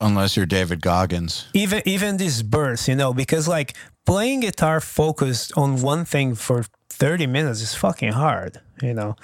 unless 0.00 0.36
you're 0.36 0.46
David 0.46 0.80
Goggins. 0.80 1.46
Even 1.54 1.82
even 1.86 2.16
these 2.16 2.42
bursts, 2.42 2.88
you 2.88 2.94
know, 2.94 3.14
because 3.14 3.48
like 3.48 3.74
playing 4.04 4.40
guitar 4.40 4.80
focused 4.80 5.52
on 5.56 5.80
one 5.82 6.04
thing 6.04 6.34
for 6.34 6.64
30 6.90 7.26
minutes 7.26 7.60
is 7.60 7.74
fucking 7.74 8.12
hard 8.12 8.60
you 8.82 8.94
know? 8.94 9.16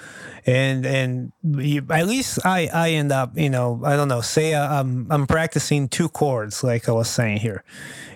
And 0.45 0.85
and 0.85 1.31
you, 1.43 1.85
at 1.91 2.07
least 2.07 2.39
i 2.45 2.67
i 2.73 2.89
end 2.91 3.11
up 3.11 3.37
you 3.37 3.49
know 3.49 3.79
i 3.85 3.95
don't 3.95 4.07
know 4.07 4.21
say 4.21 4.55
uh, 4.55 4.79
i'm 4.79 5.05
i'm 5.11 5.27
practicing 5.27 5.87
two 5.87 6.09
chords 6.09 6.63
like 6.63 6.89
i 6.89 6.91
was 6.91 7.09
saying 7.09 7.37
here. 7.37 7.63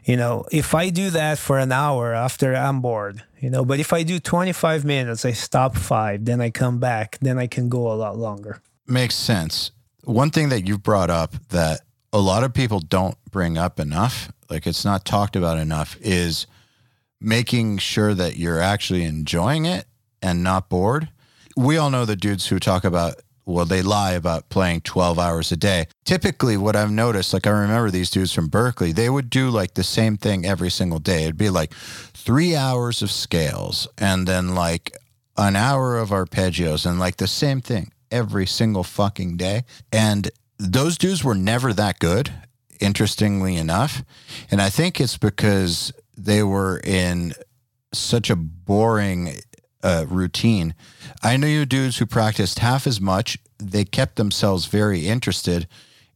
You 0.06 0.18
know 0.18 0.46
if 0.52 0.74
i 0.74 0.90
do 0.90 1.12
that 1.12 1.38
for 1.38 1.60
an 1.60 1.72
hour 1.72 2.14
after 2.14 2.56
i'm 2.56 2.82
bored 2.82 3.24
you 3.40 3.52
know 3.52 3.64
but 3.64 3.80
if 3.80 3.94
i 3.94 4.02
do 4.02 4.20
25 4.20 4.86
minutes 4.86 5.24
i 5.24 5.34
stop 5.34 5.76
five 5.76 6.26
then 6.26 6.42
i 6.42 6.50
come 6.50 6.80
back 6.80 7.18
then 7.22 7.38
i 7.38 7.48
can 7.48 7.70
go 7.70 7.92
a 7.92 7.94
lot 7.94 8.18
longer. 8.18 8.62
Makes 8.88 9.16
sense 9.16 9.72
one 10.06 10.30
thing 10.30 10.50
that 10.50 10.68
you've 10.68 10.84
brought 10.84 11.10
up 11.10 11.36
that 11.50 11.82
a 12.14 12.20
lot 12.20 12.44
of 12.44 12.54
people 12.54 12.80
don't 12.80 13.18
bring 13.32 13.58
up 13.58 13.80
enough 13.80 14.32
like 14.50 14.68
it's 14.68 14.86
not 14.86 15.06
talked 15.06 15.36
about 15.36 15.58
enough 15.58 15.98
is 16.02 16.48
making 17.20 17.78
sure 17.78 18.14
that 18.14 18.38
you're 18.38 18.60
actually 18.60 19.04
enjoying 19.04 19.66
it 19.66 19.86
and 20.22 20.44
not 20.44 20.70
bored. 20.70 21.10
We 21.58 21.78
all 21.78 21.90
know 21.90 22.06
the 22.06 22.16
dudes 22.16 22.48
who 22.48 22.60
talk 22.60 22.84
about, 22.84 23.16
well, 23.46 23.66
they 23.66 23.82
lie 23.82 24.12
about 24.12 24.50
playing 24.50 24.82
12 24.82 25.18
hours 25.18 25.52
a 25.52 25.58
day. 25.58 25.88
Typically, 26.04 26.58
what 26.58 26.76
I've 26.76 26.92
noticed, 26.92 27.34
like 27.34 27.48
I 27.48 27.52
remember 27.52 27.90
these 27.90 28.10
dudes 28.10 28.34
from 28.34 28.50
Berklee, 28.50 28.94
they 28.94 29.10
would 29.10 29.30
do 29.30 29.50
like 29.50 29.76
the 29.76 29.84
same 29.84 30.18
thing 30.18 30.46
every 30.46 30.70
single 30.70 31.00
day. 31.00 31.24
It'd 31.24 31.38
be 31.38 31.50
like 31.50 31.74
three 31.74 32.56
hours 32.56 33.02
of 33.02 33.12
scales 33.12 33.88
and 33.98 34.28
then 34.28 34.54
like 34.54 34.96
an 35.38 35.56
hour 35.56 35.98
of 35.98 36.10
arpeggios 36.10 36.86
and 36.86 37.00
like 37.00 37.18
the 37.18 37.28
same 37.28 37.62
thing 37.62 37.92
every 38.16 38.46
single 38.46 38.84
fucking 38.84 39.36
day. 39.36 39.66
And 39.92 40.32
those 40.58 40.98
dudes 40.98 41.24
were 41.24 41.36
never 41.36 41.74
that 41.74 42.00
good, 42.00 42.32
interestingly 42.80 43.58
enough. 43.58 44.04
And 44.50 44.62
I 44.62 44.70
think 44.70 45.02
it's 45.02 45.18
because 45.18 45.92
they 46.18 46.42
were 46.44 46.80
in 46.80 47.34
such 47.94 48.30
a 48.30 48.36
boring 48.38 49.36
uh, 49.84 50.06
routine. 50.08 50.74
I 51.22 51.36
knew 51.36 51.48
you 51.48 51.66
dudes 51.66 51.98
who 51.98 52.06
practiced 52.06 52.60
half 52.60 52.88
as 52.88 53.02
much. 53.02 53.38
They 53.60 53.84
kept 53.84 54.16
themselves 54.16 54.66
very 54.66 55.08
interested 55.08 55.68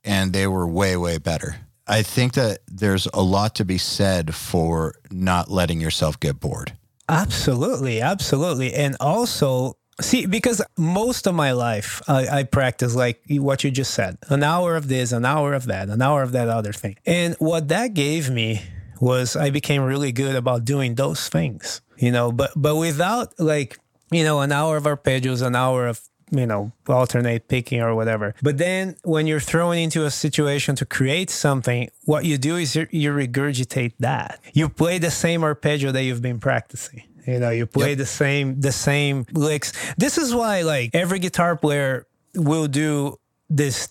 and 0.03 0.31
they 0.31 0.47
were 0.47 0.65
way, 0.65 0.95
way 0.95 1.17
better. 1.17 1.57
I 1.85 2.03
think 2.03 2.34
that 2.34 2.59
there's 2.67 3.07
a 3.13 3.21
lot 3.21 3.55
to 3.55 3.65
be 3.65 3.77
said 3.77 4.34
for 4.34 4.95
not 5.11 5.51
letting 5.51 5.81
yourself 5.81 6.19
get 6.19 6.39
bored. 6.39 6.73
Absolutely. 7.09 7.99
Absolutely. 7.99 8.73
And 8.73 8.95
also, 8.99 9.78
see, 9.99 10.26
because 10.26 10.61
most 10.77 11.27
of 11.27 11.35
my 11.35 11.51
life 11.51 12.01
I, 12.07 12.39
I 12.39 12.43
practice 12.43 12.95
like 12.95 13.21
what 13.30 13.63
you 13.63 13.71
just 13.71 13.93
said 13.93 14.17
an 14.30 14.43
hour 14.43 14.76
of 14.76 14.88
this, 14.88 15.11
an 15.11 15.26
hour 15.26 15.53
of 15.53 15.65
that, 15.65 15.89
an 15.89 16.01
hour 16.01 16.23
of 16.23 16.31
that 16.34 16.49
other 16.49 16.73
thing. 16.73 16.97
And 17.05 17.35
what 17.39 17.67
that 17.69 17.93
gave 17.93 18.30
me 18.30 18.61
was 18.99 19.35
I 19.35 19.49
became 19.49 19.81
really 19.84 20.11
good 20.11 20.35
about 20.35 20.65
doing 20.65 20.95
those 20.95 21.30
things, 21.30 21.81
you 21.97 22.11
know, 22.11 22.31
but 22.31 22.51
but 22.55 22.76
without 22.76 23.39
like, 23.39 23.77
you 24.11 24.23
know, 24.23 24.41
an 24.41 24.51
hour 24.51 24.77
of 24.77 24.84
arpeggios, 24.84 25.45
an 25.45 25.55
hour 25.55 25.88
of 25.88 26.01
you 26.31 26.45
know, 26.45 26.71
alternate 26.88 27.47
picking 27.47 27.81
or 27.81 27.95
whatever. 27.95 28.35
But 28.41 28.57
then 28.57 28.95
when 29.03 29.27
you're 29.27 29.39
thrown 29.39 29.77
into 29.77 30.05
a 30.05 30.11
situation 30.11 30.76
to 30.76 30.85
create 30.85 31.30
something, 31.30 31.89
what 32.05 32.26
you 32.26 32.38
do 32.38 32.55
is 32.57 32.76
you, 32.76 32.88
you 32.91 33.11
regurgitate 33.11 33.93
that. 33.99 34.39
You 34.53 34.69
play 34.69 34.99
the 34.99 35.11
same 35.11 35.43
arpeggio 35.43 35.91
that 35.91 36.03
you've 36.03 36.21
been 36.21 36.39
practicing. 36.39 37.03
You 37.30 37.39
know, 37.39 37.49
you 37.49 37.65
play 37.65 37.89
yep. 37.89 37.99
the 37.99 38.06
same 38.06 38.60
the 38.60 38.72
same 38.72 39.26
licks. 39.31 39.73
This 39.97 40.18
is 40.18 40.34
why 40.34 40.61
like 40.61 40.91
every 40.93 41.19
guitar 41.19 41.56
player 41.56 42.07
will 42.35 42.68
do 42.68 43.19
this 43.49 43.88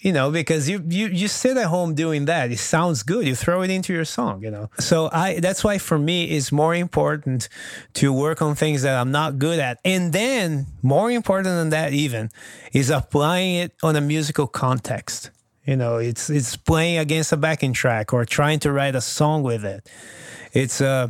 you 0.00 0.12
know 0.12 0.30
because 0.30 0.68
you 0.68 0.84
you 0.86 1.06
you 1.06 1.28
sit 1.28 1.56
at 1.56 1.66
home 1.66 1.94
doing 1.94 2.26
that. 2.26 2.52
It 2.52 2.58
sounds 2.58 3.02
good. 3.02 3.26
You 3.26 3.34
throw 3.34 3.62
it 3.62 3.70
into 3.70 3.94
your 3.94 4.04
song 4.04 4.42
you 4.42 4.50
know. 4.50 4.68
So 4.78 5.08
i 5.12 5.40
that's 5.40 5.64
why 5.64 5.78
for 5.78 5.98
me 5.98 6.24
it's 6.24 6.52
more 6.52 6.74
important 6.74 7.48
to 7.94 8.12
work 8.12 8.42
on 8.42 8.54
things 8.54 8.82
that 8.82 8.96
i'm 9.00 9.10
not 9.10 9.38
good 9.38 9.58
at. 9.58 9.78
And 9.84 10.12
then 10.12 10.66
more 10.82 11.10
important 11.10 11.54
than 11.54 11.70
that 11.70 11.94
even 11.94 12.30
is 12.72 12.90
applying 12.90 13.54
it 13.54 13.72
on 13.82 13.96
a 13.96 14.00
musical 14.00 14.46
context. 14.46 15.30
You 15.64 15.76
know 15.76 15.96
it's 15.96 16.28
it's 16.28 16.56
playing 16.56 16.98
against 16.98 17.32
a 17.32 17.38
backing 17.38 17.72
track 17.72 18.12
or 18.12 18.26
trying 18.26 18.58
to 18.60 18.72
write 18.72 18.94
a 18.94 19.00
song 19.00 19.42
with 19.42 19.64
it 19.64 19.88
it's 20.52 20.80
a 20.80 20.86
uh, 20.86 21.08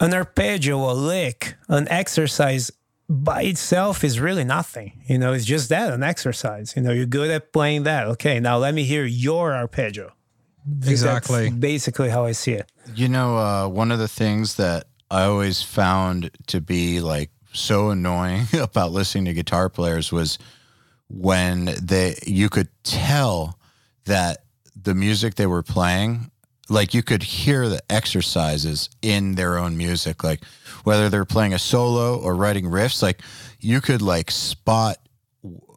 an 0.00 0.14
arpeggio 0.14 0.90
a 0.90 0.94
lick 0.94 1.54
an 1.68 1.88
exercise 1.88 2.70
by 3.08 3.42
itself 3.42 4.04
is 4.04 4.18
really 4.18 4.44
nothing. 4.44 4.92
You 5.06 5.18
know, 5.18 5.32
it's 5.32 5.44
just 5.44 5.68
that 5.68 5.92
an 5.92 6.02
exercise. 6.02 6.74
You 6.74 6.82
know, 6.82 6.92
you're 6.92 7.06
good 7.06 7.30
at 7.30 7.52
playing 7.52 7.82
that. 7.82 8.06
Okay, 8.08 8.40
now 8.40 8.58
let 8.58 8.74
me 8.74 8.84
hear 8.84 9.04
your 9.04 9.52
arpeggio. 9.52 10.12
Exactly. 10.86 11.44
That's 11.44 11.56
basically 11.56 12.08
how 12.08 12.24
I 12.24 12.32
see 12.32 12.52
it. 12.52 12.70
You 12.94 13.08
know, 13.08 13.36
uh, 13.36 13.68
one 13.68 13.92
of 13.92 13.98
the 13.98 14.08
things 14.08 14.56
that 14.56 14.86
I 15.10 15.24
always 15.24 15.62
found 15.62 16.30
to 16.46 16.60
be 16.60 17.00
like 17.00 17.30
so 17.52 17.90
annoying 17.90 18.46
about 18.54 18.92
listening 18.92 19.26
to 19.26 19.34
guitar 19.34 19.68
players 19.68 20.10
was 20.10 20.38
when 21.08 21.66
they 21.82 22.16
you 22.26 22.48
could 22.48 22.68
tell 22.82 23.58
that 24.06 24.44
the 24.74 24.94
music 24.94 25.34
they 25.34 25.46
were 25.46 25.62
playing 25.62 26.30
like 26.72 26.94
you 26.94 27.02
could 27.02 27.22
hear 27.22 27.68
the 27.68 27.80
exercises 27.90 28.88
in 29.02 29.34
their 29.34 29.58
own 29.58 29.76
music 29.76 30.24
like 30.24 30.44
whether 30.84 31.08
they're 31.08 31.24
playing 31.24 31.52
a 31.52 31.58
solo 31.58 32.18
or 32.18 32.34
writing 32.34 32.64
riffs 32.64 33.02
like 33.02 33.20
you 33.60 33.80
could 33.80 34.02
like 34.02 34.30
spot 34.30 34.96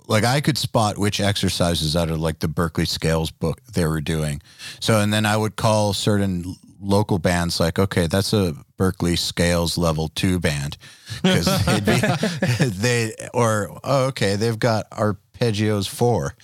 like 0.07 0.23
I 0.23 0.41
could 0.41 0.57
spot 0.57 0.97
which 0.97 1.19
exercises 1.19 1.95
out 1.95 2.09
of 2.09 2.19
like 2.19 2.39
the 2.39 2.47
Berklee 2.47 2.87
Scales 2.87 3.31
book 3.31 3.61
they 3.73 3.85
were 3.85 4.01
doing. 4.01 4.41
So 4.79 4.99
and 4.99 5.13
then 5.13 5.25
I 5.25 5.37
would 5.37 5.55
call 5.55 5.93
certain 5.93 6.55
local 6.79 7.19
bands 7.19 7.59
like, 7.59 7.79
okay, 7.79 8.07
that's 8.07 8.33
a 8.33 8.55
Berklee 8.77 9.17
Scales 9.17 9.77
level 9.77 10.09
two 10.09 10.39
band 10.39 10.77
because 11.23 11.45
they 12.79 13.13
or 13.33 13.79
oh, 13.83 14.05
okay, 14.07 14.35
they've 14.35 14.59
got 14.59 14.89
arpeggios 14.91 15.87
four. 15.87 16.35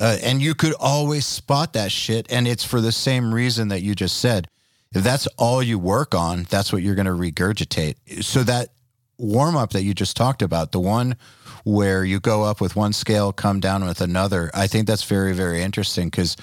Uh, 0.00 0.16
and 0.22 0.40
you 0.40 0.54
could 0.54 0.74
always 0.80 1.26
spot 1.26 1.72
that 1.74 1.92
shit. 1.92 2.30
And 2.30 2.48
it's 2.48 2.64
for 2.64 2.80
the 2.80 2.92
same 2.92 3.34
reason 3.34 3.68
that 3.68 3.82
you 3.82 3.94
just 3.94 4.18
said. 4.18 4.48
If 4.94 5.02
that's 5.02 5.26
all 5.38 5.62
you 5.62 5.78
work 5.78 6.14
on, 6.14 6.44
that's 6.44 6.72
what 6.72 6.82
you're 6.82 6.94
going 6.94 7.06
to 7.06 7.12
regurgitate. 7.12 8.22
So 8.22 8.42
that 8.42 8.70
warm 9.18 9.56
up 9.56 9.70
that 9.70 9.82
you 9.82 9.94
just 9.94 10.16
talked 10.16 10.42
about, 10.42 10.72
the 10.72 10.80
one 10.80 11.16
where 11.64 12.04
you 12.04 12.20
go 12.20 12.42
up 12.42 12.60
with 12.60 12.76
one 12.76 12.92
scale, 12.92 13.32
come 13.32 13.60
down 13.60 13.84
with 13.84 14.00
another, 14.00 14.50
I 14.52 14.66
think 14.66 14.86
that's 14.86 15.04
very, 15.04 15.32
very 15.32 15.62
interesting 15.62 16.08
because 16.08 16.36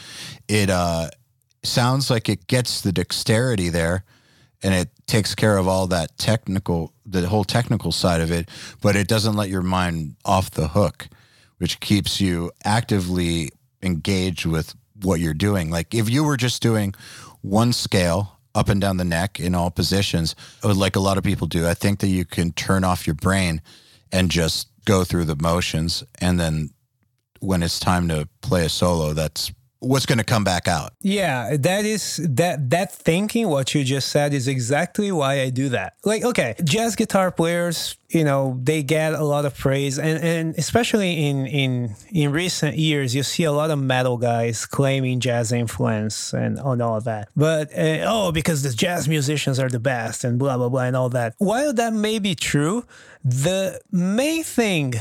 it 0.48 0.70
uh, 0.70 1.10
sounds 1.64 2.10
like 2.10 2.30
it 2.30 2.48
gets 2.48 2.82
the 2.82 2.92
dexterity 2.92 3.70
there 3.70 4.04
and 4.64 4.74
it 4.74 4.90
takes 5.06 5.36
care 5.36 5.58
of 5.58 5.68
all 5.68 5.88
that 5.88 6.18
technical, 6.18 6.94
the 7.06 7.28
whole 7.28 7.44
technical 7.44 7.92
side 7.92 8.22
of 8.22 8.32
it, 8.32 8.50
but 8.82 8.96
it 8.96 9.08
doesn't 9.08 9.36
let 9.36 9.50
your 9.50 9.62
mind 9.62 10.16
off 10.26 10.52
the 10.52 10.70
hook 10.70 11.08
which 11.60 11.80
keeps 11.80 12.20
you 12.20 12.52
actively 12.66 13.52
engaged 13.82 14.46
with 14.46 14.76
what 15.02 15.20
you're 15.20 15.34
doing. 15.34 15.70
Like 15.70 15.94
if 15.94 16.10
you 16.10 16.24
were 16.24 16.38
just 16.38 16.62
doing 16.62 16.94
one 17.42 17.72
scale 17.72 18.40
up 18.56 18.70
and 18.70 18.82
down 18.82 18.98
the 18.98 19.06
neck 19.06 19.40
in 19.40 19.56
all 19.56 19.72
positions, 19.72 20.36
uh, 20.64 20.74
like 20.74 20.96
a 20.96 21.00
lot 21.00 21.18
of 21.18 21.24
people 21.24 21.48
do. 21.48 21.68
I 21.68 21.74
think 21.74 22.00
that 22.00 22.08
you 22.08 22.26
can 22.26 22.52
turn 22.52 22.84
off 22.84 23.08
your 23.08 23.14
brain 23.14 23.62
and 24.12 24.32
just 24.32 24.68
go 24.86 25.04
through 25.04 25.26
the 25.26 25.36
motions. 25.36 26.04
And 26.20 26.40
then 26.40 26.72
when 27.40 27.64
it's 27.64 27.80
time 27.80 28.08
to 28.10 28.28
play 28.42 28.66
a 28.66 28.70
solo, 28.70 29.14
that's 29.14 29.52
what's 29.80 30.06
going 30.06 30.18
to 30.18 30.24
come 30.24 30.44
back 30.44 30.68
out. 30.68 30.94
Yeah, 31.02 31.56
that 31.58 31.86
is 31.86 32.18
that 32.30 32.70
that 32.70 32.92
thinking 32.92 33.48
what 33.48 33.74
you 33.74 33.84
just 33.84 34.10
said 34.10 34.34
is 34.34 34.48
exactly 34.48 35.12
why 35.12 35.42
I 35.42 35.50
do 35.50 35.70
that. 35.70 35.94
Like, 36.04 36.24
okay, 36.24 36.56
jazz 36.64 36.96
guitar 36.96 37.32
players, 37.32 37.96
you 38.10 38.24
know, 38.24 38.60
they 38.62 38.84
get 38.84 39.14
a 39.14 39.24
lot 39.24 39.46
of 39.46 39.58
praise 39.58 39.98
and, 39.98 40.24
and 40.24 40.56
especially 40.58 41.28
in 41.28 41.46
in 41.46 41.96
in 42.12 42.32
recent 42.32 42.78
years 42.78 43.16
you 43.16 43.24
see 43.24 43.44
a 43.44 43.52
lot 43.52 43.72
of 43.72 43.80
metal 43.80 44.18
guys 44.18 44.66
claiming 44.66 45.20
jazz 45.20 45.52
influence 45.52 46.34
and 46.34 46.60
on 46.60 46.82
all 46.82 46.98
of 46.98 47.06
that. 47.06 47.30
But 47.36 47.72
uh, 47.78 48.06
oh, 48.06 48.32
because 48.32 48.64
the 48.64 48.72
jazz 48.72 49.08
musicians 49.08 49.60
are 49.60 49.70
the 49.70 49.80
best 49.80 50.24
and 50.24 50.38
blah 50.38 50.58
blah 50.58 50.70
blah 50.70 50.84
and 50.84 50.96
all 50.96 51.10
that. 51.10 51.36
While 51.38 51.74
that 51.74 51.94
may 51.94 52.20
be 52.20 52.36
true, 52.36 52.86
the 53.24 53.80
main 53.92 54.44
thing 54.44 54.96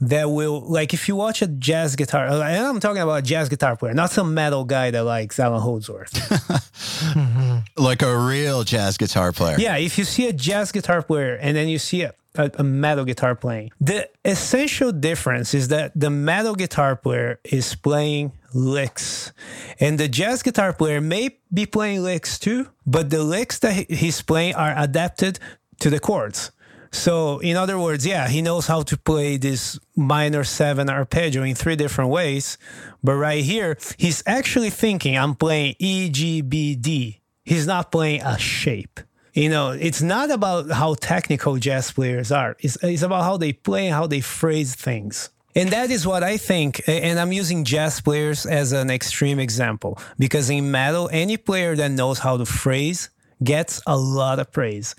that 0.00 0.30
will 0.30 0.60
like 0.60 0.94
if 0.94 1.08
you 1.08 1.16
watch 1.16 1.42
a 1.42 1.46
jazz 1.46 1.96
guitar 1.96 2.26
and 2.26 2.42
i'm 2.42 2.80
talking 2.80 3.02
about 3.02 3.18
a 3.18 3.22
jazz 3.22 3.48
guitar 3.48 3.76
player 3.76 3.94
not 3.94 4.10
some 4.10 4.32
metal 4.34 4.64
guy 4.64 4.90
that 4.90 5.02
likes 5.04 5.38
Allan 5.38 5.60
Holdsworth. 5.60 6.12
Mm-hmm. 6.78 7.82
Like 7.82 8.02
a 8.02 8.16
real 8.16 8.64
jazz 8.64 8.96
guitar 8.96 9.32
player. 9.32 9.56
yeah 9.58 9.76
if 9.76 9.98
you 9.98 10.04
see 10.04 10.28
a 10.28 10.32
jazz 10.32 10.72
guitar 10.72 11.02
player 11.02 11.34
and 11.34 11.56
then 11.56 11.68
you 11.68 11.78
see 11.78 12.02
a, 12.02 12.12
a, 12.36 12.50
a 12.58 12.62
metal 12.64 13.04
guitar 13.04 13.34
playing 13.34 13.70
the 13.80 14.08
essential 14.24 14.92
difference 14.92 15.54
is 15.54 15.68
that 15.68 15.92
the 15.94 16.10
metal 16.10 16.54
guitar 16.54 16.96
player 16.96 17.40
is 17.44 17.74
playing 17.74 18.32
licks. 18.54 19.32
And 19.80 19.98
the 19.98 20.08
jazz 20.08 20.42
guitar 20.42 20.72
player 20.72 21.00
may 21.00 21.38
be 21.52 21.66
playing 21.66 22.02
licks 22.02 22.38
too 22.38 22.68
but 22.86 23.10
the 23.10 23.22
licks 23.22 23.58
that 23.60 23.90
he's 23.90 24.22
playing 24.22 24.54
are 24.54 24.74
adapted 24.76 25.38
to 25.80 25.90
the 25.90 26.00
chords 26.00 26.50
so, 26.90 27.38
in 27.40 27.56
other 27.56 27.78
words, 27.78 28.06
yeah, 28.06 28.28
he 28.28 28.42
knows 28.42 28.66
how 28.66 28.82
to 28.82 28.96
play 28.96 29.36
this 29.36 29.78
minor 29.96 30.44
seven 30.44 30.88
arpeggio 30.88 31.42
in 31.42 31.54
three 31.54 31.76
different 31.76 32.10
ways. 32.10 32.58
But 33.02 33.14
right 33.14 33.44
here, 33.44 33.76
he's 33.98 34.22
actually 34.26 34.70
thinking, 34.70 35.16
I'm 35.16 35.34
playing 35.34 35.76
E, 35.78 36.08
G, 36.08 36.40
B, 36.40 36.74
D. 36.74 37.20
He's 37.44 37.66
not 37.66 37.92
playing 37.92 38.22
a 38.22 38.38
shape. 38.38 39.00
You 39.34 39.48
know, 39.48 39.70
it's 39.70 40.02
not 40.02 40.30
about 40.30 40.70
how 40.70 40.94
technical 40.94 41.56
jazz 41.58 41.92
players 41.92 42.32
are, 42.32 42.56
it's, 42.60 42.76
it's 42.82 43.02
about 43.02 43.22
how 43.22 43.36
they 43.36 43.52
play 43.52 43.86
and 43.86 43.94
how 43.94 44.06
they 44.06 44.20
phrase 44.20 44.74
things. 44.74 45.30
And 45.54 45.70
that 45.70 45.90
is 45.90 46.06
what 46.06 46.22
I 46.22 46.36
think. 46.36 46.82
And 46.86 47.18
I'm 47.18 47.32
using 47.32 47.64
jazz 47.64 48.00
players 48.00 48.46
as 48.46 48.72
an 48.72 48.90
extreme 48.90 49.38
example 49.38 49.98
because 50.18 50.50
in 50.50 50.70
metal, 50.70 51.08
any 51.12 51.36
player 51.36 51.74
that 51.74 51.90
knows 51.90 52.20
how 52.20 52.36
to 52.36 52.46
phrase 52.46 53.10
gets 53.42 53.80
a 53.86 53.96
lot 53.96 54.38
of 54.38 54.50
praise 54.52 54.94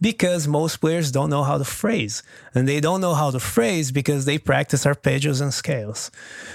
because 0.00 0.46
most 0.46 0.76
players 0.76 1.10
don't 1.10 1.30
know 1.30 1.42
how 1.42 1.58
to 1.58 1.64
phrase. 1.64 2.22
And 2.54 2.68
they 2.68 2.80
don't 2.80 3.00
know 3.00 3.14
how 3.14 3.30
to 3.30 3.40
phrase 3.40 3.90
because 3.92 4.24
they 4.24 4.38
practice 4.38 4.84
arpeggios 4.84 5.40
and 5.40 5.52
scales. 5.52 6.10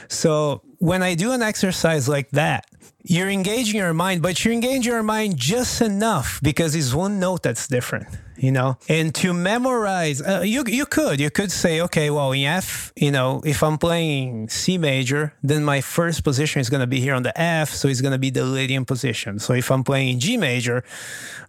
So 0.07 0.61
when 0.79 1.01
i 1.01 1.15
do 1.15 1.31
an 1.31 1.41
exercise 1.41 2.09
like 2.09 2.29
that 2.31 2.65
you're 3.03 3.29
engaging 3.29 3.75
your 3.75 3.93
mind 3.93 4.21
but 4.21 4.43
you're 4.43 4.53
engaging 4.53 4.91
your 4.91 5.03
mind 5.03 5.37
just 5.37 5.81
enough 5.81 6.39
because 6.41 6.75
it's 6.75 6.93
one 6.93 7.19
note 7.19 7.43
that's 7.43 7.67
different 7.67 8.07
you 8.37 8.51
know? 8.51 8.77
And 8.89 9.13
to 9.15 9.33
memorize 9.33 10.21
uh, 10.21 10.41
you 10.45 10.63
you 10.67 10.85
could 10.85 11.19
you 11.19 11.29
could 11.29 11.51
say 11.51 11.81
okay 11.81 12.09
well 12.09 12.31
in 12.31 12.43
f 12.45 12.91
you 12.95 13.11
know 13.11 13.41
if 13.45 13.63
i'm 13.63 13.77
playing 13.77 14.49
c 14.49 14.77
major 14.77 15.33
then 15.43 15.63
my 15.63 15.81
first 15.81 16.23
position 16.23 16.59
is 16.59 16.69
to 16.81 16.87
be 16.87 16.99
here 16.99 17.13
on 17.13 17.23
the 17.23 17.39
f 17.39 17.69
so 17.69 17.87
it's 17.87 18.01
to 18.11 18.17
be 18.17 18.29
the 18.29 18.45
lydian 18.45 18.85
position. 18.85 19.39
So 19.39 19.53
if 19.53 19.71
i'm 19.71 19.83
playing 19.83 20.19
g 20.19 20.37
major 20.37 20.83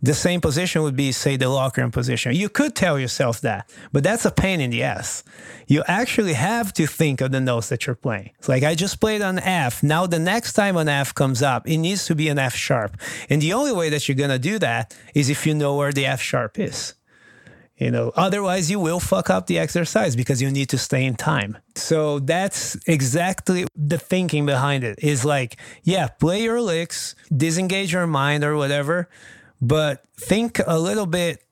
the 0.02 0.14
same 0.14 0.40
position 0.40 0.82
would 0.82 0.96
be 0.96 1.10
say 1.10 1.36
the 1.36 1.46
Locrian 1.46 1.90
position. 1.90 2.34
You 2.34 2.48
could 2.48 2.74
tell 2.74 2.98
yourself 2.98 3.40
that 3.40 3.68
but 3.92 4.02
that's 4.02 4.24
a 4.24 4.30
pain 4.30 4.60
in 4.60 4.70
the 4.70 4.82
ass. 4.82 5.24
You 5.66 5.82
actually 5.86 6.34
have 6.34 6.72
to 6.74 6.86
think 6.86 7.20
of 7.20 7.32
the 7.32 7.40
notes 7.40 7.68
that 7.70 7.86
you're 7.86 7.96
playing. 7.96 8.30
It's 8.38 8.48
like 8.48 8.62
i 8.62 8.74
just 8.74 9.00
played 9.00 9.22
on 9.22 9.38
f. 9.38 9.82
Now 9.82 10.06
the 10.06 10.18
next 10.18 10.52
time 10.52 10.76
an 10.76 10.88
f 10.88 11.14
comes 11.14 11.25
up 11.42 11.68
it 11.68 11.78
needs 11.78 12.06
to 12.06 12.14
be 12.14 12.28
an 12.28 12.38
f 12.38 12.54
sharp. 12.54 12.96
And 13.28 13.40
the 13.40 13.52
only 13.52 13.72
way 13.72 13.90
that 13.90 14.08
you're 14.08 14.16
going 14.16 14.30
to 14.30 14.38
do 14.38 14.58
that 14.58 14.96
is 15.14 15.30
if 15.30 15.46
you 15.46 15.54
know 15.54 15.76
where 15.76 15.92
the 15.92 16.06
f 16.06 16.20
sharp 16.20 16.58
is. 16.58 16.94
You 17.76 17.90
know 17.90 18.10
otherwise 18.16 18.70
you 18.70 18.80
will 18.80 19.00
fuck 19.00 19.28
up 19.28 19.46
the 19.48 19.58
exercise 19.58 20.16
because 20.16 20.40
you 20.40 20.50
need 20.50 20.70
to 20.70 20.78
stay 20.78 21.04
in 21.04 21.14
time. 21.14 21.58
So 21.74 22.20
that's 22.20 22.76
exactly 22.86 23.66
the 23.76 23.98
thinking 23.98 24.46
behind 24.46 24.82
it. 24.82 24.98
Is 25.02 25.24
like 25.24 25.58
yeah 25.82 26.08
play 26.08 26.42
your 26.42 26.60
licks 26.60 27.14
disengage 27.34 27.92
your 27.92 28.06
mind 28.06 28.44
or 28.44 28.56
whatever 28.56 29.08
but 29.60 30.04
think 30.16 30.60
a 30.66 30.78
little 30.78 31.06
bit 31.06 31.42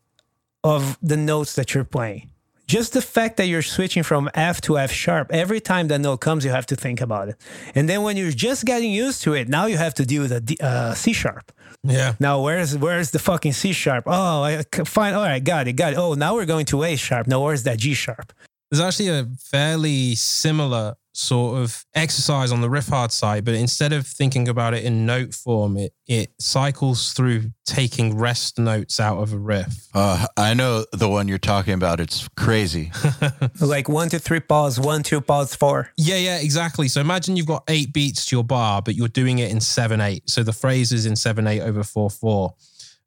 of 0.62 0.98
the 1.02 1.16
notes 1.16 1.54
that 1.56 1.74
you're 1.74 1.84
playing 1.84 2.30
just 2.66 2.92
the 2.92 3.02
fact 3.02 3.36
that 3.36 3.46
you're 3.46 3.62
switching 3.62 4.02
from 4.02 4.30
F 4.34 4.60
to 4.62 4.78
F 4.78 4.90
sharp, 4.90 5.30
every 5.32 5.60
time 5.60 5.88
that 5.88 6.00
note 6.00 6.18
comes, 6.18 6.44
you 6.44 6.50
have 6.50 6.66
to 6.66 6.76
think 6.76 7.00
about 7.00 7.28
it. 7.28 7.36
And 7.74 7.88
then 7.88 8.02
when 8.02 8.16
you're 8.16 8.30
just 8.30 8.64
getting 8.64 8.90
used 8.90 9.22
to 9.22 9.34
it, 9.34 9.48
now 9.48 9.66
you 9.66 9.76
have 9.76 9.94
to 9.94 10.06
deal 10.06 10.22
with 10.22 10.32
a 10.32 10.40
D, 10.40 10.56
uh, 10.60 10.94
C 10.94 11.12
sharp. 11.12 11.52
Yeah. 11.82 12.14
Now 12.18 12.40
where's 12.40 12.76
where's 12.76 13.10
the 13.10 13.18
fucking 13.18 13.52
C 13.52 13.72
sharp? 13.72 14.04
Oh, 14.06 14.42
I 14.42 14.62
fine. 14.84 15.14
All 15.14 15.22
right, 15.22 15.42
got 15.42 15.68
it, 15.68 15.74
got 15.74 15.92
it. 15.92 15.98
Oh, 15.98 16.14
now 16.14 16.34
we're 16.34 16.46
going 16.46 16.66
to 16.66 16.82
A 16.84 16.96
sharp. 16.96 17.26
Now 17.26 17.42
where's 17.42 17.64
that 17.64 17.78
G 17.78 17.94
sharp? 17.94 18.32
There's 18.70 18.80
actually 18.80 19.08
a 19.08 19.26
fairly 19.38 20.14
similar 20.14 20.94
sort 21.14 21.62
of 21.62 21.84
exercise 21.94 22.50
on 22.50 22.60
the 22.60 22.68
Riffhard 22.68 23.12
side, 23.12 23.44
but 23.44 23.54
instead 23.54 23.92
of 23.92 24.06
thinking 24.06 24.48
about 24.48 24.74
it 24.74 24.84
in 24.84 25.06
note 25.06 25.32
form, 25.32 25.76
it 25.76 25.94
it 26.06 26.32
cycles 26.38 27.12
through 27.12 27.52
taking 27.64 28.18
rest 28.18 28.58
notes 28.58 29.00
out 29.00 29.18
of 29.18 29.32
a 29.32 29.38
riff. 29.38 29.86
Uh, 29.94 30.26
I 30.36 30.52
know 30.52 30.84
the 30.92 31.08
one 31.08 31.28
you're 31.28 31.38
talking 31.38 31.72
about. 31.72 32.00
It's 32.00 32.28
crazy. 32.36 32.92
Like 33.60 33.88
one, 33.88 34.08
two, 34.08 34.18
three, 34.18 34.40
pause, 34.40 34.78
one, 34.78 35.02
two, 35.02 35.20
pause, 35.20 35.54
four. 35.54 35.90
Yeah, 35.96 36.16
yeah, 36.16 36.38
exactly. 36.38 36.88
So 36.88 37.00
imagine 37.00 37.36
you've 37.36 37.46
got 37.46 37.64
eight 37.68 37.92
beats 37.92 38.26
to 38.26 38.36
your 38.36 38.44
bar, 38.44 38.82
but 38.82 38.94
you're 38.94 39.08
doing 39.08 39.38
it 39.38 39.50
in 39.50 39.60
seven 39.60 40.00
eight. 40.00 40.28
So 40.28 40.42
the 40.42 40.52
phrase 40.52 40.92
is 40.92 41.06
in 41.06 41.16
seven 41.16 41.46
eight 41.46 41.60
over 41.60 41.82
four 41.84 42.10
four, 42.10 42.54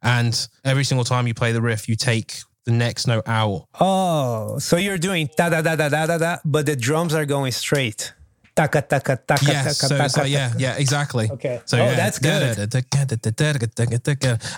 and 0.02 0.48
every 0.64 0.84
single 0.84 1.04
time 1.04 1.28
you 1.28 1.34
play 1.34 1.52
the 1.52 1.62
riff, 1.62 1.88
you 1.90 1.96
take 1.96 2.40
the 2.68 2.74
next 2.74 3.08
note 3.08 3.24
out. 3.28 3.66
Oh, 3.80 4.60
so 4.60 4.76
you're 4.78 4.98
doing 5.00 5.30
da 5.38 5.50
da 5.50 5.62
da 5.62 5.76
da 5.76 5.88
da 5.90 6.06
da 6.06 6.18
da, 6.18 6.38
but 6.46 6.66
the 6.66 6.76
drums 6.76 7.14
are 7.16 7.26
going 7.26 7.54
straight. 7.54 8.14
Taka 8.56 8.82
taka 8.82 9.16
taka 9.26 9.46
Yes, 9.46 9.78
taka 9.80 9.88
so 9.88 10.04
it's 10.04 10.14
taka. 10.16 10.24
like, 10.26 10.32
yeah, 10.34 10.52
yeah, 10.58 10.76
exactly. 10.78 11.30
Okay. 11.32 11.62
So 11.66 11.78
Oh, 11.78 11.86
yeah, 11.86 11.96
that's 11.96 12.20
good. 12.20 12.58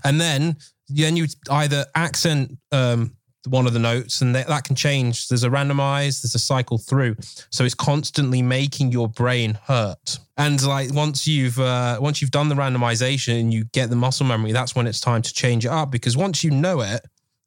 And 0.03 0.19
then 0.21 0.55
then 0.89 1.15
you 1.17 1.27
either 1.51 1.85
accent 1.93 2.57
um, 2.71 3.13
one 3.47 3.67
of 3.67 3.73
the 3.73 3.79
notes, 3.79 4.21
and 4.21 4.33
that, 4.35 4.47
that 4.47 4.63
can 4.63 4.75
change. 4.75 5.27
There's 5.27 5.43
a 5.43 5.49
randomize, 5.49 6.21
there's 6.23 6.33
a 6.35 6.39
cycle 6.39 6.77
through, 6.79 7.15
so 7.51 7.63
it's 7.63 7.75
constantly 7.75 8.41
making 8.41 8.91
your 8.91 9.07
brain 9.07 9.57
hurt. 9.65 10.17
And 10.37 10.61
like 10.65 10.93
once 10.93 11.27
you've 11.27 11.59
uh, 11.59 11.99
once 12.01 12.21
you've 12.21 12.31
done 12.31 12.49
the 12.49 12.55
randomization 12.55 13.39
and 13.39 13.53
you 13.53 13.65
get 13.65 13.89
the 13.89 13.95
muscle 13.95 14.25
memory, 14.25 14.51
that's 14.51 14.75
when 14.75 14.87
it's 14.87 14.99
time 14.99 15.21
to 15.21 15.33
change 15.33 15.65
it 15.65 15.69
up 15.71 15.91
because 15.91 16.17
once 16.17 16.43
you 16.43 16.49
know 16.51 16.81
it, 16.81 17.01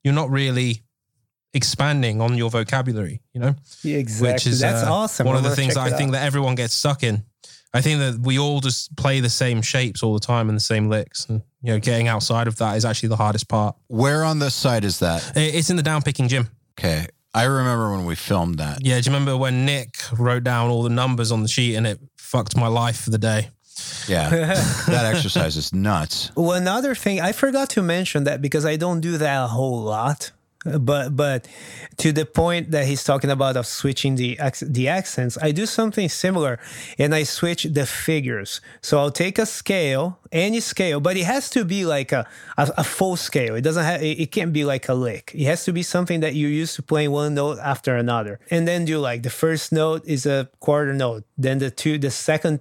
you're 0.05 0.15
not 0.15 0.31
really 0.31 0.83
expanding 1.55 2.21
on 2.21 2.37
your 2.37 2.51
vocabulary. 2.51 3.21
You 3.35 3.41
know 3.41 3.55
Yeah, 3.83 3.99
exactly. 3.99 4.33
which 4.33 4.47
is 4.47 4.61
that's 4.61 4.87
uh, 4.87 4.93
awesome. 4.93 5.27
One 5.27 5.37
I'm 5.37 5.45
of 5.45 5.51
the 5.51 5.57
things 5.57 5.75
that 5.75 5.81
I 5.81 5.89
it 5.89 5.97
think 5.97 6.09
out. 6.09 6.13
that 6.13 6.25
everyone 6.25 6.55
gets 6.55 6.75
stuck 6.75 7.03
in. 7.03 7.25
I 7.75 7.81
think 7.81 8.01
that 8.01 8.19
we 8.21 8.39
all 8.39 8.61
just 8.61 8.95
play 8.97 9.21
the 9.21 9.31
same 9.31 9.63
shapes 9.63 10.03
all 10.03 10.13
the 10.13 10.21
time 10.21 10.51
and 10.51 10.57
the 10.57 10.61
same 10.63 10.89
licks, 10.91 11.27
and 11.27 11.41
you 11.63 11.73
know, 11.73 11.79
getting 11.79 12.07
outside 12.07 12.47
of 12.47 12.57
that 12.57 12.77
is 12.77 12.85
actually 12.85 13.09
the 13.11 13.17
hardest 13.17 13.49
part. 13.49 13.77
Where 13.87 14.25
on 14.25 14.39
the 14.41 14.51
site 14.51 14.85
is 14.85 14.99
that? 14.99 15.33
It's 15.37 15.71
in 15.71 15.77
the 15.77 15.83
down 15.83 16.03
picking 16.03 16.29
gym. 16.29 16.49
Okay. 16.79 17.07
I 17.35 17.45
remember 17.45 17.91
when 17.93 18.05
we 18.05 18.15
filmed 18.15 18.59
that. 18.59 18.85
Yeah, 18.85 19.01
do 19.01 19.09
you 19.09 19.15
remember 19.15 19.39
when 19.39 19.65
Nick 19.65 19.95
wrote 20.19 20.45
down 20.45 20.69
all 20.69 20.83
the 20.83 20.91
numbers 20.91 21.33
on 21.33 21.41
the 21.41 21.49
sheet 21.49 21.77
and 21.77 21.87
it 21.87 21.99
fucked 22.19 22.55
my 22.59 22.67
life 22.67 23.01
for 23.01 23.09
the 23.11 23.17
day? 23.17 23.49
Yeah. 24.09 24.29
that 24.89 25.15
exercise 25.15 25.57
is 25.57 25.73
nuts. 25.73 26.31
One 26.35 26.67
other 26.69 26.95
thing, 26.95 27.21
I 27.21 27.33
forgot 27.33 27.71
to 27.71 27.83
mention 27.83 28.25
that 28.25 28.43
because 28.43 28.67
I 28.67 28.77
don't 28.77 29.01
do 29.01 29.19
that 29.19 29.45
a 29.45 29.49
whole 29.49 29.83
lot. 29.83 30.33
But 30.65 31.17
but 31.17 31.49
to 31.97 32.13
the 32.13 32.25
point 32.25 32.71
that 32.71 32.87
he's 32.87 33.03
talking 33.03 33.31
about 33.31 33.57
of 33.57 33.67
switching 33.67 34.15
the 34.15 34.39
the 34.63 34.89
accents, 34.89 35.37
I 35.43 35.51
do 35.51 35.67
something 35.67 36.09
similar, 36.09 36.61
and 36.99 37.15
I 37.15 37.25
switch 37.25 37.65
the 37.65 37.85
figures. 37.85 38.61
So 38.81 38.99
I'll 38.99 39.11
take 39.11 39.39
a 39.39 39.47
scale, 39.47 40.21
any 40.31 40.61
scale, 40.61 41.01
but 41.01 41.17
it 41.17 41.25
has 41.25 41.51
to 41.51 41.65
be 41.65 41.85
like 41.85 42.13
a 42.13 42.29
a, 42.57 42.71
a 42.79 42.85
full 42.85 43.17
scale. 43.17 43.57
It 43.57 43.63
doesn't 43.63 43.85
have 43.85 44.03
it, 44.03 44.21
it 44.21 44.31
can't 44.31 44.53
be 44.53 44.65
like 44.65 44.89
a 44.89 44.95
lick. 44.95 45.33
It 45.35 45.47
has 45.47 45.65
to 45.65 45.73
be 45.73 45.83
something 45.83 46.21
that 46.21 46.37
you're 46.37 46.51
used 46.51 46.77
to 46.77 46.83
playing 46.83 47.11
one 47.11 47.35
note 47.35 47.59
after 47.59 47.97
another, 47.97 48.39
and 48.49 48.67
then 48.69 48.85
do 48.85 49.01
like 49.01 49.25
the 49.25 49.31
first 49.31 49.73
note 49.73 50.07
is 50.07 50.27
a 50.27 50.49
quarter 50.61 50.95
note, 50.95 51.25
then 51.37 51.59
the 51.59 51.73
two 51.73 51.99
the 51.99 52.11
second 52.11 52.61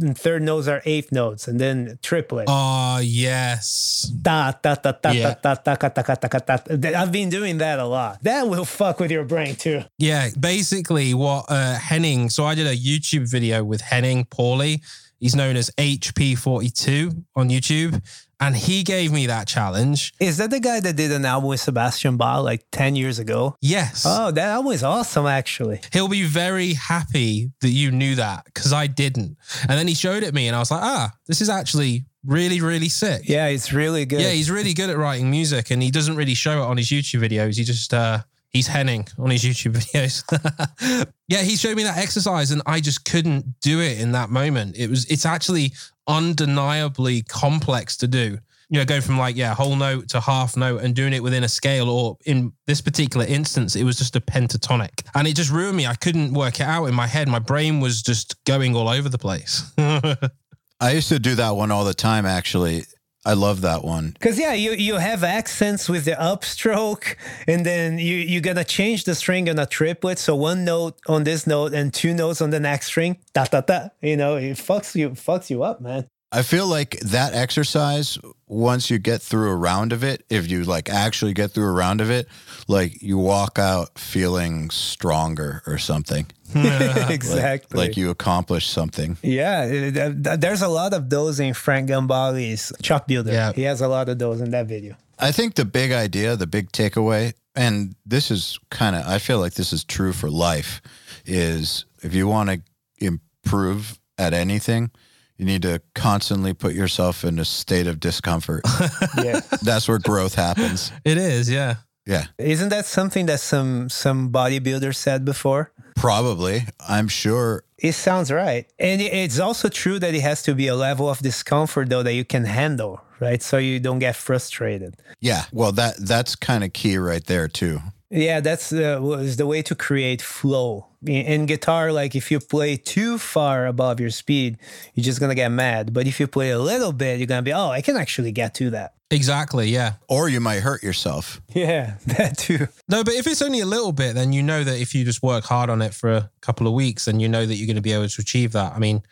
Mm, 0.00 0.16
third 0.16 0.42
notes 0.42 0.68
are 0.68 0.82
eighth 0.84 1.10
notes, 1.10 1.48
and 1.48 1.58
then 1.58 1.98
triplet. 2.02 2.46
Oh 2.48 2.98
yes. 3.02 4.12
Da 4.20 4.52
da 4.60 4.74
da 4.74 4.92
da 4.92 5.12
da 5.12 5.34
da 5.34 5.54
da 5.54 5.74
da 5.74 5.88
da 5.88 6.38
da 6.38 6.76
da. 6.76 7.00
I've 7.00 7.12
been 7.12 7.30
doing 7.30 7.58
that 7.58 7.78
a 7.78 7.86
lot. 7.86 8.22
That 8.22 8.48
will 8.48 8.66
fuck 8.66 9.00
with 9.00 9.10
your 9.10 9.24
brain 9.24 9.56
too. 9.56 9.82
Yeah, 9.98 10.28
basically 10.38 11.14
what 11.14 11.46
uh, 11.48 11.76
Henning. 11.76 12.28
So 12.28 12.44
I 12.44 12.54
did 12.54 12.66
a 12.66 12.76
YouTube 12.76 13.30
video 13.30 13.64
with 13.64 13.80
Henning 13.80 14.26
Pauly. 14.26 14.82
He's 15.18 15.34
known 15.34 15.56
as 15.56 15.70
HP42 15.78 17.24
on 17.34 17.48
YouTube, 17.48 18.02
And 18.38 18.54
he 18.54 18.82
gave 18.82 19.12
me 19.12 19.26
that 19.26 19.46
challenge. 19.48 20.12
Is 20.20 20.36
that 20.36 20.50
the 20.50 20.60
guy 20.60 20.78
that 20.80 20.94
did 20.94 21.10
an 21.10 21.24
album 21.24 21.48
with 21.48 21.60
Sebastian 21.60 22.18
Bach 22.18 22.44
like 22.44 22.66
10 22.70 22.94
years 22.94 23.18
ago? 23.18 23.56
Yes. 23.62 24.04
Oh, 24.06 24.30
that 24.30 24.48
album 24.48 24.72
is 24.72 24.82
awesome, 24.82 25.24
actually. 25.26 25.80
He'll 25.90 26.08
be 26.08 26.24
very 26.24 26.74
happy 26.74 27.50
that 27.62 27.70
you 27.70 27.90
knew 27.90 28.14
that 28.16 28.44
because 28.44 28.74
I 28.74 28.88
didn't. 28.88 29.38
And 29.62 29.78
then 29.78 29.88
he 29.88 29.94
showed 29.94 30.22
it 30.22 30.26
to 30.26 30.32
me 30.32 30.48
and 30.48 30.56
I 30.56 30.58
was 30.58 30.70
like, 30.70 30.82
ah, 30.82 31.12
this 31.26 31.40
is 31.40 31.48
actually 31.48 32.04
really, 32.26 32.60
really 32.60 32.90
sick. 32.90 33.22
Yeah, 33.24 33.46
it's 33.46 33.72
really 33.72 34.04
good. 34.04 34.20
Yeah, 34.20 34.30
he's 34.30 34.50
really 34.50 34.74
good 34.74 34.90
at 34.90 34.98
writing 34.98 35.30
music 35.30 35.70
and 35.70 35.82
he 35.82 35.90
doesn't 35.90 36.16
really 36.16 36.34
show 36.34 36.62
it 36.62 36.66
on 36.66 36.76
his 36.76 36.88
YouTube 36.88 37.26
videos. 37.26 37.56
He 37.56 37.64
just, 37.64 37.94
uh, 37.94 38.18
he's 38.56 38.66
henning 38.66 39.06
on 39.18 39.30
his 39.30 39.44
YouTube 39.44 39.74
videos. 39.76 41.06
yeah, 41.28 41.42
he 41.42 41.56
showed 41.56 41.76
me 41.76 41.82
that 41.84 41.98
exercise 41.98 42.50
and 42.50 42.62
I 42.66 42.80
just 42.80 43.04
couldn't 43.04 43.60
do 43.60 43.80
it 43.80 44.00
in 44.00 44.12
that 44.12 44.30
moment. 44.30 44.76
It 44.76 44.88
was, 44.88 45.04
it's 45.06 45.26
actually 45.26 45.72
undeniably 46.06 47.22
complex 47.22 47.96
to 47.98 48.08
do. 48.08 48.38
You 48.68 48.80
know, 48.80 48.84
going 48.84 49.02
from 49.02 49.16
like, 49.16 49.36
yeah, 49.36 49.54
whole 49.54 49.76
note 49.76 50.08
to 50.08 50.20
half 50.20 50.56
note 50.56 50.82
and 50.82 50.92
doing 50.92 51.12
it 51.12 51.22
within 51.22 51.44
a 51.44 51.48
scale, 51.48 51.88
or 51.88 52.18
in 52.26 52.52
this 52.66 52.80
particular 52.80 53.24
instance, 53.24 53.76
it 53.76 53.84
was 53.84 53.96
just 53.96 54.16
a 54.16 54.20
pentatonic. 54.20 55.06
And 55.14 55.28
it 55.28 55.36
just 55.36 55.52
ruined 55.52 55.76
me. 55.76 55.86
I 55.86 55.94
couldn't 55.94 56.32
work 56.32 56.58
it 56.58 56.66
out 56.66 56.86
in 56.86 56.94
my 56.94 57.06
head. 57.06 57.28
My 57.28 57.38
brain 57.38 57.78
was 57.78 58.02
just 58.02 58.42
going 58.42 58.74
all 58.74 58.88
over 58.88 59.08
the 59.08 59.18
place. 59.18 59.70
I 59.78 60.90
used 60.90 61.10
to 61.10 61.20
do 61.20 61.36
that 61.36 61.50
one 61.50 61.70
all 61.70 61.84
the 61.84 61.94
time, 61.94 62.26
actually. 62.26 62.86
I 63.26 63.32
love 63.32 63.60
that 63.62 63.82
one. 63.82 64.10
Because 64.10 64.38
yeah, 64.38 64.52
you 64.52 64.70
you 64.70 64.94
have 64.94 65.24
accents 65.24 65.88
with 65.88 66.04
the 66.04 66.12
upstroke, 66.12 67.16
and 67.48 67.66
then 67.66 67.98
you 67.98 68.14
you're 68.18 68.40
gonna 68.40 68.62
change 68.62 69.02
the 69.02 69.16
string 69.16 69.50
on 69.50 69.58
a 69.58 69.66
triplet. 69.66 70.20
So 70.20 70.36
one 70.36 70.64
note 70.64 71.00
on 71.08 71.24
this 71.24 71.44
note 71.44 71.74
and 71.74 71.92
two 71.92 72.14
notes 72.14 72.40
on 72.40 72.50
the 72.50 72.60
next 72.60 72.86
string. 72.86 73.18
Da 73.34 73.44
da 73.44 73.62
da. 73.62 73.88
You 74.00 74.16
know, 74.16 74.36
it 74.36 74.56
fucks 74.56 74.94
you 74.94 75.10
fucks 75.10 75.50
you 75.50 75.64
up, 75.64 75.80
man. 75.80 76.08
I 76.36 76.42
feel 76.42 76.66
like 76.66 77.00
that 77.00 77.32
exercise, 77.32 78.18
once 78.46 78.90
you 78.90 78.98
get 78.98 79.22
through 79.22 79.50
a 79.52 79.56
round 79.56 79.94
of 79.94 80.04
it, 80.04 80.22
if 80.28 80.50
you 80.50 80.64
like 80.64 80.90
actually 80.90 81.32
get 81.32 81.52
through 81.52 81.66
a 81.66 81.72
round 81.72 82.02
of 82.02 82.10
it, 82.10 82.28
like 82.68 83.00
you 83.00 83.16
walk 83.16 83.58
out 83.58 83.98
feeling 83.98 84.68
stronger 84.68 85.62
or 85.66 85.78
something. 85.78 86.26
exactly. 86.54 87.78
Like, 87.78 87.88
like 87.88 87.96
you 87.96 88.10
accomplished 88.10 88.70
something. 88.70 89.16
Yeah, 89.22 89.90
there's 90.12 90.60
a 90.60 90.68
lot 90.68 90.92
of 90.92 91.08
those 91.08 91.40
in 91.40 91.54
Frank 91.54 91.88
Gambale's 91.88 92.70
Chop 92.82 93.08
Builder. 93.08 93.32
Yeah. 93.32 93.52
He 93.54 93.62
has 93.62 93.80
a 93.80 93.88
lot 93.88 94.10
of 94.10 94.18
those 94.18 94.42
in 94.42 94.50
that 94.50 94.66
video. 94.66 94.94
I 95.18 95.32
think 95.32 95.54
the 95.54 95.64
big 95.64 95.90
idea, 95.90 96.36
the 96.36 96.46
big 96.46 96.70
takeaway, 96.70 97.32
and 97.54 97.96
this 98.04 98.30
is 98.30 98.58
kind 98.70 98.94
of, 98.94 99.06
I 99.06 99.18
feel 99.20 99.38
like 99.38 99.54
this 99.54 99.72
is 99.72 99.84
true 99.84 100.12
for 100.12 100.28
life, 100.28 100.82
is 101.24 101.86
if 102.02 102.14
you 102.14 102.28
want 102.28 102.50
to 102.50 102.60
improve 102.98 103.98
at 104.18 104.34
anything, 104.34 104.90
you 105.38 105.44
need 105.46 105.62
to 105.62 105.80
constantly 105.94 106.54
put 106.54 106.74
yourself 106.74 107.24
in 107.24 107.38
a 107.38 107.44
state 107.44 107.86
of 107.86 108.00
discomfort. 108.00 108.62
Yeah. 109.22 109.40
That's 109.62 109.88
where 109.88 109.98
growth 109.98 110.34
happens. 110.34 110.92
it 111.04 111.18
is, 111.18 111.50
yeah. 111.50 111.76
Yeah, 112.08 112.26
Isn't 112.38 112.68
that 112.68 112.86
something 112.86 113.26
that 113.26 113.40
some 113.40 113.88
some 113.88 114.30
bodybuilder 114.30 114.94
said 114.94 115.24
before? 115.24 115.72
probably. 115.96 116.62
I'm 116.88 117.08
sure. 117.08 117.64
It 117.78 117.92
sounds 117.94 118.30
right. 118.30 118.66
And 118.78 119.00
it's 119.02 119.40
also 119.40 119.68
true 119.68 119.98
that 119.98 120.14
it 120.14 120.20
has 120.20 120.42
to 120.44 120.54
be 120.54 120.68
a 120.68 120.76
level 120.76 121.08
of 121.10 121.18
discomfort 121.18 121.88
though 121.88 122.04
that 122.04 122.12
you 122.14 122.24
can 122.24 122.44
handle, 122.44 123.00
right? 123.18 123.42
So 123.42 123.56
you 123.58 123.80
don't 123.80 123.98
get 123.98 124.14
frustrated. 124.14 124.94
Yeah. 125.20 125.44
Well, 125.52 125.72
that 125.72 125.96
that's 125.98 126.36
kind 126.36 126.62
of 126.62 126.72
key 126.72 126.96
right 126.98 127.24
there 127.26 127.48
too. 127.48 127.80
Yeah, 128.10 128.40
that's 128.40 128.72
uh, 128.72 128.98
was 129.00 129.36
the 129.36 129.46
way 129.46 129.62
to 129.62 129.74
create 129.74 130.22
flow. 130.22 130.86
In, 131.04 131.26
in 131.26 131.46
guitar, 131.46 131.92
like 131.92 132.14
if 132.14 132.30
you 132.30 132.40
play 132.40 132.76
too 132.76 133.18
far 133.18 133.66
above 133.66 134.00
your 134.00 134.10
speed, 134.10 134.58
you're 134.94 135.04
just 135.04 135.20
gonna 135.20 135.34
get 135.34 135.50
mad. 135.50 135.92
But 135.92 136.06
if 136.06 136.20
you 136.20 136.26
play 136.26 136.50
a 136.50 136.58
little 136.58 136.92
bit, 136.92 137.18
you're 137.18 137.26
gonna 137.26 137.42
be, 137.42 137.52
oh, 137.52 137.70
I 137.70 137.80
can 137.82 137.96
actually 137.96 138.32
get 138.32 138.54
to 138.54 138.70
that. 138.70 138.94
Exactly, 139.10 139.68
yeah. 139.68 139.94
Or 140.08 140.28
you 140.28 140.40
might 140.40 140.60
hurt 140.60 140.82
yourself. 140.82 141.40
Yeah, 141.54 141.94
that 142.06 142.38
too. 142.38 142.66
No, 142.88 143.04
but 143.04 143.14
if 143.14 143.26
it's 143.26 143.42
only 143.42 143.60
a 143.60 143.66
little 143.66 143.92
bit, 143.92 144.14
then 144.14 144.32
you 144.32 144.42
know 144.42 144.64
that 144.64 144.80
if 144.80 144.94
you 144.94 145.04
just 145.04 145.22
work 145.22 145.44
hard 145.44 145.70
on 145.70 145.80
it 145.80 145.94
for 145.94 146.10
a 146.10 146.30
couple 146.40 146.66
of 146.66 146.72
weeks, 146.72 147.04
then 147.04 147.20
you 147.20 147.28
know 147.28 147.46
that 147.46 147.54
you're 147.54 147.66
going 147.66 147.76
to 147.76 147.82
be 147.82 147.92
able 147.92 148.08
to 148.08 148.20
achieve 148.20 148.52
that. 148.52 148.72
I 148.72 148.78
mean, 148.78 149.02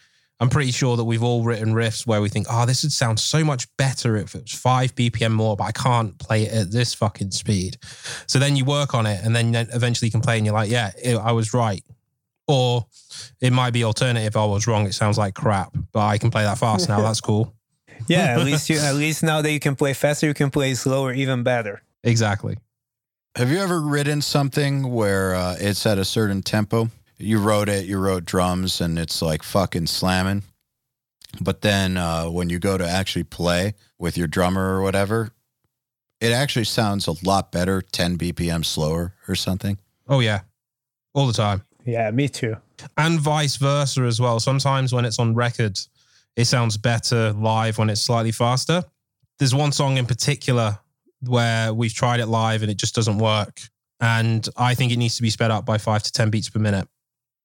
I'm 0.41 0.51
pretty 0.51 0.73
sure 0.73 0.97
that 0.97 1.05
we've 1.05 1.23
all 1.23 1.45
written 1.45 1.75
riffs 1.75 2.07
where 2.07 2.21
we 2.21 2.29
think, 2.29 2.47
oh, 2.51 2.67
this 2.67 2.83
would 2.83 2.93
sound 2.93 3.21
so 3.21 3.45
much 3.45 3.69
better 3.77 4.17
if 4.17 4.35
it 4.35 4.43
was 4.43 4.53
five 4.53 4.95
BPM 4.95 5.33
more, 5.33 5.57
but 5.57 5.65
I 5.65 5.73
can't 5.73 6.19
play 6.19 6.43
it 6.45 6.53
at 6.53 6.71
this 6.73 6.93
fucking 6.93 7.31
speed. 7.31 7.77
So 8.27 8.39
then 8.39 8.57
you 8.57 8.65
work 8.65 8.95
on 8.95 9.07
it 9.07 9.25
and 9.25 9.35
then 9.35 9.55
eventually 9.55 10.09
you 10.09 10.13
can 10.13 10.21
play 10.21 10.37
and 10.37 10.45
you're 10.45 10.55
like, 10.55 10.71
yeah, 10.71 10.91
it, 11.03 11.17
I 11.17 11.33
was 11.33 11.55
right. 11.55 11.83
Or 12.49 12.87
it 13.41 13.53
might 13.53 13.73
be 13.73 13.85
alternative. 13.85 14.37
I 14.37 14.45
was 14.45 14.67
wrong. 14.67 14.87
It 14.87 14.95
sounds 14.95 15.17
like 15.17 15.35
crap, 15.35 15.75
but 15.93 16.05
I 16.05 16.19
can 16.19 16.31
play 16.31 16.43
that 16.43 16.59
fast 16.59 16.89
now. 16.89 17.01
That's 17.01 17.21
cool. 17.21 17.55
Yeah, 18.07 18.39
at 18.39 18.45
least 18.45 18.69
you 18.69 18.79
at 18.81 18.97
least 18.97 19.23
now 19.23 19.41
that 19.41 19.51
you 19.51 19.61
can 19.61 19.77
play 19.77 19.95
faster, 19.95 20.27
you 20.27 20.35
can 20.35 20.51
play 20.51 20.75
slower 20.75 21.15
even 21.15 21.43
better. 21.43 21.81
Exactly. 22.03 22.59
Have 23.37 23.51
you 23.51 23.59
ever 23.59 23.81
written 23.81 24.21
something 24.21 24.93
where 24.93 25.35
uh, 25.35 25.57
it's 25.59 25.87
at 25.87 25.97
a 25.97 26.05
certain 26.05 26.43
tempo? 26.43 26.91
You 27.25 27.39
wrote 27.39 27.69
it, 27.69 27.87
you 27.87 27.99
wrote 27.99 28.25
drums, 28.25 28.81
and 28.81 28.99
it's 28.99 29.23
like 29.23 29.43
fucking 29.43 29.87
slamming. 29.87 30.43
But 31.41 31.63
then 31.63 31.97
uh, 31.97 32.27
when 32.27 32.51
you 32.51 32.59
go 32.59 32.79
to 32.79 32.87
actually 32.89 33.25
play 33.25 33.75
with 33.99 34.17
your 34.17 34.27
drummer 34.27 34.75
or 34.75 34.83
whatever, 34.83 35.31
it 36.21 36.33
actually 36.33 36.65
sounds 36.65 37.07
a 37.07 37.15
lot 37.25 37.51
better, 37.51 37.81
10 37.81 38.19
BPM 38.19 38.65
slower 38.65 39.15
or 39.29 39.35
something. 39.35 39.79
Oh, 40.09 40.21
yeah. 40.21 40.41
All 41.13 41.27
the 41.27 41.33
time. 41.33 41.63
Yeah, 41.85 42.11
me 42.11 42.29
too. 42.29 42.57
and 42.97 43.19
vice 43.21 43.57
versa 43.57 44.03
as 44.03 44.21
well. 44.21 44.41
Sometimes 44.41 44.93
when 44.93 45.05
it's 45.05 45.19
on 45.19 45.35
record, 45.35 45.79
it 46.37 46.45
sounds 46.47 46.77
better 46.77 47.33
live 47.33 47.79
when 47.79 47.91
it's 47.91 48.01
slightly 48.03 48.33
faster. 48.33 48.83
There's 49.39 49.55
one 49.55 49.73
song 49.73 49.97
in 49.97 50.07
particular 50.07 50.79
where 51.27 51.73
we've 51.73 51.95
tried 51.95 52.21
it 52.21 52.27
live 52.27 52.63
and 52.63 52.71
it 52.71 52.77
just 52.77 52.95
doesn't 52.95 53.19
work. 53.19 53.61
And 54.01 54.47
I 54.57 54.75
think 54.75 54.93
it 54.93 54.97
needs 54.97 55.17
to 55.17 55.23
be 55.23 55.31
sped 55.31 55.51
up 55.51 55.65
by 55.65 55.79
five 55.79 56.03
to 56.03 56.13
10 56.13 56.31
beats 56.31 56.51
per 56.51 56.59
minute. 56.59 56.89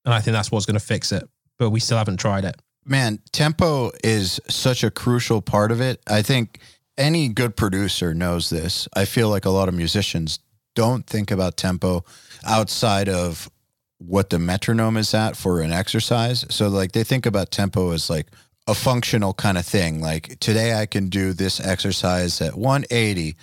And 0.09 0.15
I 0.15 0.21
think 0.21 0.33
that's 0.33 0.51
what's 0.51 0.65
going 0.65 0.73
to 0.73 0.83
fix 0.83 1.11
it. 1.11 1.29
But 1.59 1.69
we 1.69 1.79
still 1.79 1.99
haven't 1.99 2.17
tried 2.17 2.43
it. 2.43 2.59
Man, 2.83 3.19
tempo 3.31 3.91
is 4.03 4.39
such 4.49 4.83
a 4.83 4.89
crucial 4.89 5.39
part 5.39 5.71
of 5.71 5.81
it. 5.81 6.01
I 6.07 6.23
think 6.23 6.57
any 6.97 7.27
good 7.27 7.55
producer 7.55 8.15
knows 8.15 8.49
this. 8.49 8.87
I 8.95 9.05
feel 9.05 9.29
like 9.29 9.45
a 9.45 9.51
lot 9.51 9.67
of 9.67 9.75
musicians 9.75 10.39
don't 10.73 11.05
think 11.05 11.29
about 11.29 11.57
tempo 11.57 12.03
outside 12.43 13.07
of 13.07 13.51
what 13.99 14.31
the 14.31 14.39
metronome 14.39 14.97
is 14.97 15.13
at 15.13 15.37
for 15.37 15.61
an 15.61 15.71
exercise. 15.71 16.43
So 16.49 16.69
like 16.69 16.93
they 16.93 17.03
think 17.03 17.27
about 17.27 17.51
tempo 17.51 17.91
as 17.91 18.09
like 18.09 18.25
a 18.65 18.73
functional 18.73 19.35
kind 19.35 19.59
of 19.59 19.65
thing. 19.67 20.01
Like 20.01 20.39
today 20.39 20.73
I 20.73 20.87
can 20.87 21.09
do 21.09 21.33
this 21.33 21.59
exercise 21.59 22.41
at 22.41 22.57
180 22.57 23.35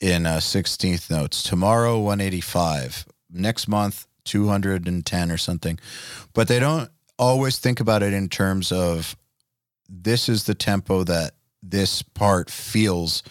in 0.00 0.26
uh, 0.26 0.36
16th 0.36 1.10
notes. 1.10 1.42
Tomorrow 1.42 1.98
185. 1.98 3.06
Next 3.30 3.68
month 3.68 4.06
210 4.30 5.30
or 5.30 5.36
something. 5.36 5.78
But 6.32 6.46
they 6.46 6.60
don't 6.60 6.88
always 7.18 7.58
think 7.58 7.80
about 7.80 8.02
it 8.02 8.12
in 8.12 8.28
terms 8.28 8.70
of 8.70 9.16
this 9.88 10.28
is 10.28 10.44
the 10.44 10.54
tempo 10.54 11.02
that 11.04 11.32
this 11.62 12.00
part 12.02 12.48
feels 12.48 13.24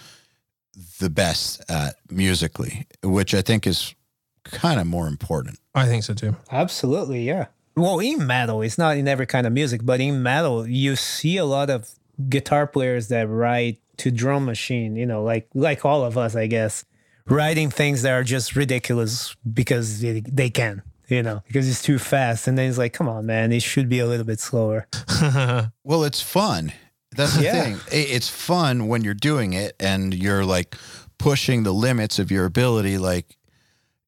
the 1.00 1.10
best 1.10 1.64
at 1.70 1.96
musically, 2.10 2.86
which 3.02 3.34
I 3.34 3.42
think 3.42 3.66
is 3.66 3.96
kind 4.44 4.80
of 4.80 4.88
more 4.88 5.08
important. 5.08 5.58
I 5.74 5.86
think 5.86 6.04
so 6.04 6.14
too. 6.14 6.36
Absolutely, 6.52 7.24
yeah. 7.24 7.48
Well, 7.76 8.00
in 8.00 8.28
metal, 8.28 8.62
it's 8.62 8.78
not 8.78 8.98
in 8.98 9.08
every 9.08 9.26
kind 9.26 9.48
of 9.48 9.54
music, 9.54 9.82
but 9.86 10.02
in 10.02 10.22
metal, 10.22 10.68
you 10.68 10.98
see 10.98 11.38
a 11.38 11.46
lot 11.46 11.70
of 11.70 11.90
guitar 12.28 12.68
players 12.68 13.08
that 13.08 13.30
write 13.30 13.80
to 13.98 14.12
drum 14.12 14.46
machine, 14.46 14.98
you 14.98 15.06
know, 15.06 15.24
like 15.24 15.48
like 15.54 15.86
all 15.86 16.04
of 16.04 16.18
us, 16.18 16.36
I 16.36 16.48
guess, 16.48 16.84
writing 17.30 17.70
things 17.70 18.02
that 18.02 18.12
are 18.12 18.24
just 18.24 18.56
ridiculous 18.56 19.36
because 19.52 20.02
they, 20.02 20.22
they 20.22 20.50
can, 20.50 20.82
you 21.10 21.24
know, 21.24 21.42
because 21.48 21.68
it's 21.70 21.82
too 21.82 22.00
fast. 22.00 22.48
And 22.48 22.58
then 22.58 22.70
it's 22.70 22.78
like, 22.78 22.94
come 22.94 23.08
on, 23.10 23.26
man, 23.26 23.52
it 23.52 23.62
should 23.62 23.90
be 23.90 24.00
a 24.00 24.06
little 24.08 24.26
bit 24.26 24.40
slower. 24.40 24.88
Well, 25.84 26.04
it's 26.04 26.22
fun. 26.22 26.72
That's 27.16 27.36
the 27.36 27.44
Yeah. 27.44 27.64
thing. 27.64 27.80
It's 27.92 28.30
fun 28.30 28.88
when 28.88 29.04
you're 29.04 29.14
doing 29.16 29.54
it 29.54 29.76
and 29.80 30.14
you're 30.14 30.46
like 30.46 30.76
pushing 31.18 31.64
the 31.64 31.74
limits 31.74 32.20
of 32.20 32.30
your 32.32 32.46
ability. 32.46 32.98
Like 32.98 33.38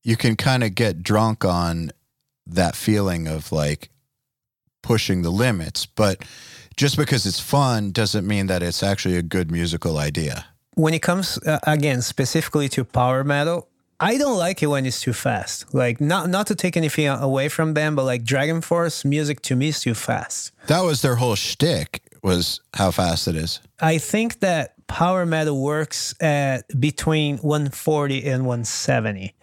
you 0.03 0.15
can 0.15 0.35
kind 0.35 0.63
of 0.63 0.75
get 0.75 1.01
drunk 1.03 1.43
on 1.43 1.91
that 2.47 2.75
feeling 2.75 3.27
of 3.27 3.51
like 3.51 3.89
pushing 4.83 5.21
the 5.23 5.31
limits. 5.31 5.85
But 5.85 6.23
just 6.77 6.97
because 6.97 7.25
it's 7.25 7.39
fun 7.39 7.91
doesn't 7.91 8.25
mean 8.27 8.47
that 8.47 8.61
it's 8.63 8.83
actually 8.83 9.17
a 9.17 9.23
good 9.23 9.51
musical 9.51 9.97
idea. 9.97 10.45
when 10.75 10.93
it 10.93 11.01
comes 11.01 11.38
uh, 11.45 11.59
again 11.67 12.01
specifically 12.01 12.69
to 12.69 12.83
power 12.85 13.23
metal 13.23 13.67
i 14.01 14.17
don't 14.17 14.38
like 14.38 14.61
it 14.63 14.67
when 14.67 14.85
it's 14.85 14.99
too 15.01 15.13
fast. 15.13 15.73
Like 15.73 16.01
not 16.01 16.30
not 16.30 16.47
to 16.47 16.55
take 16.55 16.75
anything 16.75 17.07
away 17.07 17.47
from 17.49 17.73
them 17.75 17.95
but 17.95 18.03
like 18.03 18.23
DragonForce 18.23 19.05
music 19.05 19.41
to 19.43 19.55
me 19.55 19.67
is 19.69 19.80
too 19.80 19.93
fast. 19.93 20.51
That 20.67 20.81
was 20.83 21.01
their 21.01 21.15
whole 21.15 21.35
shtick 21.35 22.01
was 22.23 22.59
how 22.73 22.91
fast 22.91 23.27
it 23.27 23.35
is. 23.35 23.59
i 23.80 23.97
think 23.97 24.39
that 24.41 24.73
power 24.88 25.25
metal 25.25 25.57
works 25.61 26.13
at 26.21 26.59
between 26.80 27.38
140 27.38 28.25
and 28.31 28.45
170 28.45 29.33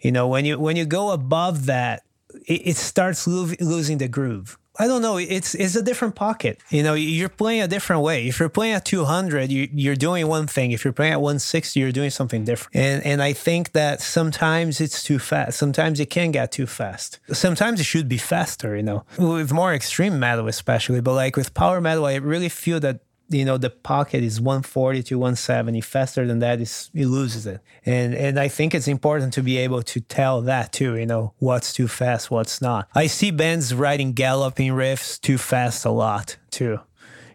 you 0.00 0.10
know 0.12 0.26
when 0.28 0.44
you 0.44 0.58
when 0.58 0.76
you 0.76 0.84
go 0.84 1.10
above 1.12 1.66
that 1.66 2.02
it, 2.46 2.60
it 2.70 2.76
starts 2.76 3.26
lo- 3.26 3.54
losing 3.60 3.98
the 3.98 4.08
groove 4.08 4.58
I 4.78 4.86
don't 4.86 5.02
know. 5.02 5.16
It's 5.16 5.54
it's 5.54 5.74
a 5.74 5.82
different 5.82 6.14
pocket. 6.14 6.60
You 6.70 6.82
know, 6.82 6.94
you're 6.94 7.28
playing 7.28 7.62
a 7.62 7.68
different 7.68 8.02
way. 8.02 8.28
If 8.28 8.38
you're 8.38 8.48
playing 8.48 8.74
at 8.74 8.84
200, 8.84 9.50
you, 9.50 9.68
you're 9.72 9.96
doing 9.96 10.28
one 10.28 10.46
thing. 10.46 10.70
If 10.70 10.84
you're 10.84 10.92
playing 10.92 11.14
at 11.14 11.20
160, 11.20 11.80
you're 11.80 11.92
doing 11.92 12.10
something 12.10 12.44
different. 12.44 12.76
And 12.76 13.04
and 13.04 13.22
I 13.22 13.32
think 13.32 13.72
that 13.72 14.00
sometimes 14.00 14.80
it's 14.80 15.02
too 15.02 15.18
fast. 15.18 15.58
Sometimes 15.58 15.98
it 15.98 16.10
can 16.10 16.30
get 16.30 16.52
too 16.52 16.66
fast. 16.66 17.18
Sometimes 17.32 17.80
it 17.80 17.84
should 17.84 18.08
be 18.08 18.18
faster. 18.18 18.76
You 18.76 18.84
know, 18.84 19.04
with 19.18 19.52
more 19.52 19.74
extreme 19.74 20.18
metal 20.18 20.46
especially. 20.46 21.00
But 21.00 21.14
like 21.14 21.36
with 21.36 21.54
power 21.54 21.80
metal, 21.80 22.06
I 22.06 22.14
really 22.16 22.48
feel 22.48 22.78
that 22.80 23.00
you 23.30 23.44
know 23.44 23.58
the 23.58 23.70
pocket 23.70 24.22
is 24.22 24.40
140 24.40 25.02
to 25.04 25.18
170 25.18 25.80
faster 25.80 26.26
than 26.26 26.38
that 26.38 26.60
is 26.60 26.90
he 26.92 27.04
loses 27.04 27.46
it. 27.46 27.60
And 27.84 28.14
and 28.14 28.38
i 28.38 28.48
think 28.48 28.74
it's 28.74 28.88
important 28.88 29.32
to 29.34 29.42
be 29.42 29.58
able 29.58 29.82
to 29.82 30.00
tell 30.00 30.40
that 30.42 30.72
too 30.72 30.96
you 30.96 31.06
know 31.06 31.34
what's 31.38 31.72
too 31.72 31.88
fast 31.88 32.30
what's 32.30 32.60
not. 32.60 32.88
I 32.94 33.06
see 33.06 33.30
bands 33.30 33.74
writing 33.74 34.12
galloping 34.12 34.72
riffs 34.72 35.20
too 35.20 35.38
fast 35.38 35.84
a 35.84 35.90
lot 35.90 36.36
too. 36.50 36.80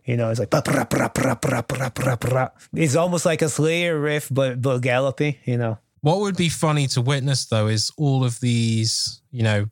You 0.06 0.18
know, 0.18 0.30
it's 0.30 0.40
like 0.40 0.50
it's 2.74 2.96
almost 2.96 3.26
like 3.26 3.42
a 3.42 3.48
Slayer 3.48 3.98
riff, 3.98 4.28
but 4.30 4.62
but 4.62 4.80
galloping. 4.80 5.36
You 5.46 5.58
know, 5.58 5.78
what 6.02 6.20
would 6.20 6.36
be 6.36 6.50
funny 6.50 6.88
to 6.88 7.02
witness 7.02 7.46
though 7.46 7.68
is 7.68 7.90
all 7.98 8.26
of 8.26 8.42
these, 8.42 9.22
you 9.32 9.44
know, 9.44 9.68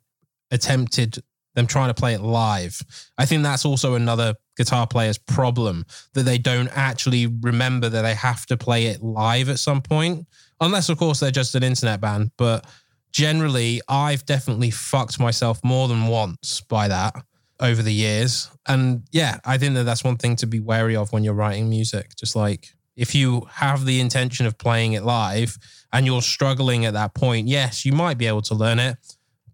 attempted 0.50 1.22
them 1.54 1.66
trying 1.66 1.88
to 1.88 1.94
play 1.94 2.14
it 2.14 2.20
live. 2.20 2.80
I 3.18 3.26
think 3.26 3.42
that's 3.42 3.64
also 3.64 3.94
another 3.94 4.34
guitar 4.56 4.86
player's 4.86 5.18
problem 5.18 5.84
that 6.14 6.22
they 6.22 6.38
don't 6.38 6.68
actually 6.68 7.26
remember 7.26 7.88
that 7.88 8.02
they 8.02 8.14
have 8.14 8.46
to 8.46 8.56
play 8.56 8.86
it 8.86 9.02
live 9.02 9.48
at 9.48 9.58
some 9.58 9.82
point. 9.82 10.26
Unless, 10.60 10.88
of 10.88 10.98
course, 10.98 11.20
they're 11.20 11.30
just 11.30 11.54
an 11.54 11.62
internet 11.62 12.00
band. 12.00 12.30
But 12.36 12.66
generally, 13.12 13.80
I've 13.88 14.24
definitely 14.26 14.70
fucked 14.70 15.18
myself 15.18 15.60
more 15.64 15.88
than 15.88 16.06
once 16.06 16.60
by 16.60 16.88
that 16.88 17.14
over 17.60 17.82
the 17.82 17.92
years. 17.92 18.50
And 18.66 19.02
yeah, 19.12 19.38
I 19.44 19.58
think 19.58 19.74
that 19.74 19.84
that's 19.84 20.04
one 20.04 20.16
thing 20.16 20.36
to 20.36 20.46
be 20.46 20.60
wary 20.60 20.96
of 20.96 21.12
when 21.12 21.24
you're 21.24 21.34
writing 21.34 21.68
music. 21.68 22.16
Just 22.16 22.36
like 22.36 22.68
if 22.96 23.14
you 23.14 23.46
have 23.50 23.84
the 23.84 24.00
intention 24.00 24.46
of 24.46 24.58
playing 24.58 24.92
it 24.92 25.02
live 25.02 25.56
and 25.92 26.06
you're 26.06 26.22
struggling 26.22 26.84
at 26.84 26.94
that 26.94 27.14
point, 27.14 27.48
yes, 27.48 27.84
you 27.84 27.92
might 27.92 28.18
be 28.18 28.26
able 28.26 28.42
to 28.42 28.54
learn 28.54 28.78
it, 28.78 28.96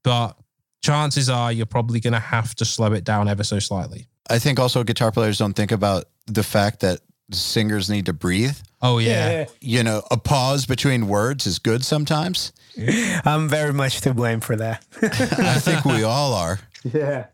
but 0.03 0.37
chances 0.83 1.29
are 1.29 1.53
you're 1.53 1.67
probably 1.67 2.01
going 2.01 2.13
to 2.13 2.19
have 2.19 2.55
to 2.57 2.65
slow 2.65 2.93
it 2.93 3.05
down 3.05 3.29
ever 3.29 3.45
so 3.45 3.59
slightly. 3.59 4.07
I 4.31 4.39
think 4.39 4.59
also 4.59 4.85
guitar 4.85 5.11
players 5.11 5.39
don't 5.39 5.55
think 5.55 5.73
about 5.73 6.05
the 6.27 6.43
fact 6.43 6.81
that 6.81 7.01
singers 7.33 7.91
need 7.91 8.07
to 8.07 8.13
breathe. 8.13 8.57
Oh 8.81 8.99
yeah. 8.99 9.31
yeah. 9.31 9.47
You 9.61 9.83
know, 9.83 10.03
a 10.11 10.17
pause 10.17 10.67
between 10.67 11.09
words 11.09 11.47
is 11.47 11.59
good 11.59 11.85
sometimes. 11.85 12.53
I'm 13.25 13.49
very 13.49 13.73
much 13.73 14.01
to 14.03 14.15
blame 14.15 14.41
for 14.41 14.57
that. 14.57 14.85
I 15.03 15.59
think 15.59 15.85
we 15.85 16.05
all 16.05 16.35
are. 16.35 16.61
Yeah. 16.85 17.27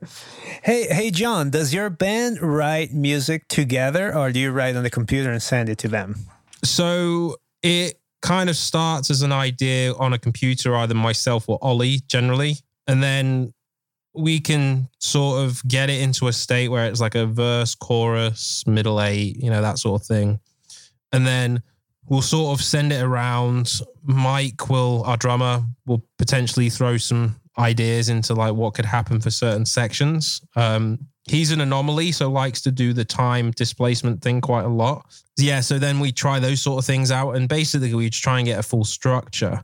Hey, 0.62 0.86
hey 0.88 1.10
Jon, 1.10 1.50
does 1.50 1.74
your 1.74 1.90
band 1.90 2.40
write 2.40 2.92
music 2.92 3.46
together 3.48 4.16
or 4.16 4.32
do 4.32 4.40
you 4.40 4.52
write 4.52 4.74
on 4.76 4.82
the 4.82 4.90
computer 4.90 5.30
and 5.30 5.42
send 5.42 5.68
it 5.68 5.78
to 5.78 5.88
them? 5.88 6.16
So 6.62 7.36
it 7.62 8.00
kind 8.22 8.48
of 8.48 8.56
starts 8.56 9.10
as 9.10 9.20
an 9.20 9.32
idea 9.32 9.92
on 9.94 10.14
a 10.14 10.18
computer, 10.18 10.74
either 10.74 10.94
myself 10.94 11.48
or 11.48 11.58
Ollie 11.60 12.00
generally. 12.08 12.56
And 12.86 13.02
then 13.02 13.52
we 14.14 14.40
can 14.40 14.88
sort 14.98 15.44
of 15.44 15.62
get 15.66 15.90
it 15.90 16.00
into 16.00 16.28
a 16.28 16.32
state 16.32 16.68
where 16.68 16.86
it's 16.86 17.00
like 17.00 17.14
a 17.14 17.26
verse, 17.26 17.74
chorus, 17.74 18.64
middle 18.66 19.00
eight, 19.00 19.36
you 19.36 19.50
know, 19.50 19.62
that 19.62 19.78
sort 19.78 20.00
of 20.00 20.06
thing. 20.06 20.38
And 21.12 21.26
then 21.26 21.62
we'll 22.08 22.22
sort 22.22 22.58
of 22.58 22.64
send 22.64 22.92
it 22.92 23.02
around. 23.02 23.72
Mike 24.02 24.68
will, 24.68 25.02
our 25.04 25.16
drummer, 25.16 25.64
will 25.86 26.04
potentially 26.18 26.70
throw 26.70 26.96
some 26.96 27.36
ideas 27.58 28.08
into 28.08 28.34
like 28.34 28.54
what 28.54 28.74
could 28.74 28.84
happen 28.84 29.20
for 29.20 29.30
certain 29.30 29.66
sections. 29.66 30.40
Um, 30.56 30.98
he's 31.26 31.50
an 31.52 31.60
anomaly, 31.60 32.12
so 32.12 32.30
likes 32.30 32.60
to 32.62 32.70
do 32.70 32.92
the 32.92 33.04
time 33.04 33.50
displacement 33.52 34.22
thing 34.22 34.40
quite 34.40 34.64
a 34.64 34.68
lot. 34.68 35.06
Yeah, 35.36 35.60
so 35.60 35.78
then 35.78 36.00
we 36.00 36.12
try 36.12 36.38
those 36.38 36.60
sort 36.60 36.78
of 36.78 36.86
things 36.86 37.10
out, 37.10 37.32
and 37.32 37.48
basically 37.48 37.94
we 37.94 38.10
just 38.10 38.22
try 38.22 38.38
and 38.38 38.46
get 38.46 38.58
a 38.58 38.62
full 38.62 38.84
structure. 38.84 39.62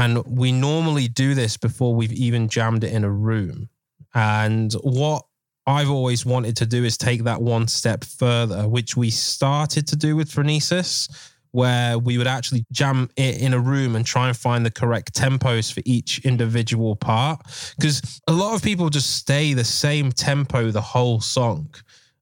And 0.00 0.24
we 0.24 0.50
normally 0.50 1.08
do 1.08 1.34
this 1.34 1.58
before 1.58 1.94
we've 1.94 2.14
even 2.14 2.48
jammed 2.48 2.84
it 2.84 2.92
in 2.94 3.04
a 3.04 3.10
room. 3.10 3.68
And 4.14 4.72
what 4.82 5.26
I've 5.66 5.90
always 5.90 6.24
wanted 6.24 6.56
to 6.56 6.66
do 6.66 6.84
is 6.84 6.96
take 6.96 7.24
that 7.24 7.42
one 7.42 7.68
step 7.68 8.04
further, 8.04 8.66
which 8.66 8.96
we 8.96 9.10
started 9.10 9.86
to 9.88 9.96
do 9.96 10.16
with 10.16 10.30
Phronesis, 10.30 11.30
where 11.50 11.98
we 11.98 12.16
would 12.16 12.26
actually 12.26 12.64
jam 12.72 13.10
it 13.18 13.42
in 13.42 13.52
a 13.52 13.58
room 13.58 13.94
and 13.94 14.06
try 14.06 14.28
and 14.28 14.36
find 14.36 14.64
the 14.64 14.70
correct 14.70 15.12
tempos 15.12 15.70
for 15.70 15.82
each 15.84 16.24
individual 16.24 16.96
part. 16.96 17.42
Because 17.76 18.22
a 18.26 18.32
lot 18.32 18.54
of 18.54 18.62
people 18.62 18.88
just 18.88 19.16
stay 19.16 19.52
the 19.52 19.64
same 19.64 20.12
tempo 20.12 20.70
the 20.70 20.80
whole 20.80 21.20
song. 21.20 21.74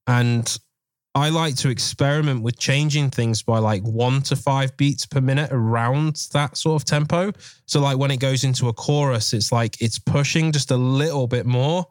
And 0.09 0.59
I 1.15 1.31
like 1.31 1.57
to 1.57 1.71
experiment 1.71 2.43
with 2.43 2.59
changing 2.59 3.11
things 3.11 3.43
by 3.43 3.59
like 3.59 3.83
one 3.83 4.23
to 4.23 4.37
five 4.37 4.77
beats 4.77 5.07
per 5.07 5.21
minute 5.21 5.51
around 5.53 6.17
that 6.33 6.57
sort 6.57 6.81
of 6.81 6.87
tempo. 6.87 7.33
So 7.67 7.81
like 7.81 7.99
when 7.99 8.11
it 8.11 8.19
goes 8.21 8.45
into 8.45 8.69
a 8.69 8.73
chorus, 8.73 9.33
it's 9.33 9.51
like 9.51 9.81
it's 9.81 9.99
pushing 9.99 10.53
just 10.53 10.71
a 10.71 10.77
little 10.77 11.27
bit 11.27 11.47
more. 11.47 11.87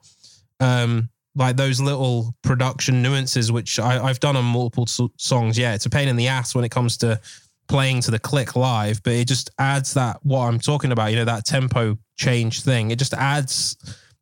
Um, 0.60 1.10
like 1.36 1.56
those 1.56 1.80
little 1.80 2.34
production 2.42 3.02
nuances, 3.02 3.52
which 3.52 3.80
I, 3.80 4.08
have 4.08 4.20
done 4.20 4.36
on 4.36 4.46
multiple 4.46 4.88
so- 4.88 5.12
songs. 5.18 5.58
Yeah, 5.58 5.76
it's 5.76 5.86
a 5.86 5.90
pain 5.90 6.08
in 6.08 6.16
the 6.16 6.28
ass 6.28 6.56
when 6.56 6.66
it 6.66 6.70
comes 6.70 6.98
to 6.98 7.20
playing 7.68 8.02
to 8.02 8.12
the 8.12 8.20
click 8.20 8.56
live, 8.56 9.04
but 9.04 9.14
it 9.14 9.28
just 9.28 9.52
adds 9.60 9.94
that 9.94 10.20
what 10.24 10.48
I'm 10.48 10.60
talking 10.60 10.92
about. 10.92 11.12
You 11.12 11.18
know, 11.18 11.26
that 11.26 11.46
tempo 11.46 11.98
change 12.16 12.62
thing. 12.62 12.92
It 12.92 12.98
just 12.98 13.14
adds 13.14 13.78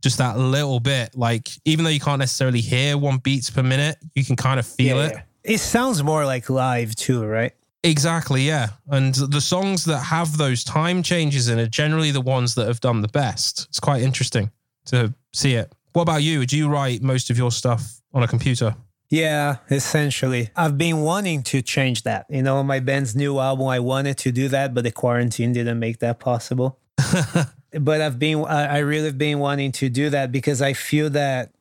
just 0.05 0.19
that 0.19 0.37
little 0.37 0.79
bit. 0.79 1.15
Like 1.15 1.49
even 1.65 1.83
though 1.83 1.89
you 1.89 1.99
can't 1.99 2.19
necessarily 2.19 2.61
hear 2.61 2.95
one 2.95 3.17
beats 3.17 3.49
per 3.49 3.63
minute, 3.63 3.97
you 4.13 4.23
can 4.23 4.35
kind 4.35 4.59
of 4.59 4.67
feel 4.67 4.97
yeah, 4.97 5.05
it. 5.07 5.11
Yeah. 5.13 5.21
It 5.55 5.57
sounds 5.57 6.03
more 6.03 6.25
like 6.25 6.47
live 6.47 6.95
too, 6.95 7.25
right? 7.25 7.53
Exactly, 7.83 8.43
yeah. 8.43 8.69
And 8.87 9.15
the 9.15 9.41
songs 9.41 9.85
that 9.85 9.97
have 9.97 10.37
those 10.37 10.63
time 10.63 11.01
changes 11.01 11.49
in 11.49 11.57
are 11.59 11.65
generally 11.65 12.11
the 12.11 12.21
ones 12.21 12.53
that 12.53 12.67
have 12.67 12.81
done 12.81 13.01
the 13.01 13.07
best. 13.07 13.65
It's 13.69 13.79
quite 13.79 14.03
interesting 14.03 14.51
to 14.85 15.13
see 15.33 15.55
it. 15.55 15.73
What 15.93 16.03
about 16.03 16.21
you? 16.21 16.45
Do 16.45 16.55
you 16.55 16.69
write 16.69 17.01
most 17.01 17.31
of 17.31 17.37
your 17.37 17.51
stuff 17.51 18.01
on 18.13 18.21
a 18.21 18.27
computer? 18.27 18.75
Yeah, 19.09 19.57
essentially. 19.71 20.51
I've 20.55 20.77
been 20.77 21.01
wanting 21.01 21.41
to 21.43 21.63
change 21.63 22.03
that. 22.03 22.27
You 22.29 22.43
know, 22.43 22.63
my 22.63 22.79
band's 22.79 23.15
new 23.15 23.39
album, 23.39 23.67
I 23.67 23.79
wanted 23.79 24.19
to 24.19 24.31
do 24.31 24.49
that, 24.49 24.75
but 24.75 24.83
the 24.83 24.91
quarantine 24.91 25.53
didn't 25.53 25.79
make 25.79 25.99
that 25.99 26.19
possible. 26.19 26.79
but 27.79 28.01
I've 28.01 28.19
been 28.19 28.45
I 28.45 28.79
really 28.79 29.05
have 29.05 29.17
been 29.17 29.39
wanting 29.39 29.71
to 29.73 29.89
do 29.89 30.09
that 30.09 30.31
because 30.31 30.61
I 30.61 30.73
feel 30.73 31.09
that 31.11 31.51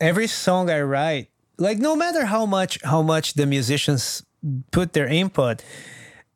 every 0.00 0.26
song 0.26 0.70
I 0.70 0.80
write, 0.82 1.28
like 1.58 1.78
no 1.78 1.94
matter 1.96 2.26
how 2.26 2.46
much 2.46 2.78
how 2.82 3.02
much 3.02 3.34
the 3.34 3.46
musicians 3.46 4.24
put 4.70 4.92
their 4.92 5.06
input, 5.06 5.62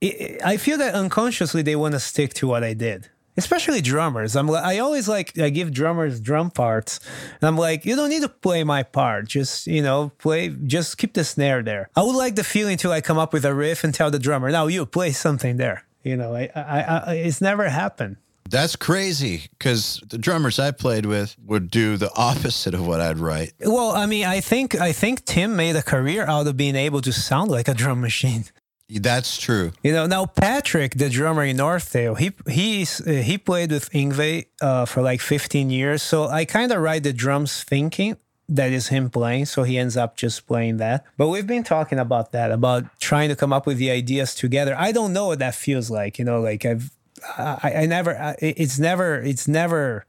I 0.03 0.57
feel 0.59 0.79
that 0.79 0.95
unconsciously 0.95 1.63
they 1.63 1.77
want 1.77 1.95
to 1.95 2.01
stick 2.01 2.35
to 2.35 2.47
what 2.47 2.63
I 2.63 2.75
did. 2.75 3.11
Especially 3.39 3.83
drummers. 3.83 4.35
I'm 4.35 4.49
I 4.51 4.79
always 4.79 5.09
like 5.09 5.39
I 5.39 5.51
give 5.51 5.71
drummers 5.71 6.21
drum 6.21 6.51
parts. 6.51 7.01
And 7.41 7.49
I'm 7.49 7.59
like, 7.59 7.85
you 7.85 7.95
don't 7.95 8.09
need 8.09 8.23
to 8.23 8.31
play 8.31 8.65
my 8.65 8.83
part. 8.83 9.29
Just, 9.29 9.67
you 9.67 9.83
know, 9.83 10.11
play 10.17 10.49
just 10.49 10.97
keep 10.97 11.13
the 11.13 11.23
snare 11.23 11.63
there. 11.63 11.91
I 11.95 12.03
would 12.03 12.17
like 12.17 12.37
the 12.37 12.45
feeling 12.45 12.79
to 12.79 12.89
like 12.89 13.05
come 13.05 13.19
up 13.19 13.35
with 13.35 13.45
a 13.45 13.53
riff 13.53 13.85
and 13.85 13.93
tell 13.93 14.11
the 14.11 14.19
drummer, 14.19 14.51
now 14.51 14.69
you 14.69 14.87
play 14.87 15.13
something 15.13 15.59
there. 15.59 15.85
You 16.03 16.17
know, 16.17 16.35
I, 16.35 16.49
I, 16.55 16.81
I 16.81 17.15
it's 17.15 17.43
never 17.43 17.69
happened. 17.69 18.17
That's 18.49 18.77
crazy 18.77 19.45
because 19.59 20.03
the 20.09 20.19
drummers 20.19 20.59
I 20.59 20.71
played 20.71 21.07
with 21.07 21.37
would 21.45 21.71
do 21.71 21.97
the 21.97 22.11
opposite 22.15 22.75
of 22.75 22.87
what 22.87 23.01
I'd 23.01 23.19
write. 23.19 23.53
Well, 23.61 23.91
I 23.91 24.07
mean, 24.07 24.25
I 24.25 24.41
think 24.41 24.75
I 24.81 24.93
think 24.93 25.25
Tim 25.25 25.57
made 25.57 25.77
a 25.77 25.83
career 25.83 26.27
out 26.27 26.47
of 26.47 26.57
being 26.57 26.77
able 26.77 27.01
to 27.03 27.13
sound 27.13 27.51
like 27.51 27.69
a 27.69 27.75
drum 27.75 28.01
machine. 28.01 28.45
That's 28.89 29.37
true. 29.37 29.73
You 29.83 29.93
know, 29.93 30.07
now 30.07 30.27
Patrick, 30.27 30.95
the 30.95 31.11
drummer 31.11 31.45
in 31.45 31.57
NorthTale, 31.57 32.17
he 32.19 32.33
he's 32.49 33.01
uh, 33.01 33.11
he 33.11 33.37
played 33.37 33.73
with 33.73 33.91
Yngwie 33.91 34.47
uh, 34.61 34.85
for 34.85 35.03
like 35.03 35.21
15 35.21 35.71
years. 35.71 36.03
So 36.03 36.29
I 36.29 36.45
kind 36.45 36.71
of 36.71 36.81
write 36.81 37.03
the 37.03 37.13
drums 37.13 37.65
thinking 37.65 38.17
that 38.49 38.71
is 38.71 38.89
him 38.89 39.11
playing. 39.11 39.47
So 39.47 39.65
he 39.65 39.77
ends 39.77 39.97
up 39.97 40.17
just 40.17 40.47
playing 40.47 40.77
that. 40.77 41.05
But 41.17 41.29
we've 41.29 41.47
been 41.47 41.65
talking 41.65 41.99
about 41.99 42.31
that, 42.31 42.53
about 42.53 42.85
trying 43.01 43.29
to 43.31 43.37
come 43.37 43.53
up 43.53 43.67
with 43.67 43.79
the 43.79 43.91
ideas 43.91 44.37
together. 44.37 44.77
I 44.79 44.93
don't 44.93 45.13
know 45.13 45.27
what 45.27 45.41
that 45.41 45.57
feels 45.57 45.91
like. 45.91 46.19
You 46.19 46.25
know, 46.25 46.41
like 46.41 46.65
I've 46.65 46.96
I, 47.39 47.73
I 47.79 47.87
never, 47.87 48.35
it's 48.41 48.79
never, 48.79 49.21
it's 49.21 49.49
never, 49.49 50.07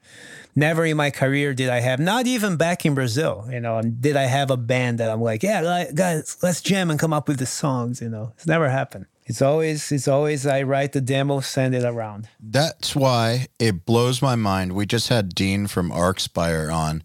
never 0.56 0.86
in 0.86 0.98
my 0.98 1.12
career 1.12 1.54
did 1.54 1.70
I 1.70 1.80
have, 1.80 2.00
not 2.00 2.28
even 2.28 2.58
back 2.58 2.86
in 2.86 2.96
Brazil, 2.96 3.48
you 3.50 3.60
know, 3.60 3.82
did 3.82 4.16
I 4.16 4.24
have 4.24 4.50
a 4.52 4.58
band 4.58 5.00
that 5.00 5.10
I'm 5.10 5.22
like, 5.22 5.44
yeah, 5.44 5.86
guys, 5.94 6.38
let's 6.42 6.62
jam 6.62 6.90
and 6.90 7.00
come 7.00 7.14
up 7.14 7.28
with 7.28 7.40
the 7.40 7.46
songs, 7.46 8.02
you 8.02 8.10
know, 8.10 8.34
it's 8.36 8.48
never 8.48 8.70
happened. 8.70 9.06
It's 9.26 9.42
always, 9.42 9.92
it's 9.92 10.08
always, 10.08 10.46
I 10.48 10.64
write 10.64 10.94
the 10.94 11.02
demo, 11.02 11.42
send 11.42 11.76
it 11.76 11.84
around. 11.84 12.30
That's 12.40 12.96
why 12.96 13.48
it 13.60 13.86
blows 13.86 14.22
my 14.22 14.36
mind. 14.36 14.72
We 14.72 14.86
just 14.86 15.10
had 15.10 15.36
Dean 15.36 15.68
from 15.68 15.92
Archspire 15.92 16.74
on. 16.74 17.04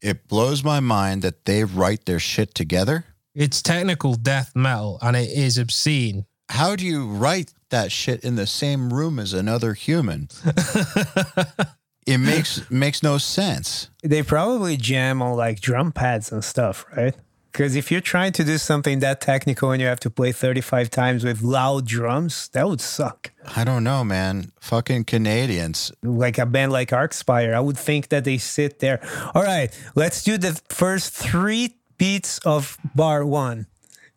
It 0.00 0.28
blows 0.28 0.62
my 0.62 0.78
mind 0.78 1.22
that 1.22 1.44
they 1.44 1.64
write 1.64 2.06
their 2.06 2.20
shit 2.20 2.54
together. 2.54 3.06
It's 3.34 3.62
technical 3.62 4.14
death 4.14 4.54
metal 4.54 5.00
and 5.02 5.16
it 5.16 5.28
is 5.28 5.58
obscene. 5.58 6.26
How 6.48 6.76
do 6.76 6.84
you 6.86 7.06
write 7.06 7.52
that 7.70 7.92
shit 7.92 8.22
in 8.22 8.36
the 8.36 8.46
same 8.46 8.92
room 8.92 9.18
as 9.18 9.32
another 9.32 9.74
human. 9.74 10.28
it 12.06 12.18
makes 12.18 12.70
makes 12.70 13.02
no 13.02 13.18
sense. 13.18 13.90
They 14.02 14.22
probably 14.22 14.76
jam 14.76 15.22
on 15.22 15.36
like 15.36 15.60
drum 15.60 15.92
pads 15.92 16.32
and 16.32 16.44
stuff, 16.44 16.86
right? 16.96 17.14
Because 17.52 17.74
if 17.74 17.90
you're 17.90 18.02
trying 18.02 18.32
to 18.32 18.44
do 18.44 18.58
something 18.58 18.98
that 19.00 19.22
technical 19.22 19.70
and 19.70 19.80
you 19.80 19.88
have 19.88 20.00
to 20.00 20.10
play 20.10 20.30
35 20.30 20.90
times 20.90 21.24
with 21.24 21.40
loud 21.40 21.86
drums, 21.86 22.48
that 22.48 22.68
would 22.68 22.82
suck. 22.82 23.32
I 23.56 23.64
don't 23.64 23.82
know, 23.82 24.04
man. 24.04 24.52
Fucking 24.60 25.04
Canadians. 25.04 25.90
Like 26.02 26.36
a 26.36 26.44
band 26.44 26.70
like 26.70 26.90
Archspire, 26.90 27.54
I 27.54 27.60
would 27.60 27.78
think 27.78 28.08
that 28.08 28.24
they 28.24 28.36
sit 28.36 28.80
there. 28.80 29.00
All 29.34 29.42
right, 29.42 29.72
let's 29.94 30.22
do 30.22 30.36
the 30.36 30.60
first 30.68 31.14
three 31.14 31.76
beats 31.96 32.38
of 32.40 32.76
bar 32.94 33.24
one. 33.24 33.68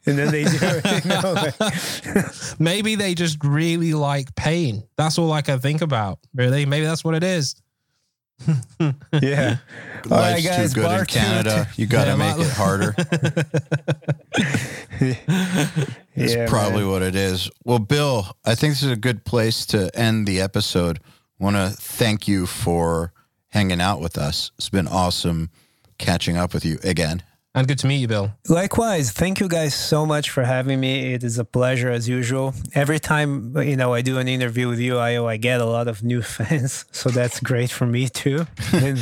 And 0.10 0.18
then 0.18 0.32
they 0.32 0.44
do 0.44 0.58
it. 0.62 1.06
you 1.06 1.10
know, 1.10 1.34
like- 1.34 2.60
Maybe 2.60 2.96
they 2.96 3.14
just 3.16 3.44
really 3.44 3.94
like 3.94 4.34
pain. 4.36 4.84
That's 4.98 5.18
all 5.18 5.32
I 5.32 5.42
can 5.42 5.60
think 5.60 5.82
about. 5.82 6.20
Really, 6.34 6.66
maybe 6.66 6.86
that's 6.86 7.04
what 7.04 7.16
it 7.16 7.24
is. 7.24 7.56
yeah. 9.22 9.58
All 10.10 10.18
right, 10.18 10.32
Life's 10.34 10.46
guys, 10.48 10.74
too 10.74 10.82
good 10.82 10.92
in 10.92 11.00
two. 11.06 11.20
Canada. 11.20 11.68
You 11.76 11.88
got 11.88 12.06
to 12.06 12.12
Yeah, 12.12 12.16
make 12.16 12.38
it 12.38 12.52
harder. 12.54 12.96
It's 16.16 16.34
Yeah, 16.36 16.48
probably 16.48 16.82
man. 16.84 16.90
what 16.90 17.02
it 17.02 17.16
is. 17.16 17.50
Well, 17.64 17.80
Bill, 17.80 18.28
I 18.46 18.56
think 18.56 18.74
this 18.74 18.84
is 18.84 18.92
a 18.92 18.96
good 18.98 19.26
place 19.26 19.66
to 19.68 19.90
end 19.98 20.28
the 20.28 20.42
episode. 20.42 21.00
Want 21.38 21.56
to 21.56 21.70
thank 21.70 22.28
you 22.28 22.46
for 22.46 23.14
hanging 23.50 23.82
out 23.82 24.02
with 24.02 24.18
us. 24.18 24.52
It's 24.58 24.70
been 24.70 24.88
awesome 24.88 25.50
catching 25.98 26.38
up 26.38 26.54
with 26.54 26.66
you 26.66 26.80
again. 26.84 27.24
And 27.56 27.68
good 27.68 27.80
to 27.80 27.88
meet 27.88 27.98
you, 27.98 28.08
Bill. 28.08 28.32
Likewise, 28.48 29.12
thank 29.12 29.40
you 29.40 29.48
guys 29.50 29.74
so 29.74 30.06
much 30.06 30.30
for 30.30 30.44
having 30.44 30.80
me. 30.80 31.14
It 31.14 31.24
is 31.24 31.40
a 31.40 31.44
pleasure 31.44 31.90
as 31.90 32.08
usual. 32.08 32.54
Every 32.76 33.00
time 33.00 33.58
you 33.58 33.76
know 33.76 33.92
I 33.92 34.02
do 34.04 34.20
an 34.20 34.28
interview 34.28 34.68
with 34.70 34.80
you, 34.80 34.98
I 35.00 35.20
I 35.26 35.38
get 35.38 35.60
a 35.60 35.66
lot 35.66 35.88
of 35.88 36.04
new 36.04 36.22
fans, 36.36 36.86
so 36.92 37.10
that's 37.10 37.40
great 37.40 37.72
for 37.72 37.88
me 37.88 38.08
too. 38.08 38.46
And 38.74 39.00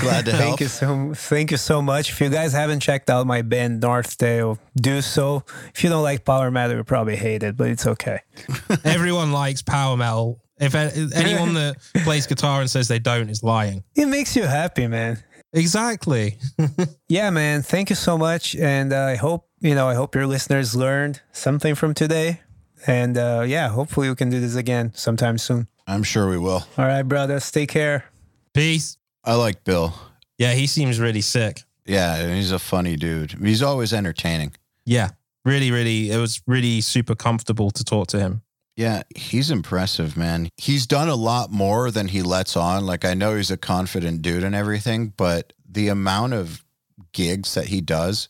Glad 0.00 0.26
to 0.26 0.32
help. 0.32 0.42
thank 0.44 0.60
you 0.60 0.68
so 0.68 1.12
thank 1.14 1.50
you 1.50 1.56
so 1.56 1.82
much. 1.82 2.10
If 2.10 2.20
you 2.20 2.28
guys 2.30 2.52
haven't 2.52 2.80
checked 2.80 3.10
out 3.10 3.26
my 3.26 3.42
band 3.42 3.82
NorthTale, 3.82 4.58
do 4.80 5.02
so. 5.02 5.42
If 5.74 5.82
you 5.82 5.90
don't 5.90 6.04
like 6.04 6.24
power 6.24 6.50
metal, 6.52 6.76
you 6.76 6.84
probably 6.84 7.16
hate 7.16 7.42
it, 7.42 7.56
but 7.56 7.68
it's 7.68 7.86
okay. 7.86 8.20
Everyone 8.84 9.32
likes 9.32 9.60
power 9.62 9.96
metal. 9.96 10.40
If 10.60 10.74
anyone 10.74 11.54
that 11.54 11.76
plays 12.04 12.26
guitar 12.26 12.60
and 12.60 12.68
says 12.68 12.88
they 12.88 12.98
don't 12.98 13.28
is 13.28 13.44
lying. 13.44 13.84
It 13.94 14.06
makes 14.06 14.34
you 14.34 14.42
happy, 14.42 14.88
man. 14.88 15.22
Exactly. 15.52 16.38
Yeah, 17.08 17.30
man. 17.30 17.62
Thank 17.62 17.88
you 17.88 17.96
so 17.96 18.18
much, 18.18 18.54
and 18.54 18.92
uh, 18.92 18.98
I 18.98 19.16
hope 19.16 19.48
you 19.60 19.74
know. 19.74 19.88
I 19.88 19.94
hope 19.94 20.14
your 20.14 20.26
listeners 20.26 20.76
learned 20.76 21.22
something 21.32 21.74
from 21.74 21.94
today. 21.94 22.40
And 22.86 23.16
uh, 23.16 23.44
yeah, 23.46 23.68
hopefully 23.68 24.10
we 24.10 24.14
can 24.14 24.28
do 24.30 24.40
this 24.40 24.56
again 24.56 24.92
sometime 24.94 25.38
soon. 25.38 25.68
I'm 25.86 26.02
sure 26.02 26.28
we 26.28 26.36
will. 26.36 26.66
All 26.76 26.84
right, 26.86 27.02
brothers. 27.02 27.50
Take 27.50 27.70
care. 27.70 28.04
Peace. 28.52 28.98
I 29.24 29.34
like 29.36 29.64
Bill. 29.64 29.94
Yeah, 30.36 30.52
he 30.52 30.66
seems 30.66 31.00
really 31.00 31.22
sick. 31.22 31.62
Yeah, 31.86 32.34
he's 32.34 32.52
a 32.52 32.58
funny 32.58 32.96
dude. 32.96 33.32
He's 33.42 33.62
always 33.62 33.94
entertaining. 33.94 34.52
Yeah, 34.84 35.10
really, 35.46 35.70
really. 35.70 36.10
It 36.10 36.18
was 36.18 36.42
really 36.46 36.82
super 36.82 37.14
comfortable 37.14 37.70
to 37.70 37.84
talk 37.84 38.08
to 38.08 38.18
him. 38.20 38.42
Yeah, 38.78 39.02
he's 39.16 39.50
impressive, 39.50 40.16
man. 40.16 40.50
He's 40.56 40.86
done 40.86 41.08
a 41.08 41.16
lot 41.16 41.50
more 41.50 41.90
than 41.90 42.06
he 42.06 42.22
lets 42.22 42.56
on. 42.56 42.86
Like, 42.86 43.04
I 43.04 43.12
know 43.12 43.34
he's 43.34 43.50
a 43.50 43.56
confident 43.56 44.22
dude 44.22 44.44
and 44.44 44.54
everything, 44.54 45.12
but 45.16 45.52
the 45.68 45.88
amount 45.88 46.34
of 46.34 46.64
gigs 47.10 47.54
that 47.54 47.66
he 47.66 47.80
does 47.80 48.28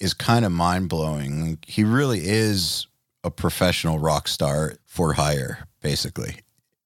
is 0.00 0.14
kind 0.14 0.46
of 0.46 0.52
mind 0.52 0.88
blowing. 0.88 1.58
He 1.66 1.84
really 1.84 2.20
is 2.24 2.86
a 3.24 3.30
professional 3.30 3.98
rock 3.98 4.26
star 4.26 4.76
for 4.86 5.12
hire, 5.12 5.68
basically. 5.82 6.36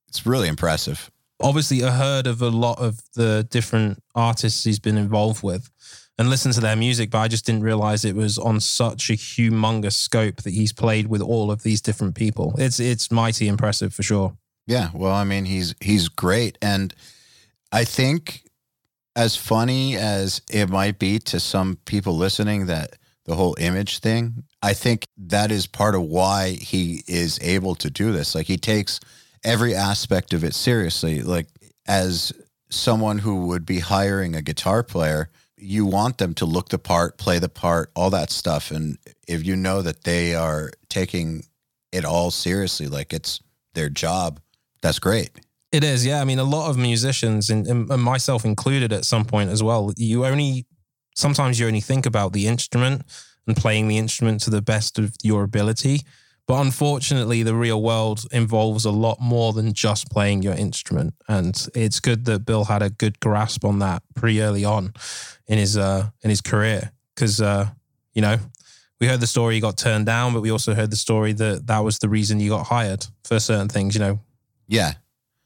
It's 0.09 0.27
really 0.27 0.49
impressive. 0.49 1.09
Obviously, 1.41 1.85
I 1.85 1.93
heard 1.93 2.27
of 2.27 2.43
a 2.43 2.51
lot 2.51 2.81
of 2.81 3.01
the 3.15 3.47
different 3.49 4.03
artists 4.17 4.65
he's 4.65 4.81
been 4.81 4.99
involved 4.99 5.45
with 5.45 5.71
and 6.19 6.29
listened 6.29 6.55
to 6.55 6.61
their 6.61 6.77
music, 6.77 7.11
but 7.11 7.19
I 7.19 7.29
just 7.29 7.47
didn't 7.47 7.63
realize 7.63 8.05
it 8.05 8.17
was 8.17 8.39
on 8.39 8.61
such 8.61 9.09
a 9.09 9.13
humongous 9.13 9.93
scope 9.93 10.43
that 10.43 10.53
he's 10.53 10.73
played 10.73 11.07
with 11.07 11.23
all 11.23 11.51
of 11.51 11.63
these 11.63 11.81
different 11.81 12.15
people. 12.15 12.55
It's 12.59 12.81
it's 12.81 13.11
mighty 13.11 13.47
impressive 13.47 13.95
for 13.95 14.03
sure. 14.03 14.37
Yeah, 14.67 14.91
well, 14.93 15.15
I 15.15 15.25
mean, 15.25 15.45
he's 15.45 15.75
he's 15.81 16.09
great, 16.09 16.59
and 16.61 16.93
I 17.73 17.85
think 17.85 18.43
as 19.15 19.37
funny 19.37 19.97
as 19.97 20.43
it 20.51 20.69
might 20.69 20.99
be 20.99 21.19
to 21.19 21.41
some 21.41 21.79
people 21.85 22.17
listening 22.17 22.67
that 22.67 22.97
the 23.25 23.35
whole 23.35 23.57
image 23.59 23.99
thing, 23.99 24.45
I 24.63 24.75
think 24.75 25.05
that 25.17 25.51
is 25.51 25.67
part 25.67 25.95
of 25.95 26.03
why 26.03 26.51
he 26.51 27.03
is 27.07 27.39
able 27.43 27.75
to 27.77 27.91
do 27.91 28.13
this. 28.13 28.35
Like 28.35 28.47
he 28.47 28.57
takes 28.57 29.01
every 29.45 29.75
aspect 29.75 30.33
of 30.33 30.45
it 30.45 30.55
seriously. 30.55 31.23
Like 31.23 31.49
as 31.87 32.33
someone 32.71 33.19
who 33.19 33.47
would 33.47 33.67
be 33.67 33.81
hiring 33.81 34.35
a 34.35 34.43
guitar 34.43 34.83
player, 34.83 35.31
you 35.61 35.87
want 35.87 36.19
them 36.19 36.35
to 36.35 36.47
look 36.47 36.69
the 36.69 36.79
part, 36.79 37.19
play 37.19 37.39
the 37.39 37.49
part, 37.49 37.91
all 37.95 38.11
that 38.11 38.31
stuff, 38.31 38.71
and 38.71 38.99
if 39.27 39.45
you 39.45 39.57
know 39.57 39.83
that 39.83 40.05
they 40.05 40.35
are 40.35 40.71
taking 40.89 41.45
it 41.93 42.05
all 42.05 42.31
seriously, 42.31 42.87
like 42.87 43.13
it's 43.13 43.41
their 43.75 43.89
job, 43.89 44.41
that's 44.83 44.99
great. 44.99 45.31
It 45.71 45.85
is, 45.85 46.07
yeah. 46.07 46.21
I 46.21 46.25
mean, 46.25 46.39
a 46.39 46.45
lot 46.45 46.71
of 46.71 46.79
musicians, 46.79 47.51
and, 47.51 47.67
and 47.67 47.89
myself 48.03 48.45
included 48.45 48.93
at 48.93 49.05
some 49.05 49.25
point 49.25 49.51
as 49.51 49.63
well, 49.63 49.93
you 49.97 50.25
only, 50.25 50.67
sometimes 51.15 51.61
you 51.61 51.67
only 51.67 51.81
think 51.81 52.07
about 52.07 52.33
the 52.33 52.47
instrument 52.47 53.03
and 53.47 53.57
playing 53.57 53.89
the 53.89 53.99
instrument 53.99 54.41
to 54.43 54.51
the 54.51 54.63
best 54.63 54.99
of 54.99 55.15
your 55.23 55.43
ability. 55.43 56.03
But 56.49 56.63
unfortunately, 56.63 57.43
the 57.43 57.55
real 57.55 57.83
world 57.83 58.25
involves 58.33 58.87
a 58.87 58.91
lot 58.91 59.21
more 59.21 59.53
than 59.53 59.75
just 59.75 60.11
playing 60.11 60.43
your 60.43 60.55
instrument. 60.55 61.15
And 61.29 61.55
it's 61.75 62.01
good 62.01 62.25
that 62.25 62.47
Bill 62.47 62.65
had 62.65 62.83
a 62.83 62.89
good 62.89 63.21
grasp 63.21 63.67
on 63.67 63.79
that 63.81 64.03
pretty 64.15 64.41
early 64.41 64.65
on 64.65 64.95
in 65.47 65.59
his 65.59 65.77
uh 65.77 66.09
in 66.23 66.31
his 66.31 66.41
career. 66.41 66.91
Because 67.15 67.41
uh, 67.41 67.69
you 68.15 68.23
know, 68.23 68.39
we 69.01 69.07
heard 69.07 69.21
the 69.21 69.27
story 69.27 69.55
he 69.57 69.61
got 69.61 69.77
turned 69.77 70.07
down, 70.07 70.33
but 70.33 70.41
we 70.41 70.51
also 70.51 70.75
heard 70.75 70.91
the 70.91 70.97
story 70.97 71.33
that 71.35 71.67
that 71.67 71.81
was 71.81 71.99
the 71.99 72.09
reason 72.09 72.41
you 72.41 72.51
got 72.51 72.67
hired 72.67 73.07
for 73.25 73.39
certain 73.39 73.69
things, 73.69 73.95
you 73.95 74.01
know, 74.01 74.21
Yeah. 74.67 74.95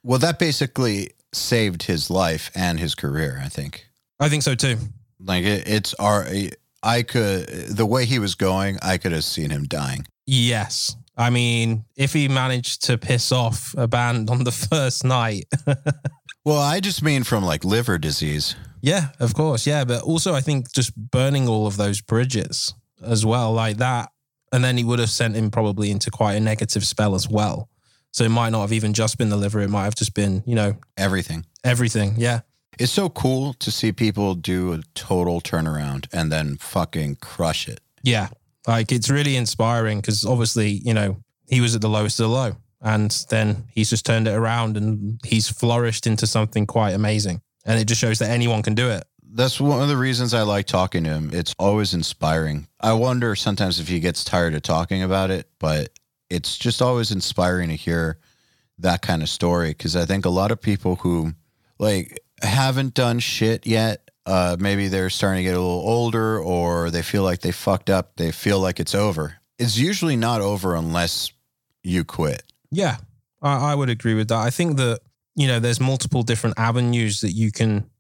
Well, 0.05 0.19
that 0.19 0.39
basically 0.39 1.11
saved 1.33 1.85
his 1.85 2.11
life 2.11 2.51
and 2.55 2.79
his 2.79 2.95
career, 2.95 3.41
I 3.43 3.49
think. 3.49 3.87
I 4.21 4.29
think 4.29 4.43
so 4.43 4.55
too. 4.55 4.77
Like 5.21 5.45
it, 5.45 5.69
it's 5.69 5.95
our, 5.95 6.27
I 6.83 7.03
could, 7.03 7.47
the 7.47 7.87
way 7.87 8.05
he 8.05 8.19
was 8.19 8.35
going, 8.35 8.79
I 8.83 8.99
could 8.99 9.13
have 9.13 9.25
seen 9.25 9.51
him 9.51 9.65
dying. 9.65 10.07
Yes. 10.27 10.97
I 11.17 11.31
mean, 11.31 11.85
if 11.97 12.13
he 12.13 12.29
managed 12.29 12.85
to 12.85 12.97
piss 12.99 13.33
off 13.33 13.75
a 13.77 13.87
band 13.87 14.31
on 14.31 14.45
the 14.45 14.53
first 14.71 15.05
night, 15.05 15.45
Well, 16.45 16.59
I 16.59 16.81
just 16.81 17.03
mean 17.05 17.23
from 17.23 17.45
like 17.45 17.65
liver 17.65 17.99
disease. 17.99 18.57
yeah, 18.81 19.09
of 19.21 19.33
course. 19.35 19.65
Yeah. 19.67 19.85
But 19.85 20.03
also, 20.03 20.35
I 20.35 20.41
think 20.41 20.73
just 20.73 20.97
burning 20.97 21.47
all 21.49 21.67
of 21.69 21.77
those 21.77 22.01
bridges 22.01 22.75
as 23.05 23.25
well, 23.25 23.53
like 23.53 23.77
that. 23.77 24.11
And 24.53 24.65
then 24.65 24.77
he 24.77 24.83
would 24.85 24.99
have 24.99 25.09
sent 25.11 25.37
him 25.37 25.51
probably 25.53 25.91
into 25.91 26.11
quite 26.11 26.35
a 26.35 26.41
negative 26.41 26.85
spell 26.85 27.15
as 27.15 27.29
well. 27.29 27.69
So 28.11 28.25
it 28.25 28.31
might 28.31 28.51
not 28.51 28.63
have 28.63 28.73
even 28.73 28.93
just 28.93 29.19
been 29.19 29.29
the 29.31 29.37
liver. 29.37 29.61
It 29.61 29.71
might 29.71 29.85
have 29.85 29.95
just 29.95 30.15
been, 30.15 30.43
you 30.45 30.55
know, 30.57 30.77
Everything. 30.97 31.47
everything. 31.65 32.15
Yeah. 32.19 32.41
It's 32.79 32.93
so 32.93 33.09
cool 33.09 33.55
to 33.55 33.71
see 33.71 33.93
people 33.93 34.35
do 34.35 34.73
a 34.73 34.81
total 34.95 35.41
turnaround 35.41 36.07
and 36.13 36.33
then 36.33 36.57
fucking 36.57 37.17
crush 37.17 37.69
it. 37.69 37.81
Yeah. 38.03 38.29
Like 38.67 38.93
it's 38.93 39.11
really 39.11 39.37
inspiring 39.37 40.01
because 40.01 40.25
obviously, 40.25 40.71
you 40.71 40.95
know, 40.95 41.17
he 41.49 41.61
was 41.61 41.75
at 41.75 41.81
the 41.81 41.89
lowest 41.89 42.21
of 42.21 42.25
the 42.25 42.35
low 42.35 42.57
and 42.81 43.11
then 43.31 43.65
he's 43.71 43.91
just 43.91 44.07
turned 44.07 44.29
it 44.29 44.35
around 44.35 44.77
and 44.77 45.21
he's 45.25 45.49
flourished 45.49 46.07
into 46.07 46.27
something 46.27 46.67
quite 46.67 46.93
amazing. 46.93 47.41
And 47.65 47.79
it 47.79 47.87
just 47.87 48.01
shows 48.01 48.19
that 48.19 48.31
anyone 48.31 48.63
can 48.63 48.75
do 48.75 48.91
it. 48.91 49.05
That's 49.35 49.61
one 49.61 49.81
of 49.81 49.89
the 49.89 49.97
reasons 49.97 50.35
I 50.35 50.43
like 50.43 50.67
talking 50.67 51.05
to 51.05 51.11
him. 51.11 51.31
It's 51.33 51.55
always 51.59 51.95
inspiring. 51.95 52.67
I 52.81 52.93
wonder 52.93 53.35
sometimes 53.35 53.81
if 53.81 53.89
he 53.89 54.01
gets 54.01 54.25
tired 54.25 54.55
of 54.55 54.63
talking 54.63 55.03
about 55.03 55.31
it, 55.31 55.49
but 55.59 55.91
it's 56.29 56.59
just 56.59 56.83
always 56.83 57.11
inspiring 57.11 57.71
to 57.71 57.77
hear 57.77 58.19
that 58.79 59.01
kind 59.01 59.23
of 59.23 59.29
story 59.29 59.71
because 59.71 59.97
I 59.97 60.05
think 60.05 60.25
a 60.25 60.31
lot 60.31 60.51
of 60.51 60.61
people 60.61 60.97
who 60.97 61.33
like 61.79 62.21
haven't 62.43 62.95
done 62.95 63.21
shit 63.21 63.67
yet, 63.67 64.11
uh, 64.27 64.57
maybe 64.59 64.89
they're 64.89 65.11
starting 65.11 65.39
to 65.39 65.43
get 65.43 65.57
a 65.57 65.61
little 65.61 65.89
older 65.89 66.39
or 66.39 66.91
they 66.91 67.03
feel 67.03 67.23
like 67.23 67.41
they 67.41 67.53
fucked 67.53 67.91
up, 67.91 68.17
they 68.17 68.31
feel 68.31 68.61
like 68.61 68.79
it's 68.79 68.95
over. 68.95 69.37
It's 69.59 69.77
usually 69.77 70.17
not 70.17 70.41
over 70.41 70.75
unless 70.75 71.33
you 71.83 72.05
quit. 72.05 72.43
Yeah, 72.71 72.97
I, 73.41 73.73
I 73.73 73.75
would 73.75 73.91
agree 73.91 74.15
with 74.15 74.29
that. 74.29 74.39
I 74.39 74.51
think 74.51 74.77
that, 74.77 75.01
you 75.35 75.47
know, 75.47 75.59
there's 75.61 75.81
multiple 75.81 76.23
different 76.23 76.59
avenues 76.59 77.21
that 77.21 77.33
you 77.33 77.51
can, 77.51 77.91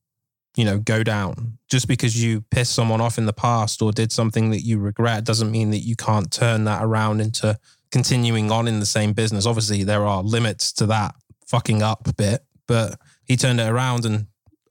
you 0.56 0.64
know, 0.64 0.78
go 0.78 1.02
down. 1.02 1.58
Just 1.68 1.88
because 1.88 2.22
you 2.22 2.42
pissed 2.50 2.74
someone 2.74 3.00
off 3.00 3.18
in 3.18 3.26
the 3.26 3.32
past 3.32 3.82
or 3.82 3.92
did 3.92 4.12
something 4.12 4.50
that 4.50 4.60
you 4.60 4.78
regret 4.78 5.24
doesn't 5.24 5.50
mean 5.50 5.70
that 5.70 5.78
you 5.78 5.96
can't 5.96 6.30
turn 6.30 6.64
that 6.64 6.84
around 6.84 7.20
into 7.20 7.58
continuing 7.90 8.50
on 8.50 8.68
in 8.68 8.80
the 8.80 8.86
same 8.86 9.12
business. 9.12 9.46
Obviously, 9.46 9.82
there 9.82 10.04
are 10.04 10.22
limits 10.22 10.72
to 10.72 10.86
that 10.86 11.14
fucking 11.46 11.82
up 11.82 12.08
bit, 12.16 12.44
but 12.66 12.98
he 13.24 13.36
turned 13.36 13.60
it 13.60 13.68
around 13.68 14.04
and 14.04 14.26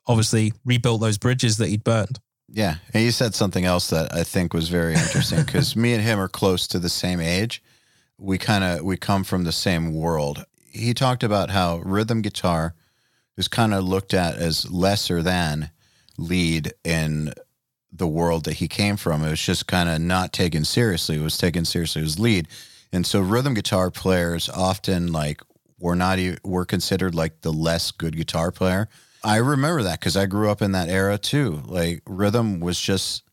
obviously 0.07 0.53
rebuilt 0.65 1.01
those 1.01 1.17
bridges 1.17 1.57
that 1.57 1.69
he'd 1.69 1.83
burned. 1.83 2.19
Yeah. 2.49 2.75
And 2.93 3.03
you 3.03 3.11
said 3.11 3.33
something 3.33 3.65
else 3.65 3.89
that 3.89 4.13
I 4.13 4.23
think 4.23 4.53
was 4.53 4.69
very 4.69 4.93
interesting 4.93 5.43
because 5.45 5.75
me 5.75 5.93
and 5.93 6.03
him 6.03 6.19
are 6.19 6.27
close 6.27 6.67
to 6.67 6.79
the 6.79 6.89
same 6.89 7.21
age. 7.21 7.63
We 8.17 8.37
kind 8.37 8.63
of 8.63 8.83
we 8.83 8.97
come 8.97 9.23
from 9.23 9.45
the 9.45 9.51
same 9.51 9.93
world. 9.93 10.45
He 10.69 10.93
talked 10.93 11.23
about 11.23 11.49
how 11.49 11.77
rhythm 11.79 12.21
guitar 12.21 12.75
was 13.37 13.47
kind 13.47 13.73
of 13.73 13.83
looked 13.83 14.13
at 14.13 14.35
as 14.35 14.69
lesser 14.69 15.21
than 15.21 15.71
lead 16.17 16.73
in 16.83 17.33
the 17.91 18.07
world 18.07 18.45
that 18.45 18.53
he 18.53 18.67
came 18.67 18.97
from. 18.97 19.23
It 19.23 19.31
was 19.31 19.41
just 19.41 19.67
kind 19.67 19.89
of 19.89 19.99
not 19.99 20.33
taken 20.33 20.63
seriously. 20.63 21.17
It 21.17 21.21
was 21.21 21.37
taken 21.37 21.65
seriously 21.65 22.03
as 22.03 22.19
lead. 22.19 22.47
And 22.91 23.05
so 23.05 23.21
rhythm 23.21 23.53
guitar 23.53 23.89
players 23.89 24.49
often 24.49 25.11
like 25.11 25.41
were 25.79 25.95
not 25.95 26.19
e- 26.19 26.37
were 26.43 26.65
considered 26.65 27.15
like 27.15 27.41
the 27.41 27.53
less 27.53 27.91
good 27.91 28.15
guitar 28.15 28.51
player. 28.51 28.87
I 29.23 29.37
remember 29.37 29.83
that 29.83 29.99
because 29.99 30.17
I 30.17 30.25
grew 30.25 30.49
up 30.49 30.61
in 30.61 30.71
that 30.71 30.89
era 30.89 31.17
too. 31.17 31.61
Like 31.65 32.01
rhythm 32.05 32.59
was 32.59 32.79
just 32.79 33.23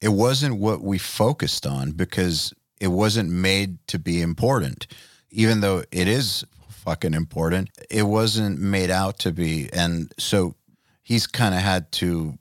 it 0.00 0.08
wasn't 0.08 0.58
what 0.58 0.82
we 0.82 0.98
focused 0.98 1.64
on 1.64 1.92
because 1.92 2.52
it 2.80 2.88
wasn't 2.88 3.30
made 3.30 3.86
to 3.86 3.98
be 3.98 4.20
important. 4.20 4.88
Even 5.30 5.60
though 5.60 5.84
it 5.92 6.08
is 6.08 6.44
fucking 6.68 7.14
important, 7.14 7.70
it 7.88 8.02
wasn't 8.02 8.58
made 8.58 8.90
out 8.90 9.20
to 9.20 9.30
be. 9.32 9.70
And 9.72 10.12
so 10.18 10.56
he's 11.02 11.28
kind 11.28 11.54
of 11.54 11.60
had 11.60 11.92
to 11.92 12.36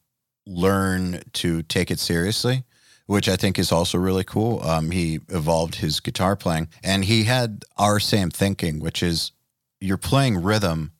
learn 0.47 1.21
to 1.33 1.61
take 1.63 1.91
it 1.91 1.99
seriously, 1.99 2.63
which 3.05 3.29
I 3.29 3.35
think 3.35 3.59
is 3.59 3.71
also 3.71 3.99
really 3.99 4.23
cool. 4.23 4.59
Um, 4.63 4.89
he 4.89 5.19
evolved 5.29 5.75
his 5.75 5.99
guitar 5.99 6.35
playing 6.35 6.69
and 6.83 7.05
he 7.05 7.25
had 7.25 7.63
our 7.77 7.99
same 7.99 8.31
thinking, 8.31 8.79
which 8.79 9.03
is 9.03 9.31
you're 9.79 9.97
playing 9.97 10.41
rhythm 10.41 10.93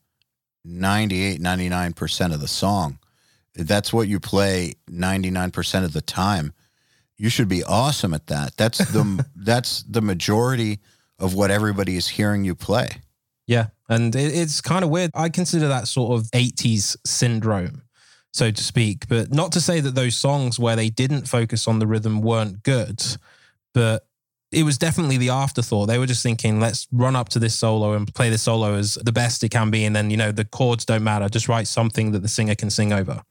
98, 0.66 1.42
99% 1.42 2.34
of 2.34 2.40
the 2.40 2.48
song. 2.48 3.00
That's 3.56 3.92
what 3.92 4.08
you 4.08 4.20
play 4.20 4.74
99% 4.90 5.84
of 5.84 5.94
the 5.94 6.02
time. 6.02 6.54
You 7.18 7.30
should 7.30 7.48
be 7.48 7.64
awesome 7.64 8.14
at 8.14 8.28
that. 8.28 8.58
That's 8.58 8.80
the 8.80 9.26
that's 9.36 9.84
the 9.84 10.02
majority 10.02 10.80
of 11.20 11.36
what 11.36 11.52
everybody 11.52 11.96
is 11.96 12.08
hearing 12.08 12.44
you 12.44 12.56
play. 12.56 12.90
Yeah. 13.46 13.68
And 13.90 14.16
it, 14.16 14.36
it's 14.36 14.62
kind 14.62 14.84
of 14.84 14.90
weird. 14.90 15.12
I 15.14 15.30
consider 15.30 15.68
that 15.68 15.88
sort 15.88 16.18
of 16.18 16.32
80s 16.32 16.96
syndrome, 17.06 17.84
so 18.32 18.50
to 18.50 18.64
speak. 18.64 19.08
But 19.08 19.34
not 19.34 19.52
to 19.52 19.62
say 19.62 19.82
that 19.82 19.94
those 19.94 20.16
songs 20.16 20.58
where 20.58 20.76
they 20.76 20.90
didn't 20.90 21.28
focus 21.28 21.68
on 21.68 21.80
the 21.80 21.88
rhythm 21.88 22.22
weren't 22.22 22.64
good, 22.64 23.04
but 23.74 24.08
it 24.52 24.64
was 24.64 24.78
definitely 24.78 25.18
the 25.18 25.30
afterthought. 25.30 25.88
They 25.88 25.98
were 25.98 26.06
just 26.06 26.24
thinking, 26.24 26.60
let's 26.60 26.88
run 26.92 27.16
up 27.16 27.30
to 27.30 27.40
this 27.40 27.56
solo 27.56 27.94
and 27.94 28.14
play 28.14 28.30
the 28.30 28.38
solo 28.38 28.76
as 28.76 28.96
the 28.96 29.12
best 29.12 29.44
it 29.44 29.50
can 29.50 29.72
be. 29.72 29.86
And 29.86 29.96
then, 29.96 30.10
you 30.10 30.18
know, 30.18 30.32
the 30.32 30.46
chords 30.46 30.86
don't 30.86 31.04
matter. 31.04 31.30
Just 31.30 31.48
write 31.48 31.68
something 31.68 32.12
that 32.12 32.20
the 32.20 32.28
singer 32.28 32.56
can 32.56 32.70
sing 32.70 32.92
over. 32.92 33.22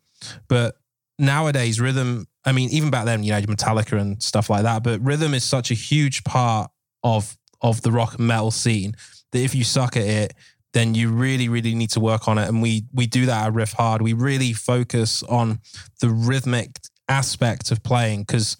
But 0.48 0.76
nowadays, 1.18 1.78
rhythm, 1.78 2.26
I 2.44 2.52
mean, 2.52 2.70
even 2.70 2.90
back 2.90 3.04
then, 3.04 3.22
you 3.22 3.32
know, 3.32 3.40
Metallica 3.42 4.00
and 4.00 4.22
stuff 4.22 4.48
like 4.48 4.62
that, 4.62 4.82
but 4.82 5.00
rhythm 5.02 5.34
is 5.34 5.44
such 5.44 5.70
a 5.70 5.74
huge 5.74 6.24
part 6.24 6.70
of 7.02 7.36
of 7.62 7.82
the 7.82 7.92
rock 7.92 8.16
and 8.16 8.26
metal 8.26 8.50
scene 8.50 8.94
that 9.32 9.40
if 9.40 9.54
you 9.54 9.64
suck 9.64 9.94
at 9.96 10.04
it, 10.04 10.34
then 10.72 10.94
you 10.94 11.10
really, 11.10 11.48
really 11.48 11.74
need 11.74 11.90
to 11.90 12.00
work 12.00 12.28
on 12.28 12.38
it. 12.38 12.48
And 12.48 12.62
we 12.62 12.84
we 12.92 13.06
do 13.06 13.26
that 13.26 13.48
at 13.48 13.52
Riffhard. 13.52 14.00
We 14.00 14.12
really 14.14 14.52
focus 14.52 15.22
on 15.24 15.60
the 16.00 16.08
rhythmic 16.08 16.78
aspect 17.08 17.70
of 17.70 17.82
playing 17.82 18.20
because 18.20 18.56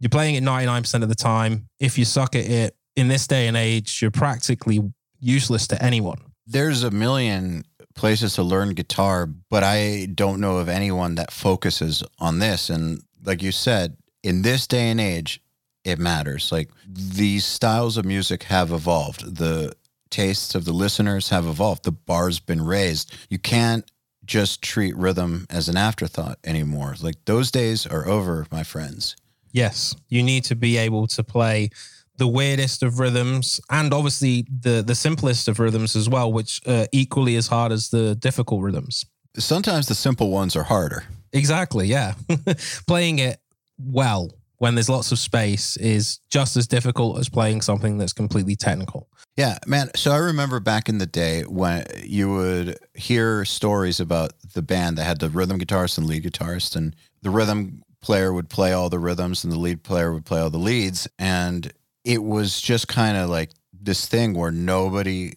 you're 0.00 0.10
playing 0.10 0.36
it 0.36 0.42
99% 0.42 1.02
of 1.02 1.08
the 1.08 1.14
time. 1.14 1.68
If 1.80 1.98
you 1.98 2.04
suck 2.04 2.34
at 2.34 2.44
it 2.44 2.76
in 2.96 3.08
this 3.08 3.26
day 3.26 3.48
and 3.48 3.56
age, 3.56 4.00
you're 4.00 4.10
practically 4.10 4.80
useless 5.20 5.66
to 5.68 5.82
anyone. 5.82 6.18
There's 6.46 6.82
a 6.82 6.90
million 6.90 7.64
places 7.94 8.34
to 8.34 8.42
learn 8.42 8.70
guitar, 8.70 9.26
but 9.26 9.64
I 9.64 10.06
don't 10.14 10.40
know 10.40 10.58
of 10.58 10.68
anyone 10.68 11.16
that 11.16 11.32
focuses 11.32 12.02
on 12.18 12.38
this. 12.38 12.70
And 12.70 13.02
like 13.24 13.42
you 13.42 13.52
said, 13.52 13.96
in 14.22 14.42
this 14.42 14.66
day 14.66 14.90
and 14.90 15.00
age, 15.00 15.42
it 15.84 15.98
matters. 15.98 16.52
Like 16.52 16.70
these 16.86 17.44
styles 17.44 17.96
of 17.96 18.04
music 18.04 18.44
have 18.44 18.72
evolved. 18.72 19.36
The 19.36 19.74
tastes 20.10 20.54
of 20.54 20.64
the 20.64 20.72
listeners 20.72 21.28
have 21.30 21.46
evolved. 21.46 21.84
The 21.84 21.92
bar's 21.92 22.38
been 22.38 22.62
raised. 22.62 23.14
You 23.28 23.38
can't 23.38 23.90
just 24.24 24.62
treat 24.62 24.96
rhythm 24.96 25.46
as 25.50 25.68
an 25.68 25.76
afterthought 25.76 26.38
anymore. 26.44 26.94
Like 27.00 27.24
those 27.24 27.50
days 27.50 27.86
are 27.86 28.06
over, 28.06 28.46
my 28.50 28.62
friends. 28.62 29.16
Yes, 29.52 29.96
you 30.08 30.22
need 30.22 30.44
to 30.44 30.54
be 30.54 30.76
able 30.76 31.06
to 31.08 31.24
play 31.24 31.70
the 32.16 32.26
weirdest 32.26 32.82
of 32.82 32.98
rhythms 32.98 33.60
and 33.70 33.94
obviously 33.94 34.44
the 34.50 34.82
the 34.82 34.94
simplest 34.94 35.48
of 35.48 35.58
rhythms 35.58 35.96
as 35.96 36.08
well, 36.08 36.32
which 36.32 36.60
are 36.66 36.86
equally 36.92 37.36
as 37.36 37.46
hard 37.46 37.72
as 37.72 37.90
the 37.90 38.14
difficult 38.16 38.62
rhythms. 38.62 39.06
Sometimes 39.36 39.86
the 39.86 39.94
simple 39.94 40.30
ones 40.30 40.56
are 40.56 40.64
harder. 40.64 41.04
Exactly, 41.32 41.86
yeah. 41.86 42.14
playing 42.86 43.20
it 43.20 43.40
well 43.78 44.32
when 44.56 44.74
there's 44.74 44.88
lots 44.88 45.12
of 45.12 45.18
space 45.18 45.76
is 45.76 46.18
just 46.30 46.56
as 46.56 46.66
difficult 46.66 47.18
as 47.18 47.28
playing 47.28 47.60
something 47.60 47.96
that's 47.98 48.12
completely 48.12 48.56
technical. 48.56 49.08
Yeah, 49.36 49.58
man. 49.66 49.90
So 49.94 50.10
I 50.10 50.16
remember 50.16 50.58
back 50.58 50.88
in 50.88 50.98
the 50.98 51.06
day 51.06 51.42
when 51.42 51.86
you 52.02 52.34
would 52.34 52.78
hear 52.94 53.44
stories 53.44 54.00
about 54.00 54.32
the 54.54 54.62
band 54.62 54.98
that 54.98 55.04
had 55.04 55.20
the 55.20 55.28
rhythm 55.28 55.60
guitarist 55.60 55.96
and 55.96 56.08
lead 56.08 56.24
guitarist, 56.24 56.74
and 56.74 56.96
the 57.22 57.30
rhythm 57.30 57.84
player 58.00 58.32
would 58.32 58.48
play 58.48 58.72
all 58.72 58.88
the 58.88 58.98
rhythms 58.98 59.44
and 59.44 59.52
the 59.52 59.58
lead 59.58 59.82
player 59.82 60.12
would 60.12 60.24
play 60.24 60.40
all 60.40 60.50
the 60.50 60.58
leads. 60.58 61.08
And 61.18 61.72
it 62.04 62.22
was 62.22 62.60
just 62.60 62.88
kind 62.88 63.16
of 63.16 63.28
like 63.28 63.50
this 63.72 64.06
thing 64.06 64.34
where 64.34 64.50
nobody 64.50 65.34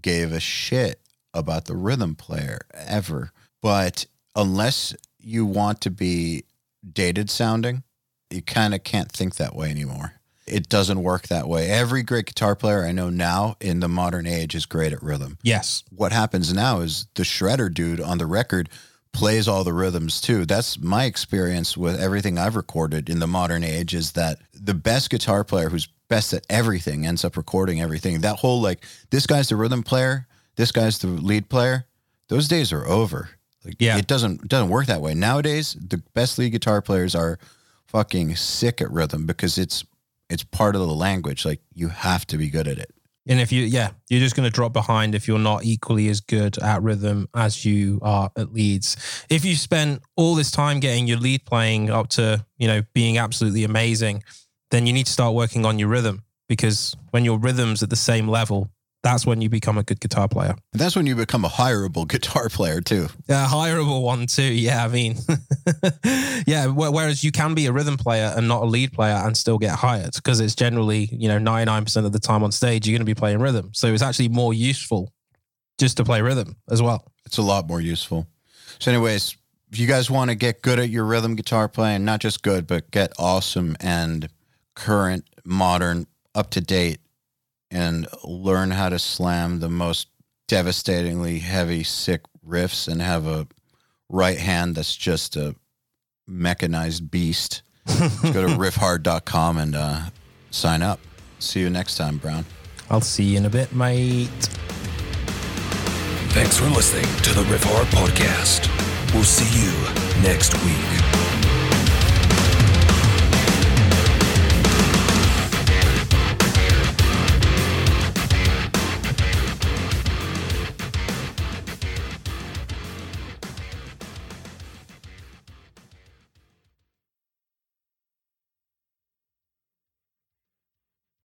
gave 0.00 0.32
a 0.32 0.40
shit 0.40 1.00
about 1.32 1.66
the 1.66 1.76
rhythm 1.76 2.14
player 2.14 2.60
ever. 2.74 3.32
But 3.62 4.06
unless 4.34 4.94
you 5.18 5.46
want 5.46 5.80
to 5.82 5.90
be 5.90 6.44
dated 6.92 7.30
sounding, 7.30 7.82
you 8.30 8.42
kind 8.42 8.74
of 8.74 8.84
can't 8.84 9.10
think 9.10 9.36
that 9.36 9.54
way 9.54 9.70
anymore. 9.70 10.12
It 10.46 10.68
doesn't 10.68 11.02
work 11.02 11.26
that 11.28 11.48
way. 11.48 11.68
Every 11.70 12.02
great 12.02 12.26
guitar 12.26 12.54
player 12.54 12.84
I 12.84 12.92
know 12.92 13.10
now 13.10 13.56
in 13.60 13.80
the 13.80 13.88
modern 13.88 14.26
age 14.26 14.54
is 14.54 14.64
great 14.64 14.92
at 14.92 15.02
rhythm. 15.02 15.38
Yes. 15.42 15.82
What 15.90 16.12
happens 16.12 16.52
now 16.52 16.80
is 16.80 17.08
the 17.14 17.24
shredder 17.24 17.72
dude 17.72 18.00
on 18.00 18.18
the 18.18 18.26
record 18.26 18.68
plays 19.12 19.48
all 19.48 19.64
the 19.64 19.72
rhythms 19.72 20.20
too. 20.20 20.44
That's 20.44 20.78
my 20.78 21.04
experience 21.04 21.76
with 21.76 21.98
everything 22.00 22.38
I've 22.38 22.56
recorded 22.56 23.08
in 23.08 23.18
the 23.18 23.26
modern 23.26 23.64
age 23.64 23.94
is 23.94 24.12
that 24.12 24.38
the 24.52 24.74
best 24.74 25.10
guitar 25.10 25.42
player 25.44 25.70
who's 25.70 25.88
best 26.08 26.32
at 26.32 26.44
everything 26.50 27.06
ends 27.06 27.24
up 27.24 27.36
recording 27.36 27.80
everything. 27.80 28.20
That 28.20 28.36
whole 28.36 28.60
like 28.60 28.84
this 29.10 29.26
guy's 29.26 29.48
the 29.48 29.56
rhythm 29.56 29.82
player, 29.82 30.26
this 30.56 30.70
guy's 30.70 30.98
the 30.98 31.08
lead 31.08 31.48
player, 31.48 31.86
those 32.28 32.46
days 32.48 32.72
are 32.72 32.86
over. 32.86 33.30
Like 33.64 33.76
Yeah. 33.78 33.96
it 33.96 34.06
doesn't 34.06 34.42
it 34.42 34.48
doesn't 34.48 34.68
work 34.68 34.86
that 34.86 35.00
way. 35.00 35.14
Nowadays, 35.14 35.76
the 35.80 35.98
best 36.14 36.38
lead 36.38 36.50
guitar 36.52 36.82
players 36.82 37.14
are 37.14 37.38
fucking 37.86 38.36
sick 38.36 38.80
at 38.80 38.90
rhythm 38.90 39.26
because 39.26 39.56
it's 39.58 39.84
it's 40.28 40.42
part 40.44 40.74
of 40.74 40.80
the 40.82 40.94
language. 40.94 41.44
Like 41.44 41.60
you 41.72 41.88
have 41.88 42.26
to 42.28 42.36
be 42.36 42.50
good 42.50 42.68
at 42.68 42.78
it. 42.78 42.90
And 43.26 43.40
if 43.40 43.50
you, 43.50 43.64
yeah, 43.64 43.90
you're 44.08 44.20
just 44.20 44.36
going 44.36 44.48
to 44.48 44.52
drop 44.52 44.72
behind 44.72 45.14
if 45.14 45.26
you're 45.26 45.38
not 45.38 45.64
equally 45.64 46.08
as 46.08 46.20
good 46.20 46.58
at 46.58 46.82
rhythm 46.82 47.28
as 47.34 47.64
you 47.64 47.98
are 48.02 48.30
at 48.36 48.52
leads. 48.52 48.96
If 49.28 49.44
you 49.44 49.56
spend 49.56 50.00
all 50.16 50.34
this 50.34 50.50
time 50.50 50.80
getting 50.80 51.06
your 51.06 51.18
lead 51.18 51.44
playing 51.44 51.90
up 51.90 52.08
to, 52.10 52.44
you 52.56 52.68
know, 52.68 52.82
being 52.94 53.18
absolutely 53.18 53.64
amazing, 53.64 54.22
then 54.70 54.86
you 54.86 54.92
need 54.92 55.06
to 55.06 55.12
start 55.12 55.34
working 55.34 55.64
on 55.66 55.78
your 55.78 55.88
rhythm 55.88 56.22
because 56.48 56.96
when 57.10 57.24
your 57.24 57.38
rhythm's 57.38 57.82
at 57.82 57.90
the 57.90 57.96
same 57.96 58.28
level, 58.28 58.70
that's 59.06 59.24
when 59.24 59.40
you 59.40 59.48
become 59.48 59.78
a 59.78 59.84
good 59.84 60.00
guitar 60.00 60.26
player. 60.26 60.56
And 60.72 60.80
that's 60.80 60.96
when 60.96 61.06
you 61.06 61.14
become 61.14 61.44
a 61.44 61.48
hireable 61.48 62.08
guitar 62.14 62.48
player 62.48 62.80
too. 62.80 63.06
A 63.28 63.46
hireable 63.46 64.02
one 64.02 64.26
too. 64.26 64.42
Yeah, 64.42 64.84
I 64.84 64.88
mean, 64.88 65.16
yeah. 66.46 66.66
wh- 66.66 66.92
Whereas 66.92 67.22
you 67.22 67.30
can 67.30 67.54
be 67.54 67.66
a 67.66 67.72
rhythm 67.72 67.96
player 67.96 68.32
and 68.36 68.48
not 68.48 68.62
a 68.62 68.66
lead 68.66 68.92
player 68.92 69.14
and 69.14 69.36
still 69.36 69.58
get 69.58 69.76
hired 69.76 70.14
because 70.14 70.40
it's 70.40 70.54
generally, 70.56 71.08
you 71.12 71.28
know, 71.28 71.38
99% 71.38 72.04
of 72.04 72.12
the 72.12 72.18
time 72.18 72.42
on 72.42 72.50
stage, 72.50 72.86
you're 72.86 72.94
going 72.98 73.06
to 73.06 73.14
be 73.14 73.14
playing 73.14 73.38
rhythm. 73.38 73.70
So 73.74 73.86
it's 73.92 74.02
actually 74.02 74.28
more 74.28 74.52
useful 74.52 75.12
just 75.78 75.96
to 75.98 76.04
play 76.04 76.20
rhythm 76.20 76.56
as 76.70 76.82
well. 76.82 77.04
It's 77.26 77.38
a 77.38 77.42
lot 77.42 77.68
more 77.68 77.80
useful. 77.80 78.26
So, 78.80 78.90
anyways, 78.90 79.36
if 79.70 79.78
you 79.78 79.86
guys 79.86 80.10
want 80.10 80.30
to 80.30 80.34
get 80.34 80.62
good 80.62 80.78
at 80.78 80.90
your 80.90 81.04
rhythm 81.04 81.36
guitar 81.36 81.68
playing, 81.68 82.04
not 82.04 82.20
just 82.20 82.42
good, 82.42 82.66
but 82.66 82.90
get 82.90 83.12
awesome 83.18 83.76
and 83.80 84.28
current, 84.74 85.24
modern, 85.44 86.06
up 86.34 86.50
to 86.50 86.60
date, 86.60 86.98
and 87.70 88.06
learn 88.24 88.70
how 88.70 88.88
to 88.88 88.98
slam 88.98 89.60
the 89.60 89.68
most 89.68 90.08
devastatingly 90.48 91.40
heavy, 91.40 91.82
sick 91.82 92.22
riffs 92.46 92.88
and 92.88 93.02
have 93.02 93.26
a 93.26 93.46
right 94.08 94.38
hand 94.38 94.74
that's 94.76 94.94
just 94.94 95.36
a 95.36 95.54
mechanized 96.26 97.10
beast, 97.10 97.62
go 97.86 98.46
to 98.46 98.54
riffhard.com 98.56 99.58
and 99.58 99.74
uh, 99.74 100.00
sign 100.50 100.82
up. 100.82 101.00
See 101.38 101.60
you 101.60 101.70
next 101.70 101.96
time, 101.96 102.18
Browne. 102.18 102.44
I'll 102.88 103.00
see 103.00 103.24
you 103.24 103.38
in 103.38 103.46
a 103.46 103.50
bit, 103.50 103.74
mate. 103.74 104.28
Thanks 106.30 106.58
for 106.58 106.66
listening 106.66 107.06
to 107.22 107.32
the 107.32 107.42
Riffhard 107.44 107.86
Podcast. 107.86 108.70
We'll 109.14 109.24
see 109.24 109.64
you 109.64 110.22
next 110.22 110.54
week. 110.64 111.05